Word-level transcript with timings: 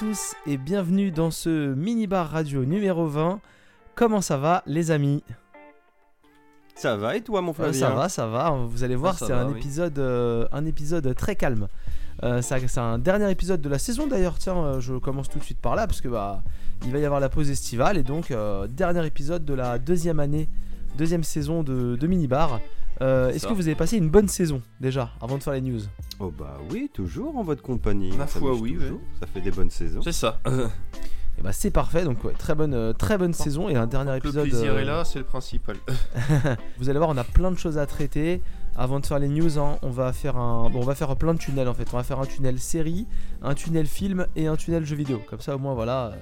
Bonjour 0.00 0.08
à 0.10 0.12
tous 0.12 0.34
et 0.46 0.56
bienvenue 0.56 1.10
dans 1.12 1.30
ce 1.30 1.72
mini-bar 1.74 2.28
radio 2.28 2.64
numéro 2.64 3.06
20. 3.06 3.40
Comment 3.94 4.20
ça 4.20 4.36
va 4.36 4.62
les 4.66 4.90
amis? 4.90 5.22
Ça 6.74 6.96
va 6.96 7.14
et 7.16 7.20
toi 7.20 7.42
mon 7.42 7.52
Euh, 7.52 7.54
Flavien? 7.54 7.88
Ça 7.88 7.94
va, 7.94 8.08
ça 8.08 8.26
va. 8.26 8.50
Vous 8.50 8.82
allez 8.82 8.96
voir, 8.96 9.16
Ah, 9.20 9.24
c'est 9.24 9.32
un, 9.32 9.48
oui. 9.48 9.58
épisode, 9.58 9.96
euh, 10.00 10.48
un 10.50 10.66
épisode 10.66 11.14
très 11.14 11.36
calme. 11.36 11.68
Euh, 12.24 12.42
c'est 12.42 12.78
un 12.78 12.98
dernier 12.98 13.30
épisode 13.30 13.60
de 13.60 13.68
la 13.68 13.78
saison 13.78 14.06
d'ailleurs. 14.08 14.36
Tiens, 14.38 14.80
je 14.80 14.94
commence 14.94 15.28
tout 15.28 15.38
de 15.38 15.44
suite 15.44 15.60
par 15.60 15.76
là 15.76 15.86
parce 15.86 16.00
que 16.00 16.08
bah 16.08 16.42
il 16.84 16.90
va 16.92 16.98
y 16.98 17.04
avoir 17.04 17.20
la 17.20 17.28
pause 17.28 17.50
estivale 17.50 17.96
et 17.96 18.02
donc 18.02 18.32
dernier 18.70 19.06
épisode 19.06 19.44
de 19.44 19.54
la 19.54 19.78
deuxième 19.78 20.18
année, 20.18 20.48
deuxième 20.98 21.22
saison 21.22 21.62
de, 21.62 21.94
de 21.96 22.06
mini-bar. 22.08 22.60
Euh, 23.00 23.30
Est-ce 23.30 23.46
que 23.46 23.52
vous 23.52 23.66
avez 23.66 23.74
passé 23.74 23.96
une 23.96 24.08
bonne 24.08 24.28
saison 24.28 24.62
déjà 24.80 25.10
avant 25.20 25.38
de 25.38 25.42
faire 25.42 25.54
les 25.54 25.60
news? 25.60 25.80
Oh 26.20 26.32
bah 26.36 26.58
oui, 26.70 26.90
toujours 26.92 27.36
en 27.36 27.42
votre 27.42 27.62
compagnie. 27.62 28.16
Ma 28.16 28.26
foi, 28.26 28.54
oui, 28.54 28.74
toujours. 28.74 29.00
Ça 29.20 29.26
fait 29.26 29.40
des 29.40 29.50
bonnes 29.50 29.70
saisons. 29.70 30.02
C'est 30.02 30.12
ça. 30.12 30.40
Et 31.38 31.42
bah 31.42 31.52
c'est 31.52 31.70
parfait. 31.70 32.04
Donc 32.04 32.22
ouais, 32.24 32.32
très 32.32 32.54
bonne, 32.54 32.74
euh, 32.74 32.92
très 32.92 33.18
bonne 33.18 33.32
saison 33.32 33.68
et 33.68 33.74
un 33.74 33.86
dernier 33.86 34.12
le 34.12 34.16
épisode. 34.18 34.48
plaisir 34.48 34.74
euh, 34.74 34.78
est 34.78 34.84
là, 34.84 35.04
c'est 35.04 35.18
le 35.18 35.24
principal. 35.24 35.76
Vous 36.78 36.88
allez 36.88 36.98
voir, 36.98 37.10
on 37.10 37.16
a 37.16 37.24
plein 37.24 37.50
de 37.50 37.58
choses 37.58 37.78
à 37.78 37.86
traiter. 37.86 38.42
Avant 38.76 38.98
de 38.98 39.06
faire 39.06 39.20
les 39.20 39.28
news, 39.28 39.58
hein, 39.58 39.78
on 39.82 39.90
va 39.90 40.12
faire 40.12 40.36
un, 40.36 40.68
bon, 40.68 40.80
on 40.80 40.84
va 40.84 40.96
faire 40.96 41.14
plein 41.16 41.34
de 41.34 41.38
tunnels 41.38 41.68
en 41.68 41.74
fait. 41.74 41.88
On 41.92 41.96
va 41.96 42.02
faire 42.02 42.20
un 42.20 42.26
tunnel 42.26 42.58
série, 42.58 43.06
un 43.42 43.54
tunnel 43.54 43.86
film 43.86 44.26
et 44.34 44.46
un 44.46 44.56
tunnel 44.56 44.84
jeu 44.84 44.96
vidéo. 44.96 45.20
Comme 45.28 45.40
ça, 45.40 45.54
au 45.54 45.58
moins, 45.58 45.74
voilà, 45.74 46.06
euh, 46.06 46.16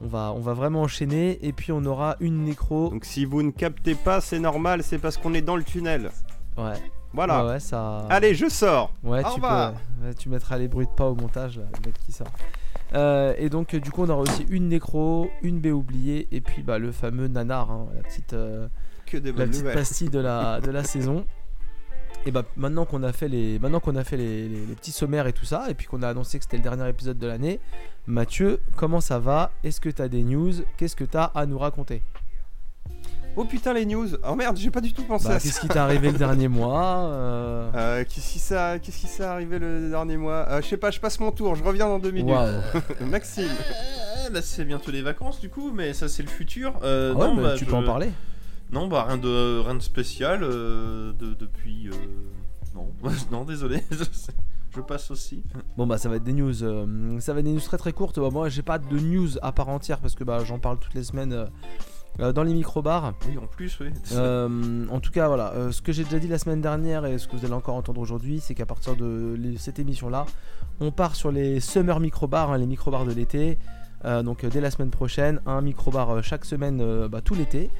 on 0.00 0.06
va, 0.06 0.32
on 0.34 0.40
va 0.40 0.52
vraiment 0.54 0.82
enchaîner. 0.82 1.38
Et 1.46 1.52
puis 1.52 1.72
on 1.72 1.84
aura 1.84 2.16
une 2.20 2.44
nécro. 2.44 2.90
Donc 2.90 3.04
si 3.04 3.24
vous 3.24 3.42
ne 3.42 3.50
captez 3.50 3.94
pas, 3.94 4.20
c'est 4.20 4.38
normal, 4.38 4.82
c'est 4.82 4.98
parce 4.98 5.16
qu'on 5.16 5.34
est 5.34 5.42
dans 5.42 5.56
le 5.56 5.64
tunnel. 5.64 6.10
Ouais. 6.56 6.74
Voilà. 7.12 7.44
Ouais, 7.44 7.50
ouais, 7.52 7.60
ça. 7.60 8.06
Allez, 8.10 8.34
je 8.34 8.48
sors. 8.48 8.92
Ouais, 9.02 9.24
Au 9.24 9.34
tu 9.34 9.40
peux. 9.40 9.46
ouais, 9.46 10.14
tu 10.18 10.28
mettras 10.28 10.58
les 10.58 10.68
bruits 10.68 10.86
de 10.86 10.90
pas 10.90 11.06
au 11.06 11.14
montage, 11.14 11.56
là, 11.58 11.64
le 11.80 11.86
mec 11.86 11.94
qui 12.04 12.12
sort. 12.12 12.26
Euh, 12.94 13.32
et 13.38 13.48
donc, 13.48 13.74
du 13.74 13.90
coup, 13.90 14.02
on 14.02 14.08
aura 14.10 14.20
aussi 14.22 14.44
une 14.50 14.68
nécro, 14.68 15.30
une 15.42 15.58
B 15.60 15.66
oubliée, 15.66 16.28
et 16.30 16.40
puis 16.42 16.62
bah, 16.62 16.78
le 16.78 16.92
fameux 16.92 17.28
nanar, 17.28 17.70
hein, 17.70 17.86
la 17.96 18.02
petite. 18.02 18.32
euh, 18.34 18.68
Que 19.06 19.16
la 19.16 19.32
petite 19.32 19.64
pastille 19.72 20.10
de 20.10 20.18
la, 20.18 20.60
de 20.60 20.70
la 20.70 20.84
saison. 20.84 21.24
Et 22.26 22.32
bah 22.32 22.42
maintenant 22.56 22.84
qu'on 22.84 23.02
a 23.04 23.12
fait 23.12 23.28
les 23.28 23.58
maintenant 23.60 23.78
qu'on 23.78 23.94
a 23.96 24.02
fait 24.04 24.16
les, 24.16 24.48
les- 24.48 24.66
les 24.66 24.74
petits 24.74 24.90
sommaires 24.92 25.26
et 25.28 25.32
tout 25.32 25.44
ça 25.44 25.66
et 25.70 25.74
puis 25.74 25.86
qu'on 25.86 26.02
a 26.02 26.08
annoncé 26.08 26.38
que 26.38 26.44
c'était 26.44 26.56
le 26.56 26.62
dernier 26.64 26.88
épisode 26.88 27.18
de 27.18 27.26
l'année, 27.26 27.60
Mathieu, 28.06 28.60
comment 28.76 29.00
ça 29.00 29.18
va? 29.20 29.52
Est-ce 29.62 29.80
que 29.80 29.88
t'as 29.90 30.08
des 30.08 30.24
news? 30.24 30.52
Qu'est-ce 30.76 30.96
que 30.96 31.04
t'as 31.04 31.24
à 31.36 31.46
nous 31.46 31.58
raconter? 31.58 32.02
Oh 33.36 33.44
putain 33.44 33.74
les 33.74 33.84
news. 33.86 34.08
Oh 34.26 34.34
merde, 34.34 34.56
j'ai 34.56 34.70
pas 34.70 34.80
du 34.80 34.92
tout 34.94 35.02
pensé 35.04 35.28
Bah, 35.28 35.34
à 35.34 35.38
ça. 35.38 35.46
Qu'est-ce 35.46 35.60
qui 35.60 35.68
t'est 35.68 35.78
arrivé 35.78 36.10
le 36.10 36.16
dernier 36.18 36.48
mois 36.58 37.10
euh, 37.10 37.70
Euh, 37.74 38.04
qu'est-ce 38.08 38.32
qui 38.32 38.38
ça, 38.38 38.78
qu'est-ce 38.78 38.96
qui 38.98 39.06
s'est 39.06 39.22
arrivé 39.24 39.58
le 39.58 39.90
dernier 39.90 40.16
mois? 40.16 40.46
Euh, 40.48 40.62
Je 40.62 40.66
sais 40.68 40.78
pas, 40.78 40.90
je 40.90 40.98
passe 40.98 41.20
mon 41.20 41.30
tour, 41.32 41.54
je 41.54 41.62
reviens 41.62 41.86
dans 41.86 41.98
deux 41.98 42.10
minutes. 42.12 42.34
Maxime. 43.02 43.44
Euh, 43.44 44.30
Là, 44.32 44.42
c'est 44.42 44.64
bientôt 44.64 44.90
les 44.90 45.02
vacances 45.02 45.38
du 45.38 45.48
coup, 45.50 45.70
mais 45.72 45.92
ça, 45.92 46.08
c'est 46.08 46.22
le 46.24 46.28
futur. 46.28 46.72
Euh, 46.82 47.12
Ah 47.14 47.18
ouais, 47.20 47.26
non, 47.28 47.34
mais 47.34 47.42
bah, 47.42 47.54
tu 47.56 47.64
je- 47.66 47.70
peux 47.70 47.76
en 47.76 47.84
parler. 47.84 48.10
Non, 48.72 48.88
bah 48.88 49.04
rien 49.08 49.16
de, 49.18 49.60
rien 49.60 49.74
de 49.74 49.80
spécial 49.82 50.40
euh, 50.42 51.12
de, 51.12 51.34
depuis. 51.34 51.88
euh, 51.88 51.92
Non, 52.74 52.88
non, 53.30 53.44
désolé. 53.44 53.82
je 54.74 54.80
passe 54.80 55.10
aussi. 55.10 55.42
Bon 55.76 55.86
bah 55.86 55.96
ça 55.98 56.08
va 56.08 56.16
être 56.16 56.24
des 56.24 56.32
news, 56.34 56.62
euh, 56.62 57.18
ça 57.20 57.32
va 57.32 57.38
être 57.40 57.46
des 57.46 57.52
news 57.52 57.60
très 57.60 57.78
très 57.78 57.92
courtes. 57.92 58.18
Bah, 58.20 58.28
moi 58.30 58.48
j'ai 58.48 58.62
pas 58.62 58.78
de 58.78 58.98
news 58.98 59.28
à 59.40 59.52
part 59.52 59.68
entière 59.68 59.98
parce 60.00 60.14
que 60.14 60.24
bah 60.24 60.44
j'en 60.44 60.58
parle 60.58 60.78
toutes 60.78 60.92
les 60.94 61.04
semaines 61.04 61.32
euh, 61.32 61.46
euh, 62.20 62.32
dans 62.32 62.42
les 62.42 62.52
micro 62.52 62.82
bars. 62.82 63.14
Oui, 63.28 63.38
en 63.38 63.46
plus, 63.46 63.78
oui. 63.80 63.88
Euh, 64.12 64.86
en 64.90 65.00
tout 65.00 65.12
cas, 65.12 65.28
voilà, 65.28 65.52
euh, 65.52 65.70
ce 65.72 65.80
que 65.80 65.92
j'ai 65.92 66.04
déjà 66.04 66.18
dit 66.18 66.28
la 66.28 66.38
semaine 66.38 66.60
dernière 66.60 67.06
et 67.06 67.18
ce 67.18 67.26
que 67.28 67.36
vous 67.36 67.44
allez 67.44 67.54
encore 67.54 67.74
entendre 67.76 68.00
aujourd'hui, 68.00 68.40
c'est 68.40 68.54
qu'à 68.54 68.66
partir 68.66 68.96
de 68.96 69.34
les- 69.38 69.56
cette 69.58 69.78
émission-là, 69.78 70.26
on 70.80 70.90
part 70.90 71.14
sur 71.14 71.30
les 71.30 71.60
summer 71.60 72.00
micro-bars, 72.00 72.50
hein, 72.52 72.58
les 72.58 72.66
micro-bars 72.66 73.04
de 73.06 73.12
l'été. 73.12 73.58
Donc 74.24 74.44
dès 74.46 74.60
la 74.60 74.70
semaine 74.70 74.90
prochaine, 74.90 75.40
un 75.46 75.60
micro-bar 75.62 76.22
chaque 76.22 76.44
semaine, 76.44 77.08
bah, 77.08 77.20
tout 77.22 77.34
l'été, 77.34 77.70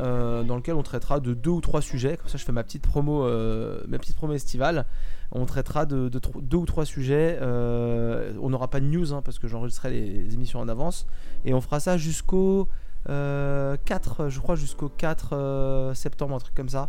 euh, 0.00 0.42
dans 0.42 0.56
lequel 0.56 0.74
on 0.74 0.82
traitera 0.82 1.20
de 1.20 1.34
deux 1.34 1.50
ou 1.50 1.60
trois 1.60 1.82
sujets. 1.82 2.16
Comme 2.16 2.28
ça, 2.28 2.38
je 2.38 2.44
fais 2.44 2.52
ma 2.52 2.64
petite 2.64 2.82
promo, 2.86 3.24
euh, 3.24 3.82
ma 3.88 3.98
petite 3.98 4.16
promo 4.16 4.32
estivale. 4.32 4.86
On 5.32 5.46
traitera 5.46 5.86
de, 5.86 6.08
de 6.08 6.20
deux 6.42 6.56
ou 6.56 6.66
trois 6.66 6.84
sujets. 6.84 7.38
euh, 7.40 8.32
on 8.40 8.50
n'aura 8.50 8.68
pas 8.68 8.80
de 8.80 8.86
news 8.86 9.12
hein, 9.12 9.22
parce 9.22 9.38
que 9.38 9.46
j'enregistrerai 9.46 9.90
les 9.92 10.34
émissions 10.34 10.58
en 10.60 10.68
avance. 10.68 11.06
Et 11.44 11.54
on 11.54 11.60
fera 11.60 11.78
ça 11.80 11.96
jusqu'au 11.96 12.66
euh, 13.08 13.76
4, 13.84 14.28
je 14.28 14.40
crois, 14.40 14.56
jusqu'au 14.56 14.88
4 14.88 15.30
euh, 15.32 15.94
septembre, 15.94 16.34
un 16.34 16.38
truc 16.38 16.54
comme 16.54 16.68
ça. 16.68 16.88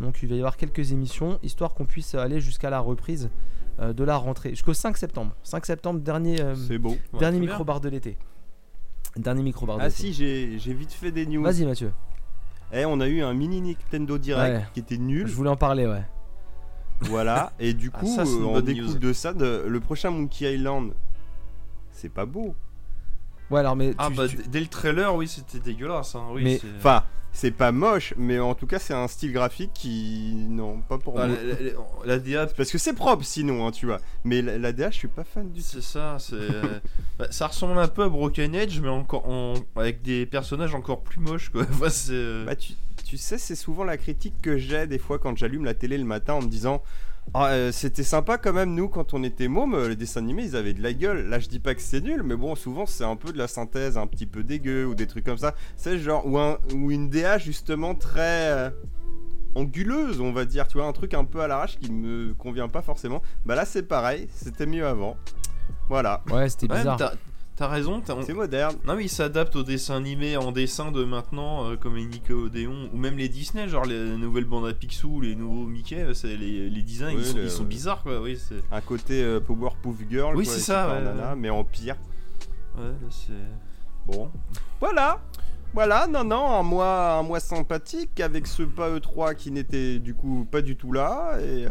Donc 0.00 0.20
il 0.22 0.28
va 0.28 0.34
y 0.34 0.38
avoir 0.38 0.56
quelques 0.56 0.92
émissions, 0.92 1.38
histoire 1.42 1.74
qu'on 1.74 1.86
puisse 1.86 2.14
aller 2.14 2.40
jusqu'à 2.40 2.70
la 2.70 2.80
reprise 2.80 3.30
de 3.80 4.02
la 4.04 4.16
rentrée. 4.16 4.50
Jusqu'au 4.50 4.74
5 4.74 4.96
septembre. 4.96 5.36
5 5.44 5.64
septembre, 5.66 6.00
dernier, 6.00 6.38
beau. 6.80 6.90
Ouais, 6.90 7.18
dernier 7.20 7.38
micro-bar 7.38 7.80
de 7.80 7.88
l'été. 7.88 8.18
Dernier 9.16 9.42
micro-bar 9.42 9.78
de 9.78 9.82
Ah 9.82 9.90
si, 9.90 10.12
j'ai 10.12 10.58
j'ai 10.58 10.72
vite 10.74 10.92
fait 10.92 11.12
des 11.12 11.26
news. 11.26 11.42
Vas-y 11.44 11.64
Mathieu. 11.64 11.92
Eh, 12.72 12.84
on 12.84 13.00
a 13.00 13.08
eu 13.08 13.22
un 13.22 13.32
mini 13.34 13.60
Nintendo 13.62 14.18
Direct 14.18 14.56
Ouais. 14.56 14.66
qui 14.74 14.80
était 14.80 14.98
nul. 14.98 15.26
Je 15.26 15.34
voulais 15.34 15.50
en 15.50 15.56
parler, 15.56 15.86
ouais. 15.86 16.02
Voilà, 17.00 17.52
et 17.60 17.74
du 17.74 17.90
Ah, 17.94 17.98
coup, 18.00 18.06
ça, 18.14 18.22
euh, 18.22 18.44
on 18.44 18.60
news. 18.60 18.98
de 18.98 19.12
ça. 19.12 19.32
de- 19.32 19.64
le 19.68 19.80
prochain 19.80 20.10
Monkey 20.10 20.52
Island, 20.54 20.92
c'est 21.92 22.08
pas 22.08 22.26
beau. 22.26 22.54
Ouais, 23.50 23.60
alors, 23.60 23.76
mais. 23.76 23.94
Ah 23.98 24.10
bah 24.10 24.26
tu- 24.28 24.36
dès 24.48 24.60
le 24.60 24.66
trailer, 24.66 25.14
oui, 25.14 25.28
c'était 25.28 25.60
dégueulasse. 25.60 26.14
Hein. 26.16 26.24
Oui, 26.32 26.42
Mais- 26.44 26.60
Enfin, 26.76 27.04
c'est 27.40 27.52
pas 27.52 27.70
moche, 27.70 28.14
mais 28.16 28.40
en 28.40 28.54
tout 28.56 28.66
cas, 28.66 28.80
c'est 28.80 28.94
un 28.94 29.06
style 29.06 29.32
graphique 29.32 29.70
qui. 29.72 30.32
Non, 30.48 30.80
pas 30.80 30.98
pour 30.98 31.20
Ah, 31.20 31.28
moi. 31.28 31.36
la, 31.40 31.52
la- 31.54 31.72
la 32.04 32.18
DA, 32.18 32.46
Parce 32.48 32.72
que 32.72 32.78
c'est 32.78 32.94
propre 32.94 33.24
sinon, 33.24 33.64
hein, 33.66 33.70
tu 33.70 33.86
vois. 33.86 33.98
Mais 34.24 34.42
la, 34.42 34.58
la 34.58 34.72
DA, 34.72 34.90
je 34.90 34.96
suis 34.96 35.06
pas 35.08 35.22
fan 35.22 35.48
du 35.52 35.60
tout. 35.60 35.66
C'est 35.70 35.82
ça, 35.82 36.16
c'est. 36.18 36.34
euh, 36.34 36.80
bah, 37.18 37.28
ça 37.30 37.46
ressemble 37.46 37.78
un 37.78 37.86
peu 37.86 38.02
à 38.02 38.08
Broken 38.08 38.54
Edge, 38.56 38.80
mais 38.80 38.88
encore 38.88 39.28
en- 39.28 39.54
avec 39.76 40.02
des 40.02 40.26
personnages 40.26 40.74
encore 40.74 41.00
plus 41.02 41.20
moches, 41.20 41.50
quoi. 41.50 41.62
Enfin, 41.70 41.86
euh, 42.10 42.44
Bah, 42.44 42.56
tu, 42.56 42.72
tu 43.04 43.16
sais, 43.16 43.38
c'est 43.38 43.54
souvent 43.54 43.84
la 43.84 43.96
critique 43.96 44.34
que 44.42 44.58
j'ai 44.58 44.88
des 44.88 44.98
fois 44.98 45.18
quand 45.20 45.36
j'allume 45.36 45.64
la 45.64 45.74
télé 45.74 45.96
le 45.96 46.04
matin 46.04 46.34
en 46.34 46.42
me 46.42 46.48
disant. 46.48 46.82
Ah, 47.34 47.48
euh, 47.50 47.72
c'était 47.72 48.02
sympa 48.02 48.38
quand 48.38 48.52
même, 48.52 48.74
nous, 48.74 48.88
quand 48.88 49.14
on 49.14 49.22
était 49.22 49.48
mômes, 49.48 49.74
euh, 49.74 49.88
les 49.88 49.96
dessins 49.96 50.20
animés, 50.20 50.44
ils 50.44 50.56
avaient 50.56 50.72
de 50.74 50.82
la 50.82 50.92
gueule. 50.92 51.28
Là, 51.28 51.38
je 51.38 51.48
dis 51.48 51.60
pas 51.60 51.74
que 51.74 51.80
c'est 51.82 52.00
nul, 52.00 52.22
mais 52.22 52.36
bon, 52.36 52.54
souvent, 52.54 52.86
c'est 52.86 53.04
un 53.04 53.16
peu 53.16 53.32
de 53.32 53.38
la 53.38 53.48
synthèse 53.48 53.98
un 53.98 54.06
petit 54.06 54.26
peu 54.26 54.42
dégueu 54.42 54.86
ou 54.86 54.94
des 54.94 55.06
trucs 55.06 55.24
comme 55.24 55.38
ça. 55.38 55.54
C'est 55.76 55.98
genre, 55.98 56.26
ou, 56.26 56.38
un, 56.38 56.58
ou 56.74 56.90
une 56.90 57.10
DA 57.10 57.38
justement 57.38 57.94
très 57.94 58.50
euh, 58.50 58.70
anguleuse, 59.54 60.20
on 60.20 60.32
va 60.32 60.44
dire, 60.44 60.68
tu 60.68 60.78
vois, 60.78 60.86
un 60.86 60.92
truc 60.92 61.14
un 61.14 61.24
peu 61.24 61.40
à 61.40 61.48
l'arrache 61.48 61.78
qui 61.78 61.92
me 61.92 62.34
convient 62.34 62.68
pas 62.68 62.82
forcément. 62.82 63.22
Bah 63.44 63.54
là, 63.54 63.64
c'est 63.64 63.82
pareil, 63.82 64.28
c'était 64.34 64.66
mieux 64.66 64.86
avant. 64.86 65.16
Voilà, 65.88 66.22
Ouais, 66.30 66.48
c'était 66.48 66.70
ouais, 66.70 66.78
bizarre. 66.78 67.12
T'as- 67.58 67.68
raison, 67.68 68.00
t'as- 68.00 68.22
c'est 68.22 68.32
moderne. 68.32 68.76
Non 68.86 68.96
mais 68.96 69.04
il 69.04 69.08
s'adapte 69.08 69.54
aux 69.56 69.62
dessins 69.62 69.96
animés 69.96 70.36
en 70.36 70.52
dessin 70.52 70.90
de 70.92 71.04
maintenant, 71.04 71.70
euh, 71.70 71.76
comme 71.76 71.96
les 71.96 72.04
Nickelodeon, 72.06 72.90
ou 72.92 72.96
même 72.96 73.16
les 73.18 73.28
Disney, 73.28 73.68
genre 73.68 73.84
les 73.84 74.16
nouvelles 74.16 74.44
bandes 74.46 74.66
à 74.66 74.72
Picsou, 74.72 75.20
les 75.20 75.34
nouveaux 75.34 75.66
Mickey, 75.66 75.96
euh, 76.00 76.14
c'est 76.14 76.36
les, 76.36 76.70
les 76.70 76.82
designs, 76.82 77.14
Oui, 77.16 77.22
ils, 77.22 77.26
sont, 77.26 77.36
le- 77.36 77.44
ils 77.44 77.50
sont 77.50 77.64
bizarres 77.64 78.02
quoi, 78.02 78.20
oui 78.20 78.38
c'est... 78.38 78.62
Un 78.72 78.80
côté 78.80 79.22
euh, 79.22 79.40
Powerpuff 79.40 79.96
Girl, 80.10 80.36
Oui, 80.36 80.44
quoi, 80.44 80.54
c'est 80.54 80.60
ça, 80.60 80.84
Super 80.84 80.98
ouais, 80.98 81.04
Nana, 81.04 81.30
ouais. 81.30 81.36
mais 81.36 81.50
en 81.50 81.64
pire. 81.64 81.96
Ouais, 82.76 82.84
là, 82.84 83.08
c'est... 83.10 83.32
Bon, 84.06 84.30
voilà. 84.80 85.20
Voilà, 85.74 86.06
non, 86.08 86.24
non, 86.24 86.50
un 86.50 86.62
mois, 86.62 87.12
un 87.18 87.22
mois 87.22 87.40
sympathique 87.40 88.20
avec 88.20 88.46
ce 88.46 88.62
PAE 88.62 88.98
3 89.00 89.34
qui 89.34 89.50
n'était 89.52 89.98
du 89.98 90.14
coup 90.14 90.46
pas 90.50 90.60
du 90.62 90.76
tout 90.76 90.92
là, 90.92 91.36
et, 91.40 91.66
euh, 91.66 91.70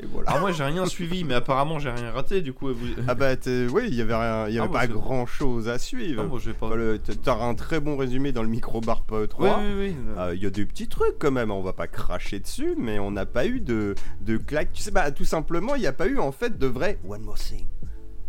et 0.00 0.06
voilà. 0.06 0.28
Alors 0.30 0.40
moi 0.42 0.52
j'ai 0.52 0.62
rien 0.62 0.86
suivi, 0.86 1.24
mais 1.24 1.34
apparemment 1.34 1.78
j'ai 1.78 1.90
rien 1.90 2.10
raté, 2.12 2.42
du 2.42 2.52
coup... 2.52 2.68
Vous... 2.72 2.86
Ah 3.08 3.14
bah, 3.14 3.30
oui, 3.46 3.84
il 3.88 3.94
y 3.94 4.02
avait 4.02 4.14
rien, 4.14 4.48
y 4.48 4.58
Ah, 4.58 4.64
avait 4.64 4.72
pas 4.72 4.86
grand 4.86 5.26
chose 5.26 5.68
à 5.68 5.78
suivre. 5.78 6.22
Ah, 6.24 6.28
bon, 6.28 6.38
j'ai 6.38 6.52
pas... 6.52 6.74
Le- 6.76 6.98
t- 6.98 7.16
T'auras 7.16 7.46
un 7.46 7.54
très 7.54 7.80
bon 7.80 7.96
résumé 7.96 8.30
dans 8.30 8.42
le 8.42 8.48
micro-bar 8.48 9.02
PAE 9.02 9.20
Oui, 9.22 9.28
3. 9.28 9.58
oui, 9.60 9.74
oui. 9.78 9.96
Euh, 10.18 10.34
Il 10.36 10.42
y 10.42 10.46
a 10.46 10.50
des 10.50 10.66
petits 10.66 10.88
trucs 10.88 11.18
quand 11.18 11.32
même, 11.32 11.50
on 11.50 11.62
va 11.62 11.72
pas 11.72 11.88
cracher 11.88 12.38
dessus, 12.40 12.74
mais 12.78 12.98
on 13.00 13.10
n'a 13.10 13.26
pas 13.26 13.46
eu 13.46 13.58
de, 13.60 13.94
de 14.20 14.36
claque. 14.36 14.72
Tu 14.72 14.82
sais, 14.82 14.90
bah 14.90 15.10
tout 15.10 15.24
simplement, 15.24 15.74
il 15.74 15.80
n'y 15.80 15.86
a 15.88 15.92
pas 15.92 16.06
eu 16.06 16.18
en 16.18 16.30
fait 16.30 16.56
de 16.58 16.66
vrai 16.66 16.98
One 17.08 17.22
More 17.22 17.38
Thing. 17.38 17.64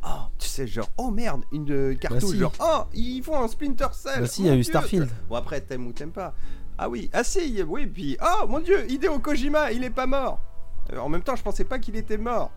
Oh, 0.07 0.27
tu 0.37 0.47
sais, 0.47 0.67
genre, 0.67 0.89
oh 0.97 1.09
merde, 1.09 1.41
une 1.51 1.71
euh, 1.71 1.95
cartouche, 1.95 2.21
Bah 2.21 2.27
si. 2.29 2.37
genre, 2.37 2.53
oh, 2.59 2.83
ils 2.93 3.23
font 3.23 3.41
un 3.41 3.47
Splinter 3.47 3.87
Cell. 3.93 4.21
Bah 4.21 4.27
si, 4.27 4.41
il 4.43 4.47
y 4.47 4.49
a 4.49 4.55
eu. 4.55 4.63
Starfield. 4.63 5.09
Bon, 5.29 5.35
après, 5.35 5.61
t'aimes 5.61 5.87
ou 5.87 5.93
t'aimes 5.93 6.11
pas. 6.11 6.33
Ah 6.77 6.89
oui, 6.89 7.09
ah 7.13 7.23
si, 7.23 7.63
oui, 7.67 7.87
puis, 7.87 8.17
oh 8.21 8.47
mon 8.47 8.59
dieu, 8.59 8.85
Hideo 8.89 9.17
Kojima, 9.19 9.71
il 9.71 9.83
est 9.83 9.89
pas 9.89 10.05
mort. 10.05 10.39
Euh, 10.93 10.99
en 10.99 11.09
même 11.09 11.23
temps, 11.23 11.35
je 11.35 11.41
pensais 11.41 11.63
pas 11.63 11.79
qu'il 11.79 11.95
était 11.95 12.17
mort. 12.17 12.51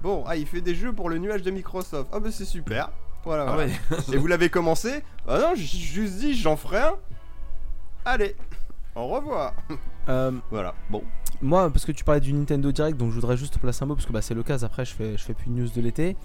Bon, 0.00 0.24
ah, 0.26 0.36
il 0.36 0.46
fait 0.46 0.60
des 0.62 0.74
jeux 0.74 0.92
pour 0.92 1.10
le 1.10 1.18
nuage 1.18 1.42
de 1.42 1.50
Microsoft. 1.50 2.08
Ah 2.12 2.20
bah 2.20 2.30
c'est 2.30 2.44
super. 2.44 2.90
Voilà. 3.24 3.46
Ah 3.48 3.56
ouais. 3.56 3.70
Et 4.12 4.16
vous 4.16 4.26
l'avez 4.26 4.48
commencé 4.48 5.02
Ah 5.26 5.38
non, 5.40 5.52
j'ai 5.54 5.64
juste 5.78 6.14
dit, 6.18 6.34
j'en 6.34 6.56
ferai 6.56 6.78
un. 6.78 6.94
Allez, 8.04 8.36
au 8.94 9.06
revoir. 9.08 9.54
Euh, 10.08 10.30
Voilà, 10.50 10.74
bon. 10.90 11.02
moi, 11.40 11.70
parce 11.70 11.84
que 11.86 11.92
tu 11.92 12.04
parlais 12.04 12.20
du 12.20 12.32
Nintendo 12.32 12.70
Direct, 12.70 12.96
donc 12.98 13.10
je 13.10 13.14
voudrais 13.14 13.36
juste 13.38 13.58
placer 13.58 13.82
un 13.82 13.86
mot 13.86 13.94
parce 13.94 14.06
que 14.06 14.12
bah, 14.12 14.20
c'est 14.22 14.34
l'occasion. 14.34 14.66
Après, 14.66 14.84
je 14.84 14.94
fais, 14.94 15.16
je 15.16 15.22
fais 15.24 15.34
plus 15.34 15.48
de 15.50 15.54
news 15.58 15.68
de 15.68 15.80
l'été. 15.80 16.16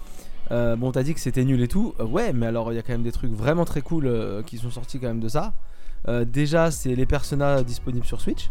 Euh, 0.50 0.76
bon, 0.76 0.90
t'as 0.92 1.02
dit 1.02 1.14
que 1.14 1.20
c'était 1.20 1.44
nul 1.44 1.60
et 1.62 1.68
tout. 1.68 1.94
Euh, 2.00 2.04
ouais, 2.04 2.32
mais 2.32 2.46
alors 2.46 2.72
il 2.72 2.76
y 2.76 2.78
a 2.78 2.82
quand 2.82 2.92
même 2.92 3.02
des 3.02 3.12
trucs 3.12 3.32
vraiment 3.32 3.64
très 3.64 3.82
cool 3.82 4.06
euh, 4.06 4.42
qui 4.42 4.58
sont 4.58 4.70
sortis 4.70 4.98
quand 4.98 5.08
même 5.08 5.20
de 5.20 5.28
ça. 5.28 5.52
Déjà, 6.26 6.70
c'est 6.70 6.94
les 6.94 7.04
personnages 7.06 7.64
disponibles 7.64 8.06
sur 8.06 8.20
Switch. 8.20 8.50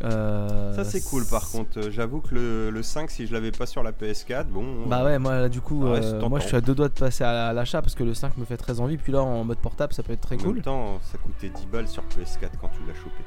Ça 0.00 0.82
c'est 0.84 1.00
cool 1.02 1.24
par 1.26 1.48
contre. 1.48 1.90
J'avoue 1.90 2.20
que 2.20 2.34
le, 2.34 2.70
le 2.70 2.82
5 2.82 3.08
si 3.08 3.26
je 3.26 3.32
l'avais 3.32 3.52
pas 3.52 3.66
sur 3.66 3.84
la 3.84 3.92
PS4, 3.92 4.46
bon. 4.48 4.86
Bah 4.88 5.04
ouais, 5.04 5.18
moi 5.20 5.38
là, 5.38 5.48
du 5.48 5.60
coup, 5.60 5.84
Ouais, 5.84 6.00
moi 6.28 6.40
je 6.40 6.46
suis 6.48 6.56
à 6.56 6.60
deux 6.60 6.74
doigts 6.74 6.88
de 6.88 6.94
passer 6.94 7.22
à 7.22 7.52
l'achat 7.52 7.80
parce 7.82 7.94
que 7.94 8.02
le 8.02 8.14
5 8.14 8.36
me 8.36 8.44
fait 8.44 8.56
très 8.56 8.80
envie. 8.80 8.96
Puis 8.96 9.12
là 9.12 9.22
en 9.22 9.44
mode 9.44 9.58
portable, 9.58 9.92
ça 9.92 10.02
peut 10.02 10.12
être 10.12 10.20
très 10.20 10.34
en 10.36 10.38
cool. 10.38 10.54
même 10.54 10.62
temps, 10.62 10.98
ça 11.02 11.18
coûtait 11.18 11.50
10 11.50 11.66
balles 11.66 11.88
sur 11.88 12.02
PS4 12.02 12.50
quand 12.60 12.68
tu 12.70 12.80
l'as 12.86 12.94
chopé. 12.94 13.22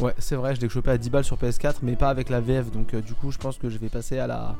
Ouais, 0.00 0.14
c'est 0.18 0.36
vrai, 0.36 0.54
je 0.56 0.60
l'ai 0.60 0.68
chopé 0.68 0.90
à 0.90 0.98
10 0.98 1.10
balles 1.10 1.24
sur 1.24 1.36
PS4, 1.36 1.76
mais 1.82 1.94
pas 1.96 2.08
avec 2.08 2.30
la 2.30 2.40
VF. 2.40 2.70
Donc 2.72 2.94
euh, 2.94 3.00
du 3.00 3.14
coup, 3.14 3.30
je 3.30 3.38
pense 3.38 3.56
que 3.58 3.68
je 3.70 3.78
vais 3.78 3.88
passer 3.88 4.18
à 4.18 4.26
la, 4.26 4.56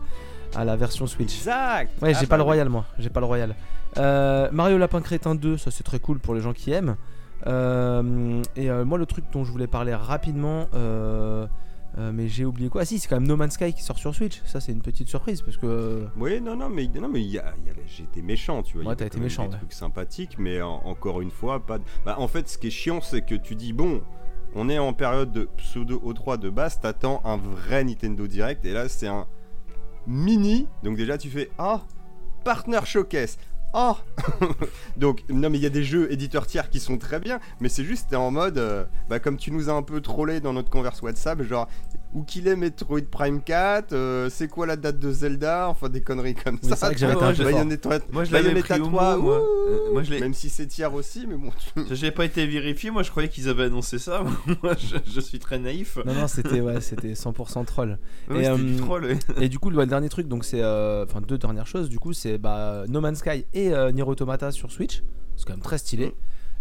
à 0.55 0.65
la 0.65 0.77
version 0.77 1.06
Switch. 1.06 1.37
Exact 1.39 1.91
Ouais, 2.03 2.12
Ah 2.15 2.19
j'ai 2.21 2.27
bah 2.27 2.31
pas 2.31 2.37
le 2.37 2.43
oui. 2.43 2.47
royal 2.47 2.69
moi, 2.69 2.85
j'ai 2.99 3.11
pas 3.11 3.21
le 3.21 3.27
royal. 3.27 3.55
Euh, 3.97 4.49
Mario 4.53 4.79
Lapin 4.79 5.00
Crétin 5.00 5.35
2, 5.35 5.56
ça 5.56 5.71
c'est 5.71 5.85
très 5.85 5.99
cool 5.99 6.19
pour 6.19 6.35
les 6.35 6.41
gens 6.41 6.53
qui 6.53 6.73
aiment. 6.73 6.97
Euh, 7.47 8.43
et 8.56 8.71
euh, 8.71 8.85
moi 8.85 8.99
le 8.99 9.06
truc 9.06 9.25
dont 9.33 9.45
je 9.45 9.53
voulais 9.53 9.67
parler 9.67 9.95
rapidement, 9.95 10.67
euh, 10.75 11.47
euh, 11.99 12.11
mais 12.12 12.29
j'ai 12.29 12.45
oublié 12.45 12.69
quoi 12.69 12.83
Ah 12.83 12.85
si, 12.85 12.99
c'est 12.99 13.09
quand 13.09 13.17
même 13.17 13.27
No 13.29 13.37
Man's 13.37 13.55
Sky 13.55 13.73
qui 13.73 13.83
sort 13.83 13.99
sur 13.99 14.15
Switch. 14.15 14.43
Ça 14.45 14.61
c'est 14.61 14.73
une 14.73 14.83
petite 14.83 15.09
surprise 15.09 15.41
parce 15.43 15.56
que 15.56 16.06
Oui, 16.17 16.41
non, 16.41 16.56
non, 16.56 16.69
mais, 16.69 16.89
non, 17.00 17.09
mais 17.09 17.21
il 17.23 17.29
y 17.31 17.39
a- 17.39 17.55
il 17.62 17.67
y 17.67 17.71
avait- 17.71 17.85
j'étais 17.87 18.23
méchant, 18.23 18.62
tu 18.62 18.79
vois. 18.79 18.91
Ouais, 18.91 18.97
t'as 18.97 19.06
été 19.06 19.19
méchant, 19.21 19.45
Des 19.47 19.53
ouais. 19.53 19.59
trucs 19.59 19.73
sympathiques, 19.73 20.37
mais 20.39 20.61
en- 20.61 20.83
encore 20.85 21.21
une 21.21 21.31
fois, 21.31 21.65
pas. 21.65 21.79
de- 21.79 21.85
Bah, 22.05 22.17
en 22.19 22.29
fait, 22.29 22.49
ce 22.49 22.59
qui 22.59 22.67
est 22.69 22.71
chiant, 22.71 23.00
c'est 23.00 23.23
que 23.23 23.35
tu 23.37 23.55
dis, 23.55 23.73
bon, 23.73 24.03
on 24.55 24.69
est 24.69 24.79
en 24.79 24.93
période 24.93 25.33
de 25.33 25.49
pseudo 25.56 26.00
O3 26.05 26.39
de 26.39 26.50
base, 26.50 26.81
t'attends 26.81 27.21
un 27.25 27.37
vrai 27.37 27.85
Nintendo 27.85 28.27
Direct, 28.27 28.65
et 28.65 28.73
là, 28.73 28.89
c'est 28.89 29.06
un 29.09 29.27
mini. 30.09 30.67
Donc, 30.83 30.97
déjà, 30.97 31.19
tu 31.19 31.29
fais, 31.29 31.51
ah, 31.59 31.83
Partner 32.45 32.81
Showcase. 32.85 33.37
Oh 33.75 33.97
Donc, 34.97 35.23
non, 35.29 35.51
mais 35.51 35.59
il 35.59 35.63
y 35.63 35.67
a 35.67 35.71
des 35.71 35.85
jeux 35.85 36.11
éditeurs 36.11 36.47
tiers 36.47 36.71
qui 36.71 36.81
sont 36.81 36.97
très 36.97 37.21
bien, 37.21 37.39
mais 37.61 37.69
c'est 37.69 37.85
juste, 37.85 38.15
en 38.15 38.31
mode, 38.31 38.57
euh, 38.57 38.85
bah, 39.11 39.21
comme 39.21 39.37
tu 39.37 39.53
nous 39.53 39.69
as 39.69 39.75
un 39.75 39.83
peu 39.83 40.01
trollé 40.01 40.41
dans 40.41 40.55
notre 40.55 40.71
converse 40.71 41.03
WhatsApp, 41.03 41.43
genre, 41.43 41.69
où 42.15 42.23
qu'il 42.23 42.49
est 42.49 42.57
Metroid 42.57 43.03
Prime 43.11 43.43
4, 43.43 43.93
euh, 43.93 44.31
c'est 44.31 44.49
quoi 44.49 44.67
la 44.67 44.77
date 44.77 44.99
de 44.99 45.13
Zelda, 45.13 45.69
enfin 45.69 45.89
des 45.91 46.01
conneries 46.01 46.35
comme 46.35 46.59
Oui, 46.63 46.69
ça. 46.71 46.77
c'est 46.77 46.87
vrai 46.87 46.95
que 46.95 47.01
j'avais. 47.01 47.15
Bayonetta, 47.45 47.99
Moi, 48.13 48.25
je 48.25 48.33
l'avais 48.33 48.45
Bayonetta 48.45 48.75
pris 48.75 48.83
au 48.83 48.87
3, 48.87 49.17
mot, 49.17 49.23
moi. 49.23 49.37
Euh, 49.37 49.93
moi, 49.93 50.03
je 50.03 50.15
même 50.15 50.33
si 50.35 50.49
c'est 50.49 50.67
tiers 50.67 50.95
aussi, 50.95 51.27
mais 51.29 51.37
bon. 51.37 51.51
tu- 51.87 51.95
J'ai 51.95 52.11
pas 52.11 52.25
été 52.25 52.47
vérifié, 52.47 52.91
moi 52.91 53.03
je 53.03 53.11
croyais 53.11 53.29
qu'ils 53.29 53.49
avaient 53.49 53.65
annoncé 53.65 53.99
ça. 53.99 54.25
moi 54.63 54.75
je, 54.79 54.97
je 55.13 55.21
suis 55.21 55.39
très 55.39 55.59
naïf. 55.59 55.99
non 56.07 56.15
non 56.15 56.29
c'était 56.29 56.61
ouais 56.63 56.81
c'était 56.81 57.13
100% 57.13 57.65
troll. 57.67 57.99
Ouais, 58.31 58.41
Et, 58.41 58.45
c'était 58.45 58.57
du 58.65 58.75
euh, 58.75 58.79
troll. 58.79 59.05
ouais. 59.05 59.19
Et 59.41 59.49
du 59.51 59.59
coup, 59.59 59.69
le 59.71 59.85
dernier 59.87 60.09
truc, 60.09 60.29
donc 60.29 60.45
c'est. 60.45 60.63
euh, 60.63 61.05
Enfin, 61.05 61.21
deux 61.21 61.39
dernières 61.39 61.67
choses, 61.67 61.89
du 61.91 61.99
coup, 61.99 62.13
c'est 62.15 62.39
bah, 62.39 62.85
No 62.89 63.01
Man's 63.01 63.19
Sky 63.19 63.45
et 63.53 63.73
euh, 63.75 63.93
Nier 63.93 64.03
Automata 64.03 64.51
sur 64.51 64.71
Switch. 64.73 65.03
C'est 65.37 65.47
quand 65.47 65.53
même 65.53 65.63
très 65.63 65.79
stylé. 65.79 66.15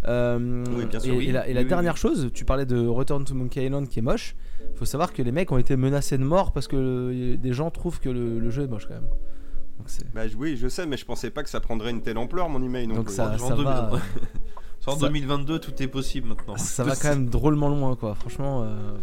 Mm. 0.05 0.63
Oui, 0.75 0.85
bien 0.85 0.99
sûr, 0.99 1.13
et, 1.13 1.17
oui. 1.17 1.25
et 1.29 1.31
la, 1.31 1.47
et 1.47 1.53
la 1.53 1.61
Oui, 1.61 1.63
oui, 1.65 1.69
dernière 1.69 1.93
oui. 1.95 1.99
chose, 1.99 2.29
tu 2.33 2.45
parlais 2.45 2.65
de 2.65 2.85
Return 2.87 3.25
to 3.25 3.33
Monkey 3.33 3.65
Island 3.65 3.87
qui 3.89 3.99
est 3.99 4.03
moche. 4.03 4.35
Faut 4.75 4.85
savoir 4.85 5.11
que 5.13 5.21
les 5.21 5.31
mecs 5.31 5.51
ont 5.51 5.57
été 5.57 5.75
menacés 5.75 6.17
de 6.17 6.23
mort 6.23 6.51
parce 6.51 6.67
que 6.67 6.75
le- 6.75 7.37
des 7.37 7.53
gens 7.53 7.71
trouvent 7.71 7.99
que 7.99 8.09
le, 8.09 8.39
le 8.39 8.49
jeu 8.49 8.63
est 8.63 8.67
moche 8.67 8.85
quand 8.87 8.93
même. 8.95 9.07
Donc 9.79 9.87
c'est. 9.89 10.11
Bah 10.13 10.21
oui, 10.37 10.57
je 10.57 10.67
sais, 10.67 10.85
mais 10.85 10.97
je 10.97 11.05
pensais 11.05 11.29
pas 11.29 11.43
que 11.43 11.49
ça 11.49 11.59
prendrait 11.59 11.91
une 11.91 12.01
telle 12.01 12.17
ampleur, 12.17 12.49
mon 12.49 12.61
email. 12.63 12.87
Donc 12.87 13.09
ça, 13.09 13.31
En 13.33 13.37
ça 13.37 13.55
va, 13.55 13.91
En 14.85 14.91
Ça- 14.97 15.07
2022, 15.07 15.59
tout 15.59 15.81
est 15.83 15.87
possible 15.87 16.29
maintenant. 16.29 16.55
ça 16.57 16.83
va 16.83 16.95
quand 16.95 17.09
même 17.09 17.27
drôlement 17.29 17.69
loin 17.69 17.95
quoi. 17.95 18.15
Franchement. 18.15 18.63
euh, 18.63 18.97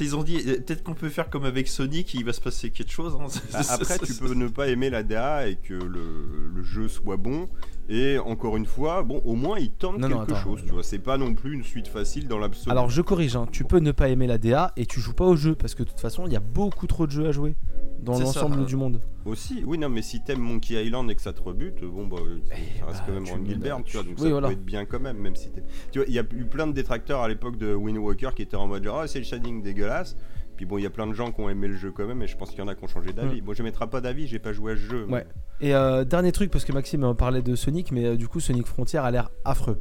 Ils 0.00 0.16
ont 0.16 0.22
dit 0.22 0.36
euh, 0.46 0.56
peut-être 0.56 0.82
qu'on 0.82 0.94
peut 0.94 1.08
faire 1.08 1.30
comme 1.30 1.44
avec 1.44 1.68
Sonic, 1.68 2.14
il 2.14 2.24
va 2.24 2.32
se 2.32 2.40
passer 2.40 2.70
quelque 2.70 2.92
chose. 2.92 3.16
hein. 3.20 3.26
Bah, 3.52 3.60
après, 3.70 3.98
tu 3.98 4.14
peux 4.14 4.34
ne 4.34 4.48
pas 4.48 4.68
aimer 4.68 4.90
la 4.90 5.02
DA 5.02 5.48
et 5.48 5.56
que 5.56 5.74
le, 5.74 6.50
le 6.54 6.62
jeu 6.62 6.88
soit 6.88 7.16
bon. 7.16 7.48
Et 7.88 8.18
encore 8.18 8.56
une 8.56 8.66
fois, 8.66 9.02
bon, 9.02 9.20
au 9.24 9.34
moins 9.34 9.58
il 9.58 9.72
tente 9.72 9.98
Non, 9.98 10.08
non, 10.08 10.18
quelque 10.18 10.32
attends. 10.32 10.42
chose, 10.42 10.62
tu 10.64 10.72
vois. 10.72 10.82
C'est 10.84 11.00
pas 11.00 11.18
non 11.18 11.34
plus 11.34 11.54
une 11.54 11.64
suite 11.64 11.88
facile 11.88 12.28
dans 12.28 12.38
l'absolu. 12.38 12.70
Alors 12.70 12.88
je 12.88 13.02
corrige, 13.02 13.34
hein, 13.36 13.46
tu 13.50 13.64
peux 13.64 13.80
ne 13.80 13.90
pas 13.90 14.08
aimer 14.08 14.26
la 14.28 14.38
DA 14.38 14.72
et 14.76 14.86
tu 14.86 15.00
joues 15.00 15.14
pas 15.14 15.24
au 15.26 15.34
jeu 15.34 15.54
parce 15.56 15.74
que 15.74 15.82
de 15.82 15.88
toute 15.88 15.98
façon 16.00 16.24
il 16.26 16.32
y 16.32 16.36
a 16.36 16.40
beaucoup 16.40 16.86
trop 16.86 17.06
de 17.06 17.12
jeux 17.12 17.26
à 17.26 17.32
jouer 17.32 17.56
dans 18.02 18.18
l'ensemble 18.18 18.64
du 18.66 18.76
monde. 18.76 19.00
Aussi, 19.24 19.62
oui, 19.66 19.78
non, 19.78 19.88
mais 19.88 20.02
si 20.02 20.22
t'aimes 20.22 20.40
Monkey 20.40 20.82
Island 20.84 21.10
et 21.10 21.14
que 21.14 21.22
ça 21.22 21.32
te 21.32 21.42
rebute, 21.42 21.84
bon, 21.84 22.06
bah, 22.06 22.16
ça 22.48 22.86
reste 22.86 22.98
bah, 23.00 23.04
quand 23.06 23.12
même 23.12 23.26
Ron 23.28 23.44
Gilbert, 23.44 23.78
tu 23.84 23.96
vois, 23.96 24.02
donc 24.04 24.14
Oui, 24.18 24.24
ça 24.24 24.30
voilà. 24.30 24.48
peut 24.48 24.54
être 24.54 24.64
bien 24.64 24.84
quand 24.86 25.00
même, 25.00 25.18
même 25.18 25.36
si 25.36 25.50
t'es. 25.50 25.62
Tu 25.92 25.98
vois, 25.98 26.08
il 26.08 26.14
y 26.14 26.18
a 26.18 26.22
eu 26.22 26.44
plein 26.44 26.66
de 26.66 26.72
détracteurs 26.72 27.20
à 27.20 27.28
l'époque 27.28 27.56
de 27.56 27.74
Wind 27.74 27.98
Walker 27.98 28.30
qui 28.34 28.42
étaient 28.42 28.56
en 28.56 28.66
mode 28.66 28.82
genre, 28.84 29.00
oh, 29.02 29.06
c'est 29.06 29.18
le 29.18 29.24
shading 29.24 29.62
dégueulasse. 29.62 30.16
Puis 30.56 30.66
bon, 30.66 30.76
il 30.76 30.82
y 30.82 30.86
a 30.86 30.90
plein 30.90 31.06
de 31.06 31.14
gens 31.14 31.32
qui 31.32 31.40
ont 31.40 31.48
aimé 31.48 31.68
le 31.68 31.76
jeu 31.76 31.90
quand 31.90 32.06
même, 32.06 32.20
et 32.22 32.26
je 32.26 32.36
pense 32.36 32.50
qu'il 32.50 32.58
y 32.58 32.62
en 32.62 32.68
a 32.68 32.74
qui 32.74 32.84
ont 32.84 32.88
changé 32.88 33.12
d'avis. 33.14 33.40
Moi, 33.40 33.54
je 33.54 33.62
mettrai 33.62 33.86
pas 33.88 34.00
d'avis, 34.02 34.26
j'ai 34.26 34.38
pas 34.38 34.52
joué 34.52 34.72
à 34.72 34.76
ce 34.76 34.80
jeu. 34.82 35.06
Ouais. 35.06 35.26
Et 35.62 35.74
euh, 35.74 36.04
dernier 36.04 36.32
truc, 36.32 36.50
parce 36.50 36.64
que 36.66 36.72
Maxime 36.72 37.04
euh, 37.04 37.14
parlait 37.14 37.40
de 37.40 37.54
Sonic, 37.54 37.92
mais 37.92 38.04
euh, 38.04 38.16
du 38.16 38.28
coup 38.28 38.40
Sonic 38.40 38.66
Frontier 38.66 38.98
a 38.98 39.10
l'air 39.10 39.30
affreux. 39.46 39.80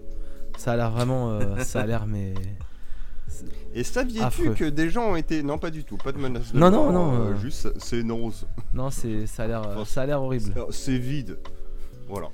Ça 0.58 0.72
a 0.74 0.76
l'air 0.78 0.92
vraiment. 0.92 1.32
euh, 1.32 1.58
ça 1.60 1.82
a 1.82 1.86
l'air, 1.86 2.08
mais. 2.08 2.34
Et 3.74 3.84
saviez-tu 3.84 4.52
que 4.56 4.66
des 4.66 4.90
gens 4.90 5.12
ont 5.12 5.16
été. 5.16 5.44
Non, 5.44 5.58
pas 5.58 5.70
du 5.70 5.84
tout, 5.84 5.98
pas 5.98 6.12
de 6.12 6.18
menace 6.18 6.52
de 6.54 6.58
Non, 6.60 6.72
mort, 6.72 6.92
non, 6.92 7.12
non, 7.12 7.14
euh, 7.14 7.32
euh. 7.32 7.36
Juste, 7.38 7.72
c'est 7.80 8.04
non. 8.04 8.32
Non, 8.74 8.90
c'est, 8.90 9.28
ça 9.28 9.44
a 9.44 9.48
l'air, 9.48 9.62
Enfin, 9.66 9.86
ça 9.86 10.02
a 10.02 10.06
l'air 10.08 10.22
horrible. 10.22 10.54
c'est- 10.72 10.98
vide. 10.98 11.38
Voilà. 12.08 12.28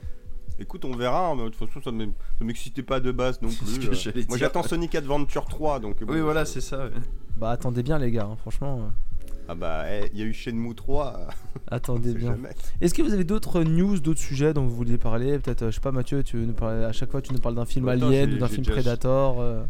Écoute, 0.58 0.86
on 0.86 0.96
verra, 0.96 1.28
hein, 1.30 1.36
mais 1.36 1.44
de 1.44 1.50
toute 1.50 1.68
façon, 1.68 1.82
ça 1.84 1.92
ne 1.92 2.06
m'excitait 2.42 2.84
pas 2.84 3.02
de 3.02 3.12
base 3.12 3.42
non 3.42 3.50
ce 3.52 3.64
plus. 3.80 3.80
que 4.04 4.18
euh. 4.18 4.24
Moi, 4.30 4.38
j'attends 4.38 4.64
Sonic 4.64 4.96
Adventure 4.96 5.46
3, 5.46 5.80
donc. 5.82 6.02
bon, 6.04 6.14
Oui, 6.14 6.22
voilà, 6.22 6.46
c'est 6.46 6.62
ça. 6.62 6.86
ouais. 6.86 6.92
Bah 7.38 7.50
attendez 7.52 7.84
bien 7.84 7.98
les 8.00 8.12
gars, 8.12 8.30
hein, 8.31 8.38
franchement, 8.38 8.90
Ah 9.50 9.56
bah, 9.56 9.84
eh, 9.92 10.10
il 10.14 10.20
y 10.20 10.24
a 10.24 10.26
eu 10.26 10.34
Shenmue 10.34 10.74
3. 10.74 11.16
euh, 11.20 11.26
on 11.70 11.76
attendez 11.76 12.14
bien. 12.14 12.38
Est-ce 12.80 12.94
que 12.94 13.02
vous 13.02 13.12
avez 13.14 13.26
d'autres 13.26 13.62
news, 13.64 14.00
d'autres 14.00 14.22
sujets 14.22 14.54
dont 14.54 14.66
vous 14.66 14.74
vouliez 14.74 14.98
parler? 14.98 15.38
Peut-être, 15.40 15.66
je 15.66 15.72
sais 15.72 15.81
pas, 15.81 15.92
Mathieu, 15.92 16.24
tu 16.24 16.38
veux 16.38 16.46
nous 16.46 16.54
parler 16.54 16.86
à 16.86 16.94
chaque 16.94 17.12
fois, 17.12 17.22
tu 17.22 17.34
nous 17.34 17.40
parles 17.40 17.56
d'un 17.56 17.66
film 17.66 17.90
Attends, 17.90 18.08
Alien 18.08 18.34
ou 18.36 18.38
d'un 18.38 18.48
film 18.48 18.66
Predator. 18.66 19.42
euh. 19.42 19.64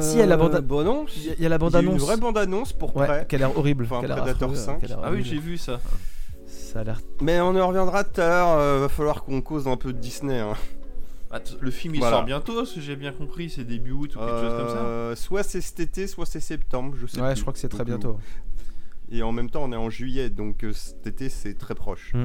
Si, 0.00 0.12
il 0.14 0.18
y 0.18 0.22
a 0.22 0.26
la 0.26 0.36
bande- 0.36 0.54
Euh, 0.56 0.60
Bon, 0.60 0.82
non. 0.84 1.06
Il 1.16 1.42
y 1.42 1.46
a- 1.46 1.48
la 1.48 1.58
bande 1.58 1.74
annonce. 1.76 1.94
une 1.94 1.98
vraie 2.00 2.16
bande 2.16 2.38
annonce 2.38 2.72
pour 2.72 2.96
Ouais, 2.96 3.26
qui 3.28 3.34
a 3.34 3.38
l'air 3.38 3.56
horrible. 3.56 3.84
Enfin, 3.84 3.98
Predator 3.98 4.50
affreux, 4.50 4.54
5. 4.56 4.78
qui 4.80 4.84
a 4.86 4.88
l'air 4.88 5.00
Ah 5.02 5.10
oui, 5.12 5.22
j'ai 5.24 5.38
vu 5.38 5.58
ça. 5.58 5.80
Ça 6.46 6.80
a 6.80 6.84
l'air. 6.84 7.00
Mais 7.20 7.40
on 7.40 7.54
en 7.56 7.68
reviendra 7.68 8.04
tout 8.04 8.20
à 8.20 8.26
l'heure. 8.28 8.48
euh, 8.58 8.78
va 8.80 8.88
falloir 8.88 9.22
qu'on 9.24 9.40
cause 9.40 9.68
un 9.68 9.76
peu 9.76 9.92
de 9.92 9.98
Disney. 9.98 10.38
hein. 10.40 10.54
Att- 11.30 11.56
le 11.60 11.70
film 11.72 11.94
il 11.96 11.98
Voilà. 12.00 12.18
sort 12.18 12.24
bientôt, 12.26 12.64
ce 12.64 12.76
que 12.76 12.80
j'ai 12.80 12.94
bien 12.96 13.12
compris, 13.12 13.50
c'est 13.50 13.64
début 13.64 13.90
août 13.90 14.14
ou 14.14 14.18
quelque 14.20 14.40
chose 14.40 14.56
comme 14.56 14.68
ça. 14.68 14.76
Euh, 14.84 15.16
soit 15.16 15.42
c'est 15.42 15.60
cet 15.60 15.80
été, 15.80 16.06
soit 16.06 16.26
c'est 16.26 16.38
septembre. 16.40 16.94
Je 16.96 17.06
sais 17.06 17.20
Ouais, 17.20 17.28
plus. 17.30 17.36
je 17.36 17.40
crois 17.42 17.52
que 17.52 17.58
c'est 17.58 17.68
très 17.68 17.84
bientôt. 17.84 18.18
Et 19.10 19.22
en 19.22 19.32
même 19.32 19.50
temps, 19.50 19.62
on 19.64 19.72
est 19.72 19.76
en 19.76 19.90
juillet, 19.90 20.30
donc 20.30 20.64
cet 20.72 21.06
été, 21.06 21.28
c'est 21.28 21.54
très 21.54 21.74
proche. 21.74 22.12
Mm. 22.14 22.24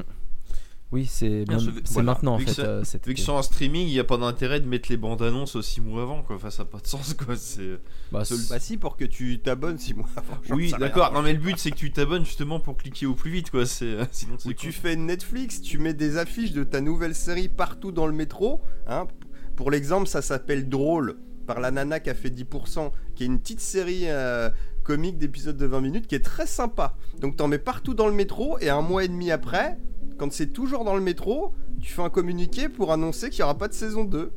Oui, 0.91 1.05
c'est 1.05 1.45
c'est 1.47 1.93
voilà. 1.93 2.13
maintenant 2.13 2.33
en 2.33 2.37
Vu 2.37 2.45
que 2.45 2.51
fait. 2.51 2.61
euh, 2.63 2.81
Vu 2.81 2.99
que 2.99 3.11
été. 3.11 3.21
sur 3.21 3.37
un 3.37 3.43
streaming, 3.43 3.87
il 3.87 3.91
n'y 3.93 3.99
a 3.99 4.03
pas 4.03 4.17
d'intérêt 4.17 4.59
de 4.59 4.67
mettre 4.67 4.89
les 4.89 4.97
bandes 4.97 5.21
annonces 5.21 5.59
6 5.61 5.81
mois 5.81 6.01
avant, 6.01 6.23
quoi. 6.23 6.35
Enfin, 6.37 6.49
ça 6.49 6.63
n'a 6.63 6.69
pas 6.69 6.79
de 6.79 6.87
sens, 6.87 7.13
quoi. 7.13 7.35
C'est... 7.35 7.79
Bah, 8.11 8.25
c'est- 8.25 8.49
Bah 8.49 8.59
si, 8.59 8.77
pour 8.77 8.97
que 8.97 9.05
tu 9.05 9.39
t'abonnes 9.39 9.77
6 9.77 9.93
mois 9.93 10.09
avant. 10.15 10.37
Oui, 10.49 10.73
d'accord. 10.79 11.13
Non, 11.13 11.21
mais 11.21 11.33
le 11.33 11.39
but, 11.39 11.59
c'est 11.59 11.69
que 11.69 11.75
tu 11.75 11.91
t'abonnes 11.91 12.25
justement 12.25 12.59
pour 12.59 12.75
cliquer 12.75 13.05
au 13.05 13.13
plus 13.13 13.29
vite, 13.29 13.51
quoi. 13.51 13.67
C'est... 13.67 13.97
Sinon, 14.11 14.35
c'est 14.39 14.49
Ou 14.49 14.53
tu 14.53 14.71
fais 14.71 14.95
Netflix, 14.95 15.61
tu 15.61 15.77
mets 15.77 15.93
des 15.93 16.17
affiches 16.17 16.53
de 16.53 16.63
ta 16.63 16.81
nouvelle 16.81 17.13
série 17.13 17.49
partout 17.49 17.91
dans 17.91 18.07
le 18.07 18.13
métro. 18.13 18.59
hein. 18.87 19.07
Pour 19.55 19.69
l'exemple, 19.69 20.07
ça 20.07 20.23
s'appelle 20.23 20.69
Drôle, 20.69 21.17
par 21.45 21.59
la 21.59 21.69
nana 21.69 21.99
qui 21.99 22.09
a 22.09 22.15
fait 22.15 22.29
10%, 22.31 22.91
qui 23.13 23.23
est 23.23 23.25
une 23.27 23.39
petite 23.39 23.59
série 23.59 24.03
euh, 24.05 24.49
comique 24.83 25.17
d'épisodes 25.19 25.57
de 25.57 25.65
20 25.67 25.81
minutes 25.81 26.07
qui 26.07 26.15
est 26.15 26.23
très 26.25 26.47
sympa. 26.47 26.95
Donc 27.19 27.35
t'en 27.35 27.47
mets 27.47 27.59
partout 27.59 27.93
dans 27.93 28.07
le 28.07 28.13
métro, 28.13 28.57
et 28.59 28.69
un 28.69 28.81
mois 28.81 29.03
et 29.03 29.07
demi 29.07 29.29
après, 29.31 29.77
quand 30.19 30.31
c'est 30.31 30.47
toujours 30.53 30.83
dans 30.83 30.95
le 30.95 31.01
métro, 31.01 31.53
tu 31.81 31.91
fais 31.91 32.01
un 32.03 32.09
communiqué 32.09 32.69
pour 32.69 32.91
annoncer 32.91 33.29
qu'il 33.29 33.39
n'y 33.39 33.43
aura 33.43 33.57
pas 33.57 33.67
de 33.67 33.73
saison 33.73 34.03
2. 34.03 34.31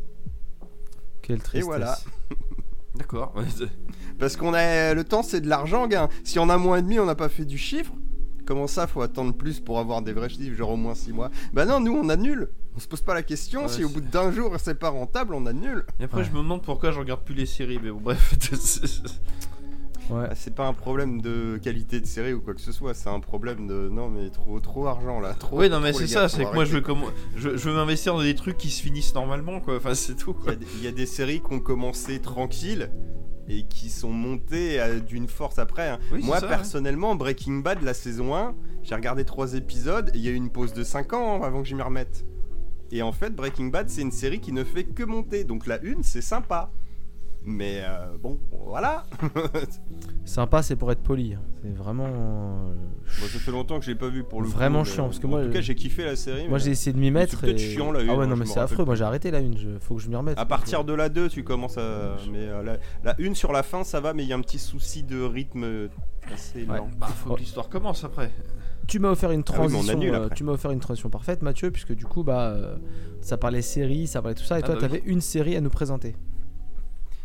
Quelle 1.23 1.41
tristesse. 1.43 1.65
voilà. 1.65 1.99
D'accord. 2.95 3.35
Parce 4.19 4.37
qu'on 4.37 4.55
a 4.55 4.95
le 4.95 5.05
temps, 5.05 5.23
c'est 5.23 5.41
de 5.41 5.49
l'argent, 5.49 5.87
gars. 5.89 6.09
Si 6.25 6.39
on 6.39 6.49
a 6.49 6.57
moins 6.59 6.79
et 6.79 6.83
demi, 6.83 6.99
on 7.01 7.07
n'a 7.07 7.15
pas 7.15 7.29
fait 7.29 7.45
du 7.45 7.59
chiffre. 7.59 7.93
Comment 8.45 8.67
ça, 8.67 8.87
faut 8.87 9.03
attendre 9.03 9.33
plus 9.35 9.61
pour 9.61 9.79
avoir 9.79 10.03
des 10.03 10.13
vrais 10.13 10.29
chiffres, 10.29 10.57
genre 10.57 10.71
au 10.71 10.77
moins 10.77 10.95
6 10.95 11.13
mois? 11.13 11.31
Bah 11.53 11.65
non, 11.65 11.79
nous 11.81 11.93
on 11.93 12.09
annule. 12.09 12.49
On 12.77 12.81
se 12.81 12.89
pose 12.89 13.01
pas 13.03 13.15
la 13.15 13.23
question. 13.23 13.63
Ouais, 13.63 13.69
si 13.69 13.85
au 13.85 13.89
bout 13.89 14.01
d'un 14.01 14.33
jour 14.33 14.53
c'est 14.59 14.75
pas 14.79 14.89
rentable, 14.89 15.35
on 15.35 15.47
annule. 15.47 15.85
Et 16.01 16.05
après, 16.05 16.19
Ouais. 16.19 16.25
je 16.25 16.31
me 16.33 16.39
demande 16.39 16.63
pourquoi 16.63 16.91
je 16.91 16.99
regarde 16.99 17.23
plus 17.23 17.35
les 17.37 17.47
séries, 17.47 17.79
mais 17.83 17.91
bon, 17.91 18.01
bref. 18.01 18.35
c'est- 20.09 20.13
Ouais. 20.13 20.27
Ah, 20.31 20.35
c'est 20.35 20.55
pas 20.55 20.67
un 20.67 20.73
problème 20.75 21.21
de 21.21 21.59
qualité 21.63 22.01
de 22.01 22.07
série 22.07 22.33
ou 22.33 22.41
quoi 22.41 22.55
que 22.55 22.61
ce 22.61 22.73
soit. 22.73 22.95
C'est 22.95 23.09
un 23.09 23.21
problème 23.21 23.67
de 23.67 23.89
non 23.89 24.09
mais 24.09 24.31
trop 24.31 24.61
trop 24.61 24.87
argent 24.87 25.21
là. 25.21 25.35
Trop. 25.35 25.61
Oui, 25.61 25.69
non, 25.71 25.81
mais 25.81 25.93
c'est 25.93 26.07
ça, 26.07 26.29
c'est 26.29 26.45
que 26.45 26.55
moi, 26.55 26.65
je 26.65 26.73
veux, 26.73 26.83
arrêter. 26.85 27.01
commen- 27.01 27.13
je, 27.37 27.57
je 27.57 27.69
veux 27.69 27.75
m'investir 27.75 28.15
dans 28.15 28.23
des 28.23 28.35
trucs 28.35 28.57
qui 28.59 28.71
se 28.71 28.83
finissent 28.83 29.15
normalement, 29.15 29.61
quoi. 29.61 29.77
Enfin, 29.77 29.95
c'est 29.95 30.15
tout, 30.17 30.37
Il 30.45 30.49
y, 30.49 30.53
a 30.53 30.57
des- 30.57 30.67
il 30.79 30.85
y 30.85 30.87
a 30.89 30.93
des 30.93 31.07
séries 31.07 31.41
qui 31.41 31.53
ont 31.55 31.61
commencé 31.61 32.21
tranquilles 32.21 32.91
et 33.49 33.65
qui 33.65 33.91
sont 33.91 34.11
montées 34.13 34.81
euh, 34.81 35.01
d'une 35.01 35.29
force 35.29 35.59
après. 35.59 35.89
hein. 35.89 35.99
Oui, 36.13 36.21
Moi 36.23 36.39
ça, 36.41 36.47
personnellement, 36.47 37.15
Breaking 37.17 37.59
Bad, 37.61 37.83
la 37.83 37.95
saison 37.95 38.35
1, 38.37 38.55
j'ai 38.83 38.95
regardé 38.95 39.25
3 39.25 39.55
épisodes 39.55 40.11
et 40.15 40.19
il 40.19 40.25
y 40.25 40.29
a 40.29 40.31
eu 40.31 40.35
une 40.37 40.51
pause 40.51 40.73
de 40.73 40.85
5 40.85 41.13
ans 41.13 41.43
hein, 41.43 41.47
avant 41.47 41.63
que 41.63 41.69
je 41.69 41.75
m'y 41.75 41.83
remette. 41.83 42.25
Et 42.91 43.03
en 43.03 43.13
fait, 43.13 43.35
Breaking 43.35 43.67
Bad, 43.69 43.89
c'est 43.89 44.03
une 44.03 44.11
série 44.13 44.39
qui 44.41 44.53
ne 44.53 44.65
fait 44.65 44.85
que 44.85 45.03
monter. 45.03 45.45
Donc 45.45 45.67
la 45.67 45.81
une, 45.83 46.03
c'est 46.03 46.21
sympa. 46.21 46.71
Mais 47.45 47.81
euh, 47.83 48.17
bon, 48.23 48.39
voilà. 48.67 49.03
Sympa, 50.25 50.63
c'est 50.63 50.77
pour 50.77 50.93
être 50.93 51.03
poli. 51.03 51.37
C'est 51.63 51.75
vraiment. 51.75 52.07
euh, 52.07 52.75
Moi, 53.19 53.29
ça 53.29 53.39
fait 53.41 53.51
longtemps 53.51 53.79
que 53.81 53.85
j'ai 53.85 53.97
pas 53.97 54.09
vu 54.09 54.23
pour 54.23 54.41
le 54.43 54.47
coup, 54.47 54.53
Vraiment 54.53 54.85
chiant, 54.85 55.05
parce 55.07 55.19
que 55.19 55.27
en 55.27 55.31
moi, 55.31 55.43
tout 55.45 55.51
cas, 55.51 55.59
euh, 55.59 55.63
j'ai 55.63 55.75
kiffé 55.75 56.05
la 56.05 56.15
série. 56.17 56.49
Moi 56.49 56.59
j'ai 56.59 56.71
essayé 56.71 56.93
de 56.93 56.99
m'y 56.99 57.11
mettre. 57.11 57.41
peut-être 57.41 57.57
et- 57.57 57.59
chiant, 57.59 57.91
la 57.91 58.01
une, 58.03 58.11
Ah 58.11 58.17
ouais, 58.17 58.25
hein, 58.25 58.29
non, 58.29 58.37
je 58.37 58.41
mais 58.41 58.47
c'est 58.47 58.61
affreux. 58.61 58.77
plus. 58.77 58.85
Moi 58.87 58.95
j'ai 58.95 59.05
arrêté 59.05 59.31
la 59.33 59.41
une. 59.41 59.59
Je... 59.59 59.79
Faut 59.81 59.97
que 59.97 60.01
je 60.03 60.09
m'y 60.09 60.15
remette. 60.17 60.39
À 60.39 60.47
partir 60.47 60.85
de 60.85 60.93
la 60.93 61.09
2, 61.09 61.29
tu 61.29 61.43
commences 61.43 61.79
à. 61.79 62.17
Mais 62.31 62.39
euh, 62.39 62.63
la, 62.63 62.79
la 63.03 63.17
1 63.21 63.35
sur 63.35 63.53
la 63.53 63.63
fin, 63.65 63.83
ça 63.83 64.01
va, 64.01 64.15
mais 64.15 64.23
il 64.23 64.29
y 64.29 64.33
a 64.33 64.37
un 64.37 64.41
petit 64.41 64.59
souci 64.61 65.03
de 65.03 65.21
rythme 65.23 65.89
assez 66.33 66.65
Ouais. 66.65 66.79
lent. 66.79 66.89
Bah, 66.99 67.09
faut 67.09 67.35
que 67.35 67.41
l'histoire 67.41 67.69
commence 67.69 68.05
après. 68.05 68.31
Tu 68.87 68.99
m'as 69.01 69.11
offert 69.11 69.31
une 69.33 69.41
Ah 69.49 69.53
oui, 69.53 69.69
transition. 69.69 70.01
euh, 70.03 70.29
tu 70.35 70.45
m'as 70.45 70.53
offert 70.53 70.71
une 70.71 70.81
transition 70.81 71.09
parfaite, 71.11 71.43
Mathieu, 71.43 71.71
puisque 71.73 71.95
du 71.95 72.05
coup, 72.05 72.23
bah, 72.25 72.51
euh, 72.51 72.77
ça 73.21 73.37
parlait 73.37 73.63
séries, 73.63 74.07
ça 74.07 74.21
parlait 74.23 74.35
tout 74.35 74.43
ça, 74.45 74.59
et 74.59 74.63
Ah 74.63 74.67
toi, 74.67 74.75
bah 74.77 74.81
t'avais 74.83 75.03
une 75.07 75.21
série 75.21 75.57
à 75.57 75.61
nous 75.61 75.71
présenter. 75.71 76.15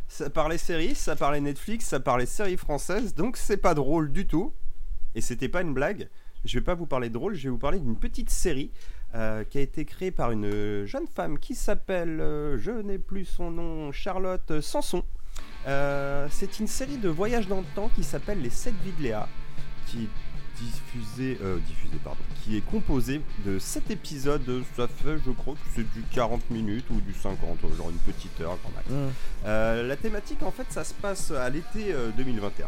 Ça 0.07 0.29
parlait 0.29 0.57
séries, 0.57 0.95
ça 0.95 1.15
parlait 1.15 1.41
Netflix, 1.41 1.85
ça 1.85 1.99
parlait 1.99 2.25
séries 2.25 2.57
françaises, 2.57 3.13
donc 3.13 3.37
c'est 3.37 3.57
pas 3.57 3.73
drôle 3.73 4.11
du 4.11 4.25
tout. 4.25 4.53
Et 5.15 5.21
c'était 5.21 5.49
pas 5.49 5.61
une 5.61 5.73
blague. 5.73 6.09
Je 6.45 6.57
vais 6.57 6.63
pas 6.63 6.75
vous 6.75 6.85
parler 6.85 7.09
de 7.09 7.13
drôle, 7.13 7.35
je 7.35 7.43
vais 7.43 7.49
vous 7.49 7.57
parler 7.57 7.79
d'une 7.79 7.97
petite 7.97 8.29
série 8.29 8.71
euh, 9.15 9.43
qui 9.43 9.57
a 9.57 9.61
été 9.61 9.85
créée 9.85 10.11
par 10.11 10.31
une 10.31 10.85
jeune 10.85 11.07
femme 11.07 11.39
qui 11.39 11.55
s'appelle, 11.55 12.21
euh, 12.21 12.57
je 12.57 12.71
n'ai 12.71 12.97
plus 12.97 13.25
son 13.25 13.51
nom, 13.51 13.91
Charlotte 13.91 14.61
Sanson. 14.61 15.03
Euh, 15.67 16.27
c'est 16.31 16.59
une 16.59 16.67
série 16.67 16.97
de 16.97 17.09
voyages 17.09 17.47
dans 17.47 17.59
le 17.59 17.75
temps 17.75 17.89
qui 17.95 18.03
s'appelle 18.03 18.41
Les 18.41 18.49
7 18.49 18.73
vies 18.83 18.91
de 18.93 19.03
Léa, 19.03 19.27
qui 19.87 20.09
est 20.65 20.65
diffusée, 20.65 21.37
euh, 21.43 21.57
diffusée 21.59 21.97
pardon, 22.03 22.19
qui 22.43 22.57
est 22.57 22.61
composée 22.61 23.21
de 23.45 23.59
7 23.59 23.91
épisodes. 23.91 24.63
Ça 24.75 24.87
fait, 24.87 25.17
je 25.25 25.31
crois, 25.31 25.53
que 25.53 25.59
c'est 25.75 25.91
du 25.93 26.03
40 26.13 26.49
minutes 26.51 26.85
ou 26.89 27.01
du 27.01 27.13
50, 27.13 27.59
genre 27.75 27.89
une 27.89 28.13
petite 28.13 28.39
heure 28.41 28.57
grand 28.63 28.71
max. 28.75 28.89
Hum. 28.89 29.11
Euh, 29.45 29.87
la 29.87 29.95
thématique, 29.95 30.43
en 30.43 30.51
fait, 30.51 30.65
ça 30.69 30.83
se 30.83 30.93
passe 30.93 31.31
à 31.31 31.49
l'été 31.49 31.93
euh, 31.93 32.09
2021. 32.17 32.67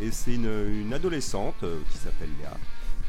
Et 0.00 0.10
c'est 0.10 0.34
une, 0.34 0.82
une 0.82 0.92
adolescente 0.92 1.62
euh, 1.62 1.78
qui 1.90 1.98
s'appelle 1.98 2.28
Léa, 2.38 2.52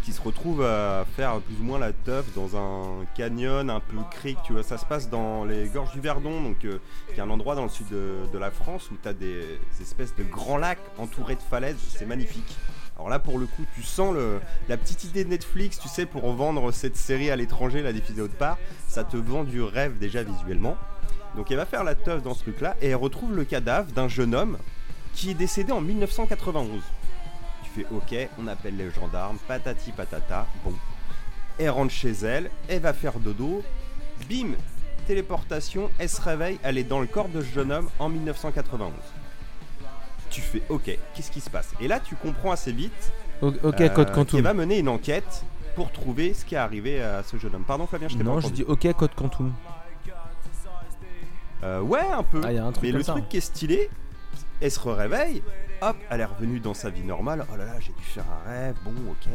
qui 0.04 0.14
se 0.14 0.22
retrouve 0.22 0.64
à 0.64 1.06
faire 1.18 1.42
plus 1.42 1.56
ou 1.60 1.64
moins 1.64 1.80
la 1.80 1.92
teuf 1.92 2.26
dans 2.34 2.56
un 2.56 3.06
canyon 3.16 3.70
un 3.70 3.82
peu 3.82 3.98
crique, 4.10 4.38
tu 4.46 4.54
vois. 4.54 4.64
Ça 4.64 4.78
se 4.78 4.86
passe 4.86 5.10
dans 5.10 5.44
les 5.44 5.68
gorges 5.68 5.92
du 5.92 6.00
Verdon, 6.00 6.42
donc 6.42 6.64
euh, 6.64 6.80
qui 7.14 7.20
est 7.20 7.24
un 7.24 7.30
endroit 7.30 7.56
dans 7.56 7.64
le 7.64 7.70
sud 7.70 7.88
de, 7.90 8.20
de 8.32 8.38
la 8.38 8.52
France 8.52 8.90
où 8.90 8.96
tu 9.02 9.08
as 9.08 9.14
des, 9.14 9.42
des 9.42 9.82
espèces 9.82 10.16
de 10.16 10.24
grands 10.24 10.58
lacs 10.58 10.80
entourés 10.98 11.36
de 11.36 11.42
falaises. 11.42 11.78
C'est 11.90 12.06
magnifique. 12.06 12.58
Alors 12.98 13.10
là, 13.10 13.20
pour 13.20 13.38
le 13.38 13.46
coup, 13.46 13.64
tu 13.76 13.84
sens 13.84 14.16
la 14.68 14.78
petite 14.78 15.04
idée 15.04 15.24
de 15.24 15.30
Netflix, 15.30 15.80
tu 15.80 15.88
sais, 15.88 16.08
pour 16.08 16.32
vendre 16.34 16.72
cette 16.72 16.98
série 16.98 17.30
à 17.30 17.36
l'étranger, 17.36 17.84
la 17.84 17.94
diffuser 17.94 18.22
autre 18.22 18.36
part. 18.36 18.58
Ça 18.88 19.04
te 19.04 19.18
vend 19.18 19.44
du 19.44 19.62
rêve 19.62 20.00
déjà 20.00 20.24
visuellement. 20.24 20.76
Donc 21.36 21.52
elle 21.52 21.58
va 21.58 21.68
faire 21.68 21.84
la 21.84 21.94
teuf 21.94 22.24
dans 22.24 22.34
ce 22.34 22.42
truc-là 22.42 22.76
et 22.82 22.90
elle 22.90 22.96
retrouve 22.96 23.36
le 23.36 23.46
cadavre 23.46 23.92
d'un 23.92 24.08
jeune 24.08 24.34
homme 24.34 24.58
qui 25.14 25.30
est 25.30 25.36
décédé 25.36 25.72
en 25.72 25.82
1991. 25.82 26.82
Tu 27.64 27.70
fais 27.70 27.86
ok, 27.92 28.30
on 28.40 28.48
appelle 28.48 28.76
les 28.76 28.90
gendarmes, 28.90 29.38
patati 29.48 29.92
patata, 29.92 30.48
bon. 30.64 30.74
Elle 31.60 31.70
rentre 31.70 31.92
chez 31.92 32.12
elle, 32.12 32.50
elle 32.68 32.82
va 32.82 32.94
faire 32.94 33.20
dodo, 33.20 33.64
bim, 34.28 34.54
téléportation, 35.06 35.92
elle 36.00 36.10
se 36.10 36.22
réveille, 36.22 36.60
elle 36.64 36.80
est 36.80 36.84
dans 36.84 37.00
le 37.00 37.08
corps 37.08 37.30
de 37.30 37.42
ce 37.42 37.54
jeune 37.54 37.72
homme 37.72 37.90
en 38.00 38.10
1991. 38.10 38.92
Tu 40.30 40.42
fais 40.42 40.62
ok, 40.70 40.98
qu'est-ce 41.14 41.32
qui 41.32 41.40
se 41.42 41.50
passe? 41.50 41.70
Et 41.80 41.88
là 41.88 42.00
tu 42.00 42.16
comprends 42.16 42.52
assez 42.52 42.72
vite 42.72 43.12
O- 43.42 43.54
Ok, 43.64 43.82
euh, 43.82 43.90
code 43.90 44.12
Quantum. 44.12 44.42
va 44.42 44.54
mener 44.54 44.80
une 44.80 44.90
enquête 44.90 45.44
pour 45.76 45.92
trouver 45.92 46.34
ce 46.34 46.44
qui 46.44 46.56
est 46.56 46.58
arrivé 46.58 47.02
à 47.02 47.22
ce 47.24 47.38
jeune 47.38 47.54
homme. 47.56 47.64
Pardon 47.66 47.86
Flavien, 47.88 48.08
je 48.08 48.18
t'ai 48.18 48.24
pas 48.24 48.30
Non, 48.30 48.40
je 48.40 48.50
dis 48.50 48.64
ok, 48.64 48.92
code 48.94 49.14
Quantum. 49.16 49.54
Euh, 51.64 51.82
ouais, 51.82 52.02
un 52.14 52.24
peu. 52.24 52.42
Ah, 52.44 52.54
y 52.54 52.58
a 52.58 52.66
un 52.66 52.72
truc 52.72 52.84
Mais 52.84 52.92
le 52.92 53.04
ça. 53.04 53.14
truc 53.14 53.30
qui 53.30 53.38
est 53.38 53.42
stylé, 53.42 53.90
elle 54.62 54.72
se 54.72 54.80
réveille, 54.80 55.42
hop, 55.82 55.96
elle 56.10 56.22
est 56.22 56.26
revenue 56.26 56.60
dans 56.60 56.74
sa 56.74 56.90
vie 56.90 57.04
normale. 57.04 57.46
Oh 57.52 57.58
là 57.58 57.66
là, 57.66 57.74
j'ai 57.80 57.94
dû 57.94 58.04
faire 58.04 58.26
un 58.46 58.50
rêve, 58.50 58.76
bon, 58.84 58.92
ok. 59.12 59.28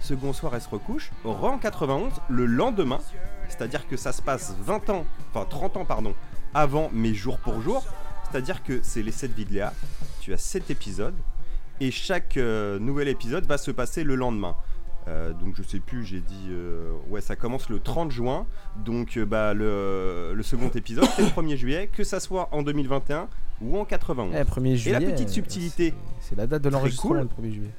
Second 0.00 0.32
soir, 0.32 0.54
elle 0.54 0.62
se 0.62 0.68
recouche. 0.68 1.10
Re 1.24 1.44
en 1.44 1.58
91, 1.58 2.12
le 2.28 2.46
lendemain, 2.46 3.00
c'est-à-dire 3.48 3.86
que 3.86 3.96
ça 3.98 4.12
se 4.12 4.22
passe 4.22 4.54
20 4.60 4.88
ans, 4.90 5.04
enfin 5.34 5.46
30 5.48 5.76
ans, 5.76 5.84
pardon, 5.84 6.14
avant, 6.54 6.88
mais 6.92 7.12
jour 7.14 7.38
pour 7.38 7.60
jour. 7.60 7.84
C'est-à-dire 8.30 8.62
que 8.62 8.80
c'est 8.82 9.02
les 9.02 9.12
7 9.12 9.32
vies 9.34 9.44
de 9.44 9.52
Léa. 9.54 9.72
Tu 10.30 10.34
as 10.34 10.38
7 10.38 10.70
épisodes, 10.70 11.16
et 11.80 11.90
chaque 11.90 12.36
euh, 12.36 12.78
nouvel 12.78 13.08
épisode 13.08 13.46
va 13.46 13.58
se 13.58 13.72
passer 13.72 14.04
le 14.04 14.14
lendemain. 14.14 14.54
Euh, 15.08 15.32
donc 15.32 15.56
je 15.56 15.62
sais 15.64 15.80
plus, 15.80 16.04
j'ai 16.04 16.20
dit 16.20 16.46
euh, 16.50 16.92
ouais 17.08 17.20
ça 17.20 17.34
commence 17.34 17.68
le 17.68 17.80
30 17.80 18.12
juin, 18.12 18.46
donc 18.76 19.18
bah 19.18 19.54
le, 19.54 20.32
le 20.36 20.42
second 20.44 20.68
épisode 20.68 21.06
c'est 21.16 21.22
le 21.22 21.28
1er 21.30 21.56
juillet, 21.56 21.90
que 21.92 22.04
ça 22.04 22.20
soit 22.20 22.48
en 22.52 22.62
2021 22.62 23.26
ou 23.60 23.76
en 23.76 23.84
91. 23.84 24.32
Eh, 24.36 24.44
1er 24.44 24.76
juillet. 24.76 25.00
petite 25.00 25.28
euh, 25.30 25.32
subtilité. 25.32 25.94
c'est- 26.20 26.36
la 26.36 26.46
date 26.46 26.62
de 26.62 26.68
l'enregistrement, 26.68 27.14
cool. 27.14 27.28
le 27.42 27.48
1er 27.48 27.52
juillet. 27.52 27.70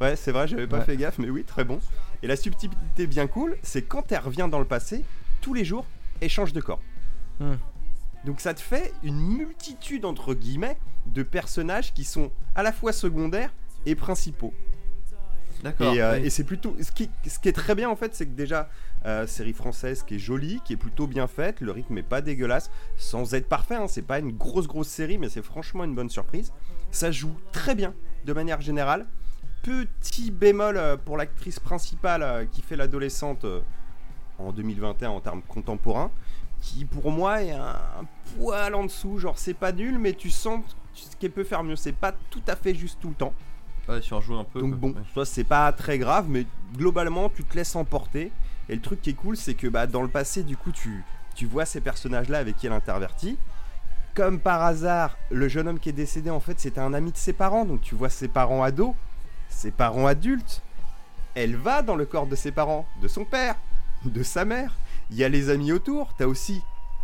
Ouais 0.00 0.14
c'est 0.14 0.30
vrai, 0.30 0.46
j'avais 0.46 0.68
pas 0.68 0.78
Ouais. 0.78 0.84
fait 0.84 0.96
gaffe, 0.96 1.18
mais 1.18 1.28
oui 1.28 1.42
très 1.42 1.64
bon. 1.64 1.80
Et 2.22 2.28
la 2.28 2.36
subtilité 2.36 3.08
bien 3.08 3.26
cool, 3.26 3.56
c'est 3.64 3.82
quand 3.82 4.12
elle 4.12 4.20
revient 4.20 4.46
dans 4.48 4.60
le 4.60 4.64
passé, 4.64 5.04
tous 5.40 5.54
les 5.54 5.64
jours, 5.64 5.86
elle 6.20 6.30
change 6.30 6.52
de 6.52 6.60
corps. 6.60 6.80
Hmm. 7.40 7.54
Donc 8.24 8.40
ça 8.40 8.54
te 8.54 8.60
fait 8.60 8.92
une 9.02 9.20
multitude 9.20 10.04
entre 10.04 10.34
guillemets 10.34 10.78
de 11.06 11.22
personnages 11.22 11.92
qui 11.92 12.04
sont 12.04 12.30
à 12.54 12.62
la 12.62 12.72
fois 12.72 12.92
secondaires 12.92 13.52
et 13.86 13.94
principaux. 13.94 14.52
D'accord. 15.62 15.94
Et, 15.94 16.00
euh, 16.00 16.18
oui. 16.18 16.26
et 16.26 16.30
c'est 16.30 16.44
plutôt. 16.44 16.74
Ce 16.80 16.90
qui, 16.90 17.10
ce 17.26 17.38
qui 17.38 17.48
est 17.48 17.52
très 17.52 17.74
bien 17.74 17.90
en 17.90 17.96
fait, 17.96 18.14
c'est 18.14 18.26
que 18.26 18.34
déjà, 18.34 18.68
euh, 19.06 19.26
série 19.26 19.54
française 19.54 20.02
qui 20.02 20.16
est 20.16 20.18
jolie, 20.18 20.60
qui 20.64 20.74
est 20.74 20.76
plutôt 20.76 21.06
bien 21.06 21.26
faite, 21.26 21.62
le 21.62 21.72
rythme 21.72 21.96
est 21.96 22.02
pas 22.02 22.20
dégueulasse, 22.20 22.70
sans 22.98 23.32
être 23.32 23.48
parfait, 23.48 23.76
hein, 23.76 23.88
c'est 23.88 24.02
pas 24.02 24.18
une 24.18 24.32
grosse 24.32 24.66
grosse 24.66 24.88
série, 24.88 25.16
mais 25.16 25.30
c'est 25.30 25.42
franchement 25.42 25.84
une 25.84 25.94
bonne 25.94 26.10
surprise. 26.10 26.52
Ça 26.90 27.10
joue 27.10 27.34
très 27.50 27.74
bien, 27.74 27.94
de 28.26 28.32
manière 28.34 28.60
générale. 28.60 29.06
Petit 29.62 30.30
bémol 30.30 30.76
euh, 30.76 30.96
pour 30.98 31.16
l'actrice 31.16 31.60
principale 31.60 32.22
euh, 32.22 32.44
qui 32.44 32.60
fait 32.60 32.76
l'adolescente 32.76 33.46
en 34.38 34.52
2021 34.52 35.10
en 35.10 35.20
termes 35.20 35.42
contemporains, 35.42 36.10
qui 36.60 36.84
pour 36.84 37.10
moi 37.10 37.42
est 37.42 37.52
un, 37.52 37.76
un 38.00 38.04
poil 38.36 38.74
en 38.74 38.84
dessous, 38.84 39.18
genre 39.18 39.38
c'est 39.38 39.54
pas 39.54 39.72
nul, 39.72 39.98
mais 39.98 40.12
tu 40.12 40.30
sens 40.30 40.60
qu'elle 41.18 41.30
peut 41.30 41.44
faire 41.44 41.62
mieux, 41.64 41.76
c'est 41.76 41.92
pas 41.92 42.12
tout 42.30 42.42
à 42.46 42.56
fait 42.56 42.74
juste 42.74 42.98
tout 43.00 43.08
le 43.08 43.14
temps. 43.14 43.32
Ouais, 43.88 44.02
si 44.02 44.12
on 44.12 44.20
joue 44.20 44.36
un 44.36 44.44
peu. 44.44 44.60
Donc 44.60 44.74
bon, 44.74 44.88
Ouais. 44.90 45.02
soit 45.14 45.24
c'est 45.26 45.44
pas 45.44 45.72
très 45.72 45.98
grave, 45.98 46.26
mais 46.28 46.46
globalement 46.76 47.28
tu 47.28 47.44
te 47.44 47.56
laisses 47.56 47.74
emporter. 47.76 48.30
Et 48.68 48.74
le 48.74 48.80
truc 48.80 49.00
qui 49.02 49.10
est 49.10 49.14
cool, 49.14 49.36
c'est 49.36 49.54
que 49.54 49.66
bah, 49.66 49.86
dans 49.86 50.02
le 50.02 50.08
passé, 50.08 50.42
du 50.44 50.56
coup, 50.56 50.70
tu, 50.70 51.02
tu 51.34 51.46
vois 51.46 51.64
ces 51.64 51.80
personnages-là 51.80 52.38
avec 52.38 52.56
qui 52.56 52.66
elle 52.68 52.72
intervertit. 52.72 53.36
Comme 54.14 54.38
par 54.38 54.62
hasard, 54.62 55.16
le 55.30 55.48
jeune 55.48 55.66
homme 55.66 55.78
qui 55.80 55.88
est 55.88 55.92
décédé, 55.92 56.30
en 56.30 56.40
fait, 56.40 56.60
c'était 56.60 56.80
un 56.80 56.94
ami 56.94 57.10
de 57.10 57.16
ses 57.16 57.32
parents. 57.32 57.64
Donc 57.64 57.80
tu 57.80 57.94
vois 57.96 58.10
ses 58.10 58.28
parents 58.28 58.62
ados, 58.62 58.94
ses 59.48 59.70
parents 59.72 60.06
adultes. 60.06 60.62
Elle 61.34 61.56
va 61.56 61.82
dans 61.82 61.96
le 61.96 62.06
corps 62.06 62.26
de 62.26 62.36
ses 62.36 62.52
parents, 62.52 62.86
de 63.02 63.08
son 63.08 63.24
père, 63.24 63.56
de 64.04 64.22
sa 64.22 64.44
mère. 64.44 64.74
Il 65.10 65.16
y 65.16 65.24
a 65.24 65.28
les 65.28 65.50
amis 65.50 65.72
autour. 65.72 66.14
T'as 66.18 66.26
aussi 66.26 66.60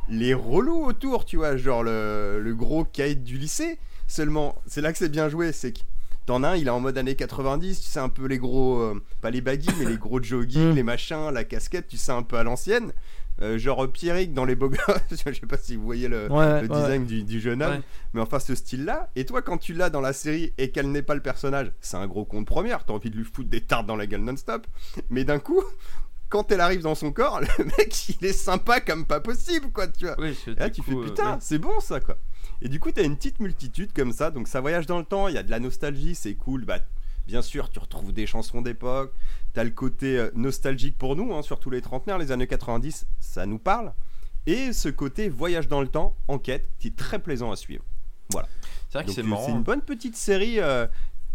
les 0.09 0.35
relous 0.35 0.85
autour, 0.85 1.25
tu 1.25 1.37
vois, 1.37 1.57
genre 1.57 1.83
le, 1.83 2.41
le 2.41 2.55
gros 2.55 2.85
caïd 2.85 3.25
du 3.25 3.39
lycée. 3.39 3.79
Seulement, 4.07 4.55
c'est 4.67 4.81
là 4.81 4.93
que 4.93 4.99
c'est 4.99 5.09
bien 5.09 5.29
joué, 5.29 5.53
c'est 5.53 5.73
que 5.73 5.81
T'en 6.27 6.43
as 6.43 6.49
un, 6.51 6.57
il 6.57 6.67
est 6.67 6.71
en 6.71 6.81
mode 6.81 6.99
années 6.99 7.15
90, 7.15 7.81
tu 7.83 7.87
sais, 7.89 8.01
un 8.01 8.09
peu 8.09 8.27
les 8.27 8.39
gros. 8.39 8.81
euh, 8.81 9.01
pas 9.21 9.31
les 9.31 9.41
baggy, 9.41 9.69
mais 9.79 9.85
les 9.85 9.97
gros 9.97 10.21
jogging, 10.21 10.73
Mm. 10.73 10.75
les 10.75 10.83
machins, 10.83 11.31
la 11.33 11.45
casquette, 11.45 11.87
tu 11.87 11.97
sais, 11.97 12.11
un 12.11 12.25
peu 12.25 12.37
à 12.37 12.43
l'ancienne. 12.43 12.93
Euh, 13.43 13.59
genre 13.59 13.87
Pierrick 13.93 14.33
dans 14.35 14.45
les 14.45 14.57
beaux 14.57 14.71
je 15.11 15.15
sais 15.17 15.47
pas 15.47 15.57
si 15.59 15.77
vous 15.77 15.85
voyez 15.85 16.09
le, 16.09 16.27
Ouais, 16.33 16.63
le 16.63 16.69
ouais. 16.69 16.81
design 16.81 17.05
du, 17.07 17.23
du 17.23 17.39
jeune 17.39 17.63
homme, 17.63 17.81
mais 18.13 18.21
enfin 18.21 18.41
ce 18.41 18.57
style-là. 18.57 19.09
Et 19.15 19.25
toi, 19.25 19.41
quand 19.41 19.59
tu 19.59 19.73
l'as 19.73 19.89
dans 19.89 20.01
la 20.01 20.13
série 20.13 20.53
et 20.59 20.73
qu'elle 20.73 20.91
n'est 20.91 21.03
pas 21.03 21.15
le 21.15 21.21
personnage, 21.23 21.71
c'est 21.81 21.97
un 21.97 22.09
gros 22.09 22.25
con 22.25 22.41
de 22.41 22.47
première, 22.47 22.85
t'as 22.85 22.95
envie 22.95 23.11
de 23.11 23.17
lui 23.17 23.25
foutre 23.25 23.49
des 23.51 23.61
tartes 23.61 23.87
dans 23.87 23.95
la 23.97 24.07
gueule 24.09 24.23
non-stop. 24.23 24.67
Mais 25.11 25.23
d'un 25.23 25.39
coup, 25.39 25.63
quand 26.29 26.51
elle 26.53 26.61
arrive 26.61 26.83
dans 26.83 26.95
son 26.95 27.13
corps, 27.13 27.41
le 27.59 27.65
mec 27.65 28.09
il 28.09 28.25
est 28.27 28.33
sympa 28.33 28.81
comme 28.81 29.05
pas 29.07 29.21
possible, 29.21 29.71
quoi, 29.73 29.89
tu 29.89 30.07
vois. 30.07 30.17
Oui, 30.19 30.37
c'est- 30.45 30.59
là, 30.59 30.71
tu 30.71 30.83
coup, 30.83 30.91
fais 30.91 30.97
euh, 30.97 31.05
putain, 31.05 31.33
ouais. 31.33 31.39
c'est 31.41 31.59
bon 31.59 31.79
ça 31.81 32.01
quoi. 32.01 32.17
Et 32.63 32.69
du 32.69 32.81
coup, 32.81 32.91
t'as 32.91 33.05
une 33.05 33.17
petite 33.17 33.39
multitude 33.41 33.93
comme 33.93 34.13
ça, 34.13 34.31
donc 34.31 34.49
ça 34.49 34.61
voyage 34.61 34.87
dans 34.87 34.99
le 34.99 35.05
temps, 35.05 35.29
il 35.29 35.35
y 35.35 35.39
a 35.39 35.43
de 35.43 35.51
la 35.51 35.61
nostalgie, 35.61 36.15
c'est 36.15 36.35
cool. 36.35 36.65
Bah, 36.65 36.79
bien 37.27 37.43
sûr, 37.43 37.71
tu 37.71 37.79
retrouves 37.79 38.13
des 38.13 38.27
chansons 38.27 38.63
d'époque, 38.63 39.13
t'as 39.53 39.65
le 39.65 39.71
côté 39.71 40.17
euh, 40.19 40.31
nostalgique 40.35 40.97
pour 40.97 41.17
nous, 41.17 41.35
hein, 41.35 41.43
surtout 41.43 41.71
les 41.71 41.83
trentenaires, 41.83 42.19
les 42.19 42.33
années 42.33 42.47
90, 42.47 43.07
ça 43.21 43.45
nous 43.47 43.59
parle. 43.59 43.93
Et 44.47 44.73
ce 44.73 44.89
côté 44.89 45.29
voyage 45.29 45.67
dans 45.69 45.81
le 45.81 45.89
temps, 45.89 46.17
enquête, 46.29 46.69
qui 46.79 46.89
est 46.89 46.97
très 46.97 47.19
plaisant 47.19 47.51
à 47.51 47.57
suivre. 47.57 47.85
C'est 48.89 48.99
vrai 48.99 49.05
que 49.05 49.13
c'est 49.13 49.23
marrant. 49.25 49.49
une 49.49 49.63
bonne 49.63 49.83
petite 49.83 50.17
série 50.17 50.61
euh, 50.61 50.87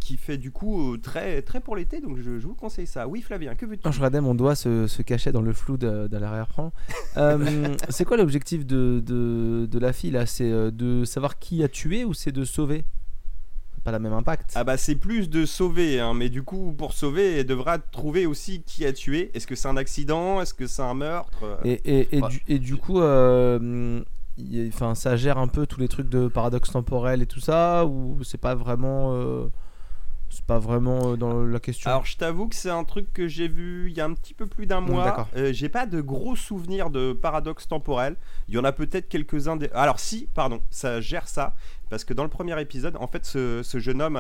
qui 0.02 0.18
fait 0.18 0.38
du 0.38 0.52
coup 0.52 0.94
euh, 0.94 0.98
très, 0.98 1.42
très 1.44 1.62
pour 1.62 1.76
l'été, 1.78 2.02
donc 2.02 2.18
je, 2.18 2.40
je 2.40 2.48
vous 2.48 2.56
conseille 2.56 2.88
ça. 2.88 3.08
Oui, 3.08 3.22
Flavien, 3.22 3.56
que 3.56 3.66
veux-tu 3.66 3.84
Quand 3.84 3.92
je 3.94 4.00
regardais 4.00 4.20
mon 4.20 4.36
doigt 4.36 4.56
se, 4.56 4.88
se 4.88 5.02
cachait 5.02 5.32
dans 5.32 5.42
le 5.42 5.54
flou 5.54 5.78
de, 5.78 6.08
de 6.08 6.18
l'arrière-plan. 6.18 6.74
Euh, 7.18 7.76
c'est 7.90 8.06
quoi 8.06 8.16
l'objectif 8.16 8.66
de, 8.66 9.04
de, 9.06 9.68
de 9.70 9.80
la 9.80 9.92
fille 9.92 10.12
là? 10.12 10.26
C'est 10.26 10.50
euh, 10.50 10.72
de 10.72 11.04
savoir 11.04 11.40
qui 11.40 11.62
a 11.62 11.68
tué 11.68 12.06
ou 12.06 12.14
c'est 12.14 12.32
de 12.32 12.46
sauver? 12.46 12.86
Pas 13.84 13.92
la 13.92 14.00
même 14.00 14.14
impact. 14.14 14.52
Ah 14.56 14.64
bah 14.64 14.78
c'est 14.78 14.96
plus 14.96 15.30
de 15.30 15.46
sauver, 15.46 16.00
hein, 16.00 16.14
mais 16.14 16.30
du 16.30 16.44
coup 16.44 16.72
pour 16.78 16.94
sauver, 16.94 17.40
elle 17.40 17.46
devra 17.48 17.80
trouver 17.80 18.26
aussi 18.28 18.62
qui 18.62 18.86
a 18.86 18.94
tué. 18.94 19.30
Est-ce 19.34 19.46
que 19.48 19.56
c'est 19.56 19.68
un 19.68 19.76
accident? 19.76 20.40
Est-ce 20.40 20.54
que 20.54 20.68
c'est 20.68 20.84
un 20.84 20.94
meurtre? 20.94 21.60
Et, 21.66 21.82
et, 21.84 22.16
et, 22.16 22.22
Ouais. 22.22 22.30
du, 22.30 22.42
et 22.48 22.60
du 22.60 22.78
coup, 22.78 23.02
euh, 23.02 24.02
ça 24.94 25.16
gère 25.18 25.38
un 25.38 25.48
peu 25.48 25.66
tous 25.66 25.80
les 25.80 25.88
trucs 25.88 26.10
de 26.10 26.28
paradoxe 26.28 26.72
temporel 26.72 27.22
et 27.22 27.26
tout 27.26 27.40
ça, 27.42 27.86
ou 27.86 28.24
c'est 28.24 28.40
pas 28.40 28.56
vraiment, 28.56 29.16
euh, 29.16 29.48
c'est 30.32 30.46
pas 30.46 30.60
vraiment 30.60 31.12
euh, 31.12 31.18
dans 31.18 31.44
la 31.44 31.60
question. 31.60 31.90
Alors 31.90 32.06
je 32.06 32.18
t'avoue 32.18 32.48
que 32.48 32.56
c'est 32.56 32.70
un 32.70 32.84
truc 32.84 33.12
que 33.14 33.28
j'ai 33.28 33.48
vu 33.48 33.90
il 33.90 33.98
y 33.98 34.02
a 34.02 34.06
un 34.06 34.14
petit 34.14 34.34
peu 34.34 34.48
plus 34.48 34.66
d'un 34.66 34.82
mois. 34.82 35.04
d'accord. 35.04 35.30
Euh, 35.36 35.54
j'ai 35.54 35.70
pas 35.70 35.86
de 35.86 36.02
gros 36.02 36.36
souvenirs 36.36 36.90
de 36.90 37.14
paradoxe 37.14 37.68
temporel. 37.68 38.16
Il 38.48 38.56
y 38.56 38.58
en 38.58 38.64
a 38.64 38.72
peut-être 38.72 39.10
quelques-uns. 39.10 39.58
Des... 39.58 39.70
Alors 39.74 40.00
si, 40.00 40.28
pardon, 40.34 40.62
ça 40.70 41.02
gère 41.02 41.28
ça 41.28 41.56
parce 41.90 42.06
que 42.06 42.14
dans 42.14 42.24
le 42.24 42.30
premier 42.30 42.60
épisode, 42.62 42.96
en 42.96 43.08
fait, 43.08 43.26
ce, 43.26 43.62
ce 43.64 43.78
jeune 43.80 44.02
homme, 44.02 44.18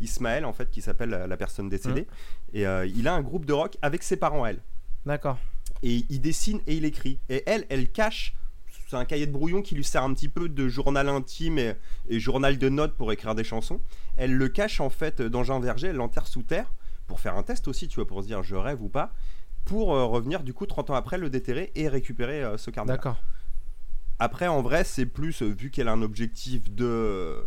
Ismaël, 0.00 0.44
en 0.44 0.52
fait, 0.52 0.70
qui 0.70 0.82
s'appelle 0.82 1.10
la, 1.10 1.36
personne 1.36 1.68
décédée, 1.68 2.06
et 2.52 2.66
euh, 2.66 2.86
il 2.86 3.06
a 3.08 3.14
un 3.14 3.22
groupe 3.22 3.44
de 3.46 3.52
rock 3.52 3.76
avec 3.82 4.02
ses 4.02 4.16
parents, 4.16 4.44
elle. 4.44 4.60
D'accord. 5.06 5.38
Et 5.82 6.04
il 6.08 6.20
dessine 6.20 6.60
et 6.66 6.76
il 6.76 6.84
écrit. 6.84 7.20
Et 7.28 7.42
elle, 7.46 7.66
elle 7.68 7.88
cache. 7.88 8.34
C'est 8.88 8.96
un 8.96 9.04
cahier 9.04 9.26
de 9.26 9.32
brouillon 9.32 9.62
qui 9.62 9.74
lui 9.74 9.84
sert 9.84 10.02
un 10.02 10.12
petit 10.14 10.28
peu 10.28 10.48
de 10.48 10.66
journal 10.66 11.08
intime 11.08 11.58
et, 11.58 11.74
et 12.08 12.18
journal 12.18 12.58
de 12.58 12.68
notes 12.68 12.94
pour 12.94 13.12
écrire 13.12 13.34
des 13.34 13.44
chansons. 13.44 13.80
Elle 14.16 14.34
le 14.34 14.48
cache 14.48 14.80
en 14.80 14.90
fait 14.90 15.20
dans 15.22 15.44
Jean 15.44 15.60
Verger, 15.60 15.88
elle 15.88 15.96
l'enterre 15.96 16.26
sous 16.26 16.42
terre 16.42 16.72
pour 17.06 17.20
faire 17.20 17.36
un 17.36 17.42
test 17.42 17.66
aussi, 17.68 17.88
tu 17.88 17.96
vois, 17.96 18.06
pour 18.06 18.22
se 18.22 18.26
dire 18.26 18.42
je 18.42 18.54
rêve 18.54 18.80
ou 18.82 18.88
pas, 18.88 19.12
pour 19.64 19.94
euh, 19.94 20.04
revenir 20.04 20.42
du 20.42 20.54
coup 20.54 20.66
30 20.66 20.90
ans 20.90 20.94
après 20.94 21.18
le 21.18 21.28
déterrer 21.30 21.72
et 21.74 21.88
récupérer 21.88 22.42
euh, 22.42 22.56
ce 22.56 22.70
carnet. 22.70 22.92
D'accord. 22.92 23.16
Après, 24.18 24.46
en 24.46 24.62
vrai, 24.62 24.84
c'est 24.84 25.06
plus 25.06 25.42
euh, 25.42 25.48
vu 25.48 25.70
qu'elle 25.70 25.88
a 25.88 25.92
un 25.92 26.02
objectif 26.02 26.70
de. 26.70 27.44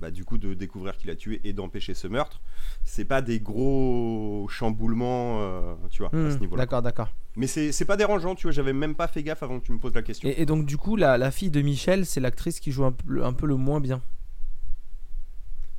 Bah, 0.00 0.10
du 0.10 0.24
coup, 0.24 0.38
de 0.38 0.54
découvrir 0.54 0.96
qui 0.96 1.06
l'a 1.06 1.14
tué 1.14 1.42
et 1.44 1.52
d'empêcher 1.52 1.92
ce 1.92 2.06
meurtre, 2.08 2.40
c'est 2.84 3.04
pas 3.04 3.20
des 3.20 3.38
gros 3.38 4.46
chamboulements, 4.48 5.40
euh, 5.42 5.74
tu 5.90 6.00
vois, 6.02 6.10
à 6.12 6.16
Hmm, 6.16 6.30
ce 6.30 6.38
niveau-là. 6.38 6.62
d'accord, 6.62 6.80
d'accord. 6.80 7.08
Mais 7.36 7.46
c'est 7.46 7.84
pas 7.84 7.96
dérangeant, 7.98 8.34
tu 8.34 8.44
vois, 8.44 8.52
j'avais 8.52 8.72
même 8.72 8.94
pas 8.94 9.08
fait 9.08 9.22
gaffe 9.22 9.42
avant 9.42 9.60
que 9.60 9.66
tu 9.66 9.72
me 9.72 9.78
poses 9.78 9.94
la 9.94 10.02
question. 10.02 10.26
Et, 10.28 10.40
et 10.40 10.46
donc, 10.46 10.64
du 10.64 10.78
coup, 10.78 10.96
la, 10.96 11.18
la 11.18 11.30
fille 11.30 11.50
de 11.50 11.60
Michel, 11.60 12.06
c'est 12.06 12.18
l'actrice 12.20 12.60
qui 12.60 12.72
joue 12.72 12.84
un 12.86 12.92
peu, 12.92 13.24
un 13.24 13.32
peu 13.34 13.46
le 13.46 13.56
moins 13.56 13.80
bien. 13.80 14.00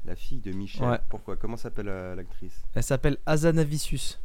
La 0.06 0.16
fille 0.16 0.40
de 0.40 0.51
Michel. 0.51 0.88
Ouais. 0.88 1.00
Pourquoi? 1.10 1.36
Comment 1.36 1.58
s'appelle 1.58 1.90
euh, 1.90 2.16
l'actrice? 2.16 2.54
Elle 2.75 2.84
s'appelle 2.84 3.18
Azanavicius. 3.25 4.20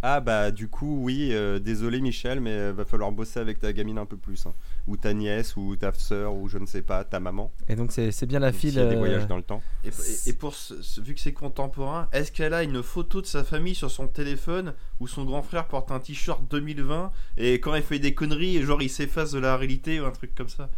Ah 0.00 0.20
bah 0.20 0.52
du 0.52 0.68
coup 0.68 1.00
oui, 1.02 1.30
euh, 1.32 1.58
désolé 1.58 2.00
Michel, 2.00 2.38
mais 2.40 2.70
va 2.70 2.84
falloir 2.84 3.10
bosser 3.10 3.40
avec 3.40 3.58
ta 3.58 3.72
gamine 3.72 3.98
un 3.98 4.06
peu 4.06 4.16
plus. 4.16 4.46
hein. 4.46 4.52
Ou 4.88 4.96
ta 4.96 5.12
nièce, 5.12 5.54
ou 5.56 5.76
ta 5.76 5.92
sœur, 5.92 6.34
ou 6.34 6.48
je 6.48 6.56
ne 6.58 6.66
sais 6.66 6.82
pas, 6.82 7.04
ta 7.04 7.20
maman. 7.20 7.52
Et 7.68 7.76
donc, 7.76 7.92
c'est 7.92 8.10
c'est 8.10 8.26
bien 8.26 8.38
la 8.40 8.52
fille. 8.52 8.70
S'il 8.70 8.80
y 8.80 8.82
a 8.82 8.86
des 8.86 8.94
euh, 8.96 8.98
voyages 8.98 9.26
dans 9.28 9.36
le 9.36 9.42
temps. 9.42 9.62
Et, 9.84 9.88
et- 9.88 10.30
et 10.30 10.32
pour 10.32 10.54
ce- 10.54 10.80
ce- 10.82 11.00
vu 11.02 11.14
que 11.14 11.20
c'est 11.20 11.34
contemporain, 11.34 12.08
est-ce 12.12 12.32
qu'elle 12.32 12.54
a 12.54 12.62
une 12.62 12.82
photo 12.82 13.20
de 13.20 13.26
sa 13.26 13.44
famille 13.44 13.74
sur 13.74 13.90
son 13.90 14.08
téléphone 14.08 14.72
où 14.98 15.06
son 15.06 15.24
grand 15.24 15.42
frère 15.42 15.68
porte 15.68 15.92
un 15.92 16.00
t-shirt 16.00 16.40
2020 16.50 17.12
et 17.36 17.60
quand 17.60 17.74
il 17.74 17.82
fait 17.82 17.98
des 17.98 18.14
conneries, 18.14 18.62
genre 18.62 18.80
il 18.82 18.88
s'efface 18.90 19.30
de 19.32 19.38
la 19.38 19.56
réalité 19.56 20.00
ou 20.00 20.06
un 20.06 20.10
truc 20.10 20.34
comme 20.34 20.48
ça? 20.48 20.70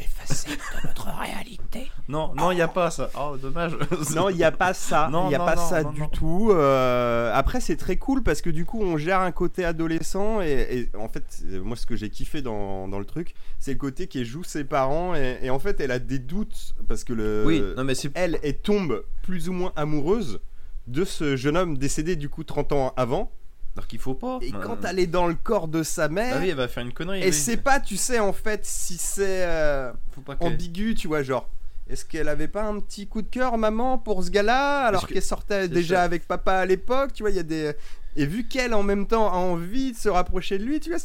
Effacé 0.00 0.50
de 0.50 0.86
notre 0.88 1.08
réalité. 1.08 1.90
Non, 2.08 2.32
non, 2.34 2.50
il 2.50 2.58
y 2.58 2.62
a 2.62 2.68
pas 2.68 2.90
ça. 2.90 3.10
Oh, 3.18 3.36
dommage. 3.36 3.76
Non, 4.14 4.28
il 4.30 4.36
n'y 4.36 4.44
a 4.44 4.50
pas 4.52 4.74
ça. 4.74 5.06
Il 5.08 5.12
Non, 5.12 5.28
n'y 5.28 5.34
a 5.34 5.38
non, 5.38 5.44
pas 5.46 5.54
non, 5.56 5.68
ça 5.68 5.82
non, 5.82 5.90
du 5.92 6.00
non. 6.00 6.08
tout. 6.08 6.50
Euh, 6.52 7.30
après, 7.34 7.60
c'est 7.60 7.76
très 7.76 7.96
cool 7.96 8.22
parce 8.22 8.40
que 8.40 8.50
du 8.50 8.64
coup, 8.64 8.80
on 8.82 8.96
gère 8.96 9.20
un 9.20 9.32
côté 9.32 9.64
adolescent. 9.64 10.40
Et, 10.40 10.88
et 10.92 10.96
en 10.96 11.08
fait, 11.08 11.42
moi, 11.62 11.76
ce 11.76 11.86
que 11.86 11.96
j'ai 11.96 12.10
kiffé 12.10 12.42
dans, 12.42 12.88
dans 12.88 12.98
le 12.98 13.04
truc, 13.04 13.34
c'est 13.58 13.72
le 13.72 13.78
côté 13.78 14.06
qui 14.06 14.24
joue 14.24 14.44
ses 14.44 14.64
parents. 14.64 15.14
Et, 15.14 15.38
et 15.42 15.50
en 15.50 15.58
fait, 15.58 15.80
elle 15.80 15.90
a 15.90 15.98
des 15.98 16.18
doutes 16.18 16.74
parce 16.88 17.04
que 17.04 17.12
le, 17.12 17.44
oui, 17.46 17.62
non 17.76 17.84
mais 17.84 17.94
c'est 17.94 18.10
elle, 18.14 18.38
elle 18.42 18.58
tombe 18.58 19.04
plus 19.22 19.48
ou 19.48 19.52
moins 19.52 19.72
amoureuse 19.76 20.40
de 20.88 21.04
ce 21.04 21.36
jeune 21.36 21.56
homme 21.56 21.78
décédé 21.78 22.16
du 22.16 22.28
coup 22.28 22.42
30 22.44 22.72
ans 22.72 22.92
avant. 22.96 23.30
Alors 23.74 23.86
qu'il 23.86 23.98
faut 23.98 24.14
pas. 24.14 24.38
Et 24.42 24.52
Bah, 24.52 24.60
quand 24.62 24.84
elle 24.84 24.98
est 24.98 25.06
dans 25.06 25.26
le 25.26 25.34
corps 25.34 25.68
de 25.68 25.82
sa 25.82 26.08
mère, 26.08 26.34
bah 26.34 26.40
oui, 26.42 26.50
elle 26.50 26.56
va 26.56 26.68
faire 26.68 26.82
une 26.82 26.92
connerie. 26.92 27.22
et 27.22 27.26
oui. 27.26 27.32
c'est 27.32 27.56
pas, 27.56 27.80
tu 27.80 27.96
sais, 27.96 28.18
en 28.18 28.32
fait, 28.32 28.64
si 28.64 28.98
c'est 28.98 29.46
euh, 29.46 29.92
ambigu, 30.40 30.94
tu 30.94 31.08
vois, 31.08 31.22
genre. 31.22 31.48
Est-ce 31.90 32.04
qu'elle 32.04 32.28
avait 32.28 32.48
pas 32.48 32.62
un 32.62 32.78
petit 32.80 33.06
coup 33.06 33.22
de 33.22 33.26
cœur, 33.26 33.58
maman, 33.58 33.98
pour 33.98 34.22
ce 34.22 34.30
gars-là, 34.30 34.86
alors 34.86 35.06
qu'elle 35.06 35.20
sortait 35.20 35.68
déjà 35.68 35.96
ça. 35.96 36.02
avec 36.04 36.26
papa 36.26 36.54
à 36.54 36.64
l'époque, 36.64 37.12
tu 37.12 37.22
vois, 37.22 37.30
il 37.30 37.36
y 37.36 37.40
a 37.40 37.42
des... 37.42 37.72
Et 38.14 38.24
vu 38.24 38.46
qu'elle, 38.46 38.72
en 38.72 38.82
même 38.82 39.06
temps, 39.06 39.30
a 39.30 39.36
envie 39.36 39.92
de 39.92 39.96
se 39.96 40.08
rapprocher 40.08 40.58
de 40.58 40.64
lui, 40.64 40.80
tu 40.80 40.90
vois, 40.90 41.00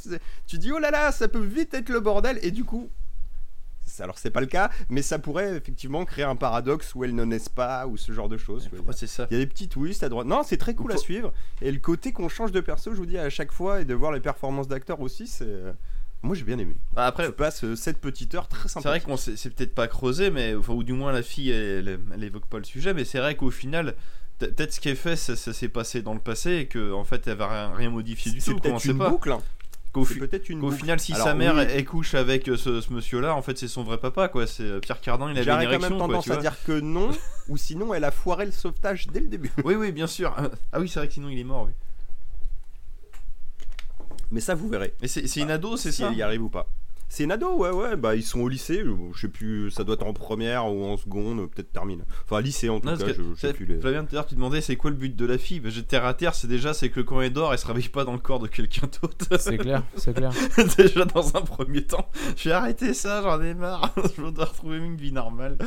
tu 0.45 0.57
dis, 0.57 0.71
oh 0.71 0.77
là 0.77 0.91
là, 0.91 1.11
ça 1.11 1.27
peut 1.27 1.43
vite 1.43 1.73
être 1.73 1.89
le 1.89 1.99
bordel, 1.99 2.39
et 2.41 2.51
du 2.51 2.63
coup... 2.63 2.89
c'est- 3.97 4.03
Alors 4.03 4.17
c'est 4.17 4.31
pas 4.31 4.39
le 4.41 4.45
cas, 4.47 4.69
mais 4.89 5.01
ça 5.01 5.19
pourrait 5.19 5.55
effectivement 5.57 6.05
créer 6.05 6.23
un 6.25 6.35
paradoxe 6.35 6.93
où 6.95 7.03
elle 7.03 7.15
ne 7.15 7.25
naissent 7.25 7.49
pas, 7.49 7.85
ou 7.87 7.97
ce 7.97 8.11
genre 8.11 8.29
de 8.29 8.37
choses. 8.37 8.69
Ouais, 8.71 8.93
c'est 8.95 9.07
ça. 9.07 9.27
Il 9.29 9.37
y 9.37 9.41
a 9.41 9.43
des 9.43 9.47
petits 9.49 9.67
twists 9.67 10.03
à 10.03 10.09
droite. 10.09 10.27
Non, 10.27 10.43
c'est 10.43 10.57
très 10.57 10.73
cool 10.75 10.91
à 10.93 10.97
suivre. 10.97 11.33
Et 11.61 11.71
le 11.71 11.79
côté 11.79 12.11
qu'on 12.13 12.29
change 12.29 12.51
de 12.51 12.61
perso, 12.61 12.91
je 12.91 12.97
vous 12.97 13.05
dis 13.05 13.17
à 13.17 13.29
chaque 13.29 13.51
fois, 13.51 13.81
et 13.81 13.85
de 13.85 13.93
voir 13.93 14.11
les 14.11 14.19
performances 14.21 14.67
d'acteurs 14.67 15.01
aussi, 15.01 15.27
c'est. 15.27 15.45
euh, 15.45 15.71
Moi 16.23 16.35
j'ai 16.35 16.43
bien 16.43 16.57
aimé. 16.57 16.75
Bah, 16.95 17.05
après, 17.05 17.27
Tu 17.27 17.31
passes 17.31 17.63
euh, 17.63 17.75
cette 17.75 17.99
petite 17.99 18.33
heure 18.33 18.47
très 18.47 18.67
C'est 18.67 18.79
vrai 18.81 18.99
sympa. 18.99 18.99
qu'on 19.11 19.17
s'est 19.17 19.35
c'est 19.37 19.51
peut-être 19.51 19.75
pas 19.75 19.87
creusé, 19.87 20.31
mais 20.31 20.55
enfin, 20.55 20.73
ou 20.73 20.83
du 20.83 20.93
moins 20.93 21.11
la 21.11 21.21
fille 21.21 21.51
elle, 21.51 21.99
elle 22.13 22.23
évoque 22.23 22.47
pas 22.47 22.57
le 22.57 22.63
sujet, 22.63 22.93
mais 22.95 23.05
c'est 23.05 23.19
vrai 23.19 23.35
qu'au 23.35 23.51
final, 23.51 23.93
peut- 24.39 24.47
peut-être 24.51 24.73
ce 24.73 24.79
qui 24.79 24.89
est 24.89 24.95
fait, 24.95 25.15
ça, 25.15 25.35
ça 25.35 25.53
s'est 25.53 25.69
passé 25.69 26.01
dans 26.01 26.15
le 26.15 26.19
passé 26.19 26.53
et 26.55 26.65
que 26.67 26.91
en 26.91 27.03
fait 27.03 27.27
elle 27.27 27.37
va 27.37 27.47
rien, 27.47 27.71
rien 27.75 27.89
modifier 27.91 28.31
du 28.31 28.41
C'est 28.41 28.49
tout. 28.51 28.57
on 28.57 28.59
peut-être 28.61 28.85
une 28.85 28.97
pas. 28.97 29.09
boucle. 29.11 29.31
hein. 29.31 29.41
Qu'au 29.99 30.05
fi- 30.05 30.19
boucle. 30.19 30.75
final, 30.77 30.99
si 30.99 31.13
Alors, 31.13 31.27
sa 31.27 31.33
mère 31.33 31.55
oui, 31.55 31.83
couche 31.85 32.13
avec 32.13 32.47
euh, 32.49 32.57
ce, 32.57 32.81
ce 32.81 32.91
monsieur-là, 32.93 33.35
en 33.35 33.41
fait 33.41 33.57
c'est 33.57 33.67
son 33.67 33.83
vrai 33.83 33.97
papa 33.97 34.27
quoi. 34.27 34.45
C'est 34.47 34.63
euh, 34.63 34.79
Pierre 34.79 35.01
Cardin, 35.01 35.25
il 35.31 35.31
avait 35.31 35.39
une 35.41 35.45
J'aurais 35.45 35.65
quand 35.65 35.71
érection. 35.71 35.89
même 35.89 35.99
tendance 35.99 36.29
à 36.29 36.37
dire 36.37 36.55
que 36.65 36.79
non, 36.79 37.09
ou 37.49 37.57
sinon 37.57 37.93
elle 37.93 38.03
a 38.03 38.11
foiré 38.11 38.45
le 38.45 38.51
sauvetage 38.51 39.07
dès 39.07 39.19
le 39.19 39.27
début. 39.27 39.51
Oui, 39.63 39.75
oui, 39.75 39.91
bien 39.91 40.07
sûr. 40.07 40.35
Ah 40.71 40.79
oui, 40.79 40.87
c'est 40.89 40.99
vrai 40.99 41.07
que 41.07 41.13
sinon 41.13 41.29
il 41.29 41.39
est 41.39 41.43
mort. 41.43 41.65
Oui. 41.67 41.71
Mais 44.31 44.41
ça 44.41 44.55
vous 44.55 44.67
verrez. 44.67 44.93
Mais 45.01 45.07
c'est 45.07 45.25
une 45.37 45.51
ado, 45.51 45.77
c'est 45.77 45.91
si 45.91 46.01
ça 46.01 46.09
elle 46.11 46.17
y 46.17 46.21
arrive 46.21 46.43
ou 46.43 46.49
pas. 46.49 46.67
C'est 47.09 47.23
une 47.23 47.31
ado, 47.31 47.55
ouais, 47.55 47.69
ouais, 47.69 47.95
bah 47.95 48.15
ils 48.15 48.23
sont 48.23 48.41
au 48.41 48.49
lycée, 48.49 48.83
je 48.83 48.91
je 49.13 49.21
sais 49.21 49.27
plus, 49.29 49.71
ça 49.71 49.83
doit 49.85 49.95
être 49.95 50.05
en 50.05 50.13
première 50.13 50.67
ou 50.67 50.83
en 50.83 50.97
seconde, 50.97 51.49
peut-être 51.49 51.71
termine. 51.71 52.03
Enfin, 52.25 52.41
lycée 52.41 52.67
en 52.67 52.79
tout 52.81 52.87
Non, 52.87 52.97
cas, 52.97 53.07
je, 53.07 53.13
que 53.13 53.23
je 53.23 53.39
sais 53.39 53.53
plus 53.53 53.65
les. 53.65 53.79
Flavien, 53.79 54.03
tout 54.03 54.09
à 54.11 54.15
l'heure, 54.15 54.25
tu 54.25 54.35
demandais 54.35 54.59
c'est 54.59 54.75
quoi 54.75 54.89
le 54.91 54.97
but 54.97 55.15
de 55.15 55.25
la 55.25 55.37
fille? 55.37 55.61
Bah, 55.61 55.69
j'ai 55.69 55.83
Terre 55.83 56.05
à 56.05 56.13
terre, 56.13 56.35
c'est 56.35 56.47
déjà 56.47 56.73
c'est 56.73 56.89
que 56.89 56.99
quand 56.99 57.21
elle 57.21 57.31
dort, 57.31 57.53
elle 57.53 57.59
se 57.59 57.65
réveille 57.65 57.87
pas 57.87 58.03
dans 58.03 58.11
le 58.13 58.19
corps 58.19 58.39
de 58.39 58.47
quelqu'un 58.47 58.87
d'autre. 59.01 59.25
C'est 59.39 59.57
clair, 59.57 59.83
c'est 59.95 60.13
clair. 60.13 60.31
déjà 60.77 61.05
dans 61.05 61.35
un 61.37 61.41
premier 61.41 61.83
temps. 61.83 62.09
Je 62.35 62.49
vais 62.49 62.55
arrêter 62.55 62.93
ça, 62.93 63.21
j'en 63.21 63.41
ai 63.41 63.53
marre. 63.53 63.93
je 64.17 64.29
dois 64.29 64.45
retrouver 64.45 64.77
une 64.77 64.97
vie 64.97 65.11
normale. 65.11 65.57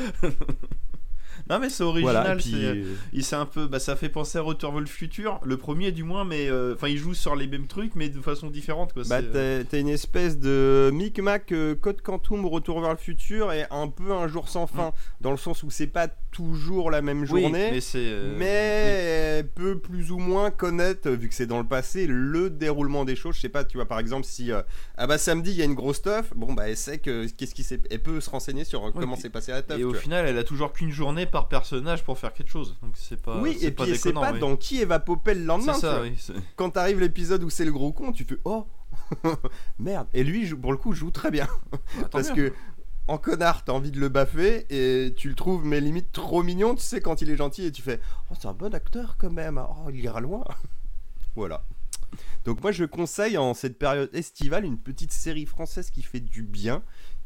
Non 1.49 1.59
mais 1.59 1.71
c'est 1.71 1.83
original, 1.85 2.15
Voilà, 2.15 2.35
et 2.35 2.37
puis, 2.37 2.51
c'est 2.51 2.57
euh, 2.67 2.95
il 3.13 3.25
c'est 3.25 3.37
un 3.37 3.47
peu 3.47 3.67
bah, 3.67 3.79
ça 3.79 3.97
fait 3.97 4.09
penser 4.09 4.39
à 4.39 4.43
Retour 4.43 4.73
vers 4.73 4.81
le 4.81 4.87
futur, 4.87 5.41
le 5.45 5.57
premier 5.57 5.93
du 5.93 6.05
moins 6.05 6.25
mais 6.25 6.49
euh, 6.51 6.75
enfin 6.75 6.89
il 6.89 6.99
joue 6.99 7.15
sur 7.15 7.37
les 7.37 7.47
mêmes 7.47 7.67
trucs 7.67 7.95
mais 7.95 8.09
de 8.09 8.21
façon 8.21 8.49
différente 8.51 8.93
quoi. 8.93 9.03
Bah, 9.09 9.21
euh, 9.35 9.63
t'as 9.69 9.79
une 9.79 9.89
espèce 9.89 10.39
de 10.39 10.91
micmac 10.93 11.53
euh, 11.53 11.75
Code 11.75 12.03
Quantum 12.03 12.45
Retour 12.47 12.81
vers 12.81 12.91
le 12.91 12.97
futur 12.97 13.53
et 13.53 13.65
un 13.71 13.89
peu 13.89 14.13
un 14.13 14.27
jour 14.29 14.49
sans 14.49 14.67
fin, 14.67 14.93
dans 15.21 15.31
le 15.31 15.37
sens 15.37 15.63
où 15.63 15.71
c'est 15.71 15.87
pas 15.87 16.09
toujours 16.33 16.91
la 16.91 17.03
même 17.03 17.21
Mm. 17.21 17.27
oui, 17.33 17.43
journée, 17.43 17.71
mais 17.73 17.81
euh, 17.97 18.35
mais 18.39 19.49
peut 19.55 19.79
plus 19.79 20.11
ou 20.11 20.19
moins 20.19 20.51
connaître, 20.51 21.09
euh, 21.09 21.17
vu 21.17 21.29
que 21.29 21.35
c'est 21.35 21.47
dans 21.47 21.59
le 21.59 21.67
passé, 21.67 22.07
le 22.09 22.51
déroulement 22.51 23.05
des 23.05 23.17
choses. 23.17 23.37
Je 23.37 23.41
sais 23.41 23.49
pas, 23.49 23.65
tu 23.65 23.77
vois, 23.77 23.87
par 23.87 23.99
exemple, 23.99 24.25
si 24.27 24.53
euh, 24.53 24.63
ah 24.97 25.07
bah 25.07 25.19
samedi 25.19 25.51
il 25.51 25.57
y 25.57 25.63
a 25.63 25.65
une 25.65 25.75
grosse 25.75 26.03
teuf, 26.03 26.33
bon 26.35 26.53
bah 26.53 26.69
elle 26.69 26.77
sait 26.77 26.99
que 26.99 27.27
qu'est-ce 27.29 27.55
qui 27.55 27.63
s'est, 27.63 27.81
elle 27.91 28.03
peut 28.03 28.21
se 28.21 28.31
renseigner 28.31 28.65
sur 28.65 28.87
euh, 28.87 28.91
comment 28.93 29.17
s'est 29.17 29.31
passé 29.31 29.53
la 29.53 29.63
teuf. 29.63 29.79
et 29.79 29.85
au 29.85 29.91
vois. 29.91 29.99
final, 30.01 30.27
elle 30.27 30.39
a 30.39 30.45
toujours 30.45 30.73
qu'une 30.73 30.91
journée 30.93 31.27
par 31.31 31.49
personnage 31.49 32.05
pour 32.05 32.19
faire 32.19 32.33
quelque 32.33 32.51
chose. 32.51 32.77
Donc 32.83 32.93
c'est 32.97 33.21
pas 33.21 33.39
oui, 33.41 33.57
et 33.63 33.71
pas 33.71 33.85
puis 33.85 33.97
c'est 33.97 34.13
pas 34.13 34.33
oui. 34.33 34.39
dans 34.41 34.57
qui 34.57 34.85
va 34.85 34.99
popper 35.01 35.35
le 35.35 35.45
lendemain. 35.45 35.73
Tu 35.75 35.81
ça, 35.81 35.93
vois. 35.99 36.03
oui. 36.03 36.15
c'est- 36.19 36.33
Quand 36.57 36.71
t'arrives 36.71 37.01
l'épisode 37.01 37.43
où 37.45 37.51
c'est 37.51 37.65
le 37.65 37.73
gros 37.73 37.93
con, 37.93 38.13
tu 38.13 38.25
fais 38.25 38.39
oh 38.45 38.67
merde. 39.79 40.07
Et 40.15 40.25
lui, 40.25 40.49
pour 40.55 40.73
le 40.73 40.79
coup, 40.79 40.93
joue 40.93 41.11
très 41.11 41.31
bien. 41.31 41.47
Attends, 41.99 42.09
Parce 42.11 42.33
bien. 42.33 42.49
que 42.49 42.53
en 43.09 43.19
connard, 43.19 43.65
t'as 43.65 43.73
envie 43.73 43.91
de 43.91 43.99
le 43.99 44.09
baffer 44.09 44.67
et 44.71 45.13
tu 45.15 45.29
le 45.29 45.35
trouves, 45.35 45.65
mais 45.65 45.81
limite 45.81 46.13
trop 46.13 46.43
mignon. 46.43 46.75
Tu 46.77 46.83
sais, 46.83 47.01
quand 47.01 47.23
il 47.23 47.31
est 47.31 47.37
gentil 47.37 47.65
et 47.65 47.73
tu 47.73 47.83
fais 47.83 48.01
Oh, 48.31 48.35
c'est 48.41 48.47
un 48.47 48.53
bon 48.53 48.73
acteur 48.75 49.17
quand 49.19 49.31
même. 49.33 49.59
Oh, 49.59 49.91
il 49.91 50.01
ira 50.01 50.21
loin. 50.21 50.45
voilà. 51.35 51.65
Donc, 52.45 52.63
moi, 52.63 52.73
je 52.73 52.85
conseille 52.85 53.37
en 53.39 53.55
cette 53.55 53.79
période 53.79 54.11
estivale 54.15 54.65
une 54.65 54.79
petite 54.79 55.13
série 55.13 55.47
française 55.47 55.91
qui 55.91 56.03
fait 56.03 56.21
du 56.21 56.43
bien. 56.43 56.83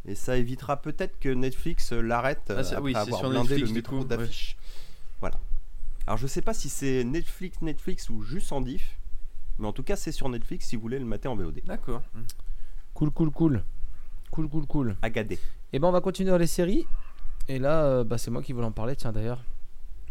Et 0.06 0.14
ça 0.14 0.36
évitera 0.36 0.76
peut-être 0.82 1.18
que 1.18 1.28
Netflix 1.30 1.92
euh, 1.92 2.00
l'arrête 2.02 2.42
Ah, 2.54 2.62
c'est- 2.62 2.72
après 2.74 2.84
oui, 2.84 2.92
c'est 2.92 2.98
avoir 2.98 3.20
sur 3.20 3.30
blindé 3.30 3.48
Netflix, 3.50 3.68
le 3.70 3.74
métro 3.74 3.98
ouais. 4.00 4.04
d'affiches. 4.04 4.56
Voilà. 5.20 5.38
Alors, 6.06 6.18
je 6.18 6.26
sais 6.26 6.42
pas 6.42 6.52
si 6.52 6.68
c'est 6.68 7.02
Netflix, 7.04 7.62
Netflix 7.62 8.10
ou 8.10 8.22
juste 8.22 8.52
en 8.52 8.60
diff. 8.60 8.98
Mais 9.58 9.66
en 9.66 9.72
tout 9.72 9.82
cas, 9.82 9.96
c'est 9.96 10.12
sur 10.12 10.28
Netflix 10.28 10.66
si 10.66 10.76
vous 10.76 10.82
voulez 10.82 10.98
le 10.98 11.04
mater 11.06 11.28
en 11.28 11.36
VOD. 11.36 11.60
D'accord. 11.64 12.02
Cool, 12.92 13.10
cool, 13.12 13.30
cool. 13.30 13.64
Cool, 14.30 14.48
cool, 14.48 14.66
cool. 14.66 14.96
Agadé. 15.00 15.38
Et 15.72 15.78
ben 15.78 15.88
on 15.88 15.92
va 15.92 16.00
continuer 16.00 16.30
dans 16.30 16.38
les 16.38 16.46
séries. 16.48 16.86
Et 17.48 17.58
là, 17.58 17.84
euh, 17.84 18.04
bah, 18.04 18.18
c'est 18.18 18.30
moi 18.30 18.42
qui 18.42 18.52
voulais 18.52 18.66
en 18.66 18.72
parler, 18.72 18.96
tiens 18.96 19.12
d'ailleurs. 19.12 19.42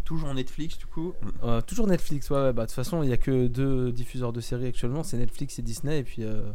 Toujours 0.05 0.33
Netflix 0.33 0.77
du 0.77 0.85
coup. 0.85 1.13
Euh, 1.43 1.61
toujours 1.61 1.87
Netflix, 1.87 2.29
ouais, 2.29 2.37
ouais, 2.37 2.53
bah 2.53 2.63
de 2.63 2.67
toute 2.67 2.75
façon, 2.75 3.03
il 3.03 3.09
y 3.09 3.13
a 3.13 3.17
que 3.17 3.47
deux 3.47 3.91
diffuseurs 3.91 4.33
de 4.33 4.41
séries 4.41 4.67
actuellement, 4.67 5.03
c'est 5.03 5.17
Netflix 5.17 5.59
et 5.59 5.61
Disney. 5.61 5.99
Et 5.99 6.03
puis, 6.03 6.23
euh, 6.23 6.51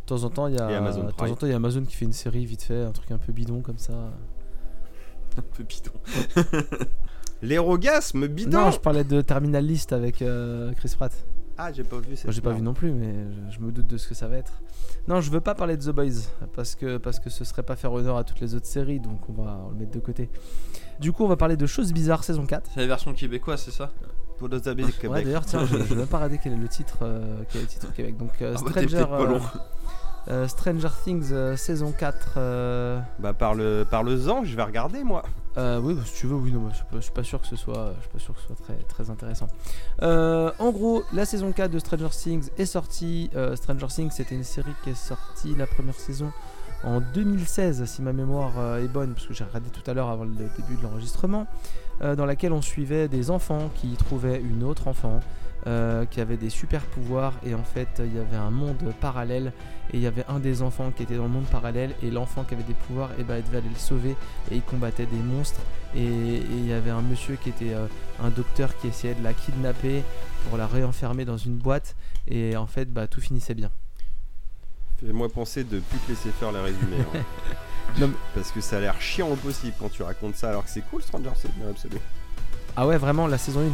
de 0.00 0.06
temps 0.06 0.24
en 0.24 0.30
temps, 0.30 0.46
il 0.48 0.54
y 0.54 0.58
a 0.58 0.66
Amazon 0.78 1.04
de 1.04 1.10
temps 1.12 1.26
en 1.30 1.34
temps, 1.34 1.46
il 1.46 1.50
y 1.50 1.52
a 1.52 1.56
Amazon 1.56 1.82
qui 1.84 1.94
fait 1.96 2.04
une 2.04 2.12
série 2.12 2.44
vite 2.46 2.62
fait, 2.62 2.82
un 2.82 2.92
truc 2.92 3.10
un 3.10 3.18
peu 3.18 3.32
bidon 3.32 3.60
comme 3.60 3.78
ça. 3.78 3.92
Un 5.36 5.42
peu 5.56 5.62
bidon. 5.64 5.92
L'érogasme 7.42 8.26
bidon 8.26 8.60
Non, 8.60 8.70
je 8.70 8.78
parlais 8.80 9.04
de 9.04 9.20
Terminal 9.22 9.64
List 9.64 9.92
avec 9.92 10.20
euh, 10.22 10.72
Chris 10.74 10.92
Pratt. 10.96 11.12
Ah, 11.56 11.72
j'ai 11.72 11.84
pas 11.84 11.98
vu 11.98 12.16
cette 12.16 12.24
Moi 12.24 12.32
j'ai 12.32 12.40
pas 12.40 12.52
vu 12.52 12.62
non 12.62 12.72
plus, 12.74 12.90
mais 12.92 13.12
je, 13.50 13.56
je 13.56 13.60
me 13.60 13.70
doute 13.70 13.86
de 13.86 13.96
ce 13.98 14.08
que 14.08 14.14
ça 14.14 14.28
va 14.28 14.36
être. 14.36 14.62
Non, 15.08 15.20
je 15.20 15.30
veux 15.30 15.40
pas 15.40 15.54
parler 15.54 15.76
de 15.76 15.82
The 15.82 15.94
Boys 15.94 16.28
parce 16.54 16.74
que 16.74 16.96
parce 16.96 17.18
que 17.20 17.28
ce 17.30 17.44
serait 17.44 17.62
pas 17.62 17.76
faire 17.76 17.92
honneur 17.92 18.16
à 18.16 18.24
toutes 18.24 18.40
les 18.40 18.54
autres 18.54 18.66
séries, 18.66 19.00
donc 19.00 19.20
on 19.28 19.32
va 19.32 19.60
le 19.70 19.76
mettre 19.78 19.90
de 19.92 20.00
côté. 20.00 20.30
Du 21.00 21.12
coup, 21.12 21.24
on 21.24 21.28
va 21.28 21.36
parler 21.36 21.56
de 21.56 21.66
Choses 21.66 21.92
bizarres 21.92 22.24
saison 22.24 22.46
4. 22.46 22.70
C'est 22.74 22.80
la 22.80 22.86
version 22.86 23.12
québécoise, 23.12 23.60
c'est 23.62 23.70
ça? 23.72 23.90
Pour 24.38 24.48
amis 24.52 24.60
du 24.76 24.82
Ouais, 24.84 24.92
Québec. 24.98 25.24
d'ailleurs, 25.26 25.44
tiens, 25.44 25.66
je, 25.66 25.76
je 25.76 25.82
vais 25.82 25.94
même 25.96 26.06
pas 26.06 26.16
regarder 26.16 26.38
quel 26.42 26.54
est 26.54 26.56
le 26.56 26.68
titre, 26.68 26.98
euh, 27.02 27.42
quel 27.50 27.60
est 27.60 27.64
le 27.64 27.68
titre 27.70 27.88
au 27.90 27.92
Québec. 27.92 28.16
Donc, 28.16 28.30
euh, 28.40 28.54
Ah 28.56 28.60
bah, 28.62 28.70
Stranger, 28.70 28.86
peut-être 28.86 29.08
pas 29.10 29.26
long. 29.26 29.40
Euh, 30.28 30.46
Stranger 30.48 30.88
Things 31.04 31.30
euh, 31.32 31.56
saison 31.56 31.92
4. 31.92 32.34
euh, 32.36 33.00
Bah, 33.18 33.32
parle, 33.32 33.84
parle-en, 33.90 34.44
je 34.44 34.54
vais 34.56 34.62
regarder 34.62 35.02
moi. 35.04 35.22
Euh, 35.56 35.80
oui, 35.82 35.94
bah, 35.94 36.02
si 36.04 36.14
tu 36.20 36.26
veux, 36.26 36.34
oui, 36.36 36.52
non, 36.52 36.68
je, 36.70 36.76
suis 36.76 36.84
pas- 36.84 36.96
je 36.96 37.00
suis 37.00 37.12
pas 37.12 37.24
sûr 37.24 37.40
que 37.40 37.46
ce 37.46 37.56
soit, 37.56 37.92
je 37.96 38.00
suis 38.02 38.10
pas 38.10 38.18
sûr 38.18 38.34
que 38.34 38.40
ce 38.40 38.46
soit 38.46 38.56
très, 38.64 38.74
très 38.88 39.10
intéressant. 39.10 39.48
En 40.02 40.70
gros, 40.70 41.02
la 41.12 41.24
saison 41.24 41.52
4 41.52 41.70
de 41.70 41.78
Stranger 41.78 42.08
Things 42.10 42.48
est 42.58 42.66
sortie. 42.66 43.30
Stranger 43.54 43.86
Things, 43.88 44.10
c'était 44.10 44.34
une 44.34 44.44
série 44.44 44.72
qui 44.84 44.90
est 44.90 44.94
sortie 44.94 45.54
la 45.56 45.66
première 45.66 45.94
saison 45.96 46.30
en 46.84 47.00
2016, 47.00 47.84
si 47.84 48.00
ma 48.00 48.12
mémoire 48.12 48.52
est 48.78 48.88
bonne, 48.88 49.12
parce 49.12 49.26
que 49.26 49.34
j'ai 49.34 49.44
regardé 49.44 49.68
tout 49.70 49.88
à 49.90 49.92
l'heure 49.94 50.08
avant 50.08 50.24
le 50.24 50.30
début 50.30 50.76
de 50.78 50.82
l'enregistrement, 50.82 51.46
dans 52.00 52.24
laquelle 52.24 52.52
on 52.52 52.62
suivait 52.62 53.08
des 53.08 53.30
enfants 53.30 53.70
qui 53.74 53.88
trouvaient 53.96 54.40
une 54.40 54.62
autre 54.62 54.88
enfant. 54.88 55.20
Euh, 55.66 56.04
qui 56.06 56.20
avait 56.20 56.36
des 56.36 56.50
super 56.50 56.82
pouvoirs 56.82 57.34
et 57.44 57.54
en 57.54 57.62
fait 57.64 57.88
il 58.04 58.14
y 58.14 58.18
avait 58.18 58.36
un 58.36 58.50
monde 58.50 58.78
parallèle 59.00 59.52
et 59.92 59.96
il 59.96 60.00
y 60.02 60.06
avait 60.06 60.24
un 60.28 60.38
des 60.38 60.62
enfants 60.62 60.90
qui 60.90 61.02
était 61.02 61.16
dans 61.16 61.24
le 61.24 61.28
monde 61.28 61.44
parallèle 61.46 61.94
et 62.02 62.10
l'enfant 62.10 62.44
qui 62.44 62.54
avait 62.54 62.62
des 62.62 62.74
pouvoirs 62.74 63.10
et 63.18 63.24
ben 63.24 63.36
il 63.36 63.44
devait 63.44 63.58
aller 63.58 63.68
le 63.68 63.74
sauver 63.78 64.16
et 64.50 64.56
il 64.56 64.62
combattait 64.62 65.06
des 65.06 65.18
monstres 65.18 65.60
et 65.94 66.00
et 66.04 66.42
il 66.56 66.66
y 66.66 66.72
avait 66.72 66.90
un 66.90 67.02
monsieur 67.02 67.36
qui 67.36 67.50
était 67.50 67.74
euh, 67.74 67.86
un 68.22 68.30
docteur 68.30 68.76
qui 68.78 68.86
essayait 68.88 69.14
de 69.14 69.22
la 69.22 69.34
kidnapper 69.34 70.02
pour 70.48 70.56
la 70.56 70.66
réenfermer 70.66 71.24
dans 71.24 71.36
une 71.36 71.56
boîte 71.56 71.94
et 72.28 72.56
en 72.56 72.66
fait 72.66 72.90
bah 72.92 73.06
tout 73.06 73.20
finissait 73.20 73.54
bien. 73.54 73.70
Fais-moi 75.04 75.28
penser 75.30 75.64
de 75.64 75.80
plus 75.80 75.98
te 75.98 76.08
laisser 76.10 76.30
faire 76.30 76.52
les 76.52 76.60
résumés. 76.60 76.96
hein. 77.14 77.18
Non, 77.98 78.06
mais- 78.08 78.14
Parce 78.34 78.52
que 78.52 78.60
ça 78.60 78.76
a 78.76 78.80
l'air 78.80 79.00
chiant 79.00 79.28
au 79.28 79.34
possible 79.34 79.74
quand 79.80 79.88
tu 79.90 80.02
racontes 80.04 80.36
ça, 80.36 80.50
alors 80.50 80.62
que 80.64 80.70
c'est 80.70 80.82
cool 80.82 81.02
Stranger 81.02 81.30
Things 81.34 81.50
l'absolu. 81.66 81.96
Ah 82.76 82.86
ouais 82.86 82.98
vraiment 82.98 83.26
la 83.26 83.36
saison 83.38 83.60
1 83.62 83.64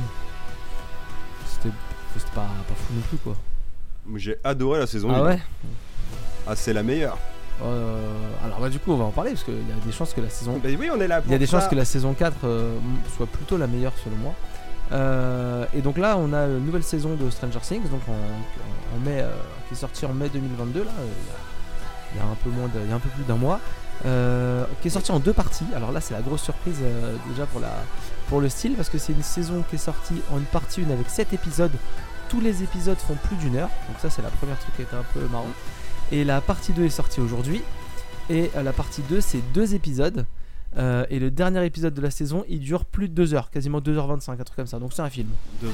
c'était 2.18 2.35
pas, 2.35 2.42
pas 2.68 2.74
fou 2.74 2.94
non 2.94 3.00
plus 3.09 3.18
quoi. 3.18 3.35
J'ai 4.16 4.37
adoré 4.44 4.79
la 4.81 4.87
saison 4.87 5.09
Ah 5.12 5.18
1. 5.18 5.24
ouais 5.26 5.40
Ah, 6.46 6.57
c'est 6.57 6.72
la 6.72 6.83
meilleure. 6.83 7.18
Euh, 7.62 8.12
Alors 8.44 8.61
bah 8.61 8.68
du 8.68 8.79
coup 8.79 8.92
on 8.92 8.96
va 8.98 9.05
en 9.05 9.11
parler 9.11 9.31
parce 9.31 9.42
qu'il 9.44 9.55
y 9.55 9.72
a 9.72 9.85
des 9.87 9.92
chances 9.92 10.12
que 10.12 10.20
la 10.20 10.29
saison 10.29 10.61
Bah 10.62 10.68
oui, 10.79 10.90
on 10.94 11.00
est 11.00 11.09
là 11.09 11.22
pour 11.22 11.31
Il 11.31 11.33
y 11.33 11.35
a 11.35 11.38
des 11.38 11.46
ça. 11.46 11.59
chances 11.61 11.68
que 11.70 11.74
la 11.74 11.87
saison 11.87 12.12
4 12.12 12.37
euh, 12.44 12.76
soit 13.16 13.26
plutôt 13.26 13.57
la 13.57 13.66
meilleure 13.66 13.94
selon 14.05 14.16
moi. 14.16 14.35
Euh, 14.92 15.64
et 15.74 15.81
donc 15.81 15.98
là, 15.98 16.16
on 16.18 16.33
a 16.33 16.44
une 16.46 16.64
nouvelle 16.66 16.85
saison 16.85 17.14
de 17.16 17.29
Stranger 17.31 17.59
Things, 17.61 17.88
donc 17.90 18.02
en, 18.09 18.12
en 18.96 19.00
mai, 19.00 19.20
euh, 19.20 19.31
qui 19.68 19.74
est 19.74 19.76
sortie 19.76 20.07
en 20.07 20.12
mai 20.12 20.29
2022, 20.29 20.85
là, 20.85 20.90
euh, 21.00 21.02
il 21.02 21.26
y 21.26 21.31
a- 21.31 22.14
il 22.14 22.18
y, 22.18 22.20
a 22.20 22.24
un 22.31 22.37
peu 22.37 22.50
moins, 22.50 22.68
de- 22.68 22.85
il 22.85 22.88
y 22.88 22.92
a 22.92 22.94
un 22.94 23.00
peu 23.00 23.09
plus 23.09 23.24
d'un 23.24 23.35
mois, 23.35 23.59
euh, 24.05 24.64
qui 24.81 24.87
est 24.88 24.90
sortie 24.92 25.11
en 25.11 25.18
deux 25.18 25.33
parties. 25.33 25.66
Alors 25.74 25.90
là, 25.90 26.00
c'est 26.00 26.14
la 26.14 26.20
grosse 26.20 26.42
surprise 26.42 26.79
euh, 26.83 27.16
déjà 27.31 27.46
pour 27.46 27.61
la, 27.61 27.72
pour 28.29 28.40
le 28.40 28.48
style, 28.48 28.74
parce 28.74 28.88
que 28.88 28.98
c'est 28.98 29.12
une 29.12 29.22
saison 29.24 29.64
qui 29.68 29.74
est 29.74 29.79
sortie 29.81 30.22
en 30.33 30.38
une 30.38 30.44
partie 30.44 30.83
une 30.83 30.92
avec 30.92 31.11
7 31.11 31.33
épisodes. 31.33 31.72
Tous 32.28 32.40
les 32.40 32.62
épisodes 32.62 32.98
font 32.98 33.14
plus 33.14 33.36
d'une 33.36 33.56
heure, 33.56 33.70
donc 33.88 33.98
ça 34.00 34.10
c'est 34.10 34.22
la 34.22 34.30
première 34.30 34.58
truc 34.58 34.74
qui 34.76 34.82
était 34.82 34.96
un 34.96 35.04
peu 35.14 35.20
marrant. 35.28 35.46
Et 36.12 36.24
la 36.24 36.40
partie 36.40 36.72
2 36.72 36.84
est 36.84 36.88
sortie 36.90 37.20
aujourd'hui, 37.20 37.62
et 38.30 38.50
euh, 38.56 38.62
la 38.62 38.72
partie 38.72 39.02
2 39.02 39.20
c'est 39.20 39.40
deux 39.54 39.74
épisodes. 39.74 40.26
Euh, 40.76 41.06
et 41.08 41.18
le 41.20 41.30
dernier 41.30 41.64
épisode 41.64 41.94
de 41.94 42.02
la 42.02 42.10
saison, 42.10 42.44
il 42.48 42.60
dure 42.60 42.84
plus 42.84 43.08
de 43.08 43.14
2 43.14 43.32
heures, 43.32 43.50
quasiment 43.50 43.80
2h25, 43.80 44.32
un 44.32 44.36
truc 44.36 44.56
comme 44.56 44.66
ça. 44.66 44.78
Donc 44.78 44.92
c'est 44.92 45.00
un 45.00 45.08
film. 45.08 45.28
2h30, 45.64 45.70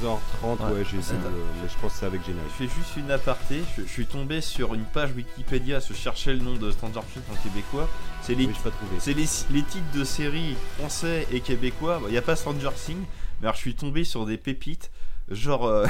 ouais, 0.69 0.73
Ouais, 0.75 0.85
j'ai 0.89 1.01
c'est- 1.01 1.15
euh, 1.15 1.17
mais 1.61 1.67
je 1.67 1.77
pense 1.81 1.91
que 1.93 1.99
c'est 1.99 2.05
avec 2.05 2.23
Générique. 2.25 2.49
Je 2.57 2.65
fais 2.67 2.73
juste 2.73 2.95
une 2.95 3.11
aparté, 3.11 3.61
je, 3.77 3.81
je 3.83 3.87
suis 3.89 4.05
tombé 4.05 4.39
sur 4.39 4.73
une 4.73 4.83
page 4.85 5.11
Wikipédia 5.13 5.77
à 5.77 5.81
se 5.81 5.91
chercher 5.93 6.31
le 6.33 6.39
nom 6.39 6.53
de 6.55 6.71
Stranger 6.71 7.01
Things 7.13 7.23
en 7.33 7.35
québécois. 7.43 7.89
C'est 8.21 8.35
les, 8.35 8.45
Oui, 8.45 8.53
j'ai 8.55 8.63
pas 8.69 8.69
trouvé. 8.75 8.95
c'est 8.99 9.13
les, 9.13 9.25
les 9.51 9.63
titres 9.63 9.91
de 9.93 10.03
séries 10.05 10.55
français 10.79 11.27
et 11.33 11.41
québécois. 11.41 11.99
Il 12.07 12.11
n'y 12.11 12.17
a 12.17 12.21
pas 12.21 12.37
Stranger 12.37 12.69
Things, 12.73 13.03
mais 13.41 13.47
alors 13.47 13.55
je 13.55 13.61
suis 13.61 13.75
tombé 13.75 14.05
sur 14.05 14.25
des 14.25 14.37
pépites, 14.37 14.89
genre 15.29 15.65
euh, 15.65 15.85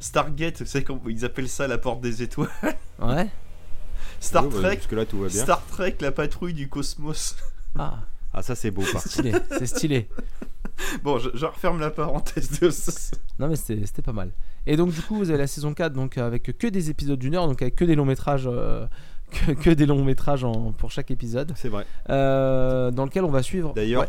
Stargate, 0.00 0.54
tu 0.56 0.66
sais 0.66 0.82
comment 0.82 1.00
ils 1.08 1.24
appellent 1.24 1.48
ça 1.48 1.66
la 1.68 1.78
porte 1.78 2.00
des 2.00 2.22
étoiles. 2.22 2.48
Ouais. 3.00 3.28
Star 4.20 4.44
Ouais, 4.46 4.50
Trek, 4.50 4.80
là, 4.92 5.04
tout 5.06 5.18
va 5.20 5.28
bien. 5.28 5.42
Star 5.42 5.64
Trek, 5.66 5.96
la 6.00 6.12
patrouille 6.12 6.54
du 6.54 6.68
cosmos. 6.68 7.36
Ah, 7.78 7.98
Ah, 8.36 8.42
ça, 8.42 8.56
c'est 8.56 8.72
beau, 8.72 8.82
c'est 8.82 8.98
stylé, 8.98 9.32
c'est 9.50 9.66
stylé. 9.66 10.08
Bon, 11.04 11.18
je, 11.20 11.30
je 11.34 11.46
referme 11.46 11.78
la 11.78 11.90
parenthèse 11.90 12.58
de 12.58 12.68
ce. 12.68 12.90
Non 13.38 13.46
mais 13.46 13.54
c'était 13.54 13.86
c'était 13.86 14.02
pas 14.02 14.12
mal. 14.12 14.30
Et 14.66 14.76
donc 14.76 14.90
du 14.90 15.00
coup, 15.02 15.14
vous 15.16 15.30
avez 15.30 15.38
la 15.38 15.46
saison 15.46 15.72
4 15.72 15.92
donc 15.92 16.18
avec 16.18 16.58
que 16.58 16.66
des 16.66 16.90
épisodes 16.90 17.18
d'une 17.18 17.36
heure, 17.36 17.46
donc 17.46 17.62
avec 17.62 17.76
que 17.76 17.84
des 17.84 17.94
longs 17.94 18.04
métrages, 18.04 18.48
euh, 18.50 18.84
que, 19.30 19.52
que 19.52 19.70
des 19.70 19.86
longs 19.86 20.02
métrages 20.02 20.42
en- 20.42 20.72
pour 20.72 20.90
chaque 20.90 21.12
épisode, 21.12 21.52
C'est 21.54 21.68
vrai. 21.68 21.86
euh, 22.10 22.90
dans 22.90 23.04
lequel 23.04 23.22
on 23.24 23.30
va 23.30 23.44
suivre. 23.44 23.72
D'ailleurs, 23.74 24.02
Ouais. 24.02 24.08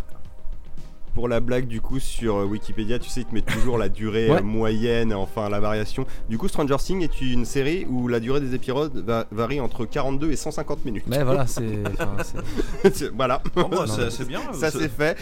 Pour 1.15 1.27
la 1.27 1.39
blague, 1.39 1.65
du 1.67 1.81
coup, 1.81 1.99
sur 1.99 2.35
euh, 2.35 2.45
Wikipédia, 2.45 2.99
tu 2.99 3.09
sais, 3.09 3.21
ils 3.21 3.25
te 3.25 3.33
mettent 3.33 3.45
toujours 3.47 3.79
la 3.79 3.89
durée 3.89 4.29
Ouais. 4.29 4.37
euh, 4.39 4.43
moyenne, 4.43 5.13
enfin 5.13 5.49
la 5.49 5.59
variation. 5.59 6.05
Du 6.29 6.37
coup, 6.37 6.47
Stranger 6.47 6.75
Things 6.77 7.01
est 7.01 7.21
une 7.21 7.45
série 7.45 7.85
où 7.89 8.07
la 8.07 8.19
durée 8.19 8.41
des 8.41 8.53
épisodes 8.53 8.95
va- 9.05 9.25
varie 9.31 9.59
entre 9.59 9.85
42 9.85 10.29
et 10.31 10.35
150 10.35 10.85
minutes. 10.85 11.05
Mais 11.07 11.23
voilà, 11.23 11.47
c'est 11.47 11.63
voilà, 13.15 13.41
Bon, 13.55 13.67
bah, 13.69 13.85
c'est 13.87 14.27
bien. 14.27 14.41
ça 14.53 14.71
c'est 14.71 14.89
fait. 14.89 15.17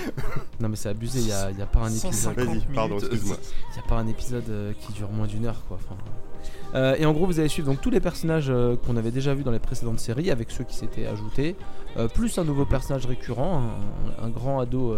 non 0.60 0.70
mais 0.70 0.76
c'est 0.76 0.90
abusé. 0.90 1.20
Il 1.20 1.28
y 1.28 1.32
a, 1.32 1.52
y 1.52 1.62
a 1.62 1.66
pas 1.66 1.80
un 1.82 1.88
épisode. 1.90 2.14
150 2.14 2.36
Vas-y, 2.38 2.48
minutes. 2.48 2.68
pardon, 2.76 2.98
excuse-moi. 2.98 3.38
Il 3.72 3.74
n'y 3.80 3.86
a 3.86 3.88
pas 3.88 3.96
un 3.96 4.08
épisode 4.08 4.50
euh, 4.50 4.74
qui 4.80 4.94
dure 4.94 5.10
moins 5.12 5.28
d'une 5.28 5.46
heure 5.46 5.64
quoi. 5.68 5.78
Enfin, 5.84 5.96
euh, 6.76 6.96
et 6.98 7.06
en 7.06 7.14
gros 7.14 7.26
vous 7.28 7.40
allez 7.40 7.50
suivre 7.50 7.68
donc 7.70 7.82
tous 7.82 7.92
les 7.92 8.00
personnages 8.00 8.48
euh, 8.50 8.76
qu'on 8.76 8.98
avait 8.98 9.12
déjà 9.12 9.34
vus 9.36 9.44
dans 9.44 9.52
les 9.52 9.60
précédentes 9.60 10.00
séries 10.00 10.32
avec 10.32 10.50
ceux 10.52 10.64
qui 10.64 10.76
s'étaient 10.76 11.06
ajoutés, 11.06 11.56
euh, 11.98 12.08
plus 12.08 12.38
un 12.40 12.44
nouveau 12.44 12.66
personnage 12.66 13.06
récurrent, 13.06 13.62
un, 14.20 14.26
un 14.26 14.30
grand 14.30 14.60
ado 14.60 14.96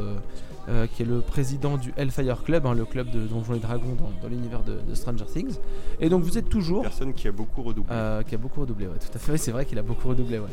euh, 0.69 0.87
qui 0.87 1.03
est 1.03 1.05
le 1.05 1.21
président 1.21 1.77
du 1.77 1.93
Hellfire 1.97 2.43
Club, 2.43 2.65
hein, 2.65 2.73
le 2.73 2.85
club 2.85 3.09
de 3.11 3.19
Donjons 3.27 3.53
et 3.53 3.59
Dragons 3.59 3.95
dans, 3.97 4.11
dans 4.21 4.27
l'univers 4.27 4.63
de, 4.63 4.79
de 4.87 4.95
Stranger 4.95 5.25
Things. 5.25 5.57
Et 5.99 6.09
donc 6.09 6.23
vous 6.23 6.37
êtes 6.37 6.49
toujours 6.49 6.81
Personne 6.83 7.13
qui 7.13 7.27
a 7.27 7.31
beaucoup 7.31 7.61
redoublé. 7.61 7.93
euh, 7.95 8.23
qui 8.23 8.35
a 8.35 8.37
beaucoup 8.37 8.61
redoublé, 8.61 8.87
ouais, 8.87 8.97
tout 8.99 9.15
à 9.15 9.19
fait. 9.19 9.31
Oui, 9.31 9.37
c'est 9.43 9.51
vrai 9.51 9.65
qu'il 9.65 9.77
a 9.79 9.83
beaucoup 9.83 10.07
redoublé, 10.07 10.39
ouais. 10.39 10.49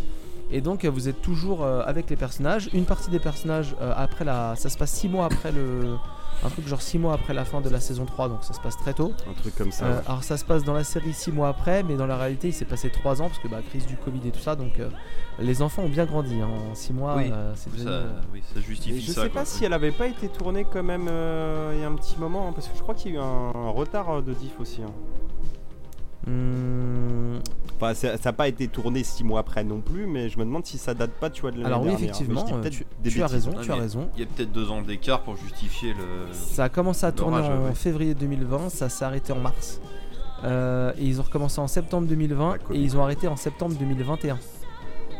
Et 0.50 0.60
donc 0.60 0.84
euh, 0.84 0.90
vous 0.90 1.08
êtes 1.08 1.22
toujours 1.22 1.62
euh, 1.64 1.82
avec 1.86 2.10
les 2.10 2.16
personnages. 2.16 2.68
Une 2.74 2.84
partie 2.84 3.10
des 3.10 3.18
personnages 3.20 3.74
après 3.96 4.24
la, 4.24 4.54
ça 4.56 4.68
se 4.68 4.76
passe 4.76 4.92
6 4.92 5.08
mois 5.08 5.24
après 5.26 5.50
le, 5.52 5.96
un 6.44 6.48
truc 6.50 6.66
genre 6.66 6.82
6 6.82 6.98
mois 6.98 7.14
après 7.14 7.34
la 7.34 7.44
fin 7.44 7.60
de 7.60 7.68
la 7.68 7.80
saison 7.80 8.04
3, 8.04 8.28
donc 8.28 8.42
ça 8.44 8.52
se 8.52 8.60
passe 8.60 8.76
très 8.76 8.94
tôt. 8.94 9.12
Un 9.30 9.34
truc 9.34 9.54
comme 9.56 9.70
ça. 9.72 9.84
Euh, 9.84 9.96
ouais. 9.98 10.02
alors 10.06 10.24
ça 10.24 10.36
se 10.36 10.44
passe 10.44 10.64
dans 10.64 10.74
la 10.74 10.84
série 10.84 11.12
6 11.12 11.30
mois 11.32 11.48
après, 11.48 11.82
mais 11.82 11.96
dans 11.96 12.06
la 12.06 12.16
réalité 12.16 12.48
il 12.48 12.52
s'est 12.52 12.64
passé 12.64 12.90
3 12.90 13.22
ans 13.22 13.28
parce 13.28 13.38
que 13.38 13.48
bah, 13.48 13.60
crise 13.68 13.86
du 13.86 13.96
Covid 13.96 14.26
et 14.26 14.30
tout 14.30 14.40
ça, 14.40 14.56
donc 14.56 14.78
euh, 14.80 14.88
les 15.38 15.62
enfants 15.62 15.82
ont 15.82 15.88
bien 15.88 16.04
grandi. 16.04 16.40
hein. 16.40 16.48
En 16.70 16.74
6 16.74 16.92
mois, 16.92 17.14
Oui, 17.16 17.30
euh, 17.32 17.52
c'est 17.54 17.70
devenu, 17.72 17.84
Ça, 17.84 18.02
oui, 18.32 18.42
ça 18.54 18.60
justifie 18.60 18.98
Et 18.98 19.00
je 19.00 19.12
ça. 19.12 19.22
sais 19.22 19.30
quoi. 19.30 19.40
pas 19.42 19.44
si 19.46 19.64
elle 19.64 19.72
avait 19.72 19.92
pas 19.92 20.06
été 20.08 20.28
tournée 20.28 20.64
quand 20.70 20.82
même 20.82 21.06
euh, 21.08 21.72
il 21.74 21.80
y 21.80 21.84
a 21.84 21.88
un 21.88 21.94
petit 21.94 22.16
moment, 22.18 22.48
hein, 22.48 22.52
parce 22.54 22.68
que 22.68 22.76
je 22.76 22.82
crois 22.82 22.94
qu'il 22.94 23.12
y 23.12 23.16
a 23.16 23.18
eu 23.18 23.22
un, 23.22 23.52
un 23.54 23.70
retard 23.70 24.22
de 24.22 24.32
diff 24.34 24.58
aussi. 24.58 24.82
hein. 24.82 24.90
Hmm, 26.26 27.38
Enfin, 27.80 27.94
ça 27.94 28.16
n'a 28.24 28.32
pas 28.32 28.46
été 28.46 28.68
tourné 28.68 29.02
six 29.02 29.24
mois 29.24 29.40
après 29.40 29.64
non 29.64 29.80
plus, 29.80 30.06
mais 30.06 30.28
je 30.28 30.38
me 30.38 30.44
demande 30.44 30.64
si 30.64 30.78
ça 30.78 30.94
date 30.94 31.10
pas, 31.12 31.30
tu 31.30 31.40
vois, 31.42 31.50
de 31.50 31.56
l'année 31.56 31.66
Alors 31.66 31.80
oui, 31.80 31.88
dernière. 31.88 32.10
effectivement, 32.10 32.44
euh, 32.52 32.70
tu, 32.70 32.84
as 32.84 33.02
bêtises. 33.02 33.22
raison, 33.22 33.50
Ah, 33.56 33.60
tu 33.62 33.72
as 33.72 33.74
mais- 33.74 33.80
raison. 33.80 34.08
Il 34.14 34.20
y 34.20 34.22
a 34.22 34.26
peut-être 34.26 34.52
deux 34.52 34.70
ans 34.70 34.82
d'écart 34.82 35.22
pour 35.22 35.36
justifier 35.36 35.92
le. 35.94 36.32
Ça 36.32 36.64
a 36.64 36.68
commencé 36.68 37.04
à 37.06 37.10
tourner 37.10 37.38
en 37.38 37.74
février 37.74 38.14
2020, 38.14 38.68
ça 38.68 38.88
s'est 38.88 39.04
arrêté 39.04 39.32
en 39.32 39.40
mars. 39.40 39.80
Euh, 40.44 40.92
et 40.96 41.04
ils 41.06 41.18
ont 41.20 41.24
recommencé 41.24 41.60
en 41.60 41.66
septembre 41.66 42.06
2020 42.06 42.52
La 42.52 42.58
Covid. 42.58 42.78
et 42.78 42.82
ils 42.82 42.96
ont 42.96 43.02
arrêté 43.02 43.26
en 43.26 43.36
septembre 43.36 43.74
2021. 43.76 44.38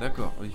D'accord, 0.01 0.33
oui. 0.41 0.51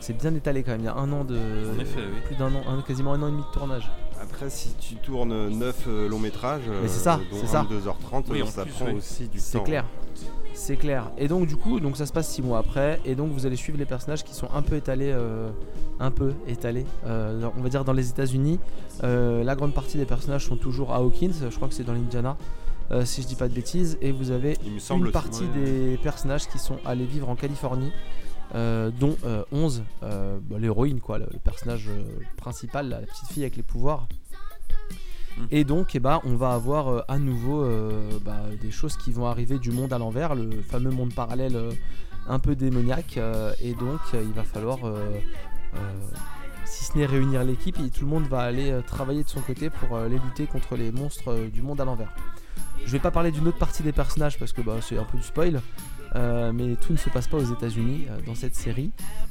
C'est 0.00 0.16
bien 0.16 0.32
étalé 0.34 0.62
quand 0.62 0.70
même, 0.72 0.80
il 0.82 0.84
y 0.86 0.88
a 0.88 0.94
un 0.94 1.10
an 1.12 1.24
de. 1.24 1.34
En 1.36 1.80
effet, 1.80 2.00
oui. 2.00 2.20
Plus 2.26 2.36
d'un 2.36 2.54
an, 2.54 2.62
un- 2.68 2.82
quasiment 2.82 3.14
un 3.14 3.22
an 3.22 3.28
et 3.28 3.30
demi 3.32 3.42
de 3.42 3.52
tournage. 3.52 3.90
Après, 4.20 4.50
si 4.50 4.70
tu 4.80 4.94
tournes 4.96 5.48
9 5.48 5.86
longs 6.08 6.18
métrages, 6.18 6.62
Mais 6.82 6.88
c'est 6.88 6.98
ça, 7.00 7.16
dont 7.30 7.36
c'est 7.38 7.44
un 7.44 7.48
ça. 7.48 7.66
de 7.68 7.78
2h30, 7.80 8.24
Oui, 8.30 8.40
euh, 8.40 8.44
en 8.44 8.46
ça 8.46 8.62
plus, 8.62 8.72
prend 8.72 8.86
oui. 8.86 8.94
aussi 8.94 9.28
du 9.28 9.38
C'est 9.38 9.58
temps. 9.58 9.64
clair. 9.64 9.84
C'est 10.54 10.76
clair. 10.76 11.10
Et 11.18 11.28
donc 11.28 11.46
du 11.46 11.54
coup, 11.56 11.78
donc 11.78 11.96
ça 11.96 12.04
se 12.04 12.12
passe 12.12 12.28
6 12.30 12.42
mois 12.42 12.58
après, 12.58 13.00
et 13.04 13.14
donc 13.14 13.30
vous 13.32 13.46
allez 13.46 13.54
suivre 13.56 13.78
les 13.78 13.84
personnages 13.84 14.24
qui 14.24 14.34
sont 14.34 14.48
un 14.52 14.62
peu 14.62 14.74
étalés, 14.76 15.12
euh, 15.12 15.50
un 16.00 16.10
peu 16.10 16.32
étalés, 16.48 16.84
euh, 17.06 17.40
dans- 17.40 17.52
on 17.56 17.62
va 17.62 17.68
dire 17.68 17.84
dans 17.84 17.92
les 17.92 18.08
États-Unis. 18.10 18.58
Euh, 19.04 19.44
la 19.44 19.54
grande 19.54 19.72
partie 19.72 19.98
des 19.98 20.04
personnages 20.04 20.46
sont 20.46 20.56
toujours 20.56 20.92
à 20.92 20.96
Hawkins, 20.96 21.30
je 21.48 21.54
crois 21.54 21.68
que 21.68 21.74
c'est 21.74 21.84
dans 21.84 21.92
l'Indiana, 21.92 22.36
euh, 22.90 23.04
si 23.04 23.22
je 23.22 23.28
dis 23.28 23.36
pas 23.36 23.46
de 23.48 23.54
bêtises, 23.54 23.98
et 24.02 24.10
vous 24.10 24.32
avez 24.32 24.56
Il 24.66 24.72
me 24.72 24.78
semble 24.80 25.02
une 25.02 25.06
aussi. 25.06 25.12
partie 25.12 25.44
ouais. 25.44 25.64
des 25.64 25.96
personnages 26.02 26.48
qui 26.48 26.58
sont 26.58 26.78
allés 26.84 27.06
vivre 27.06 27.28
en 27.28 27.36
Californie, 27.36 27.92
euh, 28.54 28.90
dont 28.90 29.16
euh, 29.24 29.44
11, 29.52 29.82
euh, 30.02 30.38
bah, 30.42 30.56
l'héroïne, 30.58 31.00
quoi, 31.00 31.18
le, 31.18 31.26
le 31.32 31.38
personnage 31.38 31.88
euh, 31.88 32.02
principal, 32.36 32.88
la 32.88 32.98
petite 32.98 33.28
fille 33.28 33.42
avec 33.42 33.56
les 33.56 33.62
pouvoirs. 33.62 34.08
Mm. 35.36 35.42
Et 35.50 35.64
donc, 35.64 35.94
eh 35.94 36.00
ben, 36.00 36.20
on 36.24 36.34
va 36.34 36.52
avoir 36.52 36.88
euh, 36.88 37.00
à 37.08 37.18
nouveau 37.18 37.62
euh, 37.62 38.10
bah, 38.24 38.42
des 38.60 38.70
choses 38.70 38.96
qui 38.96 39.12
vont 39.12 39.26
arriver 39.26 39.58
du 39.58 39.70
monde 39.70 39.92
à 39.92 39.98
l'envers, 39.98 40.34
le 40.34 40.50
fameux 40.62 40.90
monde 40.90 41.12
parallèle 41.14 41.56
euh, 41.56 41.72
un 42.28 42.38
peu 42.38 42.56
démoniaque. 42.56 43.16
euh, 43.18 43.52
et 43.62 43.74
donc, 43.74 44.00
euh, 44.14 44.22
il 44.22 44.32
va 44.32 44.44
falloir, 44.44 44.78
euh, 44.84 45.18
euh, 45.74 45.78
si 46.64 46.84
ce 46.84 46.98
n'est 46.98 47.06
réunir 47.06 47.44
l'équipe, 47.44 47.78
et 47.80 47.90
tout 47.90 48.04
le 48.04 48.10
monde 48.10 48.26
va 48.26 48.40
aller 48.40 48.70
euh, 48.70 48.82
travailler 48.82 49.24
de 49.24 49.28
son 49.28 49.40
côté 49.40 49.70
pour 49.70 49.96
euh, 49.96 50.08
les 50.08 50.18
lutter 50.18 50.46
contre 50.46 50.76
les 50.76 50.90
monstres 50.92 51.32
euh, 51.32 51.48
du 51.48 51.62
monde 51.62 51.80
à 51.80 51.84
l'envers. 51.84 52.14
Je 52.84 52.92
vais 52.92 52.98
pas 53.00 53.10
parler 53.10 53.30
d'une 53.30 53.46
autre 53.48 53.58
partie 53.58 53.82
des 53.82 53.92
personnages 53.92 54.38
parce 54.38 54.52
que 54.52 54.62
bah, 54.62 54.76
c'est 54.80 54.96
un 54.96 55.04
peu 55.04 55.18
du 55.18 55.24
spoil. 55.24 55.60
Euh, 56.16 56.52
mais 56.52 56.76
tout 56.76 56.92
ne 56.92 56.98
se 56.98 57.10
passe 57.10 57.26
pas 57.28 57.36
aux 57.36 57.52
États-Unis 57.52 58.06
euh, 58.10 58.18
dans 58.26 58.34
cette 58.34 58.54
série. 58.54 58.90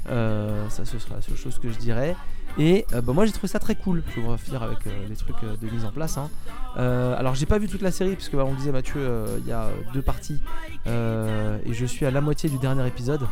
Euh, 0.10 0.68
ça, 0.70 0.86
ce 0.86 1.00
sera 1.00 1.16
la 1.16 1.22
seule 1.22 1.36
chose 1.38 1.58
que 1.60 1.70
je 1.72 1.78
dirais. 1.78 2.16
Et 2.60 2.86
bah, 2.92 3.14
moi, 3.14 3.26
j'ai 3.26 3.32
trouvé 3.32 3.48
ça 3.48 3.60
très 3.60 3.76
cool. 3.76 4.04
Je 4.16 4.22
vais 4.22 4.38
finir 4.38 4.64
avec 4.64 4.80
les 5.10 5.16
trucs 5.16 5.36
de 5.62 5.70
mise 5.70 5.86
en 5.86 5.92
place. 5.92 6.18
hein. 6.18 6.30
Alors, 6.76 7.36
j'ai 7.36 7.46
pas 7.46 7.58
vu 7.60 7.68
toute 7.68 7.82
la 7.82 7.92
série 7.92 8.16
puisque 8.16 8.36
bah, 8.36 8.46
on 8.46 8.52
le 8.52 8.58
disait 8.58 8.72
Mathieu, 8.72 9.02
il 9.40 9.48
y 9.48 9.52
a 9.52 9.70
deux 9.94 10.02
parties 10.02 10.40
et 10.86 11.74
je 11.74 11.86
suis 11.86 12.06
à 12.06 12.12
la 12.12 12.22
moitié 12.22 12.50
du 12.50 12.58
dernier 12.58 12.88
épisode. 12.88 13.28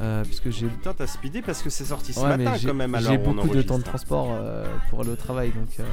euh, 0.00 0.24
puisque 0.24 0.50
j'ai 0.50 0.66
Putain, 0.66 0.92
t'as 0.92 1.06
speedé 1.06 1.40
parce 1.40 1.62
que 1.62 1.70
c'est 1.70 1.84
sorti 1.84 2.12
ce 2.12 2.18
Ouais, 2.20 2.36
matin 2.36 2.56
j'ai 2.56 2.66
quand 2.68 2.74
même. 2.74 2.96
j'ai 3.00 3.16
beaucoup 3.16 3.48
de 3.54 3.62
temps 3.62 3.78
de 3.78 3.84
transport 3.84 4.26
euh, 4.32 4.66
pour 4.90 5.02
aller 5.02 5.10
au 5.10 5.14
travail 5.16 5.50
donc 5.52 5.68
euh, 5.78 5.84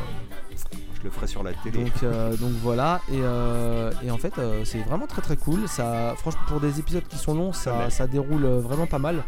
Je 1.02 1.06
le 1.06 1.12
ferai 1.12 1.28
sur 1.28 1.42
la 1.44 1.52
télé. 1.54 1.84
donc, 1.84 2.04
euh, 2.04 2.36
donc 2.38 2.52
voilà 2.62 3.02
et, 3.12 3.16
euh, 3.18 3.92
et 4.04 4.12
en 4.12 4.18
fait 4.18 4.38
euh, 4.38 4.64
c'est 4.66 4.80
vraiment 4.84 5.08
très 5.08 5.22
très 5.22 5.36
cool. 5.36 5.68
Ça 5.68 6.14
franchement 6.18 6.42
pour 6.48 6.60
des 6.60 6.80
épisodes 6.80 7.04
qui 7.08 7.18
sont 7.18 7.34
longs 7.34 7.54
ça, 7.54 7.90
ça 7.90 8.08
déroule 8.08 8.46
vraiment 8.46 8.86
pas 8.88 9.00
mal. 9.00 9.24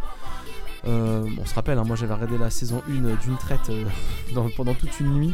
Euh, 0.85 1.25
on 1.41 1.45
se 1.45 1.55
rappelle 1.55 1.77
hein, 1.77 1.83
moi 1.85 1.95
j'avais 1.95 2.13
regardé 2.13 2.37
la 2.37 2.49
saison 2.49 2.81
1 2.89 3.15
d'une 3.23 3.37
traite 3.37 3.69
euh, 3.69 3.85
dans- 4.35 4.49
pendant 4.55 4.73
toute 4.73 4.99
une 4.99 5.13
nuit. 5.13 5.33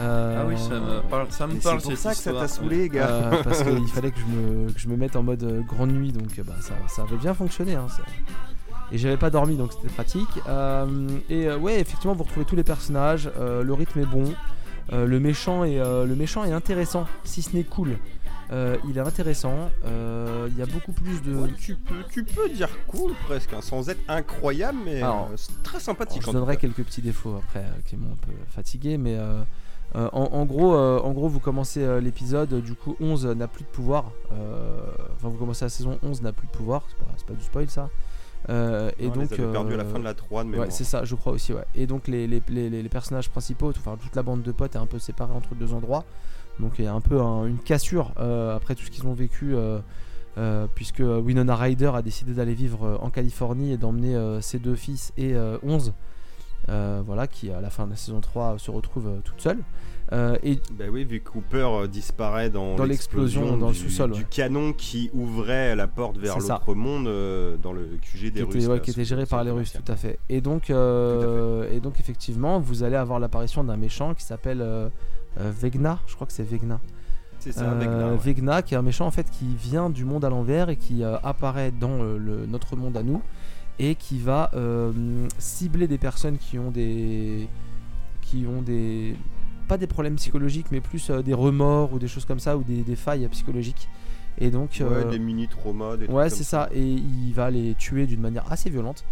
Euh, 0.00 0.42
Ah 0.42 0.46
oui, 0.46 0.54
ça 0.58 0.74
me 0.78 1.00
parle, 1.02 1.26
ça 1.30 1.46
me 1.46 1.54
Mais 1.54 1.58
parle 1.60 1.80
c'est 1.80 1.88
pour 1.88 1.98
ça 1.98 2.10
que 2.10 2.16
ça 2.18 2.32
t'a 2.32 2.46
saoulé, 2.48 2.88
gars. 2.88 3.08
euh, 3.08 3.42
parce 3.44 3.62
qu'il 3.62 3.88
fallait 3.94 4.10
que 4.12 4.18
je, 4.20 4.26
me, 4.26 4.70
que 4.72 4.78
je 4.78 4.88
me 4.88 4.96
mette 4.96 5.16
en 5.16 5.22
mode 5.22 5.64
grande 5.66 5.90
nuit 5.92 6.12
donc 6.12 6.28
bah, 6.46 6.52
ça, 6.60 6.74
ça 6.88 7.02
avait 7.02 7.16
bien 7.16 7.34
fonctionné 7.34 7.74
hein, 7.74 7.86
ça- 7.88 8.02
et 8.92 8.98
j'avais 8.98 9.16
pas 9.16 9.30
dormi 9.30 9.56
donc 9.56 9.72
c'était 9.72 9.92
pratique. 9.92 10.28
Euh, 10.48 11.08
et 11.28 11.48
euh, 11.48 11.58
ouais 11.58 11.80
effectivement 11.80 12.14
vous 12.14 12.22
retrouvez 12.22 12.46
tous 12.46 12.54
les 12.56 12.62
personnages 12.64 13.28
euh, 13.38 13.62
le 13.64 13.72
rythme 13.74 13.98
est 14.00 14.06
bon. 14.06 14.24
Euh, 14.24 14.32
le 14.92 15.18
méchant 15.20 15.64
est 15.64 15.78
euh, 15.80 16.04
le 16.06 16.14
méchant 16.14 16.44
est 16.44 16.52
intéressant 16.52 17.06
si 17.24 17.42
ce 17.42 17.54
n'est 17.56 17.64
cool 17.64 17.98
Euh, 18.52 18.76
il 18.88 18.96
est 18.96 19.00
intéressant 19.00 19.70
Euh, 19.84 20.48
il 20.52 20.56
y 20.56 20.62
a 20.62 20.66
beaucoup 20.66 20.92
plus 20.92 21.20
de 21.22 21.34
Ouais, 21.34 21.48
tu, 21.58 21.74
peux, 21.74 22.04
tu 22.12 22.22
peux 22.22 22.48
dire 22.48 22.68
cool 22.86 23.12
presque, 23.26 23.52
hein, 23.52 23.60
sans 23.60 23.88
être 23.90 24.00
incroyable, 24.08 24.78
mais 24.84 25.02
Alors, 25.02 25.28
euh, 25.32 25.36
c'est 25.36 25.60
très 25.64 25.80
sympathique. 25.80 26.22
je 26.22 26.28
en 26.28 26.30
tout 26.32 26.38
donnerai 26.38 26.56
quelques 26.56 26.84
petits 26.84 27.02
défauts 27.02 27.36
après 27.42 27.64
euh, 27.64 27.80
qui 27.86 27.96
m'ont 27.96 28.12
un 28.12 28.26
peu 28.26 28.30
fatigué, 28.54 28.98
mais 28.98 29.16
euh, 29.16 29.42
euh, 29.96 30.08
en, 30.12 30.22
en 30.32 30.44
gros, 30.44 30.74
euh, 30.76 31.00
en 31.00 31.10
gros, 31.12 31.28
vous 31.28 31.40
commencez 31.40 31.82
euh, 31.82 32.00
l'épisode, 32.00 32.54
du 32.62 32.74
coup 32.74 32.94
11 33.00 33.26
n'a 33.26 33.48
plus 33.48 33.64
de 33.64 33.68
pouvoir. 33.68 34.12
euh, 34.32 34.78
Enfin, 35.16 35.28
vous 35.28 35.38
commencez 35.38 35.64
la 35.64 35.68
saison 35.68 35.98
11 36.04 36.22
n'a 36.22 36.32
plus 36.32 36.46
de 36.46 36.52
pouvoir, 36.52 36.82
c'est 36.88 36.98
pas, 36.98 37.12
c'est 37.16 37.26
pas 37.26 37.34
du 37.34 37.42
spoil 37.44 37.68
ça. 37.68 37.88
Euh, 38.48 38.90
et 38.98 39.08
Non, 39.08 39.14
donc, 39.14 39.30
les 39.30 39.40
avait 39.40 39.52
perdus 39.52 39.74
à 39.74 39.76
la 39.76 39.82
euh, 39.84 39.92
fin 39.92 39.98
de 39.98 40.04
la 40.04 40.14
3 40.14 40.44
de 40.44 40.48
mémoire. 40.50 40.68
Ouais, 40.68 40.72
c'est 40.72 40.84
ça, 40.84 41.04
je 41.04 41.14
crois 41.16 41.32
aussi, 41.32 41.52
ouais. 41.52 41.64
Et 41.74 41.86
donc 41.86 42.06
les, 42.06 42.26
les, 42.26 42.40
les- 42.48 42.70
les- 42.70 42.82
les 42.82 42.88
personnages 42.88 43.28
principaux, 43.28 43.72
tout- 43.72 43.80
enfin 43.84 43.96
toute 44.00 44.14
la 44.14 44.22
bande 44.22 44.42
de 44.42 44.52
potes 44.52 44.74
est 44.76 44.78
un 44.78 44.86
peu 44.86 44.98
séparée 44.98 45.32
entre 45.34 45.54
deux 45.54 45.72
endroits. 45.74 46.04
Donc 46.60 46.74
il 46.78 46.84
y 46.84 46.88
a 46.88 46.92
un 46.94 47.00
peu 47.00 47.20
un- 47.20 47.44
une 47.46 47.58
cassure 47.58 48.12
euh, 48.18 48.54
après 48.56 48.74
tout 48.74 48.84
ce 48.84 48.90
qu'ils 48.90 49.06
ont 49.06 49.14
vécu, 49.14 49.54
euh, 49.56 50.66
puisque 50.74 51.00
Winona 51.00 51.56
Ryder 51.56 51.90
a 51.94 52.02
décidé 52.02 52.34
d'aller 52.34 52.54
vivre 52.54 52.98
en 53.02 53.10
Californie 53.10 53.72
et 53.72 53.76
d'emmener 53.78 54.14
euh, 54.14 54.40
ses 54.40 54.58
deux 54.58 54.76
fils 54.76 55.12
et 55.16 55.34
euh, 55.34 55.58
11, 55.62 55.92
euh, 56.68 57.02
voilà, 57.04 57.26
qui 57.26 57.50
à 57.50 57.60
la 57.60 57.70
fin 57.70 57.86
de 57.86 57.90
la 57.90 57.96
saison 57.96 58.20
3 58.20 58.58
se 58.58 58.70
retrouvent 58.70 59.08
euh, 59.08 59.20
toutes 59.24 59.40
seules. 59.40 59.60
Euh, 60.12 60.36
et 60.44 60.60
Bah 60.72 60.84
oui, 60.90 61.04
vu 61.04 61.20
que 61.20 61.30
Cooper 61.30 61.66
euh, 61.82 61.86
disparaît 61.88 62.48
dans, 62.48 62.76
Dans 62.76 62.84
l'explosion, 62.84 63.56
dans 63.56 63.68
le 63.68 63.72
du- 63.72 63.78
sous-sol, 63.80 64.12
du 64.12 64.20
ouais. 64.20 64.26
canon 64.30 64.72
qui 64.72 65.10
ouvrait 65.12 65.74
la 65.74 65.88
porte 65.88 66.16
vers 66.18 66.38
l'autre 66.38 66.74
monde 66.74 67.08
euh, 67.08 67.56
dans 67.56 67.72
le 67.72 67.98
QG 68.00 68.26
des 68.26 68.30
qui 68.30 68.42
Russes. 68.42 68.54
était, 68.54 68.66
ouais, 68.68 68.74
là, 68.74 68.80
qui 68.80 68.90
était 68.92 69.04
géré 69.04 69.26
par 69.26 69.42
les 69.42 69.50
le 69.50 69.56
Russes, 69.56 69.72
tout 69.72 69.92
à 69.92 69.96
fait. 69.96 70.18
Et 70.28 70.40
donc, 70.40 70.70
euh, 70.70 71.68
et 71.72 71.80
donc 71.80 71.98
effectivement, 71.98 72.60
vous 72.60 72.84
allez 72.84 72.94
avoir 72.96 73.18
l'apparition 73.18 73.64
d'un 73.64 73.76
méchant 73.76 74.14
qui 74.14 74.22
s'appelle 74.22 74.64
Vegna, 75.36 75.98
je 76.06 76.14
crois 76.14 76.26
que 76.26 76.32
c'est 76.32 76.44
Vegna. 76.48 76.80
C'est 77.40 77.52
ça, 77.52 77.74
ouais. 77.74 78.16
Vegna, 78.16 78.62
qui 78.62 78.74
est 78.74 78.76
un 78.78 78.82
méchant 78.82 79.06
en 79.06 79.10
fait 79.10 79.28
qui 79.30 79.54
vient 79.56 79.90
du 79.90 80.04
monde 80.04 80.24
à 80.24 80.30
l'envers 80.30 80.68
et 80.68 80.76
qui 80.76 81.02
apparaît 81.04 81.72
dans 81.72 82.02
le- 82.02 82.46
notre 82.46 82.76
monde 82.76 82.96
à 82.96 83.02
nous 83.02 83.22
et 83.78 83.94
qui 83.96 84.18
va 84.20 84.50
cibler 85.38 85.88
des 85.88 85.98
personnes 85.98 86.38
qui 86.38 86.58
ont 86.60 86.70
des 86.70 87.48
qui 88.22 88.46
ont 88.46 88.62
des 88.62 89.14
pas 89.66 89.78
des 89.78 89.86
problèmes 89.86 90.16
psychologiques 90.16 90.66
mais 90.72 90.80
plus 90.80 91.10
euh, 91.10 91.22
des 91.22 91.34
remords 91.34 91.92
ou 91.92 91.98
des 91.98 92.08
choses 92.08 92.24
comme 92.24 92.38
ça 92.40 92.56
ou 92.56 92.62
des, 92.62 92.82
des 92.82 92.96
failles 92.96 93.26
psychologiques 93.28 93.88
et 94.38 94.50
donc 94.50 94.78
Ouais, 94.80 94.86
euh, 94.86 95.10
des 95.10 95.18
mini 95.18 95.48
traumas, 95.48 95.96
des 95.96 96.06
Ouais, 96.06 96.28
c'est 96.30 96.44
ça. 96.44 96.68
Et 96.74 96.82
il 96.84 97.32
va 97.32 97.50
les 97.50 97.74
tuer 97.74 98.06
d'une 98.06 98.20
manière 98.20 98.50
assez 98.52 98.68
violente 98.70 99.04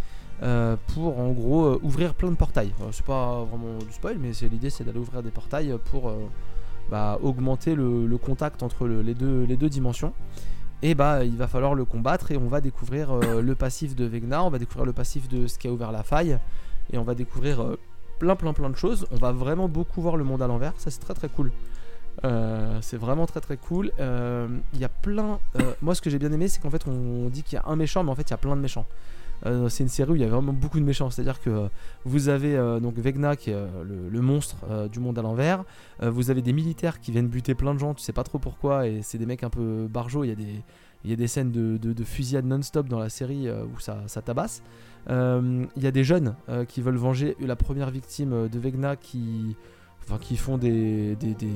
euh, 0.43 0.75
pour 0.93 1.17
en 1.19 1.31
gros 1.31 1.65
euh, 1.65 1.79
ouvrir 1.81 2.13
plein 2.13 2.29
de 2.29 2.35
portails. 2.35 2.71
C'est 2.91 3.05
pas 3.05 3.43
vraiment 3.43 3.79
du 3.79 3.91
spoil, 3.91 4.17
mais 4.19 4.33
c'est 4.33 4.47
l'idée, 4.47 4.69
c'est 4.69 4.83
d'aller 4.83 4.99
ouvrir 4.99 5.23
des 5.23 5.31
portails 5.31 5.73
pour 5.91 6.13
bah, 6.91 7.17
augmenter 7.23 7.73
le, 7.73 8.05
le 8.05 8.17
contact 8.19 8.61
entre 8.61 8.85
le- 8.87 9.01
les, 9.01 9.15
deux, 9.15 9.45
les 9.45 9.57
deux 9.57 9.69
dimensions. 9.69 10.13
Et 10.83 10.93
bah, 10.93 11.23
il 11.25 11.35
va 11.37 11.47
falloir 11.47 11.73
le 11.73 11.85
combattre 11.85 12.29
et 12.31 12.37
on 12.37 12.47
va 12.47 12.61
découvrir 12.61 13.15
le 13.41 13.55
passif 13.55 13.95
de 13.95 14.05
Vegna, 14.05 14.43
on 14.43 14.49
va 14.51 14.59
découvrir 14.59 14.85
le 14.85 14.93
passif 14.93 15.27
de 15.27 15.47
ce 15.47 15.57
qui 15.57 15.67
a 15.67 15.71
ouvert 15.71 15.91
la 15.91 16.03
faille 16.03 16.37
et 16.93 16.99
on 16.99 17.03
va 17.03 17.15
découvrir 17.15 17.65
plein, 18.19 18.35
plein, 18.35 18.53
plein 18.53 18.69
de 18.69 18.77
choses. 18.77 19.07
On 19.11 19.17
va 19.17 19.31
vraiment 19.31 19.67
beaucoup 19.67 20.01
voir 20.01 20.17
le 20.17 20.23
monde 20.23 20.41
à 20.41 20.47
l'envers. 20.47 20.73
Ça, 20.77 20.91
c'est 20.91 20.99
très, 20.99 21.13
très 21.13 21.29
cool. 21.29 21.51
Euh, 22.23 22.79
c'est 22.81 22.97
vraiment 22.97 23.25
très 23.25 23.41
très 23.41 23.57
cool. 23.57 23.91
Euh, 23.99 24.47
Il 24.73 24.79
y 24.79 24.85
a 24.85 24.89
plein. 24.89 25.39
euh, 25.59 25.73
moi, 25.81 25.95
ce 25.95 26.01
que 26.01 26.09
j'ai 26.09 26.19
bien 26.19 26.31
aimé, 26.31 26.47
c'est 26.47 26.61
qu'en 26.61 26.69
fait, 26.69 26.87
on 26.87 27.29
dit 27.29 27.43
qu'il 27.43 27.57
y 27.57 27.59
a 27.59 27.65
un 27.67 27.75
méchant, 27.75 28.03
mais 28.03 28.11
en 28.11 28.15
fait, 28.15 28.23
il 28.23 28.31
y 28.31 28.33
a 28.33 28.37
plein 28.37 28.55
de 28.55 28.61
méchants. 28.61 28.85
C'est 29.67 29.83
une 29.83 29.89
série 29.89 30.11
où 30.11 30.15
il 30.15 30.21
y 30.21 30.25
a 30.25 30.29
vraiment 30.29 30.53
beaucoup 30.53 30.79
de 30.79 30.85
méchants. 30.85 31.11
C'est-à-dire 31.11 31.39
que 31.39 31.67
vous 32.03 32.29
avez 32.29 32.55
donc 32.81 32.95
Vegna 32.95 33.35
qui 33.35 33.51
est 33.51 33.65
le, 33.83 34.21
monstre 34.21 34.55
du 34.89 34.99
monde 34.99 35.19
à 35.19 35.21
l'envers. 35.21 35.65
Vous 36.01 36.31
avez 36.31 36.41
des 36.41 36.53
militaires 36.53 36.99
qui 36.99 37.11
viennent 37.11 37.27
buter 37.27 37.53
plein 37.53 37.75
de 37.75 37.79
gens. 37.79 37.93
Tu 37.93 38.01
sais 38.01 38.13
pas 38.13 38.23
trop 38.23 38.39
pourquoi. 38.39 38.87
Et 38.87 39.01
c'est 39.03 39.19
des 39.19 39.27
mecs 39.27 39.43
un 39.43 39.51
peu 39.51 39.87
barjots. 39.87 40.23
Il 40.23 40.29
y 40.29 40.31
a 40.31 40.35
des, 40.35 40.63
il 41.03 41.09
y 41.11 41.13
a 41.13 41.15
des 41.15 41.27
scènes 41.27 41.51
de, 41.51 41.77
de, 41.77 41.93
de 41.93 42.03
fusillade 42.03 42.45
non-stop 42.45 42.87
dans 42.87 42.97
la 42.97 43.09
série 43.09 43.47
où 43.51 43.79
ça, 43.79 43.99
ça 44.07 44.23
tabasse. 44.23 44.63
Euh, 45.09 45.65
Il 45.75 45.83
y 45.83 45.87
a 45.87 45.91
des 45.91 46.03
jeunes 46.03 46.35
euh, 46.49 46.65
qui 46.65 46.81
veulent 46.81 46.95
venger 46.97 47.35
la 47.39 47.55
première 47.55 47.89
victime 47.91 48.33
euh, 48.33 48.47
de 48.47 48.57
Vegna 48.59 48.95
qui, 48.95 49.55
enfin, 50.03 50.17
qui 50.19 50.35
font 50.37 50.57
des, 50.57 51.15
des, 51.17 51.33
des, 51.35 51.47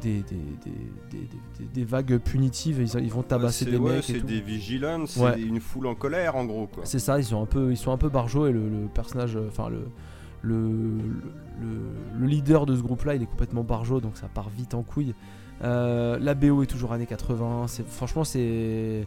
des, 0.00 0.22
des, 0.22 1.64
des, 1.74 1.84
vagues 1.84 2.18
punitives. 2.18 2.80
Ils, 2.80 3.02
ils 3.04 3.10
vont 3.12 3.22
tabasser 3.22 3.64
des 3.66 3.76
ouais, 3.76 3.96
mecs. 3.96 4.04
C'est 4.04 4.24
des 4.24 4.40
vigilants, 4.40 5.04
c'est 5.06 5.20
Ouais. 5.20 5.40
une 5.40 5.60
foule 5.60 5.86
en 5.86 5.94
colère 5.94 6.36
en 6.36 6.44
gros. 6.46 6.68
C'est 6.84 6.98
ça, 6.98 7.18
ils 7.18 7.24
sont 7.24 7.42
un 7.42 7.46
peu, 7.46 7.70
ils 7.70 7.76
sont 7.76 7.92
un 7.92 7.98
peu 7.98 8.08
barjots 8.08 8.46
et 8.46 8.52
le, 8.52 8.68
le 8.68 8.86
personnage, 8.88 9.36
enfin 9.48 9.68
le, 9.68 9.84
le, 10.42 10.58
le, 11.60 12.18
le 12.18 12.26
leader 12.26 12.64
de 12.64 12.74
ce 12.76 12.80
groupe-là, 12.82 13.14
il 13.14 13.22
est 13.22 13.26
complètement 13.26 13.62
barjot, 13.64 14.00
donc 14.00 14.16
ça 14.16 14.28
part 14.32 14.48
vite 14.48 14.72
en 14.74 14.82
couille. 14.82 15.14
Euh, 15.62 16.18
la 16.18 16.34
BO 16.34 16.62
est 16.62 16.66
toujours 16.66 16.92
années 16.94 17.04
80. 17.06 17.66
C'est 17.68 17.86
franchement 17.86 18.24
c'est, 18.24 19.06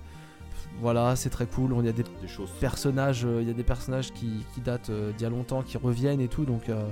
voilà, 0.80 1.16
c'est 1.16 1.30
très 1.30 1.46
cool. 1.46 1.74
Il 1.80 1.86
y 1.86 1.90
a 1.90 1.92
des 1.92 2.04
Des 2.22 2.28
choses. 2.28 2.50
personnages, 2.60 3.26
euh, 3.26 3.42
il 3.42 3.48
y 3.48 3.52
a 3.52 3.54
des 3.54 3.64
personnages 3.64 4.12
qui, 4.14 4.46
qui 4.54 4.62
datent 4.62 4.90
euh, 4.90 5.12
d'il 5.14 5.24
y 5.24 5.26
a 5.26 5.30
longtemps, 5.30 5.62
qui 5.62 5.78
reviennent 5.78 6.22
et 6.22 6.28
tout, 6.28 6.46
donc 6.46 6.70
euh, 6.70 6.88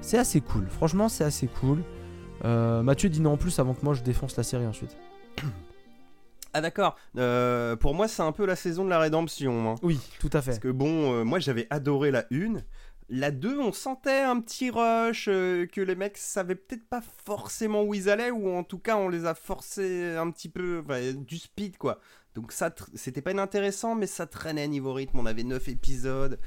c'est 0.00 0.18
assez 0.18 0.40
cool. 0.40 0.66
Franchement, 0.68 1.08
c'est 1.08 1.24
assez 1.24 1.46
cool. 1.46 1.82
Mathieu 2.44 3.08
dit 3.10 3.20
non 3.20 3.32
en 3.32 3.36
plus 3.36 3.58
avant 3.58 3.74
que 3.74 3.84
moi 3.84 3.92
je 3.94 4.02
défonce 4.02 4.36
la 4.36 4.42
série 4.42 4.66
ensuite. 4.66 4.96
Ah 6.52 6.60
d'accord. 6.60 6.96
Euh, 7.16 7.76
pour 7.76 7.94
moi, 7.94 8.08
c'est 8.08 8.22
un 8.22 8.32
peu 8.32 8.44
la 8.44 8.56
saison 8.56 8.84
de 8.84 8.90
la 8.90 8.98
rédemption. 8.98 9.70
hein. 9.70 9.74
Oui, 9.82 10.00
tout 10.18 10.30
à 10.32 10.42
fait. 10.42 10.50
Parce 10.50 10.58
que 10.58 10.66
bon, 10.68 11.12
euh, 11.14 11.24
moi 11.24 11.38
j'avais 11.38 11.68
adoré 11.70 12.10
la 12.10 12.24
1. 12.32 12.54
La 13.08 13.30
2, 13.30 13.58
on 13.60 13.72
sentait 13.72 14.20
un 14.22 14.40
petit 14.40 14.70
rush, 14.70 15.26
euh, 15.28 15.66
que 15.66 15.80
les 15.80 15.94
mecs 15.94 16.16
savaient 16.16 16.56
peut-être 16.56 16.88
pas 16.88 17.02
forcément 17.24 17.82
où 17.84 17.94
ils 17.94 18.08
allaient, 18.10 18.30
ou 18.32 18.48
en 18.56 18.64
tout 18.64 18.78
cas 18.78 18.96
on 18.96 19.08
les 19.08 19.26
a 19.26 19.34
forcés 19.34 20.16
un 20.16 20.28
petit 20.32 20.48
peu, 20.48 20.82
enfin, 20.84 21.12
du 21.14 21.38
speed 21.38 21.76
quoi. 21.78 22.00
Donc 22.34 22.52
ça, 22.52 22.70
c'était 22.94 23.22
pas 23.22 23.32
inintéressant, 23.32 23.94
mais 23.94 24.06
ça 24.06 24.26
traînait 24.26 24.68
niveau 24.68 24.92
rythme. 24.92 25.18
On 25.18 25.26
avait 25.26 25.42
9 25.44 25.68
épisodes. 25.68 26.38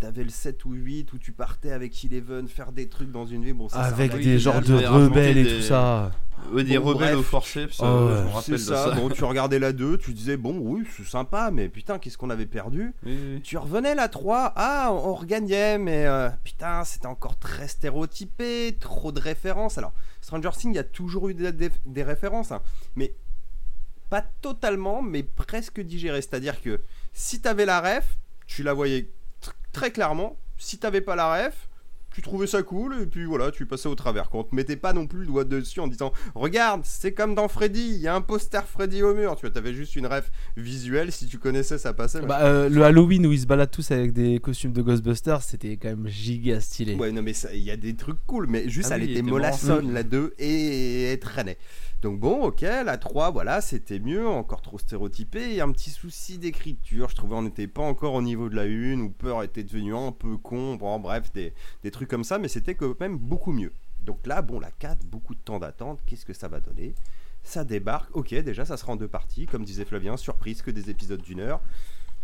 T'avais 0.00 0.24
le 0.24 0.30
7 0.30 0.64
ou 0.64 0.72
8 0.72 1.12
où 1.12 1.18
tu 1.18 1.30
partais 1.32 1.72
avec 1.72 2.04
Eleven 2.04 2.48
faire 2.48 2.72
des 2.72 2.88
trucs 2.88 3.10
dans 3.12 3.26
une 3.26 3.44
vie. 3.44 3.52
Bon, 3.52 3.68
ça, 3.68 3.80
Avec 3.82 4.14
des 4.18 4.38
genres 4.38 4.62
de 4.62 4.74
rebelles 4.74 5.36
et 5.36 5.44
des- 5.44 5.56
tout 5.58 5.62
ça. 5.62 6.10
Ouais, 6.52 6.64
des 6.64 6.78
Bon, 6.78 6.86
rebelles 6.86 7.08
bref. 7.16 7.18
au 7.18 7.22
forceps, 7.22 7.80
Oh, 7.80 7.84
euh, 7.84 8.08
ouais. 8.08 8.16
je 8.16 8.22
me 8.22 8.28
C'est 8.28 8.32
rappelle 8.34 8.52
de 8.54 8.56
ça. 8.58 8.84
ça. 8.86 8.90
Bon, 8.92 9.10
tu 9.10 9.24
regardais 9.24 9.58
la 9.58 9.74
2, 9.74 9.98
tu 9.98 10.14
disais, 10.14 10.38
bon, 10.38 10.56
oui, 10.58 10.86
c'est 10.96 11.04
sympa, 11.06 11.50
mais 11.52 11.68
putain, 11.68 11.98
qu'est-ce 11.98 12.16
qu'on 12.16 12.30
avait 12.30 12.46
perdu 12.46 12.94
Oui, 13.04 13.18
oui. 13.34 13.40
Tu 13.42 13.58
revenais 13.58 13.94
la 13.94 14.08
3, 14.08 14.54
ah, 14.56 14.88
on 14.90 15.10
on 15.10 15.14
regagnait, 15.14 15.76
mais 15.76 16.06
euh, 16.06 16.30
putain, 16.44 16.82
c'était 16.84 17.06
encore 17.08 17.38
très 17.38 17.68
stéréotypé, 17.68 18.74
trop 18.80 19.12
de 19.12 19.20
références. 19.20 19.76
Alors, 19.76 19.92
Stranger 20.22 20.50
Things, 20.56 20.72
il 20.72 20.76
y 20.76 20.78
a 20.78 20.84
toujours 20.84 21.28
eu 21.28 21.34
des, 21.34 21.52
des- 21.52 21.70
des 21.84 22.02
références, 22.02 22.52
hein, 22.52 22.62
mais 22.96 23.12
pas 24.10 24.22
totalement, 24.42 25.00
mais 25.02 25.22
presque 25.22 25.80
digérées. 25.80 26.20
C'est-à-dire 26.20 26.60
que 26.60 26.80
si 27.12 27.40
t'avais 27.40 27.64
la 27.64 27.80
ref, 27.80 28.18
tu 28.46 28.62
la 28.62 28.74
voyais 28.74 29.08
tr- 29.42 29.52
très 29.72 29.90
clairement. 29.92 30.36
Si 30.58 30.78
t'avais 30.78 31.00
pas 31.00 31.16
la 31.16 31.46
ref, 31.46 31.68
tu 32.12 32.22
trouvais 32.22 32.48
ça 32.48 32.64
cool 32.64 33.02
et 33.02 33.06
puis 33.06 33.24
voilà, 33.24 33.52
tu 33.52 33.66
passais 33.66 33.88
au 33.88 33.94
travers. 33.94 34.30
Quand 34.30 34.40
on 34.40 34.42
te 34.42 34.52
mettait 34.54 34.74
pas 34.76 34.92
non 34.92 35.06
plus 35.06 35.20
le 35.20 35.26
doigt 35.26 35.44
dessus 35.44 35.78
en 35.78 35.86
disant 35.86 36.12
Regarde, 36.34 36.82
c'est 36.84 37.12
comme 37.14 37.36
dans 37.36 37.46
Freddy, 37.46 37.80
il 37.94 38.00
y 38.00 38.08
a 38.08 38.14
un 38.16 38.20
poster 38.20 38.66
Freddy 38.66 39.02
au 39.04 39.14
mur. 39.14 39.36
Tu 39.36 39.42
vois, 39.42 39.50
t'avais 39.50 39.72
juste 39.72 39.94
une 39.94 40.06
ref 40.08 40.32
visuelle, 40.56 41.12
si 41.12 41.26
tu 41.28 41.38
connaissais, 41.38 41.78
ça 41.78 41.92
passait. 41.94 42.20
Bah, 42.22 42.40
euh, 42.42 42.68
le 42.68 42.82
Halloween 42.82 43.26
où 43.26 43.32
ils 43.32 43.40
se 43.42 43.46
baladent 43.46 43.70
tous 43.70 43.92
avec 43.92 44.12
des 44.12 44.40
costumes 44.40 44.72
de 44.72 44.82
Ghostbusters, 44.82 45.42
c'était 45.42 45.76
quand 45.76 45.88
même 45.88 46.08
giga 46.08 46.60
stylé. 46.60 46.96
Ouais, 46.96 47.12
non, 47.12 47.22
mais 47.22 47.32
il 47.54 47.60
y 47.60 47.70
a 47.70 47.76
des 47.76 47.94
trucs 47.94 48.18
cool, 48.26 48.48
mais 48.48 48.68
juste 48.68 48.88
Ah 48.90 48.96
elle 48.96 49.04
oui, 49.04 49.12
était 49.12 49.22
mollassonne 49.22 49.92
la 49.94 50.02
2 50.02 50.34
et 50.40 51.04
elle 51.12 51.20
traînait. 51.20 51.58
Donc 52.02 52.18
bon, 52.18 52.44
ok, 52.44 52.62
la 52.62 52.96
3, 52.96 53.30
voilà, 53.30 53.60
c'était 53.60 53.98
mieux, 53.98 54.26
encore 54.26 54.62
trop 54.62 54.78
stéréotypé, 54.78 55.54
et 55.54 55.60
un 55.60 55.70
petit 55.70 55.90
souci 55.90 56.38
d'écriture, 56.38 57.10
je 57.10 57.14
trouvais 57.14 57.34
on 57.34 57.42
n'était 57.42 57.66
pas 57.66 57.82
encore 57.82 58.14
au 58.14 58.22
niveau 58.22 58.48
de 58.48 58.56
la 58.56 58.62
1, 58.62 59.00
où 59.00 59.10
Peur 59.10 59.42
était 59.42 59.64
devenu 59.64 59.94
un 59.94 60.10
peu 60.10 60.38
con, 60.38 60.76
bon 60.76 60.98
bref, 60.98 61.30
des, 61.32 61.52
des 61.82 61.90
trucs 61.90 62.08
comme 62.08 62.24
ça, 62.24 62.38
mais 62.38 62.48
c'était 62.48 62.74
quand 62.74 62.98
même 63.00 63.18
beaucoup 63.18 63.52
mieux. 63.52 63.72
Donc 64.00 64.26
là, 64.26 64.40
bon, 64.40 64.60
la 64.60 64.70
4, 64.70 65.04
beaucoup 65.04 65.34
de 65.34 65.40
temps 65.40 65.58
d'attente, 65.58 66.00
qu'est-ce 66.06 66.24
que 66.24 66.32
ça 66.32 66.48
va 66.48 66.60
donner? 66.60 66.94
Ça 67.42 67.64
débarque, 67.64 68.16
ok, 68.16 68.34
déjà 68.34 68.64
ça 68.64 68.78
sera 68.78 68.92
en 68.92 68.96
deux 68.96 69.08
parties, 69.08 69.44
comme 69.44 69.64
disait 69.64 69.84
Flavien, 69.84 70.16
surprise 70.16 70.62
que 70.62 70.70
des 70.70 70.88
épisodes 70.88 71.20
d'une 71.20 71.40
heure. 71.40 71.60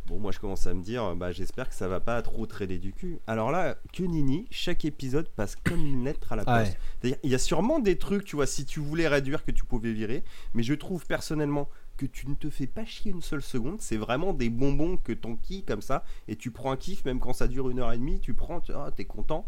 Bon, 0.06 0.20
moi 0.20 0.30
je 0.30 0.38
commence 0.38 0.68
à 0.68 0.74
me 0.74 0.82
dire, 0.82 1.16
bah, 1.16 1.32
j'espère 1.32 1.68
que 1.68 1.74
ça 1.74 1.88
va 1.88 1.98
pas 1.98 2.22
trop 2.22 2.46
traîner 2.46 2.78
du 2.78 2.92
cul. 2.92 3.18
Alors 3.26 3.50
là, 3.50 3.76
que 3.92 4.04
nini, 4.04 4.46
chaque 4.50 4.84
épisode 4.84 5.28
passe 5.28 5.56
comme 5.56 5.84
une 5.84 6.04
lettre 6.04 6.32
à 6.32 6.36
la 6.36 6.44
poste. 6.44 6.56
ouais. 6.56 6.78
C'est-à-dire, 7.00 7.18
il 7.24 7.30
y 7.30 7.34
a 7.34 7.38
sûrement 7.38 7.80
des 7.80 7.98
trucs, 7.98 8.24
tu 8.24 8.36
vois, 8.36 8.46
si 8.46 8.64
tu 8.64 8.78
voulais 8.78 9.08
réduire, 9.08 9.44
que 9.44 9.50
tu 9.50 9.64
pouvais 9.64 9.92
virer, 9.92 10.22
mais 10.54 10.62
je 10.62 10.74
trouve 10.74 11.06
personnellement 11.06 11.68
que 11.96 12.06
tu 12.06 12.28
ne 12.28 12.34
te 12.34 12.50
fais 12.50 12.68
pas 12.68 12.84
chier 12.84 13.10
une 13.10 13.22
seule 13.22 13.42
seconde. 13.42 13.80
C'est 13.80 13.96
vraiment 13.96 14.32
des 14.32 14.48
bonbons 14.48 14.96
que 14.96 15.12
t'enquilles 15.12 15.64
comme 15.64 15.82
ça, 15.82 16.04
et 16.28 16.36
tu 16.36 16.52
prends 16.52 16.70
un 16.70 16.76
kiff, 16.76 17.04
même 17.04 17.18
quand 17.18 17.32
ça 17.32 17.48
dure 17.48 17.68
une 17.68 17.80
heure 17.80 17.92
et 17.92 17.98
demie, 17.98 18.20
tu 18.20 18.32
prends, 18.32 18.60
tu 18.60 18.72
ah, 18.72 18.90
t'es 18.94 19.06
content. 19.06 19.46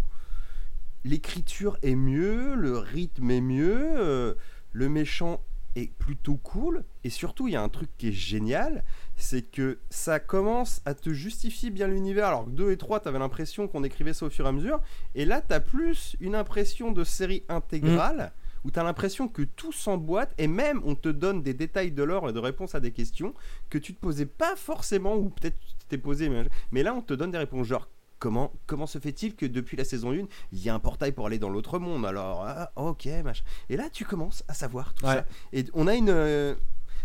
L'écriture 1.05 1.79
est 1.83 1.95
mieux, 1.95 2.57
le 2.57 2.79
rythme 2.79 3.31
est 3.31 3.41
mieux, 3.41 3.93
euh, 3.97 4.35
le 4.73 4.89
méchant 4.89 5.41
est 5.77 5.93
plutôt 5.99 6.37
cool, 6.37 6.85
et 7.05 7.11
surtout, 7.11 7.47
il 7.47 7.53
y 7.53 7.57
a 7.57 7.63
un 7.63 7.69
truc 7.69 7.91
qui 7.99 8.09
est 8.09 8.13
génial, 8.13 8.85
c'est 9.21 9.43
que 9.43 9.79
ça 9.91 10.21
commence 10.21 10.81
à 10.87 10.95
te 10.95 11.11
justifier 11.11 11.69
bien 11.71 11.89
l'univers, 11.89 12.29
alors 12.29 12.45
que 12.47 12.51
2 12.51 12.71
et 12.71 12.77
3, 12.77 13.01
t'avais 13.01 13.19
l'impression 13.19 13.69
qu'on 13.69 13.85
écrivait 13.85 14.15
ça 14.15 14.25
au 14.27 14.31
fur 14.31 14.47
et 14.47 14.49
à 14.49 14.53
mesure, 14.53 14.81
et 15.15 15.25
là, 15.25 15.43
t'as 15.43 15.61
plus 15.61 16.17
une 16.21 16.35
impression 16.35 16.93
de 16.93 17.05
série 17.05 17.43
intégrale, 17.49 18.33
où 18.65 18.71
t'as 18.71 18.83
l'impression 18.85 19.29
que 19.29 19.43
tout 19.43 19.73
s'emboîte, 19.73 20.33
et 20.39 20.47
même 20.47 20.81
on 20.85 20.95
te 20.95 21.09
donne 21.09 21.43
des 21.43 21.53
détails 21.55 21.93
de 21.93 22.03
l'or 22.03 22.29
et 22.29 22.33
de 22.33 22.39
réponses 22.39 22.75
à 22.75 22.81
des 22.81 22.93
questions 22.93 23.35
que 23.71 23.79
tu 23.79 23.93
te 23.95 24.01
posais 24.01 24.27
pas 24.27 24.57
forcément, 24.57 25.15
ou 25.17 25.29
peut-être 25.31 25.59
tu 25.61 25.87
t'es 25.89 25.99
posé, 25.99 26.29
mais, 26.29 26.45
mais 26.71 26.83
là, 26.83 26.95
on 26.95 27.03
te 27.03 27.13
donne 27.15 27.31
des 27.33 27.39
réponses 27.39 27.67
genre. 27.67 27.89
Comment, 28.21 28.53
comment 28.67 28.89
se 28.89 28.99
fait-il 28.99 29.37
que 29.37 29.47
depuis 29.47 29.77
la 29.77 29.85
saison 29.85 30.11
1, 30.13 30.27
il 30.51 30.59
y 30.61 30.69
a 30.69 30.75
un 30.75 30.81
portail 30.81 31.13
pour 31.13 31.27
aller 31.29 31.39
dans 31.39 31.51
l'autre 31.51 31.79
monde? 31.79 32.05
Alors, 32.05 32.43
ah, 32.45 32.73
ok, 32.75 33.07
machin. 33.23 33.45
Et 33.69 33.77
là, 33.77 33.89
tu 33.91 34.05
commences 34.05 34.43
à 34.49 34.55
savoir 34.55 34.93
tout 34.93 35.07
Ouais. 35.07 35.15
ça. 35.15 35.27
Et 35.53 35.65
on 35.73 35.87
a 35.87 35.95
une. 35.95 36.09
euh, 36.11 36.57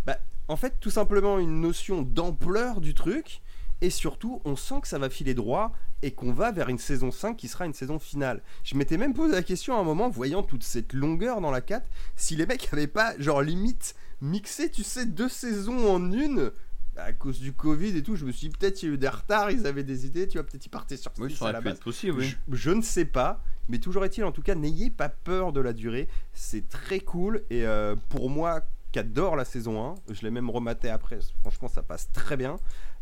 bah, 0.07 0.17
en 0.47 0.55
fait, 0.55 0.75
tout 0.79 0.89
simplement 0.89 1.39
une 1.39 1.61
notion 1.61 2.01
d'ampleur 2.01 2.81
du 2.81 2.93
truc. 2.93 3.41
Et 3.81 3.89
surtout, 3.89 4.41
on 4.45 4.55
sent 4.55 4.75
que 4.81 4.87
ça 4.87 4.97
va 4.97 5.09
filer 5.09 5.33
droit 5.33 5.73
et 6.03 6.11
qu'on 6.11 6.31
va 6.31 6.51
vers 6.53 6.69
une 6.69 6.77
saison 6.77 7.11
5 7.11 7.35
qui 7.35 7.49
sera 7.49 7.65
une 7.65 7.73
saison 7.73 7.99
finale. 7.99 8.41
Je 8.63 8.75
m'étais 8.75 8.97
même 8.97 9.13
posé 9.13 9.33
la 9.33 9.43
question 9.43 9.75
à 9.75 9.79
un 9.79 9.83
moment, 9.83 10.09
voyant 10.09 10.41
toute 10.41 10.63
cette 10.63 10.93
longueur 10.93 11.41
dans 11.41 11.51
la 11.51 11.59
4, 11.59 11.85
si 12.15 12.37
les 12.37 12.45
mecs 12.45 12.69
avaient 12.71 12.87
pas, 12.87 13.13
genre, 13.19 13.41
limite, 13.41 13.95
mixé, 14.21 14.69
tu 14.69 14.83
sais, 14.83 15.05
deux 15.05 15.27
saisons 15.27 15.93
en 15.93 16.11
une. 16.13 16.51
À 16.95 17.11
cause 17.11 17.39
du 17.39 17.51
Covid 17.51 17.97
et 17.97 18.03
tout, 18.03 18.15
je 18.15 18.23
me 18.25 18.31
suis 18.31 18.47
dit, 18.47 18.55
peut-être 18.57 18.83
il 18.83 18.85
y 18.87 18.91
a 18.91 18.93
eu 18.93 18.97
des 18.97 19.09
retards, 19.09 19.51
ils 19.51 19.65
avaient 19.67 19.83
des 19.83 20.05
idées, 20.05 20.27
tu 20.29 20.37
vois, 20.37 20.45
peut-être 20.47 20.65
ils 20.65 20.69
partaient 20.69 20.95
sur 20.95 21.11
Oui, 21.17 21.33
ça 21.35 21.39
à 21.39 21.43
aurait 21.45 21.53
la 21.53 21.59
pu 21.59 21.65
base. 21.65 21.73
être 21.77 21.83
possible, 21.83 22.19
oui. 22.19 22.35
Je, 22.51 22.55
je 22.55 22.69
ne 22.71 22.81
sais 22.81 23.05
pas, 23.05 23.41
mais 23.67 23.79
toujours 23.79 24.05
est-il, 24.05 24.23
en 24.23 24.31
tout 24.31 24.43
cas, 24.43 24.55
n'ayez 24.55 24.91
pas 24.91 25.09
peur 25.09 25.51
de 25.51 25.59
la 25.59 25.73
durée. 25.73 26.07
C'est 26.33 26.69
très 26.69 26.99
cool. 27.01 27.43
Et 27.49 27.65
euh, 27.65 27.95
pour 28.09 28.29
moi, 28.29 28.61
qui 28.93 28.99
adore 28.99 29.35
la 29.35 29.43
saison 29.43 29.83
1, 29.83 29.95
je 30.13 30.21
l'ai 30.21 30.31
même 30.31 30.49
rematé 30.49 30.89
après. 30.89 31.19
Franchement, 31.41 31.67
ça 31.67 31.81
passe 31.81 32.09
très 32.13 32.37
bien. 32.37 32.55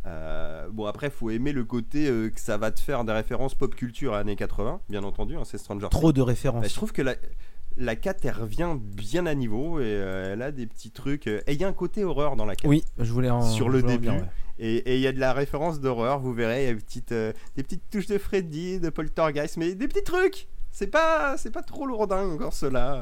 Euh, 0.07 0.67
bon, 0.71 0.85
après, 0.85 1.09
faut 1.11 1.29
aimer 1.29 1.51
le 1.51 1.63
côté 1.63 2.07
euh, 2.09 2.29
que 2.29 2.39
ça 2.39 2.57
va 2.57 2.71
te 2.71 2.79
faire 2.79 3.03
des 3.03 3.11
références 3.13 3.53
pop 3.53 3.75
culture 3.75 4.15
années 4.15 4.35
80, 4.35 4.81
bien 4.89 5.03
entendu. 5.03 5.35
hein, 5.35 5.43
c'est 5.45 5.57
Stranger 5.59 5.81
Things. 5.89 5.99
Trop 5.99 6.11
de 6.11 6.21
Bah, 6.21 6.25
références. 6.27 6.67
je 6.67 6.73
trouve 6.73 6.91
que 6.93 7.01
la, 7.03 7.15
la 7.77 7.95
4, 7.95 8.25
elle 8.25 8.31
revient 8.31 8.75
bien 8.79 9.25
à 9.27 9.35
niveau 9.35 9.79
et 9.79 9.83
euh, 9.85 10.33
elle 10.33 10.41
a 10.41 10.51
des 10.51 10.65
petits 10.65 10.91
trucs. 10.91 11.27
et 11.27 11.43
il 11.49 11.59
y 11.61 11.63
a 11.63 11.67
un 11.67 11.73
côté 11.73 12.03
horreur 12.03 12.35
dans 12.35 12.45
la 12.45 12.55
4. 12.55 12.67
Oui, 12.69 12.83
je 12.97 13.11
voulais 13.11 13.29
en 13.29 13.41
Sur 13.41 13.69
le 13.69 13.83
en 13.83 13.87
début, 13.87 14.09
ouais. 14.09 14.23
Et 14.63 14.95
il 14.95 15.01
y 15.01 15.07
a 15.07 15.11
de 15.11 15.19
la 15.19 15.33
référence 15.33 15.79
d'horreur, 15.81 16.19
vous 16.19 16.33
verrez, 16.33 16.63
il 16.63 16.67
y 16.67 16.69
a 16.69 16.73
des 16.73 16.79
petites, 16.79 17.13
des 17.13 17.63
petites 17.63 17.89
touches 17.89 18.05
de 18.07 18.17
Freddy, 18.19 18.79
de 18.79 18.89
Poltergeist, 18.91 19.57
mais 19.57 19.73
des 19.75 19.87
petits 19.87 20.03
trucs. 20.03 20.47
C'est 20.71 20.87
pas, 20.87 21.35
c'est 21.37 21.51
pas 21.51 21.63
trop 21.63 21.85
lourdin 21.85 22.29
encore 22.29 22.53
cela. 22.53 23.01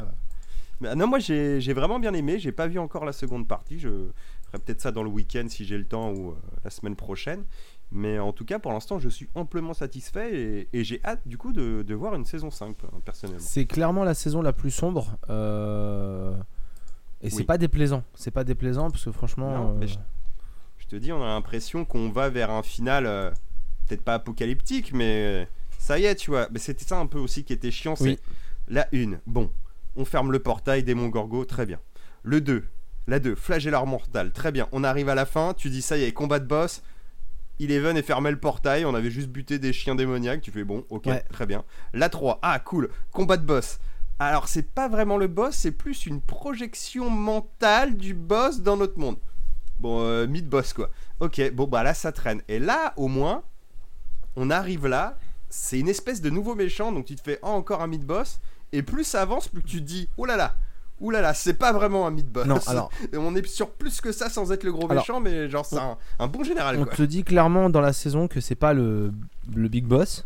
Mais, 0.82 0.90
ah 0.90 0.96
non, 0.96 1.08
moi 1.08 1.20
j'ai 1.20 1.60
j'ai 1.62 1.74
vraiment 1.74 2.00
bien 2.00 2.14
aimé. 2.14 2.40
J'ai 2.40 2.52
pas 2.52 2.68
vu 2.68 2.80
encore 2.80 3.06
la 3.06 3.12
seconde 3.14 3.48
partie. 3.48 3.80
Je 3.80 3.90
ferai 4.48 4.60
peut-être 4.64 4.82
ça 4.82 4.92
dans 4.92 5.04
le 5.04 5.10
week-end 5.10 5.46
si 5.50 5.66
j'ai 5.66 5.78
le 5.78 5.86
temps 5.86 6.12
ou 6.12 6.32
euh, 6.32 6.34
la 6.64 6.70
semaine 6.70 6.96
prochaine. 6.96 7.44
Mais 7.92 8.20
en 8.20 8.34
tout 8.34 8.46
cas, 8.46 8.60
pour 8.60 8.72
l'instant, 8.72 9.00
je 9.00 9.10
suis 9.10 9.28
amplement 9.34 9.74
satisfait 9.74 10.32
et, 10.40 10.70
et 10.74 10.84
j'ai 10.84 11.02
hâte 11.04 11.22
du 11.28 11.38
coup 11.40 11.52
de, 11.54 11.82
de 11.82 11.94
voir 11.96 12.14
une 12.16 12.26
saison 12.26 12.52
5 12.52 12.76
euh, 12.84 12.88
personnellement. 13.04 13.42
C'est 13.44 13.66
clairement 13.66 14.04
la 14.04 14.14
saison 14.14 14.42
la 14.44 14.54
plus 14.54 14.70
sombre. 14.72 15.18
euh, 15.30 16.34
Et 17.22 17.30
c'est 17.30 17.38
Oui. 17.38 17.44
pas 17.46 17.58
déplaisant. 17.58 18.04
C'est 18.16 18.32
pas 18.32 18.44
déplaisant 18.44 18.90
parce 18.92 19.04
que 19.06 19.12
franchement. 19.12 19.52
Non, 19.52 19.80
euh, 19.82 19.88
je- 19.88 19.96
Je 20.78 20.88
te 20.88 20.96
dis, 20.96 21.12
on 21.12 21.22
a 21.22 21.28
l'impression 21.28 21.84
qu'on 21.86 22.10
va 22.10 22.30
vers 22.30 22.50
un 22.52 22.64
final, 22.64 23.06
euh, 23.06 23.30
peut-être 23.88 24.02
pas 24.02 24.14
apocalyptique, 24.16 24.92
mais 24.94 25.48
ça 25.78 26.00
y 26.00 26.06
est, 26.06 26.16
tu 26.16 26.32
vois. 26.32 26.48
Mais 26.52 26.58
c'était 26.60 26.84
ça 26.86 26.98
un 27.00 27.06
peu 27.06 27.20
aussi 27.20 27.44
qui 27.44 27.54
était 27.54 27.70
chiant, 27.70 27.96
c'est 27.96 28.18
la 28.68 28.88
une. 28.92 29.20
Bon, 29.28 29.52
on 29.96 30.06
ferme 30.06 30.32
le 30.32 30.40
portail, 30.40 30.84
démon 30.84 31.08
Gorgo, 31.08 31.46
très 31.46 31.66
bien. 31.66 31.80
Le 32.24 32.42
2, 32.42 32.64
la 33.08 33.20
2, 33.20 33.36
flagellard 33.36 33.88
mortal, 33.88 34.32
très 34.32 34.52
bien. 34.52 34.68
On 34.72 34.84
arrive 34.84 35.10
à 35.10 35.16
la 35.16 35.26
fin, 35.26 35.54
tu 35.54 35.70
dis 35.70 35.82
ça 35.82 35.98
y 35.98 36.04
est, 36.04 36.12
combat 36.12 36.40
de 36.40 36.46
boss. 36.46 36.82
Eleven 37.60 37.98
et 37.98 38.02
fermait 38.02 38.32
le 38.32 38.40
portail, 38.40 38.86
on 38.86 38.96
avait 38.96 39.12
juste 39.12 39.28
buté 39.28 39.60
des 39.60 39.74
chiens 39.74 39.96
démoniaques, 39.96 40.42
tu 40.42 40.52
fais 40.52 40.64
bon, 40.64 40.86
ok, 40.90 41.08
Ouais. 41.08 41.24
très 41.30 41.46
bien. 41.46 41.66
La 41.94 42.08
3, 42.08 42.40
ah 42.42 42.58
cool, 42.60 42.90
combat 43.12 43.36
de 43.36 43.46
boss. 43.46 43.80
Alors 44.20 44.48
c'est 44.48 44.72
pas 44.74 44.88
vraiment 44.90 45.18
le 45.18 45.28
boss, 45.28 45.56
c'est 45.56 45.72
plus 45.72 46.06
une 46.06 46.22
projection 46.22 47.10
mentale 47.10 47.96
du 47.98 48.14
boss 48.14 48.62
dans 48.62 48.78
notre 48.78 48.98
monde. 49.00 49.18
Bon, 49.80 50.02
euh, 50.02 50.28
mid-boss 50.28 50.74
quoi. 50.74 50.90
Ok, 51.22 51.42
bon 51.54 51.68
bah 51.68 51.84
là 51.84 51.94
ça 51.94 52.12
traîne. 52.12 52.42
Et 52.50 52.60
là, 52.60 52.94
au 52.98 53.08
moins, 53.08 53.44
on 54.36 54.50
arrive 54.50 54.88
là, 54.88 55.18
c'est 55.50 55.80
une 55.80 55.88
espèce 55.90 56.22
de 56.22 56.30
nouveau 56.30 56.54
méchant, 56.56 56.92
donc 56.92 57.06
tu 57.06 57.16
te 57.16 57.22
fais 57.22 57.40
oh, 57.42 57.48
encore 57.48 57.82
un 57.82 57.88
mid-boss. 57.88 58.40
Et 58.74 58.84
plus 58.84 59.04
ça 59.04 59.22
avance, 59.22 59.48
plus 59.48 59.64
tu 59.64 59.78
te 59.78 59.86
dis, 59.88 60.08
oh 60.18 60.26
là 60.26 60.38
là, 60.38 60.56
oh 61.02 61.10
là 61.12 61.22
là, 61.22 61.34
c'est 61.34 61.54
pas 61.54 61.72
vraiment 61.74 62.06
un 62.08 62.12
mid-boss. 62.12 62.46
Non, 62.46 62.60
alors, 62.68 62.90
on 63.14 63.36
est 63.36 63.46
sur 63.48 63.72
plus 63.72 64.02
que 64.02 64.12
ça 64.12 64.30
sans 64.30 64.52
être 64.52 64.64
le 64.64 64.72
gros 64.72 64.90
Alors, 64.90 65.04
méchant, 65.04 65.20
mais 65.20 65.50
genre 65.50 65.66
c'est 65.66 65.78
un, 65.80 65.98
un 66.20 66.28
bon 66.28 66.44
général 66.44 66.78
on 66.80 66.84
quoi. 66.86 66.94
te 66.96 67.04
dit 67.04 67.24
clairement 67.24 67.70
dans 67.70 67.82
la 67.82 67.94
saison 67.94 68.28
que 68.28 68.42
c'est 68.42 68.56
pas 68.56 68.74
le, 68.74 69.12
le 69.56 69.68
big 69.70 69.86
boss. 69.86 70.26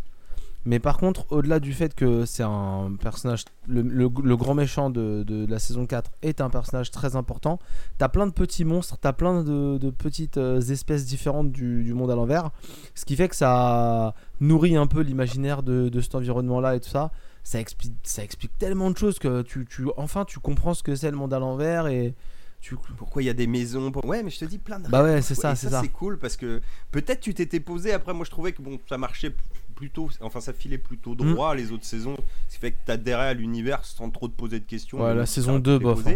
Mais 0.65 0.79
par 0.79 0.97
contre, 0.97 1.25
au-delà 1.29 1.59
du 1.59 1.73
fait 1.73 1.93
que 1.93 2.23
c'est 2.25 2.41
un 2.43 2.93
personnage, 3.01 3.43
le, 3.67 3.81
le- 3.81 4.09
le 4.23 4.37
grand 4.37 4.53
méchant 4.53 4.89
de, 4.89 5.23
de 5.27 5.45
la 5.45 5.59
saison 5.59 5.85
4 5.85 6.09
est 6.21 6.39
un 6.39 6.49
personnage 6.49 6.89
très 6.89 7.17
important, 7.17 7.59
t'as 7.97 8.07
plein 8.07 8.25
de 8.27 8.31
petits 8.31 8.63
monstres, 8.63 8.97
t'as 8.97 9.11
plein 9.11 9.43
de, 9.43 9.77
de 9.77 9.89
petites 9.89 10.37
euh, 10.37 10.61
espèces 10.61 11.05
différentes 11.05 11.51
du, 11.51 11.83
du 11.83 11.93
monde 11.93 12.11
à 12.11 12.15
l'envers, 12.15 12.51
ce 12.95 13.03
qui 13.03 13.17
fait 13.17 13.27
que 13.27 13.35
ça 13.35 14.15
nourrit 14.39 14.77
un 14.77 14.87
peu 14.87 15.01
l'imaginaire 15.01 15.63
de, 15.63 15.89
de 15.89 15.99
cet 15.99 16.15
environnement-là 16.15 16.77
et 16.77 16.79
tout 16.79 16.89
ça. 16.89 17.11
Ça 17.43 17.59
explique, 17.59 17.93
ça 18.03 18.23
explique 18.23 18.57
tellement 18.57 18.89
de 18.89 18.97
choses 18.97 19.19
que 19.19 19.41
tu, 19.41 19.65
tu, 19.69 19.85
enfin 19.97 20.23
tu 20.25 20.39
comprends 20.39 20.73
ce 20.73 20.81
que 20.81 20.95
c'est 20.95 21.11
le 21.11 21.17
monde 21.17 21.33
à 21.33 21.39
l'envers 21.39 21.87
et 21.87 22.13
tu... 22.61 22.77
Pourquoi 22.97 23.21
il 23.21 23.25
y 23.25 23.29
a 23.29 23.33
des 23.33 23.47
maisons 23.47 23.91
pour- 23.91 24.05
Ouais, 24.05 24.23
mais 24.23 24.29
je 24.29 24.39
te 24.39 24.45
dis 24.45 24.57
plein 24.59 24.79
de 24.79 24.87
Bah 24.87 25.03
ouais, 25.03 25.21
c'est 25.21 25.35
ça, 25.35 25.53
c'est 25.53 25.69
ça. 25.69 25.81
c'est 25.81 25.89
cool 25.89 26.17
parce 26.17 26.37
que 26.37 26.61
peut-être 26.91 27.19
tu 27.19 27.33
t'étais 27.33 27.59
posé. 27.59 27.91
Après, 27.91 28.13
moi 28.13 28.25
je 28.25 28.31
trouvais 28.31 28.53
que 28.53 28.61
bon, 28.61 28.79
ça 28.87 28.97
marchait 28.97 29.35
plutôt. 29.75 30.09
Enfin, 30.21 30.39
ça 30.39 30.53
filait 30.53 30.77
plutôt 30.77 31.13
Mm. 31.15 31.33
droit 31.33 31.53
les 31.55 31.73
autres 31.73 31.83
saisons. 31.83 32.15
Ce 32.47 32.53
qui 32.53 32.59
fait 32.61 32.71
que 32.71 32.77
t'adhérais 32.85 33.27
à 33.27 33.33
l'univers 33.33 33.83
sans 33.83 34.09
trop 34.09 34.29
te 34.29 34.33
poser 34.35 34.61
de 34.61 34.65
questions. 34.65 35.03
Ouais, 35.03 35.13
la 35.13 35.25
saison 35.25 35.57
te 35.59 35.63
2, 35.65 35.77
fait 35.79 35.83
bof, 35.83 36.07
hein. 36.07 36.15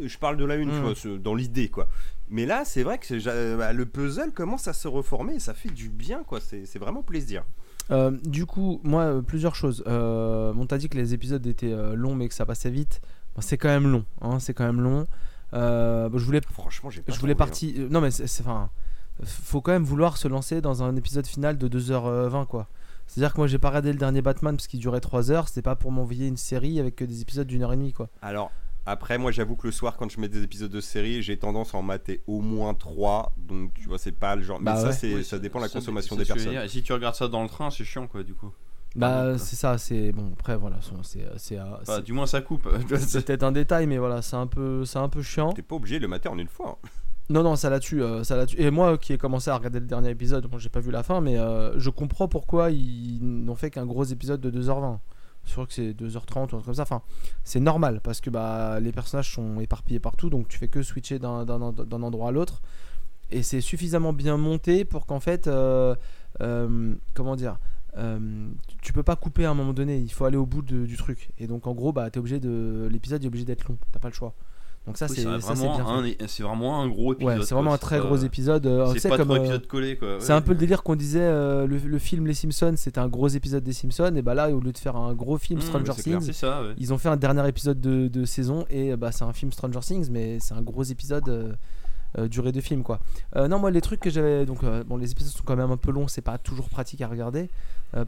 Je 0.00 0.16
parle 0.16 0.38
de 0.38 0.44
la 0.46 0.56
une, 0.56 0.70
Mm. 0.70 0.94
tu 0.94 1.08
vois, 1.08 1.18
dans 1.18 1.34
l'idée 1.34 1.68
quoi. 1.68 1.88
Mais 2.30 2.46
là, 2.46 2.64
c'est 2.64 2.82
vrai 2.82 2.96
que 2.98 3.18
j'a- 3.18 3.56
bah, 3.56 3.74
le 3.74 3.84
puzzle 3.84 4.32
commence 4.32 4.66
à 4.66 4.72
se 4.72 4.88
reformer 4.88 5.34
et 5.34 5.40
ça 5.40 5.52
fait 5.52 5.68
du 5.68 5.90
bien 5.90 6.22
quoi. 6.24 6.40
C'est 6.40 6.78
vraiment 6.78 7.02
plaisir. 7.02 7.44
Euh, 7.90 8.10
du 8.24 8.46
coup, 8.46 8.80
moi, 8.82 9.02
euh, 9.02 9.20
plusieurs 9.22 9.54
choses. 9.54 9.84
Euh, 9.86 10.52
on 10.56 10.66
t'a 10.66 10.78
dit 10.78 10.88
que 10.88 10.96
les 10.96 11.12
épisodes 11.14 11.46
étaient 11.46 11.74
longs, 11.94 12.14
mais 12.14 12.28
que 12.28 12.34
ça 12.34 12.46
passait 12.46 12.70
vite. 12.70 13.00
Bon, 13.34 13.40
c'est 13.42 13.58
quand 13.58 13.68
même 13.68 13.88
long. 13.90 14.04
hein, 14.20 14.38
c'est 14.40 14.54
quand 14.54 14.64
même 14.64 14.80
long. 14.80 15.06
Bon, 15.52 16.18
je 16.18 16.24
voulais, 16.24 16.40
Franchement, 16.50 16.90
j'ai 16.90 17.02
je 17.06 17.18
voulais 17.18 17.32
hein. 17.32 17.36
partir. 17.36 17.88
Non, 17.90 18.00
mais 18.00 18.10
c'est, 18.10 18.26
c'est- 18.26 18.42
enfin, 18.42 18.70
faut 19.24 19.60
quand 19.60 19.72
même 19.72 19.84
vouloir 19.84 20.16
se 20.16 20.26
lancer 20.28 20.60
dans 20.60 20.82
un 20.82 20.96
épisode 20.96 21.26
final 21.26 21.58
de 21.58 21.68
2h20, 21.68 22.46
quoi. 22.46 22.68
C'est-à-dire 23.06 23.34
que 23.34 23.38
moi, 23.38 23.46
j'ai 23.46 23.58
pas 23.58 23.68
regardé 23.68 23.92
le 23.92 23.98
dernier 23.98 24.22
Batman 24.22 24.56
parce 24.56 24.66
qu'il 24.66 24.80
durait 24.80 25.00
3 25.00 25.30
heures. 25.30 25.48
C'était 25.48 25.60
pas 25.62 25.76
pour 25.76 25.92
m'envoyer 25.92 26.26
une 26.26 26.38
série 26.38 26.80
avec 26.80 26.96
que 26.96 27.04
des 27.04 27.20
épisodes 27.20 27.46
d'une 27.46 27.62
heure 27.62 27.72
et 27.72 27.76
demie, 27.76 27.92
quoi. 27.92 28.08
Alors, 28.22 28.50
après, 28.86 29.18
moi, 29.18 29.30
j'avoue 29.30 29.56
que 29.56 29.66
le 29.66 29.72
soir, 29.72 29.96
quand 29.96 30.10
je 30.10 30.20
mets 30.20 30.28
des 30.28 30.42
épisodes 30.42 30.70
de 30.70 30.80
série, 30.80 31.22
j'ai 31.22 31.38
tendance 31.38 31.74
à 31.74 31.78
en 31.78 31.82
mater 31.82 32.22
au 32.26 32.40
moins 32.40 32.74
3. 32.74 33.32
Donc, 33.36 33.72
tu 33.74 33.88
vois, 33.88 33.98
c'est 33.98 34.12
pas 34.12 34.36
le 34.36 34.42
genre. 34.42 34.60
Bah 34.60 34.74
mais 34.76 34.80
ça, 34.80 34.92
c'est, 34.92 35.14
Oui, 35.14 35.24
ça 35.24 35.30
c'est- 35.36 35.40
dépend 35.40 35.58
de 35.58 35.64
la 35.64 35.68
ça, 35.68 35.78
consommation 35.78 36.16
des 36.16 36.24
personnes. 36.24 36.68
si 36.68 36.82
tu 36.82 36.92
regardes 36.92 37.14
ça 37.14 37.28
dans 37.28 37.42
le 37.42 37.48
train, 37.48 37.70
c'est 37.70 37.84
chiant 37.84 38.06
quoi 38.06 38.22
du 38.22 38.34
coup. 38.34 38.52
Bah, 38.96 39.36
c'est 39.38 39.56
ça, 39.56 39.76
c'est. 39.78 40.12
Bon, 40.12 40.30
après, 40.34 40.56
voilà, 40.56 40.76
c'est. 41.02 41.24
c'est, 41.36 41.58
euh, 41.58 41.64
Bah, 41.86 42.00
du 42.00 42.12
moins 42.12 42.26
ça 42.26 42.40
coupe. 42.42 42.68
c'est 42.98 43.24
peut-être 43.24 43.42
un 43.42 43.50
détail, 43.52 43.86
mais 43.86 43.98
voilà, 43.98 44.22
c'est 44.22 44.36
un 44.36 44.46
peu, 44.46 44.84
c'est 44.84 44.98
un 44.98 45.08
peu 45.08 45.20
chiant. 45.22 45.52
T'es 45.52 45.62
pas 45.62 45.74
obligé 45.76 45.96
de 45.96 46.02
le 46.02 46.08
mater 46.08 46.28
en 46.28 46.38
une 46.38 46.46
fois. 46.48 46.78
hein. 46.84 46.88
Non, 47.30 47.42
non, 47.42 47.56
ça 47.56 47.70
là-dessus, 47.70 48.02
euh, 48.02 48.22
ça 48.22 48.36
là-dessus. 48.36 48.60
Et 48.60 48.70
moi, 48.70 48.98
qui 48.98 49.14
ai 49.14 49.18
commencé 49.18 49.48
à 49.50 49.56
regarder 49.56 49.80
le 49.80 49.86
dernier 49.86 50.10
épisode, 50.10 50.46
bon, 50.46 50.58
j'ai 50.58 50.68
pas 50.68 50.80
vu 50.80 50.90
la 50.90 51.02
fin, 51.02 51.22
mais 51.22 51.38
euh, 51.38 51.76
je 51.78 51.88
comprends 51.88 52.28
pourquoi 52.28 52.70
ils 52.70 53.18
n'ont 53.22 53.54
fait 53.56 53.70
qu'un 53.70 53.86
gros 53.86 54.04
épisode 54.04 54.42
de 54.42 54.50
2h20. 54.50 54.98
Je 55.46 55.52
crois 55.52 55.66
que 55.66 55.72
c'est 55.72 55.92
2h30 55.92 56.36
ou 56.36 56.42
un 56.42 56.46
truc 56.46 56.64
comme 56.64 56.74
ça. 56.74 56.82
Enfin, 56.82 57.02
c'est 57.44 57.60
normal 57.60 58.00
parce 58.02 58.20
que 58.20 58.30
bah, 58.30 58.80
les 58.80 58.92
personnages 58.92 59.32
sont 59.32 59.60
éparpillés 59.60 60.00
partout, 60.00 60.30
donc 60.30 60.48
tu 60.48 60.58
fais 60.58 60.68
que 60.68 60.82
switcher 60.82 61.18
d'un, 61.18 61.60
endroit 61.60 62.28
à 62.28 62.32
l'autre. 62.32 62.62
Et 63.30 63.42
c'est 63.42 63.60
suffisamment 63.60 64.12
bien 64.12 64.36
monté 64.36 64.84
pour 64.84 65.06
qu'en 65.06 65.20
fait, 65.20 65.46
euh, 65.46 65.94
euh, 66.40 66.94
comment 67.14 67.36
dire, 67.36 67.58
euh, 67.96 68.48
tu- 68.82 68.92
peux 68.92 69.02
pas 69.02 69.16
couper 69.16 69.44
à 69.44 69.50
un 69.50 69.54
moment 69.54 69.72
donné. 69.72 69.98
Il 69.98 70.12
faut 70.12 70.24
aller 70.24 70.36
au 70.36 70.46
bout 70.46 70.62
du 70.62 70.96
truc. 70.96 71.30
Et 71.38 71.46
donc, 71.46 71.66
en 71.66 71.74
gros, 71.74 71.92
bah, 71.92 72.10
t'es 72.10 72.18
obligé 72.18 72.40
de, 72.40 72.88
l'épisode 72.90 73.24
est 73.24 73.26
obligé 73.26 73.44
d'être 73.44 73.68
long. 73.68 73.78
T'as 73.92 73.98
pas 73.98 74.08
le 74.08 74.14
choix. 74.14 74.34
Donc 74.86 74.98
ça, 74.98 75.06
Oui, 75.08 75.14
c'est, 75.16 75.24
vraiment, 75.24 75.88
un- 75.98 76.04
c'est 76.26 76.42
vraiment 76.42 76.82
un 76.82 76.88
gros 76.88 77.14
épisode. 77.14 77.38
Ouais, 77.38 77.44
c'est 77.46 77.54
vraiment 77.54 77.72
un 77.72 77.78
très 77.78 77.98
gros 78.00 78.16
épisode. 78.16 78.66
euh, 78.66 78.92
C'est 78.98 79.08
pas 79.08 79.16
comme, 79.16 79.28
trop 79.28 79.36
euh, 79.36 79.40
épisode 79.40 79.66
collé 79.66 79.96
quoi. 79.96 80.16
c'est 80.18 80.34
un 80.34 80.42
peu 80.42 80.52
le 80.52 80.58
délire 80.58 80.82
qu'on 80.82 80.94
disait 80.94 81.20
euh, 81.22 81.66
le, 81.66 81.78
le 81.78 81.98
film 81.98 82.26
Les 82.26 82.34
Simpsons, 82.34 82.74
c'était 82.76 82.98
un 82.98 83.08
gros 83.08 83.28
épisode 83.28 83.64
des 83.64 83.72
Simpsons, 83.72 84.14
et 84.14 84.20
bah 84.20 84.34
là, 84.34 84.50
au 84.50 84.60
lieu 84.60 84.72
de 84.72 84.78
faire 84.78 84.96
un 84.96 85.14
gros 85.14 85.38
film 85.38 85.58
Mmh, 85.60 85.62
Stranger 85.62 85.92
clair. 86.02 86.18
Things, 86.18 86.32
ça, 86.34 86.62
ouais. 86.62 86.74
ils 86.76 86.92
ont 86.92 86.98
fait 86.98 87.08
un 87.08 87.16
dernier 87.16 87.48
épisode 87.48 87.80
de, 87.80 88.08
de 88.08 88.24
saison, 88.26 88.66
et 88.68 88.94
bah 88.96 89.10
c'est 89.10 89.24
un 89.24 89.32
film 89.32 89.52
Stranger 89.52 89.80
Things, 89.80 90.08
mais 90.10 90.38
c'est 90.40 90.52
un 90.54 90.60
gros 90.60 90.82
épisode 90.82 91.28
euh, 91.30 91.52
euh, 92.18 92.28
durée 92.28 92.52
de 92.52 92.60
film 92.60 92.82
quoi. 92.82 93.00
Non, 93.34 93.58
moi 93.58 93.70
les 93.70 93.80
trucs 93.80 94.00
que 94.00 94.10
j'avais, 94.10 94.44
donc 94.44 94.60
bon, 94.86 94.96
les 94.98 95.10
épisodes 95.12 95.32
sont 95.32 95.44
quand 95.46 95.56
même 95.56 95.70
un 95.70 95.76
peu 95.78 95.92
longs, 95.92 96.08
c'est 96.08 96.20
pas 96.20 96.36
toujours 96.36 96.68
pratique 96.68 97.00
à 97.00 97.08
regarder 97.08 97.48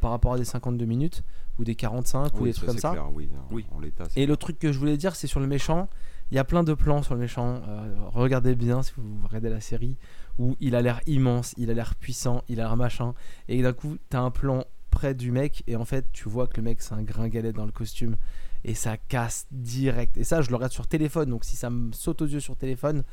par 0.03 0.11
rapport 0.11 0.35
à 0.35 0.39
des 0.39 0.45
52 0.45 0.85
minutes 0.85 1.22
ou 1.59 1.64
des 1.64 1.74
45 1.74 2.35
ou 2.39 2.43
Oui, 2.43 2.51
des 2.51 2.53
trucs 2.55 2.68
comme 2.68 2.79
ça. 2.79 2.93
oui. 3.14 3.29
en- 3.35 3.55
Oui. 3.55 3.64
En 3.74 3.81
Et 4.14 4.27
le 4.27 4.37
truc 4.37 4.59
que 4.59 4.72
je 4.72 4.79
voulais 4.79 4.97
dire, 4.99 5.16
c'est 5.16 5.27
sur 5.27 5.41
le 5.41 5.47
méchant. 5.47 5.89
Il 6.31 6.35
y 6.35 6.39
a 6.39 6.45
plein 6.45 6.64
de 6.64 6.74
plans 6.74 7.03
sur 7.03 7.14
le 7.14 7.20
méchant. 7.20 7.62
euh, 7.68 7.95
regardez 8.12 8.55
bien 8.55 8.83
si 8.83 8.93
vous 8.97 9.20
regardez 9.27 9.49
la 9.51 9.61
série 9.61 9.97
où 10.39 10.57
il 10.61 10.74
a 10.74 10.83
l'air 10.83 11.01
immense, 11.07 11.55
il 11.57 11.70
a 11.70 11.74
l'air 11.74 11.95
puissant, 11.95 12.43
il 12.49 12.61
a 12.61 12.64
l'air 12.64 12.77
machin. 12.77 13.14
Et 13.49 13.62
d'un 13.62 13.72
coup, 13.72 13.97
t'as 14.11 14.20
un 14.20 14.31
plan 14.31 14.64
près 14.91 15.14
du 15.14 15.31
mec 15.31 15.62
et 15.66 15.77
en 15.77 15.85
fait, 15.85 16.07
tu 16.12 16.29
vois 16.29 16.47
que 16.47 16.57
le 16.57 16.62
mec 16.62 16.83
c'est 16.83 16.95
un 16.95 17.03
gringalet 17.03 17.53
dans 17.53 17.66
le 17.66 17.72
costume 17.72 18.16
et 18.64 18.74
ça 18.74 18.97
casse 18.97 19.47
direct. 19.53 20.16
Et 20.16 20.24
ça, 20.24 20.43
je 20.43 20.51
le 20.51 20.57
regarde 20.57 20.72
sur 20.72 20.87
téléphone. 20.89 21.31
Donc 21.31 21.45
si 21.45 21.55
ça 21.57 21.70
me 21.70 21.93
saute 21.93 22.22
aux 22.22 22.27
yeux 22.27 22.41
sur 22.41 22.57
téléphone, 22.57 23.05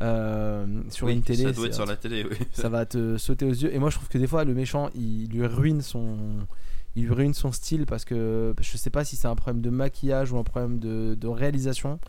euh, 0.00 0.82
sur 0.90 1.06
Oui, 1.06 1.12
une 1.12 1.22
télé, 1.22 1.44
Ça 1.44 1.52
doit 1.52 1.66
être 1.66 1.74
sur 1.74 1.86
la 1.86 1.96
télé, 1.96 2.24
oui. 2.28 2.36
ça 2.52 2.68
va 2.68 2.86
te 2.86 3.16
sauter 3.18 3.44
aux 3.44 3.50
yeux. 3.50 3.72
Et 3.74 3.78
moi, 3.78 3.90
je 3.90 3.96
trouve 3.96 4.08
que 4.08 4.18
des 4.18 4.26
fois, 4.26 4.44
le 4.44 4.54
méchant, 4.54 4.90
il 4.94 5.28
lui 5.28 5.46
ruine 5.46 5.82
son, 5.82 6.16
il 6.96 7.04
lui 7.04 7.12
ruine 7.12 7.34
son 7.34 7.52
style 7.52 7.86
parce 7.86 8.04
que 8.04 8.54
je 8.60 8.76
sais 8.76 8.90
pas 8.90 9.04
si 9.04 9.14
c'est 9.16 9.28
un 9.28 9.36
problème 9.36 9.62
de 9.62 9.70
maquillage 9.70 10.32
ou 10.32 10.38
un 10.38 10.42
problème 10.44 10.78
de, 10.80 11.14
de 11.14 11.28
réalisation, 11.28 12.00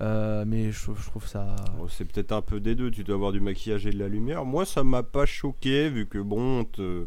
euh, 0.00 0.44
mais 0.46 0.70
je, 0.72 0.92
je 0.94 1.06
trouve 1.10 1.26
ça. 1.26 1.56
Bon, 1.76 1.88
c'est 1.88 2.04
peut-être 2.04 2.32
un 2.32 2.42
peu 2.42 2.60
des 2.60 2.74
deux, 2.74 2.90
tu 2.90 3.04
dois 3.04 3.16
avoir 3.16 3.32
du 3.32 3.40
maquillage 3.40 3.86
et 3.86 3.90
de 3.90 3.98
la 3.98 4.08
lumière. 4.08 4.44
Moi, 4.44 4.64
ça 4.66 4.84
m'a 4.84 5.02
pas 5.02 5.26
choqué, 5.26 5.88
vu 5.90 6.06
que 6.06 6.18
bon, 6.18 6.60
on, 6.60 6.64
te- 6.64 7.06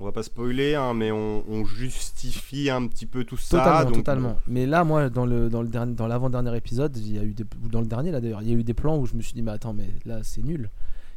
on 0.00 0.04
va 0.04 0.12
pas 0.12 0.22
spoiler, 0.22 0.74
hein, 0.74 0.94
mais 0.94 1.12
on, 1.12 1.44
on 1.48 1.64
justifie 1.64 2.70
un 2.70 2.86
petit 2.86 3.06
peu 3.06 3.24
tout 3.24 3.36
ça. 3.36 3.58
Totalement, 3.58 3.84
donc, 3.84 3.94
totalement. 3.94 4.36
Mais 4.46 4.66
là, 4.66 4.84
moi, 4.84 5.10
dans 5.10 5.26
le 5.26 5.48
dans 5.50 5.62
le 5.62 5.68
dernier, 5.68 5.94
dans 5.94 6.06
l'avant-dernier 6.06 6.56
épisode, 6.56 6.96
il 6.96 7.12
y 7.14 7.18
a 7.18 7.22
eu 7.24 7.34
des, 7.34 7.44
ou 7.62 7.68
dans 7.68 7.80
le 7.80 7.86
dernier 7.86 8.10
là 8.10 8.20
d'ailleurs, 8.20 8.42
il 8.42 8.48
y 8.48 8.52
a 8.52 8.54
eu 8.56 8.64
des 8.64 8.74
plans 8.74 8.98
où 8.98 9.06
je 9.06 9.14
me 9.14 9.22
suis 9.22 9.34
dit 9.34 9.42
mais 9.42 9.52
attends, 9.52 9.72
mais 9.74 9.88
là 10.04 10.20
c'est 10.22 10.42
nul. 10.42 10.70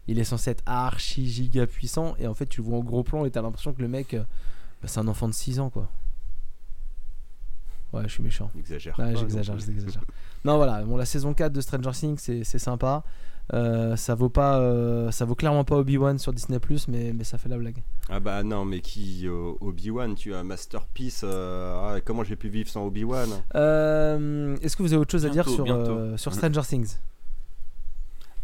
Il 0.10 0.20
est 0.20 0.24
censé 0.24 0.52
être 0.52 0.64
archi 0.66 1.28
giga 1.30 1.68
puissant 1.68 2.16
et 2.18 2.28
en 2.28 2.34
fait 2.34 2.46
tu 2.46 2.62
le 2.62 2.68
vois 2.68 2.78
en 2.78 2.84
gros 2.84 3.04
plan 3.04 3.26
et 3.26 3.32
t'as 3.32 3.42
l'impression 3.42 3.74
que 3.74 3.82
le 3.82 3.88
mec, 3.90 4.14
euh, 4.14 4.20
bah, 4.82 4.88
c'est 4.88 5.00
un 5.02 5.08
enfant 5.10 5.28
de 5.28 5.34
6 5.34 5.60
ans 5.60 5.70
quoi. 5.70 5.90
Ouais, 7.94 8.04
je 8.04 8.10
suis 8.14 8.24
méchant. 8.24 8.50
bon, 8.54 8.60
Exagère. 8.60 8.98
Ouais, 9.00 9.16
j'exagère, 9.16 9.58
j'exagère. 9.60 10.02
Non, 10.46 10.58
voilà, 10.58 10.84
bon, 10.84 10.98
la 10.98 11.06
saison 11.06 11.34
4 11.34 11.52
de 11.52 11.62
Stranger 11.62 11.92
Things, 11.92 12.18
c'est 12.20 12.44
c'est 12.44 12.60
sympa. 12.60 13.04
Euh, 13.54 13.96
ça 13.96 14.14
vaut 14.14 14.30
pas, 14.30 14.60
euh, 14.60 15.10
ça 15.12 15.24
vaut 15.24 15.36
clairement 15.36 15.64
pas 15.64 15.78
Obi-Wan 15.78 16.20
sur 16.20 16.34
Disney 16.34 16.60
mais, 16.90 17.14
mais 17.14 17.24
ça 17.24 17.38
fait 17.38 17.48
la 17.48 17.58
blague. 17.58 17.82
Ah 18.10 18.20
bah 18.20 18.44
non, 18.44 18.66
mais 18.66 18.82
qui 18.82 19.26
euh, 19.26 19.54
Obi-Wan, 19.62 20.16
tu 20.16 20.34
as 20.34 20.44
Masterpiece. 20.44 21.22
euh, 21.24 21.96
ah, 21.96 22.02
comment 22.02 22.24
j'ai 22.26 22.36
pu 22.36 22.50
vivre 22.50 22.70
sans 22.70 22.86
Obi-Wan? 22.86 23.30
Euh, 23.56 24.58
Est-ce 24.62 24.76
que 24.76 24.84
vous 24.84 24.92
avez 24.94 25.02
autre 25.02 25.12
chose 25.12 25.26
à 25.26 25.30
dire 25.30 25.48
sur, 25.48 25.66
euh, 25.70 26.18
sur 26.18 26.34
Stranger 26.34 26.62
Things? 26.68 26.98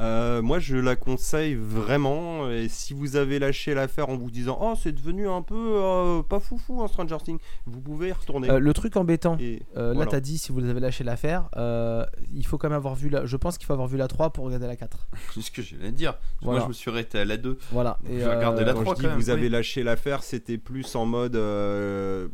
Euh, 0.03 0.41
moi, 0.41 0.59
je 0.59 0.75
la 0.75 0.95
conseille 0.95 1.55
vraiment. 1.55 2.49
Et 2.49 2.67
si 2.67 2.93
vous 2.93 3.15
avez 3.15 3.39
lâché 3.39 3.73
l'affaire 3.73 4.09
en 4.09 4.17
vous 4.17 4.29
disant 4.29 4.57
Oh, 4.61 4.73
c'est 4.81 4.91
devenu 4.91 5.29
un 5.29 5.41
peu 5.41 5.55
euh, 5.55 6.21
pas 6.21 6.39
foufou 6.39 6.81
en 6.81 6.87
Stranger 6.87 7.17
Things, 7.23 7.39
vous 7.65 7.79
pouvez 7.79 8.09
y 8.09 8.11
retourner. 8.11 8.49
Euh, 8.49 8.59
Le 8.59 8.73
truc 8.73 8.97
embêtant, 8.97 9.37
Et 9.39 9.61
euh, 9.77 9.93
là 9.93 10.05
t'as 10.05 10.19
dit 10.19 10.37
si 10.37 10.51
vous 10.51 10.63
avez 10.65 10.79
lâché 10.79 11.03
l'affaire, 11.03 11.49
euh, 11.55 12.05
il 12.33 12.45
faut 12.45 12.57
quand 12.57 12.67
même 12.69 12.75
avoir 12.77 12.95
vu 12.95 13.09
la. 13.09 13.25
Je 13.25 13.37
pense 13.37 13.57
qu'il 13.57 13.65
faut 13.65 13.73
avoir 13.73 13.87
vu 13.87 13.97
la 13.97 14.07
3 14.07 14.31
pour 14.31 14.45
regarder 14.45 14.67
la 14.67 14.75
4. 14.75 15.07
C'est 15.33 15.41
ce 15.41 15.51
que 15.51 15.61
j'allais 15.61 15.91
dire. 15.91 16.15
Voilà. 16.41 16.59
Moi, 16.59 16.65
je 16.65 16.67
me 16.69 16.73
suis 16.73 16.91
arrêté 16.91 17.19
à 17.19 17.25
la 17.25 17.37
2. 17.37 17.57
Voilà. 17.71 17.97
Et, 18.09 18.19
je 18.19 18.25
vais 18.25 18.35
regarder 18.35 18.65
la 18.65 18.71
euh, 18.71 18.73
Quand 18.73 18.81
trois, 18.81 18.95
je 18.95 18.99
dis 18.99 19.05
quand 19.05 19.09
même, 19.11 19.19
vous 19.19 19.29
avez 19.29 19.43
oui. 19.43 19.49
lâché 19.49 19.83
l'affaire, 19.83 20.21
c'était 20.23 20.57
plus 20.57 20.95
en 20.95 21.05
mode. 21.05 21.35
euh, 21.35 22.27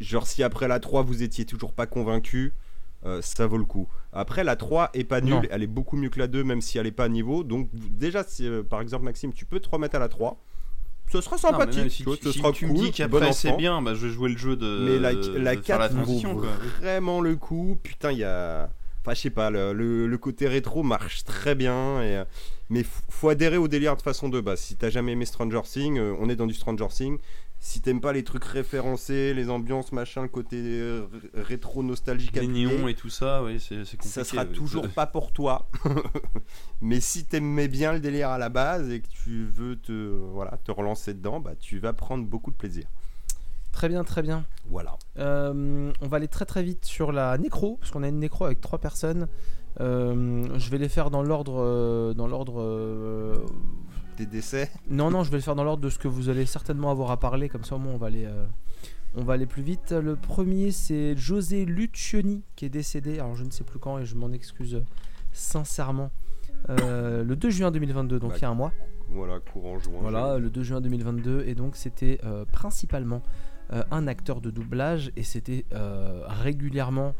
genre, 0.00 0.26
si 0.26 0.42
après 0.42 0.68
la 0.68 0.80
3 0.80 1.02
vous 1.02 1.22
étiez 1.22 1.46
toujours 1.46 1.72
pas 1.72 1.86
convaincu, 1.86 2.52
euh, 3.06 3.22
ça 3.22 3.46
vaut 3.46 3.58
le 3.58 3.64
coup. 3.64 3.88
Après, 4.12 4.44
la 4.44 4.56
3 4.56 4.90
est 4.94 5.04
pas 5.04 5.20
nulle, 5.20 5.34
Non. 5.34 5.42
elle 5.50 5.62
est 5.62 5.66
beaucoup 5.66 5.96
mieux 5.96 6.10
que 6.10 6.18
la 6.18 6.26
2, 6.26 6.44
même 6.44 6.60
si 6.60 6.76
elle 6.78 6.86
est 6.86 6.90
pas 6.92 7.04
à 7.04 7.08
niveau. 7.08 7.44
Donc, 7.44 7.68
déjà, 7.72 8.22
si, 8.24 8.46
euh, 8.46 8.62
par 8.62 8.80
exemple, 8.82 9.04
Maxime, 9.04 9.32
tu 9.32 9.44
peux 9.46 9.58
te 9.60 9.68
remettre 9.70 9.96
à 9.96 9.98
la 9.98 10.08
3. 10.08 10.38
Ce 11.10 11.20
sera 11.20 11.36
Non, 11.36 11.40
sympathique, 11.40 11.80
même 11.80 11.90
si 11.90 11.98
tu 11.98 12.04
vois, 12.04 12.16
ce 12.22 12.30
si 12.32 12.38
sera 12.38 12.52
tu 12.52 12.66
cool, 12.66 12.74
me 12.74 12.78
dis 12.80 12.86
bon 12.86 12.92
qu'après 12.92 13.32
c'est 13.32 13.48
enfant. 13.48 13.56
bien, 13.58 13.82
bah, 13.82 13.94
je 13.94 14.06
vais 14.06 14.12
jouer 14.12 14.30
le 14.30 14.36
jeu 14.38 14.56
de, 14.56 14.86
Mais 14.88 14.98
la, 14.98 15.14
de 15.14 15.38
la 15.38 15.56
faire 15.62 15.78
la 15.78 15.88
4 15.88 15.94
vaut. 16.04 16.34
Quoi. 16.40 16.48
vraiment 16.80 17.20
le 17.20 17.36
coup. 17.36 17.78
Putain, 17.82 18.12
il 18.12 18.18
y 18.18 18.24
a. 18.24 18.70
Enfin, 19.04 19.14
je 19.14 19.20
sais 19.20 19.30
pas, 19.30 19.50
le, 19.50 19.72
le- 19.72 20.06
le 20.06 20.18
côté 20.18 20.46
rétro 20.46 20.82
marche 20.84 21.24
très 21.24 21.54
bien. 21.54 22.00
Et, 22.02 22.16
euh, 22.18 22.24
mais 22.70 22.84
faut 23.10 23.28
adhérer 23.28 23.56
au 23.56 23.66
délire 23.68 23.96
de 23.96 24.02
façon 24.02 24.28
de 24.28 24.40
base. 24.40 24.60
Si 24.60 24.76
t'as 24.76 24.90
jamais 24.90 25.12
aimé 25.12 25.24
Stranger 25.26 25.60
Things, 25.64 25.98
euh, 25.98 26.14
on 26.20 26.28
est 26.28 26.36
dans 26.36 26.46
du 26.46 26.54
Stranger 26.54 26.86
Things. 26.88 27.18
Si 27.64 27.80
t'aimes 27.80 28.00
pas 28.00 28.12
les 28.12 28.24
trucs 28.24 28.42
référencés, 28.42 29.32
les 29.34 29.48
ambiances, 29.48 29.92
machin, 29.92 30.22
le 30.22 30.28
côté 30.28 30.56
euh, 30.60 31.06
rétro 31.32 31.84
nostalgique, 31.84 32.32
Les 32.34 32.40
appuyé, 32.40 32.66
néons 32.66 32.88
et 32.88 32.94
tout 32.94 33.08
ça, 33.08 33.44
oui, 33.44 33.60
c'est 33.60 33.84
c'est 33.84 33.96
compliqué. 33.96 34.08
ça 34.08 34.24
sera 34.24 34.42
ouais. 34.42 34.48
toujours 34.48 34.88
pas 34.96 35.06
pour 35.06 35.30
toi. 35.30 35.68
mais 36.80 36.98
si 36.98 37.24
t'aimais 37.24 37.68
bien 37.68 37.92
le 37.92 38.00
délire 38.00 38.30
à 38.30 38.38
la 38.38 38.48
base 38.48 38.90
et 38.90 39.00
que 39.00 39.06
tu 39.06 39.44
veux 39.44 39.76
te, 39.76 39.92
voilà, 39.92 40.58
te 40.64 40.72
relancer 40.72 41.14
dedans, 41.14 41.38
bah, 41.38 41.52
tu 41.54 41.78
vas 41.78 41.92
prendre 41.92 42.26
beaucoup 42.26 42.50
de 42.50 42.56
plaisir. 42.56 42.84
Très 43.70 43.88
bien, 43.88 44.02
très 44.02 44.22
bien. 44.22 44.44
Voilà. 44.68 44.96
Euh, 45.20 45.92
on 46.00 46.08
va 46.08 46.16
aller 46.16 46.26
très 46.26 46.44
très 46.46 46.64
vite 46.64 46.84
sur 46.84 47.12
la 47.12 47.38
nécro, 47.38 47.76
parce 47.76 47.92
qu'on 47.92 48.02
a 48.02 48.08
une 48.08 48.18
nécro 48.18 48.44
avec 48.44 48.60
trois 48.60 48.80
personnes. 48.80 49.28
Euh, 49.80 50.48
je 50.58 50.68
vais 50.68 50.78
les 50.78 50.88
faire 50.88 51.10
dans 51.12 51.22
l'ordre. 51.22 51.62
euh, 51.62 52.12
dans 52.12 52.26
l'ordre. 52.26 52.60
Euh, 54.12 54.16
Des 54.16 54.26
décès 54.26 54.70
Non, 54.90 55.10
non, 55.10 55.22
je 55.24 55.30
vais 55.30 55.36
le 55.36 55.42
faire 55.42 55.54
dans 55.54 55.64
l'ordre 55.64 55.82
de 55.82 55.90
ce 55.90 55.98
que 55.98 56.08
vous 56.08 56.28
allez 56.28 56.46
certainement 56.46 56.90
avoir 56.90 57.10
à 57.10 57.18
parler, 57.18 57.48
comme 57.48 57.64
ça 57.64 57.76
au 57.76 57.78
moins 57.78 57.92
on 57.92 57.98
va 57.98 58.06
aller, 58.08 58.24
euh, 58.24 58.44
on 59.14 59.24
va 59.24 59.34
aller 59.34 59.46
plus 59.46 59.62
vite. 59.62 59.92
Le 59.92 60.16
premier, 60.16 60.70
c'est 60.70 61.16
José 61.16 61.64
Lucioni 61.64 62.42
qui 62.56 62.64
est 62.64 62.70
décédé, 62.70 63.18
alors 63.18 63.34
je 63.34 63.44
ne 63.44 63.50
sais 63.50 63.64
plus 63.64 63.78
quand 63.78 63.98
et 63.98 64.04
je 64.04 64.14
m'en 64.14 64.32
excuse 64.32 64.82
sincèrement. 65.32 66.10
Euh, 66.70 67.24
le 67.24 67.36
2 67.36 67.50
juin 67.50 67.70
2022, 67.70 68.20
donc 68.20 68.30
Bah, 68.30 68.36
il 68.38 68.42
y 68.42 68.44
a 68.44 68.50
un 68.50 68.54
mois. 68.54 68.72
Voilà, 69.08 69.40
courant 69.40 69.78
juin. 69.78 69.98
Voilà, 70.00 70.38
le 70.38 70.48
2 70.48 70.62
juin 70.62 70.80
2022, 70.80 71.44
et 71.46 71.54
donc 71.54 71.76
c'était 71.76 72.18
euh, 72.24 72.44
principalement 72.50 73.22
euh, 73.72 73.82
un 73.90 74.06
acteur 74.06 74.40
de 74.40 74.50
doublage, 74.50 75.12
et 75.16 75.22
c'était 75.22 75.64
euh, 75.72 76.22
régulièrement 76.26 77.14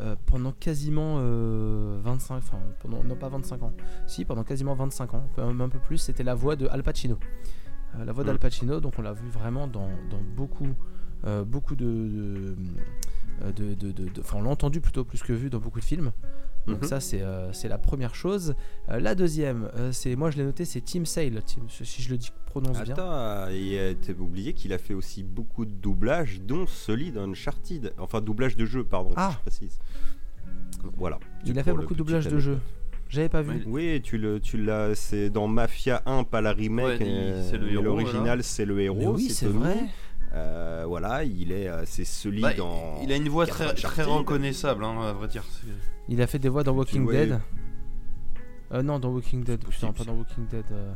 euh, 0.00 0.16
pendant 0.26 0.52
quasiment 0.52 1.16
euh, 1.18 1.98
25, 2.02 2.36
enfin 2.36 2.58
pendant, 2.80 3.02
non 3.04 3.14
pas 3.16 3.28
25 3.28 3.62
ans, 3.62 3.72
si 4.06 4.24
pendant 4.24 4.42
quasiment 4.44 4.74
25 4.74 5.14
ans, 5.14 5.28
même 5.38 5.60
un 5.60 5.68
peu 5.68 5.78
plus, 5.78 5.98
c'était 5.98 6.24
la 6.24 6.34
voix 6.34 6.56
de 6.56 6.66
Al 6.68 6.82
Pacino. 6.82 7.18
Euh, 7.98 8.04
la 8.04 8.12
voix 8.12 8.24
Mm. 8.24 8.26
d'Al 8.28 8.38
Pacino, 8.38 8.80
donc 8.80 8.94
on 8.98 9.02
l'a 9.02 9.12
vu 9.12 9.28
vraiment 9.28 9.66
dans, 9.68 9.88
dans 10.10 10.20
beaucoup, 10.36 10.68
euh, 11.24 11.44
beaucoup 11.44 11.76
de, 11.76 11.84
de, 11.86 13.52
de- 13.52 13.74
de- 13.74 13.92
de- 13.92 14.08
de- 14.08 14.20
enfin 14.20 14.38
on 14.38 14.42
l'a 14.42 14.50
entendu 14.50 14.80
plutôt 14.80 15.04
plus 15.04 15.22
que 15.22 15.32
vu 15.32 15.48
dans 15.50 15.58
beaucoup 15.60 15.80
de 15.80 15.84
films. 15.84 16.10
Donc 16.66 16.80
Mhm. 16.82 16.88
ça 16.88 17.00
c'est 17.00 17.20
euh, 17.22 17.52
c'est 17.52 17.68
la 17.68 17.76
première 17.78 18.14
chose. 18.14 18.54
Euh, 18.88 18.98
la 18.98 19.14
deuxième, 19.14 19.68
euh, 19.76 19.92
c'est 19.92 20.16
moi 20.16 20.30
je 20.30 20.38
l'ai 20.38 20.44
noté, 20.44 20.64
c'est 20.64 20.80
Tim 20.80 21.04
Sale, 21.04 21.42
Tim- 21.44 21.62
si 21.68 22.00
je 22.02 22.08
le 22.10 22.16
dis 22.16 22.30
prononce 22.46 22.80
bien. 22.82 22.94
Attends, 22.94 23.48
il 23.50 23.78
a 23.78 23.88
été 23.90 24.12
oublié 24.12 24.52
qu'il 24.54 24.72
a 24.72 24.78
fait 24.78 24.94
aussi 24.94 25.22
beaucoup 25.22 25.64
de 25.66 25.70
doublages, 25.72 26.40
dont 26.40 26.66
celui 26.66 27.10
d'Uncharted. 27.12 27.92
Enfin, 27.98 28.20
doublage 28.20 28.56
de 28.56 28.64
jeu, 28.64 28.82
pardon, 28.84 29.10
Ah. 29.16 29.32
je 29.34 29.38
précise. 29.42 29.78
Voilà. 30.96 31.18
Il 31.46 31.58
a 31.58 31.62
fait 31.64 31.72
beaucoup 31.72 31.94
de 31.94 31.98
doublages 31.98 32.28
de 32.28 32.38
jeux. 32.38 32.58
J'avais 33.08 33.28
pas 33.28 33.42
vu. 33.42 33.62
Oui. 33.66 34.00
Tu 34.02 34.18
le, 34.18 34.40
tu 34.40 34.56
l'as, 34.56 34.94
c'est 34.94 35.30
dans 35.30 35.46
Mafia 35.46 36.02
1, 36.06 36.24
pas 36.24 36.40
la 36.40 36.52
remake. 36.52 37.00
Ouais, 37.00 37.06
il- 37.06 37.06
euh, 37.06 37.58
le 37.58 37.72
héros, 37.72 37.82
L'original, 37.84 38.42
c'est 38.42 38.64
le 38.64 38.80
héros. 38.80 38.98
Mais 38.98 39.06
oui, 39.06 39.30
c'est 39.30 39.46
vrai. 39.46 39.76
Euh, 40.34 40.84
voilà, 40.86 41.22
il 41.24 41.52
est, 41.52 41.68
euh, 41.68 41.82
c'est 41.86 42.04
celui 42.04 42.42
Bah, 42.42 42.54
dans. 42.54 43.00
Il 43.02 43.12
a 43.12 43.16
une 43.16 43.28
voix 43.28 43.46
très, 43.46 43.66
reconnaissable, 44.04 44.84
hein, 44.84 45.00
à 45.02 45.12
vrai 45.12 45.28
dire. 45.28 45.44
Il 46.08 46.20
a 46.20 46.26
fait 46.26 46.38
des 46.38 46.48
voix 46.48 46.64
dans 46.64 46.72
Walking. 46.72 47.08
Dead. 47.08 47.38
Euh, 48.72 48.82
non, 48.82 48.98
dans 48.98 49.10
Walking 49.10 49.44
Dead. 49.44 49.62
possible, 49.64 49.92
Putain, 49.92 50.04
pas 50.04 50.10
dans 50.10 50.16
Walking 50.18 50.46
Dead. 50.48 50.64
euh. 50.72 50.92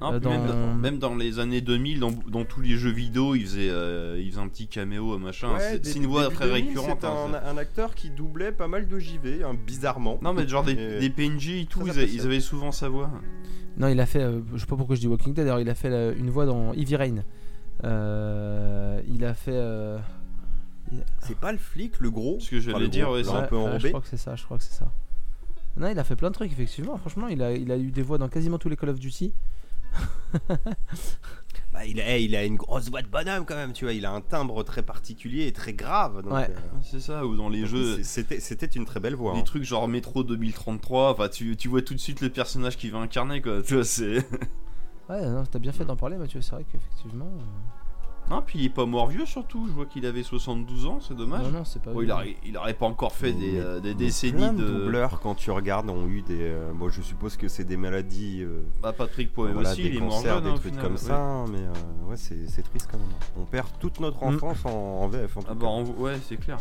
Non, 0.00 0.08
Euh, 0.14 0.18
même, 0.18 0.46
dans- 0.46 0.46
dans, 0.48 0.74
même 0.74 0.98
dans 0.98 1.14
les 1.14 1.38
années 1.38 1.60
2000, 1.60 2.00
dans, 2.00 2.10
dans 2.10 2.44
tous 2.44 2.60
les 2.60 2.76
jeux 2.76 2.90
vidéo, 2.90 3.36
il 3.36 3.42
faisait, 3.42 3.68
euh, 3.70 4.18
il 4.20 4.30
faisait 4.32 4.40
un 4.42 4.48
petit 4.48 4.66
caméo, 4.66 5.16
machin. 5.18 5.54
Ouais, 5.54 5.78
c'est 5.80 5.94
une 5.96 6.06
voix 6.06 6.28
très 6.28 6.46
2000, 6.48 6.66
récurrente. 6.66 6.98
C'est 7.02 7.06
hein, 7.06 7.40
un, 7.44 7.50
un 7.50 7.56
acteur 7.56 7.94
qui 7.94 8.10
doublait 8.10 8.50
pas 8.50 8.66
mal 8.66 8.88
de 8.88 8.98
JV, 8.98 9.44
hein, 9.44 9.52
bizarrement. 9.64 10.18
Non, 10.22 10.32
mais 10.32 10.48
genre 10.48 10.64
des, 10.64 10.98
des 10.98 11.10
PNJ 11.10 11.48
et 11.50 11.66
tout, 11.66 11.86
ils, 11.86 12.20
avaient 12.26 12.40
souvent 12.40 12.72
sa 12.72 12.88
voix. 12.88 13.10
Non, 13.76 13.86
il 13.86 14.00
a 14.00 14.06
fait. 14.06 14.22
euh, 14.22 14.40
je 14.54 14.58
sais 14.58 14.66
pas 14.66 14.76
pourquoi 14.76 14.96
je 14.96 15.00
dis 15.02 15.06
Walking 15.06 15.34
Dead. 15.34 15.44
D'ailleurs, 15.44 15.60
il 15.60 15.68
a 15.70 15.74
fait 15.76 15.88
la- 15.88 16.10
une 16.10 16.30
voix 16.30 16.46
dans 16.46 16.72
Heavy 16.72 16.96
Rain. 16.96 17.22
Euh, 17.84 19.00
il 19.08 19.24
a 19.24 19.34
fait. 19.34 19.50
euh, 19.54 19.98
C'est 21.20 21.38
pas 21.38 21.52
le 21.52 21.58
flic, 21.58 22.00
le 22.00 22.10
gros 22.10 22.38
Ce 22.40 22.50
que 22.50 22.60
j'allais 22.60 22.88
dire, 22.88 23.10
ouais, 23.10 23.24
c'est- 23.24 23.30
un 23.30 23.42
peu 23.42 23.56
ouais, 23.56 23.62
enrobé. 23.62 23.78
je 23.80 23.88
crois 23.88 24.00
que 24.00 24.08
c'est 24.08 24.16
ça. 24.16 24.36
Je 24.36 24.44
crois 24.44 24.58
que 24.58 24.64
c'est 24.64 24.74
ça. 24.74 24.92
Non, 25.76 25.88
il 25.88 25.98
a 25.98 26.04
fait 26.04 26.16
plein 26.16 26.28
de 26.28 26.34
trucs, 26.34 26.52
effectivement. 26.52 26.98
Franchement, 26.98 27.28
il 27.28 27.42
a, 27.42 27.52
il 27.52 27.70
a 27.72 27.78
eu 27.78 27.90
des 27.90 28.02
voix 28.02 28.18
dans 28.18 28.28
quasiment 28.28 28.58
tous 28.58 28.68
les 28.68 28.76
Call 28.76 28.90
of 28.90 28.98
Duty. 29.00 29.32
Bah, 31.72 31.86
il, 31.86 31.98
a, 32.02 32.18
il 32.18 32.36
a 32.36 32.44
une 32.44 32.56
grosse 32.56 32.90
voix 32.90 33.00
de 33.00 33.06
bonhomme 33.08 33.46
quand 33.46 33.54
même, 33.54 33.72
tu 33.72 33.86
vois. 33.86 33.94
Il 33.94 34.04
a 34.04 34.12
un 34.12 34.20
timbre 34.20 34.62
très 34.62 34.82
particulier 34.82 35.46
et 35.46 35.52
très 35.52 35.72
grave. 35.72 36.22
Donc, 36.22 36.32
Ouais. 36.34 36.50
euh, 36.50 36.54
C'est 36.82 37.00
ça, 37.00 37.24
ou 37.26 37.34
dans 37.34 37.48
les 37.48 37.60
donc 37.60 37.70
jeux. 37.70 37.96
c'est- 37.96 38.02
C'était 38.04 38.40
c'était 38.40 38.66
une 38.66 38.84
très 38.84 39.00
belle 39.00 39.14
voix. 39.14 39.32
Des 39.32 39.38
hein. 39.40 39.42
trucs 39.42 39.64
genre 39.64 39.88
Metro 39.88 40.22
2033, 40.22 41.12
enfin 41.12 41.28
tu, 41.30 41.56
tu 41.56 41.68
vois 41.68 41.80
tout 41.80 41.94
de 41.94 41.98
suite 41.98 42.20
le 42.20 42.28
personnage 42.28 42.76
qu'il 42.76 42.92
va 42.92 42.98
incarner 42.98 43.40
quoi, 43.40 43.62
tu 43.62 43.74
vois 43.74 43.84
c'est... 43.84 44.18
Ouais, 45.12 45.26
non, 45.28 45.44
t'as 45.50 45.58
bien 45.58 45.72
fait 45.72 45.84
d'en 45.84 45.96
parler, 45.96 46.16
Mathieu. 46.16 46.40
C'est 46.40 46.52
vrai 46.54 46.64
qu'effectivement. 46.70 47.26
euh, 47.26 48.30
Non 48.30 48.40
puis 48.40 48.60
il 48.60 48.64
est 48.66 48.70
pas 48.70 48.86
mort 48.86 49.08
vieux 49.08 49.26
surtout, 49.26 49.66
je 49.66 49.72
vois 49.72 49.84
qu'il 49.86 50.06
avait 50.06 50.22
72 50.22 50.86
ans, 50.86 51.00
c'est 51.00 51.14
dommage. 51.16 51.42
Non, 51.42 51.50
non, 51.50 51.64
c'est 51.64 51.82
pas. 51.82 51.92
Bon, 51.92 52.02
il, 52.02 52.10
aurait, 52.12 52.36
il 52.46 52.56
aurait 52.56 52.72
pas 52.74 52.86
encore 52.86 53.12
fait 53.12 53.32
des, 53.32 53.52
Mais- 53.52 53.58
euh, 53.60 53.80
des 53.80 53.94
décennies 53.94 54.50
de... 54.52 54.64
doubleurs 54.64 55.20
quand 55.20 55.34
tu 55.34 55.50
regardes 55.50 55.90
ont 55.90 56.06
eu 56.06 56.22
des. 56.22 56.38
euh, 56.40 56.72
moi, 56.72 56.88
je 56.88 57.02
suppose 57.02 57.36
que 57.36 57.48
c'est 57.48 57.64
des 57.64 57.76
maladies. 57.76 58.42
euh, 58.42 58.62
Bah 58.80 58.92
Patrick 58.92 59.32
Poe 59.32 59.50
voilà, 59.52 59.72
aussi, 59.72 59.82
des 59.82 59.88
il 59.88 59.96
est 59.96 60.00
mort 60.00 60.10
cancers, 60.10 60.34
jeune 60.36 60.44
des 60.44 60.50
hein, 60.50 60.54
trucs 60.54 60.72
final, 60.72 60.82
comme 60.84 60.92
ouais. 60.92 60.98
ça, 60.98 61.18
hein, 61.20 61.44
mais 61.50 61.58
euh, 61.58 62.08
ouais, 62.10 62.16
c'est 62.16 62.48
c'est 62.48 62.62
triste 62.62 62.88
quand 62.90 62.98
même. 62.98 63.08
On 63.36 63.44
perd 63.44 63.66
toute 63.80 63.98
notre 64.00 64.24
Mm. 64.24 64.34
enfance 64.36 64.64
en, 64.66 64.70
en 64.70 65.08
VF. 65.08 65.36
En 65.36 65.40
tout 65.40 65.46
Ah 65.50 65.54
cas. 65.54 65.58
bah 65.60 65.66
en- 65.66 65.84
ouais 65.84 66.18
c'est 66.26 66.36
clair. 66.36 66.58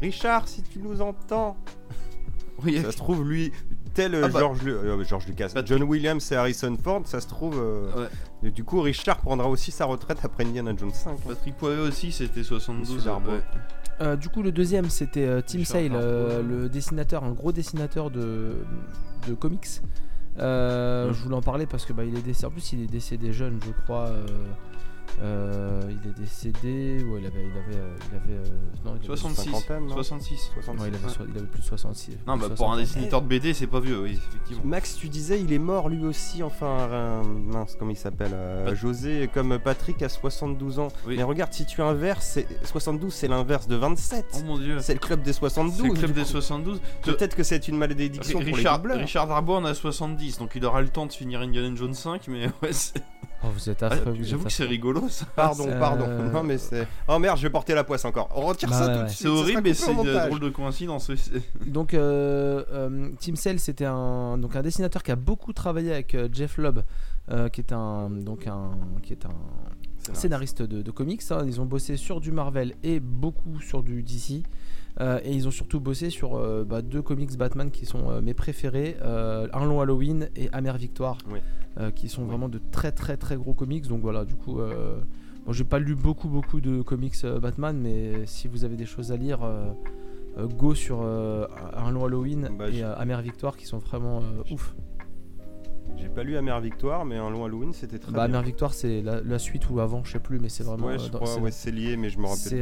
Richard, 0.00 0.48
si 0.48 0.62
tu 0.62 0.78
nous 0.80 1.00
entends, 1.00 1.56
Oui, 2.64 2.80
ça 2.82 2.90
se 2.92 2.96
trouve 2.96 3.28
lui, 3.28 3.52
tel 3.94 4.14
euh, 4.14 4.22
Ah 4.24 4.28
bah. 4.28 4.38
George, 4.40 4.62
Lu- 4.62 4.72
euh, 4.74 5.04
George 5.04 5.26
Lucas, 5.26 5.52
John 5.64 5.82
Williams 5.84 6.30
et 6.32 6.36
Harrison 6.36 6.76
Ford, 6.82 7.02
ça 7.04 7.20
se 7.20 7.28
trouve. 7.28 7.58
euh, 7.58 8.02
Ouais. 8.04 8.08
et 8.44 8.50
du 8.50 8.64
coup, 8.64 8.80
Richard 8.80 9.18
prendra 9.18 9.48
aussi 9.48 9.70
sa 9.70 9.84
retraite 9.84 10.18
après 10.24 10.44
Indiana 10.44 10.72
Jones 10.76 10.92
5. 10.92 11.10
hein. 11.10 11.16
Patrick 11.28 11.56
Poe 11.56 11.66
aussi 11.88 12.12
c'était 12.12 12.42
72. 12.42 12.88
Monsieur 12.96 13.04
Darbo. 13.10 13.30
ouais. 13.30 13.40
Euh, 14.00 14.16
du 14.16 14.28
coup, 14.30 14.42
le 14.42 14.50
deuxième, 14.52 14.88
c'était 14.90 15.26
euh, 15.26 15.40
Tim 15.46 15.58
Richard 15.58 15.76
Sale, 15.80 15.92
euh, 15.94 16.42
le 16.42 16.68
dessinateur, 16.68 17.22
un 17.24 17.32
gros 17.32 17.52
dessinateur 17.52 18.10
de, 18.10 18.56
de 19.28 19.34
comics. 19.34 19.66
Euh, 20.38 21.10
Mm. 21.10 21.12
Je 21.14 21.22
voulais 21.24 21.34
en 21.36 21.42
parler 21.42 21.66
parce 21.66 21.84
que 21.84 21.92
bah, 21.92 22.04
il 22.04 22.16
est 22.16 22.22
décédé. 22.22 22.46
En 22.46 22.50
plus, 22.50 22.72
il 22.72 22.82
est 22.82 22.86
décédé 22.90 23.32
jeune, 23.32 23.60
je 23.64 23.70
crois. 23.84 24.06
Euh, 25.20 25.80
euh, 25.82 25.82
il 25.90 26.08
est 26.10 26.14
décédé. 26.14 27.02
Ouais, 27.04 27.20
il 27.20 27.26
avait, 27.26 27.44
il 27.44 27.58
avait, 27.58 27.76
euh, 27.80 27.94
il 28.10 28.16
avait, 28.16 28.38
euh, 28.48 28.54
non, 28.84 28.92
il 28.92 28.96
avait 28.98 29.06
66. 29.06 29.44
cinquantaine, 29.44 29.86
non 29.86 29.94
66. 29.94 30.50
66. 30.54 30.82
Ouais, 30.82 30.88
il 30.88 30.94
avait, 30.94 31.08
so- 31.12 31.24
il 31.28 31.36
avait 31.38 31.46
plus 31.46 31.60
de 31.60 31.66
66. 31.66 32.12
Non 32.26 32.36
bah 32.36 32.48
pour 32.48 32.50
un 32.50 32.54
60 32.56 32.70
ans. 32.72 32.76
dessinateur 32.76 33.22
de 33.22 33.26
BD 33.28 33.54
c'est 33.54 33.66
pas 33.66 33.80
vieux, 33.80 34.00
oui 34.00 34.18
effectivement. 34.28 34.62
Max, 34.64 34.96
tu 34.96 35.08
disais, 35.08 35.40
il 35.40 35.52
est 35.52 35.58
mort 35.58 35.88
lui 35.88 36.04
aussi, 36.04 36.42
enfin, 36.42 36.88
un- 36.90 37.22
mince, 37.22 37.76
comment 37.78 37.90
il 37.90 37.96
s'appelle 37.96 38.32
euh, 38.34 38.64
Pat- 38.66 38.74
José, 38.74 39.28
comme 39.32 39.58
Patrick 39.58 40.02
a 40.02 40.08
72 40.08 40.78
ans. 40.78 40.88
Oui. 41.06 41.16
Mais 41.16 41.22
regarde, 41.22 41.52
si 41.52 41.66
tu 41.66 41.82
inverses, 41.82 42.26
c'est- 42.26 42.48
72 42.66 43.12
c'est 43.12 43.28
l'inverse 43.28 43.66
de 43.68 43.76
27. 43.76 44.24
Oh 44.34 44.38
mon 44.44 44.58
dieu. 44.58 44.78
c'est 44.80 44.94
le 44.94 45.00
club 45.00 45.22
des 45.22 45.32
72. 45.32 45.80
C'est 45.82 45.88
le 45.88 45.94
club 45.94 46.12
des 46.12 46.22
coup. 46.22 46.26
72. 46.28 46.80
Peut-être 47.02 47.36
que 47.36 47.42
c'est 47.42 47.68
une 47.68 47.76
malédiction 47.76 48.38
pour 48.38 48.46
les 48.46 48.52
Richard. 48.52 48.82
Richard 48.84 49.30
en 49.30 49.64
a 49.64 49.74
70, 49.74 50.38
donc 50.38 50.52
il 50.54 50.64
aura 50.64 50.80
le 50.82 50.88
temps 50.88 51.06
de 51.06 51.12
finir 51.12 51.40
Indiana 51.40 51.74
Jones 51.74 51.94
5, 51.94 52.28
mais 52.28 52.46
ouais, 52.62 52.72
c'est- 52.72 53.02
Oh, 53.44 53.48
vous 53.52 53.68
êtes 53.70 53.82
Ah, 53.82 53.86
affreux. 53.86 54.12
vous 54.12 54.22
j'avoue 54.24 54.44
que 54.44 54.52
c'est 54.52 54.64
rigolo 54.64 55.08
ça. 55.08 55.26
Pardon, 55.34 55.66
pardon. 55.78 56.04
euh, 56.08 56.30
Non 56.30 56.42
mais 56.44 56.58
c'est. 56.58 56.86
Oh 57.08 57.18
merde, 57.18 57.36
je 57.38 57.42
vais 57.42 57.50
porter 57.50 57.74
la 57.74 57.82
poisse 57.84 58.04
encore. 58.04 58.28
On 58.34 58.42
retire 58.46 58.68
Bah 58.70 58.78
ça 58.78 58.86
ouais, 58.86 58.98
tout 58.98 59.02
de 59.04 59.08
suite. 59.08 59.18
C'est 59.22 59.28
horrible, 59.28 59.60
mais 59.64 59.74
c'est 59.74 59.92
une 59.92 60.02
drôle 60.26 60.40
de 60.40 60.48
coïncidence. 60.50 61.10
Donc, 61.66 61.94
euh, 61.94 62.62
euh, 62.72 63.08
Tim 63.20 63.34
Sale, 63.36 63.58
c'était 63.58 63.84
un, 63.86 64.38
donc 64.38 64.54
un 64.56 64.62
dessinateur 64.62 65.02
qui 65.02 65.10
a 65.10 65.16
beaucoup 65.16 65.52
travaillé 65.52 65.92
avec 65.92 66.14
euh, 66.14 66.28
Jeff 66.32 66.56
Lobb, 66.58 66.84
euh, 67.30 67.48
qui 67.48 67.60
est 67.60 67.72
un, 67.72 68.10
donc 68.10 68.46
un, 68.46 68.70
qui 69.02 69.12
est 69.12 69.26
un 69.26 70.14
scénariste 70.14 70.62
de, 70.62 70.82
de 70.82 70.90
comics. 70.90 71.22
hein. 71.30 71.42
Ils 71.46 71.60
ont 71.60 71.66
bossé 71.66 71.96
sur 71.96 72.20
du 72.20 72.32
Marvel 72.32 72.74
et 72.82 73.00
beaucoup 73.00 73.60
sur 73.60 73.82
du 73.82 74.02
DC. 74.02 74.42
Euh, 75.00 75.20
et 75.24 75.32
ils 75.32 75.48
ont 75.48 75.50
surtout 75.50 75.80
bossé 75.80 76.10
sur 76.10 76.36
euh, 76.36 76.64
bah, 76.64 76.82
deux 76.82 77.00
comics 77.00 77.34
Batman 77.38 77.70
qui 77.70 77.86
sont 77.86 78.10
euh, 78.10 78.20
mes 78.20 78.34
préférés 78.34 78.96
Un 79.02 79.64
long 79.64 79.80
Halloween 79.80 80.28
et 80.36 80.48
Amère 80.52 80.76
Victoire, 80.76 81.16
Oui. 81.30 81.38
qui 81.94 82.08
sont 82.08 82.22
Oui. 82.22 82.28
vraiment 82.28 82.48
de 82.50 82.60
très 82.70 82.92
très 82.92 83.16
très 83.16 83.36
gros 83.36 83.54
comics. 83.54 83.86
Donc 83.88 84.02
voilà, 84.02 84.24
du 84.26 84.34
coup, 84.34 84.58
bon, 85.46 85.52
j'ai 85.52 85.64
pas 85.64 85.78
lu 85.78 85.94
beaucoup 85.94 86.28
beaucoup 86.28 86.60
de 86.60 86.82
comics 86.82 87.16
Batman, 87.40 87.78
mais 87.80 88.26
si 88.26 88.48
vous 88.48 88.64
avez 88.64 88.76
des 88.76 88.86
choses 88.86 89.12
à 89.12 89.16
lire, 89.16 89.40
go 90.58 90.74
sur 90.74 91.00
Un 91.02 91.90
long 91.90 92.04
Halloween 92.04 92.50
Bah, 92.58 92.68
et 92.68 92.82
Amère 92.82 93.22
Victoire 93.22 93.56
qui 93.56 93.64
sont 93.66 93.78
vraiment 93.78 94.20
ouf. 94.50 94.74
J'ai 95.98 96.08
pas 96.08 96.22
lu 96.24 96.36
Amère 96.36 96.60
Victoire, 96.60 97.04
mais 97.04 97.16
un 97.16 97.28
long 97.30 97.44
Halloween 97.44 97.72
c'était 97.72 97.98
très 97.98 98.10
Bah, 98.12 98.26
bien. 98.26 98.36
Amère 98.36 98.42
Victoire, 98.42 98.72
c'est 98.74 99.02
la, 99.02 99.20
la 99.20 99.38
suite 99.38 99.68
ou 99.70 99.78
avant, 99.80 100.02
je 100.04 100.12
sais 100.12 100.18
plus, 100.18 100.38
mais 100.40 100.48
c'est 100.48 100.64
vraiment. 100.64 100.86
Ouais, 100.86 100.98
je 100.98 101.10
crois, 101.10 101.26
c'est- 101.26 101.40
ouais, 101.40 101.50
c'est 101.50 101.70
lié, 101.70 101.96
mais 101.96 102.08
je 102.10 102.18
me 102.18 102.24
rappelle. 102.24 102.36
c'est 102.38 102.60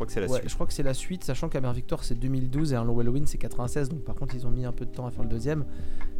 Je 0.00 0.04
crois 0.04 0.06
que 0.06 0.12
c'est 0.14 0.20
la 0.20 0.26
Ouais, 0.28 0.38
suite. 0.38 0.48
je 0.48 0.54
crois 0.54 0.66
que 0.66 0.72
c'est 0.72 0.82
la 0.82 0.94
suite, 0.94 1.24
sachant 1.24 1.48
qu'Amère 1.50 1.74
Victor 1.74 2.04
c'est 2.04 2.14
2012 2.14 2.72
et 2.72 2.76
un 2.76 2.84
Long 2.84 2.98
Halloween 3.00 3.26
c'est 3.26 3.36
96, 3.36 3.90
donc 3.90 4.02
par 4.02 4.14
contre 4.14 4.34
ils 4.34 4.46
ont 4.46 4.50
mis 4.50 4.64
un 4.64 4.72
peu 4.72 4.86
de 4.86 4.90
temps 4.90 5.04
à 5.06 5.10
faire 5.10 5.24
le 5.24 5.28
deuxième, 5.28 5.66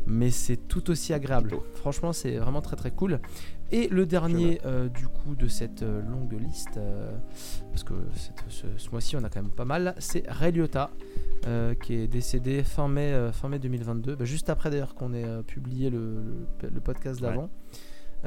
mais 0.07 0.31
c'est 0.31 0.57
tout 0.69 0.91
aussi 0.91 1.15
agréable. 1.15 1.49
Plutôt. 1.49 1.65
Franchement, 1.77 2.13
c'est 2.13 2.37
vraiment 2.37 2.61
très 2.61 2.77
très 2.77 2.91
cool. 2.91 3.21
Et 3.73 3.89
le 3.89 4.05
dernier 4.05 4.61
euh, 4.67 4.89
du 4.91 5.09
coup 5.09 5.35
de 5.35 5.49
cette 5.49 5.83
euh, 5.83 6.03
longue 6.03 6.33
liste, 6.39 6.77
euh, 6.77 7.11
parce 7.71 7.85
que 7.85 7.95
cette- 8.15 8.45
ce, 8.49 8.67
ce 8.77 8.91
mois-ci 8.91 9.17
on 9.17 9.25
a 9.25 9.31
quand 9.31 9.41
même 9.41 9.51
pas 9.51 9.65
mal, 9.65 9.95
c'est 9.99 10.25
Ray 10.29 10.53
Liotta, 10.53 10.91
euh, 11.47 11.73
qui 11.75 11.95
est 11.95 12.07
décédé 12.07 12.63
fin 12.63 12.87
mai, 12.87 13.31
fin 13.33 13.49
mai 13.49 13.59
2022, 13.59 14.15
bah, 14.15 14.27
juste 14.27 14.51
après 14.51 14.69
d'ailleurs 14.69 14.95
qu'on 14.95 15.15
ait 15.15 15.43
publié 15.45 15.89
le, 15.89 16.17
le- 16.63 16.69
le 16.69 16.81
podcast 16.83 17.19
d'avant. 17.21 17.49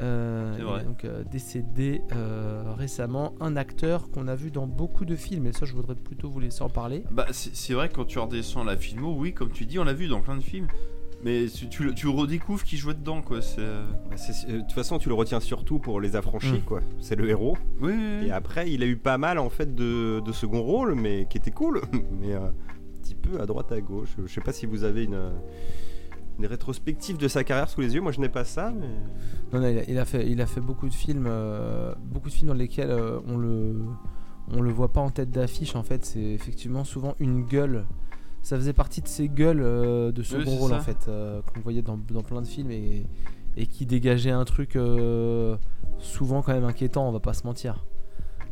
Euh, 0.00 0.52
C'est 0.54 0.60
il 0.60 0.64
vrai. 0.64 0.80
est 0.80 0.84
donc 0.84 1.04
euh, 1.04 1.22
décédé 1.30 2.02
euh, 2.12 2.64
récemment, 2.76 3.34
un 3.40 3.56
acteur 3.56 4.10
qu'on 4.10 4.26
a 4.28 4.34
vu 4.34 4.50
dans 4.50 4.66
beaucoup 4.66 5.04
de 5.04 5.14
films, 5.16 5.46
et 5.46 5.52
ça 5.52 5.66
je 5.66 5.72
voudrais 5.74 5.94
plutôt 5.94 6.28
vous 6.28 6.40
laisser 6.40 6.62
en 6.62 6.68
parler. 6.68 7.04
Bah, 7.10 7.26
c'est 7.30 7.74
vrai, 7.74 7.88
quand 7.88 8.04
tu 8.04 8.18
redescends 8.18 8.64
la 8.64 8.76
filmo, 8.76 9.14
oui, 9.16 9.32
comme 9.32 9.50
tu 9.50 9.66
dis, 9.66 9.78
on 9.78 9.84
l'a 9.84 9.92
vu 9.92 10.08
dans 10.08 10.20
plein 10.20 10.36
de 10.36 10.42
films. 10.42 10.66
Mais 11.22 11.46
tu, 11.70 11.94
tu, 11.94 12.06
redécouvres 12.08 12.64
qui 12.64 12.76
jouait 12.76 12.92
dedans, 12.92 13.22
quoi. 13.22 13.40
C'est. 13.40 13.60
euh, 13.60 13.82
Bah, 14.10 14.16
euh, 14.48 14.52
De 14.52 14.58
toute 14.60 14.72
façon, 14.72 14.98
tu 14.98 15.08
le 15.08 15.14
retiens 15.14 15.40
surtout 15.40 15.78
pour 15.78 15.98
les 16.00 16.16
affranchis, 16.16 16.58
Mm. 16.58 16.64
quoi. 16.66 16.80
C'est 17.00 17.16
le 17.16 17.26
héros. 17.30 17.56
Oui, 17.80 17.92
oui, 17.96 18.18
oui. 18.20 18.26
Et 18.26 18.30
après, 18.30 18.70
il 18.70 18.82
a 18.82 18.86
eu 18.86 18.96
pas 18.96 19.16
mal 19.16 19.38
en 19.38 19.48
fait 19.48 19.74
de, 19.74 20.20
de 20.20 20.32
second 20.32 20.60
rôle, 20.60 20.94
mais 20.96 21.26
qui 21.30 21.38
était 21.38 21.50
cool, 21.50 21.80
mais 22.20 22.34
euh, 22.34 22.48
un 22.48 22.52
petit 23.02 23.14
peu 23.14 23.40
à 23.40 23.46
droite 23.46 23.72
à 23.72 23.80
gauche. 23.80 24.10
Je 24.26 24.30
sais 24.30 24.42
pas 24.42 24.52
si 24.52 24.66
vous 24.66 24.84
avez 24.84 25.04
une, 25.04 25.30
une 26.38 26.46
rétrospective 26.46 27.16
de 27.16 27.28
sa 27.28 27.44
carrière 27.44 27.68
sous 27.68 27.80
les 27.80 27.94
yeux. 27.94 28.00
Moi, 28.00 28.12
je 28.12 28.20
n'ai 28.20 28.28
pas 28.28 28.44
ça, 28.44 28.72
mais 28.72 28.88
Non, 29.52 29.60
non, 29.60 29.68
il, 29.68 29.78
a, 29.78 29.82
il 29.88 29.98
a 29.98 30.04
fait, 30.04 30.28
il 30.28 30.40
a 30.40 30.46
fait 30.46 30.60
beaucoup 30.60 30.88
de 30.88 30.94
films, 30.94 31.26
euh, 31.28 31.94
beaucoup 32.02 32.28
de 32.28 32.34
films 32.34 32.48
dans 32.48 32.54
lesquels 32.54 32.90
euh, 32.90 33.20
on 33.26 33.36
le, 33.36 33.76
on 34.52 34.60
le 34.60 34.70
voit 34.70 34.92
pas 34.92 35.00
en 35.00 35.10
tête 35.10 35.30
d'affiche. 35.30 35.76
En 35.76 35.82
fait, 35.82 36.04
c'est 36.04 36.20
effectivement 36.20 36.84
souvent 36.84 37.14
une 37.20 37.44
gueule. 37.44 37.86
Ça 38.42 38.56
faisait 38.56 38.72
partie 38.74 39.00
de 39.00 39.08
ces 39.08 39.28
gueules 39.28 39.62
euh, 39.62 40.12
de 40.12 40.22
second 40.22 40.56
rôle 40.56 40.70
ça. 40.72 40.76
en 40.76 40.80
fait 40.80 41.06
euh, 41.08 41.40
qu'on 41.42 41.60
voyait 41.60 41.80
dans, 41.82 41.96
dans 41.96 42.22
plein 42.22 42.42
de 42.42 42.46
films 42.46 42.70
et, 42.70 43.06
et 43.56 43.66
qui 43.66 43.86
dégageait 43.86 44.32
un 44.32 44.44
truc 44.44 44.76
euh, 44.76 45.56
souvent 45.98 46.42
quand 46.42 46.52
même 46.52 46.64
inquiétant. 46.64 47.08
On 47.08 47.12
va 47.12 47.20
pas 47.20 47.32
se 47.32 47.46
mentir. 47.46 47.86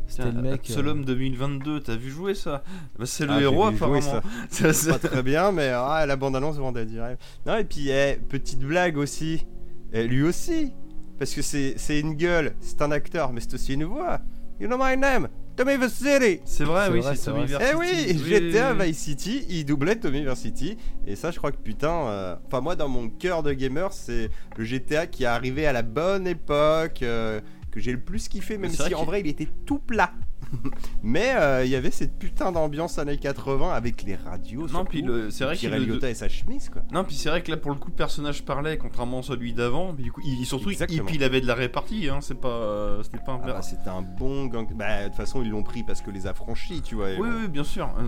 C'était 0.07 0.25
le 0.31 0.41
mec. 0.41 0.51
euh, 0.51 0.55
Absolum 0.55 1.05
2022, 1.05 1.79
t'as 1.79 1.95
vu 1.95 2.09
jouer 2.11 2.35
ça? 2.35 2.63
Bah, 2.99 3.05
C'est 3.05 3.25
le 3.25 3.31
Ah, 3.33 3.41
héros, 3.41 3.65
jouer 3.67 3.75
apparemment. 3.75 4.01
ça. 4.01 4.21
Ça, 4.49 4.73
c'est- 4.73 4.89
pas 4.89 4.99
très 4.99 5.23
bien, 5.23 5.51
mais 5.51 5.69
ah, 5.73 6.05
la 6.05 6.15
bande-annonce 6.15 6.57
vendait 6.57 6.85
direct. 6.85 7.21
Non, 7.45 7.57
et 7.57 7.63
puis, 7.63 7.89
eh, 7.89 8.19
petite 8.29 8.59
blague 8.59 8.97
aussi. 8.97 9.45
Eh, 9.93 10.07
lui 10.07 10.23
aussi. 10.23 10.73
Parce 11.19 11.33
que 11.35 11.41
c'est 11.41 11.99
une 11.99 12.15
gueule, 12.15 12.53
c'est 12.59 12.81
un 12.81 12.91
acteur, 12.91 13.31
mais 13.31 13.39
c'est 13.41 13.53
aussi 13.53 13.73
une 13.75 13.85
voix. 13.85 14.19
You 14.59 14.67
know 14.67 14.77
my 14.79 14.97
name, 14.97 15.29
Tommy 15.55 15.77
Versity. 15.77 16.41
C'est 16.45 16.63
vrai, 16.63 16.89
oui, 16.91 17.01
c'est 17.15 17.31
Tommy 17.31 17.45
vrai. 17.45 17.69
Eh 17.71 17.75
oui, 17.75 18.17
GTA. 18.25 18.73
Vice 18.73 18.97
City, 18.97 19.45
il 19.49 19.65
doublait 19.65 19.95
Tommy 19.95 20.23
Versity. 20.23 20.77
Et 21.07 21.15
ça, 21.15 21.31
je 21.31 21.37
crois 21.37 21.51
que 21.51 21.57
putain. 21.57 21.91
euh, 22.07 22.35
Enfin, 22.47 22.61
moi, 22.61 22.75
dans 22.75 22.87
mon 22.89 23.09
cœur 23.09 23.41
de 23.43 23.53
gamer, 23.53 23.93
c'est 23.93 24.29
le 24.57 24.63
GTA 24.63 25.07
qui 25.07 25.23
est 25.23 25.27
arrivé 25.27 25.65
à 25.65 25.73
la 25.73 25.81
bonne 25.81 26.27
époque, 26.27 27.01
euh, 27.03 27.39
que 27.73 27.79
j'ai 27.79 27.91
le 27.91 27.99
plus 27.99 28.27
kiffé, 28.27 28.57
même 28.59 28.69
si 28.71 28.93
en 28.93 29.03
vrai, 29.03 29.21
il 29.21 29.27
était 29.27 29.47
tout 29.65 29.79
plat. 29.79 30.11
Mais 31.03 31.33
euh, 31.35 31.65
il 31.65 31.71
y 31.71 31.75
avait 31.75 31.89
cette 31.89 32.19
putain 32.19 32.51
d'ambiance 32.51 32.99
années 32.99 33.17
80 33.17 33.73
avec 33.73 34.03
les 34.03 34.15
radios. 34.15 34.67
Non, 34.67 34.85
puis 34.85 35.01
le- 35.01 35.31
c'est 35.31 35.43
vrai 35.45 35.57
qu'il 35.57 35.71
Liotta 35.71 36.09
et 36.09 36.13
sa 36.13 36.29
chemise, 36.29 36.69
quoi. 36.69 36.83
Non, 36.91 37.03
puis 37.03 37.15
c'est 37.15 37.29
vrai 37.29 37.41
que 37.41 37.49
là, 37.49 37.57
pour 37.57 37.71
le 37.71 37.77
coup, 37.77 37.89
le 37.89 37.95
personnage 37.95 38.45
parlait, 38.45 38.77
contrairement 38.77 39.19
à 39.19 39.23
celui 39.23 39.53
d'avant. 39.53 39.93
Mais 39.97 40.03
du 40.03 40.11
coup, 40.11 40.21
il, 40.23 40.45
surtout, 40.45 40.69
il, 40.69 40.73
Exactement. 40.73 41.09
il 41.11 41.23
avait 41.23 41.41
de 41.41 41.47
la 41.47 41.55
répartie, 41.55 42.07
hein. 42.09 42.19
C'est 42.21 42.39
pas, 42.39 42.47
euh, 42.49 43.01
c'était 43.01 43.17
pas 43.25 43.31
un 43.31 43.39
Ah 43.43 43.47
bah, 43.47 43.61
c'était 43.63 43.89
un 43.89 44.03
bon 44.03 44.45
gang. 44.45 44.67
Bah, 44.75 45.03
de 45.03 45.07
toute 45.07 45.17
façon, 45.17 45.41
ils 45.41 45.49
l'ont 45.49 45.63
pris 45.63 45.81
parce 45.83 46.01
que 46.01 46.11
les 46.11 46.27
affranchis, 46.27 46.81
tu 46.83 46.93
vois. 46.95 47.07
Oui, 47.11 47.17
bon, 47.17 47.41
oui, 47.41 47.47
bien 47.47 47.63
sûr. 47.63 47.89
Euh, 47.97 48.03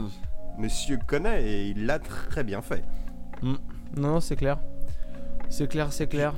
Monsieur 0.59 0.99
connaît 1.07 1.43
et 1.43 1.67
il 1.69 1.87
l'a 1.87 1.97
très 1.99 2.43
bien 2.43 2.61
fait. 2.61 2.83
Non, 3.41 3.57
non, 3.97 4.19
c'est 4.19 4.35
clair. 4.35 4.59
C'est 5.49 5.67
clair, 5.67 5.91
c'est 5.91 6.07
clair. 6.07 6.33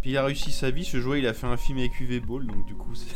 Puis 0.00 0.10
il 0.12 0.16
a 0.16 0.24
réussi 0.24 0.50
sa 0.50 0.70
vie, 0.70 0.84
ce 0.84 0.98
joueur, 1.00 1.16
il 1.16 1.26
a 1.26 1.32
fait 1.34 1.46
un 1.46 1.56
film 1.56 1.78
avec 1.78 2.00
UV 2.00 2.20
Ball, 2.20 2.46
donc 2.46 2.64
du 2.66 2.74
coup, 2.74 2.94
c'est. 2.94 3.14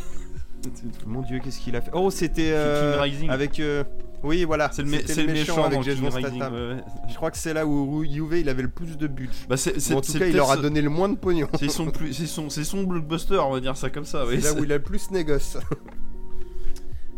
Mon 1.06 1.20
dieu, 1.20 1.40
qu'est-ce 1.44 1.60
qu'il 1.60 1.76
a 1.76 1.82
fait 1.82 1.90
Oh, 1.92 2.10
c'était 2.10 2.50
euh, 2.52 2.98
Rising. 3.00 3.28
avec. 3.28 3.60
euh, 3.60 3.84
Oui, 4.22 4.44
voilà. 4.44 4.70
C'est 4.72 4.80
le, 4.82 4.88
mé- 4.88 4.96
c'était 5.00 5.12
c'est 5.12 5.22
le 5.24 5.32
méchant 5.34 5.62
avec 5.64 5.82
Jason. 5.82 6.10
Statham. 6.10 6.52
ouais. 6.54 6.76
Je 7.10 7.14
crois 7.16 7.30
que 7.30 7.36
c'est 7.36 7.52
là 7.52 7.66
où 7.66 8.02
Juve 8.04 8.38
il 8.38 8.48
avait 8.48 8.62
le 8.62 8.70
plus 8.70 8.96
de 8.96 9.06
buts. 9.06 9.28
Bah, 9.46 9.58
c'est, 9.58 9.78
c'est, 9.78 9.92
en 9.92 10.00
tout 10.00 10.10
c'est 10.12 10.18
cas, 10.20 10.26
il 10.26 10.34
leur 10.34 10.50
a 10.50 10.56
donné 10.56 10.80
le 10.80 10.88
moins 10.88 11.10
de 11.10 11.16
pognon. 11.16 11.48
C'est 11.58 11.68
son, 11.70 11.90
plus, 11.90 12.14
c'est, 12.14 12.26
son, 12.26 12.48
c'est 12.48 12.64
son 12.64 12.82
blockbuster, 12.84 13.36
on 13.46 13.50
va 13.52 13.60
dire 13.60 13.76
ça 13.76 13.90
comme 13.90 14.06
ça. 14.06 14.24
C'est 14.26 14.36
oui. 14.36 14.40
là 14.42 14.52
où 14.54 14.64
il 14.64 14.72
a 14.72 14.76
le 14.78 14.82
plus 14.82 15.10
négoce. 15.10 15.58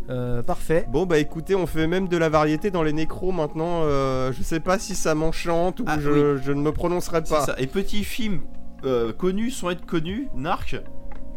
Euh, 0.09 0.41
parfait. 0.41 0.87
Bon 0.89 1.05
bah 1.05 1.19
écoutez, 1.19 1.57
on 1.57 1.67
fait 1.67 1.89
même 1.89 2.07
de 2.07 2.17
la 2.17 2.29
variété 2.29 2.71
dans 2.71 2.85
les 2.85 2.93
nécros 2.93 3.33
maintenant. 3.33 3.81
euh, 3.83 4.31
je 4.33 4.41
sais 4.45 4.61
pas 4.61 4.79
si 4.79 4.95
ça 4.95 5.17
m'enchante 5.17 5.81
ou 5.81 5.85
Ah, 5.89 5.99
je, 5.99 6.37
je 6.37 6.53
ne 6.53 6.61
me 6.61 6.71
prononcerai 6.71 7.23
C'est 7.25 7.35
pas. 7.35 7.45
ça. 7.45 7.57
Et 7.59 7.67
petit 7.67 8.05
film 8.05 8.43
euh, 8.87 9.13
connu 9.13 9.51
sans 9.51 9.71
être 9.71 9.85
connu, 9.85 10.29
Narc, 10.35 10.77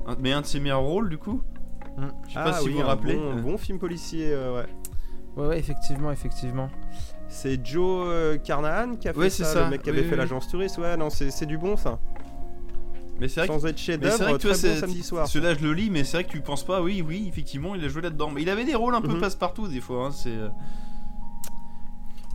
un- 0.08 0.16
mais 0.20 0.32
un 0.32 0.42
de 0.42 0.46
ses 0.46 0.60
meilleurs 0.60 0.82
rôles 0.82 1.10
du 1.10 1.18
coup. 1.18 1.42
Mm. 1.98 2.04
Je 2.28 2.34
sais 2.34 2.40
Ah 2.40 2.44
pas 2.44 2.54
si 2.54 2.66
oui, 2.68 2.72
vous 2.74 2.78
vous 2.78 2.84
un 2.84 2.88
rappelez. 2.88 3.16
Bon, 3.16 3.36
bon 3.42 3.58
film 3.58 3.80
policier, 3.80 4.32
euh, 4.32 4.56
ouais. 4.56 4.66
Ouais, 5.36 5.48
ouais, 5.48 5.60
effectivement, 5.60 6.12
effectivement. 6.12 6.70
C'est 7.28 7.64
Joe 7.66 8.06
euh, 8.08 8.38
Carnahan 8.38 8.96
qui 8.96 9.08
a 9.08 9.14
fait 9.14 9.20
Ouais, 9.20 9.30
ça, 9.30 9.44
c'est 9.46 9.54
ça. 9.54 9.64
le 9.66 9.70
mec 9.70 9.82
qui 9.84 9.90
avait 9.90 10.00
oui, 10.02 10.06
fait 10.06 10.12
oui. 10.12 10.18
l'agence 10.18 10.48
touriste. 10.48 10.78
Ouais, 10.80 10.98
non, 10.98 11.10
c'est 11.10 11.30
c'est 11.32 11.46
du 11.46 11.58
bon 11.58 11.76
ça. 11.78 12.00
Mais 13.20 13.28
c'est 13.28 13.42
vrai 13.42 13.48
que 13.50 13.54
Sans 13.54 13.66
être 13.68 13.78
chef 13.78 14.00
Mais 14.02 14.10
c'est 14.12 14.18
vrai 14.18 14.26
d'œuvre, 14.28 14.38
que 14.38 14.42
tu 14.42 14.48
vois, 14.48 14.56
très 14.56 14.68
bon 14.70 14.74
c'est- 14.76 14.80
samedi 14.80 15.04
soir. 15.04 15.28
Celui-là, 15.28 15.54
je 15.54 15.60
le 15.64 15.74
lis, 15.74 15.90
mais 15.90 16.04
c'est 16.06 16.18
vrai 16.18 16.24
que 16.24 16.32
tu 16.32 16.40
penses 16.42 16.64
pas, 16.66 16.82
oui, 16.82 17.04
oui, 17.06 17.26
effectivement, 17.28 17.76
il 17.76 17.84
a 17.84 17.88
joué 17.90 18.02
là-dedans. 18.02 18.32
Mais 18.34 18.42
il 18.42 18.50
avait 18.50 18.64
des 18.66 18.76
rôles 18.76 18.96
un 18.96 19.02
peu 19.02 19.10
Mhm. 19.14 19.20
passe-partout, 19.20 19.68
des 19.68 19.82
fois. 19.82 20.08
hein, 20.08 20.12
c'est... 20.12 20.30
euh, 20.30 20.48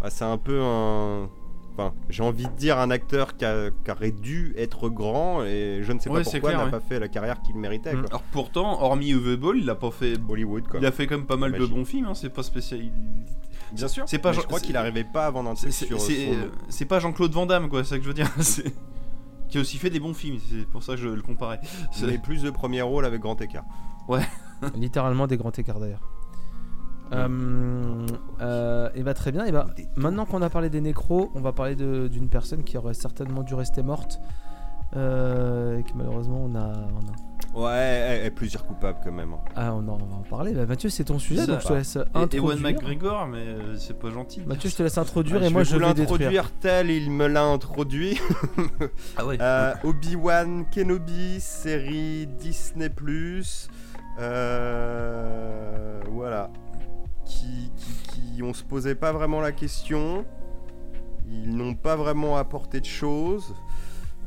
Ah, 0.02 0.10
c'est 0.10 0.24
un 0.24 0.36
peu 0.38 0.60
un. 0.62 1.28
Enfin, 1.76 1.92
j'ai 2.08 2.22
envie 2.22 2.44
de 2.46 2.52
dire 2.52 2.78
un 2.78 2.90
acteur 2.90 3.36
qui, 3.36 3.44
a- 3.44 3.70
qui 3.84 3.90
aurait 3.90 4.12
dû 4.12 4.54
être 4.56 4.88
grand 4.88 5.42
et 5.42 5.80
je 5.82 5.92
ne 5.92 5.98
sais 5.98 6.08
pas 6.08 6.16
Ouais, 6.16 6.24
c'est 6.24 6.38
pourquoi 6.38 6.52
il 6.52 6.58
n'a 6.58 6.64
ouais. 6.66 6.70
pas 6.70 6.78
fait 6.80 7.00
la 7.00 7.08
carrière 7.08 7.42
qu'il 7.42 7.56
méritait. 7.56 7.94
Mm. 7.94 8.00
Quoi. 8.02 8.08
Alors 8.10 8.22
pourtant, 8.30 8.80
hormis 8.82 9.10
UV 9.10 9.36
Ball, 9.36 9.58
il 9.58 9.68
a 9.68 9.74
pas 9.74 9.90
fait. 9.90 10.14
Hollywood, 10.28 10.68
quoi. 10.68 10.78
Il 10.80 10.86
a 10.86 10.92
fait 10.92 11.06
quand 11.08 11.16
même 11.16 11.26
pas 11.26 11.36
mal 11.36 11.52
de 11.52 11.66
bons 11.66 11.84
films, 11.84 12.06
hein, 12.06 12.14
c'est 12.14 12.30
pas 12.30 12.44
spécial. 12.44 12.80
Bien 13.72 13.88
sûr. 13.88 14.04
C'est 14.06 14.18
pas 14.18 14.30
mais 14.30 14.36
je 14.36 14.42
crois 14.42 14.60
qu'il 14.60 14.76
arrivait 14.76 15.02
pas 15.04 15.26
avant 15.26 15.42
d'un 15.42 15.56
C'est, 15.56 15.70
truc 15.70 15.98
sur 15.98 16.00
c'est- 16.00 16.84
pas 16.84 17.00
Jean-Claude 17.00 17.32
Van 17.32 17.46
Damme, 17.46 17.68
quoi, 17.68 17.82
c'est 17.82 17.90
ça 17.90 17.96
que 17.98 18.02
je 18.04 18.08
veux 18.08 18.14
dire. 18.14 18.30
C'est- 18.40 18.72
Qui 19.48 19.58
a 19.58 19.60
aussi 19.60 19.78
fait 19.78 19.90
des 19.90 20.00
bons 20.00 20.14
films, 20.14 20.38
c'est 20.48 20.66
pour 20.68 20.82
ça 20.84 20.94
que 20.94 21.00
je 21.00 21.08
le 21.08 21.22
comparais. 21.22 21.58
C'est- 21.90 22.06
Mais 22.06 22.18
plus 22.18 22.42
de 22.42 22.50
premier 22.50 22.82
rôle 22.82 23.04
avec 23.04 23.20
grand 23.20 23.40
écart. 23.40 23.64
Littéralement 24.76 25.26
des 25.26 25.36
grands 25.36 25.50
écarts 25.50 25.80
d'ailleurs. 25.80 26.00
Euh, 27.12 28.06
euh, 28.40 28.88
et 28.94 29.02
bah 29.02 29.14
très 29.14 29.30
bien. 29.32 29.44
Et 29.44 29.52
bah 29.52 29.66
maintenant 29.96 30.24
qu'on 30.26 30.42
a 30.42 30.50
parlé 30.50 30.70
des 30.70 30.80
nécros, 30.80 31.30
on 31.34 31.40
va 31.40 31.52
parler 31.52 31.76
d'une 31.76 32.28
personne 32.28 32.64
qui 32.64 32.76
aurait 32.78 32.94
certainement 32.94 33.42
dû 33.42 33.54
rester 33.54 33.82
morte. 33.82 34.20
Euh, 34.96 35.78
et 35.78 35.82
que 35.82 35.90
malheureusement 35.96 36.44
on 36.44 36.54
a, 36.54 36.68
on 36.72 37.00
a- 37.00 37.34
Ouais, 37.56 38.20
est 38.24 38.30
plusieurs 38.30 38.64
coupables 38.66 38.98
quand 39.04 39.12
même. 39.12 39.32
hein. 39.32 39.38
Ah, 39.54 39.72
on, 39.74 39.78
en- 39.88 39.98
on 40.00 40.06
va 40.06 40.16
en 40.16 40.22
parler. 40.28 40.52
Bah, 40.52 40.66
Mathieu, 40.66 40.88
c'est 40.88 41.04
ton 41.04 41.18
sujet, 41.20 41.46
donc 41.46 41.60
je 41.60 41.66
te 41.68 41.72
laisse 41.72 41.96
Et 41.96 42.00
introduire. 42.18 42.42
Ewan 42.44 42.60
McGregor, 42.60 43.26
mais 43.28 43.38
euh, 43.38 43.76
c'est 43.76 43.98
pas 43.98 44.10
gentil. 44.10 44.42
Mathieu, 44.46 44.70
je 44.70 44.76
te 44.76 44.82
laisse 44.82 44.98
introduire 44.98 45.38
Ah, 45.42 45.46
et 45.46 45.50
moi 45.50 45.62
je 45.62 45.76
vais 45.76 45.80
l'introduire 45.84 46.50
tel 46.60 46.90
il 46.90 47.10
me 47.10 47.26
l'a 47.28 47.44
introduit. 47.44 48.20
Ah 49.16 49.24
ouais. 49.26 49.36
Euh, 49.40 49.72
Obi-Wan 49.84 50.64
Kenobi, 50.72 51.40
série 51.40 52.26
Disney+. 52.38 52.88
Euh, 54.64 56.00
voilà. 56.10 56.50
Qui, 57.26 57.70
qui, 57.76 58.34
qui- 58.36 58.42
on 58.42 58.52
se 58.52 58.62
posait 58.64 58.94
pas 58.94 59.12
vraiment 59.12 59.40
la 59.40 59.52
question. 59.52 60.24
Ils 61.28 61.56
n'ont 61.56 61.74
pas 61.74 61.96
vraiment 61.96 62.36
apporté 62.36 62.80
de 62.80 62.86
choses. 62.86 63.54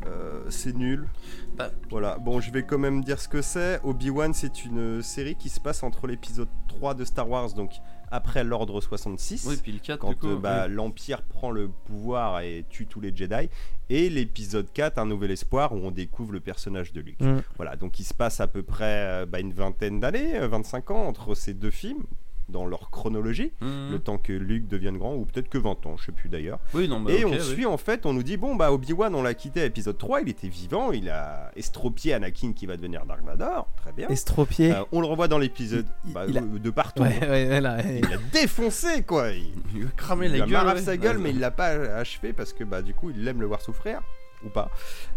Euh, 0.05 0.43
c'est 0.49 0.75
nul. 0.75 1.07
Bah. 1.55 1.71
Voilà. 1.89 2.17
Bon, 2.19 2.39
je 2.39 2.51
vais 2.51 2.63
quand 2.63 2.77
même 2.77 3.03
dire 3.03 3.19
ce 3.19 3.27
que 3.27 3.41
c'est. 3.41 3.79
Obi-Wan, 3.83 4.33
c'est 4.33 4.63
une 4.65 5.01
série 5.01 5.35
qui 5.35 5.49
se 5.49 5.59
passe 5.59 5.83
entre 5.83 6.07
l'épisode 6.07 6.49
3 6.67 6.93
de 6.93 7.03
Star 7.03 7.29
Wars, 7.29 7.53
donc 7.53 7.71
après 8.09 8.43
l'Ordre 8.43 8.79
66 8.79 9.45
Oui, 9.47 9.57
puis 9.61 9.71
le 9.71 9.79
4, 9.79 9.99
quand 9.99 10.23
euh, 10.23 10.37
bah, 10.37 10.67
l'Empire 10.67 11.23
prend 11.23 11.51
le 11.51 11.69
pouvoir 11.85 12.39
et 12.41 12.65
tue 12.69 12.85
tous 12.85 13.01
les 13.01 13.13
Jedi, 13.15 13.49
et 13.89 14.09
l'épisode 14.09 14.71
4, 14.71 14.97
Un 14.99 15.07
Nouvel 15.07 15.31
Espoir, 15.31 15.73
où 15.73 15.77
on 15.77 15.91
découvre 15.91 16.31
le 16.31 16.39
personnage 16.39 16.93
de 16.93 17.01
Luke. 17.01 17.19
Mm. 17.19 17.37
Voilà, 17.57 17.75
donc 17.75 17.99
il 17.99 18.03
se 18.03 18.13
passe 18.13 18.39
à 18.39 18.47
peu 18.47 18.63
près 18.63 19.23
euh, 19.23 19.25
bah, 19.25 19.39
une 19.39 19.51
vingtaine 19.53 19.99
d'années, 19.99 20.37
euh, 20.37 20.47
25 20.47 20.91
ans 20.91 21.07
entre 21.07 21.35
ces 21.35 21.53
deux 21.53 21.71
films, 21.71 22.03
dans 22.49 22.65
leur 22.65 22.89
chronologie, 22.91 23.51
Mhm. 23.61 23.91
le 23.91 23.99
temps 23.99 24.17
que 24.17 24.31
Luke 24.33 24.67
devienne 24.67 24.97
grand, 24.97 25.15
ou 25.15 25.25
peut-être 25.25 25.49
que 25.49 25.57
20 25.57 25.85
ans, 25.85 25.97
je 25.97 26.05
sais 26.05 26.11
plus 26.11 26.29
d'ailleurs. 26.29 26.59
Oui, 26.73 26.87
non, 26.87 27.01
bah, 27.01 27.11
et 27.11 27.25
on 27.25 27.31
oui. 27.31 27.41
suit 27.41 27.65
en 27.65 27.77
fait, 27.77 28.05
on 28.05 28.13
nous 28.13 28.23
dit, 28.23 28.37
bon 28.37 28.55
bah 28.55 28.71
Obi-Wan, 28.71 29.13
on 29.15 29.21
l'a 29.21 29.33
quitté 29.33 29.61
à 29.61 29.65
épisode 29.65 29.97
3, 29.97 30.21
il 30.21 30.29
était 30.29 30.47
vivant, 30.47 30.91
il 30.91 31.09
a 31.09 31.51
estropié 31.55 32.13
Anakin 32.13 32.53
qui 32.53 32.65
va 32.65 32.77
devenir 32.77 33.05
Dark 33.05 33.21
Vador, 33.25 33.67
très 33.77 33.91
bien. 33.91 34.07
Estropié. 34.07 34.71
Euh, 34.73 34.83
on 34.91 35.01
le 35.01 35.07
revoit 35.07 35.27
dans 35.27 35.39
l'épisode 35.39 35.85
Il- 36.05 36.13
bah, 36.13 36.25
il 36.27 36.37
a- 36.37 36.41
euh, 36.41 36.59
de 36.59 36.69
partout. 36.69 37.03
ouais, 37.03 37.19
ouais, 37.21 37.49
ouais, 37.49 37.61
là, 37.61 37.77
ouais. 37.77 38.01
Il 38.03 38.13
a 38.13 38.17
défoncé 38.31 39.03
quoi. 39.03 39.29
Il, 39.31 39.53
Il 39.73 39.79
lui 39.81 39.87
a 39.87 39.89
cramé 39.97 40.27
il 40.27 40.31
la 40.31 40.43
a 40.43 40.47
gueule. 40.47 40.49
marave 40.51 40.77
ouais. 40.77 40.81
sa 40.83 40.95
gueule, 40.97 41.17
Ouais. 41.17 41.23
mais 41.23 41.29
il 41.31 41.39
l'a 41.39 41.51
pas 41.51 41.67
achevé 41.97 42.31
parce 42.33 42.53
que 42.53 42.63
bah 42.63 42.81
du 42.81 42.93
coup 42.93 43.09
il 43.11 43.27
aime 43.27 43.41
le 43.41 43.47
voir 43.47 43.61
souffrir 43.61 44.01
ou 44.45 44.49
pas. 44.49 44.69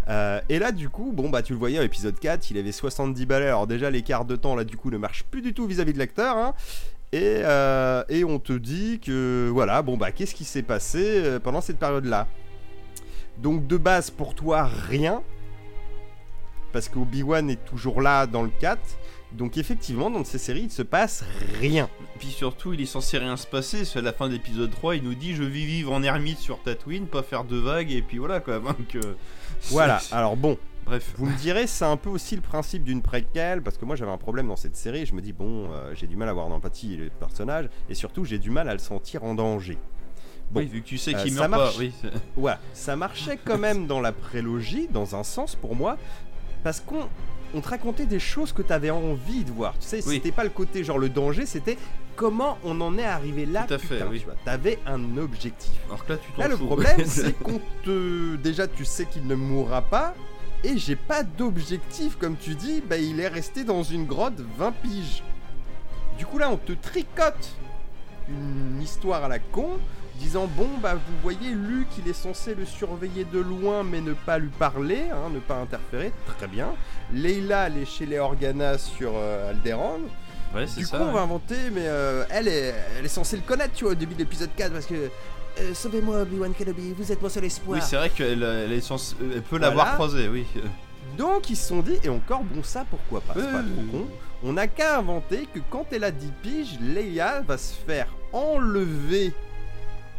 Euh, 0.09 0.41
et 0.49 0.59
là 0.59 0.73
du 0.73 0.89
coup, 0.89 1.13
bon 1.13 1.29
bah 1.31 1.43
tu 1.43 1.53
le 1.53 1.59
voyais 1.59 1.79
à 1.79 1.83
l'épisode 1.83 2.19
4, 2.19 2.51
il 2.51 2.59
avait 2.59 2.73
70 2.73 3.27
balais. 3.27 3.47
Alors 3.47 3.67
déjà 3.67 3.91
l'écart 3.91 4.25
de 4.25 4.35
temps 4.35 4.57
là 4.57 4.65
du 4.65 4.77
coup 4.77 4.91
ne 4.91 4.97
marche 4.97 5.25
plus 5.25 5.43
du 5.43 5.53
tout 5.55 5.67
vis-à-vis 5.67 5.93
de 5.93 5.99
l'acteur. 5.99 6.37
hein. 6.37 6.55
Et, 7.13 7.41
euh, 7.43 8.05
et 8.09 8.25
on 8.25 8.39
te 8.39 8.53
dit 8.53 9.01
que 9.01 9.51
voilà, 9.53 9.83
bon 9.83 9.97
bah 9.97 10.13
qu'est-ce 10.13 10.35
qui 10.35 10.45
s'est 10.45 10.63
passé 10.63 11.03
euh, 11.03 11.41
pendant 11.41 11.61
cette 11.61 11.79
période-là? 11.79 12.29
Donc 13.39 13.67
de 13.67 13.77
base 13.77 14.11
pour 14.11 14.35
toi 14.35 14.65
rien, 14.65 15.23
parce 16.73 16.89
qu'Obi-Wan 16.89 17.51
est 17.51 17.65
toujours 17.65 18.01
là 18.01 18.27
dans 18.27 18.43
le 18.43 18.51
4. 18.61 18.81
Donc 19.33 19.59
effectivement 19.59 20.11
dans 20.11 20.25
ces 20.25 20.39
séries 20.39 20.63
il 20.65 20.71
se 20.71 20.83
passe 20.83 21.25
rien. 21.61 21.89
Puis 22.19 22.29
surtout, 22.29 22.75
il 22.75 22.81
est 22.81 22.87
censé 22.87 23.19
rien 23.19 23.37
se 23.37 23.47
passer. 23.47 23.85
C'est 23.85 24.01
à 24.01 24.03
la 24.03 24.13
fin 24.13 24.29
de 24.29 24.35
l'épisode 24.35 24.71
3, 24.71 24.97
il 24.97 25.03
nous 25.03 25.15
dit 25.15 25.35
Je 25.35 25.43
vis 25.43 25.67
vivre 25.67 25.93
en 25.93 26.03
ermite 26.03 26.39
sur 26.39 26.61
Tatooine, 26.63 27.07
pas 27.07 27.23
faire 27.23 27.45
de 27.45 27.57
vagues, 27.57 27.91
et 27.91 28.03
puis 28.03 28.19
voilà 28.19 28.41
quoi. 28.41 28.59
Donc, 28.59 28.95
euh, 28.95 29.15
Voilà, 29.71 30.01
alors 30.13 30.37
bon, 30.37 30.59
Bref. 30.87 31.13
Vous 31.17 31.27
me 31.27 31.37
direz, 31.37 31.67
c'est 31.67 31.85
un 31.85 31.97
peu 31.97 32.09
aussi 32.11 32.35
le 32.37 32.43
principe 32.43 32.83
d'une 32.85 33.03
préquelle, 33.03 33.63
parce 33.63 33.77
que 33.79 33.85
moi 33.85 33.97
j'avais 33.97 34.11
un 34.11 34.17
problème 34.19 34.49
dans 34.49 34.57
cette 34.57 34.77
série, 34.77 35.07
je 35.07 35.15
me 35.15 35.21
dis, 35.21 35.33
bon, 35.33 35.71
euh, 35.73 35.95
j'ai 35.95 36.07
du 36.07 36.17
mal 36.17 36.29
à 36.29 36.33
avoir 36.33 36.49
d'empathie 36.49 36.97
le 36.97 37.11
personnage, 37.11 37.69
et 37.89 37.95
surtout 37.95 38.25
j'ai 38.25 38.39
du 38.39 38.51
mal 38.51 38.69
à 38.69 38.73
le 38.73 38.79
sentir 38.81 39.23
en 39.25 39.35
danger. 39.35 39.79
Bon, 40.51 40.61
oui, 40.61 40.67
vu 40.67 40.83
que 40.83 40.87
tu 40.89 40.99
sais 40.99 41.15
euh, 41.15 41.23
qu'il 41.23 41.33
ça 41.33 41.47
meurt 41.47 41.51
marche. 41.63 41.75
pas. 41.77 41.79
Oui, 41.81 41.93
voilà, 42.37 42.59
ça 42.73 42.97
marchait 42.97 43.39
quand 43.45 43.59
même 43.59 43.87
dans 43.87 44.01
la 44.01 44.11
prélogie, 44.13 44.89
dans 44.93 45.15
un 45.15 45.23
sens 45.23 45.55
pour 45.55 45.77
moi, 45.77 45.97
parce 46.65 46.81
qu'on 46.81 47.09
on 47.55 47.61
te 47.61 47.69
racontait 47.69 48.07
des 48.07 48.19
choses 48.21 48.53
que 48.53 48.63
tu 48.63 48.73
avais 48.73 48.91
envie 48.91 49.45
de 49.45 49.51
voir. 49.53 49.75
Tu 49.79 49.87
sais, 49.87 50.01
Oui. 50.07 50.15
c'était 50.17 50.33
pas 50.33 50.45
le 50.45 50.51
côté 50.51 50.83
genre 50.85 50.99
le 50.99 51.09
danger, 51.09 51.47
c'était 51.47 51.77
comment 52.17 52.59
on 52.65 52.81
en 52.81 52.97
est 52.99 53.05
arrivé 53.05 53.47
là. 53.47 53.65
Tout 53.69 53.75
à 53.75 53.79
fait, 53.79 53.95
putain, 53.97 54.09
oui. 54.11 54.19
tu 54.21 54.25
vois. 54.25 54.35
T'avais 54.45 54.79
un 54.87 55.17
objectif. 55.19 55.73
Alors 55.87 56.05
que 56.05 56.13
là, 56.13 56.19
tu 56.19 56.33
t'en 56.33 56.43
Là, 56.43 56.49
le 56.49 56.57
fous. 56.57 56.67
problème, 56.67 57.01
c'est 57.07 57.33
qu'on 57.41 57.61
te. 57.85 58.37
Déjà, 58.37 58.67
tu 58.69 58.85
sais 58.85 59.07
qu'il 59.07 59.27
ne 59.29 59.35
mourra 59.37 59.83
pas. 59.83 60.15
Et 60.65 60.77
j'ai 60.79 60.97
pas 60.97 61.23
d'objectif, 61.23 62.17
comme 62.19 62.37
tu 62.37 62.55
dis. 62.55 62.83
Bah, 62.89 62.99
il 62.99 63.19
est 63.21 63.29
resté 63.29 63.65
dans 63.65 63.83
une 63.83 64.05
grotte 64.07 64.41
20 64.59 64.73
piges. 64.83 65.23
Du 66.19 66.27
coup, 66.27 66.39
là, 66.39 66.51
on 66.51 66.57
te 66.59 66.73
tricote 66.73 67.49
une 68.29 68.81
histoire 68.83 69.25
à 69.25 69.29
la 69.29 69.39
con. 69.39 69.79
Disant, 70.19 70.47
bon, 70.55 70.69
bah, 70.83 70.95
vous 70.97 71.15
voyez, 71.23 71.53
Luke, 71.53 71.89
il 71.99 72.07
est 72.11 72.13
censé 72.15 72.55
le 72.55 72.67
surveiller 72.67 73.25
de 73.25 73.39
loin, 73.39 73.83
mais 73.85 74.03
ne 74.03 74.13
pas 74.13 74.37
lui 74.39 74.51
parler, 74.51 75.05
hein, 75.11 75.31
ne 75.33 75.39
pas 75.39 75.57
interférer. 75.57 76.13
Très 76.37 76.47
bien. 76.47 76.69
Leila, 77.11 77.69
elle 77.69 77.79
est 77.79 77.87
chez 77.87 78.05
les 78.05 78.19
Organa 78.19 78.77
sur 78.77 79.13
euh, 79.15 79.51
Alderaan. 79.51 80.01
Ouais, 80.55 80.67
c'est 80.67 80.81
Du 80.81 80.85
ça. 80.85 80.99
coup, 80.99 81.05
on 81.05 81.07
ouais. 81.07 81.13
va 81.15 81.21
inventer, 81.21 81.57
mais 81.73 81.85
euh, 81.87 82.25
elle, 82.29 82.49
est, 82.49 82.75
elle 82.99 83.05
est 83.07 83.09
censée 83.09 83.37
le 83.37 83.43
connaître, 83.43 83.73
tu 83.73 83.85
vois, 83.85 83.93
au 83.93 83.97
début 83.97 84.13
de 84.13 84.19
l'épisode 84.19 84.51
4, 84.55 84.73
parce 84.73 84.85
que. 84.87 85.09
Euh, 85.59 85.75
Sauvez-moi, 85.75 86.23
Obi-Wan 86.23 86.53
Kenobi, 86.55 86.93
vous 86.97 87.11
êtes 87.11 87.21
mon 87.23 87.29
seul 87.29 87.45
espoir. 87.45 87.79
Oui, 87.79 87.85
c'est 87.87 87.97
vrai 87.97 88.11
qu'elle 88.11 88.43
elle 88.43 88.73
est 88.73 88.81
censée- 88.81 89.17
elle 89.21 89.43
peut 89.43 89.57
Voilà. 89.59 89.69
l'avoir 89.69 89.95
croisé, 89.95 90.29
oui. 90.29 90.47
Donc, 91.19 91.51
ils 91.51 91.57
se 91.57 91.69
sont 91.69 91.81
dit, 91.81 91.99
et 92.05 92.09
encore, 92.09 92.43
bon, 92.45 92.63
ça, 92.63 92.85
pourquoi 92.89 93.21
pas, 93.21 93.35
c'est 93.35 93.43
pas 93.51 93.59
Euh. 93.59 93.63
trop 93.63 93.99
con. 93.99 94.07
On 94.43 94.53
n'a 94.55 94.69
qu'à 94.69 94.99
inventer 94.99 95.47
que 95.53 95.59
quand 95.71 95.87
elle 95.93 96.05
a 96.05 96.11
10 96.11 96.33
piges, 96.43 96.79
Leia 96.81 97.41
va 97.43 97.59
se 97.59 97.75
faire 97.87 98.07
enlever 98.33 99.33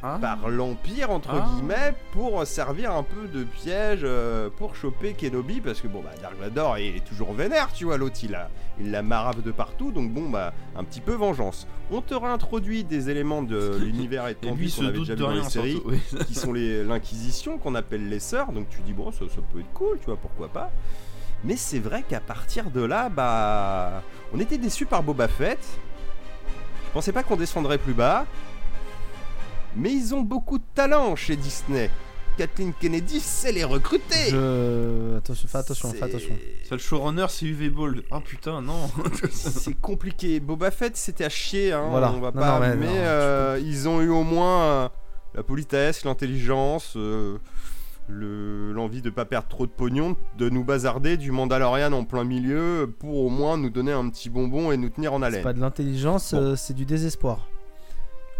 par 0.02 0.50
l'Empire, 0.50 1.12
entre 1.12 1.30
Ah. 1.34 1.48
guillemets, 1.56 1.94
pour 2.12 2.46
servir 2.48 2.92
un 2.94 3.04
peu 3.04 3.28
de 3.28 3.44
piège 3.44 4.00
euh, 4.04 4.50
pour 4.58 4.76
choper 4.76 5.14
Kenobi, 5.14 5.62
parce 5.62 5.80
que 5.80 5.88
bon, 5.88 6.02
bah, 6.02 6.10
Dark 6.22 6.36
Vador, 6.40 6.78
il 6.80 6.96
est 6.98 7.06
toujours 7.06 7.34
vénère, 7.34 7.72
tu 7.72 7.86
vois, 7.86 7.98
l'autre, 7.98 8.18
il 8.24 8.34
a, 8.36 8.50
il 8.80 8.90
la 8.92 9.04
marave 9.04 9.42
de 9.44 9.52
partout, 9.52 9.92
donc 9.92 10.12
bon, 10.12 10.30
bah, 10.30 10.54
un 10.76 10.84
petit 10.84 11.02
peu 11.02 11.14
vengeance. 11.14 11.68
On 11.92 12.02
te 12.02 12.14
réintroduit 12.16 12.84
des 12.84 13.10
éléments 13.10 13.44
de 13.44 13.78
l'univers 13.82 14.28
Et 14.28 14.32
étendu 14.32 14.72
qu'on 14.76 14.86
avait 14.88 14.98
déjà 15.00 15.14
vu 15.14 15.20
dans 15.22 15.30
les 15.32 15.44
séries. 15.44 15.82
Oui. 15.86 16.00
qui 16.26 16.34
sont 16.36 16.52
les- 16.54 16.84
l'Inquisition, 16.84 17.58
qu'on 17.60 17.76
appelle 17.76 18.10
les 18.10 18.20
sœurs, 18.20 18.52
donc 18.52 18.70
tu 18.70 18.82
dis, 18.82 18.94
bon, 18.94 19.12
ça, 19.12 19.26
ça 19.30 19.42
peut 19.54 19.60
être 19.60 19.74
cool, 19.74 20.00
tu 20.00 20.06
vois, 20.08 20.18
pourquoi 20.18 20.48
pas. 20.48 20.72
Mais 21.44 21.56
c'est 21.56 21.80
vrai 21.80 22.04
qu'à 22.08 22.20
partir 22.20 22.70
de 22.70 22.82
là, 22.82 23.10
bah, 23.10 24.04
on 24.34 24.40
était 24.40 24.58
déçus 24.58 24.86
par 24.86 25.02
Boba 25.04 25.28
Fett. 25.28 25.60
Je 26.88 26.94
pensais 26.94 27.12
pas 27.12 27.24
qu'on 27.24 27.36
descendrait 27.38 27.78
plus 27.78 27.94
bas. 27.94 28.26
Mais 29.76 29.92
ils 29.92 30.14
ont 30.14 30.22
beaucoup 30.22 30.58
de 30.58 30.64
talent 30.76 31.16
chez 31.16 31.36
Disney. 31.36 31.90
Kathleen 32.38 32.74
Kennedy 32.80 33.20
sait 33.20 33.52
les 33.52 33.64
recruter. 33.64 34.30
Je... 34.30 35.18
Attention, 35.18 35.48
fais 35.48 35.58
attention, 35.58 35.92
fais 35.92 35.98
C'est- 35.98 36.04
attention. 36.06 36.36
Seul 36.68 36.80
showrunner, 36.80 37.26
c'est 37.30 37.46
UV 37.46 37.70
Ball. 37.70 38.02
Ah 38.10 38.22
putain, 38.22 38.62
non. 38.62 38.90
C'est 39.32 39.80
compliqué. 39.80 40.40
Boba 40.40 40.72
Fett, 40.72 40.96
c'était 40.96 41.26
à 41.26 41.30
chier. 41.30 41.74
Hein, 41.74 41.88
Voilà. 41.90 42.12
On 42.14 42.20
va 42.22 42.32
Non, 42.32 42.40
pas. 42.42 42.60
non, 42.60 42.76
mais 42.78 42.86
non, 42.86 42.92
euh, 42.96 43.60
ils 43.64 43.88
ont 43.90 44.02
eu 44.02 44.10
au 44.10 44.24
moins 44.24 44.64
euh, 44.64 44.90
la 45.36 45.44
politesse, 45.44 46.06
l'intelligence, 46.06 46.94
euh, 46.96 47.38
le- 48.08 48.72
l'envie 48.72 49.02
de 49.02 49.10
pas 49.10 49.26
perdre 49.26 49.48
trop 49.50 49.66
de 49.66 49.72
pognon, 49.72 50.16
de 50.38 50.50
nous 50.50 50.64
bazarder 50.64 51.18
du 51.18 51.32
Mandalorian 51.32 51.92
en 51.92 52.06
plein 52.06 52.24
milieu 52.24 52.94
pour 53.00 53.18
au 53.26 53.30
moins 53.30 53.58
nous 53.58 53.70
donner 53.70 53.92
un 53.92 54.10
petit 54.10 54.30
bonbon 54.30 54.72
et 54.72 54.78
nous 54.78 54.90
tenir 54.90 55.14
en 55.14 55.20
C'est 55.20 55.26
haleine. 55.26 55.44
pas 55.44 55.54
de 55.54 55.60
l'intelligence, 55.60 56.34
Bon. 56.34 56.40
euh, 56.42 56.56
c'est 56.56 56.74
du 56.74 56.86
désespoir. 56.86 57.48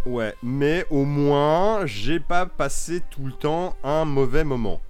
Ouais, 0.04 0.34
mais 0.42 0.84
au 0.90 1.04
moins, 1.04 1.86
j'ai 1.86 2.18
pas 2.18 2.46
passé 2.46 3.02
tout 3.10 3.24
le 3.24 3.32
temps 3.32 3.76
un 3.84 4.04
mauvais 4.04 4.42
moment. 4.42 4.80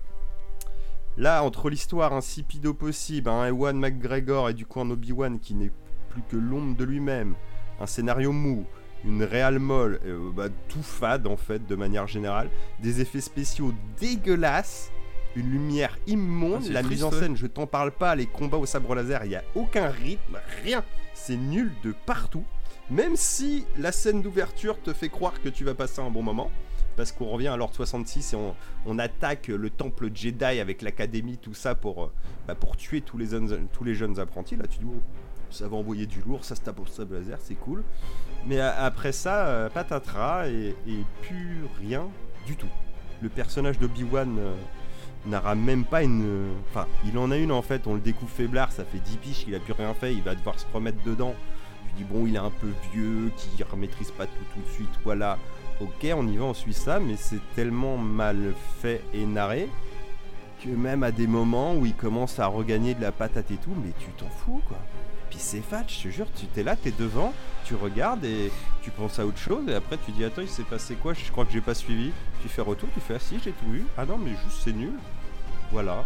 Là, 1.18 1.44
entre 1.44 1.68
l'histoire 1.68 2.14
insipide 2.14 2.66
au 2.66 2.72
possible, 2.72 3.28
un 3.28 3.46
Ewan 3.46 3.78
McGregor 3.78 4.48
et 4.48 4.54
du 4.54 4.64
coup 4.64 4.80
un 4.80 4.90
Obi-Wan 4.90 5.38
qui 5.38 5.52
n'est 5.54 5.70
plus 6.08 6.22
que 6.30 6.36
l'ombre 6.36 6.74
de 6.76 6.84
lui-même, 6.84 7.34
un 7.78 7.86
scénario 7.86 8.32
mou, 8.32 8.64
une 9.04 9.22
réale 9.22 9.58
molle, 9.58 10.00
euh, 10.06 10.30
bah, 10.34 10.48
tout 10.68 10.82
fade 10.82 11.26
en 11.26 11.36
fait 11.36 11.66
de 11.66 11.74
manière 11.74 12.06
générale, 12.06 12.48
des 12.80 13.02
effets 13.02 13.20
spéciaux 13.20 13.74
dégueulasses, 14.00 14.90
une 15.36 15.50
lumière 15.50 15.98
immonde, 16.06 16.64
Ah, 16.70 16.72
la 16.72 16.82
mise 16.82 17.04
en 17.04 17.10
scène, 17.10 17.36
je 17.36 17.46
t'en 17.46 17.66
parle 17.66 17.92
pas, 17.92 18.14
les 18.14 18.26
combats 18.26 18.56
au 18.56 18.64
sabre 18.66 18.94
laser, 18.94 19.26
il 19.26 19.32
y 19.32 19.36
a 19.36 19.44
aucun 19.54 19.88
rythme, 19.88 20.38
rien, 20.64 20.82
c'est 21.12 21.36
nul 21.36 21.70
de 21.84 21.94
partout. 22.06 22.44
Même 22.92 23.16
si 23.16 23.64
la 23.78 23.90
scène 23.90 24.20
d'ouverture 24.20 24.78
te 24.78 24.92
fait 24.92 25.08
croire 25.08 25.40
que 25.40 25.48
tu 25.48 25.64
vas 25.64 25.72
passer 25.72 26.02
un 26.02 26.10
bon 26.10 26.22
moment, 26.22 26.50
parce 26.94 27.10
qu'on 27.10 27.24
revient 27.24 27.48
à 27.48 27.56
l'ordre 27.56 27.74
66 27.74 28.34
et 28.34 28.36
on, 28.84 28.98
attaque 28.98 29.48
le 29.48 29.70
temple 29.70 30.10
Jedi 30.14 30.44
avec 30.44 30.82
l'académie, 30.82 31.38
tout 31.38 31.54
ça 31.54 31.74
pour, 31.74 32.04
euh, 32.04 32.12
bah, 32.46 32.54
pour 32.54 32.76
tuer 32.76 33.00
tous 33.00 33.16
les, 33.16 33.28
jeunes, 33.94 34.20
apprentis. 34.20 34.56
Là, 34.56 34.66
tu 34.66 34.78
dis, 34.78 34.84
oh, 34.86 35.00
ça 35.48 35.68
va 35.68 35.76
envoyer 35.78 36.04
du 36.04 36.20
lourd, 36.20 36.44
ça 36.44 36.54
se 36.54 36.60
tape 36.60 36.80
au 36.80 36.86
sabre 36.86 37.14
laser, 37.14 37.38
c'est 37.40 37.54
cool. 37.54 37.82
Mais 38.46 38.60
après 38.60 39.12
ça, 39.12 39.46
euh, 39.46 39.70
patatras 39.70 40.48
et, 40.48 40.76
plus 41.22 41.64
rien 41.80 42.08
du 42.46 42.56
tout. 42.56 42.68
Le 43.22 43.30
personnage 43.30 43.78
d'Obi-Wan 43.78 44.36
euh, 44.38 44.54
n'aura 45.24 45.54
même 45.54 45.86
pas 45.86 46.02
une. 46.02 46.50
Enfin, 46.68 46.86
il 47.06 47.16
en 47.16 47.30
a 47.30 47.38
une 47.38 47.52
en 47.52 47.62
fait, 47.62 47.86
on 47.86 47.94
le 47.94 48.00
découvre 48.00 48.30
faiblard, 48.30 48.70
ça 48.70 48.84
fait 48.84 48.98
10 48.98 49.16
piges 49.16 49.44
qu'il 49.46 49.54
a 49.54 49.60
plus 49.60 49.72
rien 49.72 49.94
fait, 49.94 50.12
il 50.12 50.22
va 50.22 50.34
devoir 50.34 50.60
se 50.60 50.66
remettre 50.74 51.02
dedans. 51.04 51.34
Je 51.92 51.98
dis, 51.98 52.04
bon, 52.04 52.26
il 52.26 52.34
est 52.34 52.38
un 52.38 52.50
peu 52.50 52.72
vieux, 52.92 53.30
qui 53.36 53.48
maîtrise 53.76 54.10
pas 54.10 54.26
tout 54.26 54.44
tout 54.54 54.60
de 54.60 54.72
suite, 54.72 54.94
voilà. 55.04 55.38
Ok, 55.80 56.06
on 56.14 56.26
y 56.26 56.36
va, 56.36 56.44
on 56.44 56.54
suit 56.54 56.74
ça, 56.74 57.00
mais 57.00 57.16
c'est 57.16 57.40
tellement 57.54 57.96
mal 57.96 58.54
fait 58.80 59.02
et 59.12 59.26
narré 59.26 59.68
que 60.62 60.68
même 60.68 61.02
à 61.02 61.10
des 61.10 61.26
moments 61.26 61.74
où 61.74 61.86
il 61.86 61.94
commence 61.94 62.38
à 62.38 62.46
regagner 62.46 62.94
de 62.94 63.00
la 63.00 63.12
patate 63.12 63.50
et 63.50 63.56
tout, 63.56 63.74
mais 63.84 63.92
tu 63.98 64.10
t'en 64.12 64.28
fous 64.28 64.62
quoi. 64.68 64.78
Puis 65.28 65.38
c'est 65.40 65.60
fat, 65.60 65.84
je 65.88 66.02
te 66.02 66.08
jure, 66.08 66.26
tu 66.36 66.46
t'es 66.46 66.62
là, 66.62 66.76
t'es 66.76 66.92
devant, 66.92 67.32
tu 67.64 67.74
regardes 67.74 68.24
et 68.24 68.52
tu 68.82 68.90
penses 68.90 69.18
à 69.18 69.26
autre 69.26 69.38
chose 69.38 69.66
et 69.68 69.74
après 69.74 69.98
tu 70.04 70.12
dis 70.12 70.24
attends 70.24 70.42
il 70.42 70.48
s'est 70.48 70.62
passé 70.62 70.94
quoi? 70.94 71.14
Je 71.14 71.30
crois 71.32 71.44
que 71.44 71.52
j'ai 71.52 71.60
pas 71.60 71.74
suivi. 71.74 72.12
Tu 72.42 72.48
fais 72.48 72.62
retour, 72.62 72.88
tu 72.94 73.00
fais 73.00 73.14
ah 73.14 73.18
si 73.18 73.38
j'ai 73.42 73.52
tout 73.52 73.70
vu. 73.70 73.84
Ah 73.96 74.04
non 74.04 74.18
mais 74.18 74.30
juste 74.30 74.62
c'est 74.62 74.72
nul. 74.72 74.92
Voilà. 75.72 76.04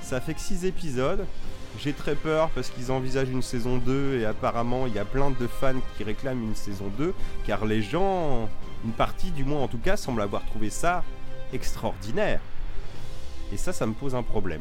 Ça 0.00 0.20
fait 0.20 0.34
que 0.34 0.40
6 0.40 0.64
épisodes. 0.64 1.26
J'ai 1.82 1.94
très 1.94 2.14
peur 2.14 2.50
parce 2.50 2.68
qu'ils 2.68 2.92
envisagent 2.92 3.30
une 3.30 3.40
saison 3.40 3.78
2 3.78 4.18
et 4.18 4.26
apparemment 4.26 4.86
il 4.86 4.92
y 4.92 4.98
a 4.98 5.04
plein 5.06 5.30
de 5.30 5.46
fans 5.46 5.80
qui 5.96 6.04
réclament 6.04 6.42
une 6.42 6.54
saison 6.54 6.92
2 6.98 7.14
car 7.46 7.64
les 7.64 7.80
gens, 7.80 8.50
une 8.84 8.92
partie 8.92 9.30
du 9.30 9.44
moins 9.44 9.62
en 9.62 9.68
tout 9.68 9.78
cas, 9.78 9.96
semblent 9.96 10.20
avoir 10.20 10.44
trouvé 10.44 10.68
ça 10.68 11.02
extraordinaire. 11.54 12.40
Et 13.50 13.56
ça, 13.56 13.72
ça 13.72 13.86
me 13.86 13.94
pose 13.94 14.14
un 14.14 14.22
problème. 14.22 14.60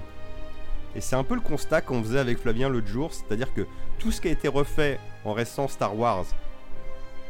Et 0.95 1.01
c'est 1.01 1.17
un 1.17 1.25
peu 1.25 1.35
le 1.35 1.41
constat 1.41 1.81
qu'on 1.81 2.01
faisait 2.01 2.19
avec 2.19 2.37
Flavien 2.37 2.69
l'autre 2.69 2.87
jour, 2.87 3.13
c'est-à-dire 3.13 3.53
que 3.53 3.67
tout 3.99 4.11
ce 4.13 4.21
qui 4.21 4.29
a 4.29 4.31
été 4.31 4.47
refait 4.47 4.97
en 5.25 5.33
restant 5.33 5.67
Star 5.67 5.97
Wars 5.97 6.25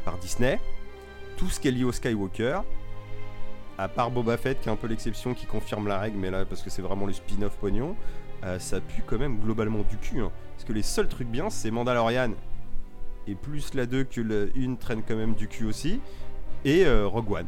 par 0.04 0.18
Disney, 0.18 0.60
tout 1.36 1.50
ce 1.50 1.58
qui 1.58 1.66
est 1.66 1.72
lié 1.72 1.82
au 1.82 1.92
Skywalker, 1.92 2.60
à 3.76 3.88
part 3.88 4.12
Boba 4.12 4.36
Fett 4.36 4.60
qui 4.60 4.68
est 4.68 4.72
un 4.72 4.76
peu 4.76 4.86
l'exception 4.86 5.34
qui 5.34 5.46
confirme 5.46 5.88
la 5.88 5.98
règle, 5.98 6.16
mais 6.16 6.30
là 6.30 6.44
parce 6.44 6.62
que 6.62 6.70
c'est 6.70 6.80
vraiment 6.80 7.06
le 7.06 7.12
spin-off 7.12 7.56
pognon, 7.56 7.96
euh, 8.44 8.58
ça 8.58 8.80
pue 8.80 9.02
quand 9.06 9.18
même 9.18 9.38
globalement 9.38 9.82
du 9.88 9.96
cul. 9.96 10.20
hein. 10.20 10.30
Parce 10.56 10.64
que 10.64 10.72
les 10.72 10.82
seuls 10.82 11.08
trucs 11.08 11.28
bien, 11.28 11.50
c'est 11.50 11.70
Mandalorian, 11.70 12.32
et 13.26 13.34
plus 13.34 13.74
la 13.74 13.86
2 13.86 14.04
que 14.04 14.20
la 14.20 14.46
1 14.56 14.74
traîne 14.76 15.02
quand 15.06 15.16
même 15.16 15.34
du 15.34 15.48
cul 15.48 15.64
aussi, 15.66 16.00
et 16.64 16.84
euh, 16.86 17.06
Rogue 17.06 17.30
One. 17.32 17.46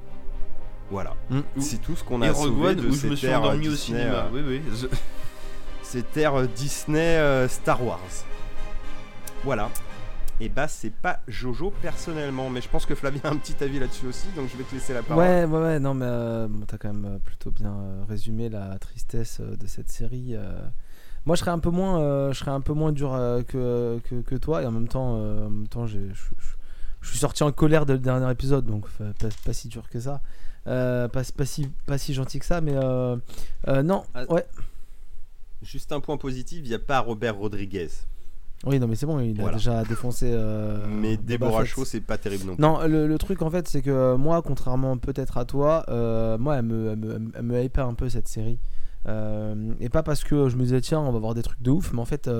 Voilà. 0.90 1.14
Mm. 1.30 1.40
C'est 1.58 1.80
tout 1.80 1.96
ce 1.96 2.04
qu'on 2.04 2.20
a 2.22 2.26
Et 2.26 2.30
Rogue 2.30 2.44
sauvé 2.48 2.68
One, 2.68 2.76
de 2.76 2.88
où 2.88 2.92
je 2.92 2.96
ces 2.98 3.08
me 3.08 3.16
suis 3.16 3.28
endormi 3.34 3.68
au 3.68 3.74
cinéma. 3.74 4.14
euh, 4.14 4.28
Oui, 4.32 4.40
oui. 4.46 4.62
je- 4.74 4.86
ces 5.82 6.02
terres 6.02 6.34
euh, 6.40 6.46
Disney 6.46 6.98
euh, 7.18 7.48
Star 7.48 7.82
Wars. 7.84 7.98
Voilà. 9.44 9.70
Et 10.40 10.48
bah 10.48 10.66
c'est 10.66 10.90
pas 10.90 11.20
Jojo 11.28 11.72
personnellement, 11.82 12.50
mais 12.50 12.60
je 12.60 12.68
pense 12.68 12.84
que 12.84 12.94
Flavien 12.94 13.20
a 13.24 13.30
un 13.30 13.36
petit 13.36 13.62
avis 13.62 13.78
là-dessus 13.78 14.06
aussi, 14.06 14.26
donc 14.34 14.48
je 14.50 14.56
vais 14.56 14.64
te 14.64 14.74
laisser 14.74 14.92
la 14.92 15.02
parole. 15.02 15.22
Ouais, 15.24 15.44
ouais, 15.44 15.60
ouais, 15.60 15.78
non, 15.78 15.94
mais 15.94 16.06
euh, 16.08 16.48
bon, 16.48 16.64
t'as 16.66 16.78
quand 16.78 16.92
même 16.92 17.04
euh, 17.04 17.18
plutôt 17.18 17.50
bien 17.52 17.72
euh, 17.72 18.02
résumé 18.08 18.48
la 18.48 18.76
tristesse 18.78 19.38
euh, 19.40 19.56
de 19.56 19.66
cette 19.66 19.90
série. 19.92 20.34
Moi, 21.24 21.36
je 21.36 21.40
serais 21.40 21.52
un 21.52 21.60
peu 21.60 21.70
moins, 21.70 22.32
je 22.32 22.36
serais 22.38 22.50
un 22.50 22.60
peu 22.60 22.72
moins 22.72 22.90
dur 22.90 23.12
que, 23.46 24.00
que, 24.02 24.22
que 24.22 24.34
toi, 24.34 24.62
et 24.62 24.66
en 24.66 24.72
même 24.72 24.88
temps, 24.88 25.12
en 25.14 25.50
même 25.50 25.68
temps, 25.68 25.86
je 25.86 25.98
suis 27.02 27.18
sorti 27.18 27.44
en 27.44 27.52
colère 27.52 27.86
dès 27.86 27.92
le 27.92 28.00
dernier 28.00 28.28
épisode, 28.32 28.66
donc 28.66 28.88
pas, 28.90 29.28
pas 29.44 29.52
si 29.52 29.68
dur 29.68 29.88
que 29.88 30.00
ça, 30.00 30.20
pas, 30.64 31.08
pas 31.08 31.44
si, 31.44 31.68
pas 31.86 31.98
si 31.98 32.12
gentil 32.12 32.40
que 32.40 32.44
ça, 32.46 32.60
mais 32.60 32.74
non, 33.84 34.02
Ah. 34.14 34.24
ouais, 34.32 34.44
Juste 35.62 35.92
un 35.92 36.00
point 36.00 36.16
positif, 36.16 36.62
il 36.64 36.68
n'y 36.70 36.74
a 36.74 36.80
pas 36.80 36.98
Robert 36.98 37.36
Rodriguez. 37.36 37.88
Oui, 38.64 38.78
non, 38.78 38.86
mais 38.86 38.94
c'est 38.94 39.06
bon, 39.06 39.18
il 39.20 39.38
a 39.38 39.42
Voilà. 39.42 39.56
déjà 39.56 39.82
défoncé. 39.84 40.30
euh, 40.32 40.86
mais 40.88 41.16
Fett. 41.16 41.66
Shaw, 41.66 41.84
c'est 41.84 42.00
pas 42.00 42.16
terrible 42.18 42.44
non 42.46 42.54
plus. 42.54 42.62
Non, 42.62 42.86
le, 42.86 43.06
le 43.08 43.18
truc 43.18 43.42
en 43.42 43.50
fait, 43.50 43.66
c'est 43.68 43.82
que 43.82 43.90
euh, 43.90 44.16
moi, 44.16 44.40
contrairement 44.42 44.96
peut-être 44.98 45.36
à 45.38 45.44
toi, 45.44 45.84
euh, 45.88 46.38
moi, 46.38 46.56
elle 46.56 46.64
me, 46.66 46.90
elle 46.92 46.98
me, 46.98 47.30
elle 47.34 47.42
me 47.42 47.62
hypait 47.62 47.80
un 47.80 47.94
peu 47.94 48.08
cette 48.08 48.28
série. 48.28 48.58
Euh, 49.08 49.74
et 49.80 49.88
pas 49.88 50.04
parce 50.04 50.22
que 50.22 50.48
je 50.48 50.56
me 50.56 50.62
disais, 50.62 50.80
tiens, 50.80 51.00
on 51.00 51.10
va 51.10 51.18
voir 51.18 51.34
des 51.34 51.42
trucs 51.42 51.60
de 51.60 51.70
ouf, 51.72 51.92
mais 51.92 52.00
en 52.00 52.04
fait, 52.04 52.30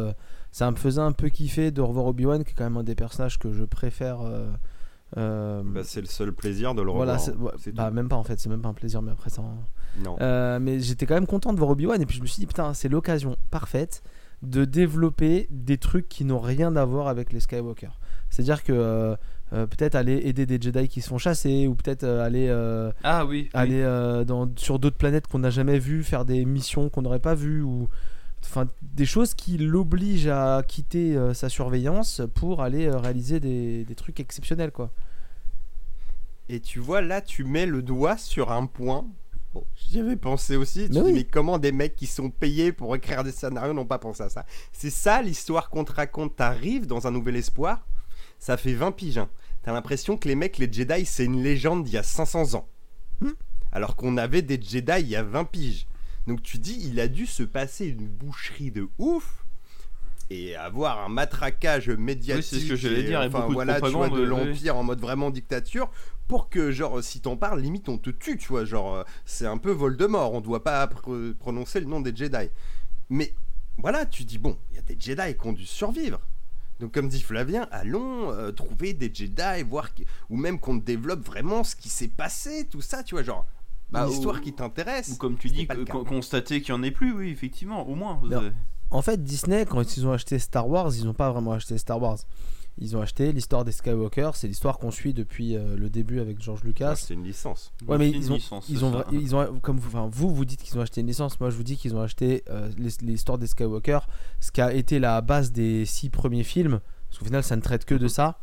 ça 0.53 0.71
me 0.71 0.77
faisait 0.77 1.01
un 1.01 1.11
peu 1.13 1.29
kiffer 1.29 1.71
de 1.73 1.81
revoir 1.81 2.07
Obi-Wan, 2.07 2.45
qui 2.45 2.51
est 2.51 2.55
quand 2.55 2.65
même 2.65 2.77
un 2.77 2.85
des 2.85 2.95
personnages 2.95 3.39
que 3.41 3.53
je 3.53 3.65
préfère. 3.65 4.19
Bah, 5.17 5.83
c'est 5.85 6.01
le 6.01 6.07
seul 6.07 6.33
plaisir 6.33 6.75
de 6.75 6.83
le 6.83 6.91
revoir. 6.91 7.05
voilà, 7.07 7.19
c'est- 7.19 7.35
ouais, 7.37 7.51
bah, 7.75 7.91
même 7.91 8.09
pas 8.09 8.17
en 8.17 8.23
fait, 8.23 8.39
c'est 8.41 8.49
même 8.49 8.63
pas 8.63 8.69
un 8.71 8.75
plaisir, 8.75 9.03
mais 9.03 9.13
après 9.13 9.31
ça. 9.31 9.43
Non. 10.03 10.17
mais 10.61 10.81
j'étais 10.81 11.05
quand 11.05 11.15
même 11.15 11.27
content 11.27 11.53
de 11.53 11.59
voir 11.59 11.71
Obi-Wan 11.71 12.01
et 12.01 12.07
puis 12.07 12.17
je 12.17 12.23
me 12.23 12.27
suis 12.27 12.41
dit 12.41 12.47
putain 12.47 12.73
c'est 12.73 12.89
l'occasion 12.89 13.37
parfaite 13.51 14.03
de 14.43 14.65
développer 14.65 15.47
des 15.51 15.79
trucs 15.79 16.09
qui 16.09 16.25
n'ont 16.25 16.41
rien 16.41 16.75
à 16.77 16.85
voir 16.85 17.09
avec 17.09 17.33
les 17.33 17.41
Skywalker. 17.41 17.91
C'est-à-dire 18.31 18.63
que 18.65 18.73
euh, 18.73 19.15
euh, 19.53 19.67
peut-être 19.67 19.95
aller 19.95 20.23
aider 20.25 20.47
des 20.47 20.61
Jedi 20.61 20.89
qui 20.89 21.01
se 21.01 21.09
font 21.09 21.19
chasser 21.19 21.67
ou 21.67 21.75
peut-être 21.75 22.05
euh, 22.05 22.25
aller 22.25 22.49
euh, 22.49 22.91
Ah 23.05 23.25
oui. 23.27 23.43
oui. 23.45 23.51
aller 23.55 23.83
euh, 23.83 24.25
dans, 24.25 24.51
sur 24.57 24.79
d'autres 24.79 24.97
planètes 24.97 25.27
qu'on 25.27 25.39
n'a 25.41 25.51
jamais 25.51 25.79
vues, 25.79 26.03
faire 26.03 26.25
des 26.25 26.45
missions 26.45 26.89
qu'on 26.89 27.03
n'aurait 27.03 27.19
pas 27.21 27.35
vues 27.35 27.63
ou 27.63 27.89
enfin 28.45 28.67
des 28.83 29.05
choses 29.05 29.35
qui 29.35 29.59
l'obligent 29.59 30.27
à 30.29 30.63
quitter 30.67 31.17
euh, 31.17 31.35
sa 31.35 31.49
surveillance 31.49 32.23
pour 32.35 32.63
aller 32.63 32.87
euh, 32.87 32.97
réaliser 32.99 33.39
des, 33.39 33.85
des 33.85 33.95
trucs 33.95 34.19
exceptionnels 34.19 34.73
quoi. 34.73 34.91
Et 36.49 36.59
tu 36.61 36.81
vois, 36.81 37.01
là, 37.01 37.21
tu 37.21 37.45
mets 37.45 37.67
le 37.67 37.83
doigt 37.83 38.17
sur 38.17 38.51
un 38.53 38.67
point. 38.67 39.07
Bon, 39.55 39.65
J'y 39.77 40.01
avais 40.01 40.17
pensé 40.17 40.57
aussi. 40.57 40.87
Tu 40.89 40.95
Mais 40.95 41.01
dis, 41.01 41.01
oui. 41.03 41.13
mais 41.13 41.25
comment 41.25 41.59
des 41.59 41.73
mecs 41.73 41.95
qui 41.95 42.07
sont 42.07 42.31
payés 42.31 42.73
pour 42.73 42.95
écrire 42.97 43.23
des 43.23 43.33
scénarios 43.33 43.75
n'ont 43.75 43.85
pas 43.87 43.99
pensé 43.99 44.23
à 44.23 44.29
ça? 44.31 44.47
C'est 44.73 44.91
ça 44.91 45.21
l'histoire 45.23 45.69
qu'on 45.69 45.85
te 45.85 45.93
raconte. 45.93 46.37
T'arrives 46.37 46.87
dans 46.87 47.07
un 47.07 47.11
nouvel 47.11 47.37
espoir, 47.37 47.87
ça 48.39 48.57
fait 48.57 48.73
20 48.75 48.93
piges. 48.93 49.19
hein. 49.19 49.29
T'as 49.63 49.73
l'impression 49.73 50.17
que 50.17 50.27
les 50.27 50.35
mecs, 50.35 50.59
les 50.59 50.73
Jedi, 50.73 51.05
c'est 51.05 51.25
une 51.25 51.43
légende 51.43 51.85
d'il 51.85 51.95
y 51.95 51.99
a 51.99 52.03
500 52.03 52.55
ans. 52.55 52.69
Hmm. 53.21 53.31
Alors 53.73 53.95
qu'on 53.95 54.17
avait 54.17 54.43
des 54.43 54.61
Jedi 54.61 55.01
il 55.01 55.09
y 55.09 55.17
a 55.17 55.23
20 55.23 55.45
piges. 55.45 55.87
Donc 56.27 56.43
tu 56.43 56.59
dis, 56.59 56.79
il 56.91 56.99
a 57.01 57.09
dû 57.09 57.27
se 57.27 57.43
passer 57.43 57.87
une 57.89 58.07
boucherie 58.09 58.71
de 58.71 58.89
ouf 58.99 59.45
et 60.31 60.57
avoir 60.57 61.05
un 61.05 61.09
matraquage 61.09 61.91
médiatique. 61.91 62.53
Oui, 62.53 62.59
c'est 62.61 62.65
ce 62.65 62.69
que 62.71 62.77
j'allais 62.77 63.01
et, 63.01 63.05
dire, 63.05 63.23
et 63.23 63.27
enfin, 63.27 63.41
beaucoup 63.41 63.51
de 63.51 63.55
voilà, 63.55 63.75
tu 63.75 63.81
vois, 63.81 63.91
propagande, 63.91 64.19
de 64.19 64.23
oui. 64.23 64.29
l'Empire 64.29 64.77
en 64.77 64.83
mode 64.83 65.01
vraiment 65.01 65.31
dictature 65.31 65.91
pour 66.33 66.49
que, 66.49 66.71
genre, 66.71 67.05
si 67.05 67.21
t'en 67.21 67.37
parles, 67.37 67.61
limite 67.61 67.91
on 67.91 67.99
te 67.99 68.09
tue, 68.09 68.39
tu 68.39 68.49
vois. 68.49 68.65
Genre, 68.65 68.95
euh, 68.95 69.05
c'est 69.27 69.45
un 69.47 69.59
peu 69.59 69.71
Voldemort, 69.71 70.33
on 70.33 70.41
doit 70.41 70.65
pas 70.65 70.87
pr- 70.87 71.35
prononcer 71.35 71.79
le 71.79 71.85
nom 71.85 72.01
des 72.01 72.17
Jedi. 72.17 72.49
Mais 73.11 73.35
voilà, 73.77 74.07
tu 74.07 74.25
dis, 74.25 74.39
bon, 74.39 74.57
il 74.71 74.77
y 74.77 74.79
a 74.79 74.83
des 74.83 74.97
Jedi 74.99 75.37
qui 75.39 75.47
ont 75.47 75.53
dû 75.53 75.67
survivre. 75.67 76.21
Donc, 76.81 76.93
comme 76.95 77.09
dit 77.09 77.21
Flavien, 77.21 77.69
allons 77.71 78.31
euh, 78.33 78.51
trouver 78.51 78.95
des 78.95 79.13
Jedi, 79.13 79.63
voir 79.69 79.93
qui- 79.93 80.07
ou 80.31 80.39
même 80.39 80.59
qu'on 80.59 80.77
développe 80.77 81.21
vraiment 81.21 81.65
ce 81.65 81.77
qui 81.77 81.91
s'est 81.91 82.09
passé, 82.09 82.67
tout 82.71 82.81
ça, 82.81 83.03
tu 83.03 83.15
vois, 83.15 83.25
genre, 83.25 83.45
Bah, 83.91 84.07
une 84.07 84.13
histoire 84.13 84.37
ou- 84.37 84.41
qui 84.41 84.55
t'intéresse. 84.55 85.09
Ou 85.11 85.17
comme 85.17 85.37
tu 85.37 85.49
dis, 85.51 85.67
constater 86.09 86.63
qu'il 86.63 86.75
n'y 86.75 86.81
en 86.81 86.83
ait 86.83 86.91
plus, 86.93 87.13
oui, 87.13 87.29
effectivement, 87.29 87.87
au 87.87 87.95
moins. 87.95 88.19
En 88.91 89.03
fait, 89.03 89.23
Disney, 89.23 89.67
quand 89.67 89.99
ils 89.99 90.07
ont 90.07 90.13
acheté 90.13 90.39
Star 90.39 90.67
Wars, 90.67 90.95
ils 90.97 91.05
n'ont 91.05 91.13
pas 91.13 91.31
vraiment 91.31 91.53
acheté 91.53 91.77
Star 91.77 92.01
Wars. 92.01 92.21
Ils 92.79 92.97
ont 92.97 93.01
acheté 93.03 93.33
l'histoire 93.33 93.65
des 93.65 93.73
Skywalker. 93.73 94.31
C'est 94.35 94.49
l'histoire 94.49 94.79
qu'on 94.79 94.91
suit 94.91 95.13
depuis 95.13 95.57
euh, 95.57 95.77
le 95.77 95.91
début 95.91 96.21
avec 96.21 96.41
George 96.41 96.65
Lucas. 96.65 96.97
C'est 96.97 97.15
une 97.15 97.23
licence. 97.25 97.73
Ouais, 97.87 97.99
mais 97.99 98.11
ils 98.11 98.33
ont, 98.33 98.37
licence, 98.37 98.69
ils 98.69 98.85
ont, 98.85 99.05
ils 99.13 99.61
comme 99.61 99.79
vous, 99.79 99.89
enfin, 99.89 100.09
vous, 100.11 100.35
vous 100.35 100.45
dites 100.45 100.63
qu'ils 100.63 100.79
ont 100.79 100.81
acheté 100.81 101.03
une 101.03 101.07
licence. 101.07 101.39
Moi, 101.39 101.51
je 101.51 101.57
vous 101.57 101.63
dis 101.65 101.77
qu'ils 101.77 101.95
ont 101.95 102.01
acheté 102.01 102.43
euh, 102.49 102.71
l'his- 102.79 103.03
l'histoire 103.03 103.37
des 103.39 103.47
Skywalker, 103.47 103.99
ce 104.41 104.51
qui 104.51 104.61
a 104.63 104.73
été 104.73 104.99
la 104.99 105.21
base 105.21 105.53
des 105.53 105.85
six 105.85 106.09
premiers 106.09 106.45
films. 106.45 106.81
Parce 107.09 107.19
qu'au 107.19 107.25
final, 107.27 107.43
ça 107.43 107.57
ne 107.57 107.61
traite 107.61 107.85
que 107.85 107.95
de 107.95 108.09
ça. 108.09 108.39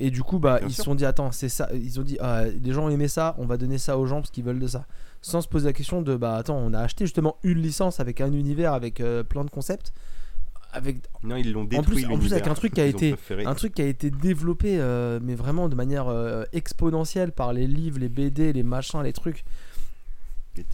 Et 0.00 0.10
du 0.10 0.22
coup, 0.22 0.38
bah, 0.38 0.58
Bien 0.58 0.68
ils 0.68 0.74
se 0.74 0.82
sont 0.82 0.94
dit, 0.94 1.04
attends, 1.04 1.32
c'est 1.32 1.48
ça. 1.48 1.68
Ils 1.72 1.98
ont 1.98 2.04
dit, 2.04 2.18
ah, 2.20 2.44
les 2.46 2.72
gens 2.72 2.86
ont 2.86 2.90
aimé 2.90 3.08
ça, 3.08 3.34
on 3.38 3.46
va 3.46 3.56
donner 3.56 3.78
ça 3.78 3.96
aux 3.98 4.06
gens 4.06 4.16
parce 4.16 4.30
qu'ils 4.30 4.44
veulent 4.44 4.60
de 4.60 4.66
ça. 4.68 4.86
Sans 5.22 5.40
se 5.40 5.48
poser 5.48 5.66
la 5.66 5.72
question 5.72 6.02
de, 6.02 6.16
bah, 6.16 6.36
attends, 6.36 6.56
on 6.56 6.72
a 6.74 6.80
acheté 6.80 7.04
justement 7.04 7.36
une 7.42 7.58
licence 7.58 7.98
avec 8.00 8.20
un 8.20 8.32
univers, 8.32 8.72
avec 8.74 9.00
euh, 9.00 9.22
plein 9.24 9.44
de 9.44 9.50
concepts. 9.50 9.92
Avec 10.72 10.98
Non, 11.22 11.36
ils 11.36 11.50
l'ont 11.50 11.64
détruit. 11.64 12.02
plus- 12.04 12.04
en 12.14 12.18
plus, 12.18 12.32
avec 12.32 12.46
un 12.46 12.54
truc 12.54 12.74
qui 12.74 12.80
a 12.80 12.84
été- 12.86 13.14
un 13.46 13.54
truc 13.54 13.74
qui 13.74 13.82
a 13.82 13.86
été 13.86 14.10
développé, 14.10 14.78
euh, 14.78 15.18
mais 15.22 15.34
vraiment 15.34 15.68
de 15.68 15.74
manière 15.74 16.08
euh, 16.08 16.44
exponentielle 16.52 17.32
par 17.32 17.52
les 17.54 17.66
livres, 17.66 17.98
les 17.98 18.08
BD, 18.10 18.52
les 18.52 18.62
machins, 18.62 19.02
les 19.02 19.12
trucs. 19.14 19.44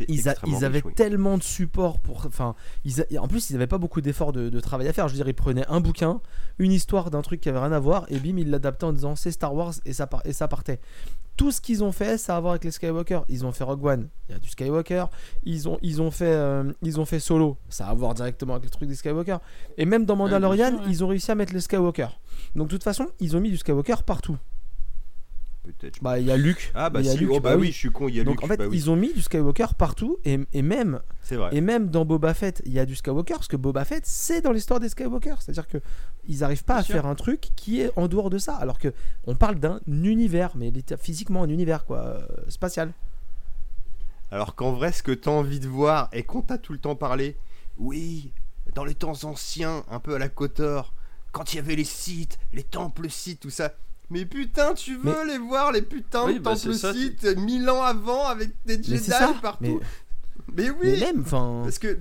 Ils, 0.09 0.28
a- 0.28 0.32
extrêmement 0.32 0.59
ils 0.59 0.64
avaient 0.64 0.78
riche, 0.78 0.84
oui. 0.86 0.95
tellement 0.95 1.36
de 1.36 1.42
support 1.42 2.01
pour. 2.01 2.24
Enfin, 2.26 2.55
ils 2.86 3.03
a- 3.03 3.05
en 3.20 3.28
plus, 3.28 3.51
ils 3.51 3.53
n'avaient 3.53 3.66
pas 3.66 3.76
beaucoup 3.78 4.01
d'efforts 4.01 4.32
de, 4.32 4.49
de 4.49 4.61
travail 4.61 4.88
à 4.88 4.92
faire. 4.95 5.09
Je 5.09 5.12
veux 5.12 5.18
dire, 5.18 5.28
ils 5.28 5.34
prenaient 5.34 5.66
un 5.68 5.80
bouquin, 5.80 6.20
une 6.59 6.72
histoire 6.72 7.11
d'un 7.11 7.20
truc 7.20 7.40
qui 7.42 7.51
avait 7.51 7.59
rien 7.59 7.72
à 7.72 7.78
voir, 7.80 8.07
et 8.09 8.18
bim, 8.18 8.38
ils 8.38 8.49
l'adaptaient 8.51 8.84
en 8.86 8.95
disant 8.95 9.14
c'est 9.14 9.30
Star 9.30 9.55
Wars, 9.55 9.74
et 9.84 9.92
ça, 9.92 10.07
par- 10.07 10.22
et 10.24 10.32
ça 10.32 10.49
partait. 10.49 10.80
Tout 11.37 11.51
ce 11.51 11.61
qu'ils 11.61 11.82
ont 11.82 11.91
fait, 11.91 12.16
ça 12.16 12.35
a 12.35 12.37
à 12.37 12.41
voir 12.41 12.53
avec 12.53 12.64
les 12.64 12.70
Skywalker. 12.70 13.20
Ils 13.28 13.45
ont 13.45 13.53
fait 13.53 13.64
Rogue 13.64 13.85
One, 13.85 14.09
il 14.28 14.32
y 14.32 14.35
a 14.37 14.39
du 14.39 14.49
Skywalker. 14.49 15.07
Ils 15.45 15.68
ont, 15.68 15.78
ils 15.82 16.01
ont, 16.01 16.11
fait, 16.11 16.32
euh, 16.32 16.72
ils 16.82 17.01
ont 17.01 17.05
fait 17.05 17.18
Solo, 17.18 17.57
ça 17.68 17.87
a 17.87 17.91
à 17.91 17.95
voir 17.95 18.14
directement 18.14 18.55
avec 18.55 18.64
le 18.64 18.70
truc 18.70 18.89
des 18.89 18.95
Skywalker. 18.95 19.39
Et 19.76 19.85
même 19.85 20.05
dans 20.05 20.16
Mandalorian, 20.16 20.68
sûr, 20.68 20.80
ouais. 20.80 20.87
ils 20.89 21.03
ont 21.05 21.09
réussi 21.09 21.30
à 21.30 21.35
mettre 21.35 21.53
les 21.53 21.61
Skywalker. 21.61 22.09
Donc, 22.55 22.68
de 22.68 22.72
toute 22.72 22.85
façon, 22.85 23.07
ils 23.18 23.37
ont 23.37 23.41
mis 23.41 23.51
du 23.51 23.57
Skywalker 23.57 23.97
partout. 24.07 24.39
Peut-être. 25.64 26.03
Bah, 26.03 26.18
il 26.18 26.26
y 26.26 26.30
a 26.30 26.37
Luke. 26.37 26.70
Ah 26.74 26.91
bah 26.91 27.01
il 27.01 27.07
y 27.07 27.09
a 27.09 27.12
si, 27.12 27.18
Luke, 27.18 27.30
oh 27.32 27.41
bah, 27.41 27.55
bah 27.55 27.57
oui, 27.57 27.68
je 27.68 27.78
suis 27.78 27.91
con, 27.91 28.07
il 28.09 28.16
y 28.16 28.20
a 28.20 28.24
Donc 28.24 28.35
Luke, 28.35 28.45
en 28.45 28.49
fait, 28.49 28.59
bah 28.59 28.66
oui, 28.68 28.76
ils 28.76 28.91
ont 28.91 28.97
mis 28.97 29.14
du 29.14 29.22
Skywalker 29.22 29.68
partout 29.78 30.18
et, 30.24 30.39
et 30.53 30.61
même 30.61 31.01
c'est 31.22 31.37
vrai. 31.37 31.49
et 31.53 31.62
même 31.62 31.89
dans 31.89 32.05
Boba 32.05 32.35
Fett, 32.35 32.62
il 32.66 32.72
y 32.72 32.78
a 32.78 32.85
du 32.85 32.95
Skywalker 32.95 33.35
parce 33.35 33.49
que 33.49 33.57
Boba 33.57 33.87
Fett 33.87 34.05
c'est 34.05 34.43
dans 34.43 34.53
l'histoire 34.53 34.78
des 34.78 34.91
Skywalker, 34.91 35.37
c'est-à-dire 35.41 35.66
que 35.66 35.78
ils 36.29 36.39
n'arrivent 36.41 36.64
pas 36.64 36.75
Bien 36.75 36.81
à 36.81 36.85
sûr. 36.85 36.95
faire 36.95 37.07
un 37.07 37.14
truc 37.14 37.51
qui 37.57 37.81
est 37.81 37.91
en 37.97 38.09
dehors 38.09 38.31
de 38.31 38.39
ça, 38.39 38.55
alors 38.57 38.79
que 38.79 38.93
on 39.27 39.35
parle 39.35 39.57
d'un 39.57 39.81
univers, 39.87 40.53
mais 40.57 40.70
l'état- 40.70 40.97
physiquement 40.97 41.43
un 41.43 41.49
univers 41.49 41.85
quoi, 41.85 41.99
euh, 41.99 42.27
spatial. 42.49 42.93
Alors 44.31 44.55
qu'en 44.55 44.72
vrai, 44.72 44.93
ce 44.93 45.03
que 45.03 45.12
t'as 45.12 45.31
envie 45.31 45.61
de 45.61 45.68
voir 45.68 46.09
et 46.12 46.22
qu'on 46.25 46.43
t'a 46.43 46.59
tout 46.59 46.72
le 46.72 46.79
temps 46.79 46.97
parlé, 46.97 47.37
oui, 47.79 48.33
dans 48.75 48.85
les 48.85 48.95
temps 48.95 49.25
anciens, 49.25 49.85
un 49.91 50.01
peu 50.01 50.14
à 50.14 50.18
la 50.18 50.29
Kotor, 50.29 50.93
quand 51.33 51.53
il 51.53 51.57
y 51.57 51.59
avait 51.61 51.77
les 51.77 51.85
sites, 51.85 52.39
les 52.53 52.62
temples 52.64 53.11
sites, 53.11 53.41
tout 53.41 53.51
ça. 53.51 53.72
Mais 54.11 54.25
putain, 54.27 54.75
tu 54.75 54.97
veux 54.97 55.27
les 55.27 55.39
voir, 55.39 55.72
les 55.72 55.83
putains 55.83 56.27
Oui, 56.27 56.35
de 56.35 56.39
bah, 56.41 56.55
temples 56.57 56.75
sites, 56.75 57.25
mille 57.39 57.68
ans 57.70 57.83
avant, 57.83 58.27
avec 58.27 58.51
des 58.66 58.83
Jedi 58.83 59.11
partout. 59.41 59.59
Mais, 59.61 59.79
Mais, 60.64 60.70
oui, 60.70 60.77
mais 60.83 60.97
même, 61.01 61.20
enfin, 61.22 61.61
parce 61.64 61.79
que 61.79 61.99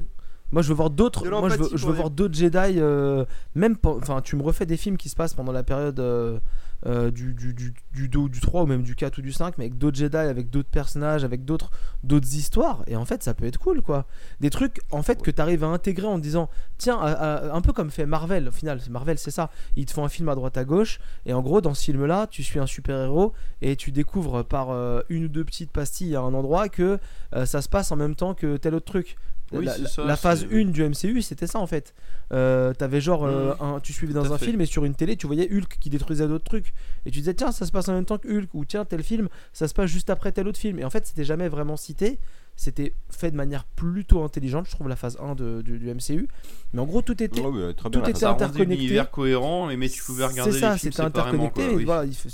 moi 0.53 0.61
je 0.61 0.69
veux 0.69 0.75
voir 0.75 0.89
d'autres, 0.89 1.23
moi 1.41 1.49
je 1.49 1.55
veux, 1.63 1.77
je 1.77 1.85
voir 1.95 2.09
d'autres 2.11 2.35
Jedi, 2.35 2.57
euh, 2.79 3.25
même, 3.55 3.75
enfin 3.83 4.21
tu 4.21 4.35
me 4.35 4.43
refais 4.43 4.65
des 4.65 4.77
films 4.77 4.97
qui 4.97 5.09
se 5.09 5.15
passent 5.15 5.33
pendant 5.33 5.51
la 5.51 5.63
période 5.63 5.99
euh, 5.99 6.39
euh, 6.85 7.11
du, 7.11 7.33
du, 7.33 7.53
du, 7.53 7.73
du 7.93 8.09
2 8.09 8.19
ou 8.19 8.29
du 8.29 8.39
3 8.41 8.63
ou 8.63 8.65
même 8.65 8.83
du 8.83 8.95
4 8.95 9.17
ou 9.17 9.21
du 9.21 9.31
5, 9.31 9.57
mais 9.57 9.65
avec 9.65 9.77
d'autres 9.77 9.97
Jedi, 9.97 10.15
avec 10.17 10.49
d'autres 10.49 10.69
personnages, 10.69 11.23
avec 11.23 11.43
d'autres 11.45 11.71
d'autres 12.03 12.35
histoires, 12.35 12.83
et 12.87 12.95
en 12.95 13.05
fait 13.05 13.23
ça 13.23 13.33
peut 13.33 13.45
être 13.45 13.57
cool 13.57 13.81
quoi. 13.81 14.05
Des 14.41 14.49
trucs 14.49 14.79
en 14.91 15.01
fait 15.01 15.21
que 15.21 15.31
tu 15.31 15.41
arrives 15.41 15.63
à 15.63 15.67
intégrer 15.67 16.07
en 16.07 16.19
disant, 16.19 16.49
tiens, 16.77 16.97
à- 16.99 17.11
à- 17.13 17.55
un 17.55 17.61
peu 17.61 17.73
comme 17.73 17.89
fait 17.89 18.05
Marvel 18.05 18.47
au 18.49 18.51
final, 18.51 18.79
Marvel 18.89 19.17
c'est 19.17 19.31
ça, 19.31 19.49
ils 19.75 19.85
te 19.85 19.93
font 19.93 20.03
un 20.05 20.09
film 20.09 20.29
à 20.29 20.35
droite 20.35 20.57
à 20.57 20.65
gauche, 20.65 20.99
et 21.25 21.33
en 21.33 21.41
gros 21.41 21.61
dans 21.61 21.73
ce 21.73 21.83
film 21.85 22.05
là, 22.05 22.27
tu 22.27 22.43
suis 22.43 22.59
un 22.59 22.67
super 22.67 22.99
héros, 23.01 23.33
et 23.61 23.75
tu 23.75 23.91
découvres 23.91 24.43
par 24.43 24.69
une 25.09 25.25
ou 25.25 25.29
deux 25.29 25.45
petites 25.45 25.71
pastilles 25.71 26.15
à 26.15 26.21
un 26.21 26.33
endroit 26.33 26.67
que 26.69 26.99
ça 27.45 27.61
se 27.61 27.69
passe 27.69 27.91
en 27.91 27.95
même 27.95 28.15
temps 28.15 28.33
que 28.35 28.57
tel 28.57 28.75
autre 28.75 28.85
truc. 28.85 29.15
Oui, 29.59 29.65
la, 29.65 29.75
ça, 29.87 30.15
phase 30.15 30.47
c'est- 30.49 30.55
1 30.55 30.71
du 30.71 30.83
MCU, 30.83 31.21
c'était 31.21 31.47
ça 31.47 31.59
en 31.59 31.67
fait. 31.67 31.93
Euh, 32.31 32.73
T'avais 32.73 33.01
genre, 33.01 33.25
euh, 33.25 33.53
un, 33.59 33.79
tu 33.79 33.93
suivais 33.93 34.13
dans 34.13 34.31
un 34.33 34.37
fait. 34.37 34.45
film 34.45 34.61
et 34.61 34.65
sur 34.65 34.85
une 34.85 34.95
télé, 34.95 35.15
tu 35.17 35.27
voyais 35.27 35.49
Hulk 35.51 35.77
qui 35.79 35.89
détruisait 35.89 36.27
d'autres 36.27 36.43
trucs. 36.45 36.73
Et 37.05 37.11
tu 37.11 37.19
disais, 37.19 37.33
tiens, 37.33 37.51
ça 37.51 37.65
se 37.65 37.71
passe 37.71 37.89
en 37.89 37.93
même 37.93 38.05
temps 38.05 38.17
que 38.17 38.27
Hulk, 38.27 38.49
ou 38.53 38.65
tiens, 38.65 38.85
tel 38.85 39.03
film, 39.03 39.29
ça 39.53 39.67
se 39.67 39.73
passe 39.73 39.89
juste 39.89 40.09
après 40.09 40.31
tel 40.31 40.47
autre 40.47 40.59
film. 40.59 40.79
Et 40.79 40.85
en 40.85 40.89
fait, 40.89 41.05
c'était 41.05 41.23
jamais 41.25 41.47
vraiment 41.49 41.77
cité. 41.77 42.19
C'était 42.55 42.93
fait 43.09 43.31
de 43.31 43.35
manière 43.35 43.63
plutôt 43.65 44.23
intelligente, 44.23 44.67
je 44.67 44.71
trouve, 44.75 44.87
la 44.87 44.95
phase 44.95 45.17
1 45.19 45.33
de- 45.33 45.63
du, 45.63 45.79
du 45.79 45.89
MCU. 45.89 46.27
Mais 46.73 46.81
en 46.81 46.85
gros, 46.85 47.01
tout 47.01 47.21
était. 47.21 47.41
Ouais, 47.41 47.47
ouais, 47.47 47.73
très 47.73 47.89
tout 47.89 47.99
bien, 48.01 48.09
était 48.09 48.25
interconnecté. 48.25 49.01
cohérent, 49.11 49.75
mais 49.75 49.89
tu 49.89 50.03
pouvais 50.03 50.25
regarder 50.25 50.51
C'est 50.51 50.59
ça, 50.59 50.77
c'était 50.77 51.01
interconnecté. 51.01 51.61
quoi, 51.61 51.71
mais 51.71 51.75
oui. 51.77 51.83
voilà, 51.85 52.05
il 52.05 52.13
faut- 52.15 52.29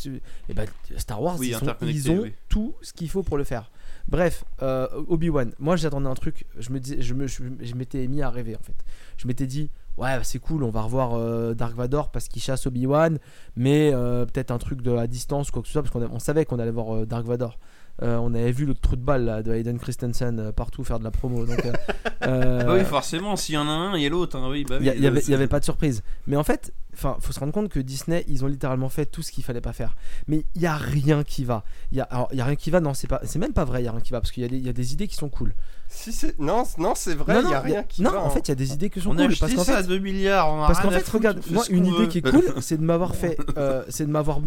et 0.49 0.53
ben, 0.53 0.65
Star 0.97 1.21
Wars, 1.21 1.37
Oui, 1.39 1.47
ils, 1.49 1.53
sont- 1.55 1.63
interconnecté, 1.63 1.99
ils 2.01 2.11
ont 2.11 2.21
oui. 2.23 2.33
tout 2.49 2.75
ce 2.81 2.91
qu'il 2.91 3.09
faut 3.09 3.23
pour 3.23 3.37
le 3.37 3.45
faire. 3.45 3.71
Bref, 4.09 4.43
euh, 4.63 4.87
Obi-Wan, 5.07 5.53
moi 5.59 5.75
j'attendais 5.75 6.07
un 6.07 6.15
truc, 6.15 6.45
je 6.57 6.71
me 6.71 7.75
m'étais 7.75 8.07
mis 8.07 8.23
à 8.23 8.31
rêver 8.31 8.55
en 8.55 8.63
fait. 8.63 8.73
Je 9.17 9.27
m'étais 9.27 9.45
dit, 9.45 9.69
ouais, 9.97 10.17
bah, 10.17 10.23
c'est 10.23 10.39
cool, 10.39 10.63
on 10.63 10.71
va 10.71 10.81
revoir 10.81 11.13
euh, 11.13 11.53
Dark 11.53 11.75
Vador 11.75 12.09
parce 12.09 12.27
qu'il 12.27 12.41
chasse 12.41 12.65
Obi-Wan, 12.65 13.19
mais 13.55 13.91
euh, 13.93 14.25
peut-être 14.25 14.49
un 14.49 14.57
truc 14.57 14.81
de 14.81 14.95
à 14.95 15.05
distance, 15.05 15.51
quoi 15.51 15.61
que 15.61 15.67
ce 15.67 15.73
soit, 15.73 15.83
parce 15.83 15.93
qu'on 15.93 16.17
savait 16.17 16.45
qu'on 16.45 16.57
allait 16.57 16.71
voir 16.71 17.05
Dark 17.05 17.23
Vador. 17.23 17.59
Euh, 18.01 18.17
on 18.17 18.33
avait 18.33 18.51
vu 18.53 18.65
le 18.65 18.73
trou 18.73 18.95
de 18.95 19.01
balle 19.01 19.25
là, 19.25 19.43
de 19.43 19.51
Hayden 19.51 19.77
Christensen 19.77 20.39
euh, 20.39 20.51
partout 20.53 20.83
faire 20.85 20.99
de 20.99 21.03
la 21.03 21.11
promo. 21.11 21.45
Donc, 21.45 21.65
euh, 21.65 21.73
euh, 22.27 22.63
Bah 22.63 22.73
oui, 22.75 22.85
forcément, 22.85 23.35
s'il 23.35 23.55
y 23.55 23.57
en 23.57 23.67
a 23.67 23.71
un, 23.71 23.97
il 23.97 24.03
y 24.03 24.05
a 24.05 24.09
l'autre. 24.09 24.37
hein, 24.37 24.47
oui, 24.49 24.63
bah 24.63 24.77
il 24.79 24.85
y, 24.85 24.89
a- 24.89 24.93
oui, 24.93 24.97
il 24.99 25.03
y 25.03 25.07
avait, 25.07 25.43
il 25.43 25.47
pas 25.49 25.59
de 25.59 25.65
surprise. 25.65 26.01
Mais 26.25 26.37
en 26.37 26.43
fait, 26.45 26.73
enfin, 26.93 27.17
faut 27.19 27.33
se 27.33 27.39
rendre 27.41 27.51
compte 27.51 27.67
que 27.67 27.79
Disney, 27.79 28.23
ils 28.29 28.45
ont 28.45 28.47
littéralement 28.47 28.87
fait 28.87 29.05
tout 29.05 29.21
ce 29.21 29.31
qu'il 29.33 29.43
fallait 29.43 29.59
pas 29.59 29.73
faire. 29.73 29.97
Mais 30.27 30.45
il 30.55 30.61
y 30.61 30.65
a 30.65 30.75
rien 30.77 31.23
qui 31.23 31.43
va. 31.43 31.65
Il 31.91 31.97
y 31.97 32.01
a, 32.01 32.05
alors, 32.05 32.29
il 32.31 32.37
y 32.37 32.41
a 32.41 32.45
rien 32.45 32.55
qui 32.55 32.71
va. 32.71 32.79
Non, 32.79 32.93
c'est 32.93 33.07
pas, 33.07 33.19
c'est 33.25 33.39
même 33.39 33.51
pas 33.53 33.65
vrai. 33.65 33.81
Il 33.81 33.85
y 33.85 33.87
a 33.89 33.91
rien 33.91 33.99
qui 34.01 34.11
va 34.11 34.21
parce 34.21 34.31
qu'il 34.31 34.43
y, 34.43 34.45
a 34.45 34.49
des- 34.49 34.57
il 34.57 34.65
y 34.65 34.69
a 34.69 34.73
des 34.73 34.93
idées 34.93 35.07
qui 35.07 35.15
sont 35.15 35.29
cool. 35.29 35.53
Si 35.89 36.13
c'est 36.13 36.39
non, 36.39 36.63
non, 36.77 36.93
c'est 36.95 37.15
vrai, 37.15 37.33
non, 37.33 37.41
il 37.49 37.51
y 37.51 37.53
a 37.53 37.57
non, 37.57 37.63
rien 37.63 37.83
qui 37.83 38.01
non, 38.01 38.11
va, 38.11 38.21
en 38.21 38.27
hein. 38.27 38.29
fait, 38.29 38.47
il 38.47 38.49
y 38.49 38.51
a 38.51 38.55
des 38.55 38.73
idées 38.73 38.89
qui 38.89 39.01
sont 39.01 39.09
On 39.09 39.17
a 39.17 39.23
cool 39.25 39.29
parce 39.29 39.43
acheté 39.43 39.55
qu'en 39.57 39.63
ça 39.63 39.73
fait, 39.73 39.79
à 39.79 39.83
2 39.83 39.97
milliards. 39.97 40.53
On 40.53 40.63
a 40.63 40.67
parce 40.67 40.79
qu'en 40.79 40.91
fait, 40.91 41.09
regarde, 41.09 41.41
moi, 41.51 41.63
une 41.69 41.85
idée 41.87 41.97
veut. 41.97 42.07
qui 42.07 42.19
est 42.19 42.29
cool, 42.29 42.45
c'est 42.61 42.77
de 42.77 42.83
m'avoir 42.83 43.15
fait, 43.15 43.37
euh, 43.57 43.83
c'est 43.89 44.05
de 44.05 44.11
m'avoir 44.11 44.39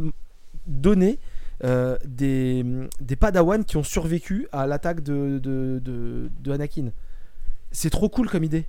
donné 0.67 1.19
euh, 1.65 1.97
des, 2.05 2.65
des 3.01 3.17
Padawans 3.17 3.65
qui 3.65 3.77
ont 3.77 3.83
survécu 3.85 4.49
à 4.53 4.67
l'attaque 4.67 5.03
de, 5.03 5.39
de, 5.39 5.81
de, 5.83 6.31
de 6.41 6.53
Anakin. 6.53 6.91
C'est 7.71 7.91
trop 7.91 8.09
cool 8.09 8.29
comme 8.29 8.45
idée. 8.45 8.67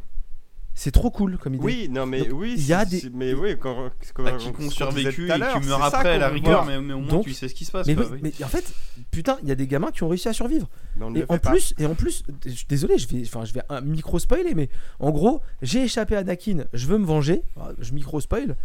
C'est 0.75 0.89
trop 0.89 1.11
cool 1.11 1.37
comme 1.37 1.53
idée. 1.53 1.63
Oui, 1.63 1.87
non, 1.87 2.07
mais 2.07 2.21
Donc, 2.25 2.39
oui, 2.39 2.55
il 2.57 2.65
y 2.65 2.73
a 2.73 2.83
c'est- 2.83 3.03
des- 3.03 3.09
mais 3.15 3.35
oui, 3.35 3.55
quand, 3.59 3.91
quand, 4.15 4.23
Bah, 4.23 4.37
qui 4.39 4.51
quand 4.51 4.69
survécu 4.71 5.29
et 5.31 5.37
l'heure, 5.37 5.59
qui 5.59 5.67
meurent 5.67 5.83
c'est 5.85 5.91
ça 5.91 5.97
après 5.99 6.13
à 6.13 6.17
la 6.17 6.29
rigueur, 6.29 6.65
mais, 6.65 6.81
mais 6.81 6.93
au 6.93 6.99
moins 6.99 7.09
Donc- 7.09 7.25
tu 7.25 7.33
sais 7.33 7.47
ce 7.47 7.53
qui 7.53 7.63
se 7.63 7.71
passe. 7.71 7.85
Mais, 7.85 7.93
quoi, 7.93 8.05
oui, 8.05 8.19
oui. 8.23 8.33
mais 8.39 8.43
en 8.43 8.47
fait, 8.47 8.73
putain, 9.11 9.37
il 9.43 9.49
y 9.49 9.51
a 9.51 9.55
des 9.55 9.67
gamins 9.67 9.91
qui 9.91 10.01
ont 10.01 10.07
réussi 10.07 10.29
à 10.29 10.33
survivre. 10.33 10.67
Mais 10.97 11.19
Et 11.19 11.23
en 11.29 11.37
pas. 11.37 11.51
plus, 11.51 11.75
et 11.77 11.85
en 11.85 11.93
plus, 11.93 12.23
désolé, 12.69 12.97
je 12.97 13.07
vais, 13.07 13.21
enfin, 13.23 13.45
je 13.45 13.53
vais 13.53 13.61
un 13.69 13.81
micro 13.81 14.17
spoiler, 14.17 14.55
mais 14.55 14.69
en 14.99 15.11
gros, 15.11 15.41
j'ai 15.61 15.83
échappé 15.83 16.15
à 16.15 16.19
Anakin, 16.19 16.63
je 16.73 16.87
veux 16.87 16.97
me 16.97 17.05
venger, 17.05 17.43
Ah, 17.59 17.69
je 17.79 17.93
micro 17.93 18.19
spoil. 18.19 18.55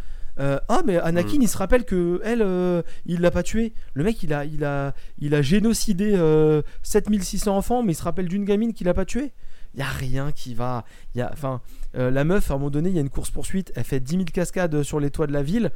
Euh, 0.41 0.59
ah 0.69 0.83
mais 0.87 0.99
Anakin 0.99 1.39
Mm. 1.39 1.43
il 1.43 1.49
se 1.49 1.59
rappelle 1.59 1.85
que 1.85 2.21
elle 2.25 2.43
euh, 2.43 2.83
il 3.07 3.21
l'a 3.21 3.31
pas 3.33 3.43
tué 3.43 3.73
le 3.95 4.05
mec 4.05 4.23
il 4.23 4.33
a 4.33 4.45
il 4.45 4.65
a 4.65 4.95
il 5.19 5.35
a 5.35 5.43
génocidé 5.43 6.13
euh, 6.15 6.63
7600 6.85 7.57
enfants 7.57 7.83
mais 7.83 7.93
il 7.93 7.97
se 7.97 8.05
rappelle 8.05 8.29
d'une 8.29 8.45
gamine 8.45 8.73
qu'il 8.73 8.89
a 8.89 8.95
pas 8.95 9.05
tué 9.05 9.33
il 9.75 9.81
y 9.81 9.83
a 9.83 9.87
rien 9.89 10.33
qui 10.33 10.55
va 10.55 10.85
y 11.15 11.21
a 11.21 11.31
enfin 11.33 11.61
euh, 11.97 12.11
la 12.11 12.25
meuf 12.25 12.51
à 12.51 12.55
un 12.55 12.57
moment 12.59 12.71
donné 12.71 12.89
il 12.89 12.95
y 12.95 12.99
a 12.99 13.03
une 13.03 13.11
course 13.11 13.31
poursuite 13.31 13.73
elle 13.75 13.85
fait 13.85 14.01
10 14.01 14.13
000 14.13 14.25
cascades 14.33 14.83
sur 14.83 14.99
les 15.01 15.11
toits 15.11 15.27
de 15.27 15.33
la 15.33 15.43
ville 15.43 15.71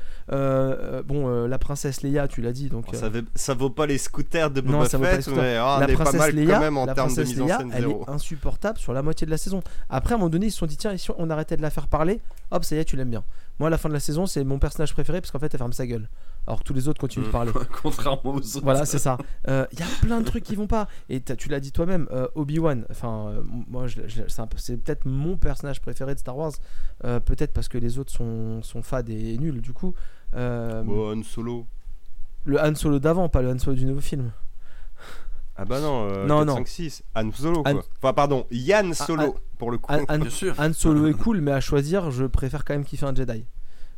bon 1.06 1.46
la 1.46 1.58
princesse 1.58 2.02
Leia 2.02 2.28
tu 2.28 2.40
l'as 2.42 2.52
dit 2.52 2.68
donc 2.68 2.86
euh, 2.92 2.96
ça, 2.96 3.08
veut- 3.08 3.24
ça 3.34 3.54
vaut 3.54 3.70
pas 3.70 3.86
les 3.86 3.98
scooters 3.98 4.50
de 4.50 4.60
Non, 4.60 4.72
Boba 4.78 4.88
ça 4.88 4.96
vaut 4.98 5.04
pas 5.04 5.10
les 5.10 5.16
Fett, 5.16 5.24
scooters. 5.24 5.42
mais 5.42 5.58
on 5.58 5.78
la 5.80 5.84
est 5.90 5.96
pas 5.96 6.02
princesse 6.04 6.20
mal 6.20 6.34
Leia, 6.34 6.54
quand 6.54 6.60
même 6.60 6.76
en 6.78 6.86
la 6.86 6.94
termes 6.94 7.08
de 7.08 7.14
princesse 7.14 7.36
mise 7.36 7.42
en 7.52 7.58
scène 7.58 7.70
elle 7.74 7.80
zéro. 7.82 8.04
est 8.06 8.10
insupportable 8.10 8.78
sur 8.78 8.92
la 8.92 9.02
moitié 9.02 9.24
de 9.26 9.30
la 9.30 9.38
saison. 9.38 9.62
Après, 9.90 10.12
à 10.12 10.16
un 10.16 10.18
moment 10.18 10.30
donné, 10.30 10.46
ils 10.46 10.50
se 10.50 10.58
sont 10.58 10.66
dit 10.66 10.76
tiens, 10.76 10.92
et 10.92 10.98
si 10.98 11.10
on 11.18 11.30
arrêtait 11.30 11.56
de 11.56 11.62
la 11.62 11.70
faire 11.70 11.88
parler, 11.88 12.20
hop, 12.50 12.64
ça 12.64 12.76
y 12.76 12.78
est, 12.78 12.84
tu 12.84 12.96
l'aimes 12.96 13.10
bien. 13.10 13.24
Moi, 13.58 13.68
à 13.68 13.70
la 13.70 13.78
fin 13.78 13.88
de 13.88 13.94
la 13.94 14.00
saison, 14.00 14.26
c'est 14.26 14.42
mon 14.44 14.58
personnage 14.58 14.92
préféré 14.92 15.20
parce 15.20 15.30
qu'en 15.30 15.38
fait, 15.38 15.52
elle 15.54 15.58
ferme 15.58 15.72
sa 15.72 15.86
gueule. 15.86 16.08
Alors 16.46 16.60
que 16.60 16.64
tous 16.64 16.74
les 16.74 16.88
autres 16.88 17.00
continuent 17.00 17.26
de 17.26 17.30
parler. 17.30 17.52
Contrairement 17.82 18.20
aux 18.34 18.38
autres. 18.56 18.60
Voilà, 18.64 18.84
c'est 18.86 18.98
ça. 18.98 19.18
Euh, 19.48 19.66
Il 19.72 19.78
y 19.78 19.82
a 19.82 19.86
plein 20.00 20.20
de 20.20 20.24
trucs 20.24 20.42
qui 20.42 20.56
vont 20.56 20.66
pas. 20.66 20.88
Et 21.08 21.20
t'as- 21.20 21.36
tu 21.36 21.48
l'as 21.48 21.60
dit 21.60 21.70
toi-même, 21.70 22.08
euh, 22.10 22.26
Obi-Wan. 22.34 22.84
Enfin, 22.90 23.28
euh, 23.28 23.42
moi, 23.46 23.86
c'est 24.56 24.76
peut-être 24.78 25.04
mon 25.04 25.36
personnage 25.36 25.80
préféré 25.80 26.14
de 26.14 26.18
Star 26.18 26.36
Wars. 26.36 26.52
Euh, 27.04 27.20
peut-être 27.20 27.52
parce 27.52 27.68
que 27.68 27.78
les 27.78 27.98
autres 27.98 28.10
sont, 28.12 28.62
sont 28.62 28.82
fades 28.82 29.10
et 29.10 29.38
nuls, 29.38 29.60
du 29.60 29.72
coup. 29.72 29.94
Euh, 30.34 30.82
Bon, 30.82 31.12
Han 31.16 31.22
Solo. 31.22 31.66
Le 32.44 32.58
Han 32.60 32.74
Solo 32.74 32.98
d'avant, 32.98 33.28
pas 33.28 33.42
le 33.42 33.50
Han 33.50 33.58
Solo 33.58 33.76
du 33.76 33.84
nouveau 33.84 34.00
film. 34.00 34.32
Ah 35.62 35.64
bah 35.64 35.80
non, 35.80 36.08
euh, 36.10 36.26
Non, 36.26 36.38
4, 36.38 36.46
non. 36.46 36.54
5, 36.56 36.68
6. 36.68 37.02
Han 37.14 37.30
Solo, 37.32 37.62
quoi. 37.62 37.72
Enfin, 38.02 38.12
pardon, 38.12 38.46
Yann 38.50 38.94
Solo, 38.94 39.36
pour 39.58 39.70
le 39.70 39.78
coup. 39.78 39.92
Han- 39.92 40.18
Bien 40.18 40.30
sûr. 40.30 40.54
Han 40.58 40.72
Solo 40.72 41.06
est 41.06 41.14
cool, 41.14 41.40
mais 41.40 41.52
à 41.52 41.60
choisir, 41.60 42.10
je 42.10 42.24
préfère 42.24 42.64
quand 42.64 42.74
même 42.74 42.84
qu'il 42.84 42.98
fait 42.98 43.06
un 43.06 43.14
Jedi. 43.14 43.44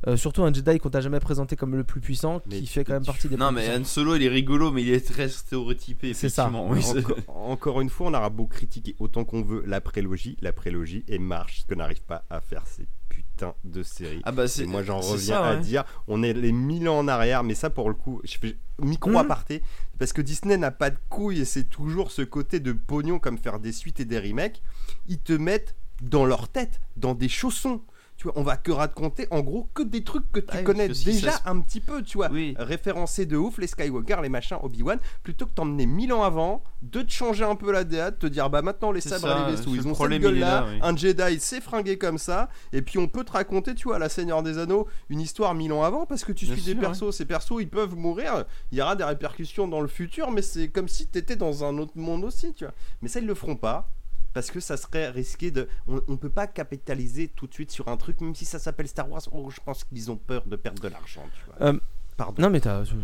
Euh, 0.07 0.19
surtout 0.19 0.43
un 0.43 0.53
Jedi 0.53 0.79
qu'on 0.81 0.91
t'a 0.91 1.01
jamais 1.01 1.19
présenté 1.21 1.57
comme 1.57 1.75
le 1.77 1.83
plus 1.85 2.03
puissant, 2.03 2.43
Mais 2.47 2.59
qui 2.61 2.67
fait 2.67 2.85
quand 2.85 2.93
même 2.93 3.07
partie 3.07 3.27
des 3.27 3.39
Non, 3.39 3.51
mais. 3.53 3.75
Han 3.75 3.85
Solo, 3.85 4.17
il 4.17 4.23
est 4.23 4.29
rigolo, 4.29 4.71
mais 4.71 4.83
il 4.83 4.91
est 4.93 5.07
très 5.07 5.31
stéréotypé. 5.31 6.12
C'est 6.12 6.29
ça. 6.29 6.51
Oui, 6.53 6.81
Enco- 6.81 7.17
encore 7.29 7.81
une 7.81 7.89
fois, 7.89 8.09
on 8.09 8.15
aura 8.15 8.29
beau 8.29 8.45
critiquer 8.47 8.95
autant 8.99 9.25
qu'on 9.25 9.43
veut 9.43 9.62
la 9.67 9.81
prélogie, 9.81 10.37
la 10.43 10.53
prélogie 10.53 11.05
et 11.09 11.19
marche, 11.19 11.61
ce 11.62 11.67
que 11.67 11.75
n'arrive 11.75 12.03
pas 12.03 12.23
à 12.29 12.43
faire 12.43 12.67
ces 12.67 12.87
putains 13.09 13.55
de 13.65 13.83
séries. 13.83 14.21
Ah 14.25 14.33
bah 14.33 14.45
Et 14.45 14.49
c'est 14.49 14.67
moi 14.67 14.83
j'en 14.83 14.99
reviens 15.01 15.37
ça, 15.37 15.45
à 15.49 15.55
ouais. 15.55 15.61
dire, 15.61 15.85
on 16.09 16.23
est 16.23 16.33
les 16.35 16.53
mille 16.53 16.89
ans 16.89 16.99
en 16.99 17.09
arrière, 17.09 17.43
mais 17.43 17.55
ça 17.55 17.71
pour 17.71 17.89
le 17.89 17.95
coup, 17.95 18.21
je 18.25 18.37
fais 18.39 18.57
micro 18.83 19.11
Mhm. 19.11 19.17
aparté, 19.17 19.62
parce 19.99 20.12
que 20.12 20.22
Disney 20.22 20.57
n'a 20.57 20.70
pas 20.70 20.90
de 20.90 20.99
couilles 21.09 21.40
et 21.40 21.45
c'est 21.45 21.64
toujours 21.64 22.11
ce 22.11 22.22
côté 22.22 22.61
de 22.61 22.72
pognon 22.72 23.18
comme 23.18 23.38
faire 23.38 23.61
des 23.61 23.72
suites 23.72 24.01
et 24.01 24.05
des 24.05 24.18
remakes, 24.18 24.62
ils 25.07 25.20
te 25.20 25.32
mettent 25.32 25.74
dans 26.03 26.24
leur 26.24 26.49
tête, 26.49 26.80
dans 26.97 27.14
des 27.14 27.28
chaussons. 27.28 27.82
Tu 28.17 28.25
vois, 28.29 28.33
on 28.37 28.45
va 28.45 28.57
que 28.57 28.71
raconter 28.71 29.27
en 29.33 29.41
gros 29.41 29.69
que 29.75 29.83
des 29.83 30.05
trucs 30.05 30.31
que 30.31 30.39
tu 30.39 30.57
Ouais, 30.57 30.62
connais 30.62 30.87
parce 30.87 31.01
que 31.01 31.11
si 31.11 31.17
déjà 31.17 31.33
se- 31.33 31.49
un 31.49 31.59
petit 31.61 31.81
peu, 31.81 32.01
tu 32.01 32.17
vois. 32.17 32.31
Oui. 32.31 32.55
Référencer 32.57 33.27
de 33.27 33.37
ouf 33.37 33.59
les 33.59 33.67
Skywalker, 33.67 34.19
les 34.23 34.29
machins, 34.29 34.57
Obi-Wan, 34.62 34.99
plutôt 35.25 35.47
que 35.47 35.51
t'emmener 35.53 35.85
mille 35.87 36.12
ans 36.12 36.23
avant, 36.23 36.62
de 36.83 37.03
te 37.03 37.11
changer 37.11 37.43
un 37.45 37.57
peu 37.57 37.73
la 37.73 37.83
DA, 37.83 38.12
de 38.12 38.17
te 38.17 38.27
dire 38.27 38.49
bah 38.51 38.62
maintenant 38.62 38.93
les 38.93 39.01
sabres 39.01 39.27
ça, 39.27 39.43
et 39.43 39.51
les 39.51 39.57
vaisseaux, 39.57 39.75
ils 39.75 39.87
ont 39.89 39.95
cette 39.95 40.09
gueule 40.21 40.39
là, 40.39 40.61
là, 40.61 40.67
oui. 40.71 40.79
un 40.81 40.97
Jedi 40.97 41.41
s'est 41.41 41.61
fringué 41.61 41.99
comme 41.99 42.19
ça, 42.19 42.49
et 42.73 42.83
puis 42.83 42.99
on 42.99 43.09
peut 43.09 43.25
te 43.25 43.33
raconter, 43.33 43.75
tu 43.75 43.89
vois, 43.89 43.97
à 43.97 43.99
la 43.99 44.09
Seigneur 44.09 44.45
des 44.45 44.59
Anneaux, 44.59 44.87
une 45.09 45.21
histoire 45.21 45.53
mille 45.55 45.73
ans 45.73 45.83
avant, 45.83 46.07
parce 46.07 46.25
que 46.25 46.31
tu 46.33 46.45
Bien 46.47 46.55
suis 46.55 46.62
des 46.65 46.75
persos, 46.77 47.11
ces 47.11 47.25
persos 47.25 47.61
ils 47.61 47.69
peuvent 47.69 47.97
mourir, 47.97 48.45
il 48.71 48.79
y 48.79 48.81
aura 48.83 48.95
des 48.95 49.05
répercussions 49.05 49.67
dans 49.67 49.81
le 49.81 49.89
futur, 49.89 50.31
mais 50.31 50.43
c'est 50.43 50.69
comme 50.69 50.87
si 50.89 51.09
t'étais 51.09 51.37
dans 51.37 51.65
un 51.65 51.77
autre 51.79 51.93
monde 51.97 52.25
aussi, 52.25 52.53
tu 52.55 52.65
vois. 52.65 52.75
Mais 53.03 53.09
ça 53.09 53.19
ils 53.19 53.27
le 53.27 53.35
feront 53.35 53.57
pas. 53.57 53.89
Parce 54.35 54.51
que 54.51 54.61
ça 54.61 54.76
serait 54.76 55.09
risqué 55.11 55.51
de. 55.51 55.68
On, 55.89 56.01
on 56.09 56.16
peut 56.18 56.28
pas 56.28 56.47
capitaliser 56.47 57.28
tout 57.28 57.47
de 57.47 57.55
suite 57.55 57.70
sur 57.70 57.89
un 57.89 57.97
truc, 57.97 58.20
même 58.20 58.35
si 58.35 58.45
ça 58.45 58.59
s'appelle 58.59 58.89
Star 58.89 59.09
Wars. 59.11 59.22
Oh, 59.32 59.49
je 59.51 59.61
pense 59.64 59.85
qu'ils 59.85 60.11
ont 60.11 60.16
peur 60.16 60.43
de 60.47 60.57
perdre 60.57 60.82
de 60.82 60.89
l'argent, 60.89 61.24
tu 61.35 61.45
vois. 61.47 61.68
Euh, 61.68 61.78
Pardon. 62.16 62.43
Non, 62.43 62.51
mais 62.51 62.61
t'as 62.61 62.78
raison. 62.78 62.97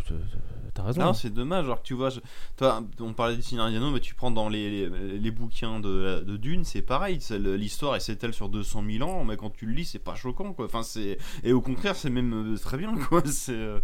Non, 1.05 1.14
c'est 1.14 1.31
dommage. 1.31 1.64
Alors 1.64 1.83
que 1.83 1.87
tu 1.87 1.95
vois, 1.95 2.11
je- 2.11 2.20
toi, 2.57 2.81
on 3.01 3.12
parlait 3.12 3.41
Seigneur 3.43 3.68
des 3.68 3.76
Anneaux, 3.76 3.91
mais 3.91 3.99
tu 3.99 4.14
prends 4.14 4.31
dans 4.31 4.49
les, 4.49 4.70
les, 4.89 5.18
les 5.18 5.31
bouquins 5.33 5.81
de, 5.81 5.89
la- 5.89 6.20
de 6.20 6.37
Dune, 6.37 6.64
c'est 6.64 6.81
pareil. 6.83 7.18
L'histoire 7.31 7.97
elle 7.97 8.01
s'étale 8.01 8.33
sur 8.33 8.49
200 8.49 8.85
000 8.89 9.09
ans, 9.09 9.24
mais 9.24 9.37
quand 9.37 9.51
tu 9.51 9.66
le 9.66 9.72
lis, 9.72 9.85
c'est 9.85 9.99
pas 9.99 10.14
choquant, 10.14 10.53
quoi. 10.53 10.66
Enfin, 10.66 10.85
c'est 10.85 11.18
et 11.43 11.53
au 11.53 11.61
contraire, 11.61 11.97
c'est 11.97 12.09
même 12.11 12.55
euh, 12.55 12.57
très 12.57 12.76
bien, 12.78 12.95
quoi. 13.09 13.20
C'est 13.26 13.53
euh, 13.53 13.81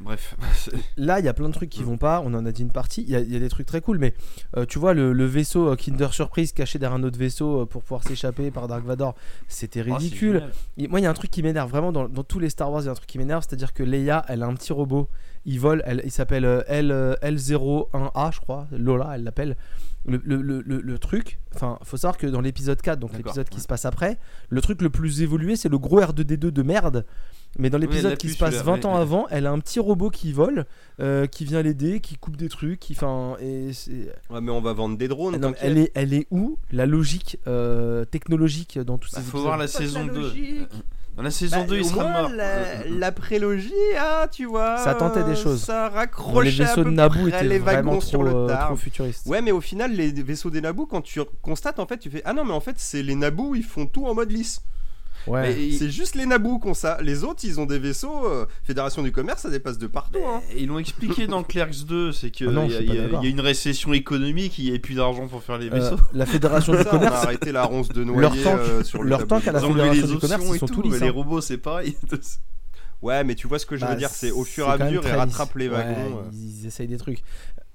bref. 0.00 0.36
Là, 0.96 1.18
il 1.20 1.24
y 1.24 1.28
a 1.28 1.34
plein 1.34 1.48
de 1.48 1.54
trucs 1.54 1.70
qui 1.70 1.82
vont 1.82 1.96
pas. 1.98 2.20
On 2.24 2.34
en 2.34 2.44
a 2.46 2.52
dit 2.52 2.62
une 2.62 2.70
partie. 2.72 3.02
Il 3.02 3.10
y, 3.10 3.16
a- 3.16 3.20
il 3.20 3.32
y 3.32 3.36
a 3.36 3.38
des 3.38 3.48
trucs 3.48 3.66
très 3.66 3.80
cool, 3.80 3.98
mais 3.98 4.14
euh, 4.56 4.64
tu 4.66 4.78
vois, 4.78 4.94
le, 4.94 5.12
le 5.12 5.24
vaisseau 5.26 5.68
euh, 5.68 5.76
Kinder 5.76 6.12
Surprise 6.12 6.52
caché 6.52 6.78
derrière 6.78 6.96
un 6.98 7.02
autre 7.02 7.18
vaisseau 7.18 7.62
euh, 7.62 7.66
pour 7.66 7.82
pouvoir 7.82 8.02
s'échapper 8.02 8.50
par 8.50 8.68
Dark 8.68 8.84
Vador, 8.84 9.14
c'était 9.48 9.84
Oh, 9.88 9.94
ridicule. 9.94 10.44
moi, 10.88 11.00
il 11.00 11.02
y 11.02 11.06
a 11.06 11.10
un 11.10 11.14
truc 11.14 11.30
qui 11.30 11.42
m'énerve 11.42 11.70
vraiment 11.70 11.92
dans, 11.92 12.08
dans 12.08 12.24
tous 12.24 12.38
les 12.38 12.50
Star 12.50 12.70
Wars. 12.70 12.82
Il 12.82 12.86
y 12.86 12.88
a 12.88 12.92
un 12.92 12.94
truc 12.94 13.08
qui 13.08 13.18
m'énerve, 13.18 13.44
c'est-à-dire 13.48 13.72
que 13.72 13.82
Leia, 13.82 14.24
elle 14.28 14.42
a 14.42 14.46
un 14.46 14.54
petit 14.54 14.72
robot. 14.72 15.08
Il 15.44 15.58
vole, 15.58 15.82
elle, 15.86 16.02
il 16.04 16.10
s'appelle 16.12 16.44
L, 16.68 16.90
euh, 16.92 17.14
L01A, 17.22 18.32
je 18.32 18.40
crois. 18.40 18.66
Lola, 18.72 19.12
elle 19.14 19.24
l'appelle. 19.24 19.56
Le, 20.04 20.20
le- 20.24 20.42
le- 20.42 20.62
le- 20.80 20.98
truc, 20.98 21.38
enfin, 21.54 21.78
faut 21.84 21.96
savoir 21.96 22.16
que 22.18 22.26
dans 22.26 22.40
l'épisode 22.40 22.80
4, 22.82 22.98
donc 22.98 23.12
l'épisode 23.16 23.48
qui 23.48 23.56
ouais. 23.58 23.62
se 23.62 23.68
passe 23.68 23.84
après, 23.84 24.18
le 24.48 24.60
truc 24.60 24.82
le 24.82 24.90
plus 24.90 25.22
évolué, 25.22 25.54
c'est 25.54 25.68
le 25.68 25.78
gros 25.78 26.00
R2D2 26.00 26.38
de 26.50 26.62
merde. 26.64 27.06
Mais 27.58 27.68
dans 27.70 27.78
l'épisode 27.78 28.16
qui 28.16 28.30
se 28.30 28.38
passe 28.38 28.54
celui-là, 28.54 28.76
20 28.76 28.84
ans 28.86 28.94
ouais. 28.94 29.00
avant, 29.00 29.26
elle 29.30 29.46
a 29.46 29.50
un 29.52 29.58
petit 29.58 29.78
robot 29.78 30.08
qui 30.10 30.32
vole, 30.32 30.64
euh, 31.00 31.26
qui 31.26 31.44
vient 31.44 31.60
l'aider, 31.62 32.00
qui 32.00 32.16
coupe 32.16 32.36
des 32.36 32.48
trucs, 32.48 32.80
qui, 32.80 32.94
enfin, 32.94 33.36
Ouais, 33.40 34.40
mais 34.40 34.50
on 34.50 34.60
va 34.62 34.72
vendre 34.72 34.96
des 34.96 35.08
drones. 35.08 35.36
Non, 35.36 35.52
elle 35.60 35.76
est, 35.78 35.92
elle 35.94 36.14
est 36.14 36.26
où 36.30 36.58
la 36.70 36.86
logique 36.86 37.38
euh, 37.46 38.04
technologique 38.06 38.78
dans 38.78 38.96
tous 38.98 39.08
ces 39.08 39.16
Bah, 39.16 39.22
faut 39.22 39.28
épisodes 39.28 39.42
voir 39.46 39.58
la 39.58 39.68
saison 39.68 40.06
2. 40.06 40.12
logique. 40.20 40.68
Dans 41.14 41.22
la 41.22 41.30
saison 41.30 41.58
Bah, 41.58 41.66
2, 41.66 41.76
il 41.76 41.84
sera 41.84 42.02
moins, 42.04 42.22
mort. 42.22 42.30
La, 42.30 42.44
Euh, 42.44 42.82
la 42.98 43.12
prélogie, 43.12 43.70
ah, 43.98 44.26
tu 44.32 44.46
vois. 44.46 44.78
Ça 44.78 44.94
tentait 44.94 45.22
des 45.24 45.32
euh, 45.32 45.36
choses. 45.36 45.62
Ça 45.62 45.90
raccrochait 45.90 46.50
les 46.50 46.56
vaisseaux 46.56 46.80
à 46.80 46.84
de 46.84 46.90
Naboo 46.90 47.18
près 47.20 47.28
étaient 47.28 47.44
les 47.44 47.58
vraiment 47.58 47.90
wagons 47.90 47.98
trop, 47.98 48.08
sur 48.08 48.22
le 48.22 48.30
euh, 48.34 48.46
tard. 48.46 48.68
trop 48.68 48.76
futuristes. 48.76 49.26
Ouais, 49.26 49.42
mais 49.42 49.52
au 49.52 49.60
final, 49.60 49.92
les 49.92 50.10
vaisseaux 50.10 50.48
des 50.48 50.62
Naboo, 50.62 50.86
quand 50.86 51.02
tu 51.02 51.20
constates, 51.42 51.78
en 51.80 51.86
fait, 51.86 51.98
tu 51.98 52.08
fais 52.08 52.22
Ah 52.24 52.32
non, 52.32 52.46
mais 52.46 52.54
en 52.54 52.60
fait, 52.60 52.76
c'est 52.78 53.02
les 53.02 53.14
Naboo, 53.14 53.54
ils 53.54 53.62
font 53.62 53.84
tout 53.84 54.06
en 54.06 54.14
mode 54.14 54.30
lisse. 54.32 54.62
Ouais. 55.26 55.52
Et- 55.60 55.72
C'est 55.72 55.90
juste 55.90 56.14
les 56.14 56.26
Naboo 56.26 56.58
qui 56.58 56.68
ont 56.68 56.74
ça. 56.74 56.98
Les 57.00 57.22
autres, 57.24 57.40
ils 57.44 57.60
ont 57.60 57.66
des 57.66 57.78
vaisseaux. 57.78 58.26
euh, 58.26 58.46
Fédération 58.64 59.02
du 59.02 59.12
commerce, 59.12 59.42
ça 59.42 59.50
dépasse 59.50 59.78
de 59.78 59.86
partout. 59.86 60.18
hein. 60.26 60.40
Ils 60.56 60.66
l'ont 60.66 60.78
expliqué 60.78 61.26
dans 61.26 61.42
Clerks 61.42 61.84
2, 61.86 62.12
c'est 62.12 62.30
qu'il 62.30 62.48
Ah 62.48 62.64
y, 62.66 62.74
a- 62.76 62.80
y 63.22 63.26
y 63.26 63.30
une 63.30 63.40
récession 63.40 63.92
économique, 63.92 64.58
il 64.58 64.70
n'y 64.70 64.76
a 64.76 64.78
plus 64.78 64.94
d'argent 64.94 65.28
pour 65.28 65.42
faire 65.42 65.58
les 65.58 65.68
Euh, 65.68 65.70
vaisseaux. 65.70 66.00
la 66.12 66.26
fédération 66.26 66.72
du 66.72 66.78
Ça, 66.82 66.88
on 66.92 66.96
a 66.96 66.98
commerce, 66.98 67.24
arrêté 67.24 67.52
la 67.52 67.64
ronce 67.64 67.88
de 67.88 68.02
Leur 68.02 68.30
noyer 68.30 68.42
tank- 68.42 68.58
euh, 68.58 68.82
sur 68.84 69.02
le 69.02 69.10
leur 69.10 69.26
tank 69.26 69.46
à 69.46 69.52
la 69.52 69.60
Ils 69.60 69.64
ont 69.64 69.68
enlevé 69.70 69.80
fédération 69.90 70.06
les 70.08 70.12
du 70.14 70.18
commerce, 70.20 70.42
ils 70.48 70.54
et 70.54 70.58
sont 70.58 70.66
tout, 70.66 70.74
tous 70.74 70.82
lisses, 70.90 71.00
les 71.00 71.08
hein. 71.08 71.12
robots 71.12 71.40
c'est 71.40 71.58
pareil. 71.58 71.96
Ouais, 73.02 73.24
mais 73.24 73.34
tu 73.34 73.48
vois 73.48 73.58
ce 73.58 73.66
que 73.66 73.74
je 73.76 73.80
veux 73.84 73.90
Bah, 73.90 73.96
dire, 73.96 74.10
c'est 74.10 74.30
au 74.30 74.44
fur 74.44 74.68
et 74.68 74.70
à 74.70 74.78
mesure, 74.78 75.02
ils 75.04 75.10
rattrapent 75.10 75.56
les 75.56 75.66
wagons. 75.68 75.88
Ouais, 75.90 76.22
euh. 76.24 76.30
Ils 76.32 76.66
essayent 76.68 76.86
des 76.86 76.98
trucs. 76.98 77.22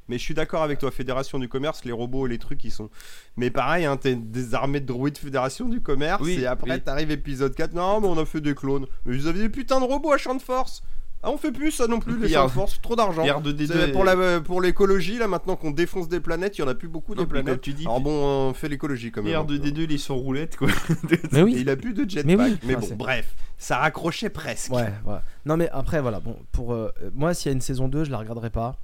Mais 0.09 0.17
je 0.17 0.23
suis 0.23 0.33
d'accord 0.33 0.63
avec 0.63 0.79
toi, 0.79 0.89
Fédération 0.91 1.37
du 1.39 1.49
commerce, 1.49 1.83
les 1.85 1.91
robots 1.91 2.27
et 2.27 2.29
les 2.29 2.37
trucs, 2.39 2.63
ils 2.63 2.71
sont. 2.71 2.89
Mais 3.35 3.49
pareil, 3.51 3.85
hein, 3.85 3.97
t'es 3.97 4.15
des 4.15 4.53
armées 4.55 4.79
de 4.79 4.85
droïdes 4.85 5.17
Fédération 5.17 5.67
du 5.67 5.81
commerce, 5.81 6.21
Oui, 6.23 6.39
et 6.41 6.45
après 6.47 6.75
oui. 6.75 6.81
t'arrives 6.81 7.11
épisode 7.11 7.53
4, 7.55 7.73
non, 7.73 7.99
mais 8.01 8.07
on 8.07 8.17
a 8.17 8.25
fait 8.25 8.41
des 8.41 8.55
clones. 8.55 8.85
Mais 9.05 9.15
vous 9.17 9.27
avez 9.27 9.39
des 9.39 9.49
putains 9.49 9.79
de 9.79 9.85
robots 9.85 10.13
à 10.13 10.17
champ 10.17 10.33
de 10.35 10.41
force 10.41 10.81
Ah, 11.23 11.31
on 11.31 11.37
fait 11.37 11.51
plus 11.51 11.71
ça 11.71 11.87
non 11.87 11.99
plus, 11.99 12.17
les 12.19 12.29
champs 12.29 12.45
de 12.45 12.51
force, 12.51 12.79
trop 12.81 12.95
d'argent. 12.95 13.23
Les 13.23 13.31
R2D2 13.31 13.67
C'est 13.73 13.91
Pour 13.91 14.05
la- 14.05 14.39
pour 14.39 14.61
l'écologie, 14.61 15.17
là, 15.17 15.27
maintenant 15.27 15.55
qu'on 15.57 15.71
défonce 15.71 16.07
des 16.07 16.19
planètes, 16.21 16.57
il 16.57 16.61
y 16.61 16.63
en 16.63 16.67
a 16.67 16.75
plus 16.75 16.87
beaucoup 16.87 17.15
Non, 17.15 17.23
des 17.23 17.27
planètes. 17.27 17.59
tu 17.59 17.73
dis, 17.73 17.83
Alors 17.85 17.99
bon, 17.99 18.11
on 18.49 18.53
fait 18.53 18.69
l'écologie 18.69 19.11
quand 19.11 19.21
même. 19.23 19.31
les 19.31 19.35
un 19.35 19.43
peu. 19.43 19.55
R2D2 19.57 19.87
ils 19.89 19.99
sont 19.99 20.15
roulettes 20.17 20.55
quoi. 20.55 20.69
Mais 21.09 21.39
Et 21.39 21.43
oui. 21.43 21.55
il 21.59 21.69
a 21.69 21.75
plus 21.75 21.93
de 21.93 22.09
jetpack. 22.09 22.59
Mais 22.63 22.75
enfin, 22.75 22.87
bon, 22.91 22.95
bref, 22.95 23.35
ça 23.57 23.77
raccrochait 23.79 24.29
presque. 24.29 24.71
Ouais, 24.71 24.83
ouais. 25.05 25.17
Non 25.45 25.57
mais 25.57 25.67
après 25.71 25.99
voilà, 26.01 26.19
bon 26.19 26.37
pour 26.51 26.73
euh, 26.73 26.89
moi 27.13 27.33
s'il 27.33 27.49
y 27.49 27.51
a 27.51 27.53
une 27.55 27.61
saison 27.61 27.87
2, 27.87 28.03
je 28.05 28.11
la 28.11 28.19
regarderai 28.19 28.51
pas. 28.51 28.77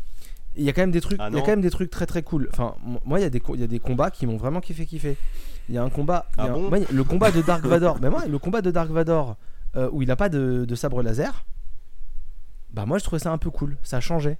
Il 0.55 0.63
y 0.63 0.69
a 0.69 0.73
quand 0.73 0.81
même 0.81 0.91
des 0.91 1.01
trucs, 1.01 1.19
Ah 1.19 1.29
il 1.29 1.33
y 1.33 1.37
a 1.37 1.39
non 1.39 1.45
quand 1.45 1.51
même 1.51 1.61
des 1.61 1.69
trucs 1.71 1.89
très 1.89 2.05
très 2.05 2.21
cool. 2.23 2.49
Enfin 2.53 2.75
moi 3.05 3.19
il 3.19 3.23
y 3.23 3.25
a 3.25 3.29
des 3.29 3.41
il 3.53 3.59
y 3.59 3.63
a 3.63 3.67
des 3.67 3.79
combats 3.79 4.11
qui 4.11 4.25
m'ont 4.27 4.37
vraiment 4.37 4.61
kiffé 4.61 4.85
kiffer. 4.85 5.17
Il 5.69 5.75
y 5.75 5.77
a 5.77 5.83
un 5.83 5.89
combat, 5.89 6.25
il 6.37 6.43
y 6.43 6.47
a 6.47 6.51
Ah 6.51 6.55
un- 6.55 6.69
moi, 6.69 6.77
le 6.91 7.03
combat 7.03 7.31
de 7.31 7.41
Dark 7.41 7.65
Vador. 7.65 7.97
mais 8.01 8.09
moi 8.09 8.25
le 8.27 8.37
combat 8.39 8.61
de 8.61 8.69
Dark 8.71 8.89
Vador 8.91 9.37
euh, 9.75 9.89
où 9.91 10.01
il 10.01 10.11
a 10.11 10.15
pas 10.15 10.29
de, 10.29 10.65
de 10.67 10.75
sabre 10.75 11.01
laser. 11.01 11.45
Bah 12.73 12.85
moi 12.85 12.97
je 12.97 13.03
trouvais 13.03 13.19
ça 13.19 13.31
un 13.31 13.37
peu 13.37 13.49
cool, 13.49 13.77
ça 13.83 13.99
changeait. 14.01 14.37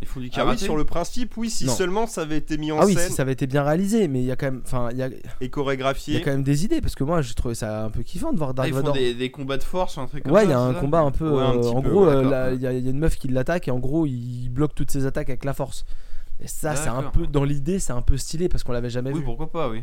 Ils 0.00 0.06
font 0.06 0.20
du 0.20 0.26
Ah 0.26 0.30
oui, 0.30 0.36
karaté. 0.36 0.64
sur 0.64 0.76
le 0.76 0.84
principe, 0.84 1.36
oui, 1.36 1.50
si 1.50 1.66
Non. 1.66 1.72
seulement 1.74 2.06
ça 2.06 2.20
avait 2.22 2.36
été 2.38 2.56
mis 2.56 2.70
en 2.70 2.78
ah 2.78 2.86
oui, 2.86 2.94
scène 2.94 3.08
si 3.10 3.14
ça 3.16 3.22
avait 3.22 3.32
été 3.32 3.46
bien 3.48 3.62
réalisé, 3.64 4.06
mais 4.06 4.20
il 4.20 4.26
y 4.26 4.30
a 4.30 4.36
quand 4.36 4.46
même 4.46 4.62
enfin 4.64 4.88
il 4.92 4.96
y 4.98 5.02
a, 5.02 5.08
il 5.08 5.14
et 5.14 5.22
y 5.40 5.44
a 5.46 5.48
chorégraphié. 5.48 6.20
quand 6.22 6.30
même 6.30 6.44
des 6.44 6.64
idées 6.64 6.80
parce 6.80 6.94
que 6.94 7.02
moi 7.04 7.20
j'ai 7.20 7.34
trouvé 7.34 7.54
ça 7.56 7.84
un 7.84 7.90
peu 7.90 8.02
kiffant 8.02 8.32
de 8.32 8.38
voir 8.38 8.50
Ah, 8.50 8.54
Dark 8.54 8.68
ils 8.68 8.72
font 8.74 8.78
Vador. 8.78 8.94
des, 8.94 9.14
des 9.14 9.30
combats 9.30 9.56
de 9.58 9.62
force, 9.64 9.98
un 9.98 10.06
truc 10.06 10.22
comme 10.22 10.32
Ouais, 10.32 10.42
ça. 10.42 10.46
il 10.46 10.50
y 10.50 10.52
a 10.54 10.60
un 10.60 10.74
ça 10.74 10.80
combat 10.80 11.00
un 11.00 11.10
peu. 11.10 11.28
Ouais, 11.30 11.42
un 11.42 11.56
euh, 11.56 11.68
en 11.70 11.82
peu, 11.82 11.90
gros, 11.90 12.06
ouais, 12.06 12.12
euh, 12.12 12.50
ouais. 12.50 12.54
il 12.56 12.62
y, 12.62 12.66
a 12.66 12.72
il 12.72 12.84
y 12.84 12.86
a 12.86 12.90
une 12.90 12.98
meuf 12.98 13.16
qui 13.16 13.26
l'attaque 13.28 13.66
et 13.68 13.70
en 13.72 13.78
gros, 13.80 14.06
il 14.06 14.48
bloque 14.50 14.74
toutes 14.74 14.90
ses 14.92 15.04
attaques 15.06 15.28
avec 15.30 15.44
la 15.44 15.52
force. 15.52 15.84
Et 16.40 16.46
ça, 16.46 16.76
c'est 16.76 16.88
un 16.88 17.02
peu. 17.02 17.26
Dans 17.26 17.42
l'idée, 17.42 17.80
c'est 17.80 17.92
un 17.92 18.02
peu 18.02 18.16
stylé 18.16 18.48
parce 18.48 18.62
qu'on 18.62 18.72
l'avait 18.72 18.90
jamais 18.90 19.10
Oui, 19.10 19.18
vu. 19.18 19.24
pourquoi 19.24 19.50
pas, 19.50 19.68
oui. 19.68 19.82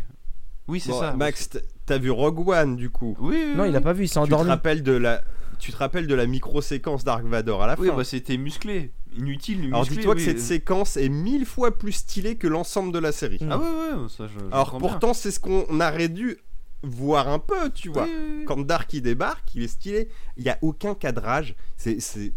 Oui, 0.70 0.80
c'est 0.80 0.90
Bon, 0.92 1.00
ça. 1.02 1.12
Max, 1.14 1.50
t'as 1.86 1.98
vu 1.98 2.10
Rogue 2.10 2.48
One 2.48 2.76
du 2.78 2.90
coup 2.90 3.16
Oui, 3.20 3.36
oui, 3.50 3.54
Non, 3.56 3.64
oui. 3.64 3.70
il 3.70 3.76
a 3.76 3.82
pas 3.82 3.92
vu, 3.94 4.06
il 4.06 4.08
s'est 4.08 4.14
Tu 4.14 4.30
te 4.30 4.34
endormi. 4.34 4.50
rappelles 4.50 4.82
de 4.82 4.94
la 4.94 5.22
tu 5.58 5.72
te 5.72 5.78
rappelles 5.78 6.08
de 6.08 6.16
la 6.16 6.26
micro-séquence 6.26 7.04
Dark 7.04 7.24
Vador 7.26 7.64
à 7.64 7.68
la 7.68 7.80
Oui, 7.80 7.88
fin 7.88 7.96
bah 7.96 8.04
c'était 8.04 8.38
musclé. 8.38 8.92
Inutile, 9.18 9.58
musclé. 9.58 9.74
Alors 9.74 9.86
dis-toi 9.86 10.14
oui. 10.14 10.18
que 10.18 10.24
cette 10.26 10.40
séquence 10.40 10.98
est 10.98 11.10
mille 11.10 11.46
fois 11.46 11.78
plus 11.78 11.94
stylée 11.94 12.36
que 12.36 12.48
l'ensemble 12.48 12.92
de 12.92 13.00
la 13.00 13.12
série. 13.12 13.40
Ah 13.50 13.58
ouais, 13.58 13.64
ouais, 13.64 14.10
ça 14.10 14.28
je. 14.28 14.40
Alors 14.52 14.78
pourtant 14.78 15.14
c'est 15.14 15.32
ce 15.32 15.40
qu'on 15.40 15.66
aurait 15.80 16.10
dû 16.10 16.38
voir 16.84 17.28
un 17.30 17.40
peu, 17.40 17.70
tu 17.74 17.90
vois. 17.90 18.04
Oui, 18.04 18.12
oui, 18.16 18.36
oui. 18.40 18.46
Quand 18.46 18.60
Dark 18.66 18.92
il 18.94 19.02
débarque, 19.02 19.56
il 19.56 19.64
est 19.64 19.68
stylé. 19.68 20.10
Il 20.38 20.44
y 20.44 20.50
a 20.50 20.58
aucun 20.62 20.94
cadrage. 20.96 21.56
C'est 21.78 22.00
c'est 22.00 22.34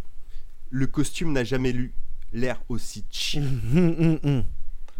le 0.70 0.86
costume 0.86 1.32
n'a 1.32 1.44
jamais 1.44 1.72
lu 1.72 1.92
l'air 2.32 2.60
aussi 2.68 3.04
cheap 3.10 3.42
Hum, 3.42 3.94
hum, 3.98 4.18
hum. 4.22 4.44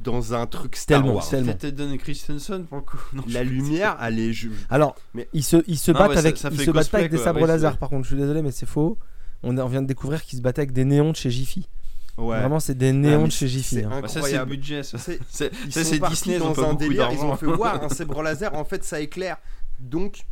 Dans 0.03 0.34
un 0.34 0.46
truc 0.46 0.76
Star 0.76 1.01
Tellement, 1.01 1.14
Wars. 1.16 1.28
tellement. 1.28 1.96
Christensen 1.99 2.64
pour 2.66 2.78
le 2.78 2.82
coup. 2.84 2.99
Non, 3.12 3.24
La 3.28 3.42
lumière, 3.42 3.96
elle 4.03 4.18
est 4.18 4.32
je- 4.32 4.49
Alors, 4.70 4.94
Mais- 5.14 5.28
ils 5.32 5.42
se, 5.42 5.57
ils 5.66 5.76
se 5.78 5.90
Non, 5.90 5.99
battent 5.99 6.11
ouais, 6.11 6.18
avec, 6.18 6.36
ça 6.36 6.51
ils 6.53 6.61
se 6.61 6.70
battent 6.70 6.94
avec 6.94 7.11
des 7.11 7.18
sabres 7.18 7.46
laser. 7.46 7.76
Par 7.78 7.88
contre, 7.88 8.05
je 8.05 8.09
suis 8.14 8.16
désolé, 8.20 8.42
mais 8.42 8.53
c'est 8.53 8.66
faux. 8.66 8.96
On, 9.42 9.53
vient 9.66 9.82
de 9.82 9.86
découvrir 9.86 10.22
qu'ils 10.24 10.38
se 10.38 10.42
battaient 10.42 10.61
avec 10.62 10.72
des 10.72 10.84
néons 10.84 11.11
de 11.11 11.16
chez 11.16 11.30
Jiffy. 11.30 11.68
ouais. 12.16 12.38
Vraiment, 12.40 12.59
c'est 12.61 12.76
des 12.76 12.88
Ah, 12.90 12.92
néons 12.92 13.20
mais 13.22 13.26
de 13.28 13.32
chez 13.32 13.46
Jiffy. 13.49 13.76
c'est 13.76 13.84
hein. 13.84 14.01
Bah, 14.03 14.09
ça 14.09 14.14
c'est 14.14 14.14
le 14.14 14.24
incroyable. 14.24 14.51
budget. 14.51 14.82
Ça, 14.82 14.99
C'est- 14.99 15.20
Disney, 16.11 16.38
dans 16.38 16.59
un 16.64 16.74
délire, 16.74 17.09
ils 17.12 17.20
ont 17.20 17.36
fait 17.36 17.46
voir 17.46 17.82
un 17.82 17.88
sabre 17.90 18.22
laser, 18.22 18.55
en 18.55 18.64
fait 18.64 18.82
ça 18.84 19.01
éclaire. 19.01 19.36
Donc, 19.80 20.24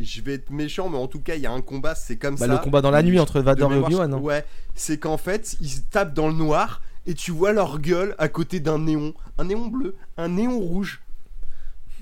je 0.00 0.20
vais 0.22 0.34
être 0.34 0.50
méchant, 0.50 0.88
mais 0.88 0.98
en 0.98 1.06
tout 1.06 1.20
cas, 1.20 1.36
il 1.36 1.42
y 1.42 1.46
a 1.46 1.52
un 1.52 1.60
combat, 1.60 1.94
c'est 1.94 2.16
comme 2.16 2.34
Bah, 2.34 2.46
ça. 2.46 2.52
le 2.52 2.58
combat 2.58 2.80
dans 2.80 2.90
la 2.90 3.02
nuit 3.04 3.20
entre 3.20 3.40
Vador 3.40 3.72
et 3.72 3.76
Obi-Wan. 3.76 4.12
hein. 4.14 4.18
Ouais, 4.18 4.44
c'est 4.74 4.98
qu'en 4.98 5.16
fait, 5.18 5.56
ils 5.60 5.68
se 5.68 5.80
tapent 5.82 6.14
dans 6.14 6.26
le 6.28 6.34
noir 6.34 6.80
et 7.06 7.14
tu 7.14 7.30
vois 7.32 7.52
leur 7.52 7.78
gueule 7.80 8.14
à 8.18 8.28
côté 8.28 8.60
d'un 8.60 8.78
néon. 8.78 9.14
Un 9.38 9.44
néon 9.44 9.66
bleu, 9.68 9.94
un 10.16 10.28
néon 10.28 10.58
rouge. 10.58 11.02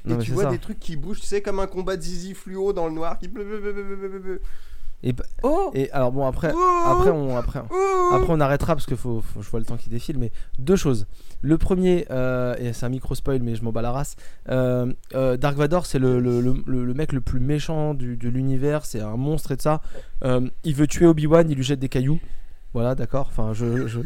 Non, 0.05 0.19
et 0.19 0.23
tu 0.25 0.33
vois 0.33 0.45
ça. 0.45 0.51
des 0.51 0.59
trucs 0.59 0.81
qui 0.81 0.97
bougent, 0.97 1.21
tu 1.21 1.27
sais, 1.27 1.43
comme 1.43 1.61
un 1.61 1.67
combat 1.69 1.97
de 1.97 2.03
zizi 2.03 2.35
fluo 2.35 2.73
dans 2.73 2.87
le 2.89 2.93
noir 2.93 3.19
qui. 3.19 3.29
Et, 5.05 5.13
Oh 5.43 5.73
et 5.75 5.91
alors 5.91 6.13
bon 6.13 6.25
après, 6.27 6.53
Oh 6.55 6.83
après 6.87 7.11
on 7.11 7.37
après, 7.37 7.61
Oh 7.71 8.11
après 8.13 8.29
on 8.33 8.39
arrêtera 8.39 8.77
parce 8.77 8.87
que 8.87 8.95
faut, 8.95 9.21
faut- 9.21 9.43
je 9.43 9.51
vois 9.51 9.59
le 9.59 9.67
temps 9.67 9.77
qui 9.77 9.91
défile. 9.91 10.17
Mais 10.19 10.31
deux 10.61 10.77
choses. 10.77 11.07
Le 11.41 11.59
premier, 11.59 12.07
euh, 12.13 12.55
et 12.59 12.73
c'est 12.73 12.87
un 12.87 12.89
micro 12.89 13.17
spoil, 13.17 13.43
mais 13.43 13.57
je 13.57 13.65
m'en 13.65 13.73
bats 13.73 13.83
la 13.83 13.91
race. 13.91 14.15
euh, 14.49 14.93
euh, 15.15 15.37
Dark 15.37 15.57
Vador, 15.57 15.87
c'est 15.87 15.99
le, 15.99 16.21
le, 16.21 16.41
le- 16.41 16.63
le- 16.67 16.85
le 16.85 16.95
mec 16.95 17.13
le 17.13 17.21
plus 17.21 17.41
méchant 17.41 17.95
du, 17.95 18.17
de 18.17 18.29
l'univers. 18.29 18.85
C'est 18.87 19.01
un 19.01 19.17
monstre 19.17 19.51
et 19.51 19.57
de 19.57 19.63
ça. 19.63 19.81
Euh, 20.25 20.49
il 20.63 20.75
veut 20.77 20.87
tuer 20.87 21.07
Obi 21.07 21.27
Wan, 21.27 21.51
il 21.51 21.57
lui 21.57 21.65
jette 21.65 21.81
des 21.81 21.89
cailloux. 21.89 22.21
Voilà, 22.73 22.95
d'accord. 22.95 23.27
Enfin, 23.29 23.53
je, 23.55 23.89
je- 23.89 24.01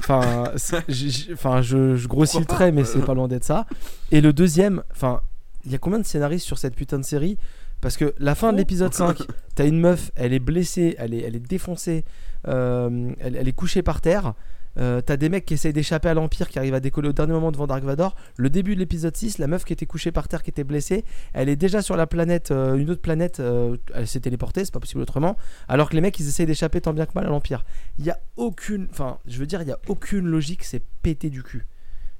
enfin, 0.00 0.44
enfin, 1.32 1.62
je, 1.62 1.96
je 1.96 2.08
grossis 2.08 2.38
le 2.38 2.44
trait, 2.44 2.72
mais 2.72 2.84
c'est 2.84 3.04
pas 3.04 3.14
loin 3.14 3.28
d'être 3.28 3.44
ça. 3.44 3.66
Et 4.10 4.20
le 4.20 4.32
deuxième, 4.32 4.82
enfin, 4.92 5.20
il 5.64 5.72
y 5.72 5.74
a 5.74 5.78
combien 5.78 5.98
de 5.98 6.06
scénaristes 6.06 6.46
sur 6.46 6.58
cette 6.58 6.74
putain 6.74 6.98
de 6.98 7.04
série? 7.04 7.36
Parce 7.80 7.96
que 7.96 8.14
la 8.18 8.34
fin 8.34 8.52
de 8.52 8.58
l'épisode 8.58 8.92
5, 8.92 9.18
t'as 9.54 9.66
une 9.66 9.80
meuf, 9.80 10.10
elle 10.14 10.32
est 10.34 10.38
blessée, 10.38 10.96
elle 10.98 11.14
est, 11.14 11.20
elle 11.20 11.36
est 11.36 11.46
défoncée, 11.48 12.04
euh, 12.46 13.10
elle, 13.20 13.36
elle 13.36 13.48
est 13.48 13.52
couchée 13.52 13.82
par 13.82 14.00
terre. 14.00 14.34
Euh, 14.80 15.00
t'as 15.00 15.16
des 15.16 15.28
mecs 15.28 15.44
qui 15.44 15.54
essayent 15.54 15.72
d'échapper 15.72 16.08
à 16.08 16.14
l'Empire 16.14 16.48
qui 16.48 16.58
arrivent 16.58 16.74
à 16.74 16.80
décoller 16.80 17.08
au 17.08 17.12
dernier 17.12 17.32
moment 17.32 17.52
devant 17.52 17.66
Dark 17.66 17.84
Vador. 17.84 18.16
Le 18.36 18.48
début 18.50 18.74
de 18.74 18.80
l'épisode 18.80 19.14
6, 19.16 19.38
la 19.38 19.46
meuf 19.46 19.64
qui 19.64 19.72
était 19.72 19.86
couchée 19.86 20.10
par 20.12 20.26
terre, 20.28 20.42
qui 20.42 20.50
était 20.50 20.64
blessée, 20.64 21.04
elle 21.34 21.48
est 21.48 21.56
déjà 21.56 21.82
sur 21.82 21.96
la 21.96 22.06
planète, 22.06 22.50
euh, 22.50 22.76
une 22.76 22.90
autre 22.90 23.02
planète, 23.02 23.40
euh, 23.40 23.76
elle 23.94 24.06
s'est 24.06 24.20
téléportée, 24.20 24.64
c'est 24.64 24.72
pas 24.72 24.80
possible 24.80 25.02
autrement. 25.02 25.36
Alors 25.68 25.90
que 25.90 25.94
les 25.94 26.00
mecs 26.00 26.18
ils 26.18 26.26
essayent 26.28 26.46
d'échapper 26.46 26.80
tant 26.80 26.92
bien 26.92 27.04
que 27.06 27.12
mal 27.14 27.26
à 27.26 27.28
l'Empire. 27.28 27.64
Il 27.98 28.04
y 28.06 28.10
a 28.10 28.18
aucune, 28.36 28.88
enfin, 28.90 29.18
je 29.26 29.38
veux 29.38 29.46
dire, 29.46 29.60
il 29.62 29.68
y 29.68 29.72
a 29.72 29.78
aucune 29.88 30.26
logique, 30.26 30.64
c'est 30.64 30.82
pété 31.02 31.28
du 31.30 31.42
cul. 31.42 31.66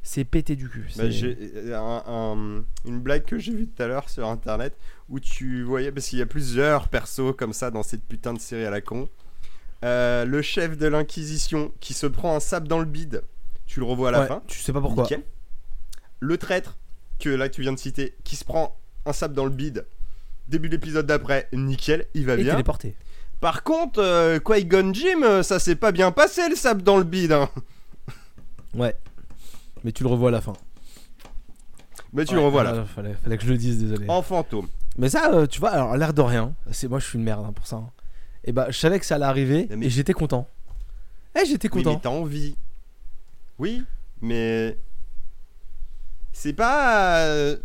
C'est 0.02 0.24
pété 0.24 0.56
du 0.56 0.68
cul. 0.68 0.86
Bah, 0.96 1.04
un- 1.76 2.02
un- 2.06 2.64
une 2.86 3.00
blague 3.00 3.24
que 3.24 3.38
j'ai 3.38 3.52
vue 3.54 3.66
tout 3.68 3.82
à 3.82 3.86
l'heure 3.86 4.08
sur 4.08 4.26
internet 4.28 4.74
où 5.10 5.20
tu 5.20 5.62
voyais, 5.62 5.92
parce 5.92 6.08
qu'il 6.08 6.18
y 6.18 6.22
a 6.22 6.26
plusieurs 6.26 6.88
persos 6.88 7.34
comme 7.36 7.52
ça 7.52 7.70
dans 7.70 7.82
cette 7.82 8.04
putain 8.04 8.32
de 8.32 8.38
série 8.38 8.64
à 8.64 8.70
la 8.70 8.80
con. 8.80 9.08
Euh, 9.84 10.24
le 10.24 10.42
chef 10.42 10.76
de 10.76 10.86
l'Inquisition 10.86 11.72
qui 11.80 11.94
se 11.94 12.06
prend 12.06 12.36
un 12.36 12.40
sable 12.40 12.68
dans 12.68 12.78
le 12.78 12.84
bide, 12.84 13.22
tu 13.66 13.80
le 13.80 13.86
revois 13.86 14.08
à 14.10 14.12
la 14.12 14.20
Ouais, 14.20 14.26
fin. 14.26 14.42
Tu 14.46 14.58
sais 14.58 14.72
pas 14.72 14.80
pourquoi. 14.80 15.04
Nickel. 15.04 15.22
Le 16.20 16.36
traître 16.36 16.76
que 17.18 17.30
là 17.30 17.48
tu 17.48 17.62
viens 17.62 17.72
de 17.72 17.78
citer 17.78 18.14
qui 18.24 18.36
se 18.36 18.44
prend 18.44 18.76
un 19.06 19.12
sable 19.12 19.34
dans 19.34 19.44
le 19.44 19.50
bide. 19.50 19.86
Début 20.48 20.68
de 20.68 20.74
l'épisode 20.74 21.06
d'après, 21.06 21.48
nickel, 21.52 22.06
il 22.14 22.26
va 22.26 22.34
Et 22.34 22.42
bien. 22.42 22.52
téléporté. 22.52 22.94
Par 23.40 23.62
contre, 23.62 24.00
euh, 24.02 24.38
Qui-Gon 24.38 24.92
Jinn, 24.92 25.22
euh, 25.24 25.42
ça 25.42 25.58
s'est 25.58 25.76
pas 25.76 25.92
bien 25.92 26.10
passé 26.12 26.46
le 26.50 26.56
sable 26.56 26.82
dans 26.82 26.98
le 26.98 27.04
bide. 27.04 27.32
hein. 27.32 27.48
Ouais. 28.74 28.94
Mais 29.82 29.92
tu 29.92 30.02
le 30.02 30.10
revois 30.10 30.28
à 30.28 30.32
la 30.32 30.40
fin. 30.42 30.52
Mais 32.12 32.24
tu 32.24 32.34
Ouais, 32.34 32.40
le 32.40 32.46
revois 32.46 32.64
là. 32.64 32.70
voilà, 32.72 32.84
fallait, 32.86 33.14
fallait 33.14 33.38
que 33.38 33.44
je 33.44 33.48
le 33.50 33.56
dise, 33.56 33.78
désolé. 33.78 34.04
En 34.08 34.20
fantôme. 34.20 34.66
Mais 34.98 35.08
ça, 35.08 35.30
euh, 35.32 35.46
tu 35.46 35.60
vois, 35.60 35.70
alors 35.70 35.96
l'air 35.96 36.12
de 36.12 36.20
rien, 36.20 36.54
c'est 36.72 36.88
moi 36.88 36.98
je 36.98 37.06
suis 37.06 37.16
une 37.18 37.24
merde 37.24 37.44
hein, 37.48 37.52
pour 37.52 37.66
ça. 37.66 37.76
hein. 37.76 37.88
Et 38.44 38.52
bah, 38.52 38.66
je 38.70 38.78
savais 38.78 38.98
que 38.98 39.06
ça 39.06 39.16
allait 39.16 39.24
arriver 39.26 39.68
Mais- 39.76 39.86
et 39.86 39.90
j'étais 39.90 40.12
content. 40.14 40.46
Eh, 41.40 41.44
j'étais 41.46 41.68
Oui, 41.72 41.82
content. 41.82 41.94
mais 41.94 42.00
t'as 42.02 42.08
envie. 42.10 42.56
Oui, 43.58 43.84
mais 44.22 44.76
c'est 46.32 46.52
pas 46.54 47.18
euh, 47.26 47.56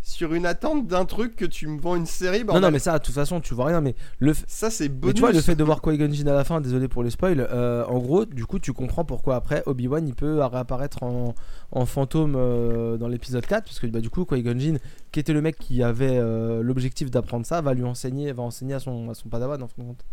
sur 0.00 0.32
une 0.34 0.46
attente 0.46 0.86
d'un 0.86 1.04
truc 1.04 1.36
que 1.36 1.44
tu 1.44 1.66
me 1.68 1.78
vends 1.78 1.94
une 1.96 2.06
série. 2.06 2.40
non, 2.40 2.46
Bordel. 2.46 2.62
non, 2.62 2.70
mais 2.70 2.78
ça, 2.78 2.98
de 2.98 3.04
toute 3.04 3.14
façon, 3.14 3.40
tu 3.40 3.52
vois 3.54 3.66
rien. 3.66 3.80
Mais 3.82 3.94
le, 4.18 4.32
f- 4.32 4.44
ça 4.46 4.70
c'est 4.70 4.88
mais 4.88 4.94
bonus. 4.94 5.14
tu 5.14 5.20
vois, 5.20 5.32
le 5.32 5.40
fait 5.42 5.54
de 5.54 5.62
voir 5.62 5.82
Qui-Gon 5.82 6.10
Jinn 6.10 6.26
à 6.28 6.32
la 6.32 6.44
fin, 6.44 6.60
désolé 6.60 6.88
pour 6.88 7.02
les 7.04 7.10
spoils, 7.10 7.40
euh, 7.50 7.84
en 7.86 7.98
gros, 7.98 8.24
du 8.24 8.46
coup, 8.46 8.58
tu 8.58 8.72
comprends 8.72 9.04
pourquoi 9.04 9.36
après 9.36 9.62
Obi-Wan 9.66 10.08
il 10.08 10.14
peut 10.14 10.42
réapparaître 10.42 11.02
en, 11.02 11.34
en 11.70 11.86
fantôme 11.86 12.34
euh, 12.36 12.96
dans 12.96 13.08
l'épisode 13.08 13.44
4. 13.46 13.64
Parce 13.64 13.78
que 13.78 13.86
bah, 13.86 14.00
du 14.00 14.08
coup, 14.10 14.24
Qui-Gon 14.24 14.58
Jinn, 14.58 14.78
qui 15.12 15.20
était 15.20 15.34
le 15.34 15.42
mec 15.42 15.58
qui 15.58 15.82
avait 15.82 16.18
l'objectif 16.62 17.10
d'apprendre 17.10 17.44
ça, 17.46 17.60
va 17.60 17.74
lui 17.74 17.84
enseigner, 17.84 18.32
va 18.32 18.42
enseigner 18.42 18.74
à 18.74 18.80
son, 18.80 19.10
à 19.10 19.14
son 19.14 19.28
padawan 19.28 19.62
en 19.62 19.68
fin 19.68 19.82
de 19.82 19.88
compte. 19.88 20.04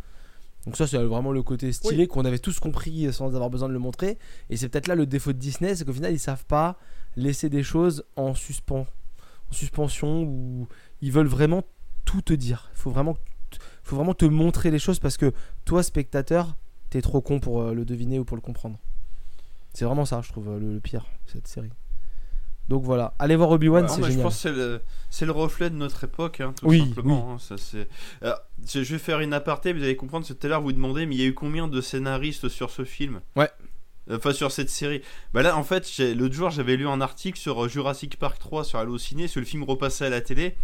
Donc 0.69 0.77
ça 0.77 0.85
c'est 0.85 1.03
vraiment 1.03 1.31
le 1.31 1.41
côté 1.41 1.71
stylé 1.73 2.05
qu'on 2.05 2.25
avait 2.25 2.37
tous 2.37 2.59
compris 2.59 3.11
sans 3.11 3.33
avoir 3.33 3.49
besoin 3.49 3.69
de 3.69 3.73
le 3.73 3.79
montrer. 3.79 4.19
Et 4.51 4.55
c'est 4.55 4.69
peut-être 4.69 4.87
là 4.87 4.93
le 4.93 5.07
défaut 5.07 5.33
de 5.33 5.39
Disney, 5.39 5.73
c'est 5.73 5.83
qu'au 5.83 5.93
final 5.93 6.13
ils 6.13 6.19
savent 6.19 6.45
pas 6.45 6.77
laisser 7.15 7.49
des 7.49 7.63
choses 7.63 8.05
en 8.15 8.35
suspens, 8.35 8.85
en 9.49 9.51
suspension 9.51 10.21
ou 10.21 10.67
ils 11.01 11.11
veulent 11.11 11.25
vraiment 11.25 11.63
tout 12.05 12.21
te 12.21 12.33
dire. 12.33 12.69
Il 12.75 12.77
faut 12.77 12.91
vraiment, 12.91 13.17
faut 13.81 13.95
vraiment 13.95 14.13
te 14.13 14.25
montrer 14.25 14.69
les 14.69 14.77
choses 14.77 14.99
parce 14.99 15.17
que 15.17 15.33
toi 15.65 15.81
spectateur, 15.81 16.55
t'es 16.91 17.01
trop 17.01 17.19
con 17.19 17.39
pour 17.39 17.63
euh, 17.63 17.73
le 17.73 17.83
deviner 17.83 18.19
ou 18.19 18.23
pour 18.23 18.37
le 18.37 18.41
comprendre. 18.41 18.77
C'est 19.73 19.85
vraiment 19.85 20.05
ça, 20.05 20.21
je 20.21 20.31
trouve 20.31 20.49
euh, 20.49 20.59
le, 20.59 20.75
le 20.75 20.79
pire 20.79 21.07
cette 21.25 21.47
série. 21.47 21.71
Donc 22.69 22.83
voilà, 22.83 23.13
allez 23.19 23.35
voir 23.35 23.49
Obi-Wan, 23.49 23.87
c'est 23.89 23.97
mais 23.97 24.03
je 24.03 24.09
génial. 24.11 24.23
pense 24.23 24.43
que 24.43 24.79
c'est 25.09 25.25
le, 25.25 25.31
reflet 25.31 25.69
de 25.71 25.75
notre 25.75 26.03
époque, 26.03 26.39
hein, 26.39 26.53
tout 26.57 26.67
Oui, 26.67 26.79
simplement. 26.81 27.33
hein, 27.33 27.37
ça, 27.39 27.55
c'est... 27.57 27.87
Alors, 28.21 28.39
je 28.71 28.83
je 28.83 28.91
vais 28.93 28.99
faire 28.99 29.19
une 29.21 29.33
aparté, 29.33 29.73
vous 29.73 29.81
allez 29.83 29.95
comprendre, 29.95 30.25
c'est 30.25 30.35
tout 30.39 30.45
à 30.45 30.49
l'heure 30.51 30.61
vous 30.61 30.71
demandez, 30.71 31.07
mais 31.07 31.15
il 31.15 31.21
y 31.21 31.23
a 31.23 31.27
eu 31.27 31.33
combien 31.33 31.67
de 31.67 31.81
scénaristes 31.81 32.47
sur 32.47 32.69
ce 32.69 32.85
film 32.85 33.21
Ouais. 33.35 33.49
Enfin, 34.11 34.33
sur 34.33 34.51
cette 34.51 34.69
série. 34.69 35.01
Bah 35.33 35.41
là, 35.43 35.55
en 35.57 35.63
fait, 35.63 35.87
l'autre 36.15 36.33
jour, 36.35 36.49
j'avais 36.51 36.75
lu 36.77 36.87
un 36.87 37.01
article 37.01 37.37
sur 37.39 37.65
euh, 37.65 37.67
Jurassic 37.67 38.17
Park 38.17 38.39
3 38.39 38.63
sur 38.63 38.79
Allociné, 38.79 39.27
sur 39.27 39.39
le 39.39 39.45
film 39.45 39.63
repassé 39.63 40.05
à 40.05 40.09
la 40.09 40.21
télé. 40.21 40.55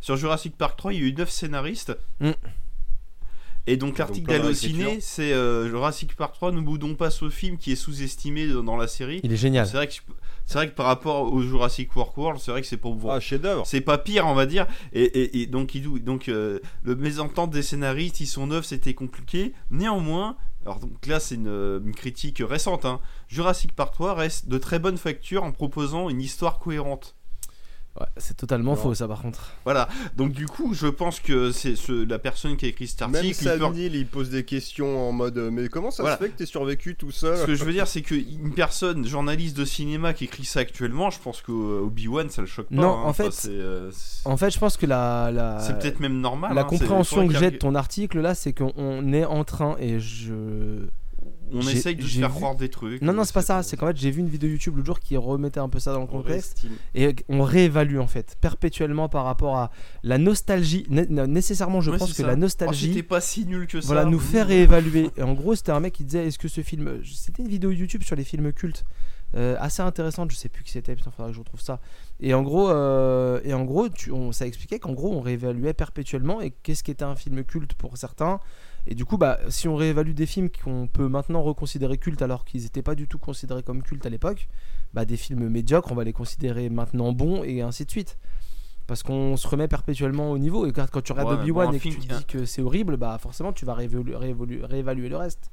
Sur 0.00 0.16
Jurassic 0.16 0.56
Park 0.56 0.76
3, 0.78 0.92
il 0.94 1.00
y 1.00 1.02
a 1.02 1.06
eu 1.08 1.12
9 1.14 1.28
scénaristes. 1.30 1.96
Mm. 2.20 2.30
Et 3.66 3.76
donc, 3.78 3.96
l'article 3.98 4.28
d'Allociné, 4.28 5.00
c'est 5.00 5.32
euh, 5.32 5.68
Jurassic 5.68 6.14
Park 6.16 6.34
3, 6.34 6.52
ne 6.52 6.60
boudons 6.60 6.94
pas 6.94 7.08
ce 7.10 7.30
film 7.30 7.56
qui 7.56 7.72
est 7.72 7.76
sous-estimé 7.76 8.46
dans 8.48 8.62
dans 8.62 8.76
la 8.76 8.86
série. 8.86 9.20
Il 9.22 9.32
est 9.32 9.36
génial. 9.38 9.66
C'est 9.66 9.76
vrai, 9.76 9.86
que 9.86 9.94
je- 9.94 10.00
c'est 10.46 10.54
vrai 10.58 10.68
que 10.68 10.74
par 10.74 10.86
rapport 10.86 11.32
au 11.32 11.40
Jurassic 11.42 11.94
World 11.96 12.12
World, 12.16 12.40
c'est 12.40 12.50
vrai 12.50 12.60
que 12.60 12.66
c'est 12.66 12.76
pour 12.76 12.94
vous 12.94 13.10
Ah, 13.10 13.20
chef-d'œuvre. 13.20 13.66
c'est 13.66 13.80
pas 13.80 13.98
pire, 13.98 14.26
on 14.26 14.34
va 14.34 14.46
dire. 14.46 14.66
Et, 14.92 15.02
et- 15.02 15.42
et 15.42 15.46
donc, 15.46 15.74
il- 15.74 16.02
donc 16.04 16.28
euh, 16.28 16.58
le 16.82 16.94
mésentente 16.96 17.50
des 17.50 17.62
scénaristes, 17.62 18.20
ils 18.20 18.26
sont 18.26 18.46
neufs, 18.46 18.66
c'était 18.66 18.94
compliqué. 18.94 19.52
Néanmoins, 19.70 20.36
alors 20.64 20.78
donc 20.80 21.06
là, 21.06 21.20
c'est 21.20 21.34
une, 21.34 21.48
euh, 21.48 21.80
une 21.84 21.94
critique 21.94 22.42
récente. 22.46 22.84
Hein. 22.84 23.00
Jurassic 23.28 23.72
Park 23.74 23.92
3 23.94 24.14
reste 24.14 24.48
de 24.48 24.58
très 24.58 24.78
bonne 24.78 24.96
facture 24.98 25.42
en 25.44 25.52
proposant 25.52 26.08
une 26.08 26.20
histoire 26.20 26.58
cohérente. 26.58 27.16
Ouais, 28.00 28.06
c'est 28.16 28.36
totalement 28.36 28.72
Non. 28.72 28.76
faux 28.76 28.92
ça 28.94 29.06
par 29.06 29.22
contre. 29.22 29.52
Voilà. 29.64 29.88
Donc 30.16 30.32
du 30.32 30.46
coup, 30.46 30.74
je 30.74 30.88
pense 30.88 31.20
que 31.20 31.52
c'est 31.52 31.76
ce- 31.76 32.04
la 32.04 32.18
personne 32.18 32.56
qui 32.56 32.64
a 32.64 32.68
écrit 32.68 32.88
cet 32.88 33.02
Même 33.02 33.14
article. 33.14 33.36
il 33.40 33.44
peut- 33.50 33.58
Sam 33.60 33.72
Neill, 33.72 33.94
il 33.94 34.06
pose 34.08 34.30
des 34.30 34.44
questions 34.44 35.08
en 35.08 35.12
mode 35.12 35.38
euh, 35.38 35.50
Mais 35.52 35.68
comment 35.68 35.92
ça 35.92 36.02
Voilà. 36.02 36.16
se 36.18 36.24
fait 36.24 36.30
que 36.30 36.36
t'es 36.38 36.46
survécu 36.46 36.96
tout 36.96 37.12
Ce 37.12 37.20
seul 37.20 37.46
que 37.46 37.54
je 37.54 37.64
veux 37.64 37.72
dire, 37.72 37.86
c'est 37.86 38.02
qu'une 38.02 38.52
personne, 38.52 39.06
journaliste 39.06 39.56
de 39.56 39.64
cinéma, 39.64 40.12
qui 40.12 40.24
écrit 40.24 40.44
ça 40.44 40.58
actuellement, 40.58 41.10
je 41.10 41.20
pense 41.20 41.40
qu'Obi-Wan, 41.40 42.30
ça 42.30 42.42
le 42.42 42.48
choque 42.48 42.66
pas. 42.68 42.74
Non, 42.74 42.88
hein. 42.88 43.02
en 43.04 43.08
Enfin, 43.10 43.24
fait, 43.24 43.30
c'est 43.32 43.48
euh, 43.50 43.90
c'est- 43.92 44.26
En 44.28 44.36
fait, 44.36 44.50
je 44.50 44.58
pense 44.58 44.76
que 44.76 44.86
la, 44.86 45.30
la, 45.30 45.60
c'est 45.60 45.78
peut-être 45.78 46.00
même 46.00 46.20
normal. 46.20 46.52
la 46.52 46.62
hein. 46.62 46.64
Compréhension 46.64 47.28
que 47.28 47.34
j'ai 47.38 47.52
de 47.52 47.56
ton 47.58 47.76
article 47.76 48.18
là, 48.20 48.34
c'est 48.34 48.52
qu'on 48.52 49.12
est 49.12 49.24
en 49.24 49.44
train 49.44 49.76
et 49.78 50.00
je. 50.00 50.32
On 51.52 51.60
essaye 51.60 51.94
de 51.96 52.02
se 52.02 52.18
faire 52.18 52.28
vu- 52.30 52.34
croire 52.34 52.56
des 52.56 52.68
trucs. 52.68 53.00
Non, 53.02 53.12
non, 53.12 53.24
c'est 53.24 53.32
pas 53.34 53.42
ça. 53.42 53.62
C'est 53.62 53.76
qu'en 53.76 53.86
fait, 53.88 53.96
j'ai 53.96 54.10
vu 54.10 54.20
une 54.20 54.28
vidéo 54.28 54.48
YouTube 54.50 54.76
l'autre 54.76 54.86
jour 54.86 55.00
qui 55.00 55.16
remettait 55.16 55.60
un 55.60 55.68
peu 55.68 55.78
ça 55.78 55.92
dans 55.92 55.98
le 55.98 56.04
On 56.04 56.08
contexte 56.08 56.64
et 56.94 57.14
on 57.28 57.42
réévalue 57.42 57.98
en 57.98 58.06
fait 58.06 58.36
perpétuellement 58.40 59.08
par 59.08 59.24
rapport 59.24 59.56
à 59.56 59.70
la 60.02 60.18
nostalgie. 60.18 60.84
Né- 60.88 61.06
né- 61.08 61.26
nécessairement, 61.26 61.80
je 61.80 61.90
Ouais, 61.90 61.98
pense 61.98 62.10
que 62.10 62.16
ça. 62.16 62.26
la 62.26 62.32
Oh, 62.32 62.36
nostalgie. 62.36 62.88
c'était 62.88 63.02
pas 63.02 63.20
si 63.20 63.46
nul 63.46 63.66
que 63.66 63.80
ça. 63.80 63.86
voilà, 63.86 64.04
nous 64.04 64.18
fait 64.18 64.42
réévaluer. 64.42 65.10
Et 65.16 65.22
en 65.22 65.34
gros, 65.34 65.54
c'était 65.54 65.72
un 65.72 65.80
mec 65.80 65.92
qui 65.92 66.04
disait 66.04 66.26
est-ce 66.26 66.38
que 66.38 66.48
ce 66.48 66.62
film. 66.62 67.00
C'était 67.04 67.42
une 67.42 67.48
vidéo 67.48 67.70
YouTube 67.70 68.02
sur 68.02 68.16
les 68.16 68.24
films 68.24 68.52
cultes. 68.52 68.84
euh, 69.36 69.56
assez 69.58 69.82
intéressante, 69.82 70.30
je 70.30 70.36
sais 70.36 70.48
plus 70.48 70.62
qui 70.62 70.70
c'était, 70.70 70.94
putain, 70.94 71.10
faudra 71.10 71.28
que 71.28 71.34
je 71.34 71.40
retrouve 71.40 71.60
ça. 71.60 71.80
Et 72.20 72.34
en 72.34 72.42
gros, 72.44 72.70
euh, 72.70 73.40
et 73.42 73.52
en 73.52 73.64
gros 73.64 73.88
tu, 73.88 74.12
on, 74.12 74.30
ça 74.30 74.46
expliquait 74.46 74.78
qu'en 74.78 74.92
gros, 74.92 75.12
on 75.12 75.20
réévaluait 75.20 75.72
perpétuellement 75.74 76.40
et 76.40 76.52
qu'est-ce 76.62 76.84
qui 76.84 76.92
était 76.92 77.02
un 77.04 77.16
film 77.16 77.42
culte 77.42 77.74
pour 77.74 77.96
certains? 77.96 78.38
Et 78.86 78.94
du 78.94 79.04
coup, 79.04 79.16
bah, 79.16 79.38
si 79.48 79.66
on 79.68 79.76
réévalue 79.76 80.12
des 80.12 80.26
films 80.26 80.50
qu'on 80.50 80.86
peut 80.86 81.08
maintenant 81.08 81.42
reconsidérer 81.42 81.96
cultes 81.96 82.20
alors 82.22 82.44
qu'ils 82.44 82.62
n'étaient 82.62 82.82
pas 82.82 82.94
du 82.94 83.08
tout 83.08 83.18
considérés 83.18 83.62
comme 83.62 83.82
cultes 83.82 84.04
à 84.04 84.10
l'époque, 84.10 84.48
bah, 84.92 85.04
des 85.04 85.16
films 85.16 85.48
médiocres, 85.48 85.90
on 85.90 85.94
va 85.94 86.04
les 86.04 86.12
considérer 86.12 86.68
maintenant 86.68 87.12
bons 87.12 87.42
et 87.44 87.62
ainsi 87.62 87.84
de 87.86 87.90
suite. 87.90 88.18
Parce 88.86 89.02
qu'on 89.02 89.38
se 89.38 89.48
remet 89.48 89.66
perpétuellement 89.68 90.30
au 90.30 90.36
niveau. 90.38 90.66
Et 90.66 90.72
quand, 90.72 90.86
quand 90.90 91.00
tu 91.00 91.12
regardes 91.12 91.30
Ouais, 91.30 91.40
Obi-Wan 91.40 91.68
bon, 91.68 91.72
et 91.72 91.76
que 91.76 91.82
film 91.82 91.94
tu 91.94 92.00
qui- 92.02 92.08
dis 92.08 92.24
que 92.26 92.44
c'est 92.44 92.60
horrible, 92.60 92.98
bah 92.98 93.16
forcément 93.18 93.54
tu 93.54 93.64
vas 93.64 93.72
réévaluer, 93.72 94.14
réévaluer- 94.14 94.62
réévaluer 94.64 95.08
le 95.08 95.16
reste. 95.16 95.50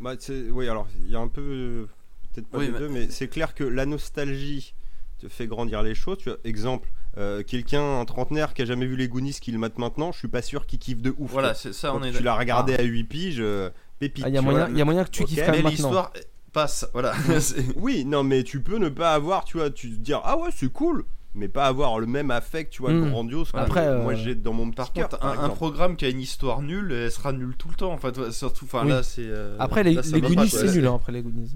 Bah, 0.00 0.14
oui, 0.52 0.68
alors, 0.68 0.88
il 1.04 1.10
y 1.10 1.14
a 1.14 1.20
un 1.20 1.28
peu. 1.28 1.86
Peut-être 2.32 2.46
pas 2.48 2.56
Oui, 2.58 2.66
les 2.68 2.72
mais- 2.72 2.78
deux, 2.78 2.88
mais 2.88 3.10
c'est 3.10 3.28
clair 3.28 3.54
que 3.54 3.62
la 3.62 3.84
nostalgie 3.84 4.72
te 5.18 5.28
fait 5.28 5.46
grandir 5.46 5.82
les 5.82 5.94
choses. 5.94 6.16
Tu 6.16 6.30
vois, 6.30 6.38
exemple, 6.44 6.88
euh, 7.18 7.42
quelqu'un, 7.42 8.00
un 8.00 8.04
trentenaire 8.04 8.54
qui 8.54 8.62
a 8.62 8.64
jamais 8.64 8.86
vu 8.86 8.96
les 8.96 9.08
Goonies, 9.08 9.34
qui 9.40 9.52
le 9.52 9.58
mate 9.58 9.78
maintenant, 9.78 10.12
je 10.12 10.18
suis 10.18 10.28
pas 10.28 10.42
sûr 10.42 10.66
qu'il 10.66 10.78
kiffe 10.78 11.02
de 11.02 11.14
ouf. 11.18 11.30
Voilà, 11.30 11.54
c'est 11.54 11.72
ça, 11.72 11.88
Quand 11.90 12.00
on 12.00 12.02
est 12.02 12.12
tu 12.12 12.22
l'as 12.22 12.36
regardé 12.36 12.74
à 12.74 12.82
8 12.82 13.04
piges, 13.04 13.36
euh, 13.40 13.70
pépite. 13.98 14.24
Ah, 14.24 14.28
Il 14.28 14.34
y, 14.34 14.38
a 14.38 14.40
tu 14.40 14.44
moyen- 14.46 14.60
vois. 14.60 14.68
il 14.70 14.78
y 14.78 14.80
a 14.80 14.84
moyen 14.84 15.04
que 15.04 15.10
tu 15.10 15.22
Ok. 15.22 15.28
kiffes 15.28 15.40
quand 15.40 15.46
Mais 15.46 15.58
même 15.58 15.64
maintenant. 15.64 15.70
l'histoire 15.88 16.12
passe, 16.52 16.86
voilà. 16.92 17.12
Oui, 17.76 18.04
non, 18.04 18.22
mais 18.24 18.42
tu 18.44 18.60
peux 18.62 18.78
ne 18.78 18.88
pas 18.88 19.12
avoir, 19.14 19.44
tu 19.44 19.58
vois, 19.58 19.70
tu 19.70 19.90
te 19.90 19.96
dire, 19.96 20.20
ah 20.24 20.38
ouais, 20.38 20.50
c'est 20.54 20.72
cool, 20.72 21.04
mais 21.34 21.48
pas 21.48 21.66
avoir 21.66 21.98
le 21.98 22.06
même 22.06 22.30
affect, 22.30 22.72
tu 22.72 22.82
vois, 22.82 22.92
Hmm. 22.92 23.10
grandiose 23.10 23.52
que 23.52 23.56
Après, 23.58 23.86
euh, 23.86 24.02
moi 24.02 24.14
j'ai 24.14 24.34
dans 24.34 24.52
mon 24.52 24.70
Par 24.70 24.92
contre, 24.92 25.18
un, 25.22 25.48
programme 25.50 25.96
qui 25.96 26.04
a 26.04 26.08
une 26.08 26.20
histoire 26.20 26.60
nulle, 26.62 26.92
elle 26.92 27.10
sera 27.10 27.32
nulle 27.32 27.54
tout 27.56 27.68
le 27.68 27.74
temps. 27.74 27.92
Enfin, 27.92 28.10
toi, 28.12 28.30
surtout, 28.32 28.64
enfin 28.66 28.82
Oui. 28.84 28.90
là, 28.90 29.02
c'est. 29.02 29.22
euh, 29.24 29.56
Après, 29.58 29.82
les, 29.82 29.94
là, 29.94 30.02
les 30.12 30.20
Goonies, 30.20 30.48
c'est 30.48 30.70
nul 30.74 30.86
hein, 30.86 30.94
après 30.96 31.12
les 31.12 31.22
Goonies. 31.22 31.52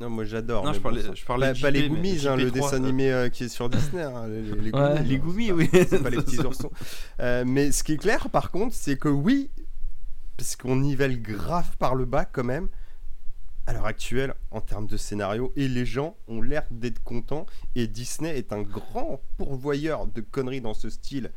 Non, 0.00 0.08
moi 0.10 0.24
j'adore. 0.24 0.64
Non, 0.64 0.70
mais 0.70 0.76
je 0.76 0.80
parlais- 0.80 1.02
bon, 1.02 1.14
je 1.14 1.24
parlais 1.24 1.52
pas, 1.60 1.70
les 1.70 1.88
Goomies, 1.88 2.26
hein, 2.26 2.36
le 2.36 2.48
JP3, 2.48 2.52
dessin 2.52 2.72
euh. 2.72 2.76
animé 2.76 3.10
euh, 3.12 3.28
qui 3.28 3.44
est 3.44 3.48
sur 3.48 3.68
Disney. 3.68 4.02
hein, 4.02 4.26
les, 4.28 4.42
les- 4.42 4.54
les 4.62 4.72
Ouais. 4.72 5.18
Goomies, 5.18 5.46
c'est 5.48 5.52
oui. 5.52 5.68
C'est 5.72 6.02
pas 6.02 6.10
les 6.10 6.16
petits 6.16 6.38
oursons. 6.46 6.70
Euh, 7.20 7.44
mais 7.46 7.70
ce 7.72 7.82
qui 7.84 7.92
est 7.92 7.96
clair, 7.98 8.30
par 8.30 8.50
contre, 8.50 8.74
c'est 8.74 8.96
que 8.98 9.08
oui, 9.08 9.50
parce 10.38 10.56
qu'on 10.56 10.76
nivelle 10.76 11.20
grave 11.20 11.76
par 11.78 11.94
le 11.94 12.06
bas 12.06 12.24
quand 12.24 12.44
même 12.44 12.68
à 13.66 13.74
l'heure 13.74 13.84
actuelle 13.86 14.34
en 14.50 14.62
termes 14.62 14.86
de 14.86 14.96
scénario 14.96 15.52
et 15.54 15.68
les 15.68 15.84
gens 15.84 16.16
ont 16.28 16.40
l'air 16.40 16.64
d'être 16.70 17.02
contents 17.04 17.44
et 17.76 17.86
Disney 17.86 18.36
est 18.38 18.52
un 18.54 18.62
grand 18.62 19.20
pourvoyeur 19.36 20.06
de 20.06 20.22
conneries 20.22 20.62
dans 20.62 20.72
ce 20.74 20.88
style 20.88 21.30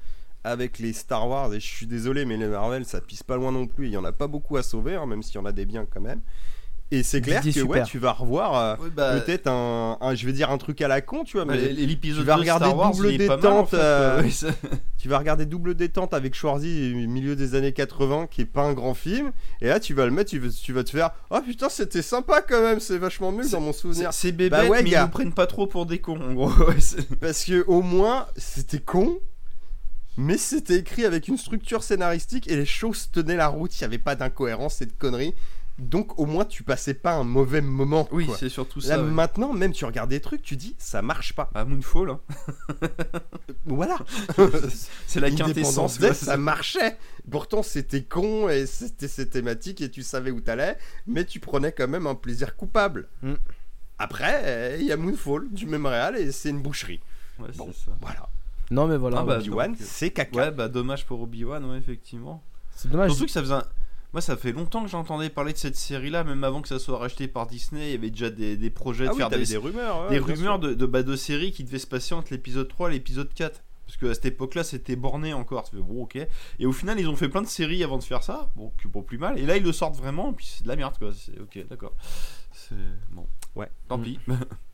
avec 0.46 0.80
les 0.80 0.94
Star 0.94 1.28
Wars 1.28 1.54
et 1.54 1.60
je 1.60 1.68
suis 1.68 1.86
désolé 1.86 2.24
mais 2.26 2.38
les 2.38 2.48
Marvel 2.48 2.86
ça 2.86 3.02
pisse 3.02 3.24
pas 3.24 3.36
loin 3.36 3.52
non 3.52 3.68
plus 3.68 3.88
il 3.88 3.92
y 3.94 3.98
en 3.98 4.04
a 4.06 4.14
pas 4.14 4.28
beaucoup 4.28 4.56
à 4.58 4.64
sauver 4.64 4.96
hein, 4.96 5.06
même 5.06 5.22
s'il 5.22 5.36
y 5.36 5.38
en 5.38 5.46
a 5.46 5.52
des 5.52 5.66
biens 5.66 5.86
quand 5.88 6.02
même 6.02 6.22
et 6.96 7.04
c'est 7.04 7.22
clair 7.22 7.40
que 7.42 7.46
Didier 7.46 7.62
ouais 7.64 7.78
Super. 7.80 7.88
tu 7.88 7.98
vas 8.00 8.12
revoir 8.12 8.56
euh, 8.56 8.76
Ouais, 8.84 8.90
bah, 8.96 9.20
peut-être 9.20 9.48
un, 9.48 9.98
un- 10.00 10.16
je 10.16 10.26
vais 10.26 10.32
dire 10.34 10.52
un 10.52 10.58
truc 10.58 10.82
à 10.82 10.88
la 10.88 11.02
con 11.02 11.24
tu 11.24 11.38
vois 11.38 11.46
bah, 11.46 11.54
mais 11.56 11.70
l'épisode 11.74 12.22
tu 12.22 12.28
vas 12.28 12.36
2 12.36 12.40
regarder 12.42 12.66
Star 12.66 12.78
Wars, 12.78 12.92
double 12.92 13.04
mal, 13.18 13.32
en 13.32 13.36
détente, 13.38 13.70
fait, 13.70 13.78
euh. 13.80 14.22
Ouais, 14.22 14.30
ça- 14.30 14.48
tu 15.00 15.10
vas 15.10 15.18
regarder 15.18 15.46
double 15.46 15.76
détente 15.76 16.14
avec 16.14 16.36
Schwarzy 16.36 16.94
milieu 17.08 17.36
des 17.36 17.56
années 17.56 17.74
80 17.74 18.28
qui 18.30 18.42
est 18.42 18.46
pas 18.46 18.62
un 18.64 18.74
grand 18.74 18.94
film 18.94 19.32
et 19.62 19.68
là 19.68 19.80
tu 19.80 19.94
vas 19.94 20.06
le 20.06 20.12
mettre 20.12 20.30
tu 20.32 20.40
vas, 20.40 20.50
tu 20.50 20.72
vas 20.74 20.84
te 20.84 20.90
faire 20.92 21.10
oh 21.32 21.40
putain 21.46 21.70
c'était 21.70 22.02
sympa 22.02 22.42
quand 22.42 22.62
même 22.62 22.80
c'est 22.80 22.98
vachement 22.98 23.32
mieux 23.32 23.50
dans 23.50 23.60
mon 23.62 23.74
souvenir 23.74 24.14
c'est 24.14 24.32
bébête, 24.32 24.52
Bah 24.64 24.68
ouais, 24.70 24.84
mais 24.84 24.92
gars. 24.92 25.00
ils 25.02 25.04
nous 25.06 25.10
prennent 25.12 25.34
pas 25.34 25.48
trop 25.48 25.68
pour 25.68 25.86
des 25.86 26.00
cons, 26.00 26.20
en 26.22 26.34
gros. 26.34 26.50
Ouais, 26.68 26.80
c'est- 26.80 27.16
parce 27.20 27.44
que 27.46 27.64
au 27.68 27.82
moins 27.82 28.28
c'était 28.38 28.80
con 28.80 29.18
mais 30.16 30.38
c'était 30.38 30.76
écrit 30.78 31.06
avec 31.06 31.28
une 31.28 31.38
structure 31.38 31.82
scénaristique 31.84 32.48
et 32.48 32.56
les 32.56 32.66
choses 32.68 33.10
tenaient 33.12 33.36
la 33.36 33.48
route 33.48 33.76
il 33.78 33.82
y 33.82 33.84
avait 33.86 33.98
pas 33.98 34.16
d'incohérence 34.16 34.82
et 34.82 34.86
de 34.86 34.92
conneries 34.92 35.34
donc 35.80 36.20
au 36.20 36.26
moins 36.28 36.46
tu 36.46 36.62
passais 36.64 36.94
pas 36.94 37.14
un 37.16 37.24
mauvais 37.24 37.62
moment 37.62 38.08
oui, 38.12 38.30
c'est 38.38 38.48
surtout 38.50 38.80
là 38.82 38.86
ça. 38.86 39.04
ouais. 39.04 39.10
maintenant 39.10 39.54
même 39.54 39.72
tu 39.72 39.86
regardes 39.86 40.12
des 40.12 40.22
trucs 40.22 40.44
tu 40.44 40.56
dis 40.56 40.76
ça 40.78 41.02
marche 41.02 41.34
pas 41.34 41.50
Ah, 41.56 41.66
Moonfall, 41.66 42.12
hein. 42.12 42.20
voilà 43.66 43.98
c'est 45.08 45.20
la 45.20 45.32
quintessence. 45.32 46.00
Day, 46.00 46.08
quoi. 46.08 46.16
ça 46.16 46.38
marchait. 46.38 46.98
Pourtant, 47.30 47.64
c'était 47.64 48.04
con 48.04 48.50
et 48.50 48.66
c'était 48.66 49.08
ses 49.08 49.30
thématiques 49.30 49.82
et 49.82 49.90
tu 49.90 50.04
savais 50.04 50.32
où 50.32 50.42
t'allais, 50.42 50.78
mais 51.08 51.26
tu 51.26 51.40
prenais 51.40 51.72
quand 51.72 51.88
même 51.88 52.08
un 52.08 52.16
plaisir 52.16 52.56
coupable. 52.56 53.08
Mm. 53.22 53.34
Après, 54.00 54.42
euh, 54.44 54.78
il 54.80 54.86
y 54.86 54.92
a 54.92 54.98
Moonfall 54.98 55.48
du 55.52 55.66
même 55.66 55.86
réal 55.86 56.18
et 56.18 56.32
c'est 56.32 56.50
une 56.50 56.62
boucherie. 56.62 57.00
Ouais, 57.40 57.50
Bon. 57.56 57.72
ça. 57.74 57.92
Voilà. 58.02 58.28
Non, 58.72 58.88
mais 58.88 58.98
voilà. 58.98 59.20
Ah 59.20 59.24
bah, 59.24 59.38
Obi-Wan, 59.40 59.72
donc, 59.72 59.78
c'est 59.82 60.10
caca. 60.12 60.38
Ouais, 60.38 60.52
bah 60.52 60.68
dommage 60.68 61.06
pour 61.06 61.22
Obi-Wan, 61.22 61.64
ouais, 61.66 61.78
effectivement. 61.78 62.44
c'est 62.76 62.90
dommage. 62.92 63.12
Surtout 63.12 63.26
que 63.26 63.32
ça 63.32 63.42
faisait 63.42 63.54
un- 63.54 63.64
Moi, 64.14 64.22
ça 64.22 64.38
fait 64.38 64.52
longtemps 64.52 64.84
que 64.84 64.90
j'entendais 64.90 65.30
parler 65.30 65.54
de 65.54 65.58
cette 65.58 65.76
série-là, 65.76 66.24
même 66.24 66.44
avant 66.44 66.62
que 66.62 66.68
ça 66.68 66.78
soit 66.80 66.98
racheté 67.00 67.28
par 67.28 67.48
Disney. 67.48 67.90
Il 67.90 67.92
y 67.92 67.96
avait 67.96 68.12
déjà 68.12 68.30
des, 68.30 68.56
des 68.58 68.70
projets 68.70 69.06
Ah 69.06 69.10
de 69.10 69.14
oui, 69.14 69.18
faire 69.20 69.30
des, 69.30 69.44
des 69.46 69.58
rumeurs. 69.58 70.04
ouais, 70.04 70.10
des 70.10 70.20
rumeurs 70.20 70.60
sûr. 70.60 70.70
de, 70.70 70.74
de, 70.76 70.86
bah, 70.86 71.02
de 71.04 71.16
séries 71.16 71.52
qui 71.52 71.64
devaient 71.64 71.80
se 71.80 71.88
passer 71.88 72.14
entre 72.14 72.32
l'épisode 72.32 72.68
3 72.68 72.90
et 72.90 72.94
l'épisode 72.94 73.34
4. 73.34 73.64
Parce 73.86 73.98
qu'à 73.98 74.14
cette 74.14 74.26
époque-là, 74.26 74.64
c'était 74.64 74.96
borné 74.96 75.34
encore. 75.34 75.66
Bon, 75.74 76.04
ok. 76.04 76.16
Et 76.60 76.66
au 76.66 76.72
final, 76.72 77.00
ils 77.00 77.08
ont 77.10 77.16
fait 77.16 77.28
plein 77.28 77.42
de 77.42 77.48
séries 77.48 77.84
avant 77.84 77.98
de 77.98 78.04
faire 78.04 78.24
ça. 78.24 78.52
Bon, 78.56 78.72
qui 78.82 78.88
bon, 78.88 79.02
plus 79.02 79.18
mal. 79.18 79.38
Et 79.40 79.46
là, 79.46 79.58
ils 79.58 79.64
le 79.64 79.72
sortent 79.74 79.98
vraiment. 79.98 80.32
Et 80.32 80.34
puis, 80.36 80.46
c'est 80.46 80.64
de 80.64 80.68
la 80.70 80.76
merde, 80.76 80.96
quoi. 80.98 81.12
C'est 81.14 81.40
ok, 81.40 81.68
d'accord. 81.70 81.94
C'est. 82.54 82.76
Bon. 83.12 83.28
Ouais. 83.56 83.70
Tant 83.88 83.98
Mm. 83.98 84.04
pis. 84.04 84.20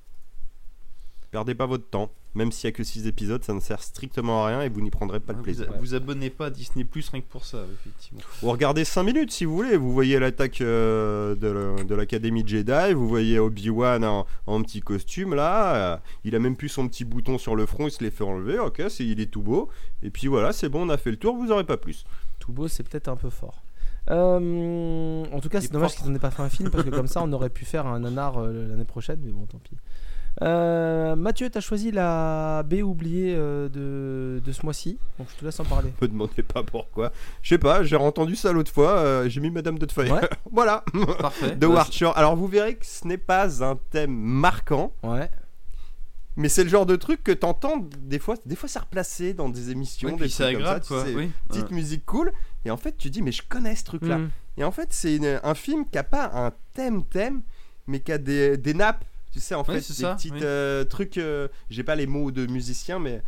Perdez 1.31 1.55
pas 1.55 1.65
votre 1.65 1.87
temps. 1.89 2.09
Même 2.35 2.51
s'il 2.51 2.67
y 2.67 2.67
a 2.67 2.71
que 2.71 2.83
6 2.83 3.07
épisodes, 3.07 3.43
ça 3.43 3.53
ne 3.55 3.59
sert 3.59 3.81
strictement 3.81 4.45
à 4.45 4.49
rien 4.49 4.61
et 4.61 4.69
vous 4.69 4.81
n'y 4.81 4.91
prendrez 4.91 5.19
pas 5.19 5.33
de 5.33 5.37
vous, 5.39 5.43
plaisir. 5.43 5.67
a- 5.73 5.77
vous 5.79 5.95
abonnez 5.95 6.29
pas 6.29 6.45
à 6.47 6.49
Disney 6.51 6.83
Plus 6.85 7.09
rien 7.09 7.21
que 7.21 7.27
pour 7.27 7.43
ça, 7.43 7.57
effectivement. 7.73 8.21
Ou 8.43 8.51
regardez 8.51 8.85
5 8.85 9.01
minutes 9.03 9.31
si 9.31 9.45
vous 9.45 9.55
voulez. 9.55 9.77
Vous 9.77 9.91
voyez 9.91 10.19
l'attaque 10.19 10.61
euh, 10.61 11.33
de 11.35 11.47
la- 11.47 11.83
de 11.83 11.95
l'Académie 11.95 12.43
Jedi, 12.47 12.93
vous 12.93 13.07
voyez 13.09 13.39
Obi-Wan 13.39 14.03
en, 14.05 14.27
en 14.45 14.61
petit 14.61 14.79
costume 14.81 15.33
là. 15.33 15.75
euh, 15.93 15.97
il 16.23 16.35
a 16.35 16.39
même 16.39 16.55
plus 16.55 16.69
son 16.69 16.87
petit 16.87 17.03
bouton 17.03 17.39
sur 17.39 17.55
le 17.55 17.65
front, 17.65 17.87
il 17.87 17.91
se 17.91 18.03
l'est 18.03 18.11
fait 18.11 18.23
enlever. 18.23 18.59
Ok, 18.59 18.83
c'est, 18.89 19.05
il 19.05 19.19
est 19.19 19.31
tout 19.31 19.41
beau. 19.41 19.69
Et 20.03 20.11
puis 20.11 20.27
voilà, 20.27 20.53
c'est 20.53 20.69
bon, 20.69 20.85
on 20.85 20.89
a 20.89 20.97
fait 20.97 21.09
le 21.11 21.17
tour, 21.17 21.35
vous 21.35 21.51
aurez 21.51 21.63
pas 21.63 21.77
plus. 21.77 22.05
Tout 22.37 22.51
beau, 22.51 22.67
c'est 22.67 22.83
peut-être 22.87 23.07
un 23.07 23.15
peu 23.15 23.31
fort. 23.31 23.63
Euh, 24.11 25.25
en 25.31 25.39
tout 25.39 25.49
cas, 25.49 25.61
c'est 25.61 25.67
est 25.67 25.73
dommage 25.73 25.95
qu'ils 25.95 26.07
n'en 26.07 26.15
aient 26.15 26.19
pas 26.19 26.31
fait 26.31 26.41
un 26.43 26.49
film 26.49 26.69
parce 26.69 26.83
que 26.83 26.89
comme 26.89 27.07
ça, 27.07 27.21
on 27.23 27.31
aurait 27.33 27.49
pu 27.49 27.65
faire 27.65 27.85
un 27.87 27.99
nanar 27.99 28.37
euh, 28.39 28.67
l'année 28.67 28.85
prochaine, 28.85 29.19
mais 29.23 29.31
bon, 29.31 29.45
tant 29.45 29.59
pis. 29.59 29.75
Euh, 30.41 31.15
Mathieu, 31.17 31.49
t'as 31.49 31.59
choisi 31.59 31.91
la 31.91 32.63
B 32.63 32.75
oubliée 32.83 33.35
euh, 33.37 33.67
de, 33.67 34.39
de 34.43 34.51
ce 34.53 34.63
mois-ci, 34.63 34.97
donc 35.17 35.27
je 35.33 35.35
te 35.39 35.45
laisse 35.45 35.59
en 35.59 35.65
parler. 35.65 35.91
Me 36.01 36.07
demandez 36.07 36.43
pas 36.43 36.63
pourquoi. 36.63 37.11
Je 37.41 37.49
sais 37.49 37.57
pas, 37.57 37.83
j'ai 37.83 37.97
entendu 37.97 38.35
ça 38.35 38.51
l'autre 38.53 38.71
fois. 38.71 38.91
euh, 38.99 39.27
j'ai 39.29 39.41
mis 39.41 39.49
Madame 39.51 39.77
Doubtfire. 39.77 40.13
Ouais. 40.13 40.29
voilà. 40.51 40.83
Parfait. 41.19 41.55
De 41.55 41.67
Watcher. 41.67 42.11
Alors 42.15 42.35
vous 42.37 42.47
verrez 42.47 42.75
que 42.75 42.85
ce 42.85 43.05
n'est 43.07 43.17
pas 43.17 43.63
un 43.63 43.77
thème 43.89 44.11
marquant. 44.15 44.93
Ouais. 45.03 45.29
Mais 46.37 46.47
c'est 46.47 46.63
le 46.63 46.69
genre 46.69 46.85
de 46.85 46.95
truc 46.95 47.21
que 47.21 47.33
t'entends 47.33 47.85
des 47.99 48.19
fois, 48.19 48.35
des 48.45 48.55
fois 48.55 48.69
c'est 48.69 48.79
replacé 48.79 49.33
dans 49.33 49.49
des 49.49 49.71
émissions, 49.71 50.07
Ouais, 50.09 50.15
des 50.15 50.29
trucs 50.29 50.37
comme 50.37 50.47
agréable, 50.61 50.83
ça, 50.83 50.87
quoi. 50.87 51.03
tu 51.03 51.09
sais, 51.09 51.15
Oui. 51.17 51.31
petite 51.49 51.69
Ouais. 51.69 51.75
musique 51.75 52.05
cool. 52.05 52.31
Et 52.63 52.71
en 52.71 52.77
fait, 52.77 52.95
tu 52.97 53.09
dis 53.09 53.21
mais 53.21 53.33
je 53.33 53.41
connais 53.47 53.75
ce 53.75 53.83
truc-là. 53.83 54.19
Mm. 54.19 54.29
Et 54.57 54.63
en 54.63 54.71
fait, 54.71 54.87
c'est 54.91 55.15
une- 55.17 55.39
un 55.43 55.53
film 55.53 55.85
qui 55.89 55.97
a 55.97 56.03
pas 56.05 56.31
un 56.33 56.51
thème 56.73 57.03
thème, 57.03 57.41
mais 57.87 57.99
qui 57.99 58.13
a 58.13 58.17
des, 58.17 58.55
des 58.57 58.73
nappes. 58.73 59.03
Tu 59.31 59.39
sais, 59.39 59.55
en 59.55 59.63
Oui, 59.67 59.75
fait, 59.75 59.81
c'est 59.81 59.93
des 59.97 60.01
ça, 60.03 60.15
petits 60.15 60.31
oui. 60.31 60.39
euh, 60.41 60.83
trucs. 60.83 61.17
euh, 61.17 61.47
J'ai 61.69 61.83
pas 61.83 61.95
les 61.95 62.07
mots 62.07 62.31
de 62.31 62.45
musicien, 62.47 62.97
mais 62.99 63.21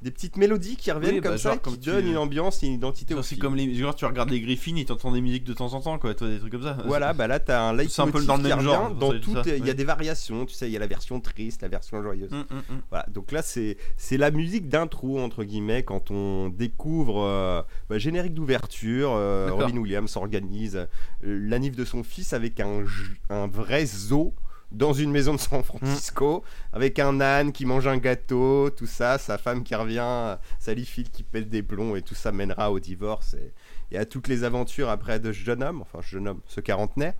des 0.00 0.12
petites 0.12 0.36
mélodies 0.36 0.76
qui 0.76 0.92
reviennent 0.92 1.14
Oui, 1.16 1.20
bah, 1.20 1.30
comme 1.30 1.38
ça, 1.38 1.48
genre 1.48 1.56
et 1.56 1.60
comme 1.60 1.72
qui 1.74 1.80
tu- 1.80 1.86
donnent 1.90 2.06
une 2.06 2.16
ambiance, 2.18 2.62
et 2.62 2.68
une 2.68 2.74
identité 2.74 3.08
C'est 3.08 3.14
au 3.16 3.18
aussi 3.18 3.30
film. 3.34 3.40
comme 3.40 3.56
les. 3.56 3.74
Genre, 3.74 3.92
tu 3.96 4.04
regardes 4.04 4.30
les 4.30 4.40
Griffins, 4.40 4.76
ils 4.76 4.84
t'entendent 4.84 5.14
des 5.14 5.20
musiques 5.20 5.42
de 5.42 5.52
temps 5.54 5.74
en 5.74 5.80
temps, 5.80 5.98
quoi. 5.98 6.14
Toi, 6.14 6.28
des 6.28 6.38
trucs 6.38 6.52
comme 6.52 6.62
ça. 6.62 6.78
Voilà, 6.86 7.12
bah 7.12 7.26
là, 7.26 7.40
t'as 7.40 7.68
un 7.70 7.88
C'est 7.88 8.02
un 8.02 8.06
peu 8.06 8.24
dans 8.24 8.36
le 8.36 8.44
même 8.44 8.60
genre, 8.60 8.94
Dans 8.94 9.18
tout, 9.18 9.34
il 9.44 9.66
y 9.66 9.70
a 9.70 9.74
des 9.74 9.82
variations. 9.82 10.46
Tu 10.46 10.54
sais, 10.54 10.68
il 10.68 10.72
y 10.72 10.76
a 10.76 10.78
la 10.78 10.86
version 10.86 11.18
triste, 11.20 11.62
la 11.62 11.68
version 11.68 12.00
joyeuse. 12.00 12.32
Hum, 12.32 12.44
hum, 12.48 12.62
hum. 12.70 12.80
Voilà, 12.90 13.06
donc 13.12 13.32
là 13.32 13.42
c'est 13.42 13.76
c'est 13.96 14.16
la 14.18 14.30
musique 14.30 14.68
d'intro 14.68 15.18
entre 15.18 15.42
guillemets 15.42 15.82
quand 15.82 16.12
on 16.12 16.48
découvre 16.50 17.20
euh, 17.24 17.62
bah, 17.90 17.98
générique 17.98 18.34
d'ouverture, 18.34 19.10
euh. 19.14 19.48
Robin 19.50 19.76
Williams 19.78 20.08
s'organise 20.12 20.76
euh, 20.76 20.86
la 21.24 21.58
nif 21.58 21.74
de 21.74 21.84
son 21.84 22.04
fils 22.04 22.32
avec 22.32 22.60
un, 22.60 22.84
un 23.30 23.48
vrai 23.48 23.84
zoo 23.84 24.32
dans 24.70 24.92
une 24.92 25.10
maison 25.10 25.34
de 25.34 25.40
San 25.40 25.62
Francisco 25.62 26.44
avec 26.72 26.98
un 26.98 27.20
âne 27.20 27.52
qui 27.52 27.64
mange 27.64 27.86
un 27.86 27.96
gâteau, 27.96 28.70
tout 28.70 28.86
ça, 28.86 29.18
sa 29.18 29.38
femme 29.38 29.62
qui 29.64 29.74
revient, 29.74 30.36
Sally 30.58 30.84
Field 30.84 31.10
qui 31.10 31.22
pète 31.22 31.48
des 31.48 31.62
plombs 31.62 31.96
et 31.96 32.02
tout 32.02 32.14
ça 32.14 32.32
mènera 32.32 32.70
au 32.70 32.78
divorce 32.78 33.34
et, 33.34 33.52
et 33.90 33.98
à 33.98 34.04
toutes 34.04 34.28
les 34.28 34.44
aventures 34.44 34.88
après 34.90 35.20
de 35.20 35.32
ce 35.32 35.38
jeune 35.38 35.62
homme, 35.62 35.80
enfin 35.82 36.00
ce 36.02 36.08
jeune 36.08 36.28
homme, 36.28 36.40
ce 36.46 36.60
quarantenaire. 36.60 37.14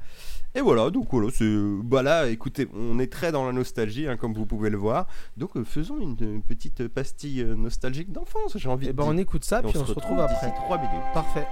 Et 0.55 0.61
voilà, 0.61 0.91
donc 0.91 1.09
voilà, 1.11 1.29
c'est 1.33 1.49
bah 1.85 2.03
là, 2.03 2.27
écoutez, 2.29 2.69
on 2.75 2.99
est 2.99 3.13
très 3.13 3.33
dans 3.33 3.47
la 3.47 3.53
nostalgie, 3.53 4.09
hein, 4.09 4.17
comme 4.17 4.33
vous 4.33 4.47
pouvez 4.47 4.71
le 4.71 4.79
voir. 4.79 5.07
Donc 5.37 5.57
euh, 5.57 5.65
faisons 5.65 5.99
une, 6.01 6.17
une 6.21 6.43
petite 6.43 6.89
pastille 6.89 7.43
euh, 7.43 7.55
nostalgique 7.55 8.13
d'enfance, 8.13 8.57
j'ai 8.57 8.69
envie 8.69 8.87
Et 8.87 8.93
de 8.93 8.97
ben 8.97 9.05
on 9.07 9.17
écoute 9.19 9.45
ça, 9.45 9.61
Et 9.61 9.63
puis 9.69 9.77
on, 9.77 9.85
se 9.87 9.93
retrouve 9.93 10.19
après. 10.21 10.47
d'ici 10.47 10.53
3 10.65 10.79
minutes. 10.79 11.05
Parfait. 11.13 11.47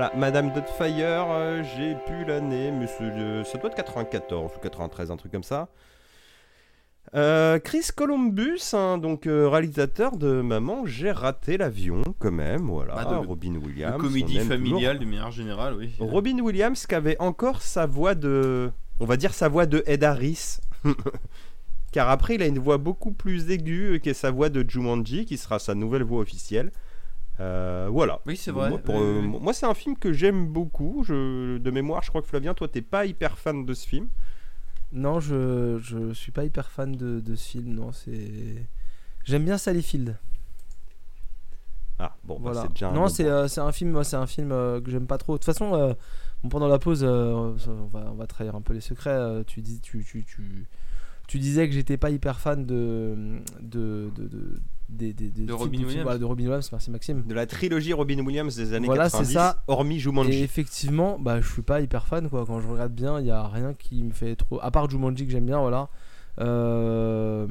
Voilà, 0.00 0.16
Madame 0.16 0.50
Dotfire, 0.54 1.26
euh, 1.28 1.62
j'ai 1.76 1.94
plus 2.06 2.24
l'année, 2.24 2.70
mais 2.70 2.86
euh, 3.02 3.44
ça 3.44 3.58
doit 3.58 3.68
être 3.68 3.76
94 3.76 4.52
ou 4.56 4.58
93, 4.58 5.10
un 5.10 5.18
truc 5.18 5.30
comme 5.30 5.42
ça. 5.42 5.68
Euh, 7.14 7.58
Chris 7.58 7.88
Columbus, 7.94 8.62
hein, 8.72 8.96
donc 8.96 9.24
réalisateur 9.26 10.16
de 10.16 10.40
Maman, 10.40 10.86
j'ai 10.86 11.10
raté 11.10 11.58
l'avion 11.58 12.00
quand 12.18 12.30
même, 12.30 12.62
voilà. 12.62 12.94
Ah, 12.96 13.04
de- 13.04 13.26
Robin 13.26 13.56
Williams. 13.56 14.00
comédie 14.00 14.38
familiale 14.38 14.98
de 15.00 15.04
manière 15.04 15.30
générale, 15.30 15.74
oui. 15.76 15.92
Robin 15.98 16.38
Williams 16.38 16.86
qui 16.86 16.94
avait 16.94 17.20
encore 17.20 17.60
sa 17.60 17.84
voix 17.84 18.14
de, 18.14 18.70
on 19.00 19.04
va 19.04 19.18
dire 19.18 19.34
sa 19.34 19.48
voix 19.48 19.66
de 19.66 19.82
Ed 19.84 20.02
Harris. 20.02 20.60
Car 21.92 22.08
après, 22.08 22.36
il 22.36 22.42
a 22.42 22.46
une 22.46 22.58
voix 22.58 22.78
beaucoup 22.78 23.12
plus 23.12 23.50
aiguë 23.50 24.00
qui 24.02 24.08
est 24.08 24.14
sa 24.14 24.30
voix 24.30 24.48
de 24.48 24.64
Jumanji, 24.66 25.26
qui 25.26 25.36
sera 25.36 25.58
sa 25.58 25.74
nouvelle 25.74 26.04
voix 26.04 26.22
officielle. 26.22 26.72
Euh, 27.40 27.88
voilà. 27.90 28.20
Oui, 28.26 28.36
c'est 28.36 28.50
vrai. 28.50 28.68
Moi, 28.68 28.78
pour, 28.78 28.94
oui, 28.96 29.00
euh, 29.02 29.20
oui, 29.22 29.38
moi, 29.40 29.52
c'est 29.52 29.66
un 29.66 29.74
film 29.74 29.96
que 29.96 30.12
j'aime 30.12 30.46
beaucoup. 30.46 31.02
Je, 31.04 31.58
de 31.58 31.70
mémoire, 31.70 32.02
je 32.02 32.08
crois 32.10 32.20
que 32.22 32.28
Flavien, 32.28 32.54
toi, 32.54 32.68
t'es 32.68 32.82
pas 32.82 33.06
hyper 33.06 33.38
fan 33.38 33.64
de 33.64 33.74
ce 33.74 33.86
film. 33.88 34.08
Non, 34.92 35.20
je, 35.20 35.78
je 35.80 36.12
suis 36.12 36.32
pas 36.32 36.44
hyper 36.44 36.70
fan 36.70 36.92
de, 36.92 37.20
de 37.20 37.34
ce 37.36 37.48
film, 37.52 37.74
non, 37.74 37.92
c'est... 37.92 38.66
J'aime 39.24 39.44
bien 39.44 39.56
Sally 39.56 39.82
Field. 39.82 40.16
Ah, 41.98 42.16
bon, 42.24 42.34
bah, 42.40 42.52
Voilà. 42.52 42.62
c'est 42.62 42.72
déjà 42.72 42.88
un 42.88 42.92
non, 42.94 43.08
c'est 43.08 43.26
euh, 43.26 43.46
c'est 43.46 43.60
un 43.60 43.72
film, 43.72 43.90
moi, 43.90 44.04
c'est 44.04 44.16
un 44.16 44.26
film 44.26 44.52
euh, 44.52 44.80
que 44.80 44.90
j'aime 44.90 45.06
pas 45.06 45.18
trop. 45.18 45.34
De 45.34 45.38
toute 45.38 45.44
façon, 45.44 45.74
euh, 45.74 45.92
bon, 46.42 46.48
pendant 46.48 46.66
la 46.68 46.78
pause, 46.78 47.04
euh, 47.04 47.54
on, 47.68 47.86
va, 47.86 48.06
on 48.10 48.14
va 48.14 48.26
trahir 48.26 48.54
un 48.56 48.62
peu 48.62 48.72
les 48.72 48.80
secrets. 48.80 49.10
euh, 49.10 49.44
tu, 49.46 49.60
dis, 49.60 49.80
tu, 49.80 50.02
tu, 50.02 50.24
tu, 50.24 50.66
tu 51.28 51.38
disais 51.38 51.68
que 51.68 51.74
j'étais 51.74 51.98
pas 51.98 52.10
hyper 52.10 52.40
fan 52.40 52.64
de 52.64 53.40
de 53.60 54.10
de, 54.16 54.28
de, 54.28 54.60
des- 54.90 55.12
des- 55.12 55.30
des 55.30 55.44
De 55.46 55.52
Robin 55.52 55.78
Williams. 55.78 56.02
voilà, 56.02 56.18
de 56.18 56.24
Robin 56.24 56.44
Williams. 56.44 56.68
Merci 56.72 56.90
Maxime. 56.90 57.22
De 57.26 57.34
la 57.34 57.46
trilogie 57.46 57.92
Robin 57.92 58.18
Williams 58.24 58.54
des 58.56 58.72
années 58.74 58.86
Voilà, 58.86 59.08
c'est 59.08 59.18
90, 59.18 59.32
ça. 59.34 59.62
hormis 59.68 59.96
Et 59.96 59.98
Jumanji. 60.00 60.42
effectivement, 60.42 61.18
bah, 61.18 61.40
je 61.40 61.48
suis 61.50 61.62
pas 61.62 61.80
hyper 61.80 62.06
fan 62.06 62.28
quoi. 62.28 62.44
Quand 62.46 62.60
je 62.60 62.68
regarde 62.68 62.92
bien, 62.92 63.20
il 63.20 63.26
y 63.26 63.30
a 63.30 63.46
rien 63.48 63.72
qui 63.74 64.02
me 64.02 64.12
fait 64.12 64.36
trop. 64.36 64.58
À 64.62 64.70
part 64.70 64.88
Jumanji 64.90 65.24
que 65.26 65.32
j'aime 65.32 65.46
bien, 65.46 65.60
voilà. 65.60 65.88
Euh, 66.40 67.46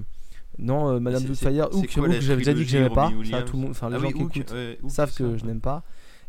Non, 0.57 0.89
euh, 0.89 0.99
Madame 0.99 1.23
Doubtfire, 1.23 1.69
Hook, 1.71 1.85
Hook, 1.95 2.11
j'avais 2.19 2.37
déjà 2.39 2.53
dit 2.53 2.63
que 2.65 2.69
j'aimais 2.69 2.89
pas. 2.89 3.09
Ça, 3.31 3.43
tout 3.43 3.55
le 3.55 3.61
monde, 3.61 3.71
enfin, 3.71 3.89
les 3.89 3.95
Ah 3.95 3.99
gens 3.99 4.07
oui, 4.07 4.13
qui 4.13 4.21
Hook, 4.23 4.37
écoutent 4.37 4.51
ouais, 4.51 4.77
Hook, 4.83 4.91
savent 4.91 5.13
que 5.13 5.31
ça, 5.31 5.37
je 5.37 5.41
ouais. 5.43 5.47
n'aime 5.47 5.61
pas. 5.61 5.83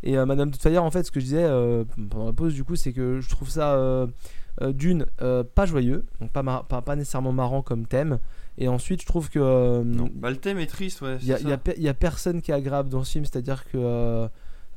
Et 0.04 0.16
euh, 0.16 0.24
Madame 0.24 0.50
Doubtfire, 0.50 0.84
en 0.84 0.90
fait, 0.92 1.02
ce 1.04 1.10
que 1.10 1.18
je 1.18 1.24
disais 1.24 1.42
euh, 1.44 1.84
pendant 2.10 2.26
la 2.26 2.32
pause, 2.32 2.54
du 2.54 2.62
coup, 2.62 2.76
c'est 2.76 2.92
que 2.92 3.20
je 3.20 3.28
trouve 3.28 3.48
ça 3.50 3.74
euh, 3.74 4.06
d'une 4.68 5.06
euh, 5.20 5.42
pas 5.42 5.66
joyeux, 5.66 6.06
donc 6.20 6.30
pas, 6.30 6.44
mar- 6.44 6.64
pas, 6.66 6.80
pas 6.80 6.94
nécessairement 6.94 7.32
marrant 7.32 7.62
comme 7.62 7.86
thème. 7.86 8.18
Et 8.58 8.68
ensuite, 8.68 9.00
je 9.02 9.06
trouve 9.06 9.30
que 9.30 9.38
euh, 9.40 9.82
Bah, 10.14 10.30
le 10.30 10.36
thème 10.36 10.58
est 10.58 10.66
triste, 10.66 11.00
ouais. 11.02 11.16
il 11.22 11.28
y 11.28 11.32
a, 11.32 11.40
y 11.40 11.52
a 11.52 11.58
y 11.76 11.88
a 11.88 11.94
personne 11.94 12.42
qui 12.42 12.50
est 12.50 12.54
agréable 12.54 12.88
dans 12.88 13.04
ce 13.04 13.12
film, 13.12 13.24
c'est-à-dire 13.24 13.64
que. 13.64 13.76
euh, 13.78 14.28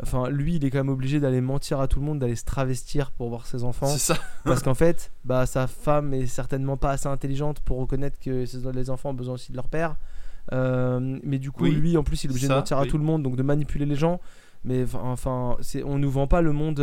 Enfin, 0.02 0.28
lui, 0.28 0.56
il 0.56 0.66
est 0.66 0.72
quand 0.72 0.80
même 0.80 0.90
obligé 0.90 1.20
d'aller 1.20 1.40
mentir 1.40 1.80
à 1.80 1.88
tout 1.88 2.00
le 2.00 2.06
monde, 2.08 2.18
d'aller 2.18 2.36
se 2.36 2.46
travestir 2.46 3.12
pour 3.12 3.30
voir 3.30 3.46
ses 3.46 3.64
enfants. 3.64 3.86
C'est 3.86 4.00
ça. 4.14 4.18
Parce 4.44 4.64
qu'en 4.64 4.74
fait, 4.74 5.12
bah, 5.24 5.46
sa 5.46 5.68
femme 5.68 6.16
est 6.16 6.26
certainement 6.26 6.78
pas 6.78 6.90
assez 6.90 7.08
intelligente 7.08 7.60
pour 7.60 7.78
reconnaître 7.78 8.18
que 8.20 8.44
les 8.74 8.90
enfants 8.90 9.12
ont 9.12 9.14
besoin 9.14 9.36
aussi 9.36 9.52
de 9.52 9.56
leur 9.56 9.68
père. 9.70 9.96
Euh, 10.52 11.20
mais 11.24 11.38
du 11.38 11.52
coup, 11.52 11.66
Oui, 11.66 11.72
lui, 11.76 11.96
en 11.96 12.04
plus, 12.04 12.24
il 12.24 12.28
est 12.28 12.32
obligé 12.32 12.48
de 12.48 12.54
mentir 12.56 12.80
à 12.80 12.88
tout 12.88 12.98
le 12.98 13.04
monde, 13.04 13.22
donc 13.22 13.36
de 13.36 13.44
manipuler 13.44 13.86
les 13.86 13.96
gens. 13.96 14.20
Mais 14.66 14.84
enfin, 14.96 15.58
on 15.86 16.00
nous 16.00 16.10
vend 16.10 16.26
pas 16.26 16.42
le 16.42 16.54
monde 16.54 16.80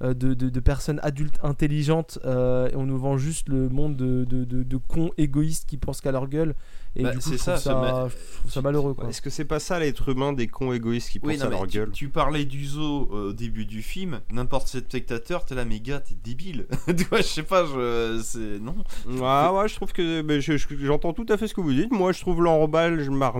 de, 0.00 0.34
de- 0.34 0.48
de 0.48 0.60
personnes 0.60 1.00
adultes 1.02 1.38
intelligentes, 1.42 2.18
euh, 2.24 2.68
et 2.70 2.76
on 2.76 2.84
nous 2.86 2.98
vend 2.98 3.16
juste 3.18 3.48
le 3.48 3.68
monde 3.68 3.96
de, 3.96 4.24
de, 4.24 4.44
de- 4.44 4.62
de 4.62 4.76
cons 4.76 5.10
égoïstes 5.18 5.68
qui 5.68 5.76
pensent 5.76 6.00
qu'à 6.00 6.12
leur 6.12 6.28
gueule. 6.28 6.54
Et 6.98 7.02
Bah, 7.04 7.10
du 7.12 7.18
coup, 7.18 7.22
c'est 7.22 7.36
je 7.38 7.42
trouve 7.42 7.54
ça, 7.54 7.56
ça, 7.58 8.08
je 8.08 8.38
trouve 8.40 8.50
ça 8.52 8.60
malheureux. 8.60 8.92
Quoi. 8.94 9.08
Est-ce 9.08 9.22
que 9.22 9.30
c'est 9.30 9.44
pas 9.44 9.60
ça 9.60 9.78
l'être 9.78 10.08
humain 10.08 10.32
des 10.32 10.48
cons 10.48 10.72
égoïstes 10.72 11.10
qui 11.10 11.20
Oui, 11.22 11.34
pensent 11.34 11.42
non, 11.44 11.46
à 11.46 11.50
leur 11.50 11.66
tu, 11.68 11.78
gueule? 11.78 11.90
tu 11.92 12.08
parlais 12.08 12.44
du 12.44 12.66
zoo 12.66 13.08
euh, 13.12 13.28
au 13.28 13.32
début 13.32 13.66
du 13.66 13.82
film, 13.82 14.20
n'importe 14.32 14.68
quel 14.72 14.82
spectateur, 14.82 15.44
t'es 15.44 15.54
là, 15.54 15.64
mais 15.64 15.78
gars, 15.80 16.00
t'es 16.00 16.16
débile. 16.22 16.66
tu 16.88 17.04
vois, 17.04 17.18
je 17.18 17.22
sais 17.26 17.42
pas, 17.44 17.64
je. 17.66 18.20
C'est. 18.24 18.58
Non. 18.60 18.74
Ouais, 19.06 19.58
ouais, 19.60 19.68
je 19.68 19.74
trouve 19.76 19.92
que 19.92 20.22
mais 20.22 20.40
je- 20.40 20.56
je- 20.56 20.66
j'entends 20.80 21.12
tout 21.12 21.26
à 21.28 21.36
fait 21.36 21.46
ce 21.46 21.54
que 21.54 21.60
vous 21.60 21.72
dites. 21.72 21.92
Moi, 21.92 22.10
je 22.12 22.20
trouve 22.20 22.42
l'enrobage 22.42 23.08
marche 23.08 23.36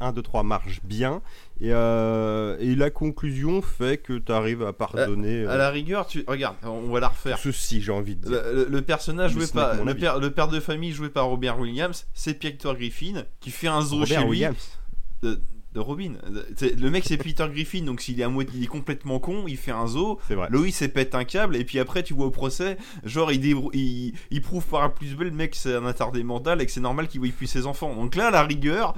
1, 0.00 0.12
2, 0.12 0.22
3 0.22 0.42
marche 0.42 0.80
bien. 0.84 1.22
Et, 1.60 1.72
euh, 1.72 2.56
et 2.58 2.74
la 2.74 2.90
conclusion 2.90 3.62
fait 3.62 3.98
que 3.98 4.18
tu 4.18 4.32
arrives 4.32 4.64
à 4.64 4.72
pardonner 4.72 5.46
À 5.46 5.50
euh, 5.52 5.56
la 5.58 5.70
rigueur, 5.70 6.08
tu. 6.08 6.24
Regarde, 6.26 6.56
on 6.64 6.90
va 6.90 6.98
la 6.98 7.08
refaire. 7.08 7.38
ceci, 7.38 7.80
j'ai 7.80 7.92
envie 7.92 8.16
de 8.16 8.22
dire. 8.28 8.42
Le, 8.44 8.54
le- 8.64 8.68
le 8.68 8.82
personnage 8.82 9.32
joué 9.32 9.46
par 9.46 9.84
le 9.84 9.94
père, 9.94 10.18
le 10.18 10.30
père 10.32 10.48
de 10.48 10.58
famille 10.58 10.90
joué 10.92 11.08
par 11.08 11.26
Robert 11.26 11.60
Williams, 11.60 12.06
c'est 12.14 12.34
Peter 12.72 12.78
Griffin 12.78 13.24
qui 13.40 13.50
fait 13.50 13.68
un 13.68 13.82
zoo 13.82 14.00
Robert 14.00 14.22
chez 14.22 14.28
lui 14.28 14.44
de, 15.22 15.40
de 15.72 15.80
Robin. 15.80 16.14
Le 16.60 16.90
mec 16.90 17.04
c'est 17.06 17.16
Peter 17.16 17.46
Griffin 17.50 17.82
donc 17.82 18.00
s'il 18.00 18.20
est 18.20 18.26
il 18.54 18.68
complètement 18.68 19.18
con, 19.20 19.44
il 19.46 19.56
fait 19.56 19.70
un 19.70 19.86
zoo. 19.86 20.18
C'est 20.28 20.34
vrai. 20.34 20.48
Loïs 20.50 20.80
il 20.80 20.92
pète 20.92 21.14
un 21.14 21.24
câble 21.24 21.56
et 21.56 21.64
puis 21.64 21.78
après 21.78 22.02
tu 22.02 22.14
vois 22.14 22.26
au 22.26 22.30
procès, 22.30 22.76
genre 23.04 23.32
il, 23.32 23.44
il, 23.44 24.14
il 24.30 24.42
prouve 24.42 24.66
par 24.66 24.82
A 24.82 24.94
plus 24.94 25.14
B 25.14 25.22
le 25.22 25.30
mec 25.30 25.54
c'est 25.54 25.74
un 25.74 25.86
attardé 25.86 26.22
mental 26.22 26.60
et 26.60 26.66
que 26.66 26.72
c'est 26.72 26.80
normal 26.80 27.08
qu'il 27.08 27.20
voie 27.20 27.30
plus 27.30 27.46
ses 27.46 27.66
enfants. 27.66 27.94
Donc 27.94 28.14
là 28.14 28.28
à 28.28 28.30
la 28.30 28.42
rigueur, 28.42 28.94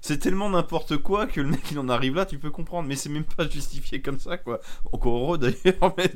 c'est 0.00 0.18
tellement 0.18 0.50
n'importe 0.50 0.96
quoi 0.96 1.26
que 1.26 1.40
le 1.40 1.48
mec 1.48 1.70
il 1.70 1.78
en 1.78 1.88
arrive 1.88 2.14
là, 2.14 2.26
tu 2.26 2.38
peux 2.38 2.50
comprendre, 2.50 2.88
mais 2.88 2.96
c'est 2.96 3.10
même 3.10 3.24
pas 3.24 3.48
justifié 3.48 4.00
comme 4.00 4.18
ça 4.18 4.38
quoi. 4.38 4.60
Encore 4.92 5.16
heureux 5.16 5.38
d'ailleurs, 5.38 5.94
mais 5.98 6.10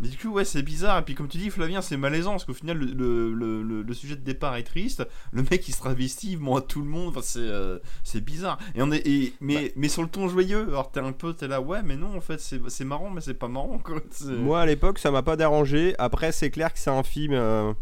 mais 0.00 0.08
du 0.08 0.16
coup, 0.18 0.28
ouais, 0.28 0.44
c'est 0.44 0.62
bizarre. 0.62 0.98
Et 0.98 1.02
puis, 1.02 1.14
comme 1.14 1.28
tu 1.28 1.38
dis, 1.38 1.48
Flavien, 1.50 1.80
c'est 1.80 1.96
malaisant 1.96 2.32
parce 2.32 2.44
qu'au 2.44 2.52
final, 2.54 2.76
le, 2.78 3.32
le, 3.32 3.62
le- 3.82 3.94
sujet 3.94 4.14
de 4.16 4.20
départ 4.20 4.54
est 4.56 4.62
triste. 4.62 5.06
Le 5.32 5.42
mec, 5.42 5.66
il 5.68 5.72
se 5.72 5.78
travestit, 5.78 6.32
il 6.32 6.38
ment 6.38 6.56
à 6.56 6.60
tout 6.60 6.80
le 6.82 6.86
monde. 6.88 7.08
Enfin, 7.08 7.22
c'est 7.22 7.38
euh, 7.40 7.78
c'est 8.04 8.20
bizarre. 8.22 8.58
Et 8.74 8.82
on 8.82 8.92
est, 8.92 9.06
et, 9.06 9.34
mais, 9.40 9.72
mais 9.76 9.88
sur 9.88 10.02
le 10.02 10.08
ton 10.08 10.28
joyeux, 10.28 10.68
alors 10.68 10.90
t'es 10.92 11.00
un 11.00 11.12
peu, 11.12 11.32
t'es 11.32 11.48
là, 11.48 11.60
ouais, 11.62 11.82
mais 11.82 11.96
non, 11.96 12.14
en 12.16 12.20
fait, 12.20 12.40
c'est 12.40 12.60
c'est 12.68 12.84
marrant, 12.84 13.08
mais 13.10 13.20
c'est 13.22 13.34
pas 13.34 13.48
marrant. 13.48 13.78
Quoi. 13.78 14.00
C'est- 14.10 14.26
Moi, 14.32 14.60
à 14.60 14.66
l'époque, 14.66 14.98
ça 14.98 15.10
m'a 15.10 15.22
pas 15.22 15.36
dérangé. 15.36 15.94
Après, 15.98 16.30
c'est 16.32 16.50
clair 16.50 16.72
que 16.72 16.78
c'est 16.78 16.90
un 16.90 17.02
film. 17.02 17.32
euh, 17.32 17.72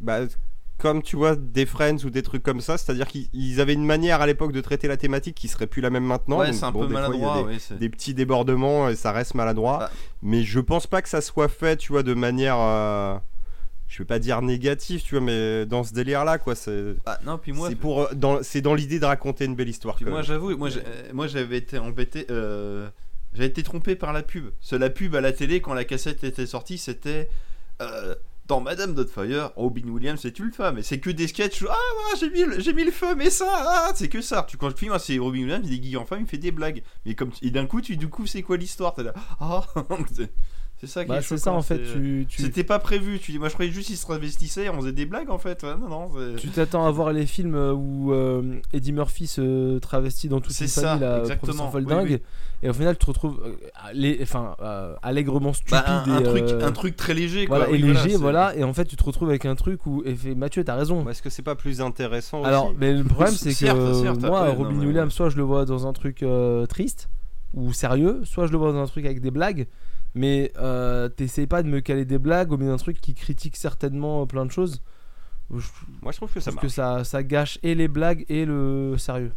bah, 0.00 0.20
comme 0.78 1.02
tu 1.02 1.16
vois, 1.16 1.36
des 1.36 1.66
Friends 1.66 1.98
ou 2.04 2.10
des 2.10 2.22
trucs 2.22 2.42
comme 2.42 2.60
ça. 2.60 2.78
C'est-à-dire 2.78 3.06
qu'ils 3.08 3.28
ils 3.32 3.60
avaient 3.60 3.74
une 3.74 3.84
manière 3.84 4.20
à 4.20 4.26
l'époque 4.26 4.52
de 4.52 4.60
traiter 4.60 4.88
la 4.88 4.96
thématique 4.96 5.34
qui 5.34 5.48
serait 5.48 5.66
plus 5.66 5.82
la 5.82 5.90
même 5.90 6.04
maintenant. 6.04 6.38
ouais, 6.38 6.52
c'est 6.52 6.64
un 6.64 6.70
bon, 6.70 6.80
peu 6.86 6.88
fois, 6.92 7.00
maladroit. 7.08 7.48
des- 7.78 7.88
petits 7.88 8.14
débordements 8.14 8.88
et 8.88 8.94
ça 8.96 9.12
reste 9.12 9.34
maladroit. 9.34 9.78
Ah. 9.82 9.90
Mais 10.22 10.42
je 10.42 10.60
pense 10.60 10.86
pas 10.86 11.02
que 11.02 11.08
ça 11.08 11.20
soit 11.20 11.48
fait, 11.48 11.76
tu 11.76 11.92
vois, 11.92 12.02
de 12.02 12.14
manière. 12.14 12.56
euh, 12.58 13.16
je 13.88 13.98
vais 13.98 14.04
pas 14.06 14.18
dire 14.18 14.42
négative, 14.42 15.02
tu 15.02 15.14
vois, 15.16 15.24
mais 15.24 15.64
dans 15.64 15.82
ce 15.82 15.94
délire-là, 15.94 16.36
quoi. 16.38 16.54
C'est 16.54 16.94
Ah, 17.06 17.18
non, 17.24 17.38
puis 17.38 17.52
moi, 17.52 17.70
c'est 17.70 17.74
pour, 17.74 18.02
euh, 18.02 18.08
dans, 18.14 18.42
c'est 18.42 18.60
dans 18.60 18.74
l'idée 18.74 19.00
de 19.00 19.06
raconter 19.06 19.46
une 19.46 19.54
belle 19.54 19.70
histoire. 19.70 19.96
Puis 19.96 20.04
moi 20.04 20.20
j'avoue, 20.22 20.54
moi 20.58 20.68
euh, 20.76 20.80
moi 21.14 21.26
j'avais 21.26 21.56
été 21.56 21.78
embêté, 21.78 22.26
euh, 22.30 22.88
j'avais 23.32 23.48
été 23.48 23.62
trompé 23.62 23.96
par 23.96 24.12
la 24.12 24.22
pub. 24.22 24.50
La 24.72 24.90
pub 24.90 25.14
à 25.16 25.22
la 25.22 25.32
télé 25.32 25.60
quand 25.62 25.72
la 25.72 25.84
cassette 25.84 26.22
était 26.22 26.44
sortie, 26.44 26.76
c'était 26.76 27.30
dans 28.48 28.60
Madame 28.60 28.94
Doubtfire, 28.94 29.52
Robin 29.56 29.88
Williams 29.88 30.18
c'est 30.20 30.38
une 30.38 30.50
femme, 30.50 30.78
et 30.78 30.82
c'est 30.82 30.98
que 30.98 31.10
des 31.10 31.28
sketchs. 31.28 31.64
Ah 31.68 31.74
ouais, 31.74 32.18
j'ai 32.18 32.30
mis, 32.30 32.74
mis 32.74 32.84
le 32.84 32.90
feu, 32.90 33.14
mais 33.14 33.30
ça, 33.30 33.46
ah, 33.50 33.92
c'est 33.94 34.08
que 34.08 34.22
ça. 34.22 34.46
Tu 34.48 34.56
quand 34.56 34.68
le 34.68 34.74
film, 34.74 34.92
ah, 34.94 34.98
c'est 34.98 35.18
Robin 35.18 35.40
Williams, 35.42 35.68
il 35.70 35.92
est 35.92 35.96
en 35.96 36.06
femme, 36.06 36.22
il 36.22 36.26
fait 36.26 36.38
des 36.38 36.50
blagues. 36.50 36.82
Mais 37.04 37.14
comme 37.14 37.30
et 37.42 37.50
d'un 37.50 37.66
coup, 37.66 37.80
tu 37.82 37.96
du 37.96 38.08
coup, 38.08 38.26
c'est 38.26 38.42
quoi 38.42 38.56
l'histoire? 38.56 38.94
T'es 38.94 39.02
ah, 39.40 39.64
c'est- 40.80 40.86
ça 40.86 41.04
qui 41.04 41.08
Bah, 41.08 41.18
est 41.18 41.22
c'est 41.22 41.36
ça 41.38 41.52
en 41.52 41.62
fait. 41.62 41.80
c'est- 41.84 41.92
Tu, 41.94 42.26
tu, 42.28 42.42
C'était 42.42 42.64
pas 42.64 42.78
prévu. 42.78 43.18
Tu 43.18 43.32
dis, 43.32 43.38
moi 43.38 43.48
je 43.48 43.54
croyais 43.54 43.70
juste 43.72 43.88
qu'il 43.88 43.96
se 43.96 44.04
travestissait, 44.04 44.64
et 44.64 44.70
on 44.70 44.76
faisait 44.80 44.92
des 44.92 45.06
blagues 45.06 45.30
en 45.30 45.38
fait. 45.38 45.62
Ouais, 45.62 45.74
non, 45.80 45.88
non. 45.88 46.10
c'est- 46.16 46.36
Tu 46.40 46.48
t'attends 46.48 46.86
à 46.86 46.90
voir 46.90 47.12
les 47.12 47.26
films 47.26 47.54
euh, 47.54 47.72
où 47.72 48.12
euh, 48.12 48.42
Eddie 48.72 48.92
Murphy 48.92 49.26
se 49.26 49.78
travestit 49.78 50.28
dans 50.28 50.40
toute 50.40 50.52
ça, 50.52 50.66
famille, 50.82 51.00
là, 51.00 51.18
exactement, 51.20 51.52
professeur 51.54 51.66
oui, 51.66 51.94
Folding, 51.94 52.14
oui. 52.16 52.22
et 52.62 52.68
au 52.70 52.72
final 52.72 52.94
tu 52.96 53.00
te 53.04 53.06
retrouves 53.06 53.40
euh, 53.44 53.52
allé- 53.84 54.18
enfin, 54.22 54.56
euh, 54.60 54.94
allègrement 55.02 55.52
stupide 55.52 55.72
Bah, 55.72 56.04
un, 56.06 56.10
un 56.10 56.20
et, 56.20 56.22
truc, 56.24 56.44
euh, 56.44 56.66
un 56.66 56.72
truc 56.72 56.96
très 56.96 57.14
léger. 57.14 57.46
Quoi. 57.46 57.58
voilà, 57.58 57.72
Oui, 57.72 57.78
et 57.78 57.82
léger, 57.82 58.16
voilà, 58.16 58.54
et 58.56 58.64
en 58.64 58.72
fait 58.72 58.84
tu 58.84 58.96
te 58.96 59.04
retrouves 59.04 59.28
avec 59.28 59.44
un 59.46 59.54
truc 59.54 59.84
où, 59.86 60.02
et 60.04 60.14
fait, 60.14 60.34
Mathieu, 60.34 60.64
t'as 60.64 60.74
raison. 60.76 61.08
Est-ce 61.08 61.22
que 61.22 61.30
c'est 61.30 61.42
pas 61.42 61.54
plus 61.54 61.80
intéressant 61.80 62.42
Alors, 62.44 62.66
aussi 62.68 62.76
mais 62.78 62.92
le 62.94 63.04
problème 63.04 63.34
c'est 63.36 63.50
que 63.50 63.54
Certes, 63.54 63.76
euh, 63.78 64.14
moi, 64.20 64.48
Robin 64.50 64.78
Williams, 64.78 65.12
soit 65.12 65.28
je 65.30 65.36
le 65.36 65.42
vois 65.42 65.64
dans 65.64 65.86
un 65.86 65.92
truc 65.92 66.22
euh, 66.22 66.66
triste 66.66 67.08
ou 67.54 67.72
sérieux, 67.72 68.20
soit 68.24 68.46
je 68.46 68.52
le 68.52 68.58
vois 68.58 68.72
dans 68.72 68.82
un 68.82 68.86
truc 68.86 69.04
avec 69.06 69.20
des 69.20 69.30
blagues. 69.30 69.66
Mais 70.18 70.52
euh, 70.58 71.08
t'essayes 71.08 71.46
pas 71.46 71.62
de 71.62 71.68
me 71.68 71.78
caler 71.80 72.04
des 72.04 72.18
blagues 72.18 72.50
au 72.50 72.56
milieu 72.58 72.72
d'un 72.72 72.76
truc 72.76 73.00
qui 73.00 73.14
critique 73.14 73.56
certainement 73.56 74.22
euh, 74.22 74.26
plein 74.26 74.44
de 74.44 74.50
choses. 74.50 74.82
Je 75.54 75.64
Moi, 76.02 76.10
je 76.10 76.16
trouve 76.16 76.32
que 76.32 76.40
ça 76.40 76.50
marche. 76.50 76.62
que 76.62 76.68
ça, 76.68 77.04
ça 77.04 77.22
gâche 77.22 77.58
et 77.62 77.76
les 77.76 77.86
blagues 77.86 78.24
et 78.28 78.44
le 78.44 78.96
sérieux. 78.98 79.32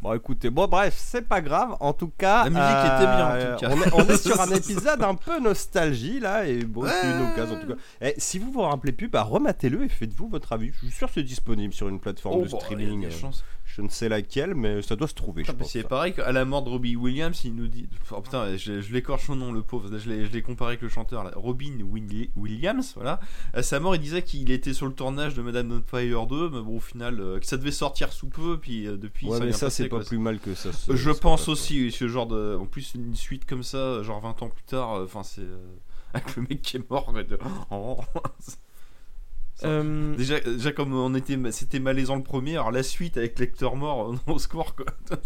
Bon, 0.00 0.12
écoutez, 0.14 0.50
bon, 0.50 0.66
bref, 0.66 0.94
c'est 0.96 1.22
pas 1.28 1.40
grave. 1.40 1.76
En 1.78 1.92
tout 1.92 2.08
cas, 2.18 2.48
La 2.48 2.50
musique 2.50 2.92
était 2.92 3.06
bien, 3.06 3.28
en 3.28 3.54
tout 3.54 3.60
cas. 3.60 3.70
On 3.70 3.80
est, 3.80 3.94
on 4.10 4.12
est 4.12 4.16
sur 4.16 4.40
un 4.40 4.50
épisode 4.56 5.00
un 5.04 5.14
peu 5.14 5.38
nostalgie 5.40 6.18
là, 6.18 6.44
et 6.48 6.64
bon, 6.64 6.84
c'est 6.84 7.06
une 7.12 7.30
occasion 7.30 7.54
en 7.56 7.60
tout 7.60 7.68
cas. 7.68 7.74
Eh, 8.00 8.14
si 8.18 8.40
vous 8.40 8.50
vous 8.50 8.62
rappelez 8.62 8.90
plus, 8.90 9.06
bah 9.08 9.22
rematez-le 9.22 9.84
et 9.84 9.88
faites-vous 9.88 10.26
votre 10.28 10.52
avis. 10.54 10.72
Je 10.72 10.78
suis 10.86 10.90
sûr 10.90 11.06
que 11.06 11.14
c'est 11.14 11.22
disponible 11.22 11.72
sur 11.72 11.88
une 11.88 12.00
plateforme 12.00 12.40
Oh, 12.40 12.44
de 12.44 12.50
bah, 12.50 12.58
streaming. 12.58 13.06
il 13.08 13.61
euh. 13.72 13.76
Je 13.76 13.82
ne 13.82 13.88
sais 13.88 14.08
laquelle, 14.08 14.54
mais 14.54 14.82
ça 14.82 14.96
doit 14.96 15.08
se 15.08 15.14
trouver, 15.14 15.44
Ah, 15.48 15.52
c'est 15.64 15.82
pareil 15.88 16.12
qu'à 16.12 16.30
la 16.32 16.44
mort 16.44 16.62
de 16.62 16.68
Robbie 16.68 16.94
Williams, 16.96 17.40
il 17.44 17.54
nous 17.54 17.68
dit. 17.68 17.88
Oh 18.10 18.20
putain, 18.20 18.56
je, 18.56 18.80
je 18.80 18.92
l'écorche 18.92 19.26
son 19.26 19.36
nom, 19.36 19.52
le 19.52 19.62
pauvre. 19.62 19.88
Je 19.98 20.10
l'ai, 20.10 20.42
comparé 20.42 20.70
avec 20.72 20.82
le 20.82 20.88
chanteur, 20.88 21.24
là. 21.24 21.32
Robin 21.36 21.78
Williams, 22.36 22.92
voilà. 22.94 23.20
À 23.54 23.62
sa 23.62 23.80
mort, 23.80 23.94
il 23.94 24.00
disait 24.00 24.22
qu'il 24.22 24.50
était 24.50 24.74
sur 24.74 24.86
le 24.86 24.92
tournage 24.92 25.34
de 25.34 25.42
Madame 25.42 25.68
Doubtfire 25.68 26.26
2, 26.26 26.50
mais 26.50 26.60
bon, 26.60 26.76
au 26.76 26.80
final, 26.80 27.20
euh, 27.20 27.38
que 27.40 27.46
ça 27.46 27.56
devait 27.56 27.70
sortir 27.70 28.12
sous 28.12 28.28
peu, 28.28 28.58
puis 28.58 28.86
euh, 28.86 28.96
depuis, 28.96 29.26
Ouais, 29.26 29.38
ça 29.38 29.44
mais 29.44 29.52
ça, 29.52 29.70
c'est 29.70 29.88
pas 29.88 30.00
plus 30.00 30.18
mal 30.18 30.38
que 30.38 30.54
ça. 30.54 30.72
se- 30.72 30.94
Je 30.94 31.12
se 31.12 31.18
pense 31.20 31.48
aussi, 31.48 31.90
ce 31.92 32.08
genre 32.08 32.26
de. 32.26 32.56
En 32.60 32.66
plus, 32.66 32.94
une 32.94 33.14
suite 33.14 33.46
comme 33.46 33.62
ça, 33.62 34.02
genre 34.02 34.20
20 34.20 34.42
ans 34.42 34.48
plus 34.48 34.64
tard, 34.64 34.94
euh, 34.96 35.04
enfin, 35.04 35.22
c'est. 35.22 35.40
euh, 35.42 35.56
Avec 36.14 36.36
le 36.36 36.42
mec 36.42 36.60
qui 36.60 36.76
est 36.76 36.90
mort, 36.90 37.10
de- 37.12 37.38
Oh. 37.70 37.98
Euh, 39.64 40.16
Déjà, 40.16 40.40
déjà 40.40 40.72
comme 40.72 40.92
on 40.94 41.14
était, 41.14 41.38
c'était 41.52 41.78
malaisant 41.80 42.16
le 42.16 42.22
premier, 42.22 42.52
alors 42.54 42.70
la 42.72 42.82
suite 42.82 43.16
avec 43.16 43.38
lecteur 43.38 43.76
mort, 43.76 44.14
au 44.26 44.38
secours 44.38 44.74
quoi. 44.74 44.86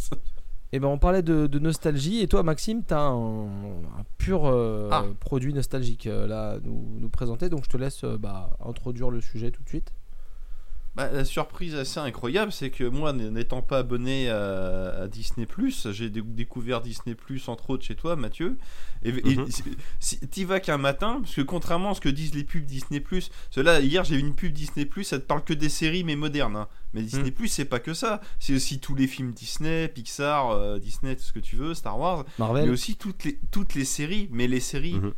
Et 0.73 0.81
ben 0.81 0.89
on 0.89 0.98
parlait 0.98 1.23
de, 1.23 1.47
de 1.47 1.59
nostalgie 1.61 2.20
et 2.23 2.27
toi 2.27 2.43
Maxime 2.43 2.82
t'as 2.82 3.01
un, 3.01 3.47
un 3.47 4.05
pur 4.19 4.47
euh, 4.47 4.89
Ah. 4.90 5.05
produit 5.20 5.55
nostalgique 5.55 6.09
euh, 6.09 6.27
là 6.27 6.51
à 6.55 6.59
nous, 6.59 6.85
nous 6.98 7.09
présenter 7.09 7.48
donc 7.48 7.65
je 7.65 7.70
te 7.70 7.77
laisse 7.77 8.03
euh, 8.03 8.19
bah, 8.19 8.51
introduire 8.66 9.11
le 9.11 9.20
sujet 9.20 9.53
tout 9.53 9.62
de 9.62 9.69
suite. 9.69 9.93
Bah, 10.97 11.10
la 11.12 11.27
surprise 11.27 11.74
assez 11.74 12.01
incroyable, 12.01 12.51
c'est 12.52 12.70
que 12.70 12.85
moi, 12.85 13.12
n'étant 13.12 13.60
pas 13.60 13.81
abonné 13.81 14.31
à, 14.31 15.02
à 15.02 15.09
Disney+, 15.09 15.47
j'ai 15.93 16.09
dé- 16.09 16.23
découvert 16.23 16.81
Disney+, 16.81 17.14
entre 17.48 17.68
autres 17.70 17.85
chez 17.85 17.94
toi, 17.94 18.16
Mathieu. 18.16 18.56
Et, 19.02 19.12
Mhm. 19.12 19.47
si- 19.51 19.62
si 20.01 20.18
t'y 20.28 20.44
vas 20.44 20.59
qu'un 20.59 20.78
matin, 20.78 21.18
parce 21.23 21.35
que 21.35 21.43
contrairement 21.43 21.90
à 21.90 21.94
ce 21.94 22.01
que 22.01 22.09
disent 22.09 22.35
les 22.35 22.44
pubs 22.44 22.64
Disney+, 22.64 23.05
cela 23.51 23.81
hier 23.81 24.05
j'ai 24.05 24.16
vu 24.16 24.23
une 24.23 24.35
pub 24.35 24.52
Disney+, 24.52 24.89
ça 25.02 25.18
te 25.18 25.24
parle 25.27 25.44
que 25.44 25.52
des 25.52 25.68
séries 25.68 26.02
mais 26.02 26.16
modernes. 26.16 26.56
hein. 26.56 26.68
Mais 26.94 27.02
Disney+, 27.02 27.31
c'est 27.47 27.66
pas 27.66 27.78
que 27.78 27.93
ça. 27.93 28.23
C'est 28.39 28.55
aussi 28.55 28.81
tous 28.81 28.94
les 28.94 29.06
films 29.06 29.32
Disney, 29.32 29.89
Pixar, 29.89 30.51
euh, 30.51 30.78
Disney, 30.78 31.14
tout 31.14 31.23
ce 31.23 31.32
que 31.35 31.40
tu 31.40 31.56
veux, 31.56 31.74
Star 31.74 31.98
Wars. 31.98 32.24
mais 32.27 32.32
Marvel. 32.39 32.70
aussi 32.70 32.97
toutes 32.97 33.24
les, 33.24 33.39
toutes 33.51 33.74
les 33.74 33.85
séries, 33.85 34.28
mais 34.32 34.47
les 34.48 34.60
séries 34.60 34.94
Mhm. 34.94 35.12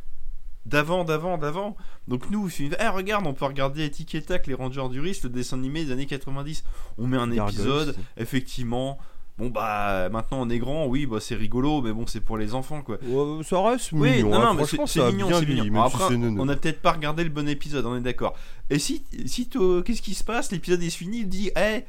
D'avant, 0.69 1.03
d'avant, 1.03 1.37
d'avant. 1.37 1.75
Donc 2.07 2.29
nous, 2.29 2.43
me 2.45 2.49
dis, 2.49 2.69
Eh, 2.79 2.87
regarde, 2.87 3.25
on 3.27 3.33
peut 3.33 3.45
regarder 3.45 3.89
Tic 3.89 4.13
et 4.15 4.21
Tac, 4.21 4.47
les 4.47 4.53
Rangers 4.53 4.87
du 4.89 4.99
risque, 4.99 5.23
le 5.23 5.29
dessin 5.29 5.57
animé 5.57 5.85
des 5.85 5.91
années 5.91 6.05
90. 6.05 6.63
On 6.97 7.07
met 7.07 7.17
un 7.17 7.31
épisode, 7.31 7.95
c'est- 7.95 8.21
effectivement. 8.23 8.97
Bon 9.37 9.47
bah 9.49 10.09
maintenant 10.09 10.39
on 10.41 10.49
est 10.49 10.59
grand, 10.59 10.85
oui 10.87 11.05
bah 11.05 11.19
c'est 11.21 11.33
rigolo, 11.35 11.81
mais 11.81 11.93
bon 11.93 12.05
c'est 12.05 12.19
pour 12.19 12.37
les 12.37 12.53
enfants 12.53 12.81
quoi. 12.81 12.97
Ouais, 13.01 13.41
ça 13.45 13.61
reste 13.61 13.93
Oui, 13.93 14.11
mignon. 14.17 14.31
non, 14.31 14.35
hein. 14.35 14.45
non, 14.47 14.53
mais 14.55 14.65
c'est 14.65 14.75
c'est 14.85 15.11
mignon, 15.13 15.29
c'est 15.31 15.45
mignon. 15.45 15.87
si 15.89 15.95
après, 15.95 16.07
c'est 16.09 16.15
on 16.17 16.49
a 16.49 16.55
peut-être 16.57 16.81
pas 16.81 16.91
regardé 16.91 17.23
le 17.23 17.29
bon 17.29 17.47
épisode, 17.47 17.85
on 17.85 17.95
est 17.95 18.01
d'accord. 18.01 18.35
Et 18.69 18.79
si, 18.79 19.01
si 19.27 19.47
t'as- 19.47 19.81
qu'est-ce 19.85 20.01
qui 20.01 20.13
se 20.13 20.25
passe? 20.25 20.51
L'épisode 20.51 20.83
est 20.83 20.89
fini, 20.89 21.19
il 21.19 21.29
dit, 21.29 21.51
eh, 21.55 21.85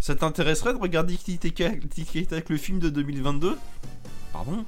ça 0.00 0.16
t'intéresserait 0.16 0.72
de 0.72 0.78
regarder 0.80 1.14
Tic 1.16 1.44
et 1.44 2.26
Tac- 2.26 2.48
le 2.48 2.56
film 2.56 2.80
de 2.80 2.88
2022 2.90 3.56
Pardon? 4.32 4.64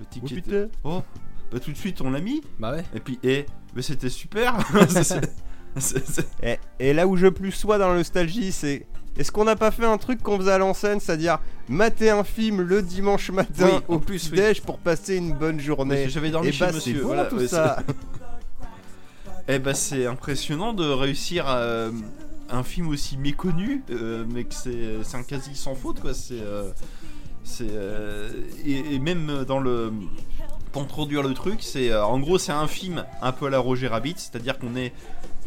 Le 0.00 0.04
Tic 0.06 0.32
et 0.32 0.42
Tac-. 0.42 0.70
Oh, 0.82 1.02
bah 1.52 1.60
tout 1.60 1.72
de 1.72 1.76
suite 1.76 2.00
on 2.00 2.10
l'a 2.10 2.20
mis. 2.20 2.42
Bah 2.58 2.72
ouais. 2.72 2.84
Et 2.94 3.00
puis, 3.00 3.18
eh, 3.22 3.46
mais 3.74 3.82
c'était 3.82 4.10
super. 4.10 4.58
Et, 6.42 6.58
et 6.80 6.92
là 6.92 7.06
où 7.06 7.16
je 7.16 7.28
plus 7.28 7.52
sois 7.52 7.78
dans 7.78 7.90
la 7.90 7.94
nostalgie, 7.94 8.50
c'est 8.50 8.86
est-ce 9.16 9.32
qu'on 9.32 9.44
n'a 9.44 9.56
pas 9.56 9.70
fait 9.70 9.84
un 9.84 9.98
truc 9.98 10.22
qu'on 10.22 10.38
faisait 10.38 10.52
à 10.52 10.58
l'ancienne, 10.58 11.00
c'est-à-dire 11.00 11.38
mater 11.68 12.10
un 12.10 12.24
film 12.24 12.60
le 12.62 12.82
dimanche 12.82 13.30
matin 13.30 13.68
Oui, 13.72 13.80
au 13.88 13.98
plus, 13.98 14.24
oui. 14.24 14.30
petit-déj 14.30 14.62
pour 14.62 14.78
passer 14.78 15.16
une 15.16 15.32
bonne 15.34 15.60
journée? 15.60 16.08
J'avais 16.08 16.30
dormi 16.30 16.48
Et 16.48 16.52
chez 16.52 16.64
bah 16.64 16.70
c'est 16.72 16.76
monsieur. 16.76 17.00
bon 17.02 17.06
voilà, 17.08 17.24
tout 17.26 17.36
ouais, 17.36 17.48
ça. 17.48 17.82
Eh 19.48 19.58
bah 19.58 19.74
c'est 19.74 20.06
impressionnant 20.06 20.72
de 20.72 20.84
réussir 20.84 21.46
à, 21.46 21.86
un 22.50 22.62
film 22.62 22.88
aussi 22.88 23.16
méconnu, 23.16 23.82
euh, 23.90 24.24
mais 24.32 24.44
que 24.44 24.54
c'est 24.54 25.02
c'est 25.02 25.16
un 25.16 25.22
quasi 25.22 25.54
sans 25.54 25.74
faute 25.74 26.00
quoi. 26.00 26.14
C'est 26.14 26.40
euh, 26.40 26.70
c'est 27.42 27.68
euh, 27.70 28.30
et, 28.64 28.94
et 28.94 28.98
même 28.98 29.44
dans 29.44 29.60
le 29.60 29.92
pour 30.72 30.82
introduire 30.82 31.22
le 31.22 31.34
truc, 31.34 31.58
c'est 31.62 31.90
euh, 31.90 32.04
en 32.04 32.18
gros 32.20 32.38
c'est 32.38 32.52
un 32.52 32.66
film 32.68 33.04
un 33.22 33.32
peu 33.32 33.46
à 33.46 33.50
la 33.50 33.58
Roger 33.58 33.88
Rabbit, 33.88 34.14
c'est-à-dire 34.16 34.58
qu'on 34.58 34.76
est 34.76 34.92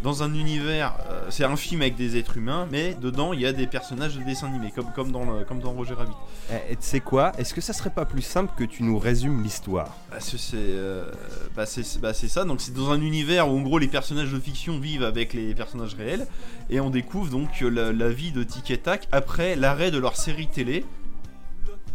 dans 0.03 0.21
un 0.21 0.33
univers, 0.33 0.95
euh, 1.09 1.27
c'est 1.29 1.45
un 1.45 1.55
film 1.55 1.81
avec 1.81 1.95
des 1.95 2.17
êtres 2.17 2.35
humains, 2.35 2.67
mais 2.69 2.93
dedans 2.99 3.31
il 3.31 3.39
y 3.39 3.45
a 3.45 3.53
des 3.53 3.67
personnages 3.67 4.17
de 4.17 4.23
dessin 4.23 4.47
animé, 4.47 4.71
comme, 4.75 4.91
comme, 4.93 5.13
dans, 5.13 5.23
le- 5.23 5.45
comme 5.45 5.59
dans 5.61 5.71
Roger 5.71 5.93
Rabbit. 5.93 6.11
Eh, 6.51 6.73
Et 6.73 6.75
tu 6.75 6.81
sais 6.81 6.99
quoi? 6.99 7.31
Est-ce 7.37 7.53
que 7.53 7.61
ça 7.61 7.71
serait 7.71 7.89
pas 7.89 8.03
plus 8.03 8.21
simple 8.21 8.51
que 8.57 8.65
tu 8.65 8.83
nous 8.83 8.99
résumes 8.99 9.41
l'histoire? 9.41 9.95
Parce 10.11 10.29
que 10.29 10.37
c'est 10.37 10.57
euh, 10.57 11.09
bah 11.55 11.65
c'est 11.65 11.99
bah 12.01 12.13
c'est 12.13 12.27
ça, 12.27 12.43
donc 12.43 12.59
c'est 12.59 12.73
dans 12.73 12.91
un 12.91 12.99
univers 12.99 13.49
où 13.49 13.57
en 13.57 13.61
gros 13.61 13.77
les 13.79 13.87
personnages 13.87 14.31
de 14.33 14.39
fiction 14.39 14.77
vivent 14.77 15.03
avec 15.03 15.31
les 15.33 15.55
personnages 15.55 15.95
réels, 15.95 16.27
et 16.69 16.81
on 16.81 16.89
découvre 16.89 17.29
donc 17.31 17.61
la, 17.61 17.93
la 17.93 18.09
vie 18.09 18.31
de 18.33 18.43
Tic 18.43 18.71
et 18.71 18.77
Tac 18.79 19.07
après 19.13 19.55
l'arrêt 19.55 19.89
de 19.89 19.99
leur 19.99 20.17
série 20.17 20.47
télé 20.47 20.83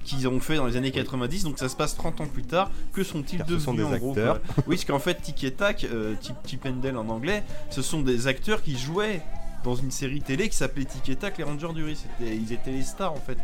qu'ils 0.09 0.26
ont 0.26 0.40
fait 0.40 0.56
dans 0.56 0.66
les 0.66 0.76
années 0.76 0.90
90, 0.90 1.44
donc 1.44 1.59
ça 1.59 1.68
se 1.68 1.76
passe 1.76 1.94
30 1.97 2.20
ans 2.20 2.26
plus 2.26 2.43
tard. 2.43 2.70
Que 2.93 3.05
sont-ils 3.05 3.40
devenus 3.40 3.62
sont 3.62 3.74
des 3.74 3.85
en 3.85 3.97
gros 3.97 4.10
acteurs. 4.10 4.40
quoi 4.43 4.55
Oui, 4.66 4.76
parce 4.76 4.85
qu'en 4.85 4.98
fait 4.98 5.20
Tic 5.20 5.44
et 5.44 5.52
Tac, 5.52 5.85
euh, 5.85 6.14
Tip, 6.44 6.66
Dale 6.80 6.97
en 6.97 7.09
anglais, 7.09 7.44
ce 7.70 7.82
sont 7.82 8.01
des 8.01 8.26
acteurs 8.26 8.62
qui 8.62 8.76
jouaient 8.76 9.22
dans 9.64 9.74
une 9.74 9.90
série 9.90 10.20
télé 10.20 10.48
qui 10.48 10.56
s'appelait 10.56 10.85
Tic 10.85 11.09
et 11.09 11.16
Tac, 11.16 11.36
les 11.39 11.44
Rangers 11.44 11.72
du 11.74 11.85
Riz. 11.85 12.05
Ils 12.20 12.52
étaient 12.52 12.70
les 12.70 12.82
stars 12.82 13.12
en 13.12 13.20
fait. 13.20 13.39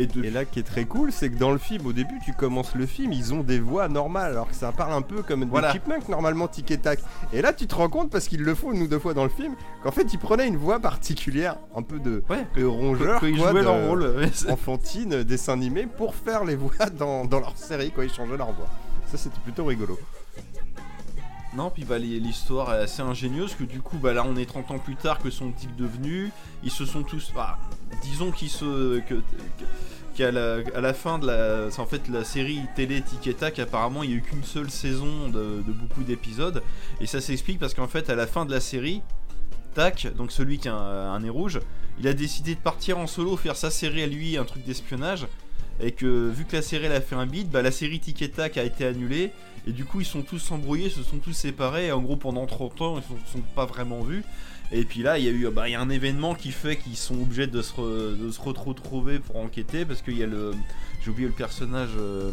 Et 0.00 0.06
de 0.06 0.22
Et 0.24 0.30
là, 0.30 0.44
qui 0.44 0.60
est 0.60 0.62
très 0.62 0.84
cool, 0.84 1.10
c'est 1.10 1.28
que 1.28 1.36
dans 1.36 1.50
le 1.50 1.58
film, 1.58 1.84
au 1.86 1.92
début, 1.92 2.20
tu 2.24 2.32
commences 2.32 2.74
le 2.76 2.86
film, 2.86 3.12
ils 3.12 3.34
ont 3.34 3.42
des 3.42 3.58
voix 3.58 3.88
normales, 3.88 4.30
alors 4.30 4.48
que 4.48 4.54
ça 4.54 4.70
parle 4.70 4.92
un 4.92 5.02
peu 5.02 5.22
comme 5.22 5.44
Voilà. 5.44 5.68
des 5.72 5.72
chipmunks, 5.78 6.08
normalement, 6.08 6.46
tic 6.46 6.70
et 6.70 6.78
tac. 6.78 7.00
Et 7.32 7.42
là, 7.42 7.52
tu 7.52 7.66
te 7.66 7.74
rends 7.74 7.88
compte, 7.88 8.08
parce 8.10 8.28
qu'ils 8.28 8.42
le 8.42 8.54
font 8.54 8.72
une 8.72 8.82
ou 8.82 8.86
deux 8.86 9.00
fois 9.00 9.12
dans 9.12 9.24
le 9.24 9.28
film, 9.30 9.54
qu'en 9.82 9.90
fait, 9.90 10.12
ils 10.12 10.18
prenaient 10.18 10.46
une 10.46 10.56
voix 10.56 10.78
particulière, 10.78 11.56
un 11.76 11.82
peu 11.82 11.98
de, 11.98 12.22
ouais, 12.30 12.46
de 12.56 12.64
rongeur, 12.64 13.22
ils 13.24 13.36
quoi, 13.36 13.50
jouaient 13.50 13.60
de- 13.60 13.64
leur 13.66 13.88
rôle. 13.88 14.28
enfantine, 14.48 15.24
dessin 15.24 15.54
animé, 15.54 15.86
pour 15.86 16.14
faire 16.14 16.44
les 16.44 16.54
voix 16.54 16.70
dans, 16.96 17.24
dans 17.24 17.40
leur 17.40 17.56
série, 17.58 17.90
quand 17.90 18.02
ils 18.02 18.12
changeaient 18.12 18.36
leur 18.36 18.52
voix. 18.52 18.68
Ça, 19.10 19.16
c'était 19.18 19.40
plutôt 19.40 19.64
rigolo. 19.64 19.98
Non, 21.56 21.70
puis 21.70 21.84
bah, 21.84 21.98
l'histoire 21.98 22.74
est 22.74 22.82
assez 22.82 23.00
ingénieuse, 23.00 23.54
que 23.54 23.64
du 23.64 23.80
coup, 23.80 23.96
bah, 23.96 24.12
là 24.12 24.22
on 24.26 24.36
est 24.36 24.44
30 24.44 24.70
ans 24.70 24.78
plus 24.78 24.96
tard, 24.96 25.18
que 25.18 25.30
sont-ils 25.30 25.74
devenus 25.76 26.30
Ils 26.62 26.70
se 26.70 26.84
sont 26.84 27.02
tous. 27.02 27.32
Bah, 27.34 27.58
disons 28.02 28.30
qu'ils 28.30 28.50
se. 28.50 28.98
que- 29.00 29.14
que- 29.14 29.22
à 30.20 30.80
la 30.80 30.94
fin 30.94 31.18
de 31.18 31.26
la. 31.26 31.68
En 31.78 31.86
fait, 31.86 32.08
la 32.08 32.24
série 32.24 32.60
télé 32.76 33.02
Tic 33.02 33.38
apparemment, 33.58 34.02
il 34.02 34.10
n'y 34.10 34.14
a 34.14 34.18
eu 34.18 34.22
qu'une 34.22 34.44
seule 34.44 34.70
saison 34.70 35.28
de, 35.28 35.62
beaucoup 35.66 36.02
d'épisodes. 36.02 36.62
Et 37.00 37.06
ça 37.06 37.20
s'explique 37.20 37.58
parce 37.58 37.74
qu'en 37.74 37.88
fait, 37.88 38.10
à 38.10 38.14
la 38.14 38.26
fin 38.26 38.44
de 38.44 38.50
la 38.50 38.60
série, 38.60 39.02
Tac, 39.74 40.08
donc 40.16 40.32
celui 40.32 40.58
qui 40.58 40.68
a 40.68 40.74
un, 40.74 41.20
nez 41.20 41.30
rouge, 41.30 41.60
il 41.98 42.08
a 42.08 42.12
décidé 42.12 42.54
de 42.54 42.60
partir 42.60 42.98
en 42.98 43.06
solo, 43.06 43.36
faire 43.36 43.56
sa 43.56 43.70
série 43.70 44.02
à 44.02 44.06
lui, 44.06 44.36
un 44.36 44.44
truc 44.44 44.64
d'espionnage. 44.64 45.26
Et 45.80 45.92
que 45.92 46.28
vu 46.28 46.44
que 46.44 46.56
la 46.56 46.62
série 46.62 46.86
elle 46.86 46.92
a 46.92 47.00
fait 47.00 47.14
un 47.14 47.26
beat, 47.26 47.48
bah, 47.50 47.62
la 47.62 47.70
série 47.70 48.00
Tic 48.00 48.20
et 48.22 48.30
Tac 48.30 48.56
a 48.56 48.64
été 48.64 48.84
annulée. 48.84 49.30
Et 49.66 49.72
du 49.72 49.84
coup, 49.84 50.00
ils 50.00 50.06
sont 50.06 50.22
tous 50.22 50.50
embrouillés, 50.50 50.90
se 50.90 51.02
sont 51.02 51.18
tous 51.18 51.32
séparés. 51.32 51.86
Et 51.86 51.92
en 51.92 52.00
gros, 52.00 52.16
pendant 52.16 52.46
30 52.46 52.80
ans, 52.82 52.98
ils 52.98 53.02
se 53.02 53.32
sont 53.32 53.42
pas 53.54 53.66
vraiment 53.66 54.00
vus. 54.00 54.24
Et 54.70 54.84
puis 54.84 55.02
là, 55.02 55.18
il 55.18 55.24
y 55.24 55.28
a 55.28 55.30
eu 55.30 55.48
bah, 55.50 55.68
y 55.68 55.74
un 55.74 55.88
événement 55.88 56.34
qui 56.34 56.52
fait 56.52 56.76
qu'ils 56.76 56.96
sont 56.96 57.22
obligés 57.22 57.46
de 57.46 57.62
se, 57.62 57.80
de 58.14 58.30
se 58.30 58.40
retrouver 58.40 59.18
pour 59.18 59.36
enquêter. 59.36 59.84
Parce 59.84 60.02
qu'il 60.02 60.18
y 60.18 60.22
a 60.22 60.26
le. 60.26 60.52
J'ai 61.02 61.10
oublié 61.10 61.28
le 61.28 61.34
personnage 61.34 61.90
euh, 61.96 62.30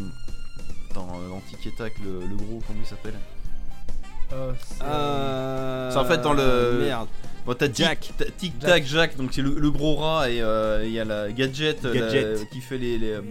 dans, 0.93 1.05
dans 1.29 1.41
Tic 1.49 1.67
et 1.67 1.75
Tac, 1.77 1.93
le, 1.99 2.27
le 2.27 2.35
gros, 2.35 2.61
comment 2.67 2.79
il 2.81 2.87
s'appelle? 2.87 3.13
C'est 4.29 5.97
en 5.97 6.05
fait 6.05 6.21
dans 6.21 6.33
le- 6.33 6.79
Merde. 6.81 7.07
Bon, 7.45 7.53
t'as 7.53 7.67
Jack. 7.71 8.11
Tic 8.39 8.57
Tac 8.57 8.87
Jack, 8.87 9.17
donc 9.17 9.29
c'est 9.31 9.43
le, 9.43 9.53
le 9.59 9.69
gros 9.69 9.93
rat. 9.97 10.31
Et 10.31 10.41
euh, 10.41 10.83
il 10.83 10.91
y 10.91 10.99
a 10.99 11.05
la 11.05 11.31
Gadget, 11.31 11.85
euh, 11.85 12.37
la- 12.39 12.45
qui 12.45 12.59
fait 12.59 12.79
les, 12.79 12.97
les, 12.97 13.11
euh, 13.11 13.21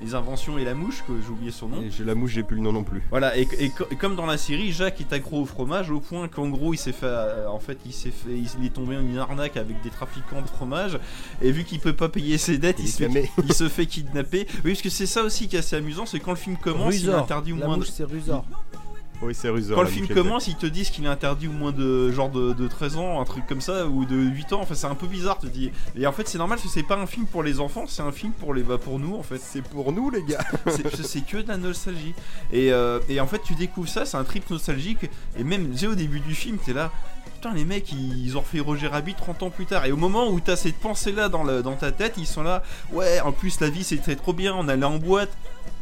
les 0.00 0.14
inventions 0.14 0.56
et 0.56 0.64
la 0.64 0.72
mouche, 0.72 1.04
que 1.06 1.12
j'ai 1.22 1.28
oublié 1.30 1.50
son 1.50 1.68
nom. 1.68 1.82
Et 1.82 1.90
J'ai 1.90 2.02
la 2.04 2.14
mouche, 2.14 2.30
j'ai 2.30 2.42
plus 2.42 2.56
le 2.56 2.62
nom 2.62 2.72
non 2.72 2.82
plus. 2.82 3.02
Voilà, 3.10 3.36
et, 3.36 3.46
et 3.58 3.68
co- 3.68 3.84
et 3.90 3.96
comme 3.96 4.16
dans 4.16 4.24
la 4.24 4.38
série, 4.38 4.72
Jacques 4.72 5.02
est 5.02 5.12
accro 5.12 5.42
au 5.42 5.44
fromage 5.44 5.90
au 5.90 6.00
point 6.00 6.28
qu'en 6.28 6.48
gros 6.48 6.72
il 6.72 6.78
s'est 6.78 6.92
fait, 6.92 7.04
euh, 7.04 7.46
en 7.46 7.58
fait, 7.58 7.76
il 7.84 7.92
s'est 7.92 8.10
fait, 8.10 8.30
il 8.58 8.64
est 8.64 8.70
tombé 8.72 8.94
dans 8.94 9.02
une 9.02 9.18
arnaque 9.18 9.58
avec 9.58 9.82
des 9.82 9.90
trafiquants 9.90 10.40
de 10.40 10.46
fromage, 10.48 10.98
et 11.42 11.52
vu 11.52 11.64
qu'il 11.64 11.78
peut 11.78 11.92
pas 11.92 12.08
payer 12.08 12.38
ses 12.38 12.56
dettes, 12.56 12.76
il, 12.78 12.86
Il 12.86 12.90
se, 12.90 13.06
fait, 13.06 13.30
il 13.44 13.52
se 13.52 13.68
fait 13.68 13.84
kidnapper. 13.84 14.46
Oui, 14.64 14.70
parce 14.72 14.80
que 14.80 14.88
c'est 14.88 15.04
ça 15.04 15.22
aussi 15.22 15.46
qui 15.46 15.56
est 15.56 15.58
assez 15.58 15.76
amusant, 15.76 16.06
c'est 16.06 16.20
quand 16.20 16.30
le 16.30 16.38
film 16.38 16.56
commence, 16.56 16.94
il 16.96 17.02
est 17.04 17.08
Rusor. 17.10 17.22
interdit 17.22 17.52
au 17.52 17.56
La 17.58 17.66
moins 17.66 17.74
de... 17.76 17.80
mouche 17.80 17.90
c'est 17.90 18.04
Rusor. 18.04 18.46
Oui, 19.20 19.34
c'est 19.34 19.48
Rusor. 19.48 19.74
Quand 19.76 19.82
le 19.82 19.88
film 19.88 20.06
commence, 20.14 20.46
ils 20.46 20.54
te 20.56 20.66
disent 20.66 20.90
qu'il 20.90 21.04
est 21.04 21.08
interdit 21.08 21.48
au 21.48 21.52
moins 21.52 21.72
de 21.72 22.12
genre 22.12 22.30
de, 22.30 22.52
de 22.52 22.68
13 22.68 22.96
ans, 22.98 23.20
un 23.20 23.24
truc 23.24 23.46
comme 23.46 23.60
ça, 23.60 23.86
ou 23.86 24.04
de 24.04 24.14
8 24.16 24.52
ans. 24.52 24.60
Enfin, 24.62 24.74
c'est 24.74 24.86
un 24.86 24.94
peu 24.94 25.08
bizarre, 25.08 25.38
tu 25.40 25.48
te 25.48 25.52
dis. 25.52 25.72
Et 25.96 26.06
en 26.06 26.12
fait, 26.12 26.28
c'est 26.28 26.38
normal 26.38 26.58
parce 26.58 26.68
que 26.68 26.72
c'est 26.72 26.86
pas 26.86 26.96
un 26.96 27.06
film 27.06 27.26
pour 27.26 27.42
les 27.42 27.58
enfants, 27.58 27.84
c'est 27.88 28.02
un 28.02 28.12
film 28.12 28.32
pour 28.32 28.54
les, 28.54 28.62
bah, 28.62 28.78
pour 28.78 28.98
nous 29.00 29.16
en 29.16 29.22
fait. 29.24 29.38
C'est 29.40 29.62
pour 29.62 29.90
nous, 29.92 30.10
les 30.10 30.22
gars. 30.22 30.38
C'est- 30.68 31.02
c'est 31.04 31.20
que 31.26 31.38
de 31.38 31.48
la 31.48 31.56
nostalgie. 31.56 32.14
Et, 32.52 32.72
euh, 32.72 33.00
et 33.08 33.20
en 33.20 33.26
fait, 33.26 33.42
tu 33.42 33.54
découvres 33.54 33.88
ça, 33.88 34.04
c'est 34.06 34.16
un 34.16 34.24
trip 34.24 34.48
nostalgique. 34.50 35.10
Et 35.38 35.42
même, 35.44 35.70
tu 35.72 35.78
sais, 35.78 35.86
au 35.88 35.94
début 35.94 36.20
du 36.20 36.34
film, 36.34 36.58
t'es 36.64 36.72
là. 36.72 36.92
Putain, 37.28 37.54
les 37.54 37.64
mecs, 37.64 37.92
ils, 37.92 38.36
ont 38.36 38.40
refait 38.40 38.60
Roger 38.60 38.88
Rabbit 38.88 39.14
30 39.14 39.42
ans 39.44 39.50
plus 39.50 39.66
tard. 39.66 39.84
Et 39.86 39.92
au 39.92 39.96
moment 39.96 40.28
où 40.28 40.40
t'as 40.40 40.56
cette 40.56 40.78
pensée-là 40.78 41.28
dans, 41.28 41.76
ta 41.76 41.92
tête, 41.92 42.14
ils 42.16 42.26
sont 42.26 42.42
là, 42.42 42.62
ouais, 42.92 43.20
en 43.20 43.32
plus, 43.32 43.60
la 43.60 43.70
vie, 43.70 43.84
c'était 43.84 44.16
trop 44.16 44.32
bien, 44.32 44.54
on 44.54 44.68
allait 44.68 44.84
en 44.84 44.98
boîte, 44.98 45.30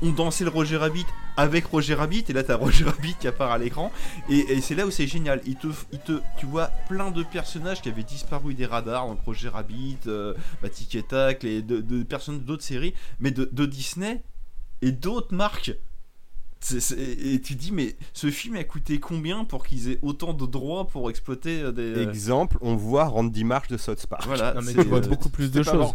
on 0.02 0.10
dansait 0.10 0.44
le 0.44 0.50
Roger 0.50 0.76
Rabbit 0.76 1.06
avec 1.36 1.66
Roger 1.66 1.94
Rabbit, 1.94 2.24
et 2.28 2.32
là, 2.32 2.42
t'as 2.42 2.56
Roger 2.56 2.84
Rabbit 2.84 3.14
qui 3.20 3.28
apparaît 3.28 3.54
à 3.54 3.58
l'écran. 3.58 3.92
Et, 4.28 4.60
c'est 4.60 4.74
là 4.74 4.86
où 4.86 4.90
c'est 4.90 5.06
génial. 5.06 5.40
Il 5.46 5.56
te, 5.56 5.68
te, 6.04 6.20
tu 6.38 6.46
vois 6.46 6.66
plein 6.88 7.10
de 7.10 7.22
personnages 7.22 7.82
qui 7.82 7.88
avaient 7.88 8.02
disparu 8.02 8.54
des 8.54 8.66
radars, 8.66 9.06
donc 9.06 9.20
Roger 9.24 9.48
Rabbit, 9.48 9.98
euh, 10.06 10.34
et 10.62 11.36
les 11.42 11.62
de, 11.62 11.80
de 11.80 12.38
d'autres 12.38 12.62
séries, 12.62 12.94
mais 13.20 13.30
de 13.30 13.66
Disney 13.66 14.22
et 14.82 14.92
d'autres 14.92 15.34
marques. 15.34 15.72
Et 16.98 17.40
tu 17.40 17.54
dis, 17.54 17.70
mais 17.70 17.96
ce 18.12 18.30
film 18.30 18.56
a 18.56 18.64
coûté 18.64 18.98
combien 18.98 19.44
pour 19.44 19.64
qu'ils 19.66 19.90
aient 19.90 19.98
autant 20.02 20.32
de 20.32 20.46
droits 20.46 20.86
pour 20.88 21.10
exploiter 21.10 21.60
euh, 21.60 21.70
des. 21.72 21.82
euh, 21.82 22.08
Exemple, 22.08 22.56
on 22.60 22.74
voit 22.74 23.04
Randy 23.04 23.44
Marsh 23.44 23.68
de 23.68 23.76
South 23.76 24.04
Park. 24.06 24.24
voilà, 24.26 24.54
Non, 24.54 24.62
mais 24.62 24.72
c'est, 24.72 24.82
tu 24.82 24.88
vois 24.88 24.98
euh, 24.98 25.08
beaucoup 25.08 25.28
plus 25.28 25.50
de 25.50 25.62
choses. 25.62 25.92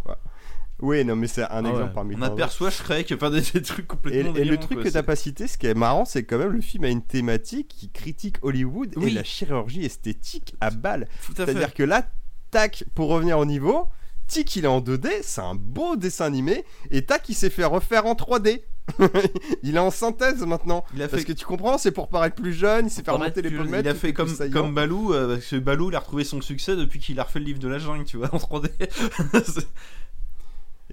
Oui, 0.80 1.04
non, 1.06 1.16
mais 1.16 1.28
c'est 1.28 1.44
un 1.44 1.48
Ah 1.52 1.60
exemple 1.60 1.84
ouais. 1.84 1.90
parmi 1.94 2.16
on 2.16 2.22
aperçoit 2.24 2.72
Shrek, 2.72 3.12
enfin 3.16 3.30
des, 3.30 3.42
des 3.42 3.62
trucs 3.62 3.86
Et, 3.86 3.88
complètement 3.88 4.20
et 4.20 4.24
le 4.24 4.34
délirants, 4.34 4.62
truc 4.62 4.78
quoi, 4.80 4.84
que 4.84 4.90
t'as 4.90 5.00
c'est- 5.02 5.04
pas 5.06 5.16
cité, 5.16 5.48
ce 5.48 5.58
qui 5.60 5.68
est 5.68 5.76
marrant, 5.76 6.06
c'est 6.06 6.24
quand 6.24 6.40
même 6.40 6.50
le 6.52 6.62
film 6.62 6.86
a 6.86 6.90
une 6.90 7.04
thématique 7.04 7.68
qui 7.68 7.90
critique 7.90 8.38
Hollywood 8.42 8.96
et 9.00 9.10
la 9.12 9.24
chirurgie 9.24 9.84
esthétique 9.86 10.56
à 10.60 10.72
balle. 10.72 11.08
Tout 11.26 11.34
à 11.34 11.46
fait. 11.46 11.52
C'est-à-dire 11.52 11.74
que 11.76 11.84
là, 11.84 12.10
tac, 12.50 12.84
pour 12.96 13.10
revenir 13.10 13.38
au 13.38 13.46
niveau, 13.46 13.88
Tic 14.28 14.56
il 14.56 14.64
est 14.66 14.68
en 14.68 14.80
2D, 14.82 15.08
c'est 15.22 15.42
un 15.42 15.54
beau 15.56 15.96
dessin 15.98 16.26
animé, 16.26 16.64
et 16.90 17.06
tac 17.06 17.30
il 17.30 17.36
s'est 17.36 17.50
fait 17.52 17.66
refaire 17.66 18.06
en 18.08 18.14
3D. 18.16 18.62
il 19.64 19.76
est 19.76 19.80
en 19.80 19.92
synthèse 19.92 20.42
maintenant. 20.46 20.84
Il 20.94 21.02
a 21.02 21.08
Parce 21.08 21.22
fait 21.24 21.28
que 21.28 21.34
tu 21.34 21.46
comprends, 21.46 21.78
c'est 21.78 21.92
pour 21.92 22.10
paraître 22.10 22.36
plus 22.36 22.54
jeune, 22.54 22.88
il 22.88 22.90
s'est 22.90 23.04
fait 23.04 23.12
remonter 23.12 23.42
les 23.42 23.50
Il 23.50 23.58
pommettes. 23.58 23.88
a 23.88 23.94
tout 23.94 24.00
fait 24.00 24.14
comme, 24.14 24.36
comme 24.52 24.74
Balou, 24.74 25.14
euh, 25.14 25.36
parce 25.36 25.48
que 25.48 25.56
Balou 25.58 25.90
il 25.92 25.96
a 25.96 26.00
retrouvé 26.00 26.24
son 26.24 26.42
succès 26.42 26.76
depuis 26.76 27.00
qu'il 27.00 27.20
a 27.20 27.24
refait 27.24 27.40
le 27.40 27.46
livre 27.46 27.60
de 27.60 27.68
la 27.68 27.80
jungle, 27.80 28.06
tu 28.06 28.18
vois, 28.18 28.34
en 28.34 28.38
3D. 28.38 28.70
C'est- 29.46 29.68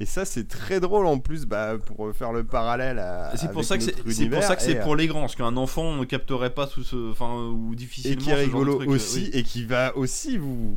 Et 0.00 0.06
ça, 0.06 0.24
c'est 0.24 0.46
très 0.46 0.78
drôle 0.78 1.06
en 1.06 1.18
plus, 1.18 1.44
bah, 1.44 1.76
pour 1.76 2.14
faire 2.14 2.32
le 2.32 2.44
parallèle 2.44 3.00
à. 3.00 3.32
c'est 3.36 3.50
pour 3.50 3.64
ça 3.64 3.76
que 3.76 3.82
c'est 3.82 3.96
pour 3.96 4.06
univers, 4.08 4.44
ça 4.44 4.54
que 4.54 4.62
c'est 4.62 4.72
et, 4.72 4.80
pour 4.80 4.94
les 4.94 5.08
grands, 5.08 5.22
parce 5.22 5.34
qu'un 5.34 5.56
enfant 5.56 5.96
ne 5.96 6.04
capterait 6.04 6.54
pas 6.54 6.68
tout 6.68 6.84
ce, 6.84 7.10
enfin 7.10 7.34
ou 7.50 7.72
et 7.72 7.76
difficilement. 7.76 8.22
qui 8.22 8.30
est 8.30 8.34
rigolo 8.34 8.76
truc, 8.76 8.88
euh, 8.88 8.92
aussi 8.92 9.24
oui. 9.24 9.30
et 9.32 9.42
qui 9.42 9.64
va 9.64 9.96
aussi 9.96 10.36
vous 10.38 10.76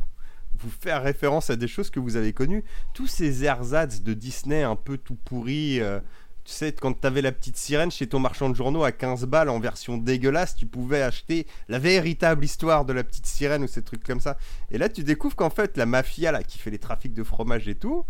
vous 0.58 0.70
faire 0.80 1.02
référence 1.04 1.50
à 1.50 1.56
des 1.56 1.68
choses 1.68 1.88
que 1.90 2.00
vous 2.00 2.16
avez 2.16 2.32
connues 2.32 2.64
tous 2.94 3.06
ces 3.06 3.44
ersatz 3.44 4.02
de 4.02 4.12
Disney 4.12 4.62
un 4.64 4.76
peu 4.76 4.96
tout 4.96 5.16
pourris 5.24 5.80
euh, 5.80 6.00
tu 6.44 6.52
sais 6.52 6.72
quand 6.72 6.92
t'avais 6.92 7.22
la 7.22 7.32
petite 7.32 7.56
sirène 7.56 7.90
chez 7.90 8.06
ton 8.06 8.18
marchand 8.18 8.50
de 8.50 8.56
journaux 8.56 8.84
à 8.84 8.92
15 8.92 9.26
balles 9.26 9.48
en 9.48 9.60
version 9.60 9.96
dégueulasse 9.96 10.56
tu 10.56 10.66
pouvais 10.66 11.02
acheter 11.02 11.46
la 11.68 11.78
véritable 11.78 12.44
histoire 12.44 12.84
de 12.84 12.92
la 12.92 13.04
petite 13.04 13.26
sirène 13.26 13.62
ou 13.62 13.68
ces 13.68 13.82
trucs 13.82 14.04
comme 14.04 14.20
ça. 14.20 14.36
Et 14.70 14.78
là 14.78 14.88
tu 14.88 15.04
découvres 15.04 15.36
qu'en 15.36 15.50
fait 15.50 15.76
la 15.76 15.86
mafia 15.86 16.32
là 16.32 16.42
qui 16.42 16.58
fait 16.58 16.70
les 16.70 16.78
trafics 16.78 17.14
de 17.14 17.22
fromage 17.22 17.68
et 17.68 17.74
tout 17.74 18.04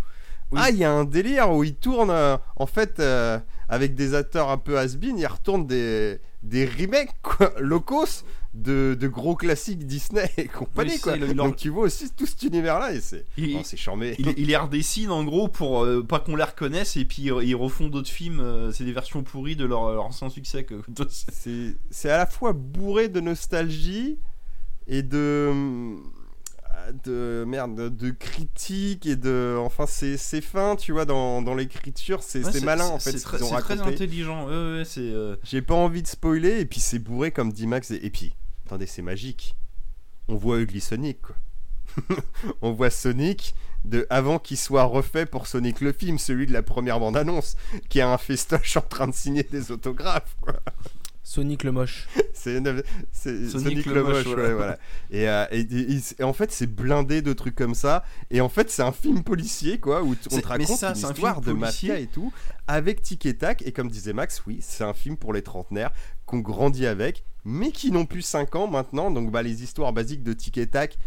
ah 0.55 0.71
il 0.71 0.77
y 0.77 0.85
a 0.85 0.93
un 0.93 1.05
délire 1.05 1.51
où 1.51 1.65
ils 1.65 1.75
tournent 1.75 2.11
euh, 2.11 2.37
en 2.57 2.67
fait 2.67 3.01
euh, 3.01 3.39
avec 3.69 3.95
des 3.95 4.15
acteurs 4.15 4.51
un 4.51 4.59
peu 4.59 4.79
has-been 4.79 5.19
ils 5.19 5.27
retournent 5.27 5.67
des 5.67 6.21
des 6.43 6.67
remakes 6.67 7.15
quoi, 7.23 7.53
locos 7.59 8.25
de, 8.55 8.95
de 9.01 9.09
gros 9.09 9.35
classiques 9.35 9.87
Disney 9.87 10.31
et 10.37 10.47
compagnie 10.47 11.01
quoi. 11.01 11.17
Donc 11.17 11.57
tu 11.57 11.71
vois 11.71 11.85
aussi 11.85 12.11
tout 12.13 12.27
cet 12.27 12.43
univers 12.43 12.79
là 12.79 12.93
et 12.93 13.01
c'est 13.01 13.25
Il- 13.39 13.57
oh, 13.57 13.63
charmé. 13.77 14.15
Il, 14.19 14.35
il 14.37 14.47
les 14.49 14.57
redessine 14.57 15.11
en 15.11 15.25
gros 15.25 15.49
pour 15.49 15.85
euh, 15.85 16.03
pas 16.03 16.21
qu'on 16.21 16.37
les 16.37 16.45
reconnaisse 16.45 16.97
et 16.99 17.05
puis 17.07 17.31
euh, 17.31 17.43
ils 17.43 17.55
refont 17.57 17.89
d'autres 17.89 18.11
films. 18.11 18.41
euh, 18.41 18.71
c'est 18.73 18.85
des 18.85 18.93
versions 18.93 19.23
pourries 19.23 19.57
de 19.57 19.65
leur, 19.65 19.91
leur 19.93 20.05
ancien 20.05 20.29
succès. 20.29 20.67
C'est 21.91 22.11
à 22.11 22.19
la 22.19 22.27
fois 22.27 22.53
bourré 22.53 23.09
de 23.09 23.21
nostalgie 23.21 24.19
et 24.87 25.03
de 25.03 25.95
de 27.05 27.45
merde 27.47 27.97
de, 27.97 28.11
critique 28.11 29.07
et 29.07 29.15
de 29.15 29.57
enfin 29.61 29.87
c'est 29.87 30.17
fin 30.41 30.75
tu 30.75 30.91
vois 30.93 31.05
dans, 31.05 31.41
dans 31.41 31.55
l'écriture 31.55 32.23
c'est 32.23 32.45
Ouais, 32.45 32.61
malin 32.63 32.87
en 32.87 32.99
fait 32.99 33.13
C'est 33.13 33.19
ce 33.19 33.25
très, 33.25 33.39
très 33.39 33.81
intelligent. 33.81 34.47
Ouais, 34.47 34.83
euh, 34.99 35.37
j'ai 35.45 35.63
pas 35.63 35.75
envie 35.75 36.03
de 36.03 36.09
spoiler 36.09 36.61
et 36.61 36.67
puis 36.67 36.81
c'est 36.81 36.99
bourré 36.99 37.31
comme 37.31 37.53
dit 37.53 37.67
Max 37.69 37.91
et, 37.93 38.01
et 38.03 38.11
puis 38.11 38.35
attendez 38.73 38.87
c'est 38.87 39.03
magique 39.03 39.55
on 40.29 40.35
voit 40.37 40.59
Ugly 40.59 40.81
Sonic 40.81 41.21
quoi 41.21 41.37
on 42.63 42.73
voit 42.73 42.89
Sonic 42.89 43.55
de 43.85 44.07
avant 44.09 44.39
qu'il 44.39 44.57
soit 44.57 44.85
refait 44.85 45.27
pour 45.27 45.47
Sonic 45.47 45.83
le 45.83 45.93
film 45.93 46.19
celui 46.19 46.47
de 46.47 46.55
la 46.55 46.63
première 46.63 46.99
bande 46.99 47.19
annonce 47.19 47.57
qui 47.91 48.01
a 48.01 48.11
un 48.11 48.17
festoche 48.17 48.79
en 48.79 48.81
train 48.81 49.09
de 49.09 49.15
signer 49.15 49.43
des 49.43 49.71
autographes 49.73 50.37
quoi 50.41 50.55
Sonic 51.25 51.63
le 51.63 51.71
moche. 51.73 52.09
C'est 52.33 52.57
Sonic 52.57 52.85
Sonic, 53.49 53.87
le 53.87 53.95
le 53.95 54.03
moche, 54.03 54.13
moche, 54.15 54.25
voilà. 54.27 54.43
ouais, 54.49 54.55
voilà. 54.55 54.79
Et, 55.13 55.29
euh, 55.29 55.47
et- 55.53 55.61
et- 55.61 55.93
et- 55.93 56.01
et 56.19 56.23
en 56.25 56.33
fait, 56.33 56.51
c'est 56.51 56.67
blindé 56.67 57.23
de 57.23 57.33
trucs 57.33 57.55
comme 57.55 57.77
ça. 57.77 58.05
Et 58.33 58.41
en 58.41 58.49
fait, 58.49 58.71
c'est 58.71 58.83
un 58.83 58.91
film 58.91 59.23
policier, 59.23 59.79
quoi, 59.79 60.03
où 60.03 60.17
on 60.33 60.41
te 60.41 60.47
raconte 60.47 60.77
ça, 60.79 60.89
une 60.89 61.05
un 61.05 61.11
histoire 61.11 61.41
de 61.41 61.53
mafia 61.53 62.01
et 62.01 62.09
tout, 62.09 62.33
avec 62.67 63.03
tic 63.03 63.25
et 63.25 63.37
tac. 63.39 63.63
Et 63.63 63.71
comme 63.71 63.89
disait 63.89 64.13
Max, 64.13 64.43
oui, 64.49 64.59
c'est 64.63 64.83
un 64.83 64.93
film 64.95 65.17
pour 65.17 65.33
les 65.33 65.43
trentenaires 65.43 65.93
qu'on 66.27 66.41
grandit 66.41 66.87
avec, 66.87 67.25
mais 67.45 67.71
qui 67.71 67.91
n'ont 67.91 68.07
plus 68.07 68.23
5 68.23 68.55
ans 68.57 68.67
maintenant. 68.69 69.11
Donc, 69.11 69.31
bah, 69.31 69.43
les 69.43 69.63
histoires 69.63 69.93
basiques 69.93 70.23
de 70.23 70.33
tic 70.33 70.59
et 70.59 70.67
tac. 70.67 70.99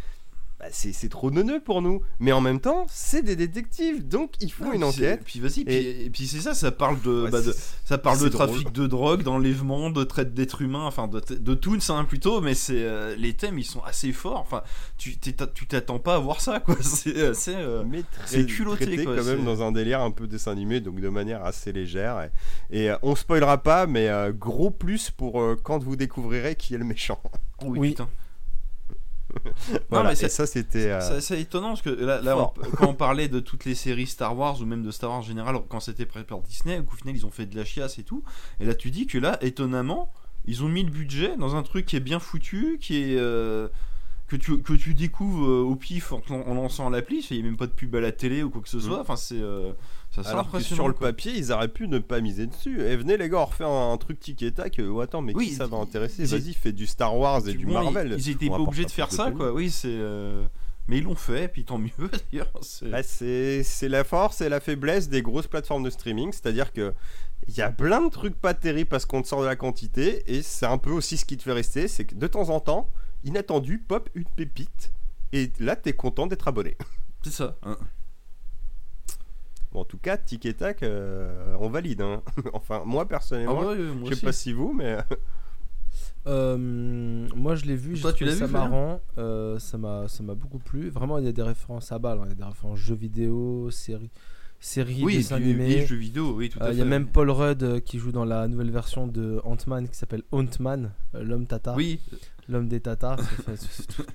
Bah, 0.57 0.67
c'est 0.71 0.93
c'est 0.93 1.09
trop 1.09 1.31
neuneux 1.31 1.59
pour 1.59 1.81
nous, 1.81 2.01
mais 2.19 2.31
en 2.31 2.39
même 2.39 2.61
temps, 2.61 2.85
c'est 2.89 3.21
des 3.21 3.35
détectives, 3.35 4.07
donc 4.07 4.31
il 4.39 4.49
faut 4.51 4.63
non, 4.63 4.71
une 4.73 4.79
c'est- 4.79 4.85
enquête. 4.87 5.21
Puis 5.25 5.39
vas-y, 5.41 5.65
puis, 5.65 5.75
Et- 5.75 6.09
puis 6.09 6.27
c'est 6.27 6.39
ça, 6.39 6.53
ça 6.53 6.71
parle 6.71 7.01
de, 7.01 7.23
Ouais, 7.25 7.29
bah, 7.29 7.41
de- 7.41 7.51
c'est- 7.51 7.75
ça 7.83 7.97
parle 7.97 8.17
de 8.19 8.23
c'est 8.23 8.29
trafic 8.29 8.61
drôle. 8.63 8.73
de 8.73 8.87
drogue, 8.87 9.23
d'enlèvement, 9.23 9.89
de 9.89 10.03
traite 10.05 10.33
d'êtres 10.33 10.61
humains, 10.61 10.85
enfin 10.85 11.09
de, 11.09 11.19
de 11.35 11.53
tout 11.55 11.77
ça 11.81 12.01
plutôt, 12.07 12.39
mais 12.39 12.53
c'est 12.53 12.81
euh, 12.83 13.15
les 13.17 13.33
thèmes 13.33 13.59
ils 13.59 13.65
sont 13.65 13.83
assez 13.83 14.13
forts. 14.13 14.39
Enfin, 14.39 14.61
tu 14.97 15.17
t'attends 15.17 15.99
pas 15.99 16.15
à 16.15 16.19
voir 16.19 16.39
ça 16.39 16.61
quoi. 16.61 16.75
C'est 16.81 17.21
assez. 17.27 17.53
euh, 17.55 17.83
mais 17.85 18.03
c'est 18.25 18.45
très, 18.45 18.53
culotté, 18.55 19.03
quoi, 19.03 19.17
quand 19.17 19.23
même 19.25 19.39
c'est- 19.39 19.43
dans 19.45 19.61
un 19.61 19.73
délire 19.73 19.99
un 20.01 20.11
peu 20.11 20.25
dessin 20.25 20.51
animé, 20.53 20.79
donc 20.79 21.01
de 21.01 21.09
manière 21.09 21.43
assez 21.43 21.73
légère. 21.73 22.29
Et, 22.71 22.77
et, 22.85 22.91
euh, 22.91 22.97
on 23.03 23.15
spoilera 23.15 23.57
pas, 23.61 23.87
mais 23.87 24.07
euh, 24.07 24.31
gros 24.31 24.71
plus 24.71 25.11
pour 25.11 25.41
euh, 25.41 25.57
quand 25.61 25.83
vous 25.83 25.97
découvrirez 25.97 26.55
qui 26.55 26.75
est 26.75 26.77
le 26.77 26.85
méchant. 26.85 27.19
oui, 27.63 27.77
Oui. 27.79 27.89
putain. 27.89 28.07
Voilà, 29.89 30.09
mais 30.09 30.15
ça 30.29 30.45
c'était. 30.47 30.91
euh, 30.91 31.19
C'est 31.21 31.39
étonnant 31.41 31.69
parce 31.69 31.81
que 31.81 31.89
là, 31.89 32.21
là, 32.21 32.33
fort. 32.33 32.53
on- 32.65 32.69
quand 32.71 32.87
on 32.89 32.93
parlait 32.93 33.27
de 33.27 33.39
toutes 33.39 33.65
les 33.65 33.75
séries 33.75 34.07
Star 34.07 34.37
Wars 34.37 34.59
ou 34.61 34.65
même 34.65 34.83
de 34.83 34.91
Star 34.91 35.09
Wars 35.09 35.19
en 35.19 35.23
général, 35.23 35.57
quand 35.69 35.79
c'était 35.79 36.05
préparé 36.05 36.25
par 36.25 36.47
Disney, 36.47 36.79
au 36.79 36.95
final 36.95 37.15
ils 37.15 37.25
ont 37.25 37.31
fait 37.31 37.45
de 37.45 37.55
la 37.55 37.65
chiasse 37.65 37.99
et 37.99 38.03
tout. 38.03 38.23
Et 38.59 38.65
là 38.65 38.73
tu 38.75 38.91
dis 38.91 39.07
que 39.07 39.17
là, 39.17 39.37
étonnamment, 39.41 40.11
ils 40.45 40.63
ont 40.63 40.69
mis 40.69 40.83
le 40.83 40.89
budget 40.91 41.35
dans 41.37 41.55
un 41.55 41.63
truc 41.63 41.85
qui 41.85 41.95
est 41.95 41.99
bien 42.01 42.19
foutu, 42.19 42.77
qui 42.81 42.97
est. 43.01 43.17
euh, 43.17 43.67
que 44.27 44.35
tu, 44.35 44.59
que 44.61 44.73
tu 44.73 44.93
découvres 44.95 45.45
euh, 45.47 45.61
au 45.61 45.75
pif 45.75 46.11
en, 46.11 46.21
en 46.31 46.53
lançant 46.55 46.89
l'appli, 46.89 47.25
il 47.29 47.35
n'y 47.37 47.43
a 47.43 47.45
même 47.45 47.57
pas 47.57 47.67
de 47.67 47.71
pub 47.71 47.95
à 47.95 47.99
la 48.01 48.11
télé 48.11 48.41
ou 48.43 48.49
quoi 48.49 48.61
que 48.61 48.69
ce 48.69 48.79
soit, 48.79 48.97
Mm. 48.97 49.01
enfin 49.01 49.15
c'est 49.15 49.39
euh, 49.39 49.71
ça 50.11 50.23
c'est 50.23 50.29
Alors 50.29 50.49
que 50.51 50.59
sur 50.59 50.87
le 50.87 50.93
papier, 50.95 51.33
ils 51.35 51.51
auraient 51.51 51.67
pu 51.67 51.87
ne 51.87 51.99
pas 51.99 52.21
miser 52.21 52.47
dessus. 52.47 52.81
Et 52.81 52.95
venez 52.95 53.17
les 53.17 53.29
gars, 53.29 53.39
on 53.41 53.45
refait 53.45 53.65
un, 53.65 53.91
un 53.91 53.97
truc 53.97 54.19
tic 54.19 54.41
et 54.41 54.51
tac. 54.51 54.79
Euh, 54.79 54.87
oh, 54.89 55.01
attends, 55.01 55.21
mais 55.21 55.33
Oui, 55.35 55.49
qui 55.49 55.53
ça 55.55 55.67
va 55.67 55.77
intéresser 55.77 56.25
Vas-y, 56.25 56.53
fais 56.53 56.71
du 56.71 56.87
Star 56.87 57.15
Wars 57.17 57.47
et 57.47 57.53
du 57.53 57.65
Bon, 57.65 57.73
Marvel. 57.73 58.13
Ils, 58.17 58.19
ils 58.27 58.29
étaient 58.31 58.47
pas 58.49 58.57
obligés 58.59 58.85
de 58.85 58.91
faire 58.91 59.11
ça 59.11 59.29
de 59.29 59.35
quoi, 59.35 59.53
oui 59.53 59.69
c'est... 59.69 59.89
euh, 59.89 60.43
Mais 60.87 60.97
ils 60.99 61.03
l'ont 61.03 61.13
fait, 61.15 61.43
et 61.43 61.47
puis 61.47 61.63
tant 61.65 61.77
mieux 61.77 61.91
d'ailleurs. 62.31 62.51
c'est- 62.61 62.89
Bah, 62.89 63.03
c'est 63.03 63.89
la 63.89 64.03
force 64.03 64.41
et 64.41 64.49
la 64.49 64.59
faiblesse 64.59 65.07
des 65.09 65.21
grosses 65.21 65.47
plateformes 65.47 65.83
de 65.83 65.89
streaming, 65.91 66.31
c'est-à-dire 66.31 66.73
que 66.73 66.93
il 67.47 67.55
y 67.55 67.61
a 67.61 67.69
plein 67.69 68.01
de 68.03 68.09
trucs 68.09 68.35
pas 68.35 68.55
terribles 68.55 68.89
parce 68.89 69.05
qu'on 69.05 69.21
te 69.21 69.27
sort 69.27 69.41
de 69.41 69.45
la 69.45 69.55
quantité 69.55 70.23
et 70.33 70.41
c'est 70.41 70.65
un 70.65 70.79
peu 70.79 70.89
aussi 70.89 71.15
ce 71.17 71.25
qui 71.25 71.37
te 71.37 71.43
fait 71.43 71.51
rester, 71.53 71.87
c'est 71.87 72.05
que 72.05 72.15
de 72.15 72.25
temps 72.25 72.49
en 72.49 72.59
temps, 72.59 72.89
inattendu, 73.25 73.79
pop 73.79 74.09
une 74.15 74.23
pépite 74.25 74.93
et 75.33 75.51
là 75.59 75.75
t'es 75.75 75.93
content 75.93 76.27
d'être 76.27 76.47
abonné. 76.47 76.77
C'est 77.23 77.31
ça. 77.31 77.57
hein. 77.63 77.77
Bon, 79.73 79.81
en 79.81 79.85
tout 79.85 79.97
cas, 79.97 80.15
tic 80.17 80.45
et 80.45 80.53
tac, 80.53 80.83
euh, 80.83 81.53
on 81.59 81.67
valide. 81.69 81.99
hein. 82.01 82.21
enfin, 82.53 82.83
moi 82.85 83.03
Ah 83.03 83.09
personnellement, 83.09 83.59
ouais, 83.59 83.75
moi 83.77 83.95
je 84.05 84.05
sais 84.05 84.13
aussi. 84.13 84.25
pas 84.25 84.31
si 84.31 84.53
vous, 84.53 84.71
mais 84.73 84.97
Euh, 86.27 86.57
moi 87.35 87.55
je 87.55 87.65
l'ai 87.65 87.75
vu, 87.75 87.95
j'ai 87.95 88.01
Toi, 88.01 88.11
tu 88.13 88.25
l'as 88.25 88.35
ça 88.35 88.47
vu, 88.47 88.51
marrant, 88.53 88.99
euh, 89.19 89.59
ça 89.59 89.77
m'a 89.77 90.07
ça 90.07 90.23
m'a 90.23 90.33
beaucoup 90.33 90.57
plu. 90.57 90.89
Vraiment 90.89 91.19
il 91.19 91.25
y 91.25 91.27
a 91.27 91.31
des 91.31 91.43
références 91.43 91.91
à 91.91 91.99
balle, 91.99 92.17
hein. 92.17 92.23
il 92.25 92.29
y 92.29 92.31
a 92.31 92.35
des 92.35 92.43
références 92.43 92.79
jeux 92.79 92.95
vidéo, 92.95 93.69
séries, 93.69 94.09
séries, 94.65 95.03
Oui, 95.03 95.17
dessins 95.17 95.35
animés. 95.35 95.81
oui, 95.81 95.85
jeux 95.85 95.95
vidéo, 95.95 96.33
oui, 96.35 96.49
tout 96.49 96.59
Euh, 96.59 96.65
à 96.65 96.69
Il 96.69 96.73
fait. 96.73 96.79
y 96.79 96.81
a 96.81 96.85
même 96.85 97.07
Paul 97.07 97.29
Rudd 97.29 97.61
euh, 97.63 97.79
qui 97.79 97.99
joue 97.99 98.11
dans 98.11 98.25
la 98.25 98.47
nouvelle 98.47 98.71
version 98.71 99.05
de 99.07 99.39
Ant-Man 99.43 99.87
qui 99.87 99.95
s'appelle 99.97 100.23
Ant-Man, 100.31 100.91
euh, 101.13 101.23
l'homme 101.23 101.45
tata, 101.45 101.75
Oui, 101.75 101.99
l'homme 102.49 102.67
des 102.67 102.79
tatas. 102.79 103.15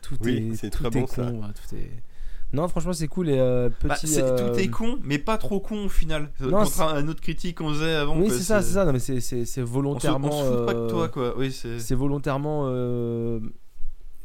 Tout, 0.02 0.16
est, 0.28 0.70
tout 0.70 0.82
con, 0.84 0.90
ouais, 0.90 1.48
tout 1.54 1.76
est- 1.76 2.02
Non, 2.52 2.66
franchement 2.66 2.92
c'est 2.92 3.06
cool 3.06 3.28
et 3.30 3.38
euh, 3.38 3.68
Bah, 3.84 3.94
petit. 3.94 4.08
c'est- 4.08 4.22
euh, 4.22 4.52
tout 4.52 4.58
est 4.58 4.66
con, 4.68 4.98
mais 5.04 5.18
pas 5.18 5.38
trop 5.38 5.60
con 5.60 5.84
au 5.84 5.88
final. 5.88 6.30
Non, 6.40 6.50
Contre 6.64 6.72
c'est- 6.72 6.82
un, 6.82 6.88
un 6.96 7.06
autre 7.08 7.20
critique 7.20 7.58
qu'on 7.58 7.68
faisait 7.72 7.94
avant. 7.94 8.18
Oui 8.18 8.26
c'est 8.28 8.40
ça, 8.40 8.60
c'est 8.60 8.72
ça. 8.74 8.84
Non 8.84 8.92
mais 8.92 8.98
c'est 8.98 9.20
c'est 9.20 9.44
c'est 9.44 9.62
On 9.62 9.66
se, 9.66 9.70
on 9.70 9.72
volontairement. 9.72 10.32
se 10.32 10.50
fout 10.56 10.66
pas 10.66 10.74
de 10.74 10.78
euh, 10.80 10.90
toi, 10.90 11.08
quoi. 11.08 11.38
Oui, 11.38 11.52
c'est. 11.52 11.78
C'est 11.78 11.94
volontairement. 11.94 12.64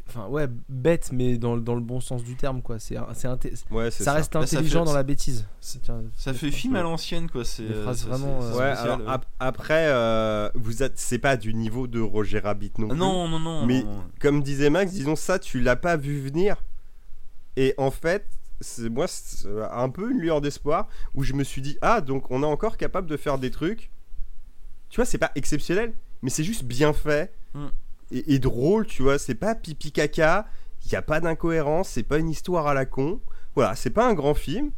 Enfin 0.07 0.27
ouais, 0.27 0.47
bête, 0.69 1.09
mais 1.11 1.37
dans, 1.37 1.57
dans 1.57 1.75
le 1.75 1.81
bon 1.81 1.99
sens 1.99 2.23
du 2.23 2.35
terme, 2.35 2.61
quoi. 2.61 2.79
C'est, 2.79 2.95
c'est 3.13 3.27
inté- 3.27 3.53
Ouais, 3.71 3.91
c'est 3.91 4.03
ça, 4.03 4.11
ça. 4.11 4.13
reste 4.13 4.33
ça 4.33 4.39
intelligent 4.39 4.81
fait- 4.81 4.85
dans 4.85 4.93
la 4.93 5.03
bêtise. 5.03 5.45
c'est- 5.59 5.79
Tiens, 5.81 6.03
Ça 6.15 6.33
fait 6.33 6.51
film 6.51 6.75
à 6.75 6.81
l'ancienne, 6.83 7.29
quoi. 7.29 7.43
C'est 7.45 7.63
euh, 7.63 7.83
vraiment, 7.83 8.39
c'est- 8.41 8.47
euh, 8.47 8.51
c'est 8.51 8.57
Ouais, 8.59 8.73
spécial, 8.75 8.85
alors 8.93 8.99
ouais. 9.07 9.13
ap- 9.13 9.25
après, 9.39 9.85
euh, 9.87 10.49
vous 10.55 10.83
êtes, 10.83 10.97
c'est 10.99 11.17
pas 11.19 11.37
du 11.37 11.53
niveau 11.53 11.87
de 11.87 11.99
Roger 11.99 12.39
Rabbit 12.39 12.73
non 12.77 12.87
Ah 12.87 12.91
plus. 12.91 12.99
Non, 12.99 13.27
non, 13.27 13.39
non. 13.39 13.65
Mais- 13.65 13.83
non. 13.83 14.03
Comme 14.19 14.43
disait 14.43 14.69
Max, 14.69 14.91
disons 14.91 15.15
ça, 15.15 15.39
tu 15.39 15.59
l'as 15.61 15.75
pas 15.75 15.97
vu 15.97 16.19
venir. 16.21 16.63
Et 17.57 17.73
en 17.77 17.89
fait, 17.91 18.27
c'est 18.61 18.89
moi 18.89 19.07
c'est 19.07 19.47
un 19.71 19.89
peu 19.89 20.11
une 20.11 20.19
lueur 20.19 20.39
d'espoir 20.41 20.87
où 21.13 21.23
je 21.23 21.33
me 21.33 21.43
suis 21.43 21.61
dit 21.61 21.77
ah 21.81 21.99
donc 22.01 22.31
on 22.31 22.41
est 22.41 22.45
encore 22.45 22.77
capable 22.77 23.07
de 23.07 23.17
faire 23.17 23.37
des 23.37 23.51
trucs. 23.51 23.91
Tu 24.89 24.95
vois, 24.97 25.05
c'est 25.05 25.17
pas 25.17 25.31
exceptionnel, 25.35 25.93
mais 26.21 26.29
c'est 26.29 26.43
juste 26.43 26.63
bien 26.63 26.93
fait 26.93 27.33
Mm. 27.53 27.67
Et, 28.11 28.33
et 28.35 28.39
drôle. 28.39 28.85
Tu 28.87 29.01
vois, 29.03 29.17
c'est 29.19 29.35
pas 29.35 29.55
pipi 29.55 29.91
caca. 29.91 30.47
Il 30.85 30.91
y 30.91 30.95
a 30.95 31.01
pas 31.01 31.19
d'incohérence. 31.19 31.89
C'est 31.89 32.03
pas 32.03 32.17
une 32.19 32.29
histoire 32.29 32.67
à 32.67 32.73
la 32.73 32.85
con. 32.85 33.19
Voilà, 33.55 33.75
c'est 33.75 33.89
pas 33.89 34.07
un 34.07 34.13
grand 34.13 34.33
film. 34.33 34.71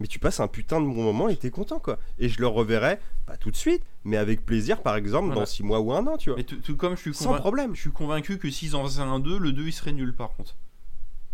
Mais 0.00 0.08
tu 0.08 0.18
passes 0.18 0.40
un 0.40 0.48
putain 0.48 0.80
de 0.80 0.86
bon 0.86 1.02
moment 1.04 1.28
et 1.28 1.36
t'es 1.36 1.50
content 1.50 1.78
quoi. 1.78 1.98
Et 2.18 2.28
je 2.28 2.40
le 2.40 2.48
reverrai, 2.48 2.98
pas 3.26 3.36
tout 3.36 3.52
de 3.52 3.56
suite, 3.56 3.80
mais 4.02 4.16
avec 4.16 4.44
plaisir 4.44 4.82
par 4.82 4.96
exemple 4.96 5.26
Voilà. 5.26 5.42
dans 5.42 5.46
6 5.46 5.62
mois 5.62 5.78
ou 5.80 5.92
un 5.92 6.04
an, 6.08 6.16
tu 6.16 6.30
vois. 6.30 6.36
Mais 6.36 6.42
tout, 6.42 6.56
tout 6.56 6.76
comme 6.76 6.96
je 6.96 7.00
suis 7.00 7.14
Sans 7.14 7.26
convaincu. 7.26 7.40
problème. 7.40 7.74
Je 7.76 7.80
suis 7.80 7.92
convaincu 7.92 8.38
que 8.38 8.50
s'ils 8.50 8.74
en 8.74 8.82
faisaient 8.84 9.02
un 9.02 9.20
2, 9.20 9.38
le 9.38 9.52
2 9.52 9.66
il 9.68 9.72
serait 9.72 9.92
nul 9.92 10.12
par 10.12 10.30
contre. 10.34 10.56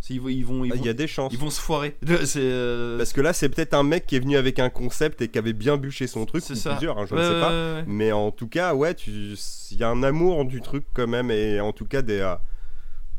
Ils 0.08 0.20
vont, 0.20 0.28
ils 0.28 0.44
vont, 0.44 0.64
ils 0.64 0.72
Ah, 0.72 0.74
vont, 0.76 0.80
Il 0.82 0.86
y 0.86 0.88
a 0.88 0.92
des 0.94 1.06
chances. 1.06 1.32
ils 1.32 1.38
vont 1.38 1.50
se 1.50 1.60
foirer. 1.60 1.96
Euh, 2.36 2.98
Parce 2.98 3.12
que 3.12 3.20
là, 3.20 3.32
c'est 3.32 3.48
peut-être 3.48 3.74
un 3.74 3.82
mec 3.84 4.06
qui 4.06 4.16
est 4.16 4.20
venu 4.20 4.36
avec 4.36 4.58
un 4.58 4.70
concept 4.70 5.20
et 5.22 5.28
qui 5.28 5.38
avait 5.38 5.52
bien 5.52 5.76
bûché 5.76 6.06
son 6.06 6.26
truc, 6.26 6.42
C'est 6.44 6.54
ça. 6.56 6.70
plusieurs, 6.72 6.98
hein, 6.98 7.06
je 7.08 7.14
ne 7.14 7.20
sais 7.22 7.40
pas. 7.40 7.82
Mais 7.86 8.10
en 8.10 8.30
tout 8.32 8.48
cas, 8.48 8.74
ouais, 8.74 8.94
tu- 8.94 9.36
il 9.70 9.76
y 9.78 9.84
a 9.84 9.88
un 9.88 10.02
amour 10.02 10.44
du 10.46 10.60
truc 10.62 10.84
quand 10.94 11.06
même, 11.06 11.30
et 11.30 11.60
en 11.60 11.72
tout 11.72 11.84
cas 11.84 12.02
des, 12.02 12.18
euh, 12.20 12.34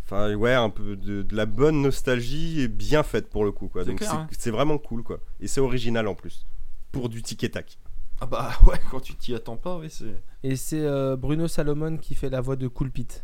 enfin 0.06 0.34
ouais, 0.36 0.54
un 0.54 0.70
peu 0.70 0.96
de, 0.98 1.22
de 1.22 1.36
la 1.36 1.46
bonne 1.46 1.82
nostalgie 1.82 2.68
bien 2.68 3.04
faite 3.04 3.30
pour 3.30 3.46
le 3.46 3.52
coup, 3.52 3.68
quoi. 3.70 3.84
C'est 3.84 3.92
Donc 3.92 4.00
c'est 4.02 4.08
hein. 4.08 4.28
c'est 4.38 4.52
vraiment 4.52 4.78
cool, 4.78 5.04
quoi. 5.04 5.20
Et 5.40 5.48
c'est 5.48 5.62
original 5.62 6.08
en 6.08 6.16
plus, 6.16 6.46
pour 6.92 7.08
du 7.10 7.22
tic 7.22 7.42
et 7.44 7.52
tac. 7.52 7.78
Ah 8.20 8.26
bah 8.26 8.52
ouais, 8.66 8.80
quand 8.90 9.00
tu 9.00 9.16
t'y 9.16 9.34
attends 9.34 9.56
pas, 9.58 9.78
oui, 9.78 9.88
c'est. 9.90 10.14
Et 10.44 10.56
c'est 10.58 10.82
euh, 10.82 11.16
Bruno 11.16 11.48
Salomon 11.48 11.98
qui 11.98 12.16
fait 12.16 12.30
la 12.30 12.42
voix 12.42 12.56
de 12.58 12.68
Cool 12.68 12.92
Pete. 12.92 13.24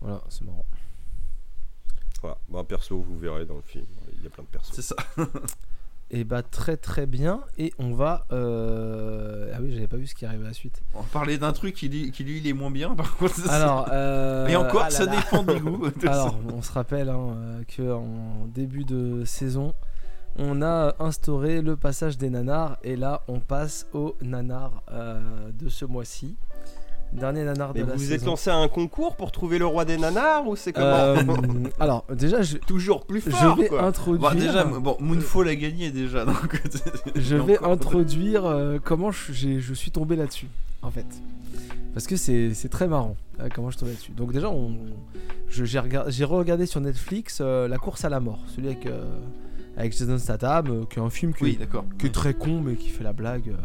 Voilà, 0.00 0.22
c'est 0.28 0.44
marrant. 0.44 0.64
Voilà. 2.20 2.38
Bah, 2.48 2.64
perso, 2.66 2.98
vous 3.00 3.16
verrez 3.18 3.44
dans 3.46 3.56
le 3.56 3.62
film, 3.62 3.86
il 4.16 4.22
y 4.24 4.26
a 4.26 4.30
plein 4.30 4.44
de 4.44 4.48
persos. 4.48 4.72
C'est 4.74 4.82
ça. 4.82 4.96
Et 6.10 6.24
bah 6.24 6.42
très 6.42 6.78
très 6.78 7.04
bien. 7.04 7.42
Et 7.58 7.70
on 7.78 7.92
va. 7.92 8.26
euh, 8.32 9.52
Ah 9.54 9.58
oui, 9.60 9.72
j'avais 9.72 9.86
pas 9.88 9.98
vu 9.98 10.06
ce 10.06 10.14
qui 10.14 10.24
arrivait 10.24 10.44
à 10.44 10.48
la 10.48 10.54
suite. 10.54 10.80
On 10.94 11.00
va 11.02 11.06
parler 11.12 11.36
d'un 11.36 11.52
truc 11.52 11.74
qui, 11.74 11.90
lui- 11.90 12.10
qui 12.12 12.24
lui 12.24 12.38
il 12.38 12.46
est 12.46 12.54
moins 12.54 12.70
bien 12.70 12.94
par 12.94 13.14
contre. 13.18 13.34
Alors. 13.50 13.88
euh, 13.92 14.46
Et 14.46 14.56
encore, 14.56 14.80
ah 14.84 14.88
là 14.88 14.90
ça 14.90 15.04
là. 15.04 15.16
dépend 15.16 15.42
du 15.42 15.60
goût. 15.60 15.86
Alors, 16.08 16.34
on 16.54 16.62
se 16.62 16.72
rappelle 16.72 17.10
hein, 17.10 17.34
euh, 17.36 17.62
que 17.64 17.92
en 17.92 18.46
début 18.46 18.84
de 18.86 19.24
saison, 19.26 19.74
on 20.36 20.62
a 20.62 20.94
instauré 20.98 21.60
le 21.60 21.76
passage 21.76 22.16
des 22.16 22.30
nanars. 22.30 22.78
Et 22.82 22.96
là, 22.96 23.22
on 23.28 23.40
passe 23.40 23.86
au 23.92 24.16
nanar 24.22 24.82
euh, 24.90 25.50
de 25.52 25.68
ce 25.68 25.84
mois-ci. 25.84 26.36
Dernier 27.12 27.44
nanar 27.44 27.72
Mais 27.74 27.80
de 27.80 27.84
vous 27.84 27.90
la 27.90 27.96
vous 27.96 28.12
êtes 28.12 28.20
saison. 28.20 28.32
lancé 28.32 28.50
à 28.50 28.56
un 28.56 28.68
concours 28.68 29.16
pour 29.16 29.32
trouver 29.32 29.58
le 29.58 29.64
roi 29.66 29.84
des 29.86 29.96
nanars 29.96 30.46
ou 30.46 30.56
c'est 30.56 30.72
comment 30.72 30.86
Euh, 30.86 31.16
alors, 31.80 32.04
déjà, 32.14 32.42
je, 32.42 32.58
Toujours 32.58 33.06
plus 33.06 33.22
je 33.24 33.30
fort, 33.30 33.56
vais 33.56 33.68
quoi. 33.68 33.82
introduire. 33.82 34.30
Bon, 34.30 34.38
déjà, 34.38 34.64
bon, 34.64 34.96
Moonfall 35.00 35.48
a 35.48 35.54
gagné 35.56 35.90
déjà. 35.90 36.24
Donc, 36.26 36.62
je 37.16 37.36
vais 37.36 37.56
encore- 37.58 37.72
introduire 37.72 38.44
euh, 38.44 38.78
comment 38.82 39.10
je, 39.10 39.32
j'ai- 39.32 39.60
je 39.60 39.72
suis 39.74 39.90
tombé 39.90 40.16
là-dessus, 40.16 40.48
en 40.82 40.90
fait. 40.90 41.06
Parce 41.94 42.06
que 42.06 42.16
c'est 42.16 42.52
c'est 42.54 42.68
très 42.68 42.86
marrant 42.86 43.16
euh, 43.40 43.48
comment 43.54 43.70
je 43.70 43.76
suis 43.76 43.80
tombé 43.80 43.92
là-dessus. 43.92 44.12
Donc 44.12 44.32
déjà, 44.32 44.50
on, 44.50 44.76
je- 45.48 45.64
j'ai 45.64 45.78
regard- 45.78 46.10
j'ai 46.10 46.24
regardé 46.24 46.66
sur 46.66 46.80
Netflix 46.80 47.38
euh, 47.40 47.66
La 47.68 47.78
course 47.78 48.04
à 48.04 48.10
la 48.10 48.20
mort, 48.20 48.38
celui 48.54 48.68
avec, 48.68 48.84
euh, 48.86 49.02
avec 49.78 49.96
Jason 49.96 50.18
Statham, 50.18 50.66
euh, 50.68 50.84
qui 50.84 50.98
est 50.98 51.02
un 51.02 51.10
film 51.10 51.32
qui, 51.32 51.42
Oui, 51.44 51.56
d'accord. 51.58 51.84
qui 51.98 52.06
est 52.06 52.12
très 52.12 52.34
con, 52.34 52.60
mais 52.62 52.74
qui 52.76 52.90
fait 52.90 53.02
la 53.02 53.14
blague. 53.14 53.48
euh, 53.48 53.56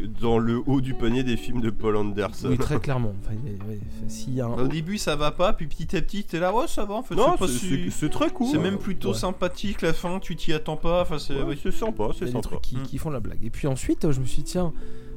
dans 0.00 0.38
le 0.38 0.60
haut 0.66 0.80
du 0.80 0.94
panier 0.94 1.22
des 1.22 1.36
films 1.36 1.60
de 1.60 1.70
Paul 1.70 1.96
Anderson. 1.96 2.48
oui, 2.50 2.58
très 2.58 2.78
clairement. 2.80 3.14
Enfin, 3.22 3.34
il 3.44 3.52
y 3.52 3.54
a- 3.54 3.64
ouais, 3.64 3.78
s'il 4.08 4.34
y 4.34 4.40
a 4.40 4.46
un- 4.46 4.52
Au 4.64 4.68
début, 4.68 4.98
ça 4.98 5.16
va 5.16 5.30
pas, 5.30 5.52
puis 5.52 5.66
petit 5.66 5.96
à 5.96 6.02
petit, 6.02 6.24
t'es 6.24 6.38
là, 6.38 6.54
ouais, 6.54 6.66
ça 6.68 6.84
va 6.84 6.94
en 6.94 7.02
fait. 7.02 7.14
Non, 7.14 7.32
c'est 7.32 7.38
pas 7.38 7.46
c'est 7.48 7.52
si- 7.58 7.68
c'est- 7.84 7.90
c'est 7.90 8.08
très 8.10 8.30
cool. 8.30 8.48
C'est 8.50 8.58
même 8.58 8.78
plutôt 8.78 9.08
Ouais. 9.10 9.14
sympathique 9.14 9.82
la 9.82 9.92
fin, 9.92 10.18
tu 10.20 10.36
t'y 10.36 10.52
attends 10.52 10.76
pas. 10.76 11.02
Enfin, 11.02 11.18
c'est. 11.18 11.40
Ouais, 11.42 11.56
sympa, 11.70 12.08
Il 12.10 12.14
y 12.14 12.18
c'est 12.18 12.22
a 12.24 12.26
des 12.26 12.32
sympa. 12.32 12.48
trucs 12.48 12.60
qui, 12.62 12.76
Mm. 12.76 12.82
qui 12.82 12.98
font 12.98 13.10
la 13.10 13.20
blague. 13.20 13.44
Et 13.44 13.50
puis 13.50 13.66
ensuite, 13.66 14.10
je 14.10 14.20
me 14.20 14.24
suis 14.24 14.42
dit, 14.42 14.50
tiens, 14.52 14.72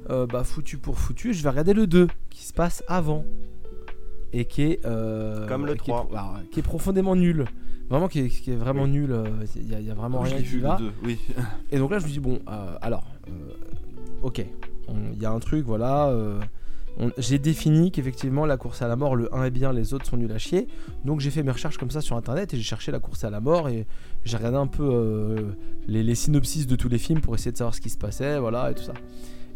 euh, 0.10 0.26
bah 0.26 0.44
foutu 0.44 0.78
pour 0.78 0.98
foutu, 0.98 1.34
je 1.34 1.44
vais 1.44 1.50
regarder 1.50 1.74
le 1.74 1.86
2 1.88 2.08
qui 2.30 2.44
se 2.46 2.54
passe 2.54 2.84
avant. 2.88 3.24
Et 4.32 4.46
qui 4.46 4.62
est. 4.62 4.86
euh, 4.86 5.48
Comme 5.48 5.66
le 5.66 5.74
qui 5.74 5.90
est 5.90 5.94
3. 5.94 6.06
pro- 6.06 6.16
alors, 6.16 6.38
qui 6.52 6.60
est 6.60 6.64
profondément 6.64 7.16
nul. 7.16 7.46
Vraiment, 7.90 8.08
qui 8.08 8.20
est, 8.20 8.28
qui 8.30 8.52
est 8.52 8.56
vraiment 8.56 8.86
nul. 8.86 9.12
euh, 9.12 9.26
Il 9.56 9.68
y, 9.72 9.74
a- 9.74 9.80
il 9.80 9.88
y 9.88 9.90
a 9.90 9.96
vraiment 9.96 10.22
Oui, 10.22 10.30
rien 10.30 10.38
qui 10.38 10.44
vu 10.44 10.60
va. 10.60 10.78
le 10.80 10.86
2, 10.86 10.92
oui. 11.04 11.18
Et 11.72 11.80
donc 11.80 11.90
là, 11.90 11.98
je 11.98 12.06
me 12.06 12.12
dis, 12.12 12.20
bon, 12.20 12.38
euh, 12.48 12.76
alors, 12.84 13.04
euh, 13.28 13.32
ok, 14.22 14.46
il 15.14 15.22
y 15.22 15.26
a 15.26 15.32
un 15.32 15.40
truc, 15.40 15.66
voilà. 15.66 16.08
euh, 16.10 16.40
on- 17.00 17.12
j'ai 17.18 17.40
défini 17.40 17.92
qu'effectivement, 17.92 18.46
la 18.46 18.58
course 18.58 18.82
à 18.82 18.88
la 18.88 18.96
mort, 18.96 19.16
le 19.16 19.34
1 19.34 19.46
est 19.46 19.52
bien, 19.52 19.72
les 19.72 19.94
autres 19.94 20.06
sont 20.06 20.18
nuls 20.18 20.32
à 20.32 20.38
chier. 20.38 20.68
Donc 21.06 21.20
j'ai 21.22 21.30
fait 21.32 21.44
mes 21.44 21.52
recherches 21.52 21.78
comme 21.78 21.92
ça 21.92 22.02
sur 22.02 22.18
internet 22.18 22.54
et 22.54 22.58
j'ai 22.58 22.64
cherché 22.64 22.92
la 22.92 23.00
course 23.00 23.24
à 23.24 23.30
la 23.30 23.40
mort 23.40 23.70
et 23.70 23.86
j'ai 24.26 24.36
regardé 24.38 24.58
un 24.58 24.68
peu 24.68 24.84
euh, 24.92 25.52
les, 25.88 26.04
les 26.04 26.16
synopsis 26.16 26.68
de 26.68 26.76
tous 26.76 26.90
les 26.90 26.98
films 26.98 27.22
pour 27.22 27.36
essayer 27.36 27.52
de 27.52 27.58
savoir 27.58 27.74
ce 27.76 27.82
qui 27.82 27.90
se 27.90 27.98
passait, 27.98 28.38
voilà, 28.40 28.72
et 28.72 28.74
tout 28.76 28.84
ça. 28.84 28.94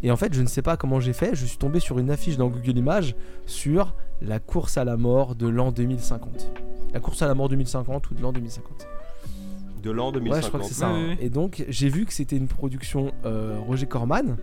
Et 0.03 0.11
en 0.11 0.18
fait, 0.18 0.34
je 0.34 0.41
ne 0.41 0.47
sais 0.47 0.61
pas 0.61 0.76
comment 0.77 0.99
j'ai 0.99 1.14
fait, 1.14 1.31
je 1.34 1.45
suis 1.45 1.57
tombé 1.57 1.80
sur 1.80 1.97
une 1.99 2.10
affiche 2.11 2.38
dans 2.38 2.49
Google 2.49 2.77
Images 2.77 3.15
sur 3.45 3.95
la 4.22 4.39
course 4.39 4.77
à 4.77 4.84
la 4.85 4.95
mort 4.97 5.35
de 5.35 5.47
l'an 5.47 5.72
2050. 5.72 6.49
La 6.93 6.99
course 6.99 7.22
à 7.22 7.27
la 7.27 7.34
mort 7.35 7.49
2050 7.49 8.11
ou 8.11 8.14
de 8.14 8.22
l'an 8.22 8.31
2050. 8.34 8.88
De 9.81 9.91
l'an 9.91 10.07
Ouais, 10.07 10.19
2050. 10.19 10.43
je 10.43 10.47
crois 10.47 10.60
que 10.61 10.65
c'est 10.65 10.73
ça. 10.73 10.93
Oui, 10.93 10.99
oui, 10.99 11.05
oui. 11.11 11.18
Et 11.19 11.30
donc, 11.30 11.65
j'ai 11.68 11.89
vu 11.89 12.05
que 12.05 12.14
c'était 12.14 12.38
une 12.38 12.47
production 12.47 13.11
euh, 13.26 13.57
Roger 13.68 13.85
Corman. 13.88 14.38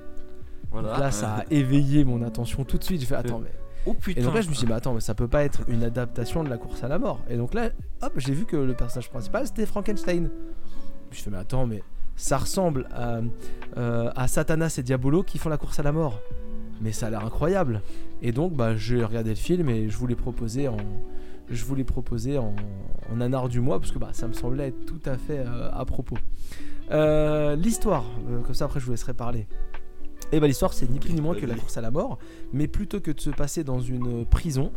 Voilà. 0.71 0.99
Là, 0.99 1.11
ça 1.11 1.37
a 1.39 1.45
éveillé 1.51 2.05
mon 2.05 2.23
attention 2.23 2.65
tout 2.65 2.79
de 2.79 2.85
suite. 2.85 3.01
J'ai 3.01 3.07
fait, 3.07 3.17
attends, 3.17 3.41
mais. 3.41 3.51
Oh 3.87 3.95
putain. 3.95 4.21
Et 4.21 4.25
donc 4.25 4.35
là, 4.35 4.41
je 4.41 4.49
me 4.49 4.55
suis 4.55 4.67
dit, 4.67 4.71
mais 4.71 4.77
attends, 4.77 4.95
mais 4.95 5.01
ça 5.01 5.15
peut 5.15 5.29
pas 5.29 5.43
être 5.43 5.63
une 5.69 5.83
adaptation 5.83 6.45
de 6.45 6.51
la 6.51 6.59
course 6.59 6.85
à 6.85 6.89
la 6.89 6.99
mort. 6.99 7.21
Et 7.31 7.37
donc 7.37 7.55
là, 7.55 7.71
hop, 8.03 8.13
j'ai 8.17 8.35
vu 8.35 8.45
que 8.45 8.57
le 8.57 8.75
personnage 8.75 9.09
principal, 9.11 9.47
c'était 9.47 9.67
Frankenstein. 9.67 10.31
Je 11.11 11.21
fais, 11.23 11.31
mais 11.31 11.39
attends, 11.39 11.67
mais 11.67 11.83
ça 12.15 12.37
ressemble 12.37 12.87
à, 12.93 13.21
euh, 13.79 14.11
à 14.15 14.29
Satanas 14.29 14.77
et 14.79 14.83
Diabolo 14.83 15.23
qui 15.23 15.39
font 15.39 15.49
la 15.49 15.57
course 15.57 15.81
à 15.81 15.83
la 15.83 15.93
mort. 15.93 16.21
Mais 16.83 16.93
ça 16.93 17.07
a 17.07 17.11
l'air 17.11 17.25
incroyable. 17.25 17.83
Et 18.23 18.33
donc, 18.33 18.55
bah, 18.55 18.77
j'ai 18.77 19.03
regardé 19.03 19.31
le 19.31 19.37
film 19.37 19.69
et 19.71 19.89
je 19.89 19.97
voulais 19.97 20.15
proposer 20.15 20.69
en. 20.69 20.77
Je 21.49 21.65
voulais 21.65 21.83
proposer 21.83 22.39
en, 22.39 22.55
en 23.13 23.21
un 23.21 23.33
art 23.33 23.49
du 23.49 23.61
mois 23.61 23.81
parce 23.81 23.91
que 23.91 23.99
bah, 23.99 24.11
ça 24.13 24.29
me 24.29 24.33
semblait 24.35 24.69
être 24.69 24.85
tout 24.85 25.01
à 25.05 25.17
fait 25.17 25.41
euh, 25.41 25.69
à 25.73 25.85
propos. 25.85 26.17
Euh, 26.93 27.57
l'histoire, 27.57 28.05
comme 28.45 28.55
ça 28.55 28.67
après 28.67 28.79
je 28.79 28.85
vous 28.85 28.93
laisserai 28.93 29.15
parler. 29.15 29.49
Et 30.33 30.39
bah 30.41 30.47
l'histoire 30.47 30.73
c'est 30.73 30.89
ni 30.89 30.99
plus 31.01 31.13
ni 31.13 31.21
moins 31.21 31.35
que 31.35 31.45
la 31.47 31.55
course 31.55 31.77
à 31.77 31.81
la 31.81 31.91
mort, 31.91 32.19
mais 32.53 32.69
plutôt 32.69 33.01
que 33.01 33.11
de 33.11 33.21
se 33.21 33.31
passer 33.31 33.65
dans 33.65 33.81
une 33.81 34.25
prison, 34.25 34.73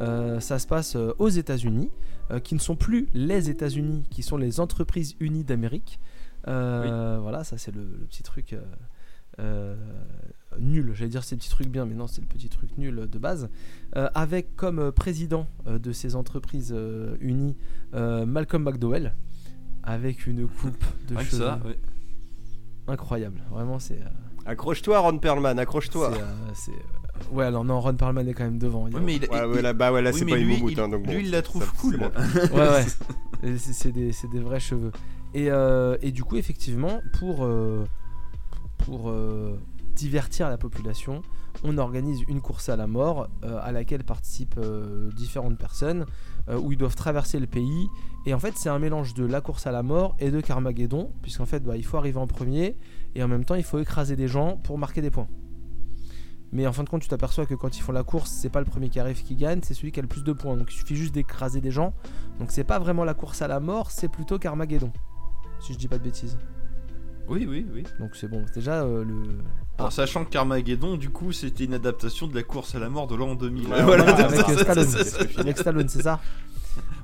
euh, 0.00 0.40
ça 0.40 0.58
se 0.58 0.66
passe 0.66 0.96
euh, 0.96 1.12
aux 1.18 1.28
États-Unis, 1.28 1.90
euh, 2.30 2.40
qui 2.40 2.54
ne 2.54 2.60
sont 2.60 2.74
plus 2.76 3.08
les 3.14 3.48
États-Unis, 3.48 4.04
qui 4.10 4.22
sont 4.22 4.36
les 4.36 4.58
entreprises 4.58 5.14
unies 5.20 5.44
d'Amérique. 5.44 6.00
Euh, 6.48 7.18
Voilà, 7.22 7.44
ça 7.44 7.56
c'est 7.58 7.74
le, 7.74 7.82
le 7.82 8.06
petit 8.06 8.22
truc 8.22 8.56
nul. 10.58 10.92
J'allais 10.94 11.10
dire 11.10 11.22
c'est 11.24 11.34
le 11.34 11.40
petit 11.40 11.50
truc 11.50 11.68
bien, 11.68 11.84
mais 11.86 11.94
non 11.94 12.06
c'est 12.06 12.20
le 12.20 12.26
petit 12.26 12.48
truc 12.48 12.76
nul 12.78 13.06
de 13.08 13.18
base. 13.18 13.48
Euh, 13.96 14.08
avec 14.14 14.56
comme 14.56 14.90
président 14.92 15.46
euh, 15.66 15.78
de 15.78 15.92
ces 15.92 16.16
entreprises 16.16 16.72
euh, 16.74 17.16
unies 17.20 17.56
Malcolm 17.92 18.64
McDowell, 18.64 19.14
avec 19.82 20.26
une 20.26 20.46
coupe 20.48 20.84
de 21.08 21.16
cheveux 21.18 21.44
ça, 21.44 21.60
ouais. 21.64 21.78
incroyable. 22.88 23.42
Vraiment 23.50 23.78
c'est. 23.78 24.00
Accroche-toi, 24.46 24.98
Ron 25.00 25.18
Perlman, 25.18 25.58
accroche-toi. 25.58 26.12
c'est, 26.54 26.70
euh, 26.70 26.74
euh, 26.74 27.34
Ouais, 27.34 27.44
alors 27.46 27.64
non, 27.64 27.80
Ron 27.80 27.94
Perlman 27.94 28.28
est 28.28 28.34
quand 28.34 28.44
même 28.44 28.58
devant. 28.58 28.84
Ouais, 28.84 28.90
mais 29.02 29.16
il, 29.16 29.22
Ouais, 29.22 29.28
il- 29.32 29.46
ouais, 29.46 29.62
là, 29.62 29.72
bah 29.72 29.90
ouais, 29.92 30.02
là 30.02 30.10
oui, 30.12 30.18
c'est 30.18 30.24
pas 30.26 30.36
lui, 30.36 30.42
une 30.42 30.60
moumoute, 30.60 30.78
hein, 30.78 30.88
donc 30.88 31.04
bon, 31.04 31.12
lui, 31.12 31.24
il 31.24 31.30
la 31.30 31.42
trouve 31.42 31.64
ça- 31.64 31.72
cool. 31.80 31.96
Ouais, 32.52 32.68
ouais. 32.68 33.56
C'est, 33.58 33.92
des, 33.92 34.12
c'est 34.12 34.28
des 34.30 34.40
vrais 34.40 34.60
cheveux. 34.60 34.92
Et, 35.34 35.50
euh, 35.50 35.96
et 36.02 36.10
du 36.12 36.22
coup, 36.24 36.36
effectivement, 36.36 37.00
pour, 37.18 37.44
euh, 37.44 37.84
pour 38.78 39.10
euh, 39.10 39.58
divertir 39.94 40.48
la 40.48 40.58
population, 40.58 41.22
on 41.64 41.78
organise 41.78 42.22
une 42.28 42.40
course 42.40 42.68
à 42.68 42.76
la 42.76 42.86
mort 42.86 43.28
euh, 43.44 43.58
à 43.62 43.72
laquelle 43.72 44.04
participent 44.04 44.58
euh, 44.58 45.10
différentes 45.12 45.58
personnes, 45.58 46.06
euh, 46.48 46.58
où 46.58 46.72
ils 46.72 46.78
doivent 46.78 46.96
traverser 46.96 47.38
le 47.40 47.46
pays. 47.46 47.88
Et 48.26 48.34
en 48.34 48.38
fait, 48.38 48.54
c'est 48.56 48.68
un 48.68 48.78
mélange 48.78 49.14
de 49.14 49.24
la 49.24 49.40
course 49.40 49.66
à 49.66 49.72
la 49.72 49.82
mort 49.82 50.16
et 50.18 50.30
de 50.30 50.40
Carmageddon, 50.40 51.12
puisqu'en 51.22 51.46
fait, 51.46 51.62
bah, 51.62 51.76
il 51.76 51.84
faut 51.84 51.96
arriver 51.96 52.18
en 52.18 52.26
premier, 52.26 52.76
et 53.14 53.22
en 53.22 53.28
même 53.28 53.44
temps, 53.44 53.54
il 53.54 53.64
faut 53.64 53.78
écraser 53.78 54.16
des 54.16 54.28
gens 54.28 54.56
pour 54.56 54.78
marquer 54.78 55.02
des 55.02 55.10
points. 55.10 55.28
Mais 56.52 56.66
en 56.66 56.72
fin 56.72 56.84
de 56.84 56.88
compte, 56.88 57.02
tu 57.02 57.08
t'aperçois 57.08 57.44
que 57.44 57.54
quand 57.54 57.76
ils 57.76 57.82
font 57.82 57.92
la 57.92 58.04
course, 58.04 58.30
c'est 58.30 58.48
pas 58.48 58.60
le 58.60 58.66
premier 58.66 58.88
qui 58.88 59.00
arrive 59.00 59.22
qui 59.22 59.34
gagne, 59.34 59.60
c'est 59.62 59.74
celui 59.74 59.90
qui 59.90 59.98
a 59.98 60.02
le 60.02 60.08
plus 60.08 60.22
de 60.22 60.32
points. 60.32 60.56
Donc 60.56 60.72
il 60.72 60.76
suffit 60.76 60.94
juste 60.94 61.12
d'écraser 61.12 61.60
des 61.60 61.72
gens. 61.72 61.92
Donc 62.38 62.50
c'est 62.50 62.64
pas 62.64 62.78
vraiment 62.78 63.04
la 63.04 63.14
course 63.14 63.42
à 63.42 63.48
la 63.48 63.58
mort, 63.58 63.90
c'est 63.90 64.08
plutôt 64.08 64.38
Carmageddon. 64.38 64.92
Si 65.60 65.72
je 65.72 65.78
dis 65.78 65.88
pas 65.88 65.98
de 65.98 66.04
bêtises. 66.04 66.38
Oui, 67.28 67.46
oui, 67.48 67.66
oui. 67.74 67.82
Donc 67.98 68.14
c'est 68.14 68.28
bon, 68.28 68.44
c'est 68.46 68.60
déjà 68.60 68.84
le. 68.84 69.38
En 69.78 69.90
sachant 69.90 70.24
que 70.24 70.30
Carmageddon, 70.30 70.96
du 70.96 71.10
coup, 71.10 71.32
c'était 71.32 71.64
une 71.64 71.74
adaptation 71.74 72.26
de 72.26 72.34
la 72.34 72.42
course 72.42 72.74
à 72.74 72.78
la 72.78 72.88
mort 72.88 73.06
de 73.06 73.14
l'an 73.14 73.34
2000. 73.34 73.66
Ouais, 73.68 73.82
Voilà, 73.82 74.04
Voilà, 74.04 74.24
avec 74.26 74.40
ça, 74.40 74.50
euh, 74.50 74.56
Stallone. 74.84 75.28
Avec 75.38 75.58
Stallone, 75.58 75.88
c'est 75.88 76.02
ça 76.02 76.18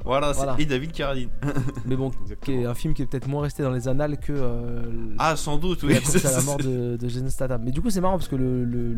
Voilà, 0.04 0.32
c'est 0.32 0.38
Voilà. 0.38 0.56
et 0.58 0.64
David 0.64 0.92
Carradine. 0.92 1.28
Mais 1.86 1.96
bon, 1.96 2.10
qui 2.42 2.52
est 2.52 2.64
un 2.66 2.74
film 2.74 2.94
qui 2.94 3.02
est 3.02 3.06
peut-être 3.06 3.28
moins 3.28 3.42
resté 3.42 3.62
dans 3.62 3.70
les 3.72 3.88
annales 3.88 4.18
que 4.18 4.32
euh, 4.32 4.82
Ah, 5.18 5.36
sans 5.36 5.58
doute, 5.58 5.82
oui. 5.82 5.94
la 5.94 6.00
course 6.00 6.24
à 6.24 6.32
la 6.32 6.42
mort 6.42 6.56
de, 6.56 6.96
de 6.96 7.08
Jason 7.08 7.28
Statham. 7.28 7.62
Mais 7.64 7.70
du 7.72 7.82
coup, 7.82 7.90
c'est 7.90 8.00
marrant 8.00 8.16
parce 8.16 8.28
que 8.28 8.36
le, 8.36 8.64
le- 8.64 8.96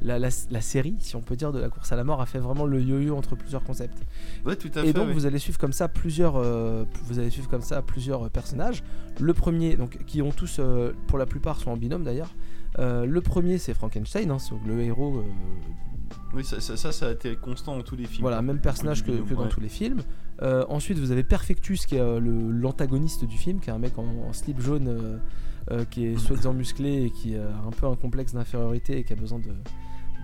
la, 0.00 0.20
la- 0.20 0.28
la 0.52 0.60
série, 0.60 0.94
si 1.00 1.16
on 1.16 1.20
peut 1.20 1.34
dire, 1.34 1.50
de 1.50 1.58
la 1.58 1.68
course 1.70 1.90
à 1.90 1.96
la 1.96 2.04
mort 2.04 2.20
a 2.20 2.26
fait 2.26 2.38
vraiment 2.38 2.66
le 2.66 2.80
yo-yo 2.80 3.16
entre 3.16 3.34
plusieurs 3.34 3.64
concepts. 3.64 3.98
Ouais, 4.46 4.54
tout 4.54 4.70
à 4.76 4.82
Et 4.82 4.86
fait. 4.86 4.92
donc 4.92 5.08
oui. 5.08 5.12
vous 5.12 5.26
allez 5.26 5.40
suivre 5.40 5.58
comme 5.58 5.72
ça 5.72 5.88
plusieurs, 5.88 6.36
euh, 6.36 6.84
vous 7.06 7.18
allez 7.18 7.30
suivre 7.30 7.48
comme 7.48 7.62
ça 7.62 7.82
plusieurs 7.82 8.26
euh, 8.26 8.28
personnages. 8.28 8.84
Le 9.18 9.34
premier, 9.34 9.74
donc 9.74 9.98
qui 10.06 10.22
ont 10.22 10.30
tous, 10.30 10.58
euh, 10.60 10.92
pour 11.08 11.18
la 11.18 11.26
plupart, 11.26 11.58
sont 11.58 11.72
en 11.72 11.76
binôme 11.76 12.04
d'ailleurs. 12.04 12.32
Euh, 12.78 13.04
le 13.06 13.20
premier, 13.20 13.58
c'est 13.58 13.74
Frankenstein, 13.74 14.30
hein, 14.30 14.38
c'est 14.38 14.54
le 14.66 14.80
héros. 14.80 15.18
euh, 15.18 15.22
Oui, 16.34 16.44
ça, 16.44 16.60
ça, 16.60 17.06
a 17.08 17.12
été 17.12 17.34
constant 17.36 17.76
dans 17.76 17.82
tous 17.82 17.96
les 17.96 18.04
films. 18.06 18.22
voilà, 18.22 18.40
même 18.42 18.60
personnage 18.60 19.04
que, 19.04 19.10
que 19.12 19.34
dans 19.34 19.42
Ouais. 19.42 19.48
tous 19.48 19.60
les 19.60 19.68
films. 19.68 20.00
Euh, 20.42 20.64
ensuite, 20.68 20.98
vous 20.98 21.10
avez 21.10 21.24
Perfectus, 21.24 21.86
qui 21.86 21.96
est 21.96 22.20
l'antagoniste 22.20 23.24
du 23.24 23.36
film, 23.36 23.60
qui 23.60 23.70
est 23.70 23.72
un 23.72 23.78
mec 23.78 23.98
en, 23.98 24.04
en 24.28 24.32
slip 24.32 24.60
jaune, 24.60 25.20
qui 25.90 26.06
est 26.06 26.16
soi-disant 26.18 26.54
musclé 26.54 27.04
et 27.06 27.10
qui 27.10 27.36
a 27.36 27.48
un 27.66 27.70
peu 27.70 27.86
un 27.86 27.96
complexe 27.96 28.32
d'infériorité 28.34 28.98
et 28.98 29.04
qui 29.04 29.12
a 29.12 29.16
besoin 29.16 29.38
de, 29.40 29.50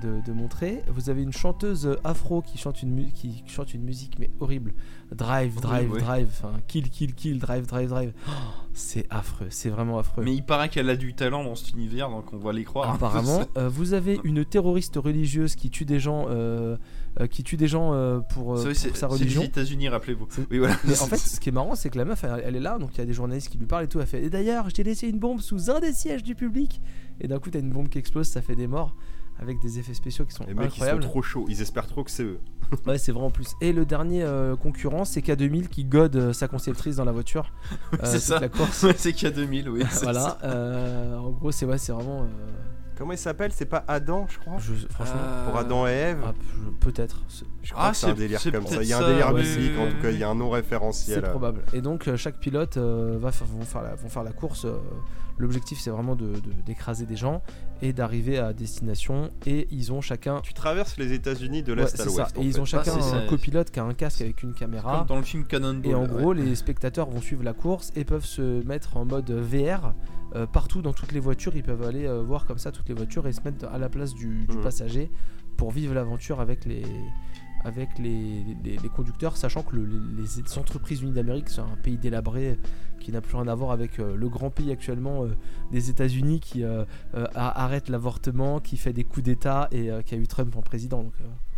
de, 0.03 0.21
de 0.27 0.33
montrer. 0.33 0.83
Vous 0.89 1.09
avez 1.11 1.23
une 1.23 1.33
chanteuse 1.33 1.97
afro 2.05 2.43
qui 2.43 2.59
chante 2.59 2.83
une, 2.83 2.91
mu- 2.91 3.13
qui 3.13 3.43
chante 3.47 3.73
une 3.75 3.83
musique 3.83 4.19
mais 4.19 4.31
horrible. 4.41 4.75
Drive, 5.15 5.61
drive, 5.61 5.91
drive, 5.99 6.29
enfin 6.31 6.55
kill, 6.67 6.89
kill, 6.91 7.15
kill, 7.15 7.39
drive, 7.39 7.67
drive, 7.67 7.89
drive. 7.89 8.13
Oh, 8.29 8.31
c'est 8.73 9.07
affreux, 9.11 9.47
c'est 9.51 9.69
vraiment 9.71 9.99
affreux. 9.99 10.25
Mais 10.25 10.35
il 10.35 10.43
paraît 10.43 10.69
qu'elle 10.69 10.91
a 10.91 10.97
du 10.97 11.15
talent 11.15 11.45
dans 11.45 11.55
cet 11.55 11.73
univers, 11.73 12.09
donc 12.11 12.33
on 12.33 12.39
va 12.39 12.53
les 12.53 12.65
croire. 12.65 12.93
Apparemment, 12.95 13.43
euh, 13.59 13.69
vous 13.69 13.93
avez 13.93 14.19
une 14.25 14.45
terroriste 14.45 14.97
religieuse 14.97 15.55
qui 15.55 15.71
tue 15.71 15.85
des 15.85 16.01
gens, 16.01 16.27
euh, 16.31 16.77
euh, 17.21 17.27
qui 17.29 17.45
tue 17.45 17.57
des 17.57 17.69
gens 17.69 17.93
euh, 17.95 18.19
pour, 18.21 18.55
euh, 18.55 18.57
C'est- 18.57 18.65
pour 18.69 18.77
c'est 18.77 18.89
sa 18.89 18.95
c'est 18.95 19.07
religion. 19.07 19.41
les 19.43 19.47
États-Unis, 19.47 19.89
rappelez-vous. 19.89 20.27
C'est- 20.31 20.47
Oui, 20.51 20.59
voilà. 20.59 20.77
Mais 20.85 21.01
en 21.01 21.07
fait, 21.07 21.17
ce 21.19 21.39
qui 21.39 21.51
est 21.51 21.53
marrant, 21.53 21.77
c'est 21.77 21.91
que 21.91 21.99
la 21.99 22.05
meuf, 22.05 22.25
elle, 22.25 22.43
elle 22.45 22.57
est 22.57 22.61
là, 22.61 22.79
donc 22.79 22.91
il 22.95 22.99
y 22.99 23.03
a 23.03 23.07
des 23.07 23.13
journalistes 23.13 23.51
qui 23.51 23.59
lui 23.59 23.67
parlent 23.67 23.85
et 23.85 23.89
tout. 23.89 24.01
Elle 24.01 24.07
fait 24.07 24.25
Et 24.25 24.31
d'ailleurs, 24.31 24.69
je 24.69 24.75
t'ai 24.75 24.83
laissé 24.83 25.09
une 25.09 25.19
bombe 25.21 25.41
sous 25.41 25.71
un 25.71 25.79
des 25.79 25.93
sièges 25.93 26.23
du 26.25 26.35
public. 26.35 26.81
Et 27.21 27.29
d'un 27.29 27.39
coup, 27.39 27.51
t'as 27.51 27.61
une 27.61 27.71
bombe 27.71 27.89
qui 27.89 27.99
explose, 27.99 28.27
ça 28.27 28.43
fait 28.43 28.57
des 28.57 28.67
morts. 28.67 28.97
Avec 29.45 29.61
des 29.61 29.79
effets 29.79 29.93
spéciaux 29.95 30.25
qui 30.25 30.33
sont 30.35 30.45
Les 30.49 30.55
mecs, 30.55 30.67
ils 30.67 30.71
sont 30.71 30.75
incroyables. 30.85 31.03
trop 31.03 31.21
chauds. 31.23 31.45
Ils 31.49 31.61
espèrent 31.61 31.87
trop 31.87 32.03
que 32.03 32.11
c'est 32.11 32.25
eux. 32.25 32.39
Ouais, 32.87 32.97
c'est 32.99 33.13
vraiment 33.13 33.31
plus. 33.31 33.55
Et 33.61 33.73
le 33.75 33.85
dernier 33.85 34.23
euh, 34.25 34.57
concurrent, 34.57 35.05
c'est 35.05 35.21
K2000 35.21 35.69
qui 35.69 35.85
gode 35.85 36.17
euh, 36.17 36.33
sa 36.33 36.49
conceptrice 36.49 36.97
dans 36.97 37.05
la 37.05 37.13
voiture. 37.13 37.53
Euh, 37.93 37.99
c'est 38.05 38.19
ça. 38.21 38.41
La 38.41 38.49
course. 38.49 38.87
C'est 38.97 39.13
qu'il 39.13 39.29
y 39.29 39.31
a 39.31 39.35
2000, 39.35 39.69
oui. 39.69 39.85
c'est 39.91 40.05
voilà. 40.05 40.39
euh, 40.45 41.17
en 41.19 41.31
gros, 41.31 41.53
c'est 41.53 41.67
ouais, 41.67 41.79
c'est 41.79 41.93
vraiment. 41.93 42.23
euh, 42.23 42.27
Comment 42.97 43.13
il 43.13 43.19
s'appelle? 43.19 43.51
C'est 43.53 43.67
pas 43.67 43.85
Adam, 43.89 44.27
je 44.31 44.39
crois? 44.39 44.57
Je- 44.59 44.87
franchement. 44.89 45.21
Pour 45.47 45.59
Adam 45.59 45.87
et 45.87 45.91
Ève? 45.91 46.19
Ah, 46.27 46.33
Peut-être. 46.81 47.23
C'est- 47.29 47.45
Je 47.63 47.73
crois 47.73 47.87
Ah, 47.87 47.91
que 47.91 47.97
c'est 47.97 48.07
un 48.07 48.09
c'est- 48.11 48.15
délire 48.15 48.41
c'est 48.41 48.53
comme 48.53 48.67
ça. 48.67 48.83
Il 48.83 48.89
y 48.89 48.93
a 48.93 48.99
un 48.99 49.09
délire 49.09 49.33
ouais, 49.33 49.43
biblique, 49.43 49.73
c'est- 49.77 49.83
en 49.83 49.91
tout 49.91 50.01
cas, 50.03 50.11
il 50.11 50.19
y 50.19 50.25
a 50.25 50.29
un 50.31 50.35
nom 50.35 50.51
C'est 50.51 50.57
référentiel. 50.57 51.23
probable. 51.23 51.63
Et 51.73 51.81
donc 51.83 52.09
chaque 52.17 52.39
pilote 52.39 52.77
euh, 52.77 53.19
va 53.21 53.31
faire, 53.33 53.47
vont, 53.49 53.63
faire 53.65 53.83
la, 53.83 53.95
vont 53.97 54.09
faire 54.09 54.23
la 54.25 54.33
course. 54.33 54.67
L'objectif 55.39 55.81
c'est 55.81 55.91
vraiment 55.91 56.15
de- 56.17 56.27
de- 56.35 56.63
d'écraser 56.65 57.07
des 57.07 57.17
gens 57.17 57.43
et 57.83 57.93
d'arriver 57.93 58.39
à 58.39 58.53
destination. 58.53 59.31
Et 59.47 59.67
ils 59.71 59.93
ont 59.93 60.01
chacun. 60.01 60.41
Tu 60.43 60.55
traverses 60.55 60.97
les 60.97 61.13
États-Unis 61.13 61.63
de 61.63 61.73
l'Est 61.73 61.89
c'est 61.97 62.03
à 62.03 62.05
ça. 62.05 62.11
l'Ouest. 62.23 62.37
Et 62.39 62.43
ils 62.43 62.53
fait. 62.53 62.61
ont 62.61 62.65
chacun 62.65 62.93
Ah, 63.01 63.17
un 63.17 63.27
copilote 63.27 63.71
qui 63.71 63.81
a 63.81 63.85
un 63.85 63.95
casque 63.95 64.21
avec 64.21 64.43
une 64.43 64.55
caméra. 64.55 64.99
Comme 64.99 65.07
dans 65.07 65.17
le 65.17 65.23
film 65.23 65.45
Cannonball. 65.45 65.91
Et 65.91 65.95
en 65.95 66.03
ouais. 66.03 66.09
gros, 66.09 66.33
les 66.33 66.55
spectateurs 66.55 67.09
vont 67.11 67.21
suivre 67.21 67.43
la 67.43 67.53
course 67.53 67.91
et 67.97 68.05
peuvent 68.05 68.25
se 68.25 68.65
mettre 68.67 68.97
en 68.97 69.05
mode 69.05 69.31
VR 69.31 69.95
euh, 70.37 70.47
partout 70.47 70.83
dans 70.83 70.93
toutes 70.93 71.13
les 71.13 71.21
voitures. 71.21 71.55
Ils 71.57 71.63
peuvent 71.63 71.83
aller 71.87 72.07
euh, 72.07 72.23
voir 72.23 72.47
comme 72.47 72.59
ça 72.59 72.71
toutes 72.73 72.89
les 72.89 72.95
voitures 72.95 73.27
et 73.27 73.33
se 73.33 73.41
mettre 73.43 73.67
à 73.67 73.79
la 73.79 73.89
place 73.89 74.15
du, 74.15 74.47
du 74.47 74.57
Mhm. 74.57 74.63
passager 74.63 75.11
pour 75.57 75.71
vivre 75.71 75.95
l'aventure 75.95 76.41
avec 76.41 76.65
les 76.65 76.83
avec 77.65 77.99
les, 77.99 78.45
les- 78.63 78.89
conducteurs, 78.89 79.37
sachant 79.37 79.63
que 79.63 79.75
le- 79.77 79.87
les, 79.87 80.59
entreprises 80.59 81.03
unies 81.03 81.13
d'Amérique, 81.13 81.49
c'est 81.49 81.61
un 81.61 81.77
pays 81.83 81.97
délabré 81.97 82.59
qui 83.01 83.13
n'a 83.13 83.21
plus 83.21 83.37
rien 83.37 83.49
à 83.49 83.55
voir 83.55 83.71
avec 83.71 83.99
euh, 83.99 84.17
le 84.17 84.29
grand 84.29 84.51
pays 84.51 84.71
actuellement 84.71 85.25
euh, 85.25 85.29
des 85.73 85.91
États-Unis 85.91 86.41
qui 86.41 86.63
euh, 86.63 86.85
arrête 87.35 87.89
l'avortement, 87.89 88.61
qui 88.61 88.77
fait 88.77 88.93
des 88.93 89.05
coups 89.05 89.25
d'État 89.25 89.69
et 89.73 89.91
qui 90.07 90.15
a 90.15 90.19
eu 90.19 90.27
Trump 90.27 90.55
en 90.57 90.63
président. 90.63 91.11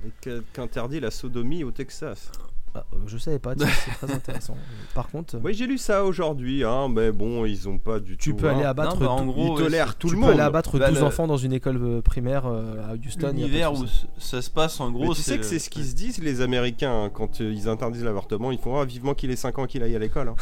Et 0.04 0.30
qu'interdit 0.52 1.00
la 1.00 1.10
sodomie 1.10 1.64
au 1.64 1.70
Texas? 1.70 2.30
Ah, 2.76 2.84
euh, 2.92 2.98
je 3.06 3.16
savais 3.18 3.38
pas, 3.38 3.54
c'est 3.58 4.06
très 4.06 4.12
intéressant. 4.14 4.56
Par 4.94 5.08
contre, 5.08 5.36
Oui, 5.42 5.54
j'ai 5.54 5.66
lu 5.66 5.78
ça 5.78 6.04
aujourd'hui, 6.04 6.64
hein, 6.64 6.88
mais 6.88 7.12
bon, 7.12 7.44
ils 7.46 7.68
ont 7.68 7.78
pas 7.78 7.98
du 8.00 8.16
tu 8.16 8.30
tout. 8.30 8.36
peux 8.36 8.48
aller 8.48 8.64
hein. 8.64 8.70
abattre 8.70 9.00
Non, 9.00 9.06
bah, 9.06 9.10
en 9.12 9.26
gros, 9.26 9.58
Ils 9.58 9.62
tolèrent 9.64 9.94
tout 9.96 10.08
tu 10.08 10.14
le 10.14 10.20
peux 10.20 10.26
monde. 10.26 10.34
aller 10.34 10.42
abattre 10.42 10.78
Bah, 10.78 10.88
12 10.90 10.98
le- 11.00 11.04
enfants 11.04 11.26
dans 11.26 11.36
une 11.36 11.52
école 11.52 11.78
euh, 11.82 12.00
primaire 12.02 12.46
euh, 12.46 12.90
à 12.90 12.94
Houston. 12.94 13.28
L'univers 13.34 13.72
où 13.72 13.84
ça 14.18 14.42
se 14.42 14.50
passe, 14.50 14.80
en 14.80 14.90
gros, 14.90 15.08
Mais 15.08 15.14
tu 15.14 15.22
sais 15.22 15.38
que 15.38 15.44
c'est 15.44 15.58
ce 15.58 15.70
qu'ils 15.70 15.84
se 15.86 15.94
disent, 15.94 16.18
les 16.18 16.40
Américains, 16.40 17.04
hein, 17.04 17.10
quand 17.12 17.40
euh, 17.40 17.52
ils 17.52 17.68
interdisent 17.68 18.04
l'avortement. 18.04 18.52
Ils 18.52 18.58
font 18.58 18.78
ah, 18.78 18.84
vivement 18.84 19.14
qu'il 19.14 19.30
ait 19.30 19.36
5 19.36 19.58
ans 19.58 19.66
qu'il 19.66 19.82
aille 19.82 19.96
à 19.96 19.98
l'école. 19.98 20.28
hein. 20.28 20.34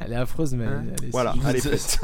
Elle 0.00 0.12
est 0.12 0.16
affreuse, 0.16 0.54
mais 0.54 0.64
Hein 0.66 0.84
elle 0.98 1.04
est 1.06 1.10
Voilà, 1.10 1.34
c'est- 1.52 1.60
faites. 1.76 2.00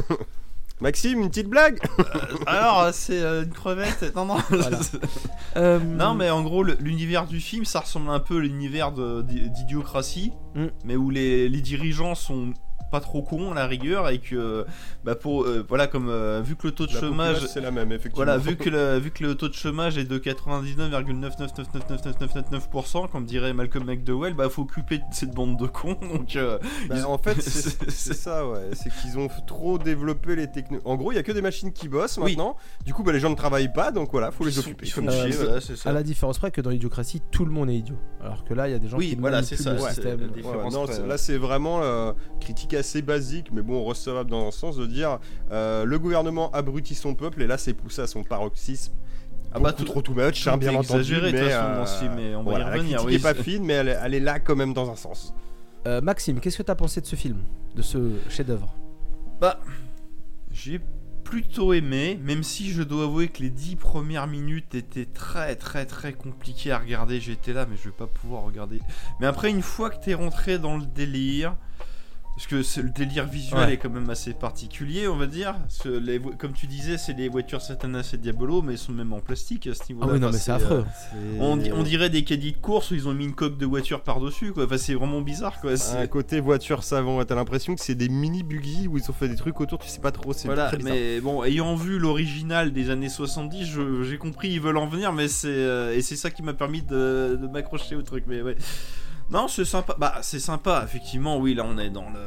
Maxime, 0.80 1.20
une 1.20 1.28
petite 1.28 1.48
blague 1.48 1.78
Alors, 2.46 2.88
c'est 2.92 3.20
euh, 3.20 3.44
une 3.44 3.50
crevette 3.52 4.14
Non, 4.16 4.24
non. 4.24 4.36
Voilà. 4.48 4.78
Euh, 5.56 5.80
Non, 5.80 6.14
mais 6.14 6.30
en 6.30 6.42
gros, 6.42 6.62
l'univers 6.62 7.26
du 7.26 7.40
film, 7.40 7.64
ça 7.64 7.80
ressemble 7.80 8.08
un 8.10 8.20
peu 8.20 8.36
à 8.36 8.40
l'univers 8.40 8.92
d'idiocratie, 8.92 10.32
Mm. 10.54 10.66
mais 10.84 10.96
où 10.96 11.10
les, 11.10 11.48
les 11.48 11.60
dirigeants 11.60 12.14
sont 12.14 12.52
pas 12.90 13.00
trop 13.00 13.22
cons 13.22 13.52
à 13.52 13.54
la 13.54 13.66
rigueur 13.66 14.08
et 14.08 14.18
que, 14.18 14.64
bah, 15.04 15.14
pour, 15.14 15.44
euh, 15.44 15.64
voilà, 15.68 15.86
comme 15.86 16.08
euh, 16.08 16.40
vu 16.44 16.56
que 16.56 16.66
le 16.66 16.72
taux 16.72 16.86
de 16.86 16.94
La 16.94 17.00
chômage. 17.00 17.46
c'est 17.46 17.60
la 17.60 17.70
même, 17.70 17.92
effectivement. 17.92 18.24
Voilà, 18.24 18.38
vu 18.38 18.56
que, 18.56 18.68
le, 18.68 18.98
vu 18.98 19.10
que 19.10 19.22
le 19.24 19.34
taux 19.34 19.48
de 19.48 19.54
chômage 19.54 19.98
est 19.98 20.04
de 20.04 20.18
99,9999999%, 20.18 23.08
comme 23.10 23.24
dirait 23.24 23.52
Malcolm 23.52 23.84
McDowell, 23.84 24.34
bah 24.34 24.48
faut 24.48 24.62
occuper 24.62 25.00
cette 25.12 25.32
bande 25.34 25.58
de 25.58 25.66
cons. 25.66 25.96
Donc, 26.00 26.36
euh, 26.36 26.58
Bah, 26.88 26.96
ils- 26.98 27.04
en 27.04 27.18
fait, 27.18 27.40
c'est 27.40 28.14
ça, 28.14 28.46
ouais. 28.48 28.70
C'est 28.72 28.90
qu'ils 28.90 29.18
ont 29.18 29.28
trop 29.46 29.78
développé 29.78 30.36
les 30.36 30.50
technologies. 30.50 30.86
En 30.86 30.96
gros, 30.96 31.12
il 31.12 31.16
y 31.16 31.18
a 31.18 31.22
que 31.22 31.32
des 31.32 31.42
machines 31.42 31.72
qui 31.72 31.88
bossent 31.88 32.18
Oui. 32.18 32.32
maintenant. 32.32 32.56
Du 32.84 32.94
coup, 32.94 33.02
bah, 33.02 33.12
les 33.12 33.20
gens 33.20 33.30
ne 33.30 33.34
travaillent 33.34 33.72
pas, 33.72 33.90
donc 33.92 34.10
voilà, 34.12 34.30
faut 34.30 34.44
les 34.44 34.50
sont- 34.52 34.60
occuper. 34.60 34.88
comme 34.90 35.08
Euh, 35.08 35.12
chier, 35.12 35.30
voilà, 35.36 35.60
ça. 35.60 35.88
à 35.88 35.92
la 35.92 36.02
différence 36.02 36.38
près 36.38 36.50
que 36.50 36.60
dans 36.60 36.70
l'idiocratie, 36.70 37.20
tout 37.30 37.44
le 37.44 37.50
monde 37.52 37.70
est 37.70 37.76
idiot. 37.76 37.96
Alors 38.22 38.44
que 38.44 38.54
là, 38.54 38.68
il 38.68 38.72
y 38.72 38.74
a 38.74 38.78
des 38.78 38.88
gens 38.88 38.96
Oui, 38.98 39.10
qui 39.10 39.16
voilà, 39.16 39.42
c'est 39.42 39.56
ça, 39.56 39.72
le 39.72 39.78
c'est 39.78 39.86
système. 39.94 40.20
la 40.20 40.26
Ouais, 40.26 40.70
non, 40.70 40.84
près, 40.86 41.00
ouais. 41.00 41.06
là 41.08 41.18
c'est 41.18 41.36
vraiment 41.38 41.80
euh, 41.82 42.12
critique 42.40 42.74
assez 42.80 43.00
basique, 43.02 43.50
mais 43.52 43.62
bon, 43.62 43.82
recevable 43.84 44.28
dans 44.30 44.46
un 44.48 44.50
sens 44.50 44.76
de 44.76 44.84
dire 44.86 45.18
euh, 45.52 45.84
le 45.84 45.98
gouvernement 45.98 46.50
abrutit 46.52 46.94
son 46.94 47.14
peuple 47.14 47.40
et 47.42 47.46
là 47.46 47.56
c'est 47.56 47.72
poussé 47.74 48.02
à 48.02 48.06
son 48.06 48.22
paroxysme. 48.24 48.92
Ah 49.52 49.58
bah, 49.58 49.70
Beaucoup 49.70 49.76
tout- 49.84 49.84
trop 49.84 50.02
too 50.02 50.14
much, 50.14 50.44
tout 50.44 50.50
hein, 50.50 50.56
bien 50.58 50.70
entendu. 50.74 51.00
exagéré, 51.00 51.32
de 51.32 51.36
mais, 51.36 51.42
toute 51.42 51.50
façon, 51.52 51.74
dans 51.80 51.86
ce 51.86 51.98
film, 51.98 52.12
mais 52.16 52.34
on 52.36 52.42
va 52.44 52.52
y 52.58 52.62
revenir, 52.62 52.72
La 52.72 52.78
critique 52.78 53.06
oui, 53.06 53.14
est 53.14 53.18
pas 53.22 53.34
fine, 53.34 53.64
mais 53.64 53.72
elle, 53.74 53.88
est- 53.88 53.98
elle 54.04 54.14
est 54.14 54.20
là 54.20 54.38
quand 54.40 54.54
même 54.56 54.72
dans 54.74 54.90
un 54.90 54.96
sens. 54.96 55.34
Euh, 55.86 56.00
Maxime, 56.00 56.38
qu'est-ce 56.40 56.58
que 56.58 56.62
t'as 56.62 56.74
pensé 56.74 57.00
de 57.00 57.06
ce 57.06 57.16
film 57.16 57.38
De 57.74 57.82
ce 57.82 58.12
chef-d'œuvre? 58.28 58.72
Bah, 59.40 59.58
j'ai 60.52 60.80
plutôt 61.24 61.72
aimé, 61.72 62.18
même 62.22 62.42
si 62.42 62.70
je 62.70 62.82
dois 62.82 63.04
avouer 63.04 63.28
que 63.28 63.42
les 63.42 63.50
10 63.50 63.76
premières 63.76 64.26
minutes 64.26 64.74
étaient 64.74 65.04
très 65.06 65.54
très 65.56 65.86
très 65.86 66.12
compliquées 66.12 66.72
à 66.72 66.78
regarder. 66.78 67.20
J'étais 67.20 67.52
là, 67.52 67.66
mais 67.70 67.76
je 67.76 67.84
vais 67.88 67.94
pas 67.96 68.06
pouvoir 68.08 68.42
regarder. 68.42 68.80
Mais 69.20 69.26
après, 69.26 69.50
une 69.50 69.62
fois 69.62 69.90
que 69.90 70.02
t'es 70.04 70.14
rentré 70.14 70.58
dans 70.58 70.76
le 70.76 70.84
délire. 70.86 71.56
Parce 72.40 72.46
que 72.74 72.80
le 72.80 72.88
délire 72.88 73.26
visuel 73.26 73.60
Ouais. 73.60 73.74
est 73.74 73.76
quand 73.76 73.90
même 73.90 74.08
assez 74.08 74.32
particulier, 74.32 75.06
on 75.08 75.16
va 75.16 75.26
dire. 75.26 75.56
Les 75.84 76.18
comme 76.38 76.54
tu 76.54 76.66
disais, 76.66 76.96
c'est 76.96 77.12
les 77.12 77.28
voitures 77.28 77.60
Satanas 77.60 78.12
et 78.14 78.16
Diabolo, 78.16 78.62
mais 78.62 78.72
elles 78.72 78.78
sont 78.78 78.92
même 78.92 79.12
en 79.12 79.20
plastique 79.20 79.66
à 79.66 79.74
ce 79.74 79.80
Ah 79.82 79.84
niveau-là. 79.90 80.12
oui, 80.14 80.20
non, 80.20 80.28
Enfin, 80.28 80.36
mais 80.36 80.42
c'est 80.42 80.50
euh, 80.52 80.54
affreux. 80.54 80.84
on, 81.38 81.56
di- 81.58 81.70
on 81.70 81.82
dirait 81.82 82.08
des 82.08 82.24
caddies 82.24 82.52
de 82.52 82.56
course 82.56 82.92
où 82.92 82.94
ils 82.94 83.06
ont 83.08 83.12
mis 83.12 83.24
une 83.26 83.34
coque 83.34 83.58
de 83.58 83.66
voiture 83.66 84.00
par-dessus, 84.02 84.52
quoi. 84.52 84.64
Enfin, 84.64 84.78
c'est 84.78 84.94
vraiment 84.94 85.20
bizarre, 85.20 85.60
quoi. 85.60 85.76
C'est- 85.76 85.98
Un 85.98 86.06
côté 86.06 86.40
voiture 86.40 86.82
savant, 86.82 87.22
t'as 87.26 87.34
l'impression 87.34 87.74
que 87.74 87.82
c'est 87.82 87.94
des 87.94 88.08
mini 88.08 88.42
buggy 88.42 88.88
où 88.88 88.96
ils 88.96 89.10
ont 89.10 89.14
fait 89.14 89.28
des 89.28 89.36
trucs 89.36 89.60
autour, 89.60 89.78
tu 89.78 89.88
sais 89.88 90.00
pas 90.00 90.10
trop, 90.12 90.32
c'est 90.32 90.48
Voilà, 90.48 90.68
très 90.68 90.78
mais 90.78 91.20
bon, 91.20 91.44
ayant 91.44 91.74
vu 91.74 91.98
l'original 91.98 92.72
des 92.72 92.88
années 92.88 93.10
70, 93.10 93.66
je- 93.66 94.02
j'ai 94.02 94.16
compris 94.16 94.48
ils 94.50 94.60
veulent 94.62 94.78
en 94.78 94.86
venir, 94.86 95.12
mais 95.12 95.28
c'est 95.28 95.48
euh, 95.50 95.94
et 95.94 96.00
c'est 96.00 96.16
ça 96.16 96.30
qui 96.30 96.42
m'a 96.42 96.54
permis 96.54 96.80
de, 96.80 97.38
de 97.38 97.46
m'accrocher 97.48 97.96
au 97.96 98.02
truc. 98.02 98.24
Mais 98.26 98.40
ouais, 98.40 98.56
non, 99.30 99.48
c'est 99.48 99.64
sympa. 99.64 99.94
Bah, 99.98 100.14
c'est 100.22 100.40
sympa, 100.40 100.82
effectivement. 100.84 101.38
Oui, 101.38 101.54
là, 101.54 101.64
on 101.66 101.78
est 101.78 101.90
dans 101.90 102.08
le. 102.10 102.20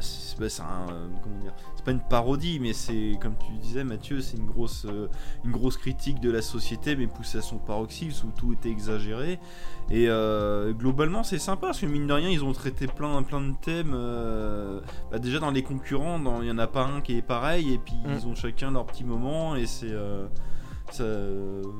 C'est 0.00 0.38
bah, 0.38 0.46
un. 0.60 0.92
euh, 0.92 1.06
Comment 1.22 1.38
dire 1.38 1.52
C'est 1.74 1.84
pas 1.84 1.90
une 1.90 1.98
parodie, 2.00 2.60
mais 2.60 2.72
c'est 2.72 3.18
comme 3.20 3.34
tu 3.38 3.50
disais, 3.60 3.82
Mathieu, 3.82 4.20
c'est 4.20 4.36
une 4.36 4.46
grosse, 4.46 4.84
euh, 4.88 5.08
une 5.44 5.50
grosse 5.50 5.76
critique 5.76 6.20
de 6.20 6.30
la 6.30 6.40
société, 6.42 6.94
mais 6.94 7.08
poussée 7.08 7.38
à 7.38 7.42
son 7.42 7.58
paroxysme 7.58 8.28
où 8.28 8.30
tout 8.38 8.52
était 8.52 8.68
exagéré. 8.70 9.40
Et 9.90 10.04
euh, 10.08 10.72
globalement, 10.72 11.24
c'est 11.24 11.40
sympa 11.40 11.66
parce 11.68 11.80
que 11.80 11.86
mine 11.86 12.06
de 12.06 12.12
rien, 12.12 12.28
ils 12.28 12.44
ont 12.44 12.52
traité 12.52 12.86
plein, 12.86 13.20
plein 13.24 13.40
de 13.40 13.54
thèmes. 13.60 13.92
euh, 13.94 14.80
bah, 15.10 15.18
déjà 15.18 15.40
dans 15.40 15.50
les 15.50 15.64
concurrents, 15.64 16.20
il 16.42 16.46
y 16.48 16.50
en 16.52 16.58
a 16.58 16.68
pas 16.68 16.84
un 16.84 17.00
qui 17.00 17.16
est 17.16 17.22
pareil, 17.22 17.72
et 17.74 17.78
puis 17.78 17.94
Mm. 18.04 18.12
ils 18.16 18.26
ont 18.28 18.34
chacun 18.36 18.70
leur 18.70 18.86
petit 18.86 19.02
moment, 19.04 19.56
et 19.56 19.66
c'est. 19.66 19.92
ça- 20.92 21.04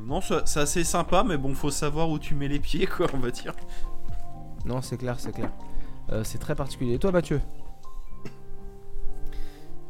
non, 0.06 0.20
ça- 0.20 0.42
c'est 0.46 0.60
assez 0.60 0.82
sympa, 0.84 1.22
mais 1.24 1.36
bon, 1.38 1.54
faut 1.54 1.70
savoir 1.70 2.10
où 2.10 2.18
tu 2.18 2.34
mets 2.34 2.48
les 2.48 2.58
pieds, 2.58 2.86
quoi, 2.86 3.06
on 3.14 3.18
va 3.18 3.30
dire. 3.30 3.54
Non, 4.64 4.82
c'est 4.82 4.96
clair, 4.96 5.18
c'est 5.18 5.32
clair. 5.32 5.50
Euh, 6.10 6.24
c'est 6.24 6.38
très 6.38 6.54
particulier. 6.54 6.94
Et 6.94 6.98
toi, 6.98 7.12
Mathieu? 7.12 7.40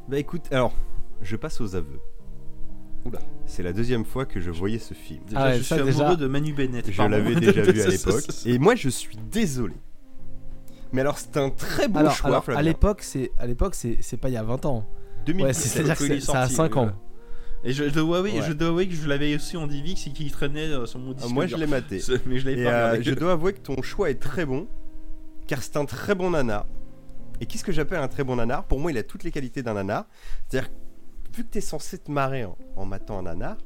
Bah 0.09 0.19
écoute, 0.19 0.43
alors, 0.51 0.73
je 1.23 1.36
passe 1.36 1.61
aux 1.61 1.74
aveux. 1.77 2.01
Oula. 3.05 3.19
C'est 3.47 3.62
la 3.62 3.73
deuxième 3.73 4.05
fois 4.05 4.24
que 4.27 4.40
je 4.40 4.51
voyais 4.51 4.78
ce 4.78 4.95
film. 4.95 5.20
Déjà, 5.27 5.40
Ah 5.40 5.47
ouais, 5.49 5.59
je 5.59 5.62
ça, 5.62 5.77
suis 5.77 5.85
déjà- 5.85 6.01
amoureux 6.01 6.16
de 6.16 6.27
Manu 6.27 6.53
Bennett. 6.53 6.90
Je 6.90 7.03
l'avais 7.03 7.35
déjà 7.40 7.62
vu 7.62 7.81
à 7.82 7.86
l'époque. 7.89 8.24
Et 8.47 8.59
moi, 8.59 8.74
je 8.74 8.89
suis 8.89 9.16
désolé. 9.31 9.74
Mais 10.93 11.03
alors, 11.03 11.19
c'est 11.19 11.36
un 11.36 11.51
très 11.51 11.86
bon 11.89 12.01
alors, 12.01 12.12
choix, 12.15 12.28
alors, 12.31 12.45
à 12.59 12.62
l'époque, 12.62 13.03
c'est 13.03 13.31
à 13.39 13.47
l'époque, 13.47 13.74
c'est 13.74 13.99
c'est 14.01 14.16
pas 14.16 14.31
il 14.31 14.32
y 14.35 14.39
a 14.39 14.43
20 14.43 14.65
ans. 14.65 14.86
2000. 15.27 15.45
Ouais, 15.45 15.53
c'est- 15.53 15.69
c'est-à-dire 15.69 15.97
que 15.99 16.20
ça 16.20 16.40
a 16.40 16.49
sorti, 16.49 16.55
5 16.55 16.73
oui, 16.77 16.78
ans. 16.81 16.93
Et 17.64 17.72
je, 17.72 17.85
dois 17.85 18.18
avouer, 18.18 18.32
Ouais. 18.35 18.43
je 18.47 18.52
dois 18.52 18.68
avouer 18.68 18.89
que 18.89 18.94
je 18.94 19.09
l'avais 19.09 19.35
aussi 19.35 19.56
en 19.56 19.66
DivX 19.66 20.06
et 20.06 20.12
qu'il 20.12 20.30
traînait 20.30 20.66
euh, 20.68 20.86
sur 20.86 20.98
mon 21.01 21.10
Ah, 21.10 21.14
disque. 21.14 21.30
moi, 21.30 21.47
je 21.47 21.56
l'ai 21.56 21.66
maté. 21.66 22.01
Mais 22.26 22.39
je 22.39 22.48
Et 22.48 22.64
pas 22.64 22.93
euh, 22.94 22.98
je 23.02 23.10
dois 23.14 23.32
avouer 23.32 23.52
que 23.52 23.60
ton 23.60 23.82
choix 23.82 24.10
est 24.10 24.20
très 24.20 24.44
bon, 24.47 24.68
car 25.47 25.62
c'est 25.62 25.76
un 25.76 25.85
très 25.85 26.14
bon 26.14 26.30
nanar. 26.30 26.66
Et 27.40 27.47
qu'est-ce 27.47 27.64
que 27.64 27.72
j'appelle 27.72 28.01
un 28.01 28.09
très 28.09 28.24
bon 28.24 28.36
nanar? 28.36 28.64
Pour 28.64 28.78
moi, 28.80 28.90
il 28.93 28.98
a 28.98 29.02
toutes 29.02 29.24
les 29.24 29.30
qualités 29.32 29.62
d'un 29.62 29.74
nanar. 29.74 30.06
C'est-à-dire, 30.48 30.70
vu 31.36 31.44
que 31.44 31.51
t'es 31.51 31.60
censé 31.60 31.98
te 31.98 32.10
marrer 32.10 32.44
en, 32.44 32.56
en 32.76 32.85
matant 32.86 33.18
un 33.18 33.22
nanar, 33.22 33.56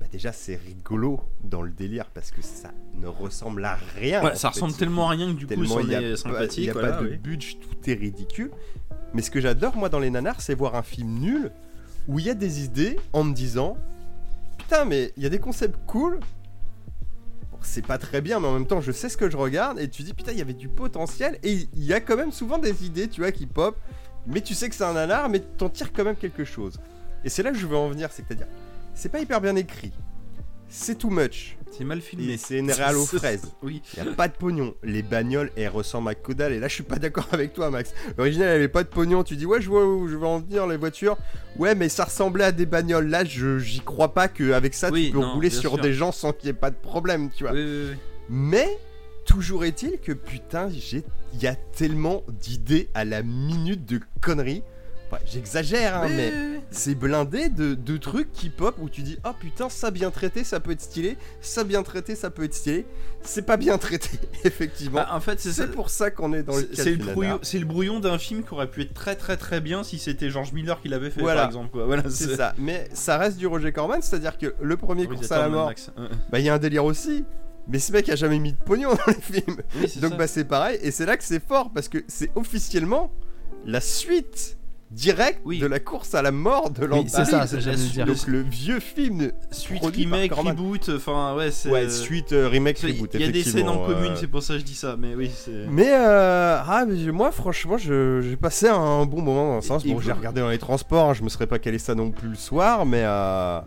bah 0.00 0.06
déjà 0.10 0.32
c'est 0.32 0.56
rigolo 0.56 1.20
dans 1.44 1.62
le 1.62 1.70
délire 1.70 2.06
parce 2.12 2.30
que 2.30 2.42
ça 2.42 2.72
ne 2.94 3.06
ressemble 3.06 3.64
à 3.64 3.78
rien. 3.96 4.22
Ouais, 4.22 4.34
ça 4.34 4.50
fait, 4.50 4.54
ressemble 4.54 4.74
tellement 4.74 5.06
à 5.08 5.12
rien 5.12 5.32
que 5.32 5.38
du 5.38 5.46
coup, 5.46 5.54
Tellement 5.54 5.80
il 5.80 5.92
est 5.92 6.16
sympathique. 6.16 6.58
Il 6.58 6.64
n'y 6.64 6.70
a 6.70 6.72
voilà, 6.72 6.92
pas 6.94 7.02
de 7.02 7.08
budget, 7.16 7.56
tout 7.60 7.90
est 7.90 7.94
ridicule. 7.94 8.50
Mais 9.14 9.22
ce 9.22 9.30
que 9.30 9.40
j'adore 9.40 9.76
moi 9.76 9.88
dans 9.88 9.98
les 10.00 10.10
nanars, 10.10 10.40
c'est 10.40 10.54
voir 10.54 10.74
un 10.74 10.82
film 10.82 11.18
nul 11.20 11.52
où 12.08 12.18
il 12.18 12.26
y 12.26 12.30
a 12.30 12.34
des 12.34 12.64
idées 12.64 12.98
en 13.12 13.24
me 13.24 13.34
disant 13.34 13.76
Putain, 14.58 14.84
mais 14.84 15.12
il 15.16 15.22
y 15.22 15.26
a 15.26 15.28
des 15.28 15.38
concepts 15.38 15.78
cool. 15.86 16.20
Bon, 17.50 17.58
c'est 17.62 17.86
pas 17.86 17.98
très 17.98 18.20
bien, 18.20 18.40
mais 18.40 18.48
en 18.48 18.52
même 18.52 18.66
temps, 18.66 18.80
je 18.80 18.92
sais 18.92 19.08
ce 19.08 19.16
que 19.16 19.30
je 19.30 19.36
regarde. 19.36 19.78
Et 19.78 19.88
tu 19.88 20.02
dis 20.02 20.14
Putain, 20.14 20.32
il 20.32 20.38
y 20.38 20.42
avait 20.42 20.52
du 20.54 20.68
potentiel. 20.68 21.38
Et 21.42 21.68
il 21.74 21.84
y 21.84 21.92
a 21.92 22.00
quand 22.00 22.16
même 22.16 22.32
souvent 22.32 22.58
des 22.58 22.84
idées, 22.84 23.08
tu 23.08 23.20
vois, 23.20 23.32
qui 23.32 23.46
pop. 23.46 23.76
Mais 24.26 24.40
tu 24.40 24.54
sais 24.54 24.68
que 24.68 24.74
c'est 24.74 24.84
un 24.84 24.92
nanar, 24.92 25.28
mais 25.28 25.40
t'en 25.40 25.68
tires 25.68 25.92
quand 25.92 26.04
même 26.04 26.16
quelque 26.16 26.44
chose. 26.44 26.78
Et 27.24 27.28
c'est 27.28 27.42
là 27.42 27.50
que 27.50 27.58
je 27.58 27.66
veux 27.66 27.76
en 27.76 27.88
venir, 27.88 28.10
c'est-à-dire, 28.12 28.46
c'est 28.94 29.08
pas 29.08 29.20
hyper 29.20 29.40
bien 29.40 29.56
écrit. 29.56 29.92
C'est 30.68 30.96
too 30.96 31.10
much. 31.10 31.56
C'est 31.76 31.84
mal 31.84 32.00
filmé. 32.02 32.36
C'est 32.36 32.58
une 32.58 32.70
réal 32.70 32.96
aux 32.96 33.06
fraises. 33.06 33.50
Oui. 33.62 33.80
Il 33.96 34.00
a 34.06 34.12
pas 34.12 34.28
de 34.28 34.34
pognon. 34.34 34.74
Les 34.82 35.02
bagnoles, 35.02 35.50
elles 35.56 35.68
ressemblent 35.68 36.10
à 36.10 36.34
dalle. 36.34 36.52
Et 36.52 36.60
là, 36.60 36.68
je 36.68 36.74
suis 36.74 36.82
pas 36.82 36.96
d'accord 36.96 37.28
avec 37.32 37.54
toi, 37.54 37.70
Max. 37.70 37.94
L'original, 38.18 38.48
elle 38.48 38.54
avait 38.56 38.68
pas 38.68 38.82
de 38.82 38.88
pognon. 38.88 39.24
Tu 39.24 39.36
dis, 39.36 39.46
ouais, 39.46 39.62
je 39.62 39.68
vois 39.68 39.86
où 39.86 40.06
je 40.06 40.16
vais 40.16 40.26
en 40.26 40.40
venir, 40.40 40.66
les 40.66 40.76
voitures. 40.76 41.16
Ouais, 41.56 41.74
mais 41.74 41.88
ça 41.88 42.04
ressemblait 42.04 42.44
à 42.44 42.52
des 42.52 42.66
bagnoles. 42.66 43.08
Là, 43.08 43.24
je 43.24 43.58
j'y 43.58 43.80
crois 43.80 44.12
pas 44.12 44.28
qu'avec 44.28 44.74
ça, 44.74 44.90
Oui, 44.90 45.06
tu 45.06 45.12
peux 45.12 45.20
non, 45.20 45.32
rouler 45.32 45.50
sur 45.50 45.72
sûr. 45.72 45.78
des 45.78 45.94
gens 45.94 46.12
sans 46.12 46.32
qu'il 46.32 46.48
y 46.48 46.50
ait 46.50 46.54
pas 46.54 46.70
de 46.70 46.76
problème, 46.76 47.30
tu 47.30 47.44
vois. 47.44 47.52
Oui, 47.52 47.64
oui, 47.64 47.88
oui. 47.92 47.96
Mais, 48.28 48.68
toujours 49.24 49.64
est-il 49.64 49.98
que 49.98 50.12
putain, 50.12 50.68
il 50.68 51.02
y 51.42 51.46
a 51.46 51.54
tellement 51.54 52.22
d'idées 52.28 52.88
à 52.94 53.04
la 53.04 53.22
minute 53.22 53.86
de 53.86 54.00
conneries. 54.20 54.62
Ouais, 55.12 55.18
J'exagère, 55.26 55.96
hein, 55.98 56.06
Oui, 56.06 56.12
mais 56.16 56.32
oui, 56.34 56.42
oui. 56.54 56.60
c'est 56.70 56.94
blindé 56.94 57.50
de, 57.50 57.74
de 57.74 57.96
trucs 57.98 58.32
qui 58.32 58.48
pop 58.48 58.76
où 58.80 58.88
tu 58.88 59.02
dis 59.02 59.18
oh 59.26 59.32
putain 59.38 59.68
ça 59.68 59.90
bien 59.90 60.10
traité 60.10 60.42
ça 60.42 60.58
peut 60.58 60.70
être 60.70 60.80
stylé 60.80 61.18
ça 61.42 61.64
bien 61.64 61.82
traité 61.82 62.14
ça 62.14 62.30
peut 62.30 62.44
être 62.44 62.54
stylé 62.54 62.86
c'est 63.20 63.42
pas 63.44 63.58
bien 63.58 63.76
traité 63.76 64.08
effectivement 64.44 65.00
Bah, 65.00 65.08
en 65.12 65.20
fait, 65.20 65.38
c'est 65.38 65.52
ça. 65.52 65.64
c'est 65.64 65.70
pour 65.70 65.90
ça 65.90 66.10
qu'on 66.10 66.32
est 66.32 66.42
dans 66.42 66.56
le 66.56 66.62
C'est 66.62 66.76
cas 66.76 66.82
c'est 66.84 66.96
du 66.96 67.04
le, 67.04 67.12
brouillon, 67.12 67.38
c'est 67.42 67.58
le 67.58 67.66
brouillon 67.66 68.00
d'un 68.00 68.16
film 68.18 68.42
qui 68.42 68.54
aurait 68.54 68.70
pu 68.70 68.80
être 68.82 68.94
très 68.94 69.14
très 69.14 69.36
très 69.36 69.60
bien 69.60 69.82
si 69.84 69.98
c'était 69.98 70.30
George 70.30 70.52
Miller 70.54 70.80
qui 70.80 70.88
l'avait 70.88 71.10
fait 71.10 71.20
Voilà. 71.20 71.42
par 71.42 71.48
exemple 71.50 71.68
quoi. 71.72 71.84
Voilà, 71.84 72.04
c'est 72.08 72.34
ça 72.34 72.54
mais 72.56 72.88
ça 72.94 73.18
reste 73.18 73.36
du 73.36 73.46
Roger 73.46 73.70
Corman 73.72 74.00
c'est 74.00 74.16
à 74.16 74.18
dire 74.18 74.38
que 74.38 74.54
le 74.62 74.76
premier 74.78 75.04
course 75.06 75.28
Réalisateur 75.28 75.38
à 75.38 75.48
la 75.48 75.48
mort. 75.50 75.68
Euh, 75.98 76.02
euh. 76.04 76.08
bah 76.30 76.38
il 76.38 76.46
y 76.46 76.48
a 76.48 76.54
un 76.54 76.58
délire 76.58 76.86
aussi 76.86 77.24
mais 77.68 77.78
ce 77.78 77.92
mec 77.92 78.08
a 78.08 78.16
jamais 78.16 78.38
mis 78.38 78.52
de 78.54 78.58
pognon 78.64 78.94
dans 78.94 79.12
les 79.12 79.20
films 79.20 79.56
Oui, 79.76 79.92
donc 80.00 80.12
ça. 80.12 80.16
bah 80.16 80.26
c'est 80.26 80.44
pareil 80.44 80.78
et 80.82 80.90
c'est 80.90 81.04
là 81.04 81.18
que 81.18 81.22
c'est 81.24 81.44
fort 81.46 81.70
parce 81.70 81.88
que 81.90 81.98
c'est 82.08 82.30
officiellement 82.34 83.12
la 83.66 83.80
suite 83.82 84.56
directe 84.92 85.40
Oui. 85.44 85.58
de 85.58 85.66
la 85.66 85.80
course 85.80 86.14
à 86.14 86.22
la 86.22 86.30
mort 86.32 86.70
de 86.70 86.84
l'an 86.84 86.98
Oui, 87.00 87.04
c'est 87.08 87.24
ça, 87.24 87.46
ça 87.46 87.56
la 87.56 87.60
j'allais 87.62 87.76
suite- 87.78 87.92
dire. 87.92 88.06
donc 88.06 88.26
le 88.26 88.42
vieux 88.42 88.78
film 88.78 89.32
Suite, 89.50 89.82
remake, 89.84 90.32
reboot, 90.32 90.90
enfin 90.94 91.34
ouais, 91.34 91.50
c'est. 91.50 91.70
ouais 91.70 91.88
suite 91.88 92.32
euh, 92.32 92.46
remake 92.48 92.78
reboot 92.78 93.10
Il 93.14 93.20
y 93.20 93.24
a 93.24 93.30
des 93.30 93.42
scènes 93.42 93.68
en 93.68 93.72
effectivement, 93.72 93.86
commune, 93.86 94.12
euh, 94.12 94.16
c'est 94.20 94.26
pour 94.26 94.42
ça 94.42 94.54
que 94.54 94.60
je 94.60 94.64
dis 94.64 94.74
ça, 94.74 94.96
mais 94.98 95.14
oui, 95.14 95.30
c'est. 95.34 95.66
Mais 95.70 95.88
euh, 95.90 96.60
ah, 96.64 96.84
mais 96.86 97.10
moi 97.10 97.32
franchement 97.32 97.78
je- 97.78 98.20
j'ai 98.20 98.36
passé 98.36 98.68
un 98.68 99.06
bon 99.06 99.22
moment 99.22 99.48
dans 99.48 99.56
le 99.56 99.62
sens. 99.62 99.84
Et 99.84 99.88
Bon 99.88 99.94
vous- 99.94 100.02
j'ai 100.02 100.12
regardé 100.12 100.40
dans 100.42 100.50
les 100.50 100.58
transports, 100.58 101.10
hein, 101.10 101.14
je 101.14 101.22
me 101.22 101.28
serais 101.30 101.46
pas 101.46 101.58
calé 101.58 101.78
ça 101.78 101.94
non 101.94 102.10
plus 102.10 102.28
le 102.28 102.34
soir, 102.36 102.84
mais 102.84 103.02
euh, 103.02 103.60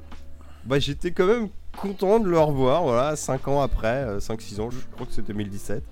bah 0.66 0.80
j'étais 0.80 1.12
quand 1.12 1.26
même 1.26 1.48
content 1.76 2.20
de 2.20 2.30
le 2.30 2.40
revoir, 2.40 2.84
voilà, 2.84 3.16
5 3.16 3.48
ans 3.48 3.62
après, 3.62 4.06
5-6 4.20 4.60
ans, 4.62 4.70
je 4.72 4.78
crois 4.94 5.06
que 5.06 5.12
c'est 5.12 5.26
2017. 5.28 5.84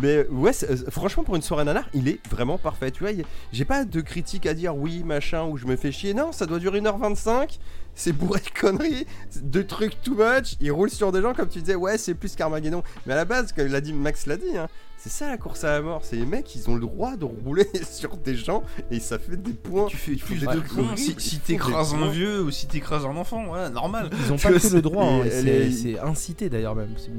Mais 0.00 0.26
ouais, 0.28 0.50
euh, 0.68 0.76
franchement 0.90 1.22
pour 1.22 1.36
une 1.36 1.42
soirée 1.42 1.64
nanar, 1.64 1.84
il 1.94 2.08
est 2.08 2.18
vraiment 2.28 2.58
parfait. 2.58 2.90
Tu 2.90 3.04
vois, 3.04 3.12
a- 3.12 3.24
j'ai 3.52 3.64
pas 3.64 3.84
de 3.84 4.00
critique 4.00 4.44
à 4.46 4.54
dire 4.54 4.74
oui, 4.76 5.04
machin, 5.04 5.44
ou 5.44 5.56
je 5.56 5.66
me 5.66 5.76
fais 5.76 5.92
chier. 5.92 6.14
Non, 6.14 6.32
ça 6.32 6.46
doit 6.46 6.58
durer 6.58 6.80
1h25. 6.80 7.58
C'est 7.96 8.12
bourré 8.12 8.40
de 8.40 8.60
conneries, 8.60 9.06
de 9.40 9.62
trucs 9.62 10.02
too 10.02 10.16
much. 10.16 10.56
Il 10.60 10.72
roule 10.72 10.90
sur 10.90 11.12
des 11.12 11.22
gens 11.22 11.32
comme 11.32 11.48
tu 11.48 11.60
disais, 11.60 11.76
ouais, 11.76 11.96
c'est 11.96 12.14
plus 12.14 12.34
qu'Armageddon. 12.34 12.82
Mais 13.06 13.12
à 13.12 13.16
la 13.16 13.24
base, 13.24 13.52
comme 13.52 13.68
l'a 13.68 13.80
dit, 13.80 13.92
Max 13.92 14.26
l'a 14.26 14.36
dit, 14.36 14.56
hein, 14.58 14.68
c'est 15.04 15.10
ça 15.10 15.28
la 15.28 15.36
course 15.36 15.64
à 15.64 15.72
la 15.72 15.82
mort. 15.82 16.00
C'est 16.02 16.16
les 16.16 16.24
mecs, 16.24 16.54
ils 16.56 16.70
ont 16.70 16.76
le 16.76 16.80
droit 16.80 17.14
de 17.18 17.26
rouler 17.26 17.68
sur 17.90 18.16
des 18.16 18.34
gens 18.34 18.62
et 18.90 19.00
ça 19.00 19.18
fait 19.18 19.36
des 19.36 19.52
points. 19.52 19.84
Tu 19.88 19.98
fais 19.98 20.16
plus 20.16 20.40
des 20.40 20.46
de 20.46 20.60
points 20.60 20.96
si, 20.96 21.14
si 21.18 21.38
t'écrases 21.40 21.92
un 21.92 22.08
vieux 22.08 22.42
ou 22.42 22.50
si 22.50 22.66
t'écrases 22.66 23.04
un 23.04 23.14
enfant, 23.14 23.44
voilà, 23.44 23.68
normal. 23.68 24.08
Ils 24.24 24.32
ont 24.32 24.38
pas 24.38 24.58
que 24.58 24.74
le 24.74 24.80
droit, 24.80 25.04
hein, 25.04 25.24
c'est 25.30 25.42
les- 25.42 25.70
c'est 25.70 25.98
incité 25.98 26.48
d'ailleurs 26.48 26.74
même. 26.74 26.94
c'est- 26.96 27.10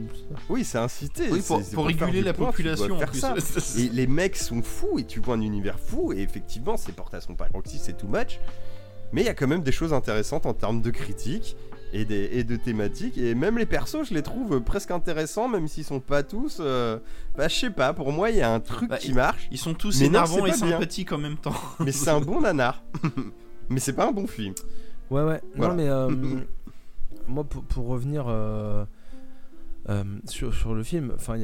Oui, 0.50 0.64
c'est 0.64 0.80
incité. 0.80 1.26
Oui, 1.30 1.44
pour, 1.74 1.86
réguler 1.86 2.24
la 2.24 2.34
point, 2.34 2.48
population 2.48 2.96
en 2.96 2.98
faire 2.98 3.12
plus. 3.12 3.20
ça. 3.20 3.36
Et 3.78 3.90
les 3.90 4.08
mecs 4.08 4.36
sont 4.36 4.64
fous 4.64 4.98
et 4.98 5.04
tu 5.04 5.20
vois 5.20 5.36
un 5.36 5.42
univers 5.42 5.80
fou 5.80 6.12
et 6.12 6.22
effectivement 6.22 6.78
c'est 6.78 6.92
porté 6.94 7.18
à 7.18 7.22
son 7.22 7.36
paroxysme, 7.36 7.84
c'est 7.86 7.98
too 7.98 8.08
much. 8.08 8.40
Mais 9.14 9.22
il 9.22 9.26
y 9.26 9.30
a 9.30 9.36
quand 9.36 9.48
même 9.48 9.62
des 9.62 9.72
choses 9.72 9.94
intéressantes 9.94 10.48
en 10.48 10.56
termes 10.56 10.82
de 10.82 10.90
critique 10.90 11.56
et, 11.94 12.04
des, 12.06 12.30
et 12.34 12.44
de 12.44 12.56
thématiques 12.56 13.18
et 13.18 13.36
même 13.36 13.58
les 13.58 13.66
persos 13.66 14.08
je 14.10 14.14
les 14.14 14.22
trouve 14.24 14.60
presque 14.62 14.92
intéressants 14.92 15.48
même 15.48 15.68
s'ils 15.68 15.84
sont 15.86 16.00
pas 16.00 16.24
tous. 16.24 16.58
euh, 16.60 17.00
bah 17.38 17.48
je 17.48 17.56
sais 17.56 17.70
pas, 17.70 17.94
pour 17.94 18.12
moi 18.12 18.30
il 18.32 18.38
y 18.38 18.42
a 18.42 18.54
un 18.54 18.60
truc 18.60 18.90
Bah, 18.90 18.98
qui 18.98 19.14
marche, 19.14 19.48
Ils 19.52 19.58
sont 19.58 19.74
tous 19.74 20.02
énervants 20.02 20.46
et 20.46 20.52
sympathiques 20.54 21.12
en 21.12 21.18
même 21.18 21.38
temps. 21.38 21.54
mais 21.80 21.92
c'est 21.92 22.10
un 22.10 22.20
bon 22.22 22.42
nanar. 22.42 22.84
mais 23.70 23.80
c'est 23.80 23.94
pas 23.94 24.08
un 24.08 24.12
bon 24.12 24.28
film. 24.28 24.54
Ouais, 25.10 25.22
ouais. 25.24 25.42
Voilà. 25.56 25.74
Non, 25.74 25.78
mais 25.78 25.90
euh, 25.90 26.10
moi, 27.28 27.44
pour, 27.44 27.64
pour 27.64 27.88
revenir 27.88 28.26
euh, 28.28 28.84
euh, 29.90 30.04
sur, 30.28 30.54
sur 30.54 30.74
le 30.74 30.84
film, 30.84 31.12
enfin, 31.16 31.38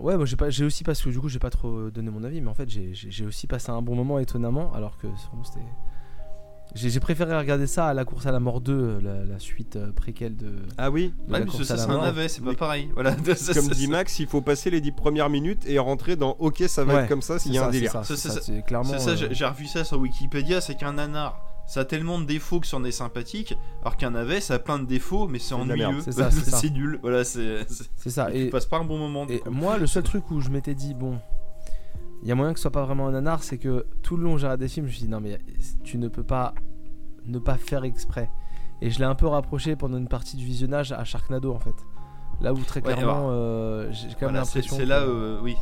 ouais, 0.00 0.16
moi 0.16 0.26
j'ai 0.26 0.36
pas, 0.36 0.50
j'ai 0.50 0.64
aussi 0.64 0.82
parce 0.84 1.00
que 1.02 1.08
du 1.10 1.20
coup 1.20 1.28
j'ai 1.28 1.38
pas 1.38 1.50
trop 1.50 1.90
donné 1.90 2.10
mon 2.10 2.24
avis, 2.24 2.40
mais 2.40 2.48
en 2.50 2.54
fait 2.54 2.68
j'ai- 2.68 3.24
aussi 3.24 3.46
passé 3.46 3.70
un 3.70 3.82
bon 3.82 3.94
moment 3.94 4.18
étonnamment, 4.18 4.72
alors 4.74 4.98
que 4.98 5.06
vraiment, 5.06 5.44
c'était. 5.44 5.60
J'ai 6.74 6.98
préféré 6.98 7.36
regarder 7.38 7.68
ça 7.68 7.86
à 7.86 7.94
la 7.94 8.04
course 8.04 8.26
à 8.26 8.32
la 8.32 8.40
mort 8.40 8.60
2, 8.60 8.98
la, 9.00 9.24
la 9.24 9.38
suite 9.38 9.76
euh, 9.76 9.92
préquelle 9.92 10.36
de. 10.36 10.56
Ah 10.76 10.90
oui, 10.90 11.14
de 11.28 11.32
Ouais, 11.32 11.38
la 11.38 11.44
mais 11.44 11.50
course 11.50 11.62
ça, 11.62 11.76
c'est 11.76 11.88
un 11.88 12.00
navet, 12.02 12.28
c'est 12.28 12.42
pas 12.42 12.54
pareil. 12.54 12.90
Voilà. 12.94 13.12
Ça, 13.36 13.54
comme 13.54 13.68
ça, 13.68 13.74
dit 13.74 13.84
ça- 13.84 13.90
Max, 13.90 14.18
il 14.18 14.26
faut 14.26 14.40
passer 14.42 14.70
les 14.70 14.80
10 14.80 14.90
premières 14.92 15.30
minutes 15.30 15.62
et 15.68 15.78
rentrer 15.78 16.16
dans 16.16 16.32
OK 16.40 16.64
ça 16.66 16.84
va 16.84 16.94
Ouais, 16.94 17.00
être 17.02 17.08
comme 17.08 17.22
ça 17.22 17.38
s'il 17.38 17.52
C'est 17.52 17.56
y 17.56 17.58
a 17.58 17.62
ça, 17.62 17.68
un 17.68 17.70
c'est 17.70 17.76
délire. 17.78 17.92
ça, 17.92 18.02
Ça, 18.04 18.16
c'est 18.16 18.28
ça, 18.28 18.40
c'est 18.40 18.64
clairement. 18.66 18.90
C'est 18.90 18.98
ça, 18.98 19.10
euh, 19.10 19.28
j'ai 19.30 19.44
revu 19.44 19.66
ça 19.66 19.84
sur 19.84 19.98
Wikipédia, 20.00 20.60
c'est 20.60 20.74
qu'un 20.74 20.94
nanar, 20.94 21.40
ça 21.68 21.80
a 21.80 21.84
tellement 21.84 22.18
de 22.20 22.24
défauts 22.26 22.58
que 22.58 22.66
c'en 22.66 22.82
est 22.84 22.90
sympathique, 22.90 23.54
alors 23.82 23.96
qu'un 23.96 24.10
navet, 24.10 24.40
ça 24.40 24.54
a 24.54 24.58
plein 24.58 24.78
de 24.80 24.84
défauts, 24.84 25.28
mais 25.28 25.38
c'est 25.38 25.54
ennuyeux. 25.54 26.00
c'est 26.10 26.70
nul. 26.70 26.98
Voilà, 27.02 27.22
c'est. 27.22 27.66
ça. 28.08 28.30
Tu 28.32 28.36
Et, 28.38 28.50
passes 28.50 28.66
pas 28.66 28.78
un 28.78 28.84
bon 28.84 28.98
moment. 28.98 29.26
Et 29.28 29.40
moi, 29.48 29.78
le 29.78 29.86
seul 29.86 30.02
truc 30.12 30.28
où 30.32 30.40
je 30.40 30.48
m'étais 30.50 30.74
dit, 30.74 30.92
bon, 30.94 31.18
il 32.24 32.28
y 32.28 32.32
a 32.32 32.34
moyen 32.34 32.52
que 32.52 32.58
ce 32.58 32.62
soit 32.62 32.70
pas 32.72 32.84
vraiment 32.84 33.06
un 33.06 33.12
nanar, 33.12 33.42
c'est 33.42 33.58
que 33.58 33.86
tout 34.02 34.16
le 34.16 34.24
long, 34.24 34.36
j'ai 34.38 34.46
regardé 34.46 34.64
des 34.64 34.68
films, 34.68 34.86
je 34.86 34.90
me 34.90 34.94
suis 34.96 35.04
dit, 35.04 35.10
non, 35.10 35.20
mais 35.20 35.38
tu 35.84 35.98
ne 35.98 36.08
peux 36.08 36.24
pas 36.24 36.54
ne 37.26 37.38
pas 37.38 37.56
faire 37.56 37.84
exprès. 37.84 38.28
Et 38.82 38.90
je 38.90 38.98
l'ai 38.98 39.04
un 39.04 39.14
peu 39.14 39.26
rapproché 39.26 39.76
pendant 39.76 39.96
une 39.98 40.08
partie 40.08 40.36
du 40.36 40.44
visionnage 40.44 40.92
à 40.92 41.04
Sharknado, 41.04 41.52
en 41.54 41.58
fait. 41.60 41.74
Là 42.40 42.52
où 42.52 42.58
très 42.58 42.82
clairement, 42.82 43.28
euh, 43.30 43.90
j'ai 43.92 44.08
quand 44.08 44.08
même 44.08 44.16
Voilà, 44.22 44.38
l'impression. 44.40 44.76
c'est 44.76 44.82
que- 44.82 44.88
là, 44.88 45.00
euh, 45.02 45.38
oui. 45.42 45.56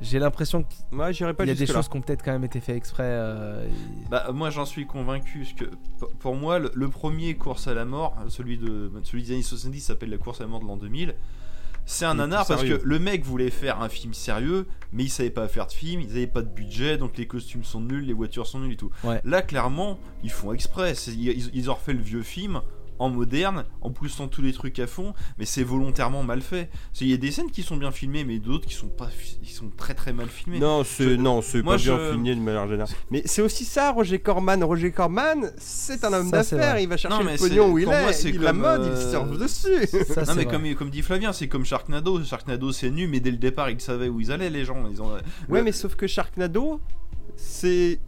J'ai 0.00 0.20
l'impression 0.20 0.62
qu'il 0.62 0.84
Moi 0.92 1.10
j'irai 1.10 1.34
pas 1.34 1.44
y 1.44 1.50
a 1.50 1.54
des 1.54 1.66
choses 1.66 1.88
qui 1.88 1.96
ont 1.96 2.00
peut-être 2.00 2.22
quand 2.24 2.30
même 2.30 2.44
été 2.44 2.60
fait 2.60 2.76
exprès. 2.76 3.02
euh, 3.04 3.66
et- 3.66 4.08
Bah, 4.08 4.30
moi, 4.32 4.48
j'en 4.50 4.64
suis 4.64 4.86
convaincu. 4.86 5.40
Parce 5.40 5.52
que 5.54 5.74
pour 6.20 6.36
moi, 6.36 6.60
le, 6.60 6.70
le 6.72 6.88
premier 6.88 7.34
course 7.34 7.66
à 7.66 7.74
la 7.74 7.84
mort, 7.84 8.14
celui, 8.28 8.58
de, 8.58 8.92
celui 9.02 9.24
des 9.24 9.32
années 9.32 9.42
70, 9.42 9.80
s'appelle 9.80 10.10
La 10.10 10.18
course 10.18 10.40
à 10.40 10.44
la 10.44 10.50
mort 10.50 10.60
de 10.60 10.66
l'an 10.66 10.76
2000. 10.76 11.16
C'est 11.90 12.04
un 12.04 12.14
nanar 12.16 12.46
parce 12.46 12.62
que 12.64 12.84
le 12.84 12.98
mec 12.98 13.24
voulait 13.24 13.48
faire 13.48 13.80
un 13.80 13.88
film 13.88 14.12
sérieux, 14.12 14.66
mais 14.92 15.04
il 15.04 15.08
savait 15.08 15.30
pas 15.30 15.48
faire 15.48 15.66
de 15.66 15.72
film, 15.72 16.02
ils 16.02 16.10
avaient 16.10 16.26
pas 16.26 16.42
de 16.42 16.48
budget, 16.48 16.98
donc 16.98 17.16
les 17.16 17.26
costumes 17.26 17.64
sont 17.64 17.80
nuls, 17.80 18.04
les 18.04 18.12
voitures 18.12 18.46
sont 18.46 18.58
nulles 18.60 18.72
et 18.72 18.76
tout. 18.76 18.90
Ouais. 19.04 19.22
Là, 19.24 19.40
clairement, 19.40 19.98
ils 20.22 20.30
font 20.30 20.52
exprès. 20.52 20.92
Ils- 21.08 21.50
ils 21.54 21.70
ont 21.70 21.74
refait 21.74 21.94
le 21.94 22.02
vieux 22.02 22.22
film 22.22 22.60
en 22.98 23.08
moderne, 23.10 23.64
en 23.80 23.90
poussant 23.90 24.28
tous 24.28 24.42
les 24.42 24.52
trucs 24.52 24.78
à 24.78 24.86
fond, 24.86 25.14
mais 25.38 25.44
c'est 25.44 25.62
volontairement 25.62 26.22
mal 26.22 26.40
fait. 26.40 26.68
C'est- 26.92 27.04
Il 27.04 27.10
y 27.10 27.14
a 27.14 27.16
des 27.16 27.30
scènes 27.30 27.50
qui 27.50 27.62
sont 27.62 27.76
bien 27.76 27.90
filmées, 27.90 28.24
mais 28.24 28.38
d'autres 28.38 28.66
qui 28.66 28.74
sont 28.74 28.88
pas, 28.88 29.08
qui 29.42 29.52
sont 29.52 29.70
très 29.76 29.94
très 29.94 30.12
mal 30.12 30.28
filmées. 30.28 30.58
Non, 30.58 30.82
c'est 30.84 31.16
non, 31.16 31.40
c'est 31.42 31.62
pas 31.62 31.76
bien 31.76 31.98
filmé 32.10 32.34
de 32.34 32.40
manière 32.40 32.66
générale. 32.68 32.92
Mais 33.10 33.22
c'est 33.24 33.42
aussi 33.42 33.64
ça, 33.64 33.90
Roger 33.92 34.18
Corman. 34.18 34.62
Roger 34.64 34.90
Corman, 34.92 35.50
c'est 35.58 36.04
un 36.04 36.12
homme 36.12 36.30
d'affaires. 36.30 36.78
Il 36.80 36.88
va 36.88 36.96
chercher 36.96 37.22
Non, 37.24 37.30
le 37.30 37.36
pognon 37.38 37.70
où 37.70 37.78
il 37.78 37.86
moi, 37.86 38.10
est. 38.10 38.12
c'est 38.12 38.30
il 38.30 38.40
la 38.40 38.52
mode, 38.52 38.80
euh, 38.82 38.96
il 39.00 39.10
surfe 39.10 39.38
dessus. 39.38 39.86
Ça, 40.06 40.22
Non 40.24 40.34
mais 40.34 40.44
vrai. 40.44 40.52
comme, 40.52 40.74
comme 40.74 40.90
dit 40.90 41.02
Flavien, 41.02 41.32
c'est 41.32 41.48
comme 41.48 41.64
Sharknado. 41.64 42.22
Sharknado 42.24 42.72
c'est 42.72 42.90
nul, 42.90 43.08
mais 43.08 43.20
dès 43.20 43.30
le 43.30 43.36
départ 43.36 43.70
ils 43.70 43.80
savaient 43.80 44.08
où 44.08 44.20
ils 44.20 44.30
allaient 44.32 44.50
les 44.50 44.64
gens. 44.64 44.84
Ils 44.90 45.00
ont... 45.02 45.12
Ouais, 45.48 45.58
Le- 45.60 45.62
mais 45.64 45.72
sauf 45.72 45.94
que 45.94 46.06
Sharknado, 46.06 46.80
c'est 47.36 48.00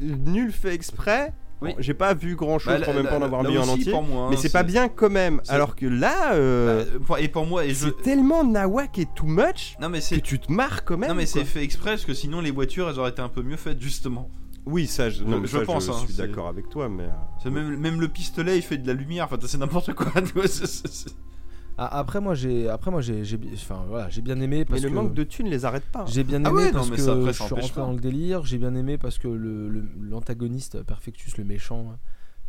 nul 0.00 0.52
fait 0.52 0.74
exprès. 0.74 1.32
Oui. 1.64 1.74
J'ai 1.78 1.94
pas 1.94 2.14
vu 2.14 2.36
grand 2.36 2.58
chose 2.58 2.74
Bah, 2.78 2.84
pour 2.84 2.94
même 2.94 3.06
pas 3.06 3.18
en 3.18 3.22
avoir 3.22 3.42
là 3.42 3.50
vu 3.50 3.58
en 3.58 3.68
entier. 3.68 3.92
moi, 3.92 4.02
hein, 4.24 4.28
mais 4.30 4.36
c'est 4.36 4.52
pas 4.52 4.62
bien 4.62 4.88
quand 4.88 5.10
même. 5.10 5.40
Alors 5.48 5.76
que 5.76 5.86
là, 5.86 6.34
euh, 6.34 6.84
Bah, 6.84 6.90
pour- 7.06 7.18
et 7.18 7.28
pour 7.28 7.46
moi, 7.46 7.64
et 7.64 7.70
je. 7.70 7.86
c'est 7.86 8.02
tellement 8.02 8.44
nawak 8.44 8.98
et 8.98 9.06
too 9.14 9.26
much 9.26 9.76
Non 9.80 9.88
mais 9.88 10.00
que 10.00 10.16
tu 10.16 10.38
te 10.38 10.52
marres 10.52 10.84
quand 10.84 10.96
même. 10.96 11.08
Non 11.10 11.14
mais 11.14 11.26
c'est 11.26 11.44
fait 11.44 11.62
exprès 11.62 11.90
parce 11.90 12.04
que 12.04 12.14
sinon 12.14 12.40
les 12.40 12.50
voitures 12.50 12.88
elles 12.90 12.98
auraient 12.98 13.10
été 13.10 13.22
un 13.22 13.28
peu 13.28 13.42
mieux 13.42 13.56
faites 13.56 13.80
justement. 13.80 14.30
Oui, 14.66 14.86
ça, 14.86 15.10
je, 15.10 15.22
non, 15.24 15.42
Je- 15.44 15.58
ça, 15.58 15.60
pense, 15.64 15.86
je 15.86 15.90
hein, 15.90 15.94
suis 16.06 16.14
d'accord 16.14 16.48
avec 16.48 16.70
toi, 16.70 16.88
mais. 16.88 17.04
euh, 17.46 17.50
Même, 17.50 17.76
même 17.76 18.00
le 18.00 18.08
pistolet 18.08 18.56
il 18.56 18.62
fait 18.62 18.78
de 18.78 18.86
la 18.86 18.94
lumière, 18.94 19.26
enfin 19.26 19.36
c'est 19.46 19.58
n'importe 19.58 19.92
quoi. 19.92 20.06
Ah, 21.76 21.98
après 21.98 22.20
moi 22.20 22.34
j'ai 22.34 22.68
après 22.68 22.90
moi 22.92 23.00
j'ai 23.00 23.22
enfin 23.54 23.84
voilà 23.88 24.08
j'ai 24.08 24.22
bien 24.22 24.40
aimé 24.40 24.58
Mais 24.58 24.64
parce 24.64 24.82
le 24.82 24.90
que 24.90 24.94
manque 24.94 25.14
de 25.14 25.24
thunes 25.24 25.48
les 25.48 25.64
arrête 25.64 25.84
pas. 25.84 26.04
j'ai 26.06 26.22
bien 26.22 26.38
aimé 26.38 26.48
Ah 26.48 26.54
ouais, 26.54 26.66
non, 26.66 26.72
parce 26.72 26.90
mais 26.90 26.96
que 26.96 27.02
ça, 27.02 27.12
après, 27.14 27.32
je 27.32 27.42
suis 27.42 27.54
rentré 27.54 27.74
pas. 27.74 27.80
dans 27.80 27.92
le 27.92 27.98
délire 28.00 28.44
j'ai 28.44 28.58
bien 28.58 28.74
aimé 28.76 28.96
parce 28.96 29.18
que 29.18 29.26
le 29.28 29.68
le- 29.68 29.84
l'antagoniste 30.00 30.82
Perfectus 30.84 31.36
le 31.36 31.44
méchant 31.44 31.98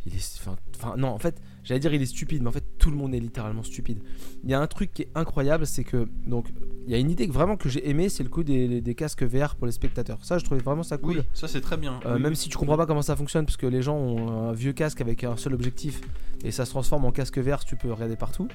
il 0.08 0.14
est 0.14 0.38
enfin 0.40 0.54
enfin, 0.76 0.96
non 0.96 1.08
en 1.08 1.18
fait 1.18 1.40
j'allais 1.64 1.80
dire 1.80 1.92
il 1.92 2.00
est 2.00 2.06
stupide 2.06 2.40
mais 2.40 2.48
en 2.48 2.52
fait 2.52 2.62
tout 2.78 2.90
le 2.92 2.96
monde 2.96 3.12
est 3.12 3.18
littéralement 3.18 3.64
stupide 3.64 3.98
il 4.44 4.50
y 4.50 4.54
a 4.54 4.60
un 4.60 4.66
truc 4.68 4.92
qui 4.94 5.02
est 5.02 5.10
incroyable 5.16 5.66
c'est 5.66 5.82
que 5.82 6.06
donc 6.28 6.46
il 6.86 6.92
y 6.92 6.94
a 6.94 6.98
une 6.98 7.10
idée 7.10 7.26
que 7.26 7.32
vraiment 7.32 7.56
que 7.56 7.68
j'ai 7.68 7.88
aimé 7.90 8.08
c'est 8.08 8.22
le 8.22 8.28
coup 8.28 8.44
des, 8.44 8.80
des 8.80 8.94
casques 8.94 9.24
VR 9.24 9.56
pour 9.56 9.66
les 9.66 9.72
spectateurs 9.72 10.24
ça 10.24 10.38
je 10.38 10.44
trouvais 10.44 10.60
vraiment 10.60 10.84
ça 10.84 10.98
cool 10.98 11.16
Oui, 11.18 11.22
ça 11.34 11.48
c'est 11.48 11.60
très 11.60 11.76
bien. 11.76 11.98
Euh, 12.06 12.14
Oui, 12.14 12.22
même 12.22 12.36
si 12.36 12.48
tu 12.48 12.56
comprends 12.56 12.76
pas 12.76 12.86
comment 12.86 13.02
ça 13.02 13.16
fonctionne, 13.16 13.44
parce 13.44 13.56
que 13.56 13.66
les 13.66 13.82
gens 13.82 13.96
ont 13.96 14.50
un 14.50 14.52
vieux 14.52 14.72
casque 14.72 15.00
avec 15.00 15.24
un 15.24 15.36
seul 15.36 15.52
objectif 15.54 16.00
et 16.44 16.52
ça 16.52 16.64
se 16.64 16.70
transforme 16.70 17.04
en 17.06 17.10
casque 17.10 17.38
vert 17.38 17.60
si 17.62 17.66
tu 17.66 17.74
peux 17.76 17.92
regarder 17.92 18.14
partout. 18.14 18.46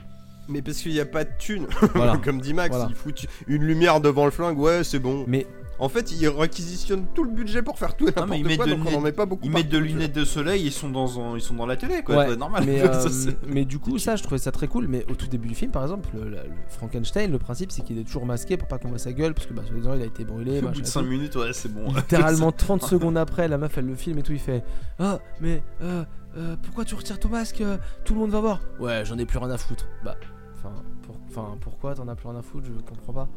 Mais 0.51 0.61
parce 0.61 0.77
qu'il 0.77 0.91
n'y 0.91 0.99
a 0.99 1.05
pas 1.05 1.23
de 1.23 1.31
thunes. 1.39 1.67
Voilà. 1.95 2.17
Comme 2.17 2.41
dit 2.41 2.53
Max, 2.53 2.75
Voilà. 2.75 2.89
il 2.89 2.95
fout 2.95 3.25
une 3.47 3.63
lumière 3.63 4.01
devant 4.01 4.25
le 4.25 4.31
flingue, 4.31 4.59
ouais, 4.59 4.83
c'est 4.83 4.99
bon. 4.99 5.23
Mais 5.27 5.47
En 5.79 5.89
fait, 5.89 6.11
ils 6.11 6.27
réquisitionnent 6.29 7.07
tout 7.15 7.23
le 7.23 7.31
budget 7.31 7.63
pour 7.63 7.79
faire 7.79 7.95
tout 7.97 8.07
et 8.07 8.11
Non, 8.15 8.27
mais 8.27 8.39
ils 8.39 8.45
n'importe 8.47 8.69
mettent 8.69 8.79
quoi, 8.81 8.91
on 8.93 8.97
en 8.97 9.01
met 9.01 9.11
pas 9.11 9.25
beaucoup. 9.25 9.41
Ils 9.45 9.51
mettent 9.51 9.69
de 9.69 9.79
lunettes 9.79 10.13
de 10.13 10.23
soleil, 10.25 10.63
ils 10.63 10.71
sont 10.71 10.89
dans, 10.89 11.35
ils 11.35 11.41
sont 11.41 11.55
dans 11.55 11.65
la 11.65 11.75
télé 11.75 12.03
quoi, 12.03 12.17
Ouais, 12.17 12.27
c'est 12.29 12.35
normal. 12.37 12.65
mais, 12.67 12.81
euh, 12.87 13.09
mais 13.47 13.65
du 13.65 13.79
coup, 13.79 13.97
ça, 13.97 14.15
je 14.15 14.21
trouvais 14.21 14.37
ça 14.37 14.51
très 14.51 14.67
cool. 14.67 14.87
Mais 14.87 15.03
au 15.09 15.15
tout 15.15 15.25
début 15.25 15.47
du 15.47 15.55
film, 15.55 15.71
par 15.71 15.81
exemple, 15.81 16.07
le, 16.13 16.29
la- 16.29 16.43
le 16.43 16.51
Frankenstein, 16.69 17.31
le 17.31 17.39
principe, 17.39 17.71
c'est 17.71 17.81
qu'il 17.81 17.97
est 17.97 18.03
toujours 18.03 18.27
masqué 18.27 18.57
pour 18.57 18.67
pas 18.67 18.77
qu'on 18.77 18.89
voit 18.89 18.99
sa 18.99 19.11
gueule, 19.11 19.33
parce 19.33 19.47
que 19.47 19.53
bah, 19.53 19.63
soi-disant, 19.65 19.95
il 19.95 20.03
a 20.03 20.05
été 20.05 20.23
brûlé. 20.23 20.59
Au 20.59 20.67
bout 20.67 20.81
de 20.81 20.81
et 20.81 20.85
5 20.85 21.01
tout. 21.01 21.07
minutes, 21.07 21.35
ouais, 21.35 21.51
c'est 21.53 21.73
bon. 21.73 21.91
Littéralement 21.95 22.51
30 22.51 22.83
secondes 22.83 23.17
après, 23.17 23.47
la 23.47 23.57
meuf 23.57 23.75
elle 23.79 23.87
le 23.87 23.95
filme 23.95 24.19
et 24.19 24.23
tout, 24.23 24.33
il 24.33 24.39
fait 24.39 24.63
Ah, 24.99 25.17
mais 25.39 25.63
euh, 25.81 26.03
euh, 26.37 26.55
pourquoi 26.61 26.85
tu 26.85 26.93
retires 26.93 27.19
ton 27.19 27.29
masque 27.29 27.61
euh, 27.61 27.77
Tout 28.05 28.13
le 28.13 28.19
monde 28.19 28.29
va 28.29 28.39
voir. 28.39 28.61
Ouais, 28.79 29.01
j'en 29.03 29.17
ai 29.17 29.25
plus 29.25 29.39
rien 29.39 29.49
à 29.49 29.57
foutre. 29.57 29.87
Bah, 30.05 30.15
enfin, 30.63 30.83
pour, 31.03 31.15
enfin, 31.29 31.57
pourquoi 31.59 31.95
t'en 31.95 32.07
as 32.07 32.15
plus 32.15 32.29
rien 32.29 32.37
à 32.39 32.41
foutre 32.41 32.67
Je 32.67 32.73
comprends 32.81 33.13
pas. 33.13 33.29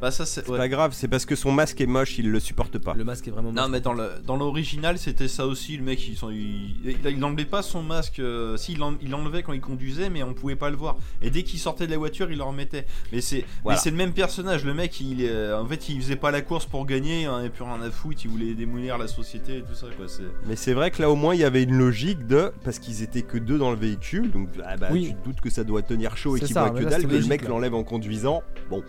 Bah 0.00 0.10
ça 0.10 0.26
c'est. 0.26 0.48
Ouais. 0.48 0.58
pas 0.58 0.68
grave, 0.68 0.92
c'est 0.94 1.08
parce 1.08 1.24
que 1.26 1.36
son 1.36 1.52
masque 1.52 1.80
est 1.80 1.86
moche, 1.86 2.18
il 2.18 2.30
le 2.30 2.40
supporte 2.40 2.78
pas. 2.78 2.94
Le 2.94 3.04
masque 3.04 3.28
est 3.28 3.30
vraiment. 3.30 3.52
Non 3.52 3.62
moche. 3.62 3.70
mais 3.70 3.80
dans 3.80 3.92
le 3.92 4.08
dans 4.26 4.36
l'original 4.36 4.98
c'était 4.98 5.28
ça 5.28 5.46
aussi 5.46 5.76
le 5.76 5.84
mec 5.84 6.06
il 6.08 6.16
s'en- 6.16 6.30
il, 6.30 6.74
il, 6.84 6.96
il 7.06 7.24
enlevait 7.24 7.44
pas 7.44 7.62
son 7.62 7.82
masque 7.82 8.18
euh, 8.18 8.56
si 8.56 8.72
il 9.00 9.10
l'enlevait 9.10 9.42
quand 9.42 9.52
il 9.52 9.60
conduisait 9.60 10.10
mais 10.10 10.22
on 10.22 10.34
pouvait 10.34 10.56
pas 10.56 10.70
le 10.70 10.76
voir 10.76 10.96
et 11.20 11.30
dès 11.30 11.42
qu'il 11.44 11.58
sortait 11.58 11.86
de 11.86 11.92
la 11.92 11.98
voiture 11.98 12.30
il 12.30 12.38
le 12.38 12.42
remettait 12.44 12.86
mais 13.12 13.20
c'est 13.20 13.44
Voilà. 13.62 13.76
mais 13.76 13.82
c'est 13.82 13.90
le 13.90 13.96
même 13.96 14.12
personnage 14.12 14.64
le 14.64 14.74
mec 14.74 15.00
il 15.00 15.22
est- 15.22 15.52
en 15.52 15.66
fait 15.66 15.88
il 15.88 16.00
faisait 16.00 16.16
pas 16.16 16.30
la 16.30 16.40
course 16.42 16.66
pour 16.66 16.84
gagner 16.86 17.26
hein, 17.26 17.42
et 17.44 17.48
puis 17.50 17.62
rien 17.64 17.80
à 17.80 17.90
foutre 17.90 18.20
il 18.24 18.30
voulait 18.30 18.54
démolir 18.54 18.98
la 18.98 19.06
société 19.08 19.58
et 19.58 19.62
tout 19.62 19.74
ça 19.74 19.86
quoi 19.96 20.06
Mais 20.46 20.56
c'est 20.56 20.72
vrai 20.74 20.90
que 20.90 21.00
là 21.02 21.10
au 21.10 21.16
moins 21.16 21.34
il 21.34 21.40
y 21.40 21.44
avait 21.44 21.62
une 21.62 21.76
logique 21.78 22.26
de 22.26 22.52
parce 22.64 22.78
qu'ils 22.78 23.02
étaient 23.02 23.22
que 23.22 23.38
deux 23.38 23.58
dans 23.58 23.70
le 23.70 23.76
véhicule, 23.76 24.30
donc 24.30 24.48
ah 24.64 24.76
bah, 24.76 24.88
Oui. 24.90 25.08
tu 25.08 25.14
te 25.14 25.24
doutes 25.24 25.40
que 25.40 25.50
ça 25.50 25.64
doit 25.64 25.82
tenir 25.82 26.16
chaud 26.16 26.36
et 26.36 26.40
qu'il 26.40 26.48
ça, 26.48 26.62
voit 26.68 26.80
que 26.80 26.84
dalle, 26.84 27.06
que 27.06 27.14
le 27.14 27.26
mec 27.26 27.46
l'enlève 27.46 27.74
en 27.74 27.84
conduisant. 27.84 28.42
Bon, 28.70 28.82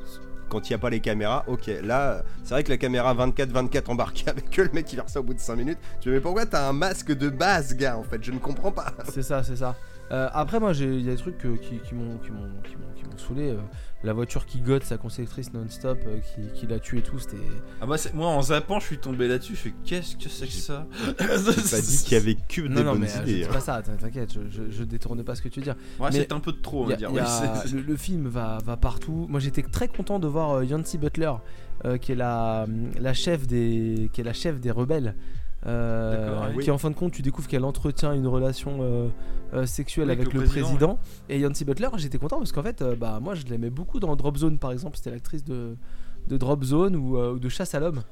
quand 0.53 0.69
il 0.69 0.71
n'y 0.71 0.75
a 0.75 0.79
pas 0.79 0.89
les 0.89 0.99
caméras, 0.99 1.43
ok. 1.47 1.69
Là, 1.83 2.23
c'est 2.43 2.53
vrai 2.53 2.63
que 2.63 2.69
la 2.69 2.77
caméra 2.77 3.13
24-24 3.13 3.89
embarquée 3.91 4.29
avec 4.29 4.57
eux, 4.59 4.63
le 4.63 4.71
mec 4.71 4.91
il 4.93 5.01
ça 5.07 5.19
au 5.19 5.23
bout 5.23 5.33
de 5.33 5.39
5 5.39 5.55
minutes. 5.55 5.79
Je 6.03 6.09
me 6.09 6.15
mais 6.15 6.21
pourquoi 6.21 6.45
t'as 6.45 6.69
un 6.69 6.73
masque 6.73 7.11
de 7.11 7.29
base, 7.29 7.75
gars 7.75 7.97
En 7.97 8.03
fait, 8.03 8.23
je 8.23 8.31
ne 8.31 8.37
comprends 8.37 8.71
pas. 8.71 8.93
C'est 9.11 9.23
ça, 9.23 9.43
c'est 9.43 9.57
ça. 9.57 9.75
Euh, 10.11 10.29
après, 10.31 10.59
moi, 10.59 10.71
il 10.75 11.01
y 11.01 11.09
a 11.09 11.15
des 11.15 11.17
trucs 11.17 11.43
euh, 11.45 11.57
qui, 11.57 11.79
qui 11.79 11.95
m'ont 11.95 12.19
saoulé. 13.17 13.55
Euh, 14.03 14.07
la 14.07 14.13
voiture 14.13 14.45
qui 14.45 14.59
gote 14.59 14.83
sa 14.83 14.97
conceptrice 14.97 15.53
non-stop, 15.53 15.99
euh, 16.05 16.17
qui, 16.19 16.59
qui 16.59 16.67
la 16.67 16.79
tue 16.79 16.99
et 16.99 17.01
tout, 17.01 17.19
c'était. 17.19 17.37
ah 17.81 17.85
bah 17.85 17.97
c'est- 17.97 18.13
moi 18.13 18.27
en 18.27 18.41
zappant 18.41 18.79
je 18.79 18.85
suis 18.85 18.97
tombé 18.97 19.27
là-dessus 19.27 19.55
je 19.55 19.59
fais 19.59 19.73
qu'est-ce 19.85 20.15
que 20.17 20.29
c'est 20.29 20.45
que 20.47 20.51
ça 20.53 20.87
T'as 21.17 21.37
dit 21.81 22.03
qu'il 22.03 22.13
y 22.13 22.15
avait 22.21 22.35
que 22.47 22.61
des 22.61 22.69
Non, 22.69 22.83
non, 22.83 22.91
bonnes 22.93 23.01
mais 23.01 23.09
euh, 23.11 23.17
je 23.17 23.21
idées. 23.23 23.35
dis 23.39 23.43
hein. 23.45 23.49
pas 23.51 23.59
ça. 23.59 23.81
t'in- 23.81 23.95
T'inquiète, 23.95 24.33
je, 24.33 24.41
je, 24.49 24.69
je 24.71 24.83
détourne 24.83 25.23
pas 25.23 25.35
ce 25.35 25.41
que 25.41 25.49
tu 25.49 25.59
veux 25.59 25.63
dire. 25.65 25.75
ouais, 25.99 26.09
mais 26.11 26.19
c'est 26.19 26.31
un 26.33 26.39
peu 26.39 26.51
de 26.51 26.57
trop 26.61 26.83
on 26.83 26.87
va 26.87 26.95
dire 26.95 27.09
c'est- 27.65 27.73
le, 27.73 27.81
le 27.81 27.95
film 27.97 28.27
va, 28.27 28.57
va 28.65 28.77
partout. 28.77 29.27
Moi, 29.29 29.39
j'étais 29.39 29.61
très 29.61 29.87
content 29.87 30.19
de 30.19 30.27
voir 30.27 30.51
euh, 30.51 30.65
Yancy 30.65 30.97
Butler, 30.97 31.31
euh, 31.85 31.97
qui 31.97 32.11
est 32.11 32.15
la, 32.15 32.67
la 32.99 33.13
chef 33.13 33.47
des 33.47 34.09
qui 34.13 34.21
est 34.21 34.23
la 34.23 34.33
chef 34.33 34.59
des 34.59 34.71
rebelles. 34.71 35.15
Euh, 35.65 36.51
oui. 36.55 36.63
qui 36.63 36.71
en 36.71 36.77
fin 36.77 36.89
de 36.89 36.95
compte 36.95 37.13
tu 37.13 37.21
découvres 37.21 37.47
qu'elle 37.47 37.63
entretient 37.63 38.13
une 38.13 38.27
relation 38.27 38.79
euh, 38.81 39.07
euh, 39.53 39.65
sexuelle 39.65 40.07
Oui, 40.07 40.11
avec 40.11 40.27
avec 40.27 40.33
le 40.33 40.41
le 40.41 40.45
président, 40.47 40.67
président, 40.67 40.99
et 41.29 41.39
Yancy 41.39 41.65
Butler. 41.65 41.89
J'étais 41.97 42.17
content 42.17 42.37
parce 42.37 42.51
qu'en 42.51 42.63
fait 42.63 42.83
bah 42.99 43.19
moi 43.21 43.35
je 43.35 43.45
l'aimais 43.45 43.69
beaucoup 43.69 43.99
dans 43.99 44.15
Drop 44.15 44.37
Zone 44.37 44.59
par 44.59 44.71
exemple. 44.71 44.97
C'était 44.97 45.11
l'actrice 45.11 45.43
de, 45.43 45.75
de 46.27 46.37
Drop 46.37 46.63
Zone 46.63 46.95
ou, 46.95 47.17
ou 47.17 47.39
de 47.39 47.49
Chasse 47.49 47.75
à 47.75 47.79
l'homme 47.79 48.03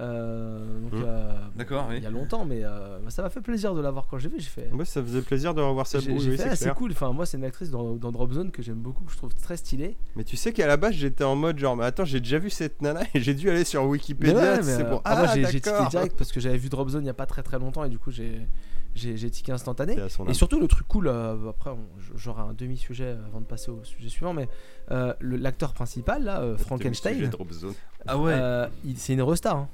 donc 0.00 0.92
Hmm. 0.92 1.04
euh, 1.04 1.32
d'accord 1.56 1.86
oui 1.90 1.96
il 1.98 2.02
y 2.02 2.06
a 2.06 2.10
longtemps 2.10 2.44
mais 2.44 2.64
euh, 2.64 2.98
ça 3.10 3.22
m'a 3.22 3.30
fait 3.30 3.40
plaisir 3.40 3.74
de 3.74 3.80
la 3.80 3.90
voir 3.90 4.06
quand 4.08 4.18
j'ai 4.18 4.28
vu 4.28 4.36
j'ai 4.38 4.48
fait 4.48 4.68
Moi, 4.72 4.84
ça 4.84 5.02
faisait 5.02 5.22
plaisir 5.22 5.54
de 5.54 5.60
revoir 5.60 5.86
oui, 5.94 6.36
fait 6.36 6.56
c'est 6.56 6.68
ah, 6.68 6.74
cool 6.74 6.92
enfin 6.92 7.12
moi 7.12 7.26
c'est 7.26 7.36
une 7.36 7.44
actrice 7.44 7.70
dans, 7.70 7.94
dans 7.94 8.10
Drop 8.10 8.32
Zone 8.32 8.50
que 8.50 8.62
j'aime 8.62 8.80
beaucoup 8.80 9.04
que 9.04 9.12
je 9.12 9.16
trouve 9.16 9.34
très 9.34 9.56
stylée 9.56 9.96
Mais 10.16 10.24
tu 10.24 10.36
sais 10.36 10.52
qu'à 10.52 10.66
la 10.66 10.76
base, 10.76 10.94
j'étais 10.94 11.24
en 11.24 11.36
mode 11.36 11.58
genre, 11.58 11.76
mais 11.76 11.84
attends, 11.84 12.04
j'ai 12.04 12.20
déjà 12.20 12.38
vu 12.38 12.50
cette 12.50 12.82
nana 12.82 13.02
et 13.14 13.20
j'ai 13.20 13.34
dû 13.34 13.50
aller 13.50 13.64
sur 13.64 13.84
Wikipédia. 13.84 14.62
c'est 14.62 14.82
euh, 14.84 14.90
bon. 14.90 15.00
ah, 15.04 15.16
moi 15.16 15.26
Ah, 15.28 15.34
j'ai 15.34 15.44
j'ai 15.44 15.60
tiqué 15.60 15.70
d'accord. 15.70 15.88
direct 15.88 16.16
parce 16.16 16.32
que 16.32 16.40
j'avais 16.40 16.58
vu 16.58 16.68
Drop 16.68 16.88
Zone 16.88 17.04
il 17.04 17.06
y 17.06 17.10
a 17.10 17.14
pas 17.14 17.26
très 17.26 17.42
très 17.42 17.58
longtemps 17.58 17.84
et 17.84 17.88
du 17.88 17.98
coup 17.98 18.10
j'ai 18.10 18.48
j'ai 18.94 19.30
tiqué 19.30 19.52
instantané. 19.52 19.96
Et 20.28 20.34
surtout 20.34 20.58
le 20.60 20.66
truc 20.66 20.86
cool, 20.88 21.06
euh, 21.06 21.50
après 21.50 21.70
j'aurai 22.16 22.42
un 22.42 22.54
demi-sujet 22.54 23.16
avant 23.26 23.40
de 23.40 23.46
passer 23.46 23.70
au 23.70 23.84
sujet 23.84 24.08
suivant, 24.08 24.32
mais 24.32 24.48
euh, 24.90 25.14
l'acteur 25.20 25.72
principal 25.74 26.24
là, 26.24 26.40
euh, 26.40 26.56
Frankenstein, 26.58 27.28
Drop 27.28 27.52
Zone. 27.52 27.74
ah 28.06 28.18
ouais 28.18 28.32
euh, 28.34 28.66
c'est 28.96 29.12
une 29.12 29.22
restar. 29.22 29.56
hein. 29.56 29.68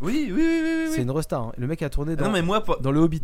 Oui 0.00 0.30
oui 0.30 0.32
oui 0.34 0.60
oui, 0.62 0.84
oui. 0.86 0.92
C'est 0.94 1.02
une 1.02 1.10
restar. 1.10 1.42
hein. 1.42 1.52
Le 1.56 1.66
mec 1.66 1.82
a 1.82 1.88
tourné 1.90 2.12
Ah 2.12 2.16
dans, 2.16 2.24
non 2.26 2.32
mais 2.32 2.42
moi 2.42 2.62
pas- 2.62 2.76
dans 2.80 2.92
le 2.92 3.00
Hobbit. 3.00 3.22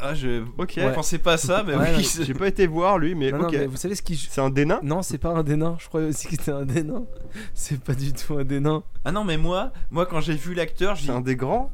ah 0.00 0.14
je 0.14 0.44
Ok. 0.58 0.74
je 0.76 0.88
pensais 0.94 1.18
pas 1.18 1.32
à 1.32 1.36
ça 1.36 1.64
mais 1.66 1.74
Ouais, 1.74 1.86
oui 1.90 1.96
non, 1.96 2.02
c'est- 2.04 2.24
J'ai 2.24 2.34
pas 2.34 2.46
été 2.46 2.66
voir 2.68 2.98
lui, 2.98 3.16
mais 3.16 3.32
Non, 3.32 3.38
non, 3.38 3.44
ok. 3.48 3.52
mais 3.54 3.66
vous 3.66 3.76
savez 3.76 3.96
ce 3.96 4.02
qui 4.02 4.16
C'est 4.16 4.40
un 4.40 4.48
dénain 4.50 4.78
Non, 4.84 5.02
c'est 5.02 5.18
pas 5.18 5.30
un 5.30 5.42
des 5.42 5.56
nains. 5.56 5.76
Je 5.80 5.88
croyais 5.88 6.06
aussi 6.08 6.28
que 6.28 6.36
c'était 6.36 6.52
un 6.52 6.64
des 6.64 6.84
nains. 6.84 7.04
C'est 7.54 7.80
pas 7.82 7.94
du 7.94 8.12
tout 8.12 8.34
un 8.38 8.44
des 8.44 8.60
nains. 8.60 8.84
ah 9.04 9.10
non 9.12 9.24
mais 9.24 9.36
moi 9.36 9.72
moi 9.90 10.06
quand 10.06 10.20
j'ai 10.20 10.34
vu 10.34 10.54
l'acteur 10.54 10.94
j'ai 10.94 11.06
C'est 11.06 11.12
un 11.12 11.20
des 11.20 11.34
grands 11.36 11.72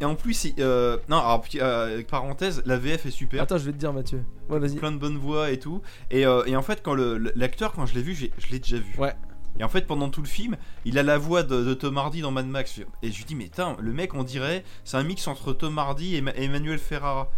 Et 0.00 0.06
en 0.06 0.14
plus, 0.14 0.44
il- 0.44 0.54
euh, 0.60 0.96
non, 1.10 1.18
alors, 1.18 1.42
puis, 1.42 1.58
euh, 1.60 2.02
parenthèse, 2.10 2.62
la 2.64 2.78
VF 2.78 3.04
est 3.04 3.10
super. 3.10 3.42
Attends, 3.42 3.58
je 3.58 3.66
vais 3.66 3.72
te 3.72 3.76
dire, 3.76 3.92
Mathieu. 3.92 4.24
Ouais, 4.48 4.58
vas-y. 4.58 4.76
Plein 4.76 4.92
de 4.92 4.96
bonnes 4.96 5.18
voix 5.18 5.50
et 5.50 5.58
tout. 5.58 5.82
Et, 6.10 6.24
euh, 6.24 6.42
et 6.46 6.56
en 6.56 6.62
fait, 6.62 6.80
quand 6.82 6.94
le- 6.94 7.18
le- 7.18 7.32
l'acteur, 7.36 7.74
quand 7.74 7.84
je 7.84 7.94
l'ai 7.94 8.00
vu, 8.00 8.14
j'ai- 8.14 8.32
je 8.38 8.50
l'ai 8.50 8.60
déjà 8.60 8.78
vu. 8.78 8.94
Ouais. 8.96 9.12
Et 9.60 9.64
en 9.64 9.68
fait, 9.68 9.86
pendant 9.86 10.08
tout 10.08 10.22
le 10.22 10.26
film, 10.26 10.56
il 10.84 10.98
a 10.98 11.02
la 11.02 11.18
voix 11.18 11.42
de, 11.42 11.62
de 11.62 11.74
Tom 11.74 11.96
Hardy 11.98 12.22
dans 12.22 12.30
Mad 12.32 12.46
Max. 12.46 12.80
Et 13.02 13.12
je 13.12 13.16
lui 13.18 13.24
dis, 13.24 13.34
mais 13.34 13.44
putain, 13.44 13.76
le 13.78 13.92
mec, 13.92 14.14
on 14.14 14.24
dirait, 14.24 14.64
c'est 14.84 14.96
un 14.96 15.02
mix 15.04 15.28
entre 15.28 15.52
Tom 15.52 15.78
Hardy 15.78 16.16
et, 16.16 16.22
Ma- 16.22 16.32
et 16.34 16.44
Emmanuel 16.44 16.78
Ferrara. 16.78 17.30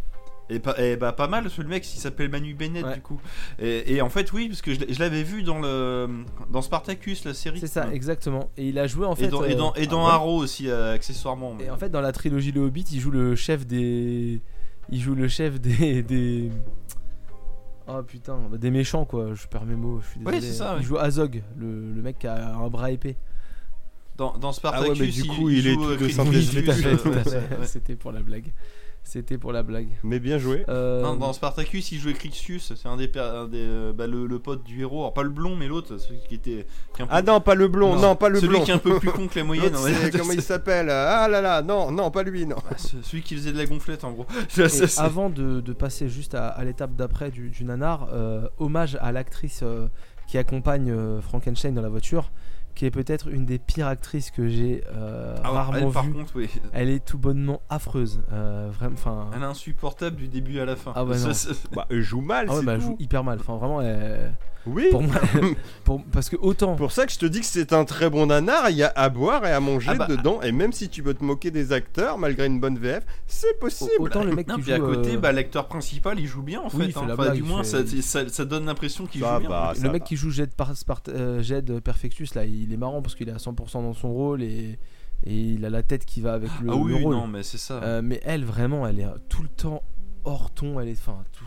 Et, 0.51 0.59
pas- 0.59 0.79
et 0.81 0.97
bah 0.97 1.13
pas 1.13 1.29
mal, 1.29 1.47
le 1.57 1.65
mec 1.65 1.85
il 1.95 1.99
s'appelle 1.99 2.29
Manu 2.29 2.53
Bennett 2.55 2.85
Ouais. 2.85 2.95
du 2.95 3.01
coup. 3.01 3.21
Et, 3.59 3.95
et 3.95 4.03
en 4.03 4.11
fait 4.11 4.33
oui, 4.33 4.49
parce 4.49 4.61
que 4.61 4.75
je, 4.75 4.99
l'avais 4.99 5.23
vu 5.23 5.43
dans 5.45 5.61
le 5.61 6.09
dans 6.51 6.61
Spartacus 6.63 7.25
la 7.25 7.33
série. 7.33 7.59
C'est 7.61 7.69
ça, 7.69 7.87
Ouais. 7.87 7.95
exactement. 7.95 8.51
Et 8.57 8.69
il 8.69 8.79
a 8.79 8.87
joué 8.87 9.07
en 9.07 9.15
fait. 9.15 9.27
et 9.27 9.29
dans, 9.29 9.45
et 9.45 9.53
euh, 9.53 9.57
dans, 9.57 9.75
et 9.75 9.87
dans 9.87 10.05
ah 10.05 10.09
ouais. 10.09 10.15
Arrow 10.15 10.37
aussi 10.39 10.69
euh, 10.69 10.95
accessoirement. 10.95 11.57
Et 11.61 11.71
en 11.71 11.77
fait, 11.79 11.89
dans 11.91 12.01
la 12.03 12.13
trilogie 12.13 12.53
Le 12.53 12.61
Hobbit, 12.61 12.85
il 12.93 13.01
joue 13.01 13.11
le 13.13 13.35
chef 13.35 13.67
des. 13.67 14.43
Il 14.91 15.01
joue 15.01 15.15
le 15.15 15.29
chef 15.29 15.61
des. 15.61 16.03
des... 16.03 16.51
Oh 17.89 18.03
putain, 18.03 18.39
bah, 18.51 18.59
des 18.59 18.71
méchants 18.71 19.05
quoi, 19.05 19.35
je 19.35 19.47
perds 19.47 19.65
mes 19.67 19.75
mots, 19.77 20.01
je 20.01 20.09
suis 20.11 20.21
Ouais, 20.21 20.33
désolé. 20.33 20.53
c'est 20.53 20.59
ça, 20.59 20.77
Il 20.79 20.85
joue 20.85 20.99
Azog, 20.99 21.43
le, 21.59 21.93
le 21.93 22.03
mec 22.03 22.19
qui 22.19 22.27
a 22.27 22.55
un 22.55 22.69
bras 22.69 22.91
épais. 22.91 23.17
dans, 24.17 24.37
dans 24.39 24.53
Spartacus, 24.53 24.89
Ah 24.89 24.93
ouais, 24.93 24.99
mais 25.01 25.13
du 25.13 25.21
il- 25.21 25.27
coup, 25.29 25.49
il, 25.51 25.59
il 25.59 25.67
est 25.67 25.75
joue, 25.75 25.81
tout 25.85 25.91
euh, 25.91 25.97
de. 27.59 27.65
C'était 27.67 27.97
pour 27.97 28.13
la 28.13 28.23
blague. 28.23 28.53
C'était 29.05 29.37
pour 29.37 29.53
la 29.53 29.63
blague. 29.63 29.89
Mais 30.05 30.21
bien 30.21 30.39
joué. 30.39 30.65
Euh, 30.69 31.03
Non, 31.03 31.17
dans 31.17 31.33
Spartacus, 31.33 31.91
il 31.93 31.99
jouait 31.99 32.15
Crixus, 32.15 32.61
c'est 32.75 32.87
un 32.89 32.97
des, 32.97 33.09
per- 33.09 33.21
un 33.21 33.47
des 33.49 33.59
euh, 33.59 33.93
bah, 33.93 34.07
le, 34.07 34.27
le 34.27 34.39
pote 34.39 34.63
du 34.65 34.81
héros, 34.81 35.01
alors 35.01 35.13
pas 35.13 35.25
le 35.25 35.29
blond, 35.29 35.55
mais 35.57 35.67
l'autre, 35.67 35.99
celui 35.99 36.21
qui 36.29 36.37
était. 36.37 36.67
qui 36.95 37.01
est 37.01 37.05
un 37.05 37.07
peu- 37.09 37.13
Ah 37.15 37.21
non, 37.21 37.41
pas 37.41 37.55
le 37.55 37.69
blond, 37.69 37.97
non, 38.01 38.17
pas 38.17 38.29
le 38.29 38.39
celui 38.41 38.55
blond. 38.55 38.65
qui 38.65 38.71
est 38.71 38.75
un 38.75 38.79
peu 38.79 38.99
plus 39.01 39.11
con 39.11 39.27
que 39.27 39.39
la 39.39 39.45
moyenne. 39.45 39.75
Comment 40.17 40.33
il 40.33 40.41
s'appelle? 40.41 40.89
Ah 40.89 41.29
là 41.29 41.41
là, 41.41 41.63
non, 41.63 41.91
non, 41.91 42.11
pas 42.11 42.23
lui, 42.23 42.47
non. 42.47 42.57
Ah, 42.71 42.79
ce- 42.79 43.03
Celui 43.03 43.23
qui 43.23 43.35
faisait 43.35 43.53
de 43.53 43.59
la 43.59 43.67
gonflette 43.67 44.05
en 44.05 44.13
gros. 44.13 44.27
et 44.31 44.45
Ça, 44.49 44.69
c'est- 44.69 45.01
avant 45.01 45.29
de, 45.31 45.61
de 45.61 45.73
passer 45.73 46.09
juste 46.09 46.35
à, 46.35 46.47
à 46.49 46.65
l'étape 46.65 46.95
d'après 46.95 47.31
du, 47.31 47.51
du 47.51 47.65
nanar, 47.65 48.09
euh, 48.13 48.49
hommage 48.59 48.97
à 49.03 49.11
l'actrice 49.13 49.61
euh, 49.65 49.89
qui 50.29 50.39
accompagne 50.39 50.91
euh, 50.91 51.21
Frankenstein 51.21 51.75
dans 51.75 51.83
la 51.83 51.89
voiture, 51.91 52.31
qui 52.75 52.87
est 52.87 52.91
peut-être 52.91 53.29
une 53.29 53.45
des 53.45 53.59
pires 53.59 53.87
actrices 53.87 54.31
que 54.31 54.49
j'ai 54.49 54.83
euh, 54.95 55.37
Ah, 55.45 55.51
rarement 55.51 55.79
elle, 55.79 55.91
par 55.91 56.11
contre, 56.11 56.33
oui. 56.37 56.49
Elle 56.73 56.89
est 56.91 57.05
tout 57.05 57.19
bonnement 57.19 57.61
affreuse. 57.69 58.23
Euh, 58.33 58.71
vraiment. 58.73 59.31
Elle 59.35 59.43
est 59.43 59.45
insupportable 59.47 60.17
du 60.17 60.29
début 60.29 60.59
à 60.59 60.65
la 60.65 60.77
fin. 60.77 60.93
Ah 60.95 61.05
ouais, 61.05 61.17
Ça, 61.19 61.29
non. 61.51 61.57
Bah, 61.73 61.87
elle 61.91 62.01
joue 62.03 62.21
mal, 62.21 62.47
Ah 62.49 62.57
ouais, 62.57 62.65
bah, 62.65 62.73
elle 62.75 62.81
joue 62.81 62.97
hyper 62.99 63.25
mal. 63.25 63.39
Enfin, 63.41 63.57
vraiment, 63.57 63.81
elle- 63.83 64.35
Oui. 64.67 64.87
Pour 64.91 65.03
moi, 65.03 65.15
pour- 65.85 66.05
parce 66.13 66.29
que 66.29 66.37
autant. 66.37 66.77
Pour 66.77 66.93
ça 66.93 67.05
que 67.07 67.13
je 67.13 67.19
te 67.19 67.27
dis 67.27 67.41
que 67.41 67.47
c'est 67.47 67.73
un 67.73 67.85
très 67.85 68.09
bon 68.11 68.27
nanar, 68.27 68.71
il 68.71 68.77
y 68.77 68.83
a 68.85 68.93
à 68.95 69.09
boire 69.09 69.45
et 69.47 69.51
à 69.53 69.59
manger 69.61 69.89
Ah 69.91 69.95
bah. 69.97 70.07
dedans, 70.07 70.41
et 70.43 70.53
même 70.53 70.73
si 70.73 70.89
tu 70.89 71.03
veux 71.03 71.15
te 71.15 71.25
moquer 71.25 71.51
des 71.51 71.73
acteurs, 71.73 72.17
malgré 72.19 72.47
une 72.47 72.61
bonne 72.61 72.79
VF, 72.79 73.05
c'est 73.27 73.59
possible. 73.59 73.91
Autant 73.99 74.23
le 74.25 74.33
mec 74.35 74.47
Non, 74.47 74.55
qui 74.57 74.63
puis 74.63 74.75
joue. 74.75 74.83
à 74.85 74.87
côté, 74.95 75.15
euh, 75.17 75.19
bah, 75.19 75.33
l'acteur 75.33 75.67
principal 75.67 76.21
il 76.21 76.27
joue 76.27 76.43
bien 76.43 76.61
en 76.61 76.69
Oui, 76.75 76.93
fait. 76.93 76.99
hein. 76.99 77.07
Enfin, 77.13 77.31
du 77.35 77.43
moins, 77.43 77.65
fait- 77.65 77.87
ça, 77.87 78.03
ça, 78.25 78.29
ça 78.29 78.45
donne 78.45 78.67
l'impression 78.67 79.07
qu'il 79.07 79.21
joue 79.23 79.39
bien. 79.41 79.49
va, 79.49 79.73
le 79.77 79.91
mec 79.91 80.03
va. 80.03 80.07
qui 80.07 80.17
joue 80.17 80.31
Jed, 80.31 80.55
par, 80.55 80.73
Spart- 80.75 81.09
euh, 81.09 81.43
Jed 81.43 81.81
Perfectus, 81.81 82.35
là, 82.35 82.45
il 82.45 82.73
est 82.73 82.77
marrant 82.77 83.03
parce 83.03 83.15
qu'il 83.15 83.29
est 83.29 83.33
à 83.33 83.39
100% 83.39 83.83
dans 83.83 83.95
son 83.95 84.13
rôle 84.13 84.43
et, 84.43 84.79
et 85.25 85.35
il 85.37 85.65
a 85.65 85.71
la 85.71 85.83
tête 85.83 86.05
qui 86.05 86.21
va 86.21 86.35
avec 86.35 86.51
le, 86.63 86.71
ah 86.71 86.77
oui, 86.77 86.93
le 86.99 87.05
rôle. 87.05 87.15
non, 87.17 87.27
mais 87.27 87.43
c'est 87.43 87.59
ça. 87.59 87.81
Euh, 87.83 88.01
mais 88.03 88.21
elle, 88.25 88.45
vraiment, 88.45 88.87
elle 88.87 89.01
est 89.01 89.07
tout 89.29 89.43
le 89.43 89.49
temps 89.49 89.83
hors 90.25 90.53
ton. 90.53 90.79
Elle 90.81 90.89
est. 90.89 90.93
Enfin, 90.93 91.19
tout. 91.33 91.42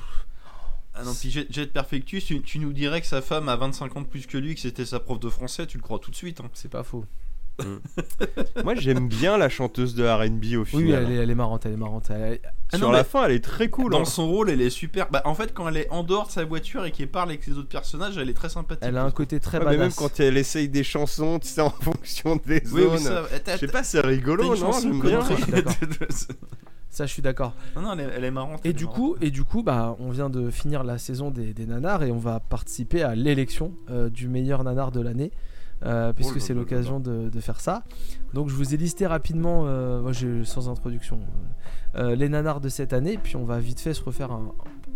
Ah 0.98 1.04
non, 1.04 1.14
puis 1.14 1.30
Jet, 1.30 1.48
Jet 1.50 1.68
Perfectus, 1.74 2.24
tu, 2.26 2.42
tu 2.42 2.58
nous 2.60 2.72
dirais 2.74 3.02
que 3.02 3.08
sa 3.08 3.22
femme 3.22 3.50
a 3.50 3.56
25 3.58 3.98
ans 3.98 4.02
de 4.02 4.08
plus 4.08 4.26
que 4.28 4.38
lui, 4.38 4.56
que 4.56 4.62
c'était 4.62 4.86
sa 4.86 5.00
prof 5.00 5.20
de 5.20 5.30
français, 5.30 5.68
tu 5.68 5.78
le 5.78 5.84
crois 5.84 6.00
tout 6.00 6.10
de 6.12 6.16
suite. 6.16 6.40
hein. 6.42 6.50
C'est 6.54 6.72
pas 6.72 6.84
faux. 6.84 7.06
Moi 8.66 8.76
j'aime 8.76 9.08
bien 9.08 9.38
la 9.38 9.48
chanteuse 9.48 9.96
de 9.96 10.04
RB 10.06 10.60
au 10.60 10.66
final. 10.66 10.86
Oui, 10.86 10.92
elle 10.92 11.12
est, 11.12 11.16
elle 11.24 11.30
est 11.30 11.36
marrante, 11.36 11.66
elle 11.66 11.72
est 11.74 11.78
marrante. 11.78 12.10
Elle- 12.10 12.40
Ah 12.74 12.78
Sur 12.78 12.88
non, 12.88 12.92
la 12.92 13.06
fin, 13.06 13.24
elle 13.26 13.32
est 13.32 13.44
très 13.44 13.70
cool. 13.70 13.92
Dans 13.94 14.02
hein. 14.02 14.06
son 14.06 14.28
rôle, 14.28 14.50
elle 14.50 14.60
est 14.60 14.70
super. 14.70 15.10
Bah, 15.10 15.22
en 15.24 15.36
fait, 15.36 15.54
quand 15.54 15.68
elle 15.70 15.78
est 15.78 15.90
en 15.90 16.04
dehors 16.04 16.28
de 16.28 16.32
sa 16.34 16.44
voiture 16.44 16.84
et 16.86 16.92
qu'elle 16.92 17.08
parle 17.10 17.30
avec 17.30 17.46
les 17.48 17.54
autres 17.58 17.70
personnages, 17.70 18.18
elle 18.18 18.30
est 18.30 18.34
très 18.34 18.50
sympathique. 18.50 18.84
Elle 18.86 18.98
a 18.98 19.04
un 19.06 19.12
côté 19.12 19.40
très 19.40 19.60
Ouais, 19.60 19.66
mais 19.66 19.72
même 19.72 19.80
badass. 19.80 19.96
quand 19.96 20.20
elle 20.20 20.36
essaye 20.36 20.68
des 20.68 20.84
chansons, 20.84 21.40
tu 21.40 21.48
sais, 21.48 21.62
en 21.62 21.70
fonction 21.82 22.36
des 22.46 22.62
Oui, 22.74 22.82
zones. 22.82 22.90
oui, 22.96 23.00
ça. 23.00 23.24
Je 23.54 23.58
sais 23.58 23.68
pas, 23.68 23.84
c'est 23.84 24.02
rigolo, 24.02 24.54
une 24.54 24.62
non 24.62 24.72
J'aime 24.74 25.00
bien. 25.02 25.20
ça, 26.96 27.06
je 27.06 27.12
suis 27.14 27.22
d'accord. 27.22 27.54
non, 27.76 27.82
non, 27.82 27.94
elle 27.94 28.00
est, 28.02 28.14
elle 28.18 28.24
est 28.24 28.32
marrante. 28.32 28.62
elle 28.64 28.68
Et 28.68 28.70
est 28.70 28.74
du 28.74 28.86
marrante. 28.86 29.00
coup, 29.00 29.16
et 29.22 29.32
du 29.32 29.44
coup, 29.44 29.64
bah, 29.64 29.96
on 30.00 30.10
vient 30.12 30.30
de 30.30 30.50
finir 30.50 30.84
la 30.84 30.98
saison 30.98 31.32
des, 31.32 31.54
des 31.54 31.66
nanars 31.66 32.04
et 32.04 32.12
on 32.12 32.18
va 32.18 32.40
participer 32.40 33.04
à 33.04 33.16
l'élection 33.16 33.74
euh, 33.90 34.10
du 34.10 34.28
meilleur 34.28 34.64
nanar 34.64 34.92
de 34.92 35.02
l'année, 35.02 35.32
euh, 35.86 36.14
puisque 36.14 36.38
Oh 36.38 36.40
c'est 36.40 36.54
l'occasion 36.54 37.00
de, 37.00 37.30
de 37.30 37.40
faire 37.42 37.60
ça. 37.60 37.84
Donc, 38.34 38.50
je 38.50 38.56
vous 38.56 38.74
ai 38.74 38.78
listé 38.78 39.06
rapidement, 39.08 39.64
euh, 39.66 40.02
moi, 40.02 40.12
j'ai- 40.14 40.46
sans 40.46 40.70
introduction, 40.70 41.20
euh, 41.96 42.16
les 42.16 42.30
nanars 42.30 42.62
de 42.62 42.70
cette 42.70 42.94
année, 42.94 43.18
puis 43.22 43.36
on 43.36 43.46
va 43.46 43.60
vite 43.60 43.80
fait 43.80 43.94
se 43.94 44.04
refaire 44.04 44.32
un, 44.32 44.54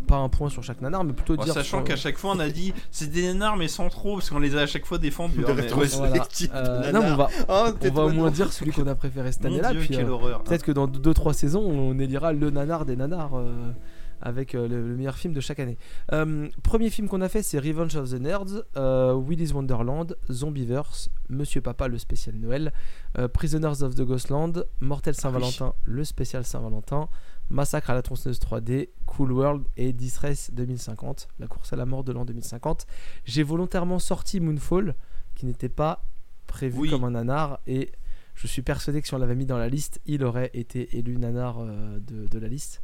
pas 0.09 0.17
un 0.17 0.29
point 0.29 0.49
sur 0.49 0.63
chaque 0.63 0.81
nanar, 0.81 1.03
mais 1.03 1.13
plutôt 1.13 1.35
Bon, 1.35 1.43
dire. 1.43 1.53
sachant 1.53 1.77
sur- 1.77 1.83
qu'à 1.85 1.95
chaque 1.95 2.17
fois 2.17 2.33
on 2.35 2.39
a 2.39 2.49
dit 2.49 2.73
c'est 2.91 3.11
des 3.11 3.27
nanars 3.27 3.55
mais 3.57 3.67
sans 3.67 3.89
trop 3.89 4.15
parce 4.15 4.29
qu'on 4.29 4.39
les 4.39 4.55
a 4.55 4.61
à 4.61 4.65
chaque 4.65 4.85
fois 4.85 4.97
défendus. 4.97 5.45
Hein, 5.47 5.53
mais- 5.55 5.67
Voilà. 5.67 6.25
Euh, 6.53 6.91
non, 6.91 7.01
mais 7.01 7.11
on 7.11 7.15
va, 7.15 7.29
Oh, 7.47 7.67
t'es 7.79 7.91
on 7.91 7.93
va 7.93 8.05
au 8.05 8.09
moins 8.11 8.31
dire 8.31 8.51
celui 8.51 8.71
qu'on 8.71 8.87
a 8.87 8.95
préféré 8.95 9.31
cette 9.31 9.45
année-là, 9.45 9.71
puis 9.73 9.87
quelle 9.87 10.05
euh, 10.05 10.09
horreur. 10.09 10.43
peut-être 10.43 10.63
que 10.63 10.71
dans 10.71 10.87
2-3 10.87 11.33
saisons, 11.33 11.61
on 11.61 11.97
élira 11.99 12.33
le 12.33 12.49
nanar 12.49 12.85
des 12.85 12.95
nanars. 12.95 13.35
euh, 13.37 13.71
avec 14.21 14.53
euh, 14.53 14.67
le, 14.67 14.85
le 14.85 14.97
meilleur 14.97 15.15
film 15.15 15.33
de 15.33 15.39
chaque 15.39 15.59
année. 15.61 15.77
Euh, 16.11 16.49
premier 16.61 16.89
film 16.89 17.07
qu'on 17.07 17.21
a 17.21 17.29
fait, 17.29 17.41
c'est 17.41 17.57
Revenge 17.57 17.95
of 17.95 18.09
the 18.09 18.19
Nerds, 18.19 18.63
euh, 18.75 19.13
Willy's 19.13 19.53
Wonderland, 19.53 20.13
Zombieverse, 20.29 21.09
Monsieur 21.29 21.61
Papa, 21.61 21.87
le 21.87 21.97
spécial 21.97 22.35
Noël, 22.35 22.73
euh, 23.17 23.29
Prisoners 23.29 23.81
of 23.81 23.95
the 23.95 24.01
Ghostland, 24.01 24.65
Mortel 24.81 25.15
Saint-Valentin, 25.15 25.73
le 25.85 26.03
spécial 26.03 26.43
Saint-Valentin, 26.43 27.07
Massacre 27.49 27.89
à 27.89 27.93
la 27.95 28.01
tronçonneuse 28.01 28.39
3D, 28.39 28.89
Cool 29.05 29.31
World 29.31 29.65
et 29.75 29.91
Distress 29.93 30.51
2050, 30.53 31.27
la 31.39 31.47
course 31.47 31.73
à 31.73 31.75
la 31.75 31.85
mort 31.85 32.03
de 32.03 32.11
l'an 32.11 32.25
2050. 32.25 32.85
J'ai 33.25 33.43
volontairement 33.43 33.99
sorti 33.99 34.39
Moonfall, 34.39 34.95
qui 35.35 35.45
n'était 35.45 35.69
pas 35.69 36.05
prévu 36.47 36.79
Oui. 36.79 36.89
comme 36.89 37.03
un 37.03 37.11
nanar, 37.11 37.59
et 37.67 37.91
je 38.35 38.47
suis 38.47 38.61
persuadé 38.61 39.01
que 39.01 39.07
si 39.07 39.13
on 39.13 39.17
l'avait 39.17 39.35
mis 39.35 39.45
dans 39.45 39.57
la 39.57 39.67
liste, 39.69 39.99
il 40.05 40.23
aurait 40.23 40.51
été 40.53 40.97
élu 40.97 41.17
nanar 41.17 41.59
euh, 41.59 41.99
de, 41.99 42.27
de 42.27 42.39
la 42.39 42.47
liste. 42.47 42.81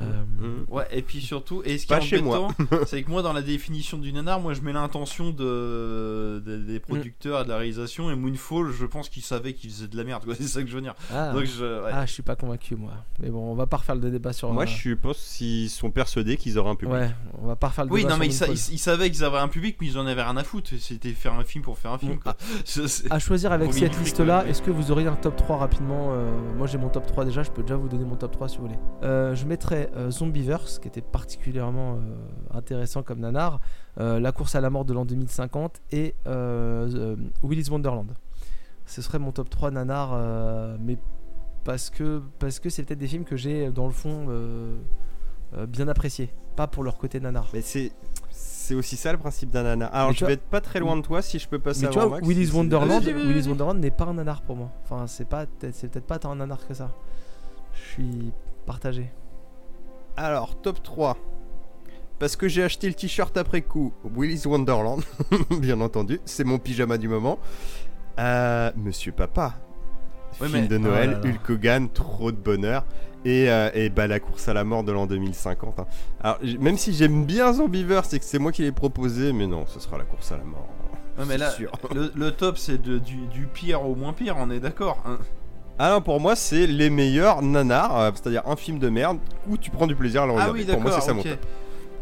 Euh, 0.00 0.04
Mm. 0.42 0.64
Ouais, 0.74 0.86
et 0.90 1.02
puis 1.02 1.20
surtout, 1.20 1.62
et 1.64 1.78
ce 1.78 1.86
qui 1.86 1.92
est 1.92 2.00
chez 2.00 2.20
moi. 2.20 2.38
embêtant, 2.40 2.78
c'est 2.86 3.02
que 3.04 3.10
moi, 3.10 3.22
dans 3.22 3.32
la 3.32 3.42
définition 3.42 3.96
du 3.98 4.12
nanar, 4.12 4.40
moi 4.40 4.54
je 4.54 4.60
mets 4.62 4.72
l'intention 4.72 5.30
de, 5.30 6.42
de- 6.44 6.56
des 6.58 6.80
producteurs 6.80 7.42
et 7.42 7.44
de 7.44 7.48
la 7.50 7.58
réalisation, 7.58 8.10
et 8.10 8.16
Moonfall, 8.16 8.72
je 8.72 8.86
pense 8.86 9.08
qu'ils 9.08 9.22
savaient 9.22 9.52
qu'ils 9.52 9.70
faisaient 9.70 9.86
de 9.88 9.96
la 9.96 10.02
merde, 10.04 10.24
quoi. 10.24 10.34
c'est 10.38 10.42
ça 10.48 10.62
que 10.62 10.68
je 10.68 10.74
veux 10.74 10.80
dire. 10.80 10.94
ah, 11.14 11.32
Donc 11.32 11.44
je. 11.44 11.84
ouais. 11.84 11.90
ah, 11.92 12.06
je 12.06 12.12
suis 12.12 12.22
pas 12.22 12.34
convaincu 12.36 12.74
moi. 12.74 12.92
Mais 13.20 13.28
bon, 13.30 13.52
on 13.52 13.54
va 13.54 13.66
pas 13.66 13.76
refaire 13.76 13.94
le 13.94 14.10
débat 14.10 14.32
sur. 14.32 14.52
Moi, 14.52 14.64
euh, 14.64 14.66
je 14.66 14.94
pense 14.94 15.18
qu'ils 15.36 15.70
sont 15.70 15.90
persuadés 15.90 16.36
qu'ils 16.36 16.58
auraient 16.58 16.70
un 16.70 16.74
public. 16.74 16.94
Ouais, 16.94 17.10
on 17.40 17.46
va 17.46 17.56
pas 17.56 17.68
refaire 17.68 17.84
le 17.84 17.92
Oui, 17.92 18.00
débat 18.02 18.14
non, 18.14 18.18
mais 18.18 18.26
ils, 18.26 18.32
sur 18.32 18.46
sa- 18.46 18.46
Moonfall. 18.46 18.66
ils- 18.70 18.74
ils 18.74 18.78
savaient 18.78 19.10
qu'ils 19.10 19.24
avaient 19.24 19.38
un 19.38 19.48
public, 19.48 19.76
mais 19.80 19.86
ils 19.88 19.98
en 19.98 20.06
avaient 20.06 20.22
rien 20.22 20.36
à 20.36 20.44
foutre. 20.44 20.70
C'était 20.78 21.10
faire 21.12 21.34
un 21.34 21.44
film 21.44 21.62
pour 21.62 21.78
faire 21.78 21.92
un 21.92 21.98
film, 21.98 22.14
Bon, 22.14 22.18
quoi. 22.18 22.36
Je 22.66 22.86
sais- 22.86 23.12
À 23.12 23.18
choisir 23.18 23.52
avec 23.52 23.66
Pour 23.66 23.74
cette 23.74 23.82
Winfrey, 23.84 24.04
liste 24.04 24.20
là, 24.20 24.36
quand 24.38 24.42
même. 24.42 24.50
est-ce 24.50 24.62
que 24.62 24.70
vous 24.70 24.90
auriez 24.90 25.06
un 25.06 25.14
top 25.16 25.36
3 25.36 25.58
rapidement 25.58 26.08
euh, 26.12 26.30
Moi 26.56 26.66
j'ai 26.66 26.78
mon 26.78 26.88
top 26.88 27.06
3 27.06 27.24
déjà, 27.24 27.42
je 27.42 27.50
peux 27.50 27.62
déjà 27.62 27.76
vous 27.76 27.88
donner 27.88 28.04
mon 28.04 28.16
top 28.16 28.32
3 28.32 28.48
si 28.48 28.56
vous 28.56 28.64
voulez. 28.64 28.78
Euh, 29.02 29.34
je 29.34 29.44
mettrais 29.46 29.81
euh, 29.96 30.10
Zombieverse 30.10 30.78
qui 30.78 30.88
était 30.88 31.00
particulièrement 31.02 31.94
euh, 31.96 32.56
intéressant 32.56 33.02
comme 33.02 33.20
nanar, 33.20 33.60
euh, 33.98 34.20
La 34.20 34.32
course 34.32 34.54
à 34.54 34.60
la 34.60 34.70
mort 34.70 34.84
de 34.84 34.92
l'an 34.92 35.04
2050 35.04 35.80
et 35.92 36.14
euh, 36.26 36.88
euh, 36.94 37.16
Willy's 37.42 37.70
Wonderland. 37.70 38.12
Ce 38.86 39.00
serait 39.02 39.18
mon 39.18 39.32
top 39.32 39.48
3 39.50 39.70
nanar, 39.70 40.10
euh, 40.14 40.76
mais 40.80 40.98
parce 41.64 41.90
que 41.90 42.20
parce 42.38 42.58
que 42.58 42.68
c'est 42.70 42.82
peut-être 42.82 42.98
des 42.98 43.06
films 43.06 43.24
que 43.24 43.36
j'ai 43.36 43.70
dans 43.70 43.86
le 43.86 43.92
fond 43.92 44.26
euh, 44.28 44.76
euh, 45.56 45.66
bien 45.66 45.86
appréciés, 45.88 46.30
pas 46.56 46.66
pour 46.66 46.82
leur 46.82 46.96
côté 46.98 47.20
nanar. 47.20 47.48
Mais 47.52 47.62
c'est. 47.62 47.92
C'est 48.30 48.74
aussi 48.76 48.96
ça 48.96 49.10
le 49.12 49.18
principe 49.18 49.50
d'un 49.50 49.64
nanar. 49.64 49.92
Alors 49.92 50.10
Mais 50.10 50.14
je 50.16 50.24
vais 50.24 50.32
être 50.34 50.42
pas 50.48 50.60
très 50.60 50.78
loin 50.78 50.96
de 50.96 51.02
toi 51.02 51.20
si 51.20 51.38
je 51.40 51.48
peux 51.48 51.58
passer 51.58 51.84
Mais 51.86 51.90
tu 51.90 51.98
avant 51.98 52.08
vois, 52.08 52.16
Max, 52.18 52.28
Willy's 52.28 52.46
si 52.46 52.52
c'est- 52.52 52.56
Wonderland, 52.58 53.02
Willy's. 53.04 53.46
Wonderland 53.48 53.78
n'est 53.80 53.90
pas 53.90 54.04
un 54.04 54.14
nanar 54.14 54.42
pour 54.42 54.54
moi. 54.56 54.70
Enfin, 54.84 55.06
c'est 55.08 55.24
pas, 55.24 55.46
c'est 55.72 55.88
peut-être 55.90 56.06
pas 56.06 56.18
tant 56.20 56.30
un 56.30 56.36
nanar 56.36 56.64
que 56.66 56.72
ça. 56.72 56.90
Je 57.74 57.80
suis 57.80 58.32
partagé. 58.64 59.10
Alors, 60.16 60.60
top 60.60 60.82
3. 60.82 61.16
Parce 62.18 62.36
que 62.36 62.46
j'ai 62.48 62.62
acheté 62.62 62.86
le 62.88 62.94
t-shirt 62.94 63.36
après 63.36 63.62
coup, 63.62 63.92
Willy's 64.04 64.46
Wonderland, 64.46 65.02
bien 65.60 65.80
entendu, 65.80 66.20
c'est 66.24 66.44
mon 66.44 66.58
pyjama 66.58 66.96
du 66.98 67.08
moment. 67.08 67.38
Euh, 68.20 68.70
Monsieur 68.76 69.10
Papa, 69.12 69.54
Ouais, 70.40 70.46
film 70.48 70.62
mais- 70.62 70.68
de 70.68 70.78
Noël, 70.78 71.18
Oh 71.20 71.24
là 71.24 71.28
là. 71.30 71.34
Hulk 71.36 71.50
Hogan, 71.50 71.88
trop 71.90 72.30
de 72.30 72.36
bonheur. 72.36 72.84
Et, 73.24 73.50
euh, 73.50 73.70
et 73.74 73.88
bah, 73.88 74.06
la 74.08 74.18
course 74.20 74.48
à 74.48 74.52
la 74.54 74.64
mort 74.64 74.82
de 74.84 74.90
l'an 74.92 75.06
2050. 75.06 75.78
hein. 75.80 75.86
Alors, 76.22 76.38
même 76.60 76.76
si 76.76 76.92
j'aime 76.92 77.24
bien 77.24 77.52
Zombieverse 77.52 78.12
et 78.14 78.18
que 78.18 78.24
c'est 78.24 78.38
moi 78.40 78.50
qui 78.52 78.62
l'ai 78.62 78.72
proposé, 78.72 79.32
mais 79.32 79.46
non, 79.46 79.64
ce 79.66 79.78
sera 79.80 79.96
la 79.98 80.04
course 80.04 80.32
à 80.32 80.36
la 80.38 80.44
mort. 80.44 80.66
Ouais, 81.18 81.24
mais 81.26 81.34
c'est 81.34 81.38
là, 81.38 81.50
sûr. 81.50 81.70
le, 81.94 82.10
le 82.14 82.30
top, 82.32 82.58
c'est 82.58 82.78
du, 82.82 82.98
du 83.00 83.46
pire 83.46 83.84
au 83.88 83.94
moins 83.94 84.12
pire, 84.12 84.36
on 84.38 84.50
est 84.50 84.58
d'accord. 84.60 85.02
hein. 85.06 85.18
Ah 85.84 85.90
non, 85.90 86.00
pour 86.00 86.20
moi, 86.20 86.36
c'est 86.36 86.66
les 86.68 86.90
meilleurs 86.90 87.42
nanars, 87.42 87.98
euh, 87.98 88.10
c'est-à-dire 88.14 88.42
un 88.46 88.54
film 88.54 88.78
de 88.78 88.88
merde 88.88 89.18
où 89.48 89.56
tu 89.56 89.68
prends 89.70 89.88
du 89.88 89.96
plaisir 89.96 90.22
à 90.22 90.26
le 90.26 90.32
Ah 90.32 90.34
regarder. 90.36 90.60
oui, 90.60 90.64
pour 90.66 90.80
moi, 90.80 90.90
d'accord. 90.90 91.02
c'est 91.02 91.08
ça 91.08 91.12
mon 91.14 91.20
ok. 91.22 91.28
top. 91.28 91.38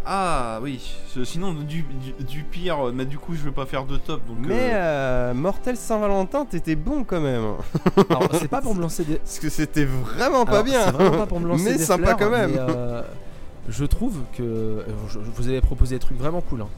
Ah 0.04 0.58
oui, 0.62 0.80
sinon 1.24 1.52
du, 1.52 1.82
du, 1.82 2.24
du 2.24 2.42
pire, 2.42 2.88
euh, 2.88 2.92
mais 2.92 3.04
du 3.04 3.18
coup 3.18 3.34
je 3.34 3.42
vais 3.42 3.50
pas 3.50 3.64
faire 3.66 3.84
de 3.84 3.96
top. 3.98 4.20
Donc, 4.26 4.38
Mais 4.40 4.54
euh, 4.72 5.30
euh, 5.30 5.34
Mortel 5.34 5.76
Saint-Valentin, 5.76 6.44
t'étais 6.46 6.74
bon 6.74 7.04
quand 7.04 7.20
même. 7.20 7.44
Alors, 8.10 8.28
c'est 8.34 8.48
pas 8.48 8.60
pour 8.62 8.74
me 8.74 8.80
lancer 8.80 9.04
des. 9.04 9.16
Parce 9.16 9.38
que 9.38 9.48
c'était 9.50 9.84
vraiment 9.84 10.44
pas 10.44 10.52
Alors, 10.52 10.64
bien. 10.64 10.84
C'est 10.86 10.90
vraiment 10.92 11.18
pas 11.18 11.26
pour 11.26 11.40
me 11.40 11.48
lancer 11.48 11.64
Mais 11.64 11.76
des 11.78 11.84
sympa 11.84 12.04
fleurs, 12.06 12.16
quand 12.18 12.30
même. 12.30 12.50
mais, 12.52 12.58
euh, 12.60 13.02
je 13.68 13.84
trouve 13.84 14.18
que 14.36 14.84
je- 15.08 15.18
vous 15.18 15.48
avez 15.48 15.60
proposé 15.60 15.96
des 15.96 16.00
trucs 16.00 16.18
vraiment 16.18 16.40
cool. 16.40 16.62
hein. 16.62 16.68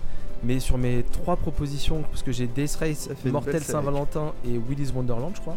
Mais 0.45 0.59
sur 0.59 0.77
mes 0.77 1.05
trois 1.13 1.37
propositions, 1.37 2.03
parce 2.11 2.23
que 2.25 2.33
j'ai 2.33 2.47
Death 2.49 2.77
Race, 2.81 3.09
Mortel. 3.25 3.63
Saint-Valentin 3.63 4.33
et 4.45 4.59
Willy's 4.69 4.93
Wonderland, 4.93 5.33
je 5.37 5.41
crois. 5.41 5.57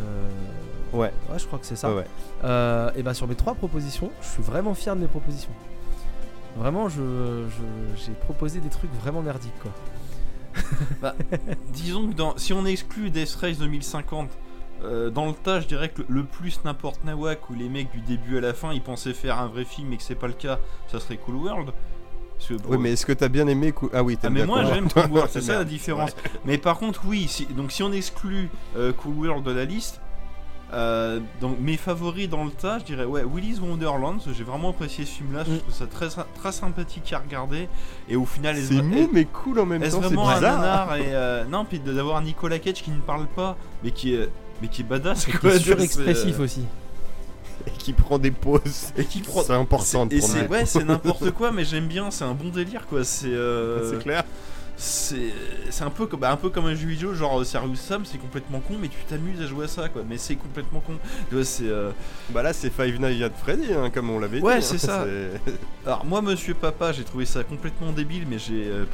Euh, 0.00 0.28
Ouais. 0.92 1.12
Ouais, 1.30 1.38
je 1.38 1.46
crois 1.46 1.58
que 1.58 1.66
c'est 1.66 1.76
ça. 1.76 1.90
Ouais, 1.90 1.96
ouais. 1.96 2.06
Euh, 2.44 2.90
et 2.96 3.02
bah 3.02 3.12
sur 3.12 3.26
mes 3.26 3.34
trois 3.34 3.54
propositions, 3.54 4.10
je 4.22 4.28
suis 4.28 4.42
vraiment 4.42 4.72
fier 4.74 4.94
de 4.94 5.00
mes 5.00 5.08
propositions. 5.08 5.50
Vraiment, 6.56 6.88
je, 6.88 7.44
je- 7.48 8.02
j'ai 8.06 8.12
proposé 8.12 8.60
des 8.60 8.68
trucs 8.70 8.92
vraiment 9.02 9.20
merdiques 9.20 9.52
quoi. 9.60 9.72
disons 11.72 12.08
que 12.08 12.14
dans, 12.14 12.36
si 12.38 12.52
on 12.52 12.64
exclut 12.64 13.10
Death 13.10 13.34
Race 13.40 13.58
2050, 13.58 14.30
euh, 14.84 15.10
dans 15.10 15.26
le 15.26 15.32
tas, 15.34 15.60
je 15.60 15.66
dirais 15.66 15.88
que 15.88 16.00
le, 16.02 16.06
le 16.08 16.24
plus 16.24 16.60
n'importe 16.64 17.02
nawak 17.04 17.50
où 17.50 17.54
les 17.54 17.68
mecs 17.68 17.90
du 17.90 18.00
début 18.00 18.38
à 18.38 18.40
la 18.40 18.54
fin 18.54 18.72
ils 18.72 18.82
pensaient 18.82 19.12
faire 19.14 19.38
un 19.38 19.48
vrai 19.48 19.64
film 19.64 19.92
et 19.92 19.96
que 19.96 20.02
c'est 20.02 20.14
pas 20.14 20.28
le 20.28 20.32
cas, 20.34 20.58
ça 20.88 21.00
serait 21.00 21.16
Cool 21.16 21.36
World. 21.36 21.70
Oui, 22.68 22.76
mais 22.78 22.92
est-ce 22.92 23.06
que 23.06 23.12
t'as 23.12 23.28
bien 23.28 23.46
aimé 23.48 23.72
Ah 23.92 24.02
oui, 24.02 24.14
Ah 24.18 24.22
t'aimes 24.22 24.32
mais 24.34 24.44
bien 24.44 24.46
moi 24.46 24.64
j'aime. 24.64 24.88
Cool 24.90 25.10
World, 25.10 25.30
c'est 25.32 25.40
ça 25.42 25.54
la 25.58 25.64
différence. 25.64 26.10
Mais 26.44 26.58
par 26.58 26.78
contre 26.78 27.02
oui, 27.06 27.26
si, 27.28 27.46
donc 27.46 27.72
si 27.72 27.82
on 27.82 27.92
exclut 27.92 28.48
euh, 28.76 28.92
Cool 28.92 29.14
World 29.26 29.44
de 29.44 29.52
la 29.52 29.64
liste, 29.64 30.00
euh, 30.72 31.20
donc 31.40 31.58
mes 31.60 31.76
favoris 31.76 32.28
dans 32.28 32.44
le 32.44 32.50
tas, 32.50 32.80
je 32.80 32.84
dirais 32.84 33.04
ouais 33.04 33.22
Willy's 33.24 33.60
Wonderland, 33.60 34.18
j'ai 34.36 34.42
vraiment 34.44 34.70
apprécié 34.70 35.04
ce 35.04 35.12
film-là, 35.12 35.44
je 35.46 35.52
Mm. 35.52 35.58
trouve 35.58 35.74
ça 35.74 35.86
très 35.86 36.08
très 36.34 36.50
sympathique 36.52 37.12
à 37.12 37.18
regarder 37.20 37.68
et 38.08 38.16
au 38.16 38.26
final 38.26 38.56
C'est 38.56 38.82
mou 38.82 39.08
mais 39.12 39.26
cool 39.26 39.60
en 39.60 39.66
même 39.66 39.80
temps, 39.82 39.88
c'est 39.90 39.96
vraiment 40.00 40.28
un 40.28 40.40
nanar 40.40 40.96
et 40.96 41.02
euh, 41.06 41.44
non 41.44 41.64
puis 41.64 41.78
d'avoir 41.78 42.20
Nicolas 42.20 42.58
Cage 42.58 42.82
qui 42.82 42.90
ne 42.90 42.98
parle 43.00 43.26
pas 43.26 43.56
mais 43.84 43.92
qui 43.92 44.14
est 44.14 44.28
mais 44.60 44.66
qui 44.68 44.82
est 44.82 44.84
badass 44.84 45.28
Et 45.28 45.32
qui 45.32 45.38
quoi, 45.38 45.54
est 45.54 45.58
surexpressif 45.60 46.40
euh, 46.40 46.44
aussi. 46.44 46.64
Et 47.66 47.70
qui 47.78 47.92
prend 47.92 48.18
des 48.18 48.30
pauses. 48.30 48.92
et 48.96 49.04
qui 49.04 49.20
prend 49.20 49.42
C'est 49.42 49.52
important 49.52 50.06
de 50.06 50.18
prendre 50.18 50.50
ouais 50.50 50.66
c'est 50.66 50.84
n'importe 50.84 51.30
quoi 51.32 51.52
mais 51.52 51.64
j'aime 51.64 51.86
bien 51.86 52.10
c'est 52.10 52.24
un 52.24 52.34
bon 52.34 52.48
délire 52.50 52.86
quoi 52.86 53.02
c'est 53.04 53.26
euh, 53.28 53.90
C'est 53.92 54.02
clair. 54.02 54.24
c'est 54.76 55.32
c'est 55.70 55.84
un 55.84 55.90
peu 55.90 56.06
comme 56.06 56.20
bah, 56.20 56.30
un 56.30 56.36
peu 56.36 56.50
comme 56.50 56.66
un 56.66 56.74
jeu 56.74 56.86
vidéo 56.86 57.14
genre 57.14 57.40
euh, 57.40 57.44
Serious 57.44 57.76
Sam 57.76 58.04
c'est 58.04 58.18
complètement 58.18 58.60
con 58.60 58.74
mais 58.80 58.88
tu 58.88 58.98
t'amuses 59.08 59.40
à 59.40 59.46
jouer 59.46 59.64
à 59.64 59.68
ça 59.68 59.88
quoi 59.88 60.02
mais 60.08 60.18
c'est 60.18 60.36
complètement 60.36 60.80
con 60.80 60.94
tu 61.28 61.34
vois 61.34 61.44
c'est 61.44 61.64
euh, 61.68 61.90
Bah 62.30 62.42
là, 62.42 62.52
c'est 62.52 62.70
Five 62.70 63.00
Nights 63.00 63.22
at 63.22 63.30
Freddy, 63.42 63.72
hein, 63.72 63.90
comme 63.90 64.10
on 64.10 64.18
l'avait 64.18 64.38
dit. 64.40 64.44
Ouais, 64.44 64.54
hein, 64.56 64.60
c'est 64.60 64.78
ça. 64.78 65.06
alors 65.86 66.04
moi 66.04 66.20
monsieur 66.22 66.54
papa 66.54 66.92
j'ai 66.92 67.04
trouvé 67.04 67.24
ça 67.24 67.42
complètement 67.42 67.92
débile 67.92 68.26
mais 68.28 68.38
j'ai 68.38 68.66
euh, 68.66 68.84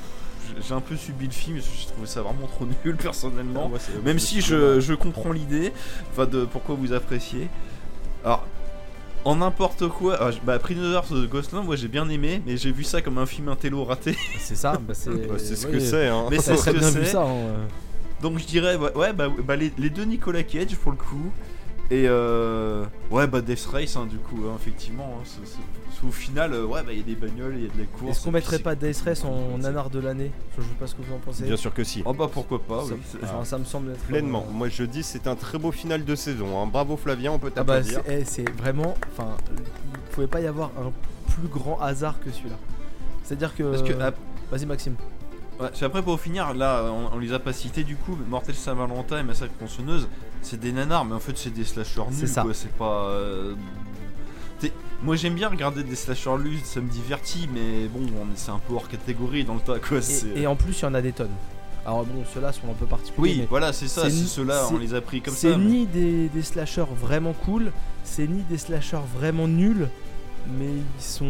j'ai 0.66 0.74
un 0.74 0.80
peu 0.80 0.96
subi 0.96 1.26
le 1.26 1.32
film 1.32 1.56
j'ai 1.58 1.86
trouvé 1.88 2.06
ça 2.06 2.20
vraiment 2.22 2.46
trop 2.46 2.66
nul 2.84 2.96
personnellement 2.96 3.68
Ouais, 3.68 3.78
c'est- 3.80 4.04
même 4.04 4.18
si 4.18 4.40
je, 4.40 4.80
je 4.80 4.94
comprends 4.94 5.32
l'idée 5.32 5.72
enfin 6.12 6.26
de 6.26 6.44
pourquoi 6.44 6.74
vous 6.76 6.92
appréciez 6.92 7.48
alors 8.24 8.46
en 9.24 9.36
n'importe 9.36 9.86
quoi, 9.86 10.16
alors, 10.16 10.34
bah, 10.44 10.58
Prisoners 10.58 10.96
of 10.96 11.28
Ghostland, 11.28 11.64
moi 11.64 11.76
j'ai 11.76 11.86
bien 11.86 12.08
aimé, 12.08 12.42
mais 12.44 12.56
j'ai 12.56 12.72
vu 12.72 12.82
ça 12.82 13.02
comme 13.02 13.18
un 13.18 13.26
film 13.26 13.48
intello 13.48 13.84
raté. 13.84 14.16
C'est 14.40 14.56
ça, 14.56 14.72
bah 14.80 14.94
c'est. 14.94 15.10
C'est 15.38 15.54
ce 15.54 15.66
ouais, 15.68 15.72
que 15.74 15.78
c'est. 15.78 16.08
Hein. 16.08 16.26
Mais 16.28 16.38
c'est 16.40 16.56
ce 16.56 16.70
que 16.70 16.80
c'est. 16.80 17.04
ça. 17.04 17.22
hein. 17.22 17.68
Donc 18.20 18.38
je 18.40 18.44
dirais, 18.46 18.74
ouais, 18.74 18.92
ouais, 18.96 19.12
bah, 19.12 19.28
bah, 19.44 19.54
les, 19.54 19.72
les 19.78 19.90
deux 19.90 20.04
Nicolas 20.04 20.42
Cage 20.42 20.74
pour 20.76 20.90
le 20.90 20.98
coup. 20.98 21.30
Et 21.94 22.04
euh, 22.08 22.84
ouais, 23.10 23.26
bah 23.26 23.40
Death 23.42 23.66
Race, 23.66 23.96
hein, 23.96 24.06
du 24.06 24.16
coup, 24.16 24.40
hein, 24.48 24.56
effectivement. 24.58 25.18
hein, 25.20 25.42
au 26.08 26.10
final, 26.10 26.52
euh, 26.52 26.64
ouais, 26.64 26.82
bah 26.82 26.90
il 26.92 26.98
y 26.98 27.00
a 27.00 27.04
des 27.04 27.14
bagnoles, 27.14 27.54
il 27.58 27.62
y 27.64 27.66
a 27.66 27.72
de 27.72 27.78
la 27.78 27.84
course. 27.84 28.10
Est-ce 28.10 28.24
qu'on 28.24 28.30
et 28.30 28.32
mettrait 28.32 28.58
pas 28.58 28.74
Death 28.74 29.02
Race 29.04 29.24
en 29.24 29.58
nanar 29.58 29.88
de 29.90 30.00
l'année? 30.00 30.32
Je 30.56 30.62
sais 30.62 30.68
pas 30.80 30.86
ce 30.88 30.94
que 30.96 31.02
vous 31.02 31.14
en 31.14 31.18
pensez. 31.18 31.44
Bien 31.44 31.56
sûr 31.56 31.72
que 31.72 31.84
si. 31.84 32.02
Oh 32.04 32.12
bah 32.12 32.28
pourquoi 32.32 32.60
pas, 32.60 32.80
ça, 32.84 32.94
oui. 32.94 33.00
c'est- 33.04 33.18
enfin, 33.22 33.44
ça 33.44 33.58
me 33.58 33.64
semble 33.64 33.92
être. 33.92 34.00
Pleinement. 34.06 34.44
euh, 34.48 34.52
Moi 34.52 34.68
je 34.68 34.82
dis 34.84 35.02
c'est 35.04 35.26
un 35.28 35.36
très 35.36 35.58
beau 35.58 35.70
final 35.70 36.04
de 36.04 36.14
saison. 36.16 36.60
hein. 36.60 36.66
Bravo 36.66 36.96
Flavien, 36.96 37.30
on 37.32 37.38
peut 37.38 37.52
Ah 37.56 37.62
bah 37.62 37.76
t'applaudir. 37.82 38.00
c'est 38.06 38.20
eh, 38.20 38.24
c'est 38.24 38.50
vraiment. 38.58 38.96
Enfin, 39.12 39.36
il 39.56 40.00
pouvait 40.14 40.26
pas 40.26 40.40
y 40.40 40.46
avoir 40.48 40.70
un 40.78 40.90
plus 41.30 41.46
grand 41.48 41.78
hasard 41.80 42.18
que 42.20 42.30
celui-là. 42.32 42.56
C'est-à-dire 43.22 43.54
que. 43.54 43.62
Parce 43.64 43.82
que 43.82 43.92
ap- 44.00 44.16
Vas-y 44.50 44.66
Maxime. 44.66 44.96
Ouais, 45.60 45.68
c'est 45.74 45.84
après 45.84 46.02
pour 46.02 46.18
finir, 46.20 46.54
là, 46.54 46.84
on, 46.90 47.16
on 47.16 47.18
les 47.18 47.32
a 47.32 47.38
pas 47.38 47.52
cités 47.52 47.84
du 47.84 47.96
coup, 47.96 48.16
mais 48.18 48.26
Mortel 48.28 48.54
Saint-Valentin 48.54 49.18
et 49.20 49.22
Massacre 49.22 49.54
Tronçonneuse, 49.58 50.08
c'est 50.42 50.58
des 50.60 50.72
nanars, 50.72 51.04
mais 51.04 51.14
en 51.14 51.20
fait 51.20 51.36
c'est 51.36 51.50
des 51.52 51.64
slashers 51.64 52.02
nuls, 52.10 52.14
C'est 52.18 52.26
ça. 52.26 52.42
quoi. 52.42 52.54
C'est 52.54 52.72
pas. 52.72 53.04
euh, 53.08 53.54
Moi 55.02 55.16
j'aime 55.16 55.34
bien 55.34 55.48
regarder 55.48 55.82
des 55.82 55.96
slashers 55.96 56.38
nuls, 56.38 56.60
ça 56.62 56.80
me 56.80 56.88
divertit, 56.88 57.48
mais 57.52 57.88
bon, 57.88 58.00
on 58.20 58.26
est- 58.32 58.36
c'est 58.36 58.52
un 58.52 58.60
peu 58.60 58.74
hors 58.74 58.88
catégorie 58.88 59.44
dans 59.44 59.54
le 59.54 59.60
tas, 59.60 59.78
quoi. 59.80 60.00
c'est- 60.00 60.28
Et, 60.28 60.42
et 60.42 60.46
en 60.46 60.54
plus, 60.54 60.78
il 60.78 60.82
y 60.82 60.86
en 60.86 60.94
a 60.94 61.02
des 61.02 61.12
tonnes. 61.12 61.34
Alors 61.84 62.04
bon, 62.04 62.22
ceux-là 62.32 62.52
sont 62.52 62.70
un 62.70 62.74
peu 62.74 62.86
particuliers. 62.86 63.16
Oui, 63.32 63.36
mais 63.40 63.46
voilà, 63.50 63.72
c'est 63.72 63.88
ça, 63.88 64.02
c'est 64.04 64.10
c'est 64.10 64.26
ceux-là, 64.26 64.66
on 64.66 64.74
c'est- 64.74 64.78
les 64.78 64.94
a 64.94 65.00
pris 65.00 65.20
comme 65.20 65.34
c'est 65.34 65.50
ça. 65.50 65.58
mais- 65.58 65.64
ni 65.64 65.86
des, 65.86 66.28
des 66.28 66.42
slashers 66.42 66.84
vraiment 67.00 67.32
cool, 67.32 67.72
c'est 68.04 68.28
ni 68.28 68.42
des 68.42 68.56
slashers 68.58 69.00
vraiment 69.16 69.48
nuls, 69.48 69.88
mais 70.56 70.68
ils 70.68 71.02
sont 71.02 71.26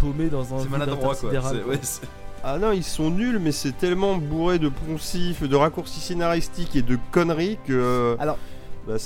paumés 0.00 0.28
dans 0.30 0.54
un 0.54 0.60
C'est 0.62 0.70
maladroit 0.70 1.14
quoi. 1.14 1.28
intersidéral, 1.28 1.56
c'est- 1.56 1.62
quoi. 1.62 1.72
ouais, 1.74 1.78
c'est- 1.82 2.00
Ah 2.46 2.58
non, 2.58 2.72
ils 2.72 2.84
sont 2.84 3.10
nuls, 3.10 3.38
mais 3.38 3.52
c'est 3.52 3.72
tellement 3.72 4.16
bourré 4.16 4.58
de 4.58 4.68
poncifs, 4.68 5.42
de 5.42 5.56
raccourcis 5.56 6.00
scénaristiques 6.00 6.76
et 6.76 6.82
de 6.82 6.98
conneries 7.10 7.58
que. 7.66 8.16
Alors- 8.20 8.38
bah, 8.86 8.98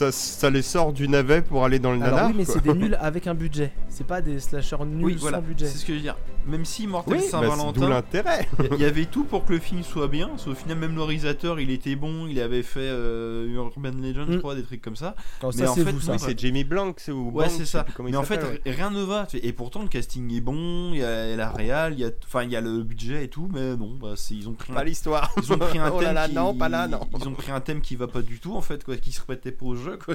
ça, 0.00 0.12
ça 0.12 0.48
les 0.48 0.62
sort 0.62 0.92
du 0.94 1.08
navet 1.08 1.42
pour 1.42 1.62
aller 1.64 1.78
dans 1.78 1.92
le 1.92 2.00
Alors 2.02 2.14
nanar. 2.16 2.30
oui, 2.30 2.34
mais 2.38 2.44
c'est 2.46 2.62
des 2.62 2.72
nuls 2.74 2.96
avec 3.00 3.26
un 3.26 3.34
budget. 3.34 3.70
C'est 3.90 4.06
pas 4.06 4.22
des 4.22 4.40
slashers 4.40 4.84
nuls 4.86 5.04
Oui, 5.04 5.14
sans 5.14 5.20
voilà, 5.20 5.40
budget. 5.42 5.66
c'est 5.66 5.76
ce 5.78 5.84
que 5.84 5.92
je 5.92 5.98
veux 5.98 6.02
dire. 6.02 6.16
Même 6.46 6.64
si 6.64 6.86
Mortel 6.86 7.14
Oui, 7.18 7.18
bah, 7.20 7.28
Saint-Valentin, 7.30 7.88
l'intérêt. 7.88 8.48
il 8.72 8.78
y 8.80 8.84
avait 8.86 9.04
tout 9.10 9.24
pour 9.24 9.44
que 9.44 9.52
le 9.52 9.58
film 9.58 9.82
soit 9.82 10.08
bien. 10.08 10.28
parce 10.28 10.44
qu'au 10.44 10.54
final, 10.54 10.78
même 10.78 10.94
le 10.94 11.02
réalisateur, 11.02 11.60
il 11.60 11.70
était 11.70 11.96
bon. 11.96 12.26
Il 12.26 12.40
avait 12.40 12.62
fait 12.62 12.80
euh, 12.80 13.46
Urban 13.54 13.90
Legend, 13.90 14.26
je 14.30 14.36
Mm. 14.36 14.38
crois, 14.38 14.54
des 14.54 14.62
trucs 14.62 14.80
comme 14.80 14.96
ça. 14.96 15.14
Non, 15.42 15.50
mais 15.54 15.64
ça 15.64 15.70
en 15.70 15.74
c'est 15.74 15.84
fait, 15.84 15.92
oui, 15.92 16.18
c'est 16.18 16.38
Jamie 16.40 16.64
Blanc, 16.64 16.94
c'est 16.96 17.12
ou 17.12 17.26
Ouais, 17.30 17.44
Blanc, 17.46 17.54
c'est 17.58 17.66
ça. 17.66 17.84
Mais 18.02 18.16
en 18.16 18.22
fait, 18.22 18.42
ouais. 18.42 18.60
rien 18.72 18.90
ne 18.90 19.02
va. 19.02 19.26
Et 19.34 19.52
pourtant, 19.52 19.82
le 19.82 19.88
casting 19.88 20.34
est 20.34 20.40
bon. 20.40 20.92
Il 20.94 21.00
y 21.00 21.04
a 21.04 21.36
la 21.36 21.50
réal, 21.50 21.92
il 21.92 22.00
y 22.00 22.04
a, 22.04 22.10
enfin, 22.26 22.42
il 22.44 22.50
y 22.50 22.56
a 22.56 22.60
le 22.62 22.82
budget 22.82 23.24
et 23.24 23.28
tout. 23.28 23.48
Mais 23.52 23.76
non, 23.76 23.98
bah, 24.00 24.14
c'est- 24.16 24.34
ils 24.34 24.48
ont 24.48 24.54
pris 24.54 24.72
un 24.72 24.76
pas 24.76 24.84
l'histoire. 24.84 25.30
Ils 25.36 25.52
ont 25.52 25.58
pris 25.58 25.78
un 25.78 25.90
oh 25.94 25.98
thème 25.98 26.06
là 26.08 26.12
là, 26.14 26.28
qui... 26.28 26.34
non, 26.34 26.54
pas 26.54 26.68
là, 26.70 26.88
non. 26.88 27.00
Ils 27.20 27.28
ont 27.28 27.32
pris 27.34 27.52
un 27.52 27.60
thème 27.60 27.82
qui 27.82 27.96
va 27.96 28.06
pas 28.06 28.22
du 28.22 28.38
tout 28.38 28.54
en 28.56 28.60
fait 28.62 28.82
quoi, 28.84 28.96
qui 28.96 29.12
se 29.12 29.20
répétait 29.20 29.52
pas 29.52 29.66
au 29.66 29.74
jeu 29.74 29.89
quoi. 29.96 30.14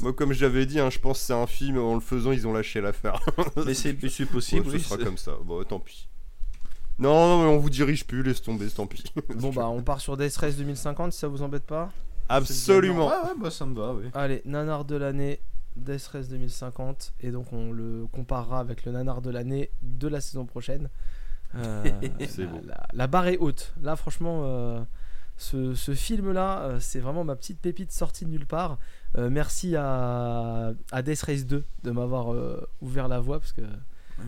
Moi, 0.00 0.12
comme 0.12 0.32
j'avais 0.32 0.66
dit, 0.66 0.78
hein, 0.80 0.90
je 0.90 0.98
pense 0.98 1.18
que 1.20 1.24
c'est 1.26 1.32
un 1.32 1.46
film, 1.46 1.78
en 1.78 1.94
le 1.94 2.00
faisant, 2.00 2.32
ils 2.32 2.46
ont 2.46 2.52
lâché 2.52 2.80
l'affaire. 2.80 3.20
Mais 3.66 3.74
c'est, 3.74 3.92
possible. 3.94 4.30
ce 4.66 4.70
oui, 4.70 4.80
sera 4.80 4.96
c'est- 4.96 5.04
comme 5.04 5.18
ça. 5.18 5.32
Bon, 5.44 5.62
tant 5.64 5.78
pis. 5.80 6.08
Non, 6.98 7.26
non, 7.26 7.42
mais 7.42 7.48
on 7.48 7.58
vous 7.58 7.70
dirige 7.70 8.06
plus, 8.06 8.22
laisse 8.22 8.42
tomber, 8.42 8.68
tant 8.68 8.86
pis. 8.86 9.02
Bon 9.36 9.50
bah 9.50 9.66
on 9.66 9.82
part 9.82 10.00
sur 10.00 10.16
Death 10.16 10.36
Race 10.36 10.56
2050 10.56 11.12
si 11.12 11.18
ça 11.18 11.26
vous 11.26 11.42
embête 11.42 11.64
pas. 11.64 11.90
Absolument. 12.28 13.08
Ouais, 13.08 13.14
ouais, 13.14 13.34
bah 13.40 13.50
ça 13.50 13.64
me 13.66 13.74
va, 13.74 13.94
oui. 13.94 14.04
Allez, 14.14 14.42
nanar 14.44 14.84
de 14.84 14.94
l'année, 14.96 15.40
Death 15.74 16.06
Race 16.12 16.28
2050 16.28 17.14
et 17.22 17.30
donc 17.30 17.52
on 17.52 17.72
le 17.72 18.06
comparera 18.12 18.60
avec 18.60 18.84
le 18.84 18.92
nanar 18.92 19.22
de 19.22 19.30
l'année 19.30 19.70
de 19.82 20.06
la 20.06 20.20
saison 20.20 20.44
prochaine. 20.44 20.90
Euh, 21.56 21.82
C'est 22.28 22.42
la, 22.42 22.46
beau. 22.46 22.60
la- 22.66 22.86
la 22.92 23.06
barre 23.06 23.26
est 23.28 23.38
haute. 23.38 23.74
Là 23.82 23.96
franchement, 23.96 24.42
euh, 24.44 24.80
ce, 25.38 25.74
ce 25.74 25.94
film-là, 25.94 26.60
euh, 26.62 26.76
c'est 26.78 27.00
vraiment 27.00 27.24
ma 27.24 27.36
petite 27.36 27.58
pépite 27.58 27.90
sortie 27.90 28.26
de 28.26 28.30
nulle 28.30 28.46
part. 28.46 28.78
Euh, 29.18 29.28
merci 29.30 29.76
à, 29.76 30.72
à 30.90 31.02
Death 31.02 31.22
Race 31.22 31.44
2 31.46 31.64
de 31.84 31.90
m'avoir 31.90 32.32
euh, 32.32 32.66
ouvert 32.80 33.08
la 33.08 33.20
voie 33.20 33.38
parce 33.40 33.52
que 33.52 33.62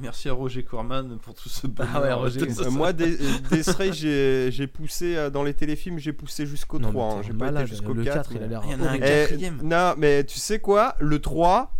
Merci 0.01 0.29
à 0.29 0.33
Roger 0.33 0.65
Corman 0.65 1.19
pour 1.19 1.35
tout 1.35 1.49
ce 1.49 1.67
bonheur. 1.69 1.93
Ah 1.95 2.01
ouais, 2.03 2.13
Roger, 2.13 2.41
Euh, 2.43 2.71
moi, 2.71 2.93
des 2.93 3.63
Stray, 3.63 3.93
j'ai 3.93 4.51
j'ai 4.51 4.67
poussé 4.67 5.15
euh, 5.17 5.31
dans 5.31 5.45
les 5.45 5.55
téléfilms, 5.55 5.99
j'ai 5.99 6.13
poussé 6.13 6.47
jusqu'au 6.47 6.79
Non, 6.81 6.91
3. 6.91 7.09
mais 7.09 7.15
hein, 7.15 7.23
J'ai 7.25 7.33
pas 7.35 7.51
été 7.51 7.67
jusqu'au 7.67 7.93
le 7.93 8.03
4. 8.03 8.15
4 8.15 8.31
il 8.33 8.37
a 8.39 8.41
mais- 8.41 8.49
l'air 8.49 8.63
Il 8.65 8.73
y 8.73 8.75
en 8.75 8.81
a 8.81 8.83
un 8.83 8.87
horrible. 8.89 9.05
Eh, 9.07 9.27
quatrième. 9.29 9.61
non, 9.63 9.95
mais 9.97 10.25
tu 10.25 10.39
sais 10.39 10.59
quoi? 10.59 10.97
Le 10.99 11.21
3, 11.21 11.73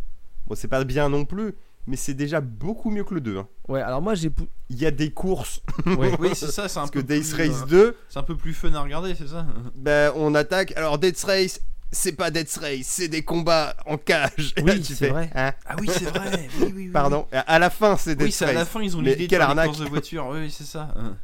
bon, 0.47 0.55
c'est 0.55 0.69
pas 0.69 0.85
bien 0.85 1.09
non 1.09 1.25
plus, 1.25 1.55
mais 1.89 1.97
c'est 1.97 2.15
déjà 2.15 2.41
beaucoup 2.41 2.91
mieux 2.91 3.05
que 3.05 3.15
le 3.15 3.21
2. 3.21 3.39
hein. 3.39 3.49
Ouais, 3.69 3.81
alors 3.83 4.01
moi 4.01 4.15
j'ai 4.15 4.31
pou- 4.31 4.47
Il 4.71 4.81
y 4.81 4.87
a 4.87 4.91
des 4.93 5.11
courses, 5.11 5.61
ouais. 5.87 6.13
Oui, 6.21 6.31
c'est 6.35 6.53
ça, 6.53 6.69
c'est 6.69 6.79
un 6.79 6.83
parce 6.83 6.91
que 6.93 7.01
peu 7.01 7.05
Days 7.05 7.23
plus, 7.33 7.49
Race 7.49 7.63
euh, 7.65 7.67
2, 7.67 7.97
c'est 8.09 8.19
un 8.19 8.23
peu 8.23 8.37
plus 8.37 8.53
fun 8.55 8.73
à 8.75 8.81
regarder, 8.83 9.15
c'est 9.17 9.27
ça? 9.29 9.45
ben, 9.75 10.13
on 10.15 10.35
attaque. 10.37 10.73
Alors, 10.77 10.99
Dead 10.99 11.17
Race, 11.25 11.61
c'est 11.95 12.13
pas 12.13 12.31
Dead 12.31 12.47
Race, 12.61 12.81
c'est 12.83 13.09
des 13.09 13.23
combats 13.23 13.75
en 13.87 13.97
cage. 13.97 14.55
Oui, 14.63 14.85
c'est 14.85 15.09
vrai. 15.09 15.31
hein, 15.35 15.53
Ah 15.67 15.77
oui, 15.81 15.89
c'est 15.91 16.05
vrai. 16.05 16.49
Oui, 16.59 16.65
oui, 16.67 16.73
oui. 16.75 16.89
Pardon, 16.89 17.27
à 17.33 17.59
la 17.59 17.71
fin, 17.71 17.97
c'est 17.97 18.15
Dead 18.17 18.27
Oui, 18.27 18.33
c'est 18.33 18.45
à 18.45 18.53
la 18.53 18.65
fin, 18.67 18.83
ils 18.83 18.97
ont 18.97 19.01
Mais 19.01 19.11
l'idée 19.13 19.25
de 19.25 19.31
quelle 19.31 19.39
faire 19.39 19.47
des 19.49 19.51
arnaque. 19.53 19.67
courses 19.69 19.81
de 19.81 19.87
voiture. 19.87 20.27
Oui, 20.31 20.51
c'est 20.51 20.65
ça. 20.65 20.93
Hein. 20.97 21.17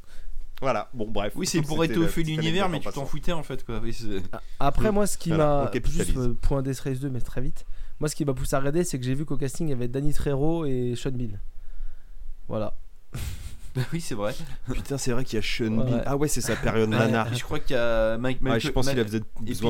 Voilà, 0.62 0.88
bon, 0.94 1.06
bref. 1.08 1.32
Oui, 1.36 1.46
c'est 1.46 1.62
pour 1.62 1.82
étoffer 1.84 2.22
l'univers, 2.22 2.68
mais 2.68 2.80
tu 2.80 2.88
t'en 2.90 3.04
foutais 3.06 3.32
en 3.32 3.42
fait, 3.42 3.64
quoi. 3.64 3.80
Oui, 3.82 3.92
c'est- 3.92 4.22
Après, 4.58 4.90
moi, 4.92 5.06
ce 5.06 5.16
qui 5.18 5.28
Voilà, 5.30 5.70
m'a. 5.72 5.80
Juste 5.90 6.16
euh, 6.16 6.34
point 6.40 6.62
Death 6.62 6.80
Race 6.80 7.00
2, 7.00 7.10
mais 7.10 7.20
très 7.20 7.40
vite. 7.40 7.64
Moi, 7.98 8.08
ce 8.08 8.14
qui 8.16 8.24
m'a 8.24 8.32
poussé 8.34 8.54
à 8.56 8.58
regarder, 8.60 8.84
c'est 8.84 8.98
que 8.98 9.04
j'ai 9.04 9.14
vu 9.14 9.24
qu'au 9.26 9.36
casting, 9.36 9.66
il 9.66 9.70
y 9.70 9.72
avait 9.74 9.88
Danny 9.88 10.12
Trejo 10.14 10.64
et 10.64 10.94
Sean 10.96 11.10
Bean. 11.12 11.38
Voilà. 12.48 12.74
Bah 13.76 13.82
oui, 13.92 14.00
c'est 14.00 14.14
vrai. 14.14 14.34
Putain, 14.72 14.98
c'est 14.98 15.12
vrai 15.12 15.24
qu'il 15.24 15.36
y 15.36 15.38
a 15.38 15.42
Sean 15.42 15.78
Ouais. 15.78 15.84
Bean. 15.90 16.02
Ah 16.06 16.16
ouais, 16.16 16.28
c'est 16.28 16.40
sa 16.40 16.56
période 16.56 16.90
Ouais, 16.90 16.98
nanar. 16.98 17.32
Je 17.32 17.42
crois 17.44 17.58
qu'il 17.60 17.76
y 17.76 17.78
a 17.78 18.18
Mike. 18.18 18.38
Ouais, 18.42 18.50
Michael- 18.50 18.60
je 18.62 18.70
pense 18.70 18.88
qu'il 18.88 18.98
a 18.98 19.04
besoin 19.04 19.20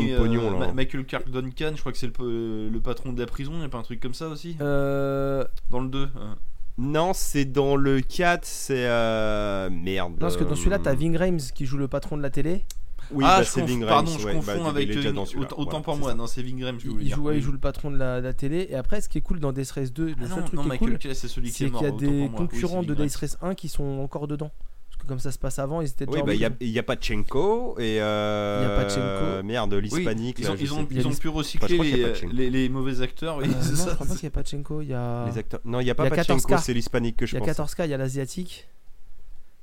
puis, 0.01 0.11
de 0.13 0.17
pognon 0.17 0.49
euh, 0.49 0.53
là. 0.61 0.67
Ma- 0.69 0.73
Michael 0.73 1.05
Clark 1.05 1.29
Duncan, 1.31 1.73
je 1.75 1.81
crois 1.81 1.93
que 1.93 1.99
c'est 1.99 2.07
le 2.19 2.79
patron 2.83 3.13
de 3.13 3.21
la 3.21 3.27
prison, 3.27 3.53
il 3.57 3.61
y 3.61 3.65
a 3.65 3.69
pas 3.69 3.79
un 3.79 3.83
truc 3.83 4.01
comme 4.01 4.15
ça 4.15 4.29
aussi? 4.29 4.57
Euh. 4.61 5.45
Dans 5.71 5.81
le 5.81 5.89
2 5.89 6.09
hein. 6.17 6.37
Non, 6.79 7.13
c'est 7.13 7.45
dans 7.45 7.77
le 7.77 8.01
4, 8.01 8.45
c'est. 8.47 8.87
Euh... 8.87 9.69
Merde. 9.71 10.13
Non, 10.13 10.19
parce 10.19 10.39
que 10.39 10.45
dans 10.45 10.55
celui-là, 10.55 10.79
t'as 10.79 10.93
euh, 10.93 10.95
Ving 10.95 11.15
Rhames 11.17 11.41
qui 11.55 11.67
joue 11.67 11.77
le 11.77 11.89
patron 11.89 12.17
de 12.17 12.23
la 12.23 12.31
télé. 12.31 12.65
Oui, 13.13 13.25
ah, 13.27 13.39
bah, 13.39 13.43
je 13.43 13.49
c'est 13.51 13.63
conf- 13.65 13.87
pardon, 13.87 14.19
je 14.19 14.27
ouais, 14.27 14.35
confonds 14.35 14.47
bah, 14.47 14.55
il 14.57 14.67
est 14.67 14.69
avec. 14.85 14.97
déjà 14.97 15.09
euh, 15.09 15.13
dans 15.13 15.25
celui-là. 15.27 15.47
autant, 15.53 15.65
Voilà, 15.65 15.81
pour 15.81 15.97
moi, 15.97 16.11
ça. 16.11 16.15
non, 16.17 16.27
c'est 16.27 16.43
Ving 16.43 16.63
Rhames, 16.65 16.79
je 16.79 16.89
Il, 16.91 17.03
il 17.03 17.15
joue, 17.15 17.23
ouais, 17.23 17.37
il 17.37 17.43
joue 17.43 17.53
le 17.53 17.59
patron 17.59 17.91
de 17.91 17.97
la, 17.97 18.33
télé. 18.35 18.67
Et 18.71 18.75
après, 18.77 19.01
ce 19.01 19.09
qui 19.09 19.19
est 19.19 19.21
cool 19.21 19.41
dans 19.41 19.53
Death 19.53 19.71
Race 19.73 19.93
2, 19.93 20.07
le 20.07 20.15
Ah 20.23 20.27
seul 20.27 20.29
non, 20.29 20.43
truc 20.45 20.53
non, 20.55 20.63
qui 20.63 20.67
est 20.67 20.71
Michael 20.71 20.99
cool, 20.99 21.15
c'est 21.15 21.29
celui 21.29 21.51
qui 21.51 21.65
est 21.65 21.67
c'est 21.67 21.71
mort. 21.73 21.81
qu'il 21.83 21.91
y 21.91 21.93
a 21.93 21.97
des. 21.97 22.23
Oui, 22.23 22.31
concurrents 22.37 22.83
de 22.83 22.95
Death 22.95 23.17
Race 23.17 23.39
1 23.43 23.55
qui 23.55 23.69
sont 23.69 23.83
encore 24.01 24.27
dedans. 24.29 24.51
Parce 24.91 25.03
que 25.03 25.07
comme 25.09 25.19
ça 25.19 25.33
se 25.33 25.39
passe 25.39 25.59
avant, 25.59 25.81
ils 25.81 25.89
étaient 25.89 26.05
déjà 26.07 26.19
Oui, 26.19 26.23
en 26.23 26.27
bah 26.27 26.35
il 26.35 26.41
y 26.41 26.45
a, 26.45 26.51
il 26.61 26.79
a 26.79 26.83
Pachenko 26.83 27.77
et. 27.79 28.01
Euh... 28.03 28.61
Il 28.63 28.69
y 28.69 28.73
a 28.73 28.85
Pachenko. 28.85 29.43
Merde, 29.47 29.73
Oui, 29.75 29.83
l'hispanique. 29.83 30.37
ils 30.39 30.51
ont, 30.51 30.57
je 30.57 30.63
ils 30.63 30.75
ont, 30.75 30.85
plus. 30.85 30.97
ils 30.97 31.07
ont 31.09 31.11
pu 31.15 31.29
recycler 31.29 31.77
je 31.77 31.83
les, 31.83 32.03
Pachenko. 32.13 32.33
les, 32.35 32.51
les 32.51 32.69
mauvais 32.69 33.01
acteurs. 33.01 33.41
Euh, 33.41 33.47
non, 33.47 33.61
ça. 33.63 33.89
je 33.91 33.95
crois 33.95 34.07
pas 34.07 34.15
qu'il 34.15 34.25
y 34.25 34.27
a 34.27 34.31
Pachenko. 34.31 34.83
Il 34.83 34.89
y 34.89 34.95
a, 34.95 35.27
Les 35.27 35.39
acteurs. 35.39 35.61
Non, 35.65 35.81
il 35.81 35.85
n'y 35.85 35.91
a 35.91 35.95
pas 35.95 36.05
Il 36.07 36.11
Pachenko, 36.11 36.47
14K. 36.55 36.63
c'est 36.63 36.75
l'hispanique 36.75 37.17
que 37.17 37.27
je 37.27 37.35
il 37.37 37.41
y 37.45 37.51
a 37.51 37.55
pense. 37.55 37.75
14K, 37.75 37.85
il 37.87 37.91
y 37.91 37.95
a 37.95 37.99
l'asiatique. 37.99 38.69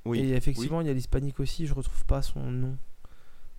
Oui. 0.06 0.20
Et 0.20 0.34
effectivement, 0.36 0.82
il 0.82 0.88
y 0.88 0.90
a 0.90 0.94
l'hispanique 0.94 1.40
aussi. 1.40 1.68
Je 1.68 1.74
retrouve 1.74 2.04
pas 2.06 2.22
son 2.22 2.40
nom. 2.40 2.76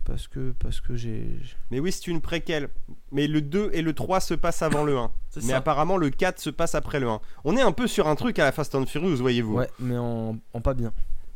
Parce 0.08 0.26
que, 0.26 0.52
parce 0.58 0.80
que 0.80 0.96
j'ai. 0.96 1.38
Mais 1.70 1.78
oui, 1.80 1.92
c'est 1.92 2.06
une 2.08 2.20
préquelle. 2.22 2.70
Mais 3.12 3.26
le 3.28 3.40
2 3.42 3.70
et 3.74 3.82
le 3.82 3.92
3 3.92 4.20
se 4.20 4.32
passent 4.34 4.62
avant 4.62 4.82
le 4.82 4.96
1. 4.96 5.12
C'est 5.28 5.42
Mais 5.42 5.50
ça. 5.50 5.58
apparemment, 5.58 5.96
le 5.98 6.08
4 6.10 6.40
se 6.40 6.48
passe 6.50 6.74
après 6.74 6.98
le 6.98 7.08
1. 7.08 7.20
On 7.44 7.56
est 7.56 7.60
un 7.62 7.72
peu 7.72 7.86
sur 7.86 8.08
un 8.08 8.14
truc 8.16 8.38
à 8.38 8.44
la 8.44 8.52
Fast 8.52 8.74
and 8.74 8.86
Furious, 8.86 9.16
voyez-vous. 9.18 9.54
Ouais, 9.54 9.68
mais 9.78 9.98
en, 9.98 10.36
en 10.54 10.60
pas 10.62 10.72
bien. 10.74 10.92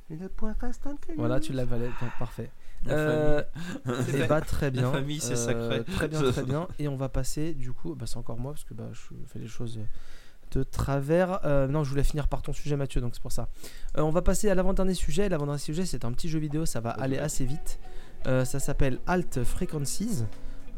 Le 0.08 0.26
point 0.28 0.54
Fast 0.58 0.86
and 0.86 0.96
Furious. 1.04 1.18
Voilà, 1.20 1.38
tu 1.38 1.52
l'avais. 1.52 1.90
Parfait. 2.18 2.50
La 2.86 2.94
Euh. 2.94 3.42
Et 4.12 4.26
bah 4.26 4.40
très 4.40 4.70
bien. 4.70 4.90
famille, 4.90 5.20
c'est 5.20 5.34
Euh, 5.34 5.36
sacré. 5.36 5.84
Très 5.84 6.08
bien, 6.08 6.22
très 6.32 6.42
bien. 6.46 6.66
Et 6.78 6.88
on 6.88 6.96
va 6.96 7.08
passer 7.10 7.52
du 7.54 7.72
coup, 7.72 7.94
bah, 7.94 8.06
c'est 8.08 8.16
encore 8.16 8.38
moi 8.38 8.52
parce 8.52 8.64
que 8.64 8.74
bah, 8.74 8.88
je 8.92 9.00
fais 9.26 9.38
les 9.38 9.46
choses 9.48 9.78
de 10.52 10.62
travers. 10.62 11.40
Euh, 11.46 11.68
non, 11.68 11.84
je 11.84 11.90
voulais 11.90 12.02
finir 12.04 12.26
par 12.28 12.42
ton 12.42 12.52
sujet 12.52 12.76
Mathieu, 12.76 13.00
donc 13.00 13.14
c'est 13.14 13.22
pour 13.22 13.32
ça. 13.32 13.48
Euh, 13.98 14.02
on 14.02 14.10
va 14.10 14.22
passer 14.22 14.48
à 14.50 14.54
l'avant-dernier 14.54 14.94
sujet. 14.94 15.28
L'avant-dernier 15.28 15.60
sujet, 15.60 15.84
c'est 15.86 16.04
un 16.04 16.12
petit 16.12 16.28
jeu 16.28 16.38
vidéo, 16.38 16.66
ça 16.66 16.80
va 16.80 16.90
aller 16.90 17.18
assez 17.18 17.44
vite. 17.44 17.78
Euh, 18.26 18.44
ça 18.44 18.60
s'appelle 18.60 18.98
Alt 19.06 19.42
Frequencies, 19.44 20.24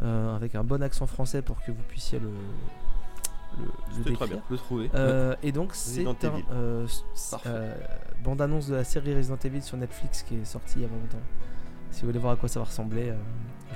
euh, 0.01 0.35
avec 0.35 0.55
un 0.55 0.65
bon 0.65 0.83
accent 0.83 1.07
français 1.07 1.43
pour 1.43 1.63
que 1.63 1.71
vous 1.71 1.83
puissiez 1.89 2.19
le, 2.19 2.31
le, 3.59 4.05
le 4.11 4.17
très 4.17 4.27
bien. 4.27 4.43
Le 4.51 4.57
trouver. 4.57 4.91
Euh, 4.95 5.35
et 5.43 5.53
donc 5.53 5.71
c'est 5.75 6.07
un 6.07 6.17
euh, 6.53 6.87
euh, 7.47 7.75
bande-annonce 8.23 8.69
de 8.69 8.77
la 8.77 8.85
série 8.85 9.15
Resident 9.15 9.39
Evil 9.45 9.63
sur 9.63 9.77
Netflix 9.77 10.23
qui 10.23 10.37
est 10.37 10.45
sortie 10.45 10.75
il 10.79 10.83
y 10.83 10.85
a 10.85 10.89
pas 10.89 10.95
longtemps. 10.97 11.19
Si 11.91 12.01
vous 12.01 12.09
voulez 12.09 12.19
voir 12.19 12.33
à 12.33 12.37
quoi 12.37 12.49
ça 12.49 12.59
va 12.59 12.65
ressembler, 12.67 13.13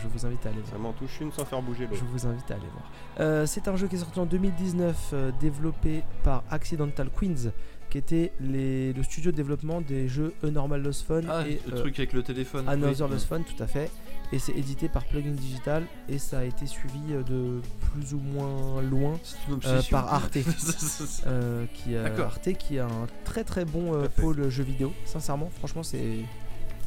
je 0.03 0.09
vous 0.09 0.27
invite 0.27 0.45
à 0.45 0.49
aller 0.49 0.59
voir. 0.59 0.73
Ça 0.73 0.79
m'en 0.79 0.93
touche 0.93 1.21
une 1.21 1.31
sans 1.31 1.45
faire 1.45 1.63
bouger 1.63 1.89
Je 1.93 2.03
vous 2.05 2.27
invite 2.27 2.51
à 2.51 2.55
aller 2.55 2.67
voir. 2.73 3.47
C'est 3.47 3.69
un 3.69 3.77
jeu 3.77 3.87
qui 3.87 3.95
est 3.95 4.01
sorti 4.01 4.19
en 4.19 4.27
2019, 4.27 5.11
euh, 5.13 5.31
développé 5.39 6.03
par 6.25 6.43
Accidental 6.51 7.11
Queens, 7.11 7.53
qui 7.91 7.99
était 7.99 8.33
les- 8.41 8.93
le 8.93 9.03
studio 9.03 9.31
de 9.31 9.37
développement 9.37 9.81
des 9.81 10.09
jeux 10.09 10.35
A 10.43 10.51
Normal 10.51 10.83
Lost 10.83 11.07
Fun 11.07 11.23
Ah, 11.29 11.45
et 11.49 11.61
le 11.69 11.75
euh, 11.77 11.81
truc 11.81 11.99
avec 11.99 12.13
le 12.13 12.23
téléphone. 12.23 12.69
Another 12.69 13.07
Oui. 13.07 13.13
Lost 13.13 13.27
Fun, 13.29 13.41
tout 13.43 13.63
à 13.63 13.67
fait. 13.67 13.91
Et 14.31 14.39
c'est 14.39 14.53
édité 14.53 14.89
par 14.89 15.07
Plugin 15.07 15.31
Digital 15.31 15.85
et 16.09 16.19
ça 16.19 16.41
a 16.41 16.45
été 16.45 16.67
suivi 16.67 17.01
euh, 17.13 17.23
de 17.23 17.61
plus 17.93 18.13
ou 18.13 18.19
moins 18.19 18.83
loin 18.83 19.19
euh, 19.65 19.81
par 19.91 20.13
Arte. 20.13 20.37
euh, 21.27 21.65
qui. 21.73 21.97
Arte 21.97 22.53
qui 22.59 22.79
a 22.79 22.85
un 22.87 23.07
très 23.25 23.43
très 23.45 23.65
bon 23.65 23.95
euh, 23.95 24.07
pôle 24.17 24.49
jeux 24.51 24.65
vidéo. 24.65 24.93
Sincèrement, 25.07 25.51
franchement, 25.59 25.83
c'est 25.83 26.19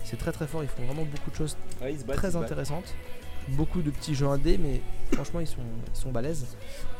c'est 0.03 0.17
très 0.17 0.31
très 0.31 0.45
fort. 0.45 0.61
Ils 0.63 0.69
font 0.69 0.83
vraiment 0.85 1.05
beaucoup 1.05 1.31
de 1.31 1.35
choses 1.35 1.57
Ouais, 1.81 1.95
très 2.15 2.31
battent. 2.31 2.93
Beaucoup 3.49 3.81
de 3.81 3.89
petits 3.89 4.15
jeux 4.15 4.27
indés, 4.27 4.57
mais 4.57 4.81
franchement, 5.11 5.39
ils 5.39 5.47
sont, 5.47 5.61
ils 6.05 6.11
balèzes. 6.11 6.45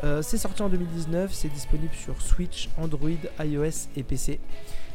Euh, 0.04 0.22
c'est 0.22 0.38
sorti 0.38 0.62
en 0.62 0.70
2019, 0.70 1.32
c'est 1.34 1.50
disponible 1.50 1.94
sur 1.94 2.22
Switch, 2.22 2.70
Android, 2.78 3.10
iOS 3.40 3.90
et 3.96 4.04
PC. 4.04 4.40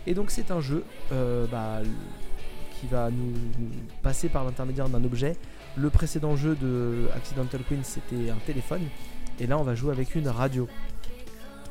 Et 0.06 0.14
donc, 0.14 0.30
c'est 0.30 0.50
un 0.50 0.60
jeu 0.60 0.84
euh, 1.12 1.46
bah, 1.46 1.80
qui 2.80 2.86
va 2.86 3.10
nous, 3.10 3.32
nous 3.58 3.70
passer 4.02 4.28
par 4.28 4.44
l'intermédiaire 4.44 4.88
d'un 4.88 5.02
objet. 5.04 5.36
Le 5.76 5.90
précédent 5.90 6.36
jeu 6.36 6.54
de 6.56 7.08
Accidental 7.14 7.60
Queen, 7.68 7.82
c'était 7.82 8.30
un 8.30 8.38
téléphone. 8.46 8.82
Et 9.38 9.46
là, 9.46 9.58
on 9.58 9.62
va 9.62 9.74
jouer 9.74 9.92
avec 9.92 10.14
une 10.14 10.28
radio. 10.28 10.68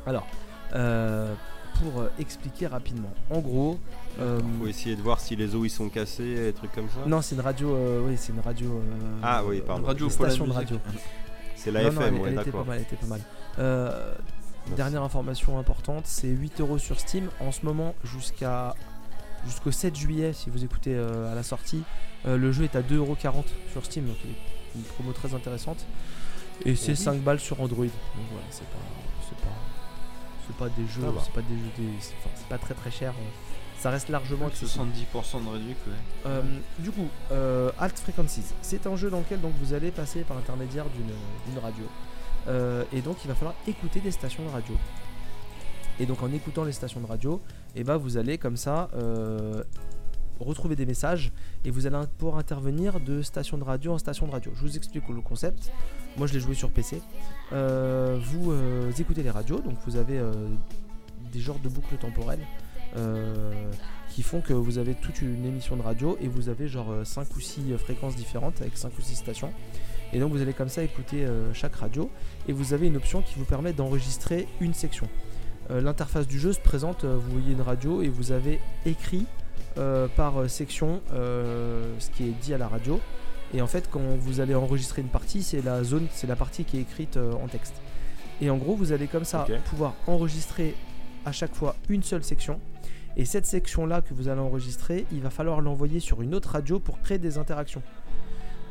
Alors, 0.06 0.26
euh, 0.74 1.34
pour 1.80 2.00
euh, 2.00 2.08
expliquer 2.18 2.66
rapidement, 2.66 3.12
en 3.30 3.40
gros, 3.40 3.78
euh, 4.20 4.40
Faut 4.60 4.66
essayer 4.66 4.96
de 4.96 5.02
voir 5.02 5.20
si 5.20 5.36
les 5.36 5.54
os 5.54 5.62
ils 5.66 5.70
sont 5.70 5.88
cassés, 5.88 6.34
des 6.36 6.52
trucs 6.52 6.72
comme 6.72 6.88
ça. 6.88 7.06
non, 7.06 7.20
c'est 7.22 7.34
une 7.34 7.40
radio. 7.40 7.74
euh, 7.74 8.02
oui, 8.06 8.14
c'est 8.16 8.32
une 8.32 8.40
radio. 8.40 8.68
euh, 8.70 9.18
Ah 9.22 9.42
oui, 9.44 9.62
pardon. 9.66 9.82
une 9.82 9.88
Radio 9.88 10.08
station 10.10 10.46
de 10.46 10.52
radio. 10.52 10.78
C'est 11.56 11.70
la 11.70 11.82
Non, 11.84 11.92
non, 11.92 12.00
FM, 12.00 12.14
elle, 12.14 12.20
ouais, 12.20 12.28
elle 12.28 12.32
était 12.34 12.36
pas 12.36 12.44
d'accord. 12.44 12.66
mal, 12.66 12.76
elle 12.78 12.82
était 12.82 12.96
pas 12.96 13.06
mal. 13.06 13.20
Euh, 13.58 14.14
Merci. 14.66 14.76
dernière 14.76 15.02
information 15.02 15.58
importante, 15.58 16.04
c'est 16.06 16.28
8 16.28 16.60
euros 16.60 16.78
sur 16.78 16.98
Steam 17.00 17.28
en 17.40 17.52
ce 17.52 17.64
moment 17.64 17.94
jusqu'à 18.04 18.74
jusqu'au 19.46 19.70
7 19.70 19.94
juillet 19.94 20.32
si 20.32 20.50
vous 20.50 20.64
écoutez 20.64 20.94
euh, 20.94 21.30
à 21.30 21.34
la 21.34 21.42
sortie. 21.42 21.82
Euh, 22.26 22.36
le 22.36 22.52
jeu 22.52 22.64
est 22.64 22.74
à 22.76 22.82
2,40€ 22.82 23.44
sur 23.72 23.84
Steam, 23.84 24.06
donc 24.06 24.16
une 24.74 24.82
promo 24.82 25.12
très 25.12 25.34
intéressante. 25.34 25.86
Et 26.64 26.74
c'est 26.74 26.92
oui. 26.92 26.96
5 26.96 27.20
balles 27.20 27.38
sur 27.40 27.60
Android. 27.60 27.84
Donc 27.84 27.92
voilà, 28.30 28.46
c'est 28.50 28.64
pas 28.64 28.66
c'est 28.70 29.02
pas 29.04 29.05
c'est 30.46 30.56
pas 30.56 30.68
des 30.68 30.86
jeux, 30.86 31.02
c'est 31.24 31.32
pas 31.32 31.42
des 31.42 31.56
jeux, 31.56 31.70
des- 31.78 32.00
c'est 32.00 32.14
enfin, 32.20 32.30
c'est 32.34 32.48
pas 32.48 32.58
très 32.58 32.74
très 32.74 32.90
cher. 32.90 33.12
euh, 33.12 33.30
Ça 33.78 33.90
reste 33.90 34.08
largement 34.08 34.46
accessible. 34.46 34.84
70% 35.14 35.44
de 35.44 35.48
réduc, 35.50 35.76
ouais. 35.86 35.92
Euh, 36.26 36.42
du 36.78 36.90
coup, 36.90 37.08
euh, 37.30 37.70
Alt 37.78 37.98
Frequencies, 37.98 38.54
c'est 38.62 38.86
un 38.86 38.96
jeu 38.96 39.10
dans 39.10 39.18
lequel 39.18 39.40
donc 39.40 39.52
vous 39.60 39.74
allez 39.74 39.90
passer 39.90 40.20
par 40.22 40.36
l'intermédiaire 40.36 40.86
d'une 40.96 41.12
d'une 41.52 41.58
radio. 41.62 41.84
Euh, 42.48 42.84
et 42.92 43.02
donc 43.02 43.16
il 43.24 43.28
va 43.28 43.34
falloir 43.34 43.54
écouter 43.66 44.00
des 44.00 44.10
stations 44.12 44.44
de 44.44 44.48
radio. 44.50 44.74
Et 45.98 46.06
donc 46.06 46.22
en 46.22 46.32
écoutant 46.32 46.64
les 46.64 46.72
stations 46.72 47.00
de 47.00 47.06
radio, 47.06 47.40
et 47.74 47.82
ben 47.84 47.96
vous 47.96 48.16
allez 48.16 48.38
comme 48.38 48.56
ça 48.56 48.88
euh, 48.94 49.62
retrouver 50.40 50.76
des 50.76 50.84
messages 50.86 51.32
et 51.64 51.70
vous 51.70 51.86
allez 51.86 51.96
pouvoir 52.18 52.38
intervenir 52.38 53.00
de 53.00 53.22
station 53.22 53.56
de 53.58 53.64
radio 53.64 53.92
en 53.94 53.98
station 53.98 54.26
de 54.26 54.32
radio. 54.32 54.52
Je 54.54 54.60
vous 54.60 54.76
explique 54.76 55.08
le 55.08 55.20
concept. 55.22 55.70
Moi 56.16 56.26
je 56.26 56.32
l'ai 56.32 56.40
joué 56.40 56.54
sur 56.54 56.70
PC. 56.70 57.02
Euh, 57.52 58.18
vous 58.20 58.52
euh, 58.52 58.90
écoutez 58.98 59.22
les 59.22 59.30
radios, 59.30 59.60
donc 59.60 59.74
vous 59.86 59.96
avez 59.96 60.18
euh, 60.18 60.32
des 61.32 61.40
genres 61.40 61.58
de 61.58 61.68
boucles 61.68 61.96
temporelles. 61.96 62.46
qui 64.08 64.22
font 64.22 64.40
que 64.40 64.54
vous 64.54 64.78
avez 64.78 64.94
toute 64.94 65.20
une 65.20 65.44
émission 65.44 65.76
de 65.76 65.82
radio 65.82 66.16
et 66.22 66.28
vous 66.28 66.48
avez 66.48 66.68
genre 66.68 66.90
5 67.04 67.36
ou 67.36 67.40
6 67.40 67.76
fréquences 67.76 68.16
différentes 68.16 68.62
avec 68.62 68.78
5 68.78 68.90
ou 68.98 69.02
6 69.02 69.16
stations. 69.16 69.52
Et 70.14 70.20
donc 70.20 70.32
vous 70.32 70.40
allez 70.40 70.54
comme 70.54 70.70
ça 70.70 70.82
écouter 70.82 71.26
chaque 71.52 71.74
radio 71.76 72.10
et 72.48 72.54
vous 72.54 72.72
avez 72.72 72.86
une 72.86 72.96
option 72.96 73.20
qui 73.20 73.34
vous 73.38 73.44
permet 73.44 73.74
d'enregistrer 73.74 74.48
une 74.60 74.72
section. 74.72 75.06
L'interface 75.68 76.26
du 76.26 76.38
jeu 76.38 76.54
se 76.54 76.60
présente, 76.60 77.04
vous 77.04 77.30
voyez 77.30 77.52
une 77.52 77.60
radio 77.60 78.00
et 78.00 78.08
vous 78.08 78.32
avez 78.32 78.60
écrit 78.86 79.26
par 79.74 80.48
section 80.48 81.02
ce 81.10 82.10
qui 82.16 82.28
est 82.28 82.34
dit 82.40 82.54
à 82.54 82.58
la 82.58 82.68
radio. 82.68 82.98
Et 83.56 83.62
en 83.62 83.66
fait 83.66 83.88
quand 83.90 84.02
vous 84.18 84.40
allez 84.40 84.54
enregistrer 84.54 85.00
une 85.00 85.08
partie, 85.08 85.42
c'est 85.42 85.62
la 85.62 85.82
zone, 85.82 86.06
c'est 86.12 86.26
la 86.26 86.36
partie 86.36 86.64
qui 86.64 86.76
est 86.76 86.82
écrite 86.82 87.16
euh, 87.16 87.32
en 87.42 87.48
texte. 87.48 87.74
Et 88.42 88.50
en 88.50 88.58
gros 88.58 88.76
vous 88.76 88.92
allez 88.92 89.06
comme 89.06 89.24
ça 89.24 89.46
pouvoir 89.70 89.94
enregistrer 90.06 90.74
à 91.24 91.32
chaque 91.32 91.54
fois 91.54 91.74
une 91.88 92.02
seule 92.02 92.22
section. 92.22 92.60
Et 93.16 93.24
cette 93.24 93.46
section-là 93.46 94.02
que 94.02 94.12
vous 94.12 94.28
allez 94.28 94.42
enregistrer, 94.42 95.06
il 95.10 95.22
va 95.22 95.30
falloir 95.30 95.62
l'envoyer 95.62 96.00
sur 96.00 96.20
une 96.20 96.34
autre 96.34 96.50
radio 96.50 96.78
pour 96.78 97.00
créer 97.00 97.16
des 97.16 97.38
interactions. 97.38 97.82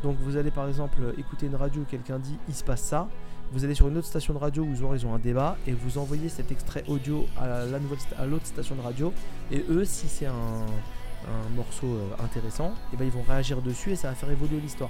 Donc 0.03 0.17
vous 0.19 0.37
allez 0.37 0.51
par 0.51 0.67
exemple 0.67 1.15
écouter 1.17 1.47
une 1.47 1.55
radio 1.55 1.81
où 1.81 1.85
quelqu'un 1.85 2.19
dit 2.19 2.37
il 2.47 2.53
se 2.53 2.63
passe 2.63 2.83
ça. 2.83 3.07
Vous 3.53 3.65
allez 3.65 3.73
sur 3.73 3.87
une 3.87 3.97
autre 3.97 4.07
station 4.07 4.35
de 4.35 4.39
radio 4.39 4.63
où 4.63 4.93
ils 4.93 5.05
ont 5.05 5.15
un 5.15 5.19
débat 5.19 5.57
et 5.65 5.71
vous 5.71 5.97
envoyez 5.97 6.29
cet 6.29 6.51
extrait 6.51 6.83
audio 6.87 7.25
à 7.39 7.47
la, 7.47 7.79
nouvelle 7.79 7.97
à 8.19 8.27
l'autre 8.27 8.45
station 8.45 8.75
de 8.75 8.81
radio. 8.81 9.11
Et 9.51 9.65
eux, 9.67 9.83
si 9.83 10.07
c'est 10.07 10.27
un, 10.27 10.65
un 11.27 11.55
morceau 11.55 11.87
euh, 11.87 12.23
intéressant, 12.23 12.73
et 12.93 12.97
ben 12.97 13.05
ils 13.05 13.11
vont 13.11 13.23
réagir 13.27 13.61
dessus 13.61 13.91
et 13.91 13.95
ça 13.95 14.09
va 14.09 14.15
faire 14.15 14.31
évoluer 14.31 14.59
l'histoire. 14.59 14.89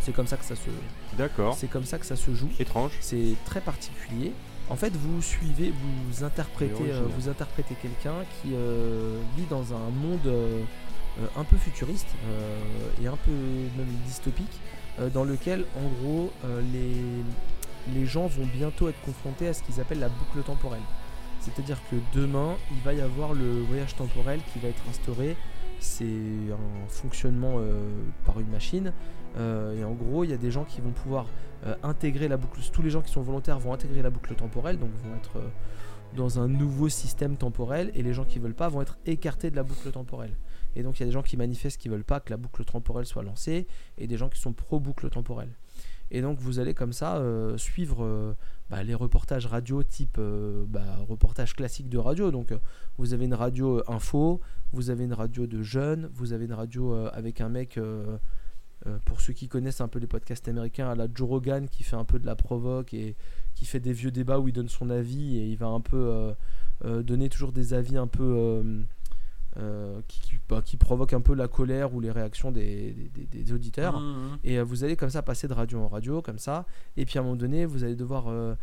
C'est 0.00 0.12
comme 0.12 0.28
ça 0.28 0.36
que 0.36 0.44
ça 0.44 0.54
se, 0.54 0.70
D'accord. 1.18 1.56
c'est 1.58 1.66
comme 1.66 1.84
ça 1.84 1.98
que 1.98 2.06
ça 2.06 2.14
se 2.14 2.32
joue. 2.32 2.48
Étrange. 2.60 2.92
C'est 3.00 3.34
très 3.44 3.60
particulier. 3.60 4.32
En 4.68 4.76
fait, 4.76 4.92
vous 4.94 5.22
suivez, 5.22 5.72
vous 5.72 6.24
interprétez, 6.24 6.92
euh, 6.92 7.02
vous 7.16 7.28
interprétez 7.28 7.74
quelqu'un 7.74 8.24
qui 8.42 8.50
euh, 8.54 9.20
vit 9.36 9.46
dans 9.48 9.72
un 9.72 9.90
monde 9.90 10.26
euh, 10.26 10.62
un 11.36 11.44
peu 11.44 11.56
futuriste 11.56 12.08
et 13.02 13.06
un 13.06 13.16
peu 13.16 13.30
même 13.30 13.88
dystopique, 14.06 14.60
dans 15.14 15.24
lequel, 15.24 15.64
en 15.76 15.88
gros, 16.02 16.32
les, 16.72 17.94
les 17.94 18.06
gens 18.06 18.26
vont 18.26 18.46
bientôt 18.46 18.88
être 18.88 19.00
confrontés 19.00 19.48
à 19.48 19.54
ce 19.54 19.62
qu'ils 19.62 19.80
appellent 19.80 19.98
la 19.98 20.08
boucle 20.08 20.42
temporelle. 20.44 20.82
C'est-à-dire 21.46 21.78
que 21.88 21.96
demain, 22.12 22.56
il 22.72 22.80
va 22.80 22.92
y 22.92 23.00
avoir 23.00 23.32
le 23.32 23.60
voyage 23.62 23.94
temporel 23.94 24.40
qui 24.52 24.58
va 24.58 24.66
être 24.66 24.82
instauré. 24.90 25.36
C'est 25.78 26.04
un 26.04 26.88
fonctionnement 26.88 27.56
euh, 27.58 27.88
par 28.24 28.40
une 28.40 28.48
machine. 28.48 28.92
Euh, 29.38 29.78
et 29.78 29.84
en 29.84 29.92
gros, 29.92 30.24
il 30.24 30.30
y 30.30 30.32
a 30.32 30.38
des 30.38 30.50
gens 30.50 30.64
qui 30.64 30.80
vont 30.80 30.90
pouvoir 30.90 31.26
euh, 31.64 31.76
intégrer 31.84 32.26
la 32.26 32.36
boucle. 32.36 32.60
Tous 32.72 32.82
les 32.82 32.90
gens 32.90 33.00
qui 33.00 33.12
sont 33.12 33.22
volontaires 33.22 33.60
vont 33.60 33.72
intégrer 33.72 34.02
la 34.02 34.10
boucle 34.10 34.34
temporelle, 34.34 34.76
donc 34.76 34.90
vont 35.04 35.14
être 35.14 35.40
dans 36.16 36.40
un 36.40 36.48
nouveau 36.48 36.88
système 36.88 37.36
temporel. 37.36 37.92
Et 37.94 38.02
les 38.02 38.12
gens 38.12 38.24
qui 38.24 38.40
veulent 38.40 38.54
pas 38.54 38.68
vont 38.68 38.82
être 38.82 38.98
écartés 39.06 39.52
de 39.52 39.56
la 39.56 39.62
boucle 39.62 39.88
temporelle. 39.92 40.36
Et 40.74 40.82
donc 40.82 40.98
il 40.98 41.00
y 41.00 41.02
a 41.04 41.06
des 41.06 41.12
gens 41.12 41.22
qui 41.22 41.36
manifestent 41.36 41.80
qui 41.80 41.88
veulent 41.88 42.04
pas 42.04 42.18
que 42.18 42.30
la 42.30 42.36
boucle 42.36 42.64
temporelle 42.64 43.06
soit 43.06 43.22
lancée, 43.22 43.68
et 43.98 44.08
des 44.08 44.16
gens 44.16 44.28
qui 44.28 44.40
sont 44.40 44.52
pro 44.52 44.80
boucle 44.80 45.08
temporelle. 45.10 45.52
Et 46.10 46.22
donc 46.22 46.38
vous 46.38 46.58
allez 46.58 46.74
comme 46.74 46.92
ça 46.92 47.16
euh, 47.16 47.56
suivre 47.58 48.04
euh, 48.04 48.32
bah, 48.70 48.82
les 48.82 48.94
reportages 48.94 49.46
radio 49.46 49.82
type 49.82 50.16
euh, 50.18 50.64
bah, 50.68 50.98
reportage 51.08 51.54
classique 51.54 51.88
de 51.88 51.98
radio. 51.98 52.30
Donc 52.30 52.52
vous 52.98 53.12
avez 53.12 53.24
une 53.24 53.34
radio 53.34 53.82
info, 53.88 54.40
vous 54.72 54.90
avez 54.90 55.04
une 55.04 55.12
radio 55.12 55.46
de 55.46 55.62
jeunes, 55.62 56.08
vous 56.14 56.32
avez 56.32 56.44
une 56.44 56.52
radio 56.52 56.94
avec 57.12 57.40
un 57.40 57.48
mec, 57.48 57.78
pour 59.04 59.20
ceux 59.20 59.32
qui 59.32 59.48
connaissent 59.48 59.80
un 59.80 59.88
peu 59.88 59.98
les 59.98 60.06
podcasts 60.06 60.46
américains, 60.48 60.88
à 60.88 60.94
la 60.94 61.08
Joe 61.12 61.28
Rogan 61.28 61.68
qui 61.68 61.82
fait 61.82 61.96
un 61.96 62.04
peu 62.04 62.18
de 62.18 62.26
la 62.26 62.36
provoque 62.36 62.94
et 62.94 63.16
qui 63.54 63.66
fait 63.66 63.80
des 63.80 63.92
vieux 63.92 64.10
débats 64.10 64.38
où 64.38 64.48
il 64.48 64.52
donne 64.52 64.68
son 64.68 64.90
avis 64.90 65.36
et 65.38 65.46
il 65.46 65.56
va 65.56 65.66
un 65.66 65.80
peu 65.80 66.34
donner 66.84 67.28
toujours 67.28 67.52
des 67.52 67.74
avis 67.74 67.96
un 67.96 68.06
peu... 68.06 68.84
euh, 69.58 70.00
qui, 70.08 70.20
qui, 70.20 70.32
bah, 70.48 70.62
qui 70.64 70.76
provoquent 70.76 71.14
un 71.14 71.20
peu 71.20 71.34
la 71.34 71.48
colère 71.48 71.94
ou 71.94 72.00
les 72.00 72.10
réactions 72.10 72.52
des, 72.52 72.92
des- 72.92 73.08
des- 73.26 73.42
des 73.42 73.52
auditeurs. 73.52 73.98
Mmh. 74.00 74.38
Et 74.44 74.58
euh, 74.58 74.64
vous 74.64 74.84
allez 74.84 74.96
comme 74.96 75.10
ça 75.10 75.22
passer 75.22 75.48
de 75.48 75.52
radio 75.54 75.80
en 75.80 75.88
radio, 75.88 76.20
comme 76.22 76.38
ça. 76.38 76.66
Et 76.96 77.04
puis 77.06 77.18
à 77.18 77.22
un 77.22 77.24
moment 77.24 77.36
donné, 77.36 77.64
vous 77.66 77.82
allez 77.84 77.96
devoir 77.96 78.26
euh, 78.28 78.54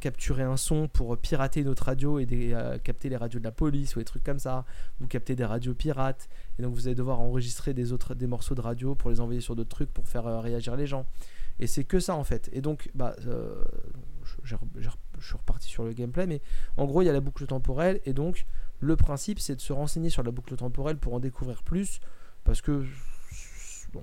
capturer 0.00 0.42
un 0.42 0.56
son 0.56 0.88
pour 0.88 1.16
pirater 1.16 1.60
une 1.60 1.68
autre 1.68 1.84
radio 1.84 2.18
et 2.18 2.26
des- 2.26 2.56
capter 2.84 3.08
les 3.08 3.16
radios 3.16 3.38
de 3.38 3.44
la 3.44 3.52
police 3.52 3.94
ou 3.96 4.00
des 4.00 4.04
trucs 4.04 4.24
comme 4.24 4.38
ça. 4.40 4.64
Vous 5.00 5.06
captez 5.06 5.36
des 5.36 5.44
radios 5.44 5.74
pirates. 5.74 6.28
Et 6.58 6.62
donc 6.62 6.74
vous 6.74 6.86
allez 6.86 6.94
devoir 6.96 7.20
enregistrer 7.20 7.72
des, 7.74 7.92
autres, 7.92 8.14
des 8.14 8.26
morceaux 8.26 8.54
de 8.54 8.60
radio 8.60 8.94
pour 8.94 9.10
les 9.10 9.20
envoyer 9.20 9.40
sur 9.40 9.54
d'autres 9.56 9.70
trucs 9.70 9.92
pour 9.92 10.06
faire 10.08 10.24
réagir 10.42 10.76
les 10.76 10.86
gens. 10.86 11.06
Et 11.60 11.66
c'est 11.66 11.84
que 11.84 12.00
ça 12.00 12.16
en 12.16 12.24
fait. 12.24 12.48
Et 12.52 12.60
donc, 12.62 12.90
bah, 12.94 13.14
je 13.20 13.30
suis 15.26 15.36
reparti 15.36 15.68
sur 15.68 15.84
le 15.84 15.92
gameplay, 15.92 16.26
mais 16.26 16.40
en 16.76 16.86
gros, 16.86 17.02
il 17.02 17.06
y 17.06 17.08
a 17.08 17.12
la 17.12 17.20
boucle 17.20 17.46
temporelle. 17.46 18.00
Et 18.04 18.12
donc, 18.12 18.46
le 18.82 18.96
principe, 18.96 19.38
c'est 19.38 19.54
de 19.56 19.60
se 19.60 19.72
renseigner 19.72 20.10
sur 20.10 20.22
la 20.24 20.30
boucle 20.32 20.54
temporelle 20.56 20.96
pour 20.98 21.14
en 21.14 21.20
découvrir 21.20 21.62
plus. 21.62 22.00
Parce 22.44 22.60
que, 22.60 22.84
bon, 23.92 24.02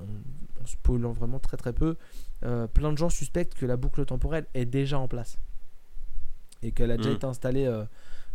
en 0.63 0.65
spoilant 0.65 1.11
vraiment 1.11 1.39
très 1.39 1.57
très 1.57 1.73
peu, 1.73 1.97
euh, 2.45 2.65
plein 2.67 2.93
de 2.93 2.97
gens 2.97 3.09
suspectent 3.09 3.53
que 3.55 3.65
la 3.65 3.75
boucle 3.75 4.05
temporelle 4.05 4.45
est 4.53 4.65
déjà 4.65 4.97
en 4.97 5.07
place. 5.09 5.37
Et 6.63 6.71
qu'elle 6.71 6.91
a 6.91 6.97
déjà 6.97 7.09
Mm. 7.09 7.15
été 7.15 7.25
installée 7.25 7.65
euh, 7.65 7.83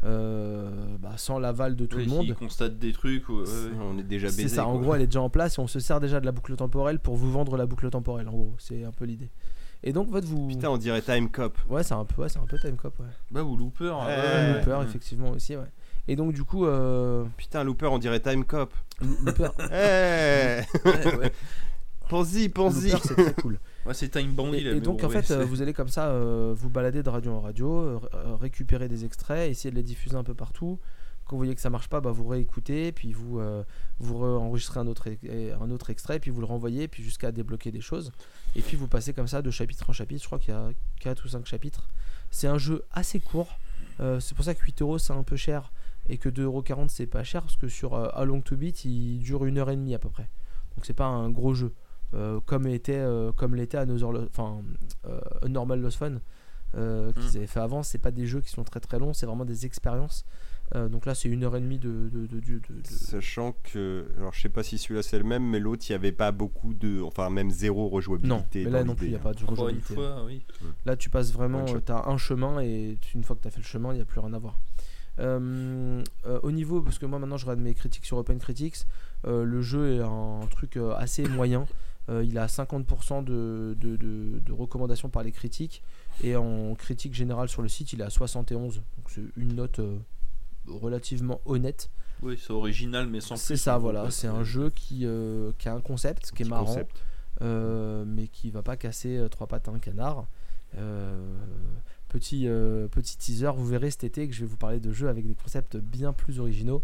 euh, 0.04 0.96
bah, 0.98 1.12
sans 1.16 1.38
l'aval 1.38 1.76
de 1.76 1.86
tout 1.86 1.96
Oui, 1.96 2.04
le 2.04 2.10
monde. 2.10 2.34
constatent 2.34 2.78
des 2.78 2.92
trucs. 2.92 3.28
ou- 3.30 3.40
ouais, 3.42 3.48
ouais. 3.48 3.70
On 3.80 3.98
est 3.98 4.02
déjà 4.02 4.28
C'est 4.30 4.42
baisé. 4.42 4.56
ça, 4.56 4.66
en 4.66 4.72
quoi. 4.74 4.82
gros, 4.82 4.94
elle 4.96 5.02
est 5.02 5.06
déjà 5.06 5.22
en 5.22 5.30
place 5.30 5.56
et 5.58 5.60
on 5.60 5.66
se 5.66 5.80
sert 5.80 6.00
déjà 6.00 6.20
de 6.20 6.26
la 6.26 6.32
boucle 6.32 6.54
temporelle 6.56 6.98
pour 6.98 7.16
vous 7.16 7.30
vendre 7.32 7.56
la 7.56 7.64
boucle 7.66 7.88
temporelle. 7.90 8.28
En 8.28 8.32
gros, 8.32 8.54
c'est 8.58 8.84
un 8.84 8.92
peu 8.92 9.06
l'idée. 9.06 9.30
Et 9.82 9.92
donc, 9.92 10.08
votre 10.08 10.26
vous. 10.26 10.48
Putain, 10.48 10.70
on 10.70 10.78
dirait 10.78 11.02
Time 11.02 11.30
Cop. 11.30 11.58
Ouais, 11.68 11.82
c'est 11.82 11.92
un 11.94 12.04
peu, 12.06 12.22
ouais, 12.22 12.28
c'est 12.28 12.38
un 12.38 12.46
peu 12.46 12.58
Time 12.58 12.76
Cop, 12.76 12.98
ouais. 13.00 13.06
Bah, 13.30 13.42
ou 13.42 13.56
Looper. 13.56 13.90
hein, 13.94 14.06
Ouais, 14.06 14.16
ouais, 14.16 14.58
Looper, 14.58 14.78
ouais. 14.78 14.84
effectivement 14.84 15.30
aussi, 15.30 15.56
ouais. 15.56 15.64
Et 16.08 16.16
donc, 16.16 16.32
du 16.32 16.44
coup, 16.44 16.66
euh, 16.66 17.24
Putain, 17.36 17.64
Looper, 17.64 17.86
on 17.86 17.98
dirait 17.98 18.20
Time 18.20 18.44
Cop. 18.44 18.74
Looper, 19.00 19.50
Eh 19.70 20.60
Ouais, 20.84 21.16
ouais. 21.16 21.32
Pense-y, 22.08 22.48
pense-y. 22.48 22.90
C'est 22.90 23.14
très 23.14 23.34
cool. 23.34 23.58
Ouais, 23.86 23.94
c'est 23.94 24.08
Time 24.08 24.32
Bandit 24.32 24.66
Et, 24.66 24.80
donc 24.80 25.00
bon, 25.00 25.06
en 25.06 25.10
fait, 25.10 25.30
euh, 25.30 25.44
vous 25.44 25.62
allez 25.62 25.72
comme 25.72 25.88
ça 25.88 26.08
euh, 26.08 26.54
vous 26.56 26.68
balader 26.68 27.02
de 27.02 27.08
radio 27.08 27.32
en 27.32 27.40
radio, 27.40 27.78
euh, 27.78 27.98
récupérer 28.40 28.88
des 28.88 29.04
extraits, 29.04 29.50
essayer 29.50 29.70
de 29.70 29.76
les 29.76 29.82
diffuser 29.82 30.16
un 30.16 30.24
peu 30.24 30.34
partout. 30.34 30.78
Quand 31.24 31.36
vous 31.36 31.38
voyez 31.38 31.54
que 31.54 31.60
ça 31.60 31.70
marche 31.70 31.88
pas, 31.88 32.00
bah, 32.00 32.10
vous 32.10 32.26
réécoutez, 32.26 32.92
puis 32.92 33.14
vous 33.14 33.40
euh, 33.40 33.64
vous 33.98 34.22
enregistrez 34.22 34.80
un 34.80 34.86
autre 34.86 35.08
un 35.08 35.70
autre 35.70 35.88
extrait, 35.88 36.18
puis 36.18 36.30
vous 36.30 36.40
le 36.40 36.46
renvoyez, 36.46 36.86
puis 36.86 37.02
jusqu'à 37.02 37.32
débloquer 37.32 37.70
des 37.70 37.80
choses. 37.80 38.12
Et 38.56 38.60
puis 38.60 38.76
vous 38.76 38.88
passez 38.88 39.14
comme 39.14 39.28
ça 39.28 39.40
de 39.40 39.50
chapitre 39.50 39.88
en 39.88 39.94
chapitre. 39.94 40.20
Je 40.20 40.26
crois 40.26 40.38
qu'il 40.38 40.52
y 40.52 40.56
a 40.56 40.70
4 41.00 41.24
ou 41.24 41.28
5 41.28 41.46
chapitres. 41.46 41.88
C'est 42.30 42.46
un 42.46 42.58
jeu 42.58 42.84
assez 42.92 43.20
court. 43.20 43.58
Euh, 44.00 44.20
c'est 44.20 44.34
pour 44.34 44.44
ça 44.44 44.54
que 44.54 44.62
8 44.62 44.82
euros 44.82 44.98
c'est 44.98 45.12
un 45.12 45.22
peu 45.22 45.36
cher 45.36 45.72
et 46.08 46.18
que 46.18 46.28
2,40€ 46.28 46.88
c'est 46.88 47.06
pas 47.06 47.24
cher 47.24 47.42
parce 47.42 47.56
que 47.56 47.68
sur 47.68 47.94
euh, 47.94 48.08
A 48.12 48.24
Long 48.24 48.40
to 48.40 48.56
Beat 48.56 48.84
il 48.84 49.18
dure 49.20 49.44
une 49.44 49.58
heure 49.58 49.70
et 49.70 49.76
demie 49.76 49.94
à 49.94 49.98
peu 49.98 50.08
près. 50.10 50.28
Donc 50.76 50.84
c'est 50.86 50.92
pas 50.94 51.06
un 51.06 51.30
gros 51.30 51.54
jeu. 51.54 51.72
Euh, 52.14 52.38
comme 52.46 52.66
était 52.68 52.94
euh, 52.96 53.32
comme 53.32 53.54
l'était 53.56 53.78
enfin 53.78 54.62
euh, 55.08 55.18
A 55.42 55.48
Normal 55.48 55.80
Lost 55.80 55.96
Fun 55.98 56.20
euh, 56.76 57.10
qu'ils 57.12 57.36
avaient 57.38 57.46
fait 57.48 57.60
avant 57.60 57.82
c'est 57.82 57.98
pas 57.98 58.10
des 58.12 58.26
jeux 58.26 58.40
qui 58.40 58.50
sont 58.50 58.62
très 58.64 58.78
très 58.80 58.98
longs 59.00 59.12
c'est 59.12 59.26
vraiment 59.26 59.44
des 59.44 59.64
expériences 59.66 60.24
Euh, 60.74 60.88
donc 60.88 61.04
là 61.06 61.14
c'est 61.14 61.28
une 61.28 61.44
heure 61.44 61.54
et 61.56 61.60
demie 61.60 61.78
de, 61.78 62.08
de, 62.10 62.26
de, 62.26 62.40
de- 62.40 62.40
de- 62.40 62.58
de- 62.80 62.86
Sachant 62.86 63.54
que, 63.64 64.06
alors 64.16 64.32
je 64.32 64.40
sais 64.40 64.48
pas 64.48 64.62
si 64.62 64.78
celui-là 64.78 65.02
c'est 65.02 65.18
le 65.18 65.24
même, 65.24 65.44
mais 65.44 65.58
l'autre 65.60 65.84
il 65.88 65.92
y 65.92 65.94
avait 65.94 66.10
pas 66.10 66.32
beaucoup 66.32 66.72
de, 66.72 67.02
enfin 67.02 67.28
même 67.28 67.50
zéro 67.50 67.88
rejouabilité. 67.88 68.28
non 68.34 68.44
mais 68.54 68.70
là 68.70 68.82
non 68.82 68.94
plus 68.94 69.08
il 69.08 69.10
n'y 69.10 69.16
a 69.16 69.18
pas 69.18 69.34
de 69.34 69.40
une 69.40 69.46
rejouabilité. 69.46 69.94
fois, 69.94 70.24
oui. 70.24 70.42
Là, 70.86 70.96
tu 70.96 71.10
passes 71.10 71.32
vraiment, 71.32 71.64
tu 71.66 71.92
as 71.92 72.08
un 72.08 72.16
chemin 72.16 72.60
et 72.62 72.96
une 73.14 73.24
fois 73.24 73.36
que 73.36 73.42
tu 73.42 73.48
as 73.48 73.50
fait 73.50 73.60
le 73.60 73.64
chemin, 73.66 73.92
il 73.92 73.96
n'y 73.96 74.02
a 74.02 74.06
plus 74.06 74.20
rien 74.20 74.32
à 74.32 74.38
voir. 74.38 74.58
Euh, 75.20 76.02
euh, 76.26 76.40
au 76.42 76.50
niveau, 76.50 76.80
parce 76.82 76.98
que 76.98 77.06
moi 77.06 77.18
maintenant 77.18 77.36
je 77.36 77.44
regarde 77.46 77.60
mes 77.60 77.74
critiques 77.74 78.04
sur 78.04 78.16
Open 78.16 78.38
Critics, 78.38 78.86
euh, 79.26 79.44
le 79.44 79.62
jeu 79.62 79.96
est 79.96 80.00
un 80.02 80.40
truc 80.50 80.76
assez 80.96 81.26
moyen. 81.28 81.66
Euh, 82.10 82.22
il 82.22 82.36
a 82.36 82.46
50% 82.48 83.24
de, 83.24 83.74
de, 83.80 83.96
de- 83.96 84.38
de 84.44 84.52
recommandations 84.52 85.08
par 85.08 85.22
les 85.22 85.32
critiques 85.32 85.82
et 86.22 86.36
en 86.36 86.74
critique 86.74 87.14
générale 87.14 87.48
sur 87.48 87.62
le 87.62 87.68
site, 87.68 87.92
il 87.94 88.00
est 88.00 88.04
à 88.04 88.10
71. 88.10 88.76
Donc 88.76 88.84
c'est 89.08 89.22
une 89.38 89.54
note 89.54 89.78
euh, 89.78 89.96
relativement 90.68 91.40
honnête. 91.46 91.88
Oui, 92.22 92.38
c'est 92.40 92.52
original, 92.52 93.06
mais 93.06 93.20
sans 93.20 93.36
C'est 93.36 93.56
ça, 93.56 93.78
voilà. 93.78 94.10
C'est 94.10 94.26
un 94.28 94.44
jeu 94.44 94.70
qui, 94.70 95.06
euh, 95.06 95.52
qui 95.58 95.68
a 95.68 95.74
un 95.74 95.80
concept, 95.80 96.32
qui 96.32 96.42
est 96.42 96.48
marrant. 96.48 96.66
concept. 96.66 97.02
Euh, 97.42 98.04
mais 98.06 98.28
qui 98.28 98.50
va 98.50 98.62
pas 98.62 98.76
casser 98.76 99.16
euh, 99.16 99.28
trois 99.28 99.46
pattes 99.46 99.68
à 99.68 99.72
un 99.72 99.78
canard. 99.78 100.26
Petit, 102.14 102.46
euh, 102.46 102.86
petit 102.86 103.18
teaser, 103.18 103.50
vous 103.56 103.66
verrez 103.66 103.90
cet 103.90 104.04
été 104.04 104.28
que 104.28 104.32
je 104.34 104.42
vais 104.42 104.46
vous 104.46 104.56
parler 104.56 104.78
de 104.78 104.92
jeux 104.92 105.08
avec 105.08 105.26
des 105.26 105.34
concepts 105.34 105.76
bien 105.76 106.12
plus 106.12 106.38
originaux. 106.38 106.80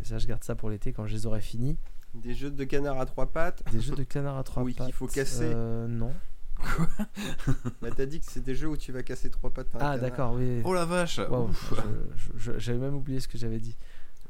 Et 0.00 0.06
ça, 0.06 0.16
je 0.16 0.26
garde 0.26 0.42
ça 0.42 0.54
pour 0.54 0.70
l'été 0.70 0.94
quand 0.94 1.06
je 1.06 1.12
les 1.12 1.26
aurai 1.26 1.42
finis. 1.42 1.76
Des 2.14 2.32
jeux 2.32 2.50
de 2.50 2.64
canard 2.64 2.98
à 2.98 3.04
trois 3.04 3.26
pattes. 3.26 3.62
Des 3.72 3.80
jeux 3.82 3.94
de 3.94 4.04
canard 4.04 4.38
à 4.38 4.42
trois 4.42 4.62
Oui, 4.62 4.72
qu'il 4.72 4.82
pattes. 4.86 4.94
faut 4.94 5.06
casser. 5.06 5.50
euh, 5.54 5.86
non. 5.86 6.14
Bah 7.82 7.88
t'as 7.94 8.06
dit 8.06 8.20
que 8.20 8.26
c'est 8.26 8.42
des 8.42 8.54
jeux 8.54 8.68
où 8.68 8.76
tu 8.78 8.90
vas 8.90 9.02
casser 9.02 9.28
trois 9.28 9.50
pattes. 9.50 9.66
à 9.74 9.78
un 9.86 9.90
Ah, 9.92 9.98
d'accord, 9.98 10.32
oui. 10.32 10.62
Oh 10.64 10.72
la 10.72 10.86
vache 10.86 11.20
J'avais 12.56 12.78
même 12.78 12.94
oublié 12.94 13.20
ce 13.20 13.28
que 13.28 13.36
j'avais 13.36 13.58
dit. 13.58 13.76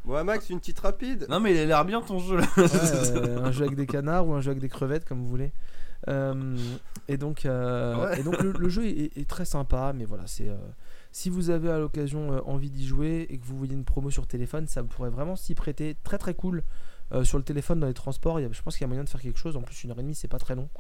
Bon, 0.05 0.23
Max, 0.25 0.51
une 0.51 0.59
petite 0.59 0.81
rapide. 0.81 1.27
Non, 1.31 1.39
mais 1.39 1.53
il 1.55 1.59
a 1.59 1.65
l'air 1.65 1.85
bien 1.85 2.03
ton 2.03 2.19
jeu 2.19 2.39
là. 2.39 2.47
Ouais, 2.57 2.65
euh, 2.75 3.45
un 3.45 3.53
jeu 3.53 3.65
avec 3.67 3.77
des 3.77 3.87
canards 3.87 4.27
ou 4.27 4.35
un 4.35 4.41
jeu 4.41 4.51
avec 4.51 4.61
des 4.61 4.69
crevettes, 4.69 5.05
comme 5.05 5.21
vous 5.21 5.29
voulez. 5.29 5.53
Euh, 6.09 6.57
et 7.09 7.17
donc, 7.17 7.47
euh, 7.47 7.97
Ouais. 8.11 8.21
et 8.21 8.23
donc 8.23 8.41
le, 8.43 8.53
le 8.53 8.69
jeu 8.69 8.85
est, 8.87 9.17
est 9.17 9.29
très 9.29 9.45
sympa, 9.45 9.93
mais 9.95 10.05
voilà, 10.05 10.27
c'est 10.27 10.49
euh, 10.49 10.57
si 11.13 11.31
vous 11.31 11.51
avez 11.51 11.71
à 11.71 11.79
l'occasion 11.79 12.31
envie 12.49 12.71
d'y 12.71 12.87
jouer 12.87 13.27
et 13.31 13.39
que 13.39 13.45
vous 13.47 13.57
voyez 13.57 13.75
une 13.75 13.85
promo 13.85 14.11
sur 14.11 14.27
téléphone, 14.27 14.67
ça 14.67 14.83
pourrait 14.83 15.11
vraiment 15.11 15.37
s'y 15.37 15.55
prêter. 15.55 15.97
Très 16.05 16.19
très 16.19 16.35
cool 16.35 16.63
Euh, 17.13 17.23
sur 17.23 17.37
le 17.37 17.45
téléphone 17.45 17.81
dans 17.81 17.87
les 17.87 17.93
transports. 17.95 18.41
y 18.41 18.45
a- 18.47 18.53
je 18.53 18.63
pense 18.63 18.75
qu'il 18.77 18.81
y 18.81 18.85
a 18.85 18.89
moyen 18.89 19.05
de 19.05 19.09
faire 19.11 19.21
quelque 19.21 19.39
chose. 19.39 19.57
En 19.59 19.61
plus, 19.63 19.85
une 19.85 19.91
heure 19.91 19.99
et 19.99 20.03
demie, 20.03 20.15
c'est 20.15 20.27
pas 20.27 20.39
très 20.39 20.55
long. 20.55 20.71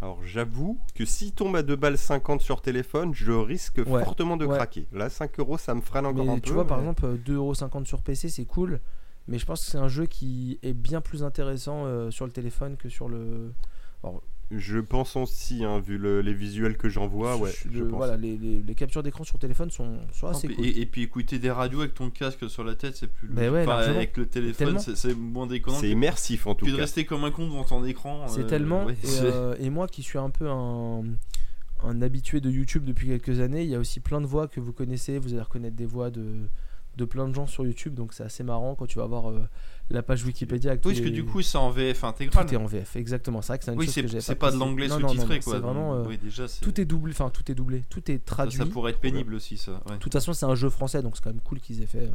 Alors 0.00 0.24
j'avoue 0.24 0.78
que 0.94 1.04
s'il 1.04 1.32
tombe 1.32 1.56
à 1.56 1.62
2 1.62 1.76
balles 1.76 1.98
50 1.98 2.40
sur 2.40 2.62
téléphone, 2.62 3.12
je 3.12 3.32
risque 3.32 3.82
Ouais, 3.86 4.02
fortement 4.04 4.36
de 4.36 4.46
ouais. 4.46 4.56
craquer. 4.56 4.86
Là, 4.92 5.10
5 5.10 5.38
euros, 5.40 5.58
ça 5.58 5.74
me 5.74 5.80
freine 5.82 6.06
encore 6.06 6.24
mais 6.24 6.32
un 6.32 6.38
tu 6.40 6.50
peu. 6.50 6.54
vois, 6.54 6.66
par 6.66 6.78
exemple, 6.78 7.04
euh, 7.04 7.16
2,50€ 7.18 7.84
sur 7.86 8.00
PC, 8.02 8.28
c'est 8.28 8.46
cool. 8.46 8.80
Mais 9.28 9.38
je 9.38 9.44
pense 9.44 9.64
que 9.64 9.70
c'est 9.70 9.78
un 9.78 9.88
jeu 9.88 10.06
qui 10.06 10.58
est 10.62 10.72
bien 10.72 11.00
plus 11.02 11.22
intéressant 11.22 11.84
euh, 11.84 12.10
sur 12.10 12.24
le 12.24 12.32
téléphone 12.32 12.76
que 12.76 12.88
sur 12.88 13.08
le. 13.08 13.52
Je 14.52 14.78
pense 14.80 15.14
aussi, 15.14 15.62
hein, 15.64 15.78
vu 15.78 15.96
le- 15.96 16.22
les 16.22 16.34
visuels 16.34 16.76
que 16.76 16.88
j'en 16.88 17.06
vois, 17.06 17.36
ouais, 17.36 17.52
le- 17.66 17.72
je 17.78 17.84
pense. 17.84 17.96
voilà, 17.98 18.16
les, 18.16 18.36
les- 18.36 18.60
les 18.60 18.74
captures 18.74 19.04
d'écran 19.04 19.22
sur 19.22 19.38
téléphone 19.38 19.70
sont, 19.70 19.98
sont 20.12 20.26
assez 20.26 20.48
et, 20.48 20.54
cool. 20.56 20.66
et 20.66 20.86
puis 20.86 21.02
écouter 21.04 21.38
des 21.38 21.52
radios 21.52 21.82
avec 21.82 21.94
ton 21.94 22.10
casque 22.10 22.50
sur 22.50 22.64
la 22.64 22.74
tête, 22.74 22.96
c'est 22.96 23.06
plus. 23.06 23.28
Bah 23.28 23.48
ouais, 23.48 23.62
Enfin, 23.62 23.76
avec 23.76 24.16
le 24.16 24.26
téléphone, 24.26 24.80
c'est 24.80 25.14
moins 25.14 25.46
déconnant. 25.46 25.78
C'est 25.78 25.90
immersif 25.90 26.48
en 26.48 26.56
tout 26.56 26.64
Puis 26.64 26.72
de 26.72 26.78
cas. 26.78 26.82
rester 26.82 27.04
comme 27.04 27.22
un 27.22 27.30
con 27.30 27.46
devant 27.46 27.62
ton 27.62 27.84
écran. 27.84 28.26
C'est 28.26 28.40
euh, 28.40 28.48
tellement. 28.48 28.86
ouais, 28.86 28.94
et, 28.94 29.06
c'est- 29.06 29.20
euh, 29.22 29.54
et 29.60 29.70
moi 29.70 29.86
qui 29.86 30.02
suis 30.02 30.18
un 30.18 30.30
peu 30.30 30.48
un, 30.50 31.04
un 31.84 32.02
habitué 32.02 32.40
de 32.40 32.50
YouTube 32.50 32.84
depuis 32.84 33.06
quelques 33.06 33.38
années, 33.38 33.62
il 33.62 33.70
y 33.70 33.76
a 33.76 33.78
aussi 33.78 34.00
plein 34.00 34.20
de 34.20 34.26
voix 34.26 34.48
que 34.48 34.58
vous 34.58 34.72
connaissez. 34.72 35.18
Vous 35.20 35.32
allez 35.32 35.42
reconnaître 35.42 35.76
des 35.76 35.86
voix 35.86 36.10
de, 36.10 36.24
de 37.00 37.04
plein 37.06 37.26
de 37.26 37.34
gens 37.34 37.46
sur 37.46 37.64
YouTube, 37.66 37.94
donc 37.94 38.12
c'est 38.12 38.22
assez 38.22 38.44
marrant 38.44 38.74
quand 38.76 38.86
tu 38.86 38.98
vas 38.98 39.06
voir 39.06 39.30
euh, 39.30 39.40
la 39.90 40.02
page 40.02 40.24
Wikipédia. 40.24 40.70
Avec 40.72 40.84
Oui, 40.84 40.92
parce 40.92 41.04
que 41.04 41.10
du 41.12 41.24
coup, 41.24 41.42
c'est 41.42 41.58
en 41.58 41.70
VF 41.70 42.04
intégral. 42.04 42.46
tout 42.46 42.54
est 42.54 42.56
en 42.56 42.66
VF, 42.66 42.94
exactement. 42.96 43.42
C'est 43.42 43.48
vrai 43.48 43.58
que 43.58 43.64
c'est 43.64 43.72
une 43.72 43.78
Oui, 43.78 43.86
chose 43.86 43.94
c'est 43.94 44.02
que 44.02 44.08
j'avais 44.08 44.20
c'est 44.20 44.34
pas 44.36 44.52
de 44.52 44.56
l'anglais 44.58 44.86
Non, 44.88 44.96
non, 45.00 45.00
non, 45.00 45.08
sous-titré 45.14 45.34
non, 45.36 45.40
quoi. 45.42 45.52
C'est 45.54 45.58
vraiment. 45.60 45.94
euh, 45.94 46.04
Oui, 46.06 46.18
déjà, 46.22 46.46
c'est- 46.46 46.60
tout 46.64 46.80
est 46.80 46.84
doublé, 46.84 47.12
enfin 47.12 47.30
tout 47.30 47.50
est 47.50 47.54
doublé, 47.54 47.82
tout 47.90 48.08
est 48.10 48.24
traduit. 48.24 48.56
ça 48.58 48.66
pourrait 48.66 48.92
être 48.92 49.00
pénible 49.00 49.34
aussi, 49.34 49.56
ça. 49.56 49.72
ouais. 49.88 49.94
De 49.94 49.96
toute 49.98 50.12
façon, 50.12 50.32
c'est 50.32 50.46
un 50.46 50.54
jeu 50.54 50.70
français, 50.70 51.02
donc 51.02 51.16
c'est 51.16 51.24
quand 51.24 51.30
même 51.30 51.40
cool 51.42 51.58
qu'ils 51.60 51.82
aient 51.82 51.86
fait 51.86 51.98
euh, 52.04 52.10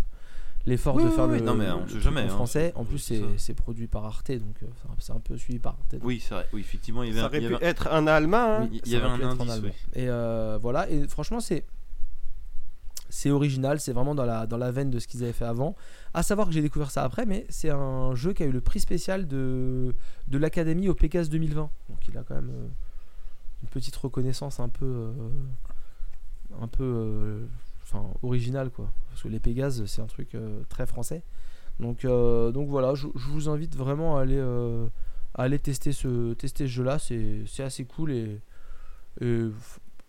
l'effort 0.68 0.96
Oui, 0.96 1.04
de 1.04 1.10
faire 1.10 1.28
oui, 1.28 1.40
le, 1.40 1.46
non, 1.46 1.54
mais 1.56 1.70
on 1.70 1.88
sait 1.88 2.00
jamais, 2.00 2.22
en 2.22 2.26
hein, 2.26 2.30
français. 2.30 2.72
En 2.76 2.86
plus, 2.86 3.12
c'est 3.38 3.54
produit 3.54 3.88
par 3.88 4.06
Arte, 4.06 4.32
donc 4.32 4.56
euh, 4.64 4.68
c'est 5.00 5.12
un- 5.12 5.20
peu 5.20 5.38
suivi 5.38 5.60
par 5.60 5.74
Arte. 5.74 5.96
Oui, 6.04 6.20
c'est 6.24 6.34
vrai. 6.36 6.48
Oui, 6.54 6.62
effectivement, 6.62 7.04
il 7.04 7.10
y 7.10 7.12
avait 7.12 7.20
Ça 7.20 7.26
un- 7.26 7.30
aurait 7.50 7.58
pu 7.60 7.66
être 7.66 7.88
un 7.92 8.08
allemand. 8.08 8.62
hein. 8.62 8.70
il 8.72 8.92
y 8.92 8.96
avait 8.96 9.06
un 9.06 9.14
indice. 9.22 9.42
allemand. 9.52 9.64
oui. 9.66 9.70
Et 9.96 10.08
euh, 10.10 10.58
voilà, 10.62 10.90
et 10.90 11.08
franchement, 11.08 11.40
c'est 11.40 11.66
c'est 13.16 13.32
original, 13.32 13.80
c'est 13.80 13.94
vraiment 13.94 14.14
dans 14.14 14.26
la, 14.26 14.72
veine 14.72 14.92
de 14.92 15.00
ce 15.00 15.08
qu'ils 15.08 15.24
avaient 15.24 15.32
fait 15.32 15.46
avant. 15.46 15.74
À 16.14 16.22
savoir 16.22 16.48
que 16.48 16.54
j'ai 16.54 16.62
découvert 16.62 16.92
ça 16.92 17.02
après, 17.06 17.26
mais 17.26 17.46
c'est 17.48 17.70
un 17.70 18.14
jeu 18.14 18.34
qui 18.34 18.44
a 18.44 18.46
eu 18.46 18.52
le 18.52 18.60
prix 18.60 18.82
spécial 18.82 19.26
de, 19.26 19.96
de 20.28 20.38
l'Académie 20.38 20.90
au 20.90 20.96
Pégase 20.96 21.30
2020. 21.30 21.70
Donc 21.90 22.08
il 22.10 22.18
a 22.18 22.24
quand 22.24 22.36
même 22.36 22.50
euh, 22.50 22.68
une 23.64 23.70
petite 23.70 23.96
reconnaissance 23.96 24.60
un 24.60 24.68
peu. 24.68 24.86
euh, 24.86 25.12
un 26.62 26.68
peu. 26.68 26.84
euh, 26.84 27.46
originale, 28.22 28.70
quoi. 28.70 28.92
Parce 29.10 29.24
que 29.24 29.30
les 29.30 29.40
Pégases, 29.40 29.86
c'est 29.86 30.02
un 30.02 30.08
truc 30.08 30.36
très 30.68 30.86
français. 30.86 31.24
Donc, 31.80 32.04
voilà, 32.04 32.96
je, 32.96 33.08
vous 33.30 33.48
invite 33.48 33.78
vraiment 33.78 34.18
à 34.18 34.26
aller, 35.36 35.60
tester 35.60 35.94
ce, 35.94 36.34
tester 36.34 36.68
jeu-là. 36.68 37.00
C'est 37.00 37.64
assez 37.64 37.86
cool 37.86 38.12
et, 38.12 38.42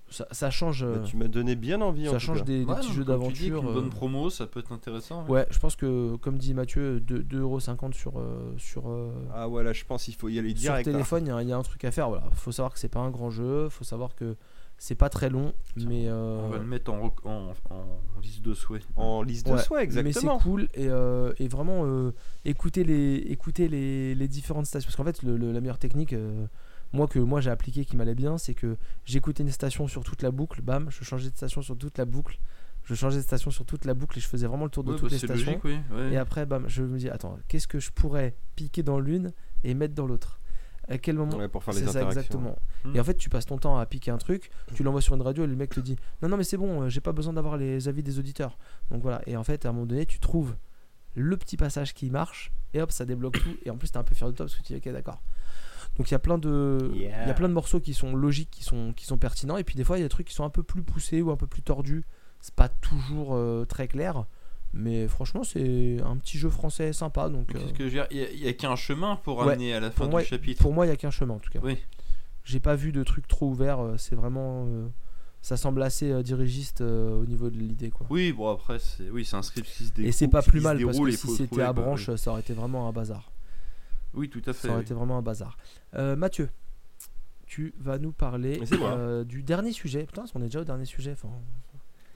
ça, 0.09 0.27
ça 0.31 0.51
change. 0.51 0.83
Bah, 0.85 0.91
euh, 0.91 1.03
tu 1.05 1.17
m'as 1.17 1.29
donné 1.29 1.57
bien 1.57 1.81
envie 1.81 2.09
en 2.09 2.13
ça 2.13 2.19
tout 2.19 2.25
change 2.25 2.39
cas. 2.39 2.45
des, 2.45 2.61
des 2.61 2.65
Ouais, 2.65 2.77
petits 2.77 2.93
jeux 2.93 3.05
d'aventure. 3.05 3.61
qu'une 3.61 3.73
bonne 3.73 3.87
euh, 3.87 3.91
promo, 3.91 4.31
ça 4.31 4.47
peut 4.47 4.61
être 4.61 4.73
intéressant. 4.73 5.27
Ouais, 5.27 5.47
je 5.51 5.59
pense 5.59 5.75
que, 5.77 6.17
comme 6.17 6.39
dit 6.39 6.55
Mathieu, 6.55 7.01
2- 7.01 7.23
2,50€ 7.27 7.93
sur, 7.93 8.19
euh, 8.19 8.55
sur, 8.57 8.89
euh, 8.89 9.11
Ah 9.35 9.47
voilà, 9.47 9.73
je 9.73 9.85
pense 9.85 10.05
qu'il 10.05 10.15
faut 10.15 10.29
y 10.29 10.39
aller 10.39 10.51
sur 10.51 10.59
direct. 10.61 10.87
hein. 10.89 10.93
téléphone. 10.93 11.25
Il 11.27 11.29
y 11.29 11.33
a- 11.33 11.43
il 11.43 11.49
y, 11.49 11.53
a 11.53 11.57
un 11.57 11.63
truc 11.63 11.85
à 11.85 11.91
faire. 11.91 12.09
Voilà. 12.09 12.25
faut 12.35 12.53
savoir 12.53 12.73
que 12.73 12.79
c'est 12.79 12.89
pas 12.89 13.01
un 13.01 13.11
grand 13.11 13.31
jeu. 13.31 13.69
faut 13.69 13.85
savoir 13.85 14.15
que 14.15 14.37
c'est 14.79 14.95
pas 14.95 15.09
très 15.09 15.31
long. 15.31 15.53
Mais, 15.77 16.05
euh, 16.07 16.41
On 16.45 16.51
va 16.51 16.59
le 16.59 16.65
mettre 16.65 16.93
en, 16.93 17.01
rec- 17.01 17.25
en, 17.25 17.53
en 17.71 18.21
liste 18.23 18.43
de 18.43 18.53
souhaits. 18.55 18.87
En 18.97 19.23
liste 19.23 19.47
de 19.47 19.53
Ouais, 19.53 19.59
souhaits, 19.59 19.79
mais 19.81 19.85
exactement. 20.11 20.39
c'est 20.39 20.45
cool 20.45 20.63
et, 20.75 20.89
euh, 20.89 21.33
et 21.39 21.49
vraiment 21.49 21.83
euh, 21.87 22.13
écouter, 22.45 22.85
les, 22.85 23.15
écouter 23.29 23.69
les, 23.69 24.15
les 24.15 24.29
différentes 24.29 24.67
stations. 24.67 24.87
Parce 24.87 24.97
qu'en 24.97 25.05
fait, 25.05 25.23
le- 25.23 25.37
le- 25.39 25.51
la 25.53 25.61
meilleure 25.61 25.79
technique, 25.79 26.13
euh, 26.13 26.47
moi 26.93 27.07
que 27.07 27.19
moi 27.19 27.41
j'ai 27.41 27.51
appliqué 27.51 27.85
qui 27.85 27.97
m'allait 27.97 28.15
bien, 28.15 28.39
c'est 28.39 28.55
que 28.55 28.77
j'écoutais 29.05 29.43
une 29.43 29.51
station 29.51 29.87
sur 29.89 30.03
toute 30.05 30.23
la 30.23 30.31
boucle, 30.31 30.63
bam, 30.63 30.89
je 30.91 31.05
changeais 31.05 31.31
de 31.31 31.37
station 31.37 31.63
sur 31.63 31.77
toute 31.77 31.99
la 31.99 32.05
boucle, 32.05 32.39
je 32.85 32.95
changeais 32.95 33.19
de 33.19 33.23
station 33.23 33.51
sur 33.51 33.65
toute 33.67 33.85
la 33.85 33.95
boucle 33.95 34.19
et 34.19 34.21
je 34.21 34.29
faisais 34.29 34.47
vraiment 34.47 34.65
le 34.65 34.71
tour 34.71 34.85
de 34.85 34.93
Ouais, 34.93 34.99
toutes 34.99 35.11
bah, 35.11 35.15
les 35.15 35.19
stations. 35.19 35.47
logique, 35.47 35.65
oui. 35.65 35.79
ouais. 35.97 36.13
Et 36.13 36.17
après, 36.17 36.47
bam, 36.47 36.65
je 36.69 36.83
me 36.83 36.99
dis, 36.99 37.09
attends, 37.11 37.39
qu'est-ce 37.49 37.67
que 37.69 37.81
je 37.81 37.91
pourrais 37.91 38.37
piquer 38.55 38.83
dans 38.83 39.01
l'une 39.01 39.33
et 39.65 39.75
mettre 39.75 39.95
dans 39.95 40.07
l'autre? 40.07 40.41
À 40.89 40.99
quel 40.99 41.17
moment 41.17 41.37
Ouais, 41.37 41.49
pour 41.49 41.65
faire 41.65 41.75
C'est 41.75 41.81
les 41.81 41.87
ça 41.87 41.99
interactions. 41.99 42.21
exactement. 42.21 42.57
Hmm. 42.85 42.95
Et 42.95 43.01
en 43.01 43.03
fait, 43.03 43.15
tu 43.17 43.29
passes 43.29 43.47
ton 43.47 43.59
temps 43.59 43.77
à 43.77 43.85
piquer 43.87 44.13
un 44.13 44.19
truc, 44.19 44.51
tu 44.75 44.85
l'envoies 44.85 45.01
sur 45.01 45.17
une 45.17 45.23
radio 45.23 45.43
et 45.43 45.49
le 45.49 45.57
mec 45.57 45.71
te 45.71 45.81
dit 45.81 45.97
Non, 46.23 46.29
non, 46.29 46.37
mais 46.37 46.45
c'est 46.45 46.57
bon, 46.57 46.83
euh, 46.83 46.89
j'ai 46.89 47.01
pas 47.01 47.11
besoin 47.11 47.33
d'avoir 47.33 47.57
les 47.57 47.89
avis 47.89 48.05
des 48.05 48.21
auditeurs. 48.21 48.57
Donc 48.93 49.03
voilà. 49.03 49.21
Et 49.27 49.37
en 49.37 49.43
fait, 49.43 49.67
à 49.67 49.71
un 49.71 49.73
moment 49.73 49.87
donné, 49.87 50.07
tu 50.07 50.21
trouves 50.21 50.55
le 51.17 51.37
petit 51.37 51.57
passage 51.57 51.93
qui 51.93 52.09
marche 52.09 52.53
et 52.73 52.81
hop, 52.81 52.93
ça 52.93 53.05
débloque 53.05 53.41
tout. 53.43 53.57
Et 53.65 53.71
en 53.71 53.77
plus, 53.77 53.91
t'es 53.91 53.97
un 53.97 54.05
peu 54.05 54.15
fier 54.15 54.29
de 54.29 54.33
toi 54.37 54.47
parce 54.47 54.55
que 54.57 54.63
tu 54.63 54.75
dis 54.75 54.79
Ok, 54.79 54.93
d'accord. 54.95 55.21
Donc 55.99 56.09
il 56.11 56.13
y 56.13 56.15
a 56.15 56.19
plein 56.19 56.37
de 56.39 56.91
il 56.95 57.01
y 57.03 57.07
a 57.09 57.35
plein 57.35 57.49
de 57.49 57.55
morceaux 57.55 57.81
qui 57.81 57.95
sont 57.95 58.15
logiques, 58.15 58.51
qui 58.51 58.65
sont 58.65 58.93
qui 58.95 59.07
sont 59.07 59.17
pertinents 59.17 59.57
et 59.57 59.65
puis 59.65 59.77
des 59.77 59.85
fois 59.85 59.97
il 59.97 60.01
y 60.01 60.05
a 60.05 60.07
des 60.07 60.11
trucs 60.11 60.27
qui 60.29 60.35
sont 60.35 60.45
un 60.45 60.51
peu 60.51 60.63
plus 60.63 60.83
poussés 60.83 61.23
ou 61.23 61.31
un 61.31 61.37
peu 61.37 61.47
plus 61.47 61.63
tordus. 61.63 62.05
C'est 62.41 62.55
pas 62.55 62.69
toujours 62.69 63.35
euh, 63.35 63.65
très 63.65 63.89
clair, 63.89 64.27
mais 64.75 65.09
franchement 65.09 65.43
c'est 65.43 65.97
un 66.05 66.17
petit 66.19 66.37
jeu 66.39 66.51
français 66.51 66.93
sympa. 66.93 67.29
Donc 67.31 67.55
euh, 67.55 67.59
que 67.73 67.79
je 67.79 67.85
veux 67.85 67.91
dire 67.91 68.07
Il 68.11 68.39
y 68.41 68.47
a- 68.49 68.53
qu'un 68.53 68.77
chemin 68.77 69.17
pour 69.17 69.39
Ouais, 69.39 69.55
amener 69.55 69.73
à 69.75 69.81
la 69.81 69.91
fin 69.91 70.07
moi, 70.07 70.21
du 70.21 70.27
chapitre. 70.29 70.61
pour 70.63 70.73
moi 70.75 70.85
il 70.87 70.91
y 70.91 70.93
a 70.93 70.97
qu'un 70.97 71.11
chemin 71.11 71.35
en 71.35 71.39
tout 71.39 71.51
cas. 71.51 71.61
Oui. 71.63 71.79
J'ai 72.45 72.61
pas 72.61 72.77
vu 72.77 72.93
de 72.93 73.03
truc 73.03 73.27
trop 73.27 73.49
ouvert. 73.49 73.81
euh, 73.81 73.95
C'est 73.97 74.15
vraiment 74.15 74.67
euh, 74.69 74.87
ça 75.43 75.57
semble 75.57 75.83
assez 75.83 76.11
euh, 76.13 76.23
dirigiste 76.23 76.83
au 76.83 77.25
niveau 77.25 77.49
de 77.51 77.57
l'idée 77.57 77.91
quoi. 77.91 78.07
Oui, 78.11 78.33
bon 78.33 78.51
après, 78.53 78.79
c'est 78.81 79.09
oui, 79.11 79.25
c'est 79.25 79.37
un 79.37 79.43
script 79.43 79.67
qui 79.69 79.85
se 79.85 79.93
déroule. 79.93 80.09
Et 80.09 80.13
c'est 80.13 80.29
pas 80.29 80.43
plus 80.43 80.61
mal 80.61 80.79
parce 80.85 80.99
que 80.99 81.11
si 81.11 81.27
c'était 81.37 81.63
à 81.63 81.73
branche, 81.73 82.15
ça 82.17 82.33
aurait 82.33 82.41
été 82.43 82.53
vraiment 82.53 82.87
un 82.89 82.93
bazar. 82.93 83.33
Oui, 84.17 84.29
tout 84.29 84.43
à 84.47 84.53
fait. 84.53 84.63
Ça 84.63 84.69
aurait 84.69 84.79
oui. 84.79 84.85
été 84.85 84.95
vraiment 84.95 85.19
un 85.19 85.23
bazar. 85.23 85.57
Euh, 85.95 86.17
Mathieu, 86.17 86.49
tu 87.47 87.73
vas 87.79 87.99
nous 87.99 88.13
parler 88.13 88.61
euh, 88.73 89.25
du 89.25 89.43
dernier 89.43 89.73
sujet. 89.73 90.05
Putain, 90.05 90.25
on 90.35 90.41
est 90.41 90.47
déjà 90.47 90.61
au 90.61 90.65
dernier 90.65 90.85
sujet. 90.85 91.13
Enfin, 91.13 91.29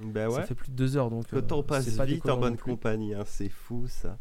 ouais. 0.05 0.31
Ça 0.31 0.47
fait 0.47 0.55
plus 0.55 0.71
de 0.71 0.77
deux 0.77 0.97
heures 0.97 1.11
donc. 1.11 1.31
Le 1.33 1.43
temps 1.43 1.61
euh, 1.61 1.63
passe 1.63 1.85
c'est 1.85 1.97
pas 1.97 2.05
vite 2.05 2.29
en 2.29 2.39
bonne 2.39 2.57
compagnie, 2.57 3.15
hein, 3.15 3.25
c'est 3.27 3.49
fou 3.49 3.87
ça. 3.89 4.19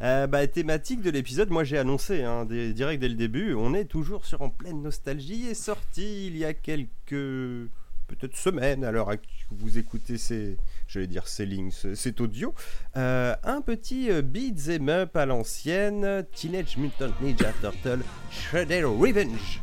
Euh, 0.00 0.28
bah, 0.28 0.46
thématique 0.46 1.02
de 1.02 1.10
l'épisode, 1.10 1.50
moi 1.50 1.64
j'ai 1.64 1.76
annoncé 1.76 2.22
hein, 2.22 2.44
direct 2.44 3.00
dès 3.00 3.08
le 3.08 3.16
début, 3.16 3.54
on 3.54 3.74
est 3.74 3.84
toujours 3.84 4.24
sur 4.24 4.42
en 4.42 4.48
pleine 4.48 4.80
nostalgie, 4.80 5.48
est 5.48 5.54
sorti 5.54 6.28
il 6.28 6.36
y 6.36 6.44
a 6.44 6.54
quelques 6.54 7.68
peut-être 8.08 8.36
semaines 8.36 8.82
à 8.84 8.90
l'heure 8.90 9.08
où 9.50 9.54
vous 9.56 9.78
écoutez 9.78 10.18
ces, 10.18 10.56
je 10.88 10.98
vais 10.98 11.06
dire 11.06 11.28
ces 11.28 11.46
lignes, 11.46 11.70
ce- 11.70 11.94
cet 11.94 12.20
audio, 12.20 12.54
euh, 12.96 13.34
un 13.44 13.60
petit 13.60 14.10
euh, 14.10 14.22
beat'em 14.22 14.88
up 14.88 15.16
à 15.16 15.26
l'ancienne, 15.26 16.24
Teenage 16.34 16.76
Mutant 16.78 17.10
Ninja 17.20 17.52
Turtle 17.60 18.00
Shredder 18.30 18.84
Revenge. 18.84 19.60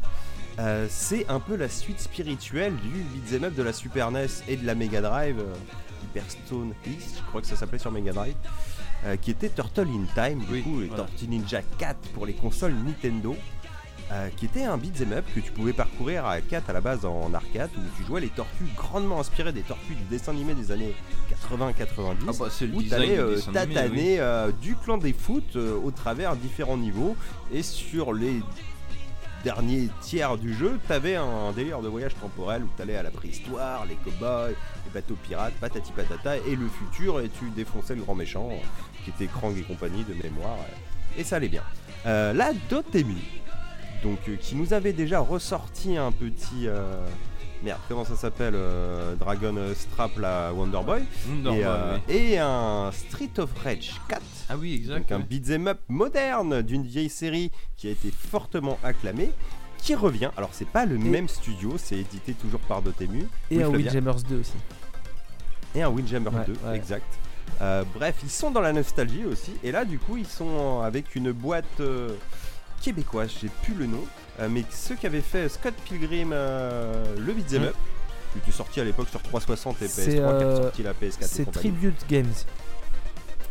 Euh, 0.60 0.88
c'est 0.90 1.28
un 1.30 1.40
peu 1.42 1.56
la 1.58 1.68
suite 1.68 2.00
spirituelle 2.00 2.74
du 2.78 3.04
beat'em 3.20 3.44
up 3.46 3.56
de 3.56 3.64
la 3.64 3.74
Super 3.74 4.10
NES 4.12 4.28
et 4.48 4.56
de 4.56 4.66
la 4.66 4.76
Mega 4.76 5.02
Drive, 5.02 5.40
euh, 5.40 5.54
Hyperstone 6.06 6.74
East, 6.88 7.18
je 7.18 7.24
crois 7.28 7.42
que 7.42 7.48
ça 7.48 7.56
s'appelait 7.58 7.80
sur 7.80 7.92
Mega 7.92 8.14
Drive, 8.14 8.36
qui 9.22 9.30
était 9.32 9.50
Turtle 9.50 9.88
in 9.90 10.06
Time, 10.16 10.40
du 10.46 10.52
Oui, 10.54 10.62
coup, 10.64 10.82
et 10.82 10.86
voilà. 10.88 11.04
Tortue 11.04 11.28
Ninja 11.28 11.62
4 11.78 11.98
pour 12.14 12.26
les 12.26 12.34
consoles 12.34 12.74
Nintendo. 12.74 13.36
Euh, 14.12 14.30
qui 14.36 14.46
était 14.46 14.64
un 14.64 14.78
beat'em 14.78 15.14
up 15.14 15.26
que 15.34 15.40
tu 15.40 15.52
pouvais 15.52 15.74
parcourir 15.74 16.26
à 16.26 16.40
4 16.40 16.70
à 16.70 16.74
la 16.74 16.82
base 16.82 17.06
en 17.06 17.34
arcade 17.34 17.72
où 17.76 17.82
tu 17.98 18.06
jouais 18.06 18.22
les 18.22 18.30
tortues 18.30 18.68
grandement 18.76 19.20
inspirées 19.20 19.52
des 19.52 19.62
tortues 19.62 19.96
du 19.96 20.04
dessin 20.04 20.32
animé 20.32 20.54
des 20.54 20.72
années 20.72 20.94
80-90 21.50 22.16
Ah 22.28 22.32
bah, 22.38 22.46
où 22.74 22.82
euh, 22.82 23.36
dessin 23.36 23.56
animé, 23.56 23.74
tataner 23.76 24.52
du 24.62 24.76
clan 24.76 24.98
des 24.98 25.14
foot 25.14 25.56
euh, 25.56 25.76
au 25.84 25.92
travers 25.92 26.36
différents 26.36 26.78
niveaux. 26.78 27.16
Et 27.52 27.64
sur 27.64 28.14
les 28.14 28.42
derniers 29.46 29.90
tiers 30.02 30.38
du 30.38 30.56
jeu 30.56 30.80
t'avais 30.88 31.16
un 31.16 31.52
délire 31.52 31.82
de 31.82 31.88
voyage 31.88 32.16
temporel 32.20 32.64
où 32.64 32.70
t'allais 32.78 32.96
à 32.96 33.04
la 33.04 33.12
préhistoire, 33.12 33.86
les 33.86 33.94
cow-boys, 33.96 34.50
les 34.50 34.92
bateaux 34.92 35.16
pirates, 35.28 35.54
patati 35.62 35.92
patata 35.92 36.38
et 36.38 36.56
le 36.56 36.68
futur 36.68 37.20
et 37.20 37.30
tu 37.30 37.50
défonçais 37.56 37.94
le 37.94 38.02
grand 38.02 38.16
méchant 38.16 38.50
euh, 38.52 38.56
qui 39.04 39.12
était 39.12 39.28
Krang 39.28 39.56
et 39.56 39.62
compagnie 39.62 40.04
de 40.04 40.16
mémoire 40.16 40.58
et 41.16 41.24
ça 41.24 41.36
allait 41.36 41.48
bien. 41.48 41.62
Euh, 42.08 42.34
la 42.34 42.54
Dotemu 42.70 43.18
donc 44.06 44.20
euh, 44.30 44.36
qui 44.40 44.56
nous 44.56 44.72
avait 44.74 44.94
déjà 44.94 45.20
ressorti 45.20 45.98
un 45.98 46.12
petit 46.12 46.68
euh, 46.68 47.06
merde 47.64 47.80
comment 47.90 48.06
ça 48.06 48.16
s'appelle 48.16 48.54
euh, 48.56 49.16
Dragon 49.16 49.56
Strap 49.76 50.18
la 50.20 50.54
Wonder 50.54 50.80
Boy 50.86 51.02
et, 51.02 51.06
euh, 51.66 51.98
oui. 52.08 52.16
et 52.16 52.38
un 52.40 52.92
Street 52.94 53.32
of 53.40 53.50
Rage 53.64 54.00
4, 54.08 54.22
Ah 54.50 54.56
oui, 54.58 54.74
exact. 54.76 55.00
donc 55.00 55.12
un 55.12 55.18
ouais. 55.18 55.24
beat'em 55.28 55.68
up 55.68 55.80
moderne 55.88 56.62
d'une 56.62 56.84
vieille 56.84 57.10
série 57.10 57.52
qui 57.78 57.88
a 57.88 57.92
été 57.92 58.12
fortement 58.12 58.78
acclamée, 58.84 59.32
qui 59.80 59.96
revient. 59.96 60.30
Alors 60.38 60.50
c'est 60.54 60.68
pas 60.70 60.86
le 60.86 60.96
Et- 60.96 61.00
même 61.00 61.28
studio, 61.28 61.74
c'est 61.78 61.98
édité 61.98 62.34
toujours 62.34 62.60
par 62.62 62.82
Dotemu 62.82 63.28
Et 63.52 63.58
Oui, 63.58 63.64
un. 63.64 63.70
Windjammers 63.70 64.22
2 64.30 64.40
aussi. 64.40 64.54
et 65.74 65.82
un 65.82 65.90
Windjammer 65.90 66.30
Ouais, 66.30 66.46
2, 66.48 66.54
ouais. 66.70 66.76
exact. 66.76 67.06
Euh, 67.62 67.84
bref, 67.94 68.16
ils 68.24 68.30
sont 68.30 68.52
dans 68.52 68.62
la 68.62 68.74
nostalgie 68.74 69.26
aussi, 69.26 69.52
et 69.64 69.72
là 69.72 69.86
du 69.86 69.98
coup 70.00 70.18
ils 70.18 70.26
sont 70.28 70.82
avec 70.82 71.16
une 71.16 71.32
boîte 71.32 71.80
québécoise, 72.90 73.32
j'ai 73.42 73.50
plus 73.64 73.74
le 73.74 73.88
nom, 73.88 74.04
euh, 74.40 74.48
mais 74.50 74.64
ceux 74.70 74.96
qui 74.96 75.08
avaient 75.08 75.22
fait 75.22 75.50
Scott 75.50 75.74
Pilgrim, 75.86 76.30
euh, 76.34 77.16
le 77.18 77.34
beat'em 77.34 77.62
Mm. 77.64 77.66
up, 77.66 77.76
qui 78.34 78.40
était 78.40 78.52
sorti 78.52 78.80
à 78.80 78.84
l'époque 78.84 79.10
sur 79.10 79.22
360 79.22 79.82
et 79.82 79.86
PS3, 79.88 79.90
C'est, 79.90 80.12
qui 80.12 80.20
a 80.20 80.28
euh, 80.30 80.62
sorti 80.64 80.84
la 80.84 80.94
PS4 80.94 81.24
et 81.24 81.28
C'est. 81.28 81.52
Tribute 81.52 82.06
Games. 82.10 82.34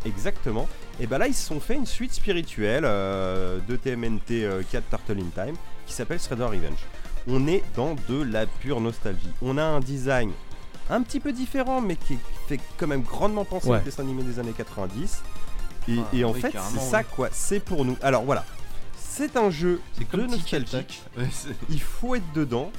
Exactement. 0.05 0.67
Et 0.99 1.07
bah 1.07 1.17
là, 1.17 1.27
ils 1.27 1.33
se 1.33 1.45
sont 1.47 1.59
fait 1.59 1.73
une 1.75 1.85
suite 1.85 2.13
spirituelle 2.13 2.83
euh, 2.85 3.59
de 3.67 3.75
TMNT 3.75 4.31
euh, 4.43 4.61
4 4.71 4.83
Turtle 4.89 5.17
in 5.19 5.43
Time 5.45 5.55
qui 5.87 5.93
s'appelle 5.93 6.19
Shredder 6.19 6.43
Revenge. 6.45 6.85
On 7.27 7.47
est 7.47 7.63
dans 7.75 7.95
de 8.07 8.21
la 8.23 8.45
pure 8.45 8.79
nostalgie. 8.79 9.29
On 9.41 9.57
a 9.57 9.63
un 9.63 9.79
design 9.79 10.31
un 10.89 11.01
petit 11.01 11.19
peu 11.19 11.31
différent, 11.33 11.81
mais 11.81 11.95
qui 11.95 12.19
fait 12.47 12.59
quand 12.77 12.85
même 12.87 13.01
grandement 13.01 13.43
penser 13.45 13.67
Ouais. 13.69 13.79
au 13.79 13.81
dessin 13.83 14.03
animé 14.03 14.21
des 14.23 14.37
années 14.39 14.53
90. 14.55 15.23
Et, 15.87 15.93
Ah, 15.99 16.03
et 16.15 16.23
en 16.23 16.31
oui, 16.31 16.41
fait, 16.41 16.51
c'est 16.71 16.79
ça 16.79 16.99
oui. 16.99 17.05
quoi. 17.15 17.29
C'est 17.31 17.59
pour 17.59 17.83
nous. 17.83 17.97
Alors 18.03 18.23
voilà. 18.23 18.45
C'est 19.15 19.37
un 19.37 19.49
jeu 19.49 19.79
C'est 19.97 20.09
de. 20.11 20.27
Ouais, 21.17 21.29
c'est- 21.31 21.55
Il 21.69 21.81
faut 21.81 22.15
être 22.15 22.33
dedans. 22.33 22.71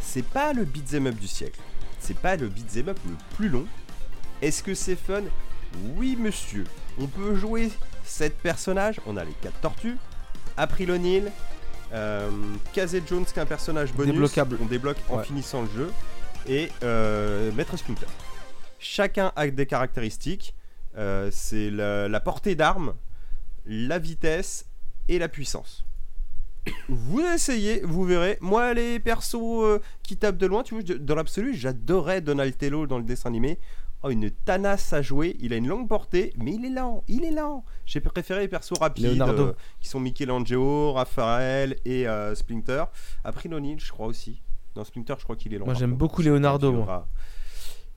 C'est 0.00 0.24
pas 0.24 0.52
le 0.54 0.64
beat'em 0.64 1.06
up 1.08 1.16
du 1.16 1.28
siècle. 1.28 1.60
C'est 2.00 2.16
pas 2.16 2.36
le 2.36 2.48
beat'em 2.48 2.88
up 2.88 2.98
le 3.06 3.14
plus 3.36 3.48
long. 3.48 3.66
Est-ce 4.40 4.62
que 4.62 4.74
c'est 4.74 4.96
fun? 4.96 5.22
Oui, 5.96 6.16
monsieur. 6.16 6.64
On 6.98 7.06
peut 7.06 7.34
jouer 7.34 7.70
7 8.04 8.38
personnages. 8.38 9.00
On 9.06 9.16
a 9.18 9.24
les 9.24 9.32
4 9.42 9.60
tortues. 9.60 9.96
April 10.56 10.90
O'Neil. 10.92 11.30
Euh, 11.92 12.30
Kazé 12.72 13.02
Jones 13.06 13.24
qui 13.26 13.38
est 13.38 13.42
un 13.42 13.46
personnage 13.46 13.92
bonus. 13.92 14.12
Débloquable. 14.12 14.58
On 14.62 14.66
débloque 14.66 14.98
en 15.10 15.18
Ouais. 15.18 15.24
finissant 15.24 15.62
le 15.62 15.68
jeu. 15.76 15.92
Et 16.46 16.70
euh, 16.82 17.52
Maître 17.52 17.76
Splinter. 17.76 18.06
Chacun 18.78 19.32
a 19.36 19.46
des 19.48 19.66
caractéristiques. 19.66 20.54
Euh, 20.96 21.28
c'est 21.30 21.70
la, 21.70 22.08
la 22.08 22.20
portée 22.20 22.54
d'armes, 22.54 22.94
la 23.66 23.98
vitesse 23.98 24.64
et 25.08 25.18
la 25.18 25.28
puissance. 25.28 25.84
Vous 26.88 27.20
essayez, 27.20 27.80
vous 27.82 28.04
verrez. 28.04 28.38
Moi, 28.40 28.74
les 28.74 29.00
persos 29.00 29.36
euh, 29.62 29.80
qui 30.02 30.16
tapent 30.16 30.36
de 30.36 30.46
loin, 30.46 30.62
tu 30.62 30.74
vois, 30.74 30.82
dans 30.82 31.14
l'absolu, 31.14 31.54
j'adorais 31.54 32.20
Donatello 32.20 32.86
dans 32.86 32.98
le 32.98 33.04
dessin 33.04 33.28
animé. 33.28 33.58
Oh, 34.04 34.10
une 34.10 34.30
tanasse 34.30 34.92
à 34.92 35.02
jouer. 35.02 35.36
Il 35.40 35.52
a 35.52 35.56
une 35.56 35.66
longue 35.66 35.88
portée, 35.88 36.32
mais 36.36 36.54
il 36.54 36.64
est 36.64 36.70
lent. 36.70 37.02
Il 37.08 37.24
est 37.24 37.32
lent. 37.32 37.64
J'ai 37.84 38.00
préféré 38.00 38.40
les 38.40 38.48
persos 38.48 38.78
rapides 38.78 39.20
euh, 39.20 39.52
qui 39.80 39.88
sont 39.88 39.98
Michelangelo, 39.98 40.92
Raphaël 40.92 41.76
et 41.84 42.06
euh, 42.06 42.34
Splinter. 42.34 42.84
Après 43.24 43.52
O'Neill, 43.52 43.80
je 43.80 43.90
crois 43.90 44.06
aussi. 44.06 44.40
Dans 44.74 44.84
Splinter, 44.84 45.14
je 45.18 45.24
crois 45.24 45.34
qu'il 45.34 45.52
est 45.52 45.58
lent. 45.58 45.64
Moi, 45.64 45.74
j'aime 45.74 45.94
beaucoup 45.94 46.22
Leonardo, 46.22 46.72
moi. 46.72 47.08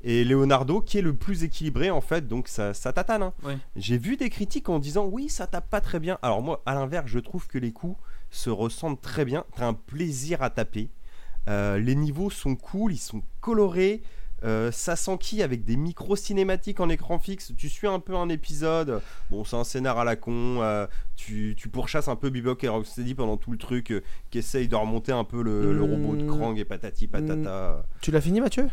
Et 0.03 0.23
Leonardo 0.23 0.81
qui 0.81 0.97
est 0.97 1.01
le 1.01 1.13
plus 1.13 1.43
équilibré 1.43 1.91
en 1.91 2.01
fait, 2.01 2.27
donc 2.27 2.47
ça, 2.47 2.73
ça 2.73 2.91
tatane. 2.93 3.23
hein. 3.23 3.33
Ouais. 3.43 3.57
J'ai 3.75 3.97
vu 3.97 4.17
des 4.17 4.29
critiques 4.29 4.69
en 4.69 4.79
disant 4.79 5.05
oui, 5.05 5.29
ça 5.29 5.45
tape 5.47 5.69
pas 5.69 5.81
très 5.81 5.99
bien. 5.99 6.17
Alors 6.21 6.41
moi, 6.41 6.61
à 6.65 6.73
l'inverse, 6.73 7.07
je 7.07 7.19
trouve 7.19 7.47
que 7.47 7.57
les 7.57 7.71
coups 7.71 7.97
se 8.31 8.49
ressentent 8.49 9.01
très 9.01 9.25
bien. 9.25 9.43
T'as 9.55 9.67
un 9.67 9.73
plaisir 9.73 10.41
à 10.41 10.49
taper. 10.49 10.89
Euh, 11.49 11.77
les 11.79 11.95
niveaux 11.95 12.29
sont 12.29 12.55
cool, 12.55 12.93
ils 12.93 12.97
sont 12.97 13.21
colorés. 13.41 14.01
Euh, 14.43 14.71
ça 14.71 14.95
s'enquille 14.95 15.43
avec 15.43 15.65
des 15.65 15.75
micros 15.75 16.15
cinématiques 16.15 16.79
en 16.79 16.89
écran 16.89 17.19
fixe. 17.19 17.53
Tu 17.55 17.69
suis 17.69 17.85
un 17.87 17.99
peu 17.99 18.15
un 18.15 18.27
épisode. 18.29 18.99
Bon, 19.29 19.43
c'est 19.43 19.55
un 19.55 19.63
scénar 19.63 19.99
à 19.99 20.03
la 20.03 20.15
con. 20.15 20.63
euh, 20.63 20.87
tu, 21.15 21.53
tu 21.55 21.69
pourchasses 21.69 22.07
un 22.07 22.15
peu 22.15 22.31
Bebop 22.31 22.57
et 22.63 22.67
Rocksteady 22.67 23.13
pendant 23.13 23.37
tout 23.37 23.51
le 23.51 23.59
truc. 23.59 23.91
euh, 23.91 24.01
qui 24.31 24.39
essaye 24.39 24.67
de 24.67 24.75
remonter 24.75 25.11
un 25.11 25.25
peu 25.25 25.43
le, 25.43 25.71
le 25.73 25.83
robot 25.83 26.15
de 26.15 26.23
Mm. 26.23 26.27
Krang 26.27 26.57
et 26.57 26.65
patati 26.65 27.05
patata. 27.07 27.85
Tu 28.01 28.09
l'as 28.09 28.21
fini, 28.21 28.41
Mathieu? 28.41 28.67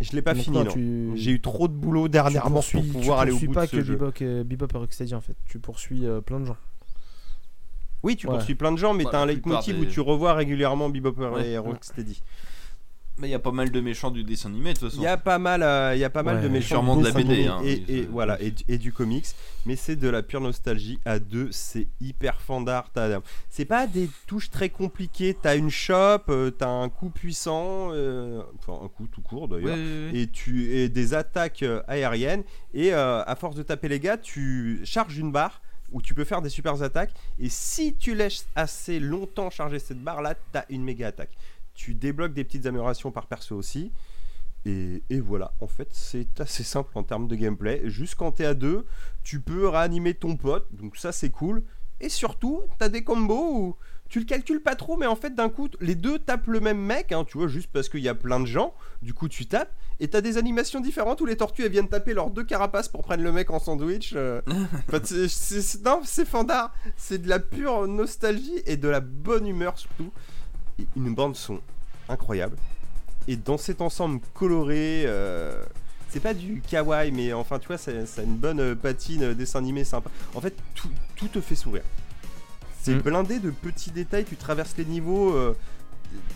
Je 0.00 0.12
l'ai 0.12 0.22
pas 0.22 0.34
Donc, 0.34 0.42
fini, 0.42 0.66
tu- 0.68 1.12
J'ai 1.14 1.30
eu 1.30 1.40
trop 1.40 1.68
de 1.68 1.72
boulot 1.72 2.08
dernièrement 2.08 2.60
pour 2.62 2.82
pouvoir 2.82 3.18
tu 3.18 3.22
aller 3.22 3.30
au 3.30 3.34
poursuis 3.34 3.46
bout 3.48 3.54
pas 3.54 3.66
de 3.66 3.70
ce 3.70 3.76
que 3.76 3.82
jeu. 3.84 3.94
Bebop 3.96 4.12
et, 4.20 4.44
Bebop 4.44 4.66
et 4.74 4.78
Rocksteady 4.78 5.14
en 5.14 5.20
fait. 5.20 5.36
Tu 5.46 5.58
poursuis 5.58 6.04
euh, 6.06 6.20
plein 6.20 6.40
de 6.40 6.44
gens. 6.46 6.56
Oui, 8.02 8.16
tu 8.16 8.26
Ouais. 8.26 8.34
poursuis 8.34 8.54
plein 8.54 8.72
de 8.72 8.76
gens, 8.76 8.92
mais 8.92 9.04
Bah, 9.04 9.10
t'as 9.12 9.20
un 9.22 9.26
leitmotiv 9.26 9.78
des- 9.80 9.86
où 9.86 9.90
tu 9.90 10.00
revois 10.00 10.34
régulièrement 10.34 10.90
Bebop 10.90 11.14
Ouais. 11.16 11.48
et 11.50 11.58
Rocksteady. 11.58 12.20
Mais 13.18 13.28
il 13.28 13.30
y 13.30 13.34
a 13.34 13.38
pas 13.38 13.52
mal 13.52 13.70
de 13.70 13.80
méchants 13.80 14.10
du 14.10 14.24
dessin 14.24 14.48
animé 14.48 14.72
de 14.74 14.78
toute 14.80 14.88
façon. 14.90 15.00
Il 15.00 15.04
y 15.04 15.08
a 15.08 15.16
pas 15.16 15.38
mal, 15.38 15.62
euh, 15.62 15.94
il 15.94 16.00
y 16.00 16.04
a 16.04 16.10
pas 16.10 16.24
mal 16.24 16.36
Ouais. 16.38 16.42
de 16.42 16.48
méchants 16.48 16.74
Sûrement 16.76 16.96
de 16.96 17.04
la 17.04 17.12
dessins 17.12 17.20
BD, 17.28 17.46
animés 17.46 17.48
hein, 17.48 17.84
et, 17.88 18.02
voilà 18.10 18.40
et, 18.42 18.50
du- 18.50 18.64
et 18.66 18.76
du 18.76 18.92
comics, 18.92 19.26
mais 19.66 19.76
c'est 19.76 19.94
de 19.94 20.08
la 20.08 20.22
pure 20.24 20.40
nostalgie 20.40 20.98
à 21.04 21.20
deux. 21.20 21.48
C'est 21.52 21.86
hyper 22.00 22.40
fandard. 22.40 22.90
C'est 23.50 23.66
pas 23.66 23.86
des 23.86 24.10
touches 24.26 24.50
très 24.50 24.68
compliquées. 24.68 25.36
T'as 25.40 25.56
une 25.56 25.70
chope, 25.70 26.24
euh, 26.28 26.50
t'as 26.50 26.68
un 26.68 26.88
coup 26.88 27.10
puissant, 27.10 27.90
euh, 27.92 28.42
enfin 28.58 28.84
un 28.84 28.88
coup 28.88 29.06
tout 29.06 29.22
court 29.22 29.46
d'ailleurs. 29.46 29.78
et 30.12 30.26
tu 30.26 30.72
et 30.74 30.88
des 30.88 31.14
attaques 31.14 31.64
aériennes 31.86 32.42
et 32.72 32.92
euh, 32.92 33.22
à 33.24 33.36
force 33.36 33.54
de 33.54 33.62
taper 33.62 33.88
les 33.88 34.00
gars 34.00 34.16
tu 34.18 34.80
charges 34.84 35.18
une 35.18 35.30
barre 35.30 35.60
où 35.92 36.02
tu 36.02 36.14
peux 36.14 36.24
faire 36.24 36.42
des 36.42 36.48
super 36.48 36.82
attaques 36.82 37.12
et 37.38 37.48
si 37.48 37.94
tu 37.94 38.14
laisses 38.16 38.46
assez 38.56 38.98
longtemps 38.98 39.50
charger 39.50 39.78
cette 39.78 40.02
barre 40.02 40.22
là 40.22 40.34
t'as 40.52 40.64
une 40.68 40.82
méga 40.82 41.08
attaque 41.08 41.30
tu 41.74 41.94
débloques 41.94 42.32
des 42.34 42.44
petites 42.44 42.66
améliorations 42.66 43.10
par 43.10 43.26
perso 43.26 43.56
aussi 43.56 43.92
et, 44.64 45.02
et 45.10 45.20
voilà 45.20 45.52
en 45.60 45.66
fait 45.66 45.88
c'est 45.92 46.40
assez 46.40 46.62
simple 46.64 46.90
en 46.96 47.02
termes 47.02 47.28
de 47.28 47.36
gameplay 47.36 47.82
juste 47.84 48.14
quand 48.14 48.32
t'es 48.32 48.46
à 48.46 48.54
deux 48.54 48.86
tu 49.22 49.40
peux 49.40 49.68
réanimer 49.68 50.14
ton 50.14 50.36
pote 50.36 50.66
donc 50.72 50.96
ça 50.96 51.12
c'est 51.12 51.30
cool 51.30 51.62
et 52.00 52.08
surtout 52.08 52.62
t'as 52.78 52.88
des 52.88 53.04
combos 53.04 53.52
où 53.58 53.76
tu 54.08 54.18
le 54.20 54.24
calcules 54.26 54.62
pas 54.62 54.74
trop 54.76 54.96
mais 54.96 55.06
en 55.06 55.16
fait 55.16 55.34
d'un 55.34 55.48
coup 55.48 55.68
les 55.80 55.94
deux 55.94 56.18
tapent 56.18 56.46
le 56.46 56.60
même 56.60 56.78
mec 56.80 57.12
hein, 57.12 57.24
tu 57.24 57.36
vois 57.38 57.48
juste 57.48 57.68
parce 57.72 57.88
qu'il 57.88 58.00
y 58.00 58.08
a 58.08 58.14
plein 58.14 58.40
de 58.40 58.46
gens 58.46 58.74
du 59.02 59.12
coup 59.14 59.28
tu 59.28 59.46
tapes 59.46 59.72
et 60.00 60.08
t'as 60.08 60.20
des 60.20 60.38
animations 60.38 60.80
différentes 60.80 61.20
où 61.20 61.26
les 61.26 61.36
tortues 61.36 61.64
elles 61.64 61.70
viennent 61.72 61.88
taper 61.88 62.14
leurs 62.14 62.30
deux 62.30 62.44
carapaces 62.44 62.88
pour 62.88 63.02
prendre 63.02 63.22
le 63.22 63.30
mec 63.32 63.50
en 63.50 63.58
sandwich. 63.60 64.12
euh. 64.16 64.40
Enfin, 64.88 64.98
c'est- 65.04 65.28
c'est- 65.28 65.62
c'est- 65.62 65.84
non, 65.84 66.00
c'est 66.04 66.24
fandard. 66.26 66.74
C'est 66.96 67.18
de 67.22 67.28
la 67.28 67.38
pure 67.38 67.86
nostalgie 67.86 68.60
et 68.66 68.76
de 68.76 68.88
la 68.88 68.98
bonne 68.98 69.46
humeur 69.46 69.78
surtout. 69.78 70.10
Et 70.78 70.86
une 70.96 71.14
bande 71.14 71.36
son 71.36 71.60
incroyable. 72.08 72.56
Et 73.28 73.36
dans 73.36 73.58
cet 73.58 73.80
ensemble 73.80 74.20
coloré, 74.34 75.04
euh, 75.06 75.64
c'est 76.10 76.20
pas 76.20 76.34
du 76.34 76.60
kawaii, 76.68 77.10
mais 77.12 77.32
enfin, 77.32 77.58
tu 77.58 77.68
vois, 77.68 77.78
ça, 77.78 78.06
ça 78.06 78.20
a 78.20 78.24
une 78.24 78.36
bonne 78.36 78.60
euh, 78.60 78.74
patine, 78.74 79.22
euh, 79.22 79.34
dessin 79.34 79.60
animé 79.60 79.84
sympa. 79.84 80.10
En 80.34 80.40
fait, 80.40 80.54
tout, 80.74 80.88
tout 81.16 81.28
te 81.28 81.40
fait 81.40 81.54
sourire. 81.54 81.82
C'est 82.82 82.94
Mm. 82.96 83.00
blindé 83.00 83.38
de 83.38 83.50
petits 83.50 83.90
détails, 83.90 84.24
tu 84.24 84.36
traverses 84.36 84.76
les 84.76 84.84
niveaux. 84.84 85.32
euh, 85.34 85.56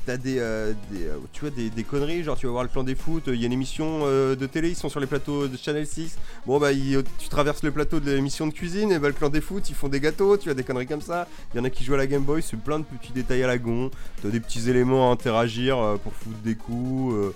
T'as 0.06 0.16
des, 0.16 0.38
euh, 0.38 0.72
des, 0.90 1.04
euh, 1.06 1.16
tu 1.32 1.42
vois, 1.42 1.50
des, 1.50 1.68
des 1.68 1.84
conneries, 1.84 2.22
genre 2.22 2.36
tu 2.36 2.46
vas 2.46 2.52
voir 2.52 2.62
le 2.64 2.70
plan 2.70 2.82
des 2.82 2.94
foot, 2.94 3.24
il 3.26 3.34
y 3.34 3.42
a 3.42 3.46
une 3.46 3.52
émission 3.52 4.00
euh, 4.04 4.34
de 4.36 4.46
télé, 4.46 4.70
ils 4.70 4.74
sont 4.76 4.88
sur 4.88 5.00
les 5.00 5.06
plateaux 5.06 5.48
de 5.48 5.56
Channel 5.56 5.86
6. 5.86 6.16
Bon 6.46 6.58
bah 6.58 6.70
tu 6.72 7.28
traverses 7.28 7.62
le 7.62 7.70
plateau 7.70 8.00
de 8.00 8.10
l'émission 8.10 8.46
de 8.46 8.52
cuisine, 8.52 8.90
et 8.90 8.98
bah 8.98 9.08
le 9.08 9.14
clan 9.14 9.28
des 9.28 9.42
foot, 9.42 9.68
ils 9.68 9.74
font 9.74 9.88
des 9.88 10.00
gâteaux, 10.00 10.36
tu 10.38 10.48
as 10.48 10.54
des 10.54 10.64
conneries 10.64 10.86
comme 10.86 11.02
ça. 11.02 11.28
Il 11.52 11.58
y 11.58 11.60
en 11.60 11.64
a 11.64 11.70
qui 11.70 11.84
jouent 11.84 11.94
à 11.94 11.98
la 11.98 12.06
Game 12.06 12.22
Boy, 12.22 12.42
c'est 12.42 12.56
plein 12.56 12.78
de 12.78 12.84
petits 12.84 13.12
détails 13.12 13.42
à 13.42 13.46
la 13.46 13.58
gon. 13.58 13.90
T'as 14.22 14.30
des 14.30 14.40
petits 14.40 14.70
éléments 14.70 15.10
à 15.10 15.12
interagir 15.12 15.76
pour 16.02 16.14
foutre 16.14 16.38
des 16.38 16.54
coups, 16.54 17.34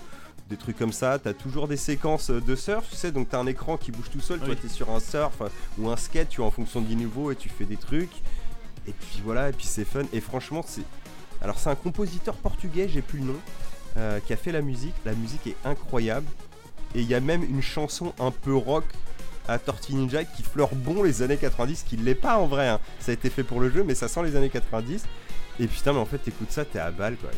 des 0.49 0.57
trucs 0.57 0.79
comme 0.79 0.93
ça. 0.93 1.19
T'as 1.19 1.35
toujours 1.35 1.69
des 1.69 1.77
séquences 1.77 2.31
de 2.31 2.55
surf, 2.57 2.89
tu 2.89 2.97
sais, 2.97 3.13
donc 3.13 3.29
t'as 3.29 3.39
un 3.39 3.47
écran 3.47 3.77
qui 3.77 3.93
bouge 3.93 4.09
tout 4.11 4.21
seul. 4.21 4.39
Toi 4.39 4.49
Oui. 4.51 4.57
t'es 4.61 4.69
sur 4.69 4.91
un 4.91 5.01
surf 5.01 5.43
ou 5.79 5.91
un 5.91 5.97
skate, 5.97 6.31
tu 6.31 6.39
vois, 6.39 6.47
en 6.47 6.51
fonction 6.51 6.81
du 6.81 6.95
niveau 6.97 7.31
et 7.31 7.37
tu 7.37 7.51
fais 7.51 7.65
des 7.67 7.77
trucs. 7.77 8.23
Et 8.89 8.93
puis 8.93 9.21
voilà, 9.23 9.51
et 9.51 9.53
puis 9.53 9.67
c'est 9.67 9.85
fun. 9.85 10.03
Et 10.13 10.21
franchement, 10.21 10.65
c'est. 10.67 10.83
Alors 11.43 11.59
c'est 11.59 11.71
un 11.71 11.75
compositeur 11.75 12.35
portugais, 12.35 12.89
j'ai 12.89 13.03
plus 13.03 13.19
le 13.19 13.25
nom, 13.27 13.37
euh, 13.97 14.21
qui 14.21 14.33
a 14.33 14.37
fait 14.37 14.53
la 14.53 14.63
musique. 14.63 14.95
La 15.05 15.13
musique 15.15 15.47
est 15.47 15.57
incroyable. 15.65 16.27
Et 16.95 17.01
il 17.01 17.07
y 17.09 17.15
a 17.15 17.21
même 17.21 17.43
une 17.43 17.63
chanson 17.63 18.13
un 18.21 18.31
peu 18.31 18.55
rock 18.55 18.85
à 19.49 19.59
Tortue 19.59 19.95
Ninja 19.95 20.25
qui 20.25 20.43
fleure 20.43 20.75
bon 20.75 21.03
les 21.03 21.23
années 21.23 21.37
90, 21.37 21.83
qui 21.83 21.97
l'est 21.97 22.15
pas 22.15 22.39
en 22.39 22.47
vrai. 22.47 22.69
hein. 22.69 22.81
Ça 23.01 23.11
a 23.11 23.15
été 23.15 23.29
fait 23.31 23.43
pour 23.43 23.61
le 23.61 23.71
jeu, 23.71 23.83
mais 23.83 23.95
ça 23.95 24.09
sent 24.09 24.23
les 24.23 24.37
années 24.37 24.51
90. 24.51 25.05
Et 25.61 25.67
putain, 25.67 25.93
mais 25.93 25.99
en 25.99 26.05
fait, 26.07 26.19
t'écoutes 26.19 26.53
ça, 26.53 26.65
t'es 26.65 26.79
à 26.79 26.91
balle 26.91 27.17
quoi. 27.17 27.31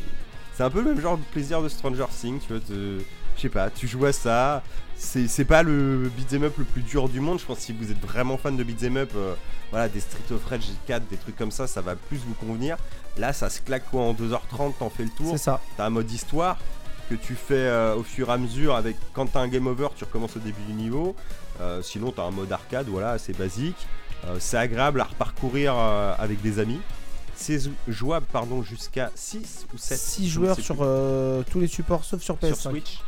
C'est 0.55 0.62
un 0.62 0.70
peu 0.70 0.82
le 0.82 0.94
même 0.94 1.01
genre 1.01 1.16
de 1.18 1.22
plaisir 1.24 1.62
de 1.62 1.68
Stranger 1.68 2.06
Things, 2.10 2.40
tu 2.47 2.52
vois. 2.52 2.62
Je 2.68 3.40
sais 3.40 3.48
pas, 3.48 3.70
tu 3.70 3.89
joues 3.89 4.05
à 4.06 4.12
ça. 4.12 4.62
C'est 4.97 5.29
c'est 5.29 5.45
pas 5.45 5.62
le 5.62 6.11
beat'em 6.16 6.45
up 6.45 6.55
le 6.59 6.65
plus 6.65 6.83
dur 6.83 7.09
du 7.09 7.21
monde. 7.21 7.39
Je 7.41 7.45
pense 7.45 7.59
que 7.59 7.62
si 7.65 7.73
vous 7.73 7.91
êtes 7.91 8.01
vraiment 8.01 8.37
fan 8.39 8.57
de 8.57 8.62
beat'em 8.65 8.97
up, 8.97 9.11
euh, 9.16 9.35
voilà, 9.71 9.89
des 9.89 10.01
Street 10.01 10.33
of 10.33 10.45
Rage 10.47 10.66
4, 10.87 11.07
des 11.09 11.16
trucs 11.16 11.37
comme 11.37 11.51
ça, 11.51 11.66
ça 11.66 11.81
va 11.81 11.97
plus 11.97 12.19
vous 12.19 12.35
convenir. 12.35 12.77
Là, 13.19 13.33
ça 13.33 13.51
se 13.51 13.61
claque 13.61 13.85
quoi 13.91 14.03
en 14.03 14.12
2h30, 14.15 14.75
t'en 14.79 14.91
fais 14.91 15.05
le 15.05 15.11
tour. 15.11 15.33
C'est 15.33 15.39
ça. 15.43 15.61
T'as 15.77 15.87
un 15.87 15.91
mode 15.91 16.11
histoire 16.11 16.59
que 17.11 17.15
tu 17.16 17.35
fais 17.35 17.55
euh, 17.55 17.97
au 17.97 18.03
fur 18.03 18.31
et 18.31 18.33
à 18.33 18.39
mesure 18.39 18.75
avec 18.75 18.97
quand 19.12 19.27
t'as 19.27 19.41
un 19.41 19.49
game 19.49 19.66
over 19.66 19.89
tu 19.95 20.05
recommences 20.05 20.37
au 20.37 20.41
début 20.41 20.62
du 20.66 20.73
niveau 20.73 21.15
Euh, 21.61 21.83
sinon 21.83 22.11
t'as 22.11 22.23
un 22.25 22.31
mode 22.33 22.51
arcade 22.51 22.87
voilà 22.89 23.11
assez 23.11 23.33
basique 23.35 23.77
c'est 24.41 24.57
agréable 24.57 25.01
à 25.03 25.05
reparcourir 25.05 25.77
avec 25.77 26.41
des 26.41 26.59
amis 26.59 26.81
c'est 27.37 27.61
jou- 27.62 27.75
jouable 27.87 28.25
pardon 28.33 28.62
jusqu'à 28.62 29.11
6 29.15 29.66
ou 29.75 29.77
7 29.79 29.99
6 29.99 30.29
joueurs 30.31 30.59
sur 30.59 30.77
tous 31.51 31.61
les 31.61 31.66
supports 31.69 32.05
sauf 32.05 32.23
sur 32.23 32.37
PS5. 32.37 32.47
sur 32.55 32.71
Switch 32.71 33.01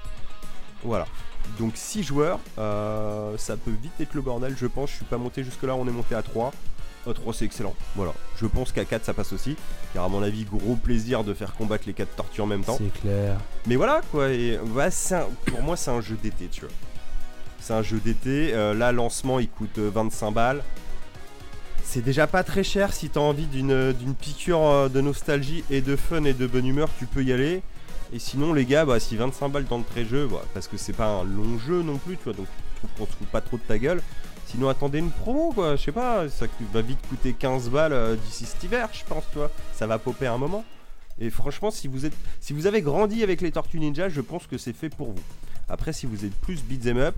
voilà 0.85 1.07
donc 1.59 1.73
6 1.77 2.03
joueurs 2.03 2.39
euh, 2.59 3.37
ça 3.39 3.57
peut 3.57 3.71
vite 3.83 3.93
être 4.01 4.15
le 4.15 4.21
bordel 4.21 4.55
je 4.59 4.67
pense. 4.67 4.91
Je 4.91 4.97
suis 4.97 5.05
pas 5.05 5.19
monté 5.19 5.43
jusque 5.45 5.63
là 5.63 5.75
on 5.75 5.87
est 5.87 5.91
monté 5.93 6.15
à 6.15 6.23
3 6.23 6.53
à 7.09 7.15
3 7.15 7.35
c'est 7.35 7.45
excellent. 7.45 7.75
Voilà. 7.95 8.13
Je 8.41 8.47
pense 8.47 8.73
qu'à 8.73 8.85
4 8.85 9.05
ça 9.05 9.15
passe 9.15 9.33
aussi. 9.33 9.57
Car 9.95 10.05
à 10.05 10.09
mon 10.09 10.23
avis 10.23 10.45
gros 10.45 10.75
plaisir 10.75 11.23
de 11.25 11.35
faire 11.35 11.55
combattre 11.55 11.85
les 11.87 11.93
4 11.95 12.17
tortues 12.17 12.41
en 12.41 12.47
même 12.47 12.65
temps. 12.65 12.77
C'est 12.79 12.93
clair. 13.01 13.39
mais 13.67 13.77
voilà 13.77 14.01
quoi, 14.11 14.31
et 14.31 14.57
un- 14.59 15.27
pour 15.47 15.63
moi 15.63 15.77
c'est 15.77 15.91
un 15.91 16.01
jeu 16.01 16.17
d'été, 16.23 16.49
tu 16.51 16.63
vois. 16.63 16.71
C'est 17.61 17.75
un 17.75 17.83
jeu 17.83 17.99
d'été, 17.99 18.53
euh, 18.55 18.75
là 18.75 18.91
lancement 18.93 19.39
il 19.41 19.49
coûte 19.49 19.79
euh, 19.79 19.91
25 19.93 20.31
balles. 20.33 20.63
C'est 21.85 22.03
déjà 22.03 22.27
pas 22.27 22.43
très 22.43 22.65
cher. 22.65 22.93
Si 22.93 23.09
t'as 23.11 23.21
envie 23.21 23.47
d'une 23.47 23.95
piqûre 24.21 24.61
euh, 24.61 24.89
de 24.89 25.01
nostalgie 25.01 25.63
et 25.71 25.81
de 25.81 25.95
fun 25.95 26.25
et 26.25 26.33
de 26.33 26.47
bonne 26.49 26.67
humeur, 26.67 26.89
tu 26.99 27.07
peux 27.07 27.23
y 27.23 27.33
aller. 27.33 27.63
Et 28.13 28.19
sinon 28.19 28.53
les 28.53 28.65
gars, 28.65 28.85
bah 28.85 29.01
si 29.01 29.17
25 29.17 29.49
balles 29.49 29.67
dans 29.67 29.79
le 29.79 29.85
pré-jeu, 29.85 30.29
bah, 30.29 30.43
parce 30.55 30.69
que 30.69 30.77
c'est 30.77 30.93
pas 30.93 31.09
un 31.09 31.25
long 31.25 31.59
jeu 31.59 31.83
non 31.83 31.99
plus, 31.99 32.17
tu 32.17 32.25
vois, 32.25 32.35
donc 32.35 32.47
qu'on 32.97 33.07
se 33.07 33.13
fout 33.13 33.27
pas 33.29 33.41
trop 33.41 33.57
de 33.57 33.63
ta 33.63 33.79
gueule. 33.79 34.03
Sinon 34.47 34.69
attendez 34.69 34.99
une 34.99 35.11
promo 35.11 35.53
quoi, 35.53 35.75
je 35.75 35.83
sais 35.83 35.93
pas, 35.93 36.29
ça 36.29 36.47
va 36.73 36.83
vite 36.83 37.01
coûter 37.09 37.33
15 37.33 37.69
balles 37.71 37.93
euh, 37.93 38.15
d'ici 38.15 38.47
cet 38.47 38.63
hiver, 38.63 38.89
je 38.93 39.05
pense, 39.05 39.25
tu 39.33 39.39
vois. 39.39 39.51
Ça 39.75 39.87
va 39.87 39.99
popper 39.99 40.27
un 40.27 40.39
moment. 40.39 40.65
Et 41.19 41.31
franchement, 41.31 41.71
si 41.71 41.89
vous 41.89 42.07
êtes, 42.07 42.15
si 42.41 42.53
vous 42.53 42.67
avez 42.67 42.83
grandi 42.83 43.23
avec 43.23 43.41
les 43.41 43.51
Tortues 43.51 43.81
Ninja, 43.81 44.09
je 44.09 44.21
pense 44.21 44.47
que 44.47 44.59
c'est 44.59 44.73
fait 44.73 44.91
pour 44.91 45.13
vous. 45.13 45.23
Après, 45.69 45.93
si 45.93 46.07
vous 46.07 46.25
êtes 46.25 46.35
plus 46.35 46.63
beat'em 46.63 46.99
up, 46.99 47.17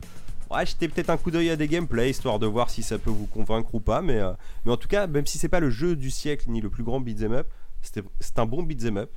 ouais, 0.51 0.65
jetez 0.65 0.89
peut-être 0.89 1.11
un 1.11 1.17
coup 1.17 1.31
d'œil 1.31 1.51
à 1.51 1.57
des 1.57 1.69
gameplays 1.69 2.11
histoire 2.11 2.39
de 2.39 2.47
voir 2.47 2.71
si 2.71 2.83
ça 2.83 2.99
peut 2.99 3.11
vous 3.11 3.27
convaincre 3.27 3.75
ou 3.75 3.81
pas. 3.81 4.01
Mais, 4.01 4.19
euh, 4.19 4.33
mais 4.65 4.73
en 4.73 4.77
tout 4.77 4.89
cas, 4.89 5.07
même 5.07 5.27
si 5.27 5.37
c'est 5.37 5.49
pas 5.49 5.61
le 5.61 5.69
jeu 5.69 5.97
du 5.97 6.11
siècle 6.11 6.49
ni 6.49 6.61
le 6.61 6.71
plus 6.71 6.85
grand 6.85 7.01
beat'em 7.01 7.33
up, 7.33 7.49
c'est 7.83 8.39
un 8.39 8.47
bon 8.47 8.63
beat'em 8.63 8.97
up. 8.97 9.11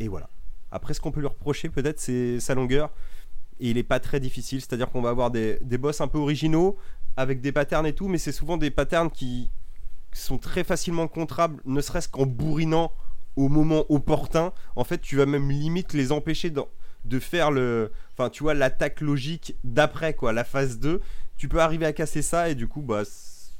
Et 0.00 0.08
voilà. 0.08 0.28
Après, 0.72 0.94
ce 0.94 1.00
qu'on 1.00 1.10
peut 1.10 1.20
lui 1.20 1.26
reprocher, 1.26 1.68
peut-être, 1.68 2.00
c'est 2.00 2.40
sa 2.40 2.54
longueur. 2.54 2.90
Et 3.60 3.70
il 3.70 3.78
est 3.78 3.82
pas 3.82 4.00
très 4.00 4.20
difficile, 4.20 4.60
c'est-à-dire 4.60 4.90
qu'on 4.90 5.02
va 5.02 5.10
avoir 5.10 5.30
des, 5.30 5.58
des 5.60 5.78
boss 5.78 6.00
un 6.00 6.08
peu 6.08 6.18
originaux 6.18 6.78
avec 7.16 7.40
des 7.40 7.52
patterns 7.52 7.86
et 7.86 7.92
tout, 7.92 8.08
mais 8.08 8.18
c'est 8.18 8.32
souvent 8.32 8.56
des 8.56 8.70
patterns 8.70 9.10
qui 9.10 9.50
sont 10.12 10.38
très 10.38 10.64
facilement 10.64 11.08
contrables, 11.08 11.60
ne 11.64 11.80
serait-ce 11.80 12.08
qu'en 12.08 12.26
bourrinant 12.26 12.92
au 13.36 13.48
moment 13.48 13.84
opportun. 13.88 14.52
En 14.76 14.84
fait, 14.84 15.00
tu 15.00 15.16
vas 15.16 15.26
même 15.26 15.50
limite 15.50 15.92
les 15.92 16.12
empêcher 16.12 16.50
de 16.50 17.18
faire 17.18 17.50
le. 17.50 17.92
Enfin, 18.12 18.30
tu 18.30 18.42
vois, 18.42 18.54
l'attaque 18.54 19.00
logique 19.00 19.56
d'après, 19.64 20.14
quoi, 20.14 20.32
la 20.32 20.44
phase 20.44 20.78
2. 20.78 21.00
Tu 21.36 21.48
peux 21.48 21.60
arriver 21.60 21.86
à 21.86 21.92
casser 21.92 22.22
ça 22.22 22.50
et 22.50 22.54
du 22.54 22.68
coup, 22.68 22.82
bah, 22.82 23.02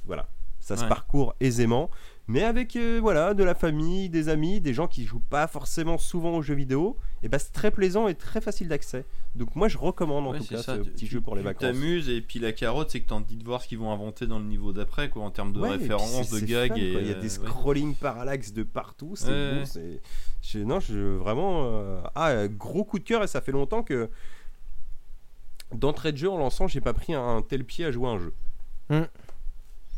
voilà. 0.06 0.28
Ça 0.60 0.76
se 0.76 0.84
parcourt 0.84 1.34
aisément. 1.40 1.90
Mais 2.30 2.44
avec, 2.44 2.76
euh, 2.76 2.98
voilà, 3.00 3.34
de 3.34 3.42
la 3.42 3.54
famille, 3.56 4.08
des 4.08 4.28
amis, 4.28 4.60
des 4.60 4.72
gens 4.72 4.86
qui 4.86 5.04
jouent 5.04 5.18
pas 5.30 5.46
forcément 5.48 5.98
souvent 5.98 6.36
aux 6.36 6.42
jeux 6.42 6.54
vidéo, 6.54 6.96
et 7.24 7.28
bah, 7.28 7.38
c'est 7.40 7.52
très 7.52 7.70
plaisant 7.72 8.06
et 8.06 8.14
très 8.14 8.40
facile 8.40 8.68
d'accès. 8.68 9.04
Donc, 9.34 9.56
moi, 9.56 9.66
je 9.68 9.76
recommande 9.78 10.26
en 10.26 10.30
Ouais, 10.32 10.38
tout 10.38 10.44
c'est 10.44 10.54
cas 10.54 10.62
ça, 10.62 10.76
ce 10.76 10.82
tu- 10.82 10.90
petit 10.90 11.04
tu- 11.06 11.10
jeu 11.10 11.20
pour 11.20 11.34
les 11.34 11.40
tu 11.40 11.46
vacances. 11.46 11.62
t'amuses 11.62 12.08
et 12.08 12.20
puis 12.20 12.38
la 12.38 12.52
carotte, 12.52 12.90
c'est 12.90 13.00
que 13.00 13.08
t'as 13.08 13.16
envie 13.16 13.36
de 13.36 13.44
voir 13.44 13.60
ce 13.62 13.66
qu'ils 13.68 13.78
vont 13.78 13.90
inventer 13.90 14.26
dans 14.28 14.38
le 14.38 14.44
niveau 14.44 14.72
d'après, 14.72 15.10
quoi, 15.10 15.24
en 15.24 15.30
termes 15.30 15.52
de 15.52 15.60
Ouais, 15.60 15.70
références, 15.70 16.30
de 16.30 16.38
gags. 16.40 16.76
Il 16.76 16.92
y 16.92 16.96
a 16.96 17.16
euh, 17.16 17.20
des 17.20 17.22
ouais. 17.22 17.28
scrolling 17.28 17.94
parallaxes 17.96 18.52
de 18.52 18.62
partout, 18.62 19.12
c'est 19.16 19.26
Ouais, 19.28 19.54
bon. 19.64 19.80
ouais. 19.80 20.00
je- 20.42 20.58
non, 20.60 20.78
je 20.78 21.16
vraiment. 21.16 21.64
euh, 21.64 22.00
Ah, 22.14 22.46
gros 22.48 22.84
coup 22.84 22.98
de 23.00 23.04
cœur 23.04 23.24
et 23.24 23.26
ça 23.26 23.40
fait 23.40 23.52
longtemps 23.52 23.82
que 23.82 24.08
d'entrée 25.74 26.12
de 26.12 26.16
jeu 26.16 26.30
en 26.30 26.38
lançant, 26.38 26.68
j'ai 26.68 26.80
pas 26.80 26.92
pris 26.92 27.14
un 27.14 27.42
tel 27.42 27.64
pied 27.64 27.84
à 27.84 27.90
jouer 27.92 28.08
à 28.08 28.12
un 28.12 28.18
jeu. 28.18 28.32
Mm. 28.88 29.02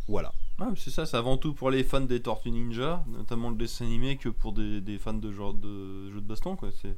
Voilà. 0.08 0.32
Ah, 0.64 0.72
c'est 0.76 0.90
ça, 0.90 1.06
c'est 1.06 1.16
avant 1.16 1.36
tout 1.38 1.54
pour 1.54 1.70
les 1.70 1.82
fans 1.82 2.00
des 2.00 2.20
Tortues 2.20 2.50
Ninja, 2.50 3.04
notamment 3.08 3.50
le 3.50 3.56
dessin 3.56 3.84
animé, 3.84 4.16
que 4.16 4.28
pour 4.28 4.52
des, 4.52 4.80
des 4.80 4.98
fans 4.98 5.12
de 5.14 5.32
genre 5.32 5.54
de 5.54 6.10
jeux 6.10 6.20
de 6.20 6.26
baston, 6.26 6.54
quoi. 6.56 6.70
C'est... 6.80 6.96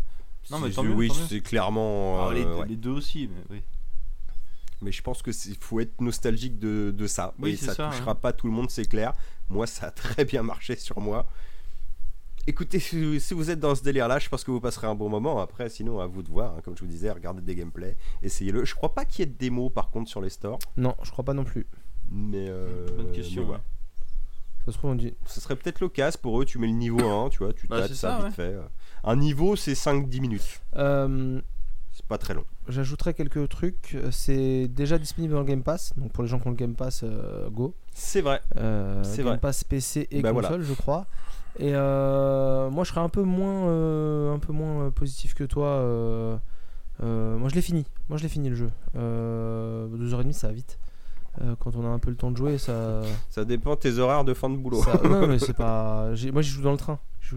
Non, 0.50 0.58
mais 0.58 0.68
C'est- 0.68 0.74
tant 0.74 0.82
mieux, 0.82 0.92
oui, 0.94 1.08
tant 1.08 1.14
mieux. 1.14 1.20
c'est 1.28 1.40
clairement. 1.40 2.28
Ah, 2.28 2.34
les, 2.34 2.44
euh, 2.44 2.58
ouais. 2.60 2.66
les 2.68 2.76
deux 2.76 2.90
aussi, 2.90 3.28
mais 3.32 3.42
oui. 3.56 3.62
Mais 4.82 4.92
je 4.92 5.00
pense 5.02 5.22
que 5.22 5.32
c'est- 5.32 5.54
faut 5.62 5.80
être 5.80 5.98
nostalgique 6.00 6.58
de, 6.58 6.92
de 6.94 7.06
ça. 7.06 7.32
Oui, 7.38 7.52
et 7.52 7.56
c'est 7.56 7.66
ça, 7.66 7.74
ça, 7.74 7.90
touchera 7.90 8.14
pas 8.16 8.32
tout 8.34 8.46
le 8.46 8.52
monde, 8.52 8.68
c'est 8.70 8.84
clair. 8.86 9.14
Moi, 9.48 9.66
ça 9.66 9.86
a 9.86 9.90
très 9.92 10.24
bien 10.26 10.42
marché 10.42 10.76
sur 10.76 11.00
moi. 11.00 11.26
Écoutez, 12.46 12.78
si 12.78 13.32
vous 13.32 13.50
êtes 13.50 13.58
dans 13.60 13.74
ce 13.74 13.82
délire-là, 13.82 14.18
je 14.18 14.28
pense 14.28 14.44
que 14.44 14.50
vous 14.50 14.60
passerez 14.60 14.86
un 14.86 14.94
bon 14.94 15.08
moment. 15.08 15.40
Après, 15.40 15.70
sinon, 15.70 16.00
à 16.00 16.06
vous 16.06 16.22
de 16.22 16.28
voir. 16.28 16.52
hein. 16.54 16.60
Comme 16.62 16.76
je 16.76 16.82
vous 16.82 16.90
disais, 16.90 17.10
regardez 17.10 17.40
des 17.40 17.54
gameplays, 17.54 17.96
essayez-le. 18.22 18.66
Je 18.66 18.74
crois 18.74 18.92
pas 18.94 19.06
qu'il 19.06 19.20
y 19.20 19.22
ait 19.22 19.32
de 19.32 19.38
démo 19.38 19.70
par 19.70 19.88
contre 19.90 20.10
sur 20.10 20.20
les 20.20 20.28
stores. 20.28 20.58
Non, 20.76 20.94
je 21.02 21.10
crois 21.10 21.24
pas 21.24 21.32
non 21.32 21.44
plus. 21.44 21.66
Mais. 22.10 22.46
euh, 22.48 22.86
Bonne 22.96 23.12
question. 23.12 23.44
mais 23.44 23.52
ouais. 23.52 23.58
Ça 24.66 24.72
se 24.72 24.78
trouve, 24.78 24.90
on 24.92 24.94
dit. 24.94 25.14
Ce 25.26 25.40
serait 25.40 25.56
peut-être 25.56 25.80
l'occasion 25.80 26.18
pour 26.22 26.40
eux. 26.40 26.44
Tu 26.44 26.58
mets 26.58 26.66
le 26.66 26.72
niveau 26.72 27.06
1, 27.06 27.28
tu 27.28 27.38
vois, 27.38 27.52
tu 27.52 27.66
Bah, 27.66 27.80
tâtes 27.80 27.92
ça, 27.94 28.18
ça, 28.20 28.24
vite 28.26 28.34
fait. 28.34 28.56
Un 29.04 29.16
niveau, 29.16 29.56
c'est 29.56 29.74
5-10 29.74 30.20
minutes. 30.22 30.62
Euh, 30.76 31.40
C'est 31.92 32.06
pas 32.06 32.16
très 32.16 32.32
long. 32.32 32.44
J'ajouterai 32.68 33.12
quelques 33.12 33.46
trucs. 33.50 33.96
C'est 34.10 34.66
déjà 34.68 34.96
disponible 34.98 35.34
dans 35.34 35.40
le 35.40 35.44
Game 35.46 35.62
Pass. 35.62 35.92
Donc 35.98 36.12
pour 36.12 36.24
les 36.24 36.30
gens 36.30 36.38
qui 36.38 36.46
ont 36.46 36.50
le 36.52 36.56
Game 36.56 36.74
Pass, 36.74 37.02
euh, 37.04 37.50
go. 37.50 37.74
C'est 37.92 38.22
vrai. 38.22 38.40
Euh, 38.56 39.02
C'est 39.04 39.18
Game 39.18 39.26
vrai. 39.26 39.38
Pass 39.38 39.64
PC 39.64 40.08
et 40.10 40.22
Bah, 40.22 40.32
console, 40.32 40.48
voilà. 40.50 40.64
je 40.64 40.72
crois. 40.74 41.06
Et 41.58 41.72
euh, 41.74 42.70
moi, 42.70 42.84
je 42.84 42.88
serais 42.90 43.02
un 43.02 43.10
peu 43.10 43.22
moins, 43.22 43.68
euh, 43.68 44.32
un 44.34 44.38
peu 44.38 44.52
moins 44.54 44.86
euh, 44.86 44.90
positif 44.90 45.34
que 45.34 45.44
toi. 45.44 45.66
euh, 45.68 46.36
euh, 47.02 47.36
moi, 47.36 47.50
je 47.50 47.54
l'ai 47.54 47.60
fini. 47.62 47.84
Moi, 48.08 48.16
je 48.16 48.22
l'ai 48.22 48.28
fini 48.30 48.48
le 48.48 48.56
jeu. 48.56 48.70
Euh, 48.96 49.86
deux 49.88 50.14
heures 50.14 50.20
et 50.20 50.24
demie, 50.24 50.32
ça 50.34 50.46
va 50.48 50.54
vite. 50.54 50.78
Euh, 51.40 51.56
quand 51.58 51.74
on 51.76 51.84
a 51.84 51.88
un 51.88 51.98
peu 51.98 52.10
le 52.10 52.16
temps 52.16 52.30
de 52.30 52.36
jouer, 52.36 52.58
ça. 52.58 53.02
Ça 53.30 53.44
dépend 53.44 53.74
de 53.74 53.80
tes 53.80 53.98
horaires 53.98 54.24
de 54.24 54.34
fin 54.34 54.48
de 54.50 54.56
boulot. 54.56 54.82
ça- 54.82 55.00
non, 55.04 55.26
mais 55.26 55.38
c'est 55.38 55.52
pas. 55.54 56.14
j'ai- 56.14 56.30
Moi, 56.30 56.42
j'y 56.42 56.50
joue 56.50 56.62
dans 56.62 56.72
le 56.72 56.78
train. 56.78 56.98
Je 57.20 57.36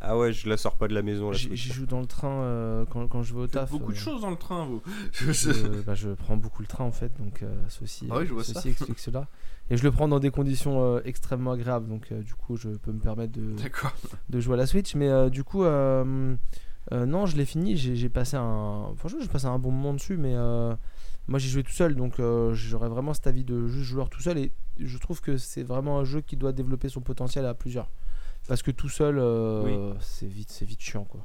ah 0.00 0.16
ouais, 0.16 0.32
je 0.32 0.48
la 0.48 0.56
sors 0.58 0.76
pas 0.76 0.88
de 0.88 0.94
la 0.94 1.02
maison. 1.02 1.32
J'y 1.32 1.56
joue 1.56 1.86
dans 1.86 2.00
le 2.00 2.06
train 2.06 2.28
euh, 2.42 2.84
quand, 2.90 3.08
quand 3.08 3.22
je 3.22 3.32
vais 3.34 3.40
au 3.40 3.46
taf. 3.46 3.70
beaucoup 3.70 3.92
de 3.92 3.96
euh, 3.96 4.00
choses 4.00 4.20
dans 4.20 4.30
le 4.30 4.36
train, 4.36 4.64
vous. 4.66 4.82
je, 5.12 5.82
bah, 5.82 5.94
je 5.94 6.10
prends 6.10 6.36
beaucoup 6.36 6.60
le 6.62 6.68
train 6.68 6.84
en 6.84 6.92
fait, 6.92 7.10
donc 7.18 7.42
euh, 7.42 7.54
ceci, 7.68 8.06
Ah 8.10 8.18
oui, 8.18 8.26
je 8.26 8.34
vois 8.34 8.44
ceci 8.44 8.60
ça. 8.60 8.68
explique 8.68 8.98
cela. 8.98 9.26
Et 9.70 9.76
je 9.76 9.82
le 9.82 9.90
prends 9.90 10.06
dans 10.06 10.20
des 10.20 10.30
conditions 10.30 10.80
euh, 10.82 11.00
extrêmement 11.06 11.52
agréables, 11.52 11.88
donc 11.88 12.08
euh, 12.12 12.20
du 12.22 12.34
coup 12.34 12.56
je 12.56 12.68
peux 12.68 12.92
me 12.92 13.00
permettre 13.00 13.32
de, 13.32 13.52
D'accord. 13.62 13.92
de 14.28 14.38
jouer 14.38 14.54
à 14.54 14.56
la 14.58 14.66
Switch. 14.66 14.94
Mais 14.94 15.08
euh, 15.08 15.30
du 15.30 15.42
coup, 15.44 15.64
euh, 15.64 16.36
euh, 16.92 17.06
non, 17.06 17.24
je 17.26 17.36
l'ai 17.36 17.46
fini, 17.46 17.76
j'ai 17.76 17.96
j'ai 17.96 18.08
passé 18.10 18.36
un. 18.36 18.92
Franchement, 18.98 19.18
j'ai 19.22 19.28
passé 19.28 19.46
un 19.46 19.58
bon 19.58 19.70
moment 19.72 19.94
dessus, 19.94 20.18
mais 20.18 20.34
euh, 20.36 20.74
moi 21.28 21.38
j'ai 21.38 21.48
joué 21.48 21.62
tout 21.62 21.72
seul, 21.72 21.94
donc 21.94 22.18
euh, 22.20 22.52
j'aurais 22.54 22.88
vraiment 22.88 23.14
cet 23.14 23.26
avis 23.26 23.44
de 23.44 23.66
juste 23.68 23.84
joueur 23.88 24.08
tout 24.08 24.20
seul. 24.20 24.38
Et 24.38 24.52
je 24.78 24.98
trouve 24.98 25.20
que 25.20 25.36
c'est 25.38 25.62
vraiment 25.62 25.98
un 25.98 26.04
jeu 26.04 26.20
qui 26.20 26.36
doit 26.36 26.52
développer 26.52 26.88
son 26.88 27.00
potentiel 27.00 27.46
à 27.46 27.54
plusieurs. 27.54 27.90
Parce 28.48 28.62
que 28.62 28.70
tout 28.70 28.88
seul, 28.88 29.18
euh, 29.18 29.92
c'est 30.00 30.26
vite, 30.28 30.50
c'est 30.52 30.64
vite 30.64 30.80
chiant 30.80 31.04
quoi. 31.04 31.24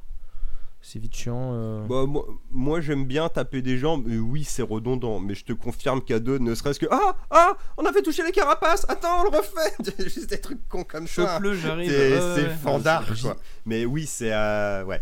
c'est 0.80 0.98
vite 0.98 1.14
chiant. 1.14 1.52
euh. 1.54 1.86
Bah, 1.86 2.04
moi, 2.06 2.26
moi, 2.50 2.80
j'aime 2.80 3.04
bien 3.06 3.28
taper 3.28 3.62
des 3.62 3.78
gens, 3.78 3.98
mais 3.98 4.16
oui, 4.18 4.42
c'est 4.42 4.62
redondant. 4.62 5.20
Mais 5.20 5.36
je 5.36 5.44
te 5.44 5.52
confirme 5.52 6.02
qu'à 6.02 6.18
deux, 6.18 6.38
ne 6.38 6.52
serait-ce 6.56 6.80
que 6.80 6.86
Ah 6.90 7.14
Ah 7.30 7.52
On 7.76 7.84
a 7.86 7.92
fait 7.92 8.02
toucher 8.02 8.24
les 8.24 8.32
carapaces 8.32 8.84
Attends, 8.88 9.20
on 9.20 9.30
le 9.30 9.36
refait 9.38 10.02
Juste 10.08 10.30
des 10.30 10.40
trucs 10.40 10.66
cons 10.68 10.82
comme 10.82 11.06
ça. 11.06 11.34
Chope-le, 11.34 11.54
j'arrive. 11.54 11.88
C'est 11.88 12.12
Ouais, 12.12 12.20
c'est 12.34 12.42
ouais. 12.48 12.54
fandard, 12.56 13.04
quoi. 13.22 13.36
Mais 13.66 13.84
oui, 13.84 14.06
c'est. 14.06 14.32
euh, 14.32 14.82
ouais. 14.84 15.00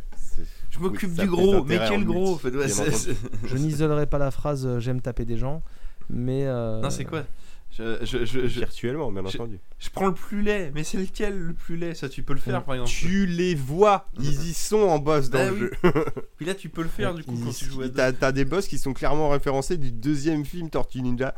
Je 0.81 0.85
oui, 0.87 0.91
m'occupe 0.93 1.15
du 1.15 1.27
gros, 1.27 1.65
mais 1.65 1.79
quel 1.89 2.05
gros 2.05 2.27
en 2.27 2.29
multi, 2.31 2.43
fait 2.43 2.49
ouais, 2.57 2.67
bien 2.67 2.69
c'est- 2.69 2.81
entendu. 2.83 2.97
c'est- 2.97 3.49
Je 3.49 3.57
n'isolerai 3.57 4.07
pas 4.07 4.19
la 4.19 4.31
phrase 4.31 4.67
euh, 4.67 4.81
j'aime 4.81 5.01
taper 5.01 5.25
des 5.25 5.37
gens, 5.37 5.63
mais. 6.09 6.47
euh, 6.47 6.81
Non, 6.81 6.91
c'est 6.91 7.05
quoi? 7.05 7.25
Je, 7.73 7.99
je, 8.05 8.25
je, 8.25 8.49
je, 8.49 8.59
Virtuellement, 8.61 9.13
bien 9.13 9.23
je- 9.29 9.37
entendu. 9.39 9.61
je 9.79 9.91
prends 9.91 10.07
le 10.09 10.13
plus 10.15 10.43
laid, 10.43 10.73
mais 10.75 10.83
c'est 10.83 10.99
lequel 10.99 11.39
le 11.39 11.53
plus 11.55 11.77
laid? 11.77 11.95
Ça, 11.95 12.09
tu 12.09 12.25
peux 12.25 12.33
le 12.35 12.41
faire 12.41 12.65
par 12.65 12.75
exemple. 12.75 12.91
Tu 12.91 13.27
les 13.27 13.55
vois, 13.55 14.09
ils 14.19 14.49
y 14.49 14.53
sont 14.55 14.81
en 14.81 14.99
boss 14.99 15.31
dans 15.31 15.39
Bah 15.39 15.51
le 15.51 15.53
oui. 15.53 15.61
jeu. 15.61 15.71
Puis 16.37 16.47
là, 16.47 16.55
tu 16.55 16.69
peux 16.69 16.83
le 16.83 16.89
faire 16.89 17.15
du 17.15 17.23
coup 17.23 17.33
Ils- 17.37 17.45
quand 17.45 17.53
tu 17.55 17.65
joues 17.67 17.83
à 17.83 18.13
t'as 18.13 18.33
des 18.33 18.45
boss 18.45 18.67
qui 18.67 18.77
sont 18.77 18.93
clairement 18.93 19.29
référencés 19.29 19.77
du 19.77 19.93
deuxième 19.93 20.45
film 20.45 20.69
Tortue 20.69 21.01
Ninja. 21.01 21.35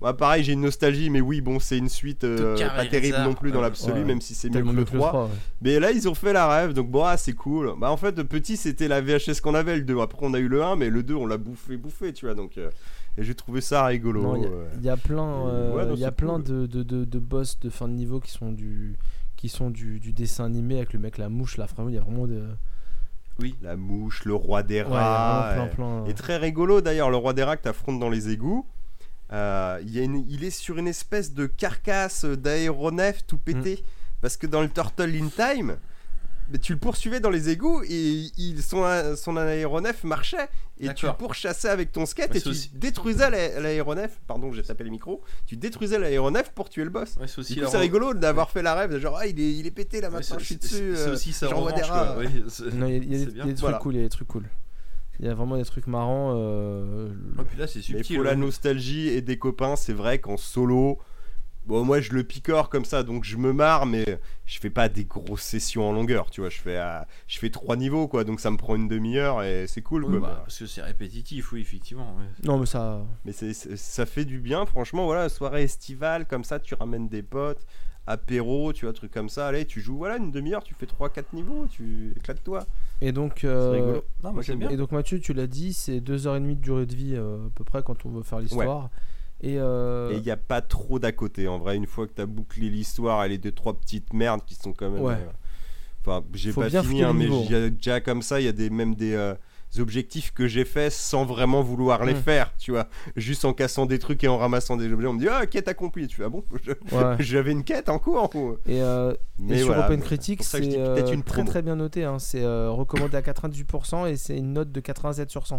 Ouais, 0.00 0.12
pareil, 0.12 0.42
j'ai 0.42 0.52
une 0.54 0.60
nostalgie, 0.62 1.08
mais 1.08 1.20
oui, 1.20 1.40
bon, 1.40 1.60
c'est 1.60 1.78
une 1.78 1.88
suite 1.88 2.24
euh, 2.24 2.56
pas 2.76 2.84
terrible 2.84 3.18
non 3.22 3.32
plus 3.34 3.52
dans 3.52 3.58
Ouais. 3.58 3.62
l'absolu, 3.66 4.00
Ouais. 4.00 4.04
même 4.04 4.20
si 4.20 4.34
c'est 4.34 4.48
mieux 4.50 4.60
que 4.60 4.66
le 4.66 4.72
mieux 4.72 4.84
que 4.84 4.92
le 4.92 4.98
3. 4.98 5.08
3, 5.10 5.24
ouais. 5.26 5.30
Mais 5.62 5.78
là, 5.80 5.92
ils 5.92 6.08
ont 6.08 6.14
fait 6.14 6.32
la 6.32 6.48
rêve, 6.48 6.72
donc 6.72 6.90
bon, 6.90 7.04
ah, 7.04 7.16
c'est 7.16 7.32
cool. 7.32 7.72
Bah, 7.78 7.90
en 7.90 7.96
fait, 7.96 8.22
petit, 8.24 8.56
c'était 8.56 8.88
la 8.88 9.00
VHS 9.00 9.40
qu'on 9.40 9.54
avait, 9.54 9.76
le 9.76 9.82
2. 9.82 10.00
Après, 10.00 10.18
on 10.22 10.34
a 10.34 10.38
eu 10.40 10.48
le 10.48 10.64
1, 10.64 10.74
mais 10.76 10.90
le 10.90 11.02
2, 11.04 11.14
on 11.14 11.26
l'a 11.26 11.38
bouffé, 11.38 11.76
bouffé, 11.76 12.12
tu 12.12 12.26
vois. 12.26 12.34
Donc, 12.34 12.58
euh, 12.58 12.70
et 13.16 13.22
j'ai 13.22 13.34
trouvé 13.36 13.60
ça 13.60 13.86
rigolo. 13.86 14.34
Il 14.36 14.42
y 14.42 14.46
a- 14.46 14.48
ouais. 14.48 14.54
Il 14.78 14.84
y 14.84 14.88
a 14.90 14.96
plein, 14.96 15.46
euh, 15.46 15.74
ouais, 15.92 15.96
y 15.96 16.04
a 16.04 16.10
plein 16.12 16.34
cool. 16.34 16.42
de, 16.44 16.66
de, 16.66 16.82
de, 16.82 17.04
de 17.04 17.18
boss 17.20 17.58
de 17.60 17.70
fin 17.70 17.86
de 17.86 17.94
niveau 17.94 18.18
qui 18.18 18.32
sont 18.32 18.50
du, 18.50 18.96
qui 19.36 19.48
sont 19.48 19.70
du, 19.70 20.00
du 20.00 20.12
dessin 20.12 20.44
animé 20.44 20.76
avec 20.78 20.92
le 20.92 20.98
mec 20.98 21.18
la 21.18 21.28
mouche 21.28 21.56
là. 21.56 21.66
Vraiment, 21.66 21.88
il 21.88 21.94
y 21.94 21.98
a 21.98 22.02
vraiment 22.02 22.26
de. 22.26 22.42
Oui. 23.40 23.54
La 23.62 23.76
mouche, 23.76 24.24
le 24.24 24.34
roi 24.34 24.62
des 24.64 24.82
Ouais, 24.82 24.88
rats. 24.88 25.50
vraiment 25.50 25.66
et- 25.66 25.68
plein, 25.70 25.86
plein. 26.02 26.04
Et 26.10 26.14
très 26.14 26.36
rigolo 26.36 26.80
d'ailleurs, 26.80 27.10
le 27.10 27.16
roi 27.16 27.32
des 27.32 27.44
rats 27.44 27.56
que 27.56 27.62
t'affrontes 27.62 28.00
dans 28.00 28.10
les 28.10 28.28
égouts. 28.30 28.66
Euh, 29.34 29.78
il, 29.82 29.90
y 29.92 29.98
a 30.00 30.02
une- 30.04 30.24
il 30.30 30.44
est 30.44 30.50
sur 30.50 30.78
une 30.78 30.88
espèce 30.88 31.32
de 31.34 31.46
carcasse 31.46 32.24
d'aéronef 32.24 33.26
tout 33.26 33.38
pété. 33.38 33.80
Mm. 33.82 33.86
Parce 34.22 34.36
que 34.38 34.46
dans 34.46 34.62
le 34.62 34.70
Turtle 34.70 35.14
in 35.14 35.28
Time, 35.28 35.76
mais 36.50 36.58
tu 36.58 36.72
le 36.72 36.78
poursuivais 36.78 37.20
dans 37.20 37.28
les 37.30 37.50
égouts 37.50 37.82
et 37.88 38.30
il, 38.38 38.62
son, 38.62 38.82
aéronef 39.36 40.02
marchait. 40.04 40.48
Et 40.80 40.92
tu 40.94 41.06
le 41.06 41.12
pourchassais 41.12 41.68
avec 41.68 41.92
ton 41.92 42.04
skate 42.06 42.30
Ouais, 42.32 42.38
et 42.38 42.40
tu 42.40 42.48
aussi- 42.48 42.70
détruisais 42.74 43.30
l'a- 43.30 43.60
l'aéronef. 43.60 44.18
Pardon, 44.26 44.50
j'ai 44.52 44.62
tapé 44.62 44.82
les 44.84 44.90
micros. 44.90 45.22
Tu 45.46 45.56
détruisais 45.56 45.98
l'aéronef 45.98 46.50
pour 46.52 46.68
tuer 46.68 46.84
le 46.84 46.90
boss. 46.90 47.16
Ouais, 47.20 47.26
c'est 47.28 47.38
aussi 47.38 47.54
coup, 47.60 47.66
rigolo 47.78 48.12
d'avoir 48.14 48.50
fait 48.50 48.62
la 48.62 48.74
rêve. 48.74 48.92
de 48.92 48.98
Genre, 48.98 49.16
ah, 49.18 49.26
il 49.26 49.38
est, 49.40 49.52
il 49.54 49.66
est 49.66 49.70
pété 49.70 50.00
là 50.00 50.10
maintenant, 50.10 50.38
je 50.38 50.44
suis 50.44 50.56
dessus. 50.56 50.92
C'est 50.96 51.08
euh, 51.08 51.12
aussi 51.12 51.32
sa 51.32 51.48
j'envoie 51.48 51.72
des 51.72 51.82
rats. 51.82 52.16
il 52.18 52.24
y 52.24 52.26
a, 52.26 53.20
des, 53.24 53.26
bien. 53.26 53.44
il 53.92 53.96
y 53.96 54.00
a 54.00 54.02
des 54.04 54.08
trucs 54.08 54.28
cool, 54.28 54.44
il 55.20 55.26
y 55.26 55.28
a 55.28 55.34
vraiment 55.34 55.56
des 55.56 55.64
trucs 55.64 55.86
marrants. 55.86 56.32
euh, 56.36 57.08
Ouais, 57.38 57.44
puis 57.48 57.58
là, 57.58 57.66
c'est 57.66 57.78
Mais 57.78 57.84
il 57.84 57.94
subtil. 57.98 58.16
faut 58.16 58.22
la 58.22 58.30
ouais. 58.30 58.36
nostalgie 58.36 59.08
et 59.08 59.20
des 59.22 59.38
copains. 59.38 59.76
C'est 59.76 59.92
vrai 59.92 60.18
qu'en 60.18 60.36
solo, 60.36 60.98
bon, 61.66 61.84
moi 61.84 62.00
je 62.00 62.12
le 62.12 62.24
picore 62.24 62.68
comme 62.68 62.84
ça, 62.84 63.02
donc 63.02 63.24
je 63.24 63.36
me 63.36 63.52
marre, 63.52 63.86
mais 63.86 64.04
je 64.44 64.58
fais 64.58 64.70
pas 64.70 64.88
des 64.88 65.04
grosses 65.04 65.42
sessions 65.42 65.88
en 65.88 65.92
longueur. 65.92 66.30
Tu 66.30 66.40
vois, 66.40 66.50
je 66.50 66.58
fais, 66.60 66.76
à- 66.76 67.06
je 67.26 67.38
fais 67.38 67.48
trois 67.50 67.76
niveaux, 67.76 68.06
quoi, 68.08 68.24
donc 68.24 68.40
ça 68.40 68.50
me 68.50 68.56
prend 68.56 68.74
une 68.76 68.88
demi-heure 68.88 69.42
et 69.42 69.66
c'est 69.66 69.82
cool. 69.82 70.04
Oui, 70.04 70.18
quoi. 70.18 70.28
bah, 70.28 70.40
parce 70.44 70.58
que 70.58 70.66
c'est 70.66 70.82
répétitif, 70.82 71.52
oui, 71.52 71.60
effectivement. 71.62 72.16
ouais. 72.16 72.24
Non, 72.44 72.58
mais 72.58 72.66
ça. 72.66 73.02
Mais 73.24 73.32
c'est- 73.32 73.54
c'est- 73.54 73.76
ça 73.76 74.04
fait 74.06 74.24
du 74.24 74.40
bien, 74.40 74.66
franchement. 74.66 75.04
Voilà, 75.06 75.28
soirée 75.28 75.62
estivale, 75.62 76.26
comme 76.26 76.44
ça, 76.44 76.58
tu 76.58 76.74
ramènes 76.74 77.08
des 77.08 77.22
potes, 77.22 77.64
apéro, 78.06 78.72
tu 78.72 78.84
vois, 78.84 78.92
truc 78.92 79.10
comme 79.12 79.28
ça. 79.28 79.46
Allez, 79.48 79.64
tu 79.64 79.80
joues, 79.80 79.96
voilà, 79.96 80.16
une 80.18 80.30
demi-heure, 80.30 80.62
tu 80.62 80.74
fais 80.74 80.86
3-4 80.86 81.24
niveaux, 81.32 81.66
tu 81.70 82.12
éclates-toi. 82.16 82.66
Et 83.00 83.12
donc, 83.12 83.38
C'est 83.40 83.46
euh. 83.46 84.00
Non, 84.22 84.32
Moi, 84.32 84.42
bien. 84.56 84.70
et 84.70 84.76
donc 84.76 84.92
Mathieu, 84.92 85.20
tu 85.20 85.32
l'as 85.32 85.46
dit, 85.46 85.72
c'est 85.72 86.00
2h30 86.00 86.48
de 86.48 86.54
durée 86.54 86.86
de 86.86 86.94
vie 86.94 87.14
euh, 87.16 87.46
à 87.46 87.50
peu 87.54 87.64
près 87.64 87.82
quand 87.82 88.04
on 88.06 88.10
veut 88.10 88.22
faire 88.22 88.40
l'histoire. 88.40 88.90
Et, 89.40 89.56
euh, 89.58 90.12
Et 90.12 90.16
il 90.16 90.22
n'y 90.22 90.30
a 90.30 90.36
pas 90.36 90.62
trop 90.62 90.98
d'à 90.98 91.12
côté, 91.12 91.48
en 91.48 91.58
vrai. 91.58 91.76
Une 91.76 91.86
fois 91.86 92.06
que 92.06 92.12
tu 92.14 92.20
as 92.22 92.26
bouclé 92.26 92.70
l'histoire, 92.70 93.24
elle 93.24 93.32
est 93.32 93.38
deux, 93.38 93.52
trois 93.52 93.74
petites 93.78 94.12
merdes 94.12 94.40
qui 94.46 94.54
sont 94.54 94.72
quand 94.72 94.90
même. 94.90 95.02
Ouais. 95.02 95.14
euh, 95.14 95.30
Enfin, 96.06 96.22
j'ai 96.34 96.52
pas 96.52 96.68
fini, 96.70 97.02
hein, 97.02 97.12
mais 97.14 97.24
niveau. 97.24 97.42
il 97.46 97.50
y 97.52 97.54
a 97.54 97.70
déjà 97.70 98.00
comme 98.00 98.20
ça, 98.22 98.38
il 98.40 98.44
y 98.44 98.48
a 98.48 98.52
des, 98.52 98.68
même 98.70 98.94
des 98.94 99.14
euh, 99.14 99.34
objectifs 99.80 100.32
que 100.32 100.46
j'ai 100.46 100.64
faits 100.64 100.92
sans 100.92 101.24
vraiment 101.24 101.62
vouloir 101.62 102.04
les 102.04 102.14
Mm. 102.14 102.22
faire, 102.22 102.52
tu 102.58 102.70
vois. 102.70 102.88
Juste 103.16 103.44
en 103.44 103.52
cassant 103.52 103.86
des 103.86 103.98
trucs 103.98 104.22
et 104.24 104.28
en 104.28 104.38
ramassant 104.38 104.76
des 104.76 104.92
objets. 104.92 105.06
On 105.08 105.12
me 105.14 105.18
dit, 105.20 105.28
ah, 105.28 105.46
quête 105.46 105.68
accomplie. 105.68 106.06
Tu 106.06 106.16
fais, 106.16 106.24
ah 106.24 106.28
bon 106.28 106.44
ouais. 106.92 107.16
J'avais 107.20 107.52
une 107.52 107.64
quête 107.64 107.88
en 107.88 107.98
cours. 107.98 108.30
ou- 108.34 108.56
Et, 108.66 108.80
euh, 108.82 109.14
Mais 109.38 109.56
et 109.56 109.58
sur 109.58 109.68
voilà, 109.68 109.86
Open 109.86 110.00
c'est 110.00 110.06
Critique, 110.06 110.42
c'est 110.44 110.78
euh, 110.78 110.96
une 111.12 111.22
très 111.22 111.38
promo. 111.42 111.50
très 111.50 111.62
bien 111.62 111.76
noté. 111.76 112.04
hein. 112.04 112.18
C'est 112.18 112.42
euh, 112.42 112.70
recommandé 112.70 113.16
à 113.16 113.22
98% 113.22 114.06
et 114.08 114.16
c'est 114.16 114.36
une 114.36 114.52
note 114.52 114.70
de 114.72 114.80
87 114.80 115.30
sur 115.30 115.46
100. 115.46 115.56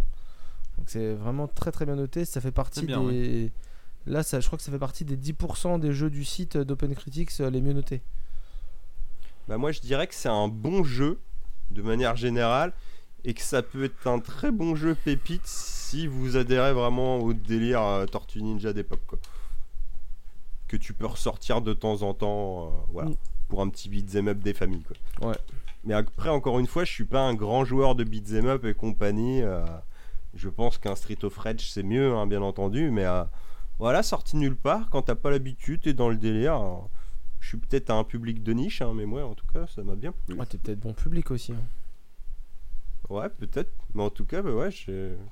Donc 0.77 0.85
c'est 0.87 1.13
vraiment 1.13 1.47
très 1.47 1.71
très 1.71 1.85
bien 1.85 1.95
noté. 1.95 2.25
Ça 2.25 2.41
fait 2.41 2.51
partie 2.51 2.85
bien, 2.85 3.03
des. 3.03 3.51
Là, 4.07 4.21
ça, 4.23 4.39
je 4.39 4.45
crois 4.45 4.57
que 4.57 4.63
ça 4.63 4.71
fait 4.71 4.77
partie 4.77 5.03
des 5.03 5.17
10% 5.17 5.79
des 5.79 5.91
jeux 5.91 6.09
du 6.09 6.23
site 6.23 6.57
d'Open 6.57 6.93
Critics 6.95 7.31
euh, 7.39 7.49
les 7.49 7.59
mieux 7.61 7.73
notés. 7.73 8.01
Bah 9.47 9.57
moi 9.57 9.71
je 9.71 9.79
dirais 9.79 10.07
que 10.07 10.15
c'est 10.15 10.29
un 10.29 10.47
bon 10.47 10.83
jeu 10.83 11.19
de 11.71 11.81
manière 11.81 12.15
générale 12.15 12.73
et 13.25 13.33
que 13.33 13.41
ça 13.41 13.61
peut 13.61 13.83
être 13.85 14.07
un 14.07 14.19
très 14.19 14.51
bon 14.51 14.75
jeu 14.75 14.95
pépite 14.95 15.45
si 15.45 16.07
vous 16.07 16.37
adhérez 16.37 16.73
vraiment 16.73 17.17
au 17.17 17.33
délire 17.33 17.81
euh, 17.81 18.05
Tortue 18.05 18.41
Ninja 18.41 18.71
d'époque 18.71 19.01
quoi. 19.07 19.19
Que 20.67 20.77
tu 20.77 20.93
peux 20.93 21.05
ressortir 21.05 21.61
de 21.61 21.73
temps 21.73 22.01
en 22.01 22.13
temps 22.13 22.67
euh, 22.67 22.69
voilà 22.91 23.09
Mm. 23.09 23.15
pour 23.49 23.61
un 23.61 23.69
petit 23.69 23.89
beat'em 23.89 24.27
up 24.29 24.39
des 24.39 24.53
familles 24.53 24.83
quoi. 24.83 25.29
Ouais. 25.29 25.37
Mais 25.83 25.93
après 25.93 26.29
encore 26.29 26.57
une 26.59 26.65
fois, 26.67 26.83
je 26.83 26.91
suis 26.91 27.05
pas 27.05 27.21
un 27.21 27.35
grand 27.35 27.63
joueur 27.65 27.93
de 27.95 28.03
beat'em 28.03 28.47
up 28.47 28.65
et 28.65 28.73
compagnie 28.73 29.41
euh, 29.43 29.63
je 30.33 30.49
pense 30.49 30.77
qu'un 30.77 30.95
Street 30.95 31.23
of 31.23 31.37
Rage 31.37 31.71
c'est 31.71 31.83
mieux 31.83 32.13
hein, 32.15 32.25
bien 32.27 32.41
entendu 32.41 32.89
mais 32.91 33.05
euh, 33.05 33.23
voilà, 33.77 34.03
sorti 34.03 34.37
nulle 34.37 34.55
part 34.55 34.89
quand 34.89 35.01
t'as 35.03 35.15
pas 35.15 35.29
l'habitude, 35.29 35.81
t'es 35.81 35.93
dans 35.93 36.07
le 36.09 36.15
délire. 36.15 36.61
Je 37.41 37.49
suis 37.49 37.57
peut-être 37.57 37.89
à 37.89 37.93
un 37.95 38.05
public 38.05 38.41
de 38.41 38.53
niche, 38.53 38.81
hein, 38.81 38.93
mais 38.95 39.05
moi 39.05 39.25
en 39.25 39.35
tout 39.35 39.45
cas 39.53 39.67
ça 39.67 39.83
m'a 39.83 39.95
bien 39.95 40.13
plu. 40.25 40.35
Ouais, 40.35 40.45
t'es 40.45 40.57
peut-être 40.57 40.79
bon 40.79 40.93
public 40.93 41.29
aussi. 41.29 41.53
Ouais, 43.09 43.29
peut-être. 43.29 43.71
Mais 43.93 44.01
en 44.03 44.09
tout 44.09 44.25
cas, 44.25 44.41
bah 44.41 44.51
ouais, 44.51 44.71
je 44.71 44.77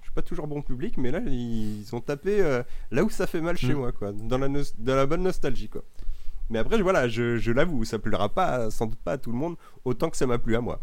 suis 0.02 0.11
pas 0.14 0.22
toujours 0.22 0.48
bon 0.48 0.61
public, 0.61 0.98
mais 0.98 1.10
là, 1.11 1.19
ils 1.26 1.84
ont 1.93 2.02
tapé 2.02 2.40
euh, 2.42 2.61
là 2.92 3.03
où 3.03 3.10
ça 3.10 3.26
fait 3.27 3.42
mal 3.42 3.58
chez 3.58 3.74
Mm. 3.74 3.77
moi, 3.77 3.92
quoi. 3.92 4.11
Dans 4.11 4.38
la, 4.38 4.48
dans 4.48 4.95
la 4.95 5.06
bonne 5.06 5.24
nostalgie, 5.24 5.69
quoi. 5.69 5.84
Mais 6.50 6.60
après, 6.60 6.77
je- 6.77 6.84
voilà, 6.84 7.08
je, 7.08 7.38
je 7.38 7.52
l'avoue, 7.52 7.84
ça 7.85 7.98
plaira 8.00 8.30
pas, 8.30 8.69
sans 8.69 8.85
doute 8.85 9.00
pas 9.00 9.14
à 9.14 9.18
tout 9.18 9.32
le 9.32 9.38
monde, 9.38 9.56
autant 9.85 10.10
que 10.10 10.18
ça 10.18 10.27
m'a 10.27 10.38
plu 10.38 10.56
à 10.56 10.61
moi. 10.61 10.80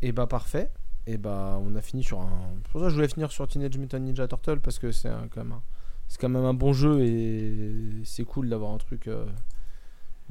Et 0.00 0.10
bah 0.12 0.26
parfait. 0.26 0.70
Et 1.06 1.18
bah 1.18 1.58
on 1.62 1.74
a 1.76 1.82
fini 1.82 2.02
sur 2.02 2.20
un. 2.20 2.30
C'est 2.64 2.72
pour 2.72 2.80
ça 2.80 2.86
que 2.86 2.90
je 2.90 2.94
voulais 2.96 3.08
finir 3.08 3.30
sur 3.30 3.46
Teenage 3.46 3.76
Mutant 3.78 3.98
Ninja 4.00 4.26
Turtle 4.26 4.60
parce 4.60 4.78
que 4.78 4.90
c'est 4.92 5.10
quand 5.32 5.42
même 5.44 5.52
un... 5.52 5.62
c'est 6.08 6.20
quand 6.20 6.28
même 6.28 6.44
un 6.44 6.54
bon 6.54 6.72
jeu 6.72 7.00
et 7.04 8.02
c'est 8.04 8.24
cool 8.24 8.48
d'avoir 8.48 8.72
un 8.72 8.78
truc 8.78 9.06
euh, 9.08 9.26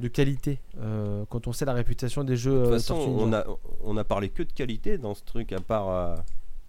de 0.02 0.08
qualité 0.08 0.60
euh, 0.78 1.24
quand 1.30 1.46
on 1.46 1.52
sait 1.52 1.64
la 1.64 1.72
réputation 1.72 2.24
des 2.24 2.36
jeux 2.36 2.52
De 2.58 2.64
toute 2.64 2.68
euh, 2.68 2.72
façon, 2.78 2.94
on 2.96 3.32
a, 3.32 3.44
on 3.82 3.96
a 3.96 4.04
parlé 4.04 4.28
que 4.28 4.42
de 4.42 4.52
qualité 4.52 4.98
dans 4.98 5.14
ce 5.14 5.22
truc, 5.24 5.52
à 5.52 5.60
part 5.60 5.88
euh, 5.88 6.16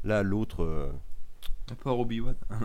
là, 0.05 0.23
l'autre. 0.23 0.63
euh, 0.63 0.89
À 1.71 1.75
part 1.75 1.99
Obi-Wan. 1.99 2.35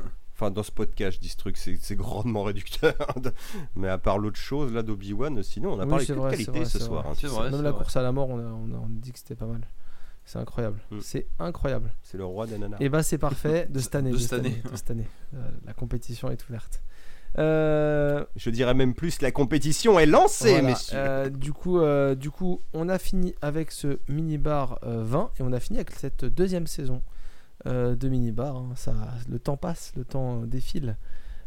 Enfin, 0.41 0.53
dans 0.53 0.63
ce 0.63 0.71
podcast, 0.71 1.17
je 1.17 1.21
dis 1.21 1.31
ce 1.31 1.37
truc, 1.37 1.57
c'est 1.57 1.77
c'est 1.81 1.97
grandement 1.97 2.45
réducteur. 2.45 2.95
mais 3.75 3.89
à 3.89 3.99
part 3.99 4.19
l'autre 4.19 4.37
chose, 4.37 4.73
là, 4.73 4.85
d'Obi-Wan, 4.85 5.43
sinon, 5.43 5.73
on 5.73 5.81
a 5.81 5.83
Oui, 5.83 5.91
parlé 5.91 6.07
que 6.07 6.13
vrai, 6.13 6.31
de 6.31 6.37
qualité 6.37 6.59
vrai, 6.61 6.65
ce 6.65 6.79
soir. 6.79 7.03
vrai. 7.03 7.11
hein, 7.25 7.29
vrai. 7.29 7.51
Même 7.51 7.63
la 7.63 7.73
course 7.73 7.97
à 7.97 8.03
la 8.03 8.13
mort, 8.13 8.29
on 8.29 8.39
a, 8.39 8.43
on 8.45 8.73
a- 8.73 8.79
on 8.79 8.85
a 8.85 8.89
dit 8.89 9.11
que 9.11 9.19
c'était 9.19 9.35
pas 9.35 9.47
mal. 9.47 9.67
C'est 10.25 10.39
incroyable. 10.39 10.79
Mm. 10.93 10.99
C'est 11.01 11.27
incroyable. 11.41 11.93
C'est 12.05 12.19
le 12.19 12.25
roi 12.25 12.47
des 12.47 12.57
nanars. 12.57 12.81
Et 12.81 12.89
bah 12.89 13.03
c'est 13.03 13.19
parfait 13.19 13.67
de 13.69 13.81
cette 13.81 13.95
année. 13.97 14.13
De 14.13 14.17
cette 14.19 14.33
année. 14.35 14.63
de 14.71 14.77
cette 14.77 14.91
année. 14.93 15.09
Euh, 15.35 15.39
la 15.67 15.73
compétition 15.73 16.31
est 16.31 16.49
ouverte. 16.49 16.83
Euh, 17.39 18.25
Je 18.37 18.51
dirais 18.51 18.75
même 18.75 18.95
plus, 18.95 19.21
la 19.21 19.31
compétition 19.31 19.99
est 19.99 20.07
lancée, 20.07 20.51
Voilà, 20.53 20.69
messieurs. 20.69 20.97
euh, 20.99 21.29
du, 21.31 21.53
coup, 21.53 21.79
euh, 21.79 22.15
du 22.15 22.31
coup, 22.31 22.61
on 22.73 22.89
a 22.89 22.99
fini 22.99 23.35
avec 23.43 23.71
ce 23.71 23.99
mini-bar 24.09 24.79
euh, 24.85 25.03
20 25.05 25.31
et 25.39 25.43
on 25.43 25.53
a 25.53 25.61
fini 25.61 25.79
avec 25.79 25.91
cette 25.93 26.25
deuxième 26.25 26.67
saison 26.67 27.03
de 27.67 28.09
mini-bar. 28.09 28.57
hein. 28.57 28.73
Ça, 28.77 28.95
le 29.29 29.39
temps 29.39 29.57
passe, 29.57 29.93
le 29.97 30.05
temps 30.05 30.43
défile. 30.47 30.97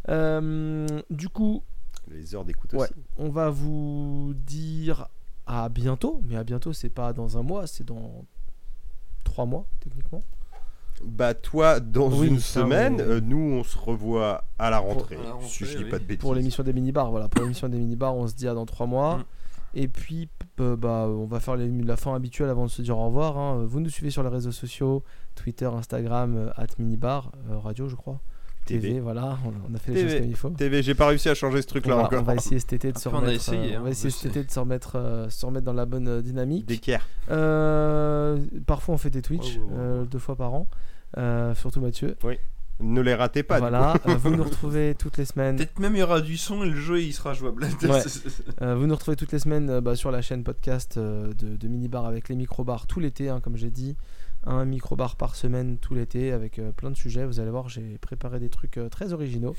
Du 0.07 1.29
coup, 1.29 1.63
Les 2.09 2.35
heures 2.35 2.45
d'écoute 2.45 2.73
ouais, 2.73 2.79
aussi. 2.81 2.93
on 3.17 3.29
va 3.29 3.49
vous 3.49 4.33
dire 4.35 5.07
à 5.47 5.69
bientôt, 5.69 6.21
mais 6.27 6.35
à 6.35 6.43
bientôt, 6.43 6.73
c'est 6.73 6.89
pas 6.89 7.13
dans 7.13 7.37
un 7.37 7.43
mois, 7.43 7.65
c'est 7.67 7.85
dans 7.85 8.25
trois 9.23 9.45
mois 9.45 9.65
techniquement. 9.79 10.21
Bah 11.05 11.33
toi, 11.33 11.79
dans 11.79 12.11
Oui, 12.11 12.27
une 12.27 12.39
ça, 12.39 12.61
semaine, 12.61 12.99
euh, 13.01 13.19
nous 13.23 13.37
on 13.37 13.63
se 13.63 13.77
revoit 13.77 14.43
à 14.59 14.69
la 14.69 14.79
rentrée. 14.79 15.15
à 15.15 15.23
la 15.23 15.31
rentrée, 15.33 15.47
si 15.47 15.65
je 15.65 15.77
dis 15.77 15.83
oui. 15.85 15.89
pas 15.89 15.99
de 15.99 16.03
bêtises. 16.03 16.21
Pour 16.21 16.35
l'émission 16.35 16.63
des 16.63 16.73
mini-bars, 16.73 17.09
voilà, 17.11 17.27
pour 17.29 17.41
l'émission 17.41 17.67
des 17.69 17.77
mini-bars, 17.77 18.15
on 18.15 18.27
se 18.27 18.33
dit 18.35 18.47
à 18.47 18.53
dans 18.53 18.65
trois 18.65 18.85
mois. 18.87 19.17
Mm. 19.17 19.23
Et 19.73 19.87
puis, 19.87 20.29
euh, 20.59 20.75
bah, 20.75 21.07
on 21.09 21.25
va 21.25 21.39
faire 21.39 21.55
les- 21.55 21.69
la 21.83 21.95
fin 21.95 22.13
habituelle 22.13 22.49
avant 22.49 22.65
de 22.65 22.69
se 22.69 22.81
dire 22.81 22.97
au 22.97 23.05
revoir. 23.05 23.37
hein. 23.37 23.63
Vous 23.65 23.79
nous 23.79 23.89
suivez 23.89 24.09
sur 24.11 24.21
les 24.21 24.29
réseaux 24.29 24.51
sociaux, 24.51 25.01
Twitter, 25.35 25.65
Instagram, 25.65 26.35
euh, 26.37 26.49
at 26.57 26.67
minibar, 26.77 27.31
euh, 27.49 27.57
radio, 27.57 27.87
je 27.87 27.95
crois. 27.95 28.19
TV, 28.65 28.89
TV. 28.89 28.99
voilà, 28.99 29.39
on, 29.43 29.73
a 29.73 29.77
fait 29.79 29.91
les 29.91 29.97
TV. 30.01 30.09
choses 30.11 30.19
comme 30.19 30.29
il 30.29 30.35
faut. 30.35 30.49
TV, 30.51 30.83
j'ai 30.83 30.93
pas 30.93 31.07
réussi 31.07 31.29
à 31.29 31.33
changer 31.33 31.63
ce 31.63 31.67
truc 31.67 31.85
On 31.87 31.89
là 31.89 31.95
va, 31.95 32.03
encore. 32.03 32.19
on 32.19 32.23
va 32.23 32.35
essayer 32.35 32.59
cet 32.59 32.73
été 32.73 32.91
de 32.91 32.97
se 32.99 33.09
Après, 33.09 33.17
on 33.19 33.23
a 33.23 33.25
remettre. 33.27 33.41
essayé, 33.49 33.73
euh, 33.73 33.77
hein, 33.77 33.79
on 33.79 33.83
va 33.85 33.89
essayer 33.89 34.09
je 34.11 34.15
cet 34.15 34.35
été 34.35 34.43
de 34.45 34.51
se 34.51 34.59
remettre, 34.59 34.91
euh, 34.97 35.29
se 35.31 35.45
remettre 35.47 35.65
dans 35.65 35.73
la 35.73 35.85
bonne 35.87 36.21
dynamique. 36.21 36.67
D'équerre. 36.67 37.07
Euh, 37.31 38.37
parfois 38.67 38.95
on 38.95 38.97
fait 38.97 39.09
des 39.09 39.21
Twitch, 39.23 39.57
euh, 39.73 40.05
deux 40.05 40.19
fois 40.19 40.35
par 40.35 40.53
an. 40.53 40.67
Euh, 41.17 41.53
surtout 41.55 41.81
Mathieu. 41.81 42.15
Ne 42.79 43.01
les 43.01 43.13
ratez 43.13 43.43
pas. 43.43 43.59
voilà, 43.59 43.93
euh, 44.07 44.15
vous 44.15 44.35
nous 44.35 44.43
retrouvez 44.49 44.95
toutes 44.97 45.17
les 45.17 45.25
semaines. 45.25 45.55
Peut-être 45.57 45.77
même 45.79 45.95
il 45.95 45.99
y 45.99 46.03
aura 46.03 46.19
du 46.19 46.35
son 46.35 46.63
et 46.63 46.69
le 46.69 46.75
jeu 46.75 46.99
il 47.01 47.13
sera 47.13 47.33
jouable. 47.33 47.63
Ouais. 47.83 48.01
Euh, 48.63 48.75
vous 48.75 48.87
nous 48.87 48.95
retrouvez 48.95 49.15
toutes 49.17 49.31
les 49.31 49.39
semaines 49.39 49.69
euh, 49.69 49.81
bah, 49.81 49.95
sur 49.95 50.09
la 50.11 50.21
chaîne 50.23 50.43
podcast 50.43 50.97
euh, 50.97 51.31
de, 51.33 51.55
de 51.57 51.67
Minibar 51.67 52.05
avec 52.05 52.27
les 52.29 52.35
micro-bars 52.35 52.87
tout 52.87 52.99
l'été, 52.99 53.29
hein, 53.29 53.39
comme 53.39 53.55
j'ai 53.55 53.69
dit. 53.69 53.95
Un 54.43 54.65
micro-bar 54.65 55.15
par 55.15 55.35
semaine 55.35 55.77
tout 55.77 55.93
l'été 55.93 56.31
avec 56.31 56.57
euh, 56.57 56.71
plein 56.71 56.89
de 56.89 56.95
sujets. 56.95 57.23
Vous 57.25 57.39
allez 57.39 57.51
voir, 57.51 57.69
j'ai 57.69 57.99
préparé 57.99 58.39
des 58.39 58.49
trucs 58.49 58.77
euh, 58.77 58.89
très 58.89 59.13
originaux. 59.13 59.55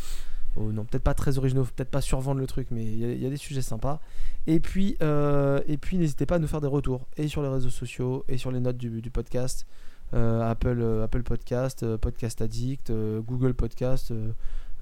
Oh, 0.57 0.73
non, 0.73 0.85
peut-être 0.85 1.05
pas 1.05 1.15
très 1.15 1.39
originaux, 1.39 1.63
peut-être 1.65 1.91
pas 1.91 2.01
survendre 2.01 2.41
le 2.41 2.47
truc, 2.49 2.69
mais 2.73 2.83
il 2.85 2.97
y, 2.99 3.05
a- 3.05 3.13
il 3.13 3.23
y 3.23 3.27
a 3.27 3.31
des 3.31 3.37
sujets 3.37 3.63
sympas. 3.63 4.01
Et 4.49 4.59
puis, 4.59 4.97
euh, 5.01 5.61
et 5.69 5.77
puis 5.79 5.97
n'hésitez 5.97 6.27
pas 6.27 6.35
à 6.35 6.39
nous 6.41 6.49
faire 6.49 6.61
des 6.61 6.67
retours, 6.67 7.07
et 7.17 7.29
sur 7.29 7.43
les 7.43 7.49
réseaux 7.49 7.71
sociaux, 7.71 8.25
et 8.29 8.37
sur 8.37 8.51
les 8.51 8.59
notes 8.61 8.77
du, 8.77 9.01
du 9.01 9.11
podcast. 9.11 9.67
Euh, 10.15 10.51
Apple, 10.51 10.79
euh, 10.81 11.05
Apple 11.05 11.23
Podcast, 11.23 11.83
euh, 11.83 11.97
Podcast 11.97 12.43
Addict, 12.43 12.93
Google 13.27 13.55
Podcast, 13.55 14.13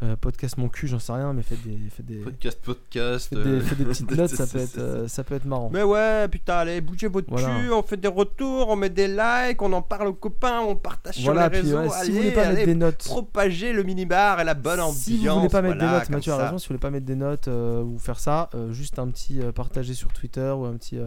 euh, 0.02 0.16
Podcast 0.16 0.56
Mon 0.56 0.68
cul, 0.70 0.88
j'en 0.88 0.98
sais 0.98 1.12
rien, 1.12 1.34
mais 1.34 1.42
faites 1.42 1.62
des, 1.62 1.76
faites 1.90 2.06
des, 2.06 2.20
Podcast, 2.20 2.58
podcast. 2.64 3.28
Faites 3.28 3.42
des, 3.42 3.50
euh, 3.50 3.60
faites 3.60 3.76
des 3.76 3.84
petites 3.84 4.10
notes, 4.16 4.30
ça 4.30 4.46
peut 4.46 4.58
être, 4.58 4.78
euh, 4.78 5.08
ça 5.08 5.24
peut 5.24 5.34
être 5.34 5.44
marrant. 5.44 5.68
Mais 5.70 5.82
ouais, 5.82 6.26
putain, 6.28 6.54
allez, 6.54 6.80
bougez 6.80 7.06
votre 7.08 7.28
Voilà. 7.28 7.48
cul, 7.60 7.70
on 7.70 7.82
fait 7.82 7.98
des 7.98 8.08
retours, 8.08 8.70
on 8.70 8.76
met 8.76 8.88
des 8.88 9.08
likes, 9.08 9.60
on 9.60 9.70
en 9.74 9.82
parle 9.82 10.08
aux 10.08 10.14
copains, 10.14 10.60
on 10.60 10.74
partage 10.74 11.20
voilà, 11.22 11.42
sur 11.42 11.50
les 11.52 11.60
puis 11.60 11.60
réseaux. 11.74 11.78
ouais, 11.82 11.88
si 11.90 11.94
allez, 12.00 12.10
vous 12.12 12.16
voulez 12.16 12.30
pas 12.32 12.40
allez, 12.46 12.54
mettre 12.54 12.66
des 12.66 12.74
notes, 12.76 13.04
propager 13.04 13.72
le 13.74 13.82
minibar 13.82 14.40
et 14.40 14.44
la 14.44 14.54
bonne 14.54 14.80
ambiance. 14.80 14.96
si 14.96 15.26
vous 15.26 15.34
voulez 15.34 15.48
pas 15.50 15.60
mettre 15.60 15.76
voilà, 15.76 15.92
des 15.92 15.98
notes, 15.98 16.08
Mathieu 16.08 16.32
a 16.32 16.36
raison, 16.38 16.56
si 16.56 16.64
vous 16.64 16.68
voulez 16.68 16.80
pas 16.80 16.90
mettre 16.90 17.06
des 17.06 17.16
notes 17.16 17.48
ou 17.48 17.98
faire 17.98 18.18
ça, 18.18 18.48
juste 18.70 18.98
un 18.98 19.08
petit 19.10 19.40
partager 19.54 19.92
sur 19.92 20.10
Twitter 20.14 20.50
ou 20.56 20.64
un 20.64 20.76
petit. 20.78 20.98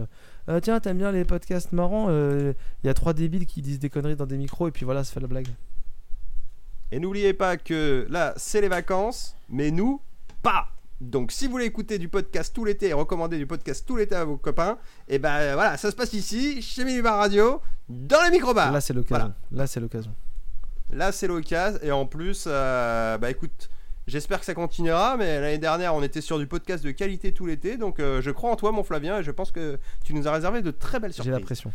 Euh, 0.48 0.56
euh, 0.56 0.60
tiens, 0.60 0.80
t'aimes 0.80 0.98
bien 0.98 1.12
les 1.12 1.24
podcasts 1.24 1.72
marrants 1.72 2.10
Il 2.10 2.54
y 2.84 2.88
a 2.88 2.94
trois 2.94 3.12
débiles 3.12 3.46
qui 3.46 3.62
disent 3.62 3.78
des 3.78 3.90
conneries 3.90 4.16
dans 4.16 4.26
des 4.26 4.36
micros 4.36 4.68
et 4.68 4.70
puis 4.70 4.84
voilà, 4.84 5.04
ça 5.04 5.12
fait 5.12 5.20
la 5.20 5.26
blague. 5.26 5.48
Et 6.92 7.00
n'oubliez 7.00 7.32
pas 7.32 7.56
que 7.56 8.06
là, 8.10 8.34
c'est 8.36 8.60
les 8.60 8.68
vacances, 8.68 9.36
mais 9.48 9.70
nous, 9.70 10.00
pas. 10.42 10.68
Donc, 11.00 11.32
si 11.32 11.46
vous 11.46 11.52
voulez 11.52 11.64
écouter 11.64 11.98
du 11.98 12.08
podcast 12.08 12.54
tout 12.54 12.64
l'été 12.64 12.88
et 12.88 12.92
recommander 12.92 13.36
du 13.36 13.46
podcast 13.46 13.84
tout 13.86 13.96
l'été 13.96 14.14
à 14.14 14.24
vos 14.24 14.36
copains, 14.36 14.78
et 15.08 15.18
ben 15.18 15.54
voilà, 15.54 15.76
ça 15.76 15.90
se 15.90 15.96
passe 15.96 16.12
ici, 16.12 16.62
chez 16.62 16.84
Minibar 16.84 17.18
Radio, 17.18 17.60
dans 17.88 18.22
les 18.24 18.30
microbars. 18.30 18.72
Là, 18.72 18.80
c'est 18.80 18.92
l'occasion. 18.92 19.16
voilà. 19.16 19.34
Là, 19.50 19.66
c'est 19.66 19.80
l'occasion. 19.80 20.14
Là, 20.90 21.12
c'est 21.12 21.26
l'occasion. 21.26 21.80
Et 21.82 21.90
en 21.90 22.06
plus, 22.06 22.44
euh, 22.46 23.18
bah 23.18 23.30
écoute, 23.30 23.70
j'espère 24.06 24.40
que 24.40 24.46
ça 24.46 24.54
continuera. 24.54 25.16
Mais 25.16 25.40
l'année 25.40 25.58
dernière, 25.58 25.94
on 25.94 26.02
était 26.02 26.20
sur 26.20 26.38
du 26.38 26.46
podcast 26.46 26.84
de 26.84 26.90
qualité 26.90 27.32
tout 27.32 27.46
l'été. 27.46 27.76
Donc, 27.76 28.00
euh, 28.00 28.20
je 28.20 28.30
crois 28.30 28.50
en 28.50 28.56
toi, 28.56 28.72
mon 28.72 28.82
Flavien. 28.82 29.18
Et 29.20 29.22
je 29.22 29.30
pense 29.30 29.50
que 29.50 29.78
tu 30.04 30.14
nous 30.14 30.28
as 30.28 30.32
réservé 30.32 30.62
de 30.62 30.70
très 30.70 31.00
belles 31.00 31.12
J'ai 31.12 31.22
surprises. 31.22 31.32
la 31.40 31.44
pression. 31.44 31.72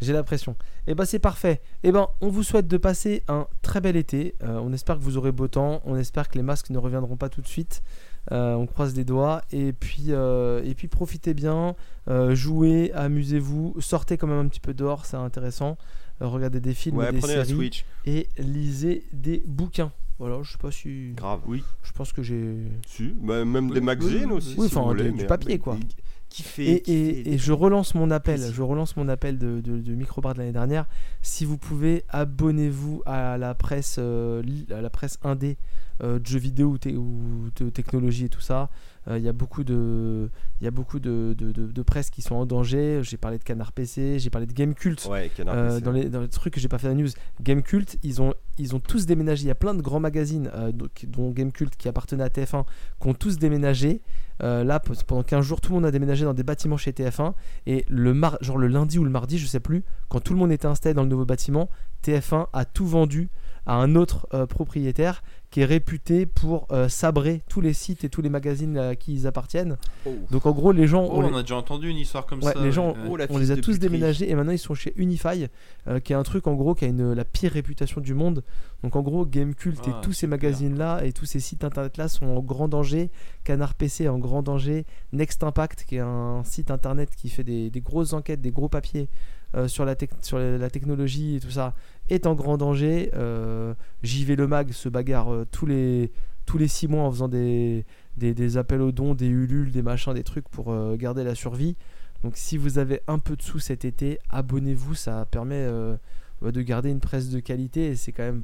J'ai 0.00 0.12
la 0.12 0.24
pression. 0.24 0.56
Et 0.88 0.96
ben 0.96 1.04
c'est 1.04 1.20
parfait. 1.20 1.60
Et 1.84 1.92
ben 1.92 2.08
on 2.20 2.28
vous 2.28 2.42
souhaite 2.42 2.66
de 2.66 2.76
passer 2.76 3.22
un 3.28 3.46
très 3.62 3.80
bel 3.80 3.94
été. 3.96 4.34
Euh, 4.42 4.58
on 4.60 4.72
espère 4.72 4.96
que 4.96 5.02
vous 5.02 5.16
aurez 5.16 5.30
beau 5.30 5.46
temps. 5.46 5.80
On 5.84 5.96
espère 5.96 6.28
que 6.28 6.34
les 6.34 6.42
masques 6.42 6.70
ne 6.70 6.78
reviendront 6.78 7.16
pas 7.16 7.28
tout 7.28 7.40
de 7.40 7.46
suite. 7.46 7.82
Euh, 8.30 8.54
on 8.54 8.66
croise 8.66 8.96
les 8.96 9.04
doigts. 9.04 9.42
Et 9.52 9.72
puis, 9.72 10.06
euh, 10.08 10.62
et 10.64 10.74
puis 10.74 10.88
profitez 10.88 11.34
bien. 11.34 11.76
Euh, 12.08 12.34
jouez, 12.34 12.92
amusez-vous. 12.94 13.76
Sortez 13.78 14.16
quand 14.16 14.26
même 14.26 14.38
un 14.38 14.48
petit 14.48 14.60
peu 14.60 14.74
dehors, 14.74 15.06
c'est 15.06 15.16
intéressant. 15.16 15.76
Regardez 16.20 16.60
des 16.60 16.74
films, 16.74 16.96
Ouais, 16.98 17.12
des 17.12 17.20
séries 17.20 17.84
et 18.04 18.28
lisez 18.38 19.04
des 19.12 19.42
bouquins. 19.46 19.92
Voilà, 20.22 20.40
je 20.44 20.52
sais 20.52 20.58
pas 20.58 20.70
si. 20.70 21.14
Grave. 21.16 21.40
Oui. 21.48 21.64
Je 21.82 21.90
pense 21.90 22.12
que 22.12 22.22
j'ai. 22.22 22.54
Si, 22.86 23.08
bah, 23.20 23.44
même 23.44 23.66
Oui, 23.70 23.74
des 23.74 23.80
magazines 23.80 24.26
oui, 24.30 24.36
aussi. 24.36 24.54
oui, 24.56 24.68
si 24.68 24.76
enfin, 24.78 24.94
du- 24.94 25.26
papier, 25.26 25.58
quoi. 25.58 25.74
mais 25.76 25.86
Kiffez, 26.28 26.70
Et, 26.70 26.90
et- 26.92 27.34
et 27.34 27.38
je 27.38 27.52
relance 27.52 27.94
mon 27.96 28.10
appel, 28.12 28.36
Plaisir. 28.36 28.54
je 28.54 28.62
relance 28.62 28.96
mon 28.96 29.08
appel 29.08 29.36
de, 29.36 29.60
de, 29.60 29.80
de 29.80 29.94
Microbar 29.94 30.32
de 30.34 30.38
l'année 30.38 30.52
dernière. 30.52 30.86
Si 31.22 31.44
vous 31.44 31.58
pouvez, 31.58 32.04
abonnez-vous 32.08 33.02
à 33.04 33.36
la 33.36 33.54
presse, 33.54 33.96
euh, 33.98 34.42
à 34.70 34.80
la 34.80 34.90
presse 34.90 35.18
indé 35.24 35.58
euh, 36.02 36.18
de 36.20 36.26
jeux 36.26 36.38
vidéo 36.38 36.68
ou, 36.70 36.78
te- 36.78 36.88
ou 36.88 37.50
de 37.56 37.68
technologie 37.68 38.26
et 38.26 38.28
tout 38.30 38.40
ça. 38.40 38.70
Euh, 39.08 39.18
Il 39.18 39.24
y 39.24 39.28
a 39.28 39.32
beaucoup 39.32 39.64
de, 39.64 40.30
il 40.60 40.64
y 40.64 40.68
a 40.68 40.70
beaucoup 40.70 41.00
de, 41.00 41.34
de, 41.36 41.50
de- 41.52 41.66
de 41.72 41.82
presse 41.82 42.08
qui 42.10 42.22
sont 42.22 42.34
en 42.36 42.46
danger. 42.46 43.00
J'ai 43.02 43.16
parlé 43.16 43.38
de 43.38 43.42
Canard 43.42 43.72
PC, 43.72 44.18
j'ai 44.18 44.30
parlé 44.30 44.46
de 44.46 44.52
Game 44.52 44.74
Cult. 44.74 45.04
Ouais, 45.10 45.30
Euh, 45.40 45.80
dans, 45.80 45.90
les, 45.92 46.04
dans 46.08 46.20
les 46.20 46.28
trucs 46.28 46.54
que 46.54 46.60
j'ai 46.60 46.68
pas 46.68 46.78
fait 46.78 46.88
la 46.88 46.94
news, 46.94 47.08
Game 47.40 47.62
Cult, 47.62 47.98
ils 48.02 48.22
ont, 48.22 48.34
ils 48.58 48.74
ont 48.76 48.80
tous 48.80 49.06
déménagé. 49.06 49.44
Il 49.44 49.48
y 49.48 49.50
a 49.50 49.56
plein 49.56 49.74
de 49.74 49.82
grands 49.82 49.98
magazines, 50.00 50.50
euh, 50.54 50.70
dont 51.08 51.30
Game 51.30 51.50
Cult 51.52 51.74
qui 51.76 51.88
appartenaient 51.88 52.22
à 52.24 52.28
TF1, 52.28 52.64
qui 53.00 53.08
ont 53.08 53.14
tous 53.14 53.38
déménagé. 53.38 54.00
Là, 54.40 54.80
pendant 54.80 55.22
15 55.22 55.44
jours, 55.44 55.60
tout 55.60 55.70
le 55.70 55.76
monde 55.76 55.86
a 55.86 55.92
déménagé 55.92 56.24
dans 56.24 56.34
des 56.34 56.42
bâtiments 56.42 56.76
chez 56.76 56.90
TF1. 56.90 57.34
Et 57.66 57.84
le, 57.88 58.12
mar 58.12 58.38
genre 58.40 58.58
le 58.58 58.66
lundi 58.66 58.98
ou 58.98 59.04
le 59.04 59.10
mardi, 59.10 59.38
je 59.38 59.46
sais 59.46 59.60
plus, 59.60 59.84
quand 60.08 60.18
tout 60.18 60.32
le 60.32 60.38
monde 60.40 60.50
était 60.50 60.66
installé 60.66 60.94
dans 60.94 61.04
le 61.04 61.08
nouveau 61.08 61.24
bâtiment, 61.24 61.68
TF1 62.04 62.46
a 62.52 62.64
tout 62.64 62.86
vendu 62.86 63.28
à 63.66 63.74
un 63.74 63.94
autre 63.94 64.26
euh, 64.34 64.46
propriétaire 64.46 65.22
qui 65.50 65.60
est 65.60 65.64
réputé 65.66 66.24
pour 66.24 66.66
euh, 66.72 66.88
sabrer 66.88 67.42
tous 67.48 67.60
les 67.60 67.74
sites 67.74 68.04
et 68.04 68.08
tous 68.08 68.22
les 68.22 68.30
magazines 68.30 68.78
à 68.78 68.96
qui 68.96 69.12
ils 69.12 69.26
appartiennent. 69.26 69.76
Oh. 70.06 70.10
Donc 70.30 70.46
en 70.46 70.52
gros, 70.52 70.72
les 70.72 70.86
gens... 70.86 71.04
Oh, 71.04 71.10
on 71.16 71.20
les- 71.20 71.28
on 71.28 71.36
a 71.36 71.42
déjà 71.42 71.56
entendu 71.56 71.90
une 71.90 71.98
histoire 71.98 72.24
comme 72.24 72.42
Ouais, 72.42 72.54
ça. 72.54 72.60
les 72.62 72.72
gens. 72.72 72.94
Oh, 73.08 73.16
on 73.28 73.36
les 73.38 73.50
a 73.50 73.56
tous 73.58 73.78
déménagés 73.78 74.30
et 74.30 74.34
maintenant 74.34 74.52
ils 74.52 74.58
sont 74.58 74.74
chez 74.74 74.94
Unify, 74.96 75.46
euh, 75.88 76.00
qui 76.00 76.14
est 76.14 76.16
un 76.16 76.22
truc 76.22 76.46
en 76.46 76.54
gros 76.54 76.74
qui 76.74 76.86
a 76.86 76.88
une, 76.88 77.12
la 77.12 77.24
pire 77.26 77.52
réputation 77.52 78.00
du 78.00 78.14
monde. 78.14 78.42
Donc 78.82 78.96
en 78.96 79.02
gros, 79.02 79.26
Gamecult 79.26 79.78
et 79.86 79.90
Ah, 79.94 80.00
tous 80.02 80.12
ces 80.14 80.26
magazines-là 80.26 81.04
et 81.04 81.12
tous 81.12 81.26
ces 81.26 81.38
sites 81.38 81.64
internet-là 81.64 82.08
sont 82.08 82.26
en 82.26 82.40
grand 82.40 82.68
danger. 82.68 83.10
Canard 83.44 83.74
PC 83.74 84.04
est 84.04 84.08
en 84.08 84.18
grand 84.18 84.42
danger. 84.42 84.86
Next 85.12 85.44
Impact, 85.44 85.84
qui 85.86 85.96
est 85.96 86.00
un 86.00 86.42
site 86.44 86.70
internet 86.70 87.10
qui 87.14 87.28
fait 87.28 87.44
des, 87.44 87.68
des 87.68 87.80
grosses 87.82 88.14
enquêtes, 88.14 88.40
des 88.40 88.50
gros 88.52 88.70
papiers 88.70 89.08
euh, 89.54 89.68
sur, 89.68 89.84
la 89.84 89.94
tec- 89.96 90.10
sur 90.22 90.38
la, 90.38 90.56
la 90.56 90.70
technologie 90.70 91.36
et 91.36 91.40
tout 91.40 91.50
ça, 91.50 91.74
est 92.12 92.26
en 92.26 92.34
grand 92.34 92.56
danger. 92.56 93.10
Euh, 93.14 93.74
JV 94.02 94.36
Le 94.36 94.46
Mag 94.46 94.72
se 94.72 94.88
bagarre 94.88 95.32
euh, 95.32 95.46
tous 95.50 95.66
les 95.66 96.12
tous 96.44 96.58
les 96.58 96.68
six 96.68 96.88
mois 96.88 97.04
en 97.04 97.10
faisant 97.10 97.28
des, 97.28 97.86
des, 98.16 98.56
appels 98.56 98.82
aux 98.82 98.90
dons, 98.90 99.14
des 99.14 99.28
ulules, 99.28 99.70
des 99.70 99.80
machins, 99.80 100.12
des 100.12 100.24
trucs 100.24 100.48
pour 100.48 100.72
euh, 100.72 100.96
garder 100.96 101.22
la 101.22 101.36
survie. 101.36 101.76
Donc 102.24 102.36
si 102.36 102.56
vous 102.56 102.78
avez 102.78 103.00
un 103.06 103.20
peu 103.20 103.36
de 103.36 103.42
sous 103.42 103.60
cet 103.60 103.84
été, 103.84 104.18
abonnez-vous, 104.28 104.94
ça 104.94 105.24
permet 105.24 105.66
de 105.66 106.62
garder 106.62 106.90
une 106.90 107.00
presse 107.00 107.30
de 107.30 107.38
qualité 107.38 107.86
et 107.86 107.96
c'est 107.96 108.12
quand 108.12 108.24
même 108.24 108.42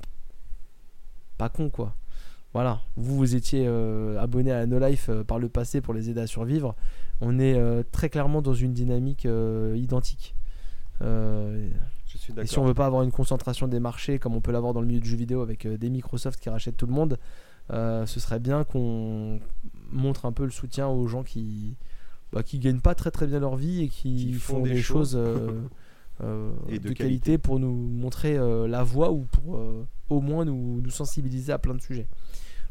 pas 1.39 1.49
con 1.49 1.71
quoi. 1.71 1.95
Voilà, 2.53 2.81
vous 2.97 3.17
vous 3.17 3.35
étiez 3.37 3.69
abonné 4.19 4.53
à 4.53 4.67
No 4.67 4.79
Life 4.79 5.11
par 5.27 5.39
le 5.39 5.49
passé 5.49 5.81
pour 5.81 5.95
les 5.95 6.11
aider 6.11 6.21
à 6.21 6.27
survivre. 6.27 6.75
On 7.21 7.39
est 7.39 7.85
très 7.93 8.09
clairement 8.09 8.43
dans 8.43 8.55
une 8.55 8.73
dynamique 8.73 9.29
identique. 9.77 10.35
Et 12.37 12.47
si 12.47 12.59
on 12.59 12.65
veut 12.65 12.75
pas 12.75 12.87
avoir 12.87 13.03
une 13.03 13.11
concentration 13.13 13.69
des 13.69 13.81
marchés 13.81 14.19
comme 14.19 14.35
on 14.35 14.41
peut 14.41 14.53
l'avoir 14.53 14.75
dans 14.75 14.81
le 14.81 14.87
milieu 14.87 15.01
du 15.01 15.09
jeu 15.09 15.17
vidéo 15.17 15.41
avec 15.43 15.67
euh, 15.67 15.77
des 15.77 15.91
Microsoft 15.91 16.41
qui 16.41 16.49
rachètent 16.51 16.77
tout 16.77 16.87
le 16.87 16.93
monde, 16.93 17.19
euh, 17.73 18.07
ce 18.07 18.21
serait 18.21 18.41
bien 18.41 18.65
qu'on 18.65 19.41
montre 19.91 20.27
un 20.27 20.33
peu 20.33 20.45
le 20.45 20.51
soutien 20.51 20.89
aux 20.89 21.07
gens 21.07 21.23
qui 21.23 21.77
bah, 22.33 22.43
qui 22.43 22.59
gagnent 22.59 22.81
pas 22.81 22.95
très 22.95 23.11
très 23.11 23.27
bien 23.27 23.41
leur 23.41 23.57
vie 23.57 23.85
et 23.85 23.89
qui, 23.89 24.27
Qui 24.27 24.33
font, 24.35 24.57
font 24.57 24.63
des, 24.63 24.75
des 24.75 24.83
choses 24.83 25.17
euh, 25.17 25.63
euh, 26.23 26.51
Et 26.69 26.79
de, 26.79 26.89
de 26.89 26.95
qualité. 26.95 26.95
qualité. 26.95 27.39
pour 27.39 27.59
nous 27.59 27.75
montrer 27.75 28.39
la 28.69 28.83
voie 28.83 29.11
ou 29.13 29.25
pour 29.25 29.61
au 30.09 30.21
moins 30.21 30.45
nous, 30.45 30.81
nous 30.81 30.91
sensibiliser 30.91 31.53
à 31.53 31.59
plein 31.59 31.75
de 31.75 31.81
sujets. 31.81 32.09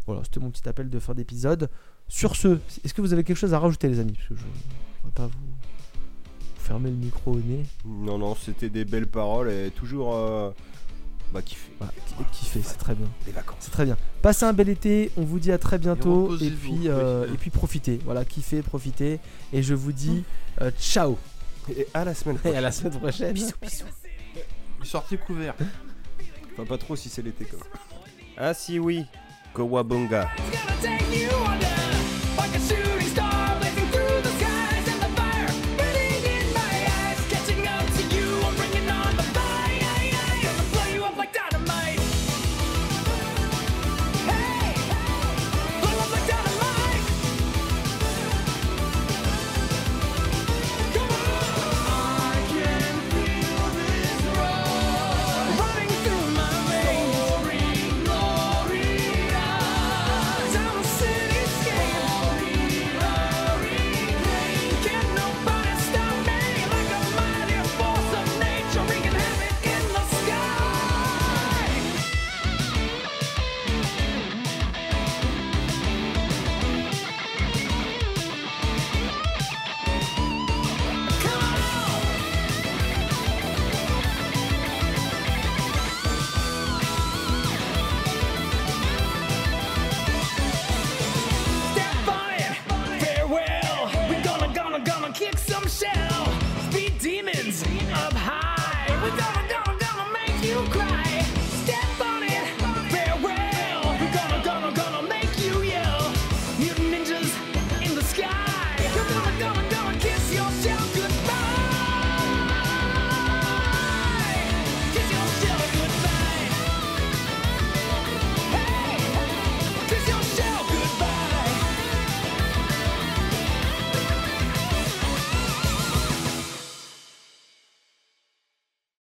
Voilà, 0.07 0.23
c'était 0.23 0.39
mon 0.39 0.49
petit 0.49 0.67
appel 0.67 0.89
de 0.89 0.99
fin 0.99 1.13
d'épisode. 1.13 1.69
Sur 2.07 2.35
ce, 2.35 2.59
est-ce 2.83 2.93
que 2.93 3.01
vous 3.01 3.13
avez 3.13 3.23
quelque 3.23 3.37
chose 3.37 3.53
à 3.53 3.59
rajouter 3.59 3.89
les 3.89 3.99
amis? 3.99 4.13
Parce 4.13 4.29
que 4.29 4.35
je 4.35 4.41
ne 4.41 4.47
vais 4.47 5.11
pas 5.13 5.27
vous 5.27 5.56
fermer 6.67 6.89
le 6.89 6.95
micro 6.97 7.31
au 7.31 7.37
nez. 7.39 7.63
Non, 7.85 8.17
non, 8.17 8.35
c'était 8.35 8.69
des 8.69 8.83
belles 8.85 9.07
paroles 9.07 9.49
et 9.49 9.71
toujours. 9.71 10.13
euh, 10.15 10.51
Bah, 11.33 11.41
kiffer. 11.41 11.71
Voilà, 11.79 11.93
kiffer, 12.31 12.61
c'est 12.63 12.77
très 12.77 12.93
bien. 12.95 13.07
Les 13.25 13.31
vacances. 13.31 13.57
C'est 13.61 13.71
très 13.71 13.85
bien. 13.85 13.97
Passez 14.21 14.45
un 14.45 14.53
bel 14.53 14.69
été, 14.69 15.11
on 15.17 15.23
vous 15.23 15.39
dit 15.39 15.51
à 15.51 15.57
très 15.57 15.77
bientôt 15.77 16.35
et, 16.37 16.49
puis 16.49 16.87
euh, 16.87 17.25
oui. 17.27 17.33
et 17.33 17.37
puis 17.37 17.49
profitez. 17.49 17.99
Voilà, 18.05 18.25
kiffez, 18.25 18.61
profitez 18.61 19.19
et 19.53 19.63
je 19.63 19.73
vous 19.73 19.91
dis 19.91 20.23
euh, 20.61 20.71
ciao 20.79 21.17
Et 21.75 21.87
à 21.93 22.03
la 22.05 22.13
semaine 22.13 22.35
et 22.35 22.39
prochaine. 22.39 22.57
à 22.57 22.61
la 22.61 22.71
semaine 22.71 22.99
prochaine. 22.99 23.37
Sortez 24.83 25.17
couvert. 25.17 25.53
Enfin, 26.53 26.65
pas 26.65 26.77
trop 26.77 26.95
si 26.95 27.09
c'est 27.09 27.21
l'été 27.21 27.45
quand 27.45 27.57
même. 27.57 27.67
Ah, 28.37 28.53
si, 28.53 28.79
oui. 28.79 29.05
Kowabunga. 29.53 30.29
up 98.07 98.13
high. 98.13 98.46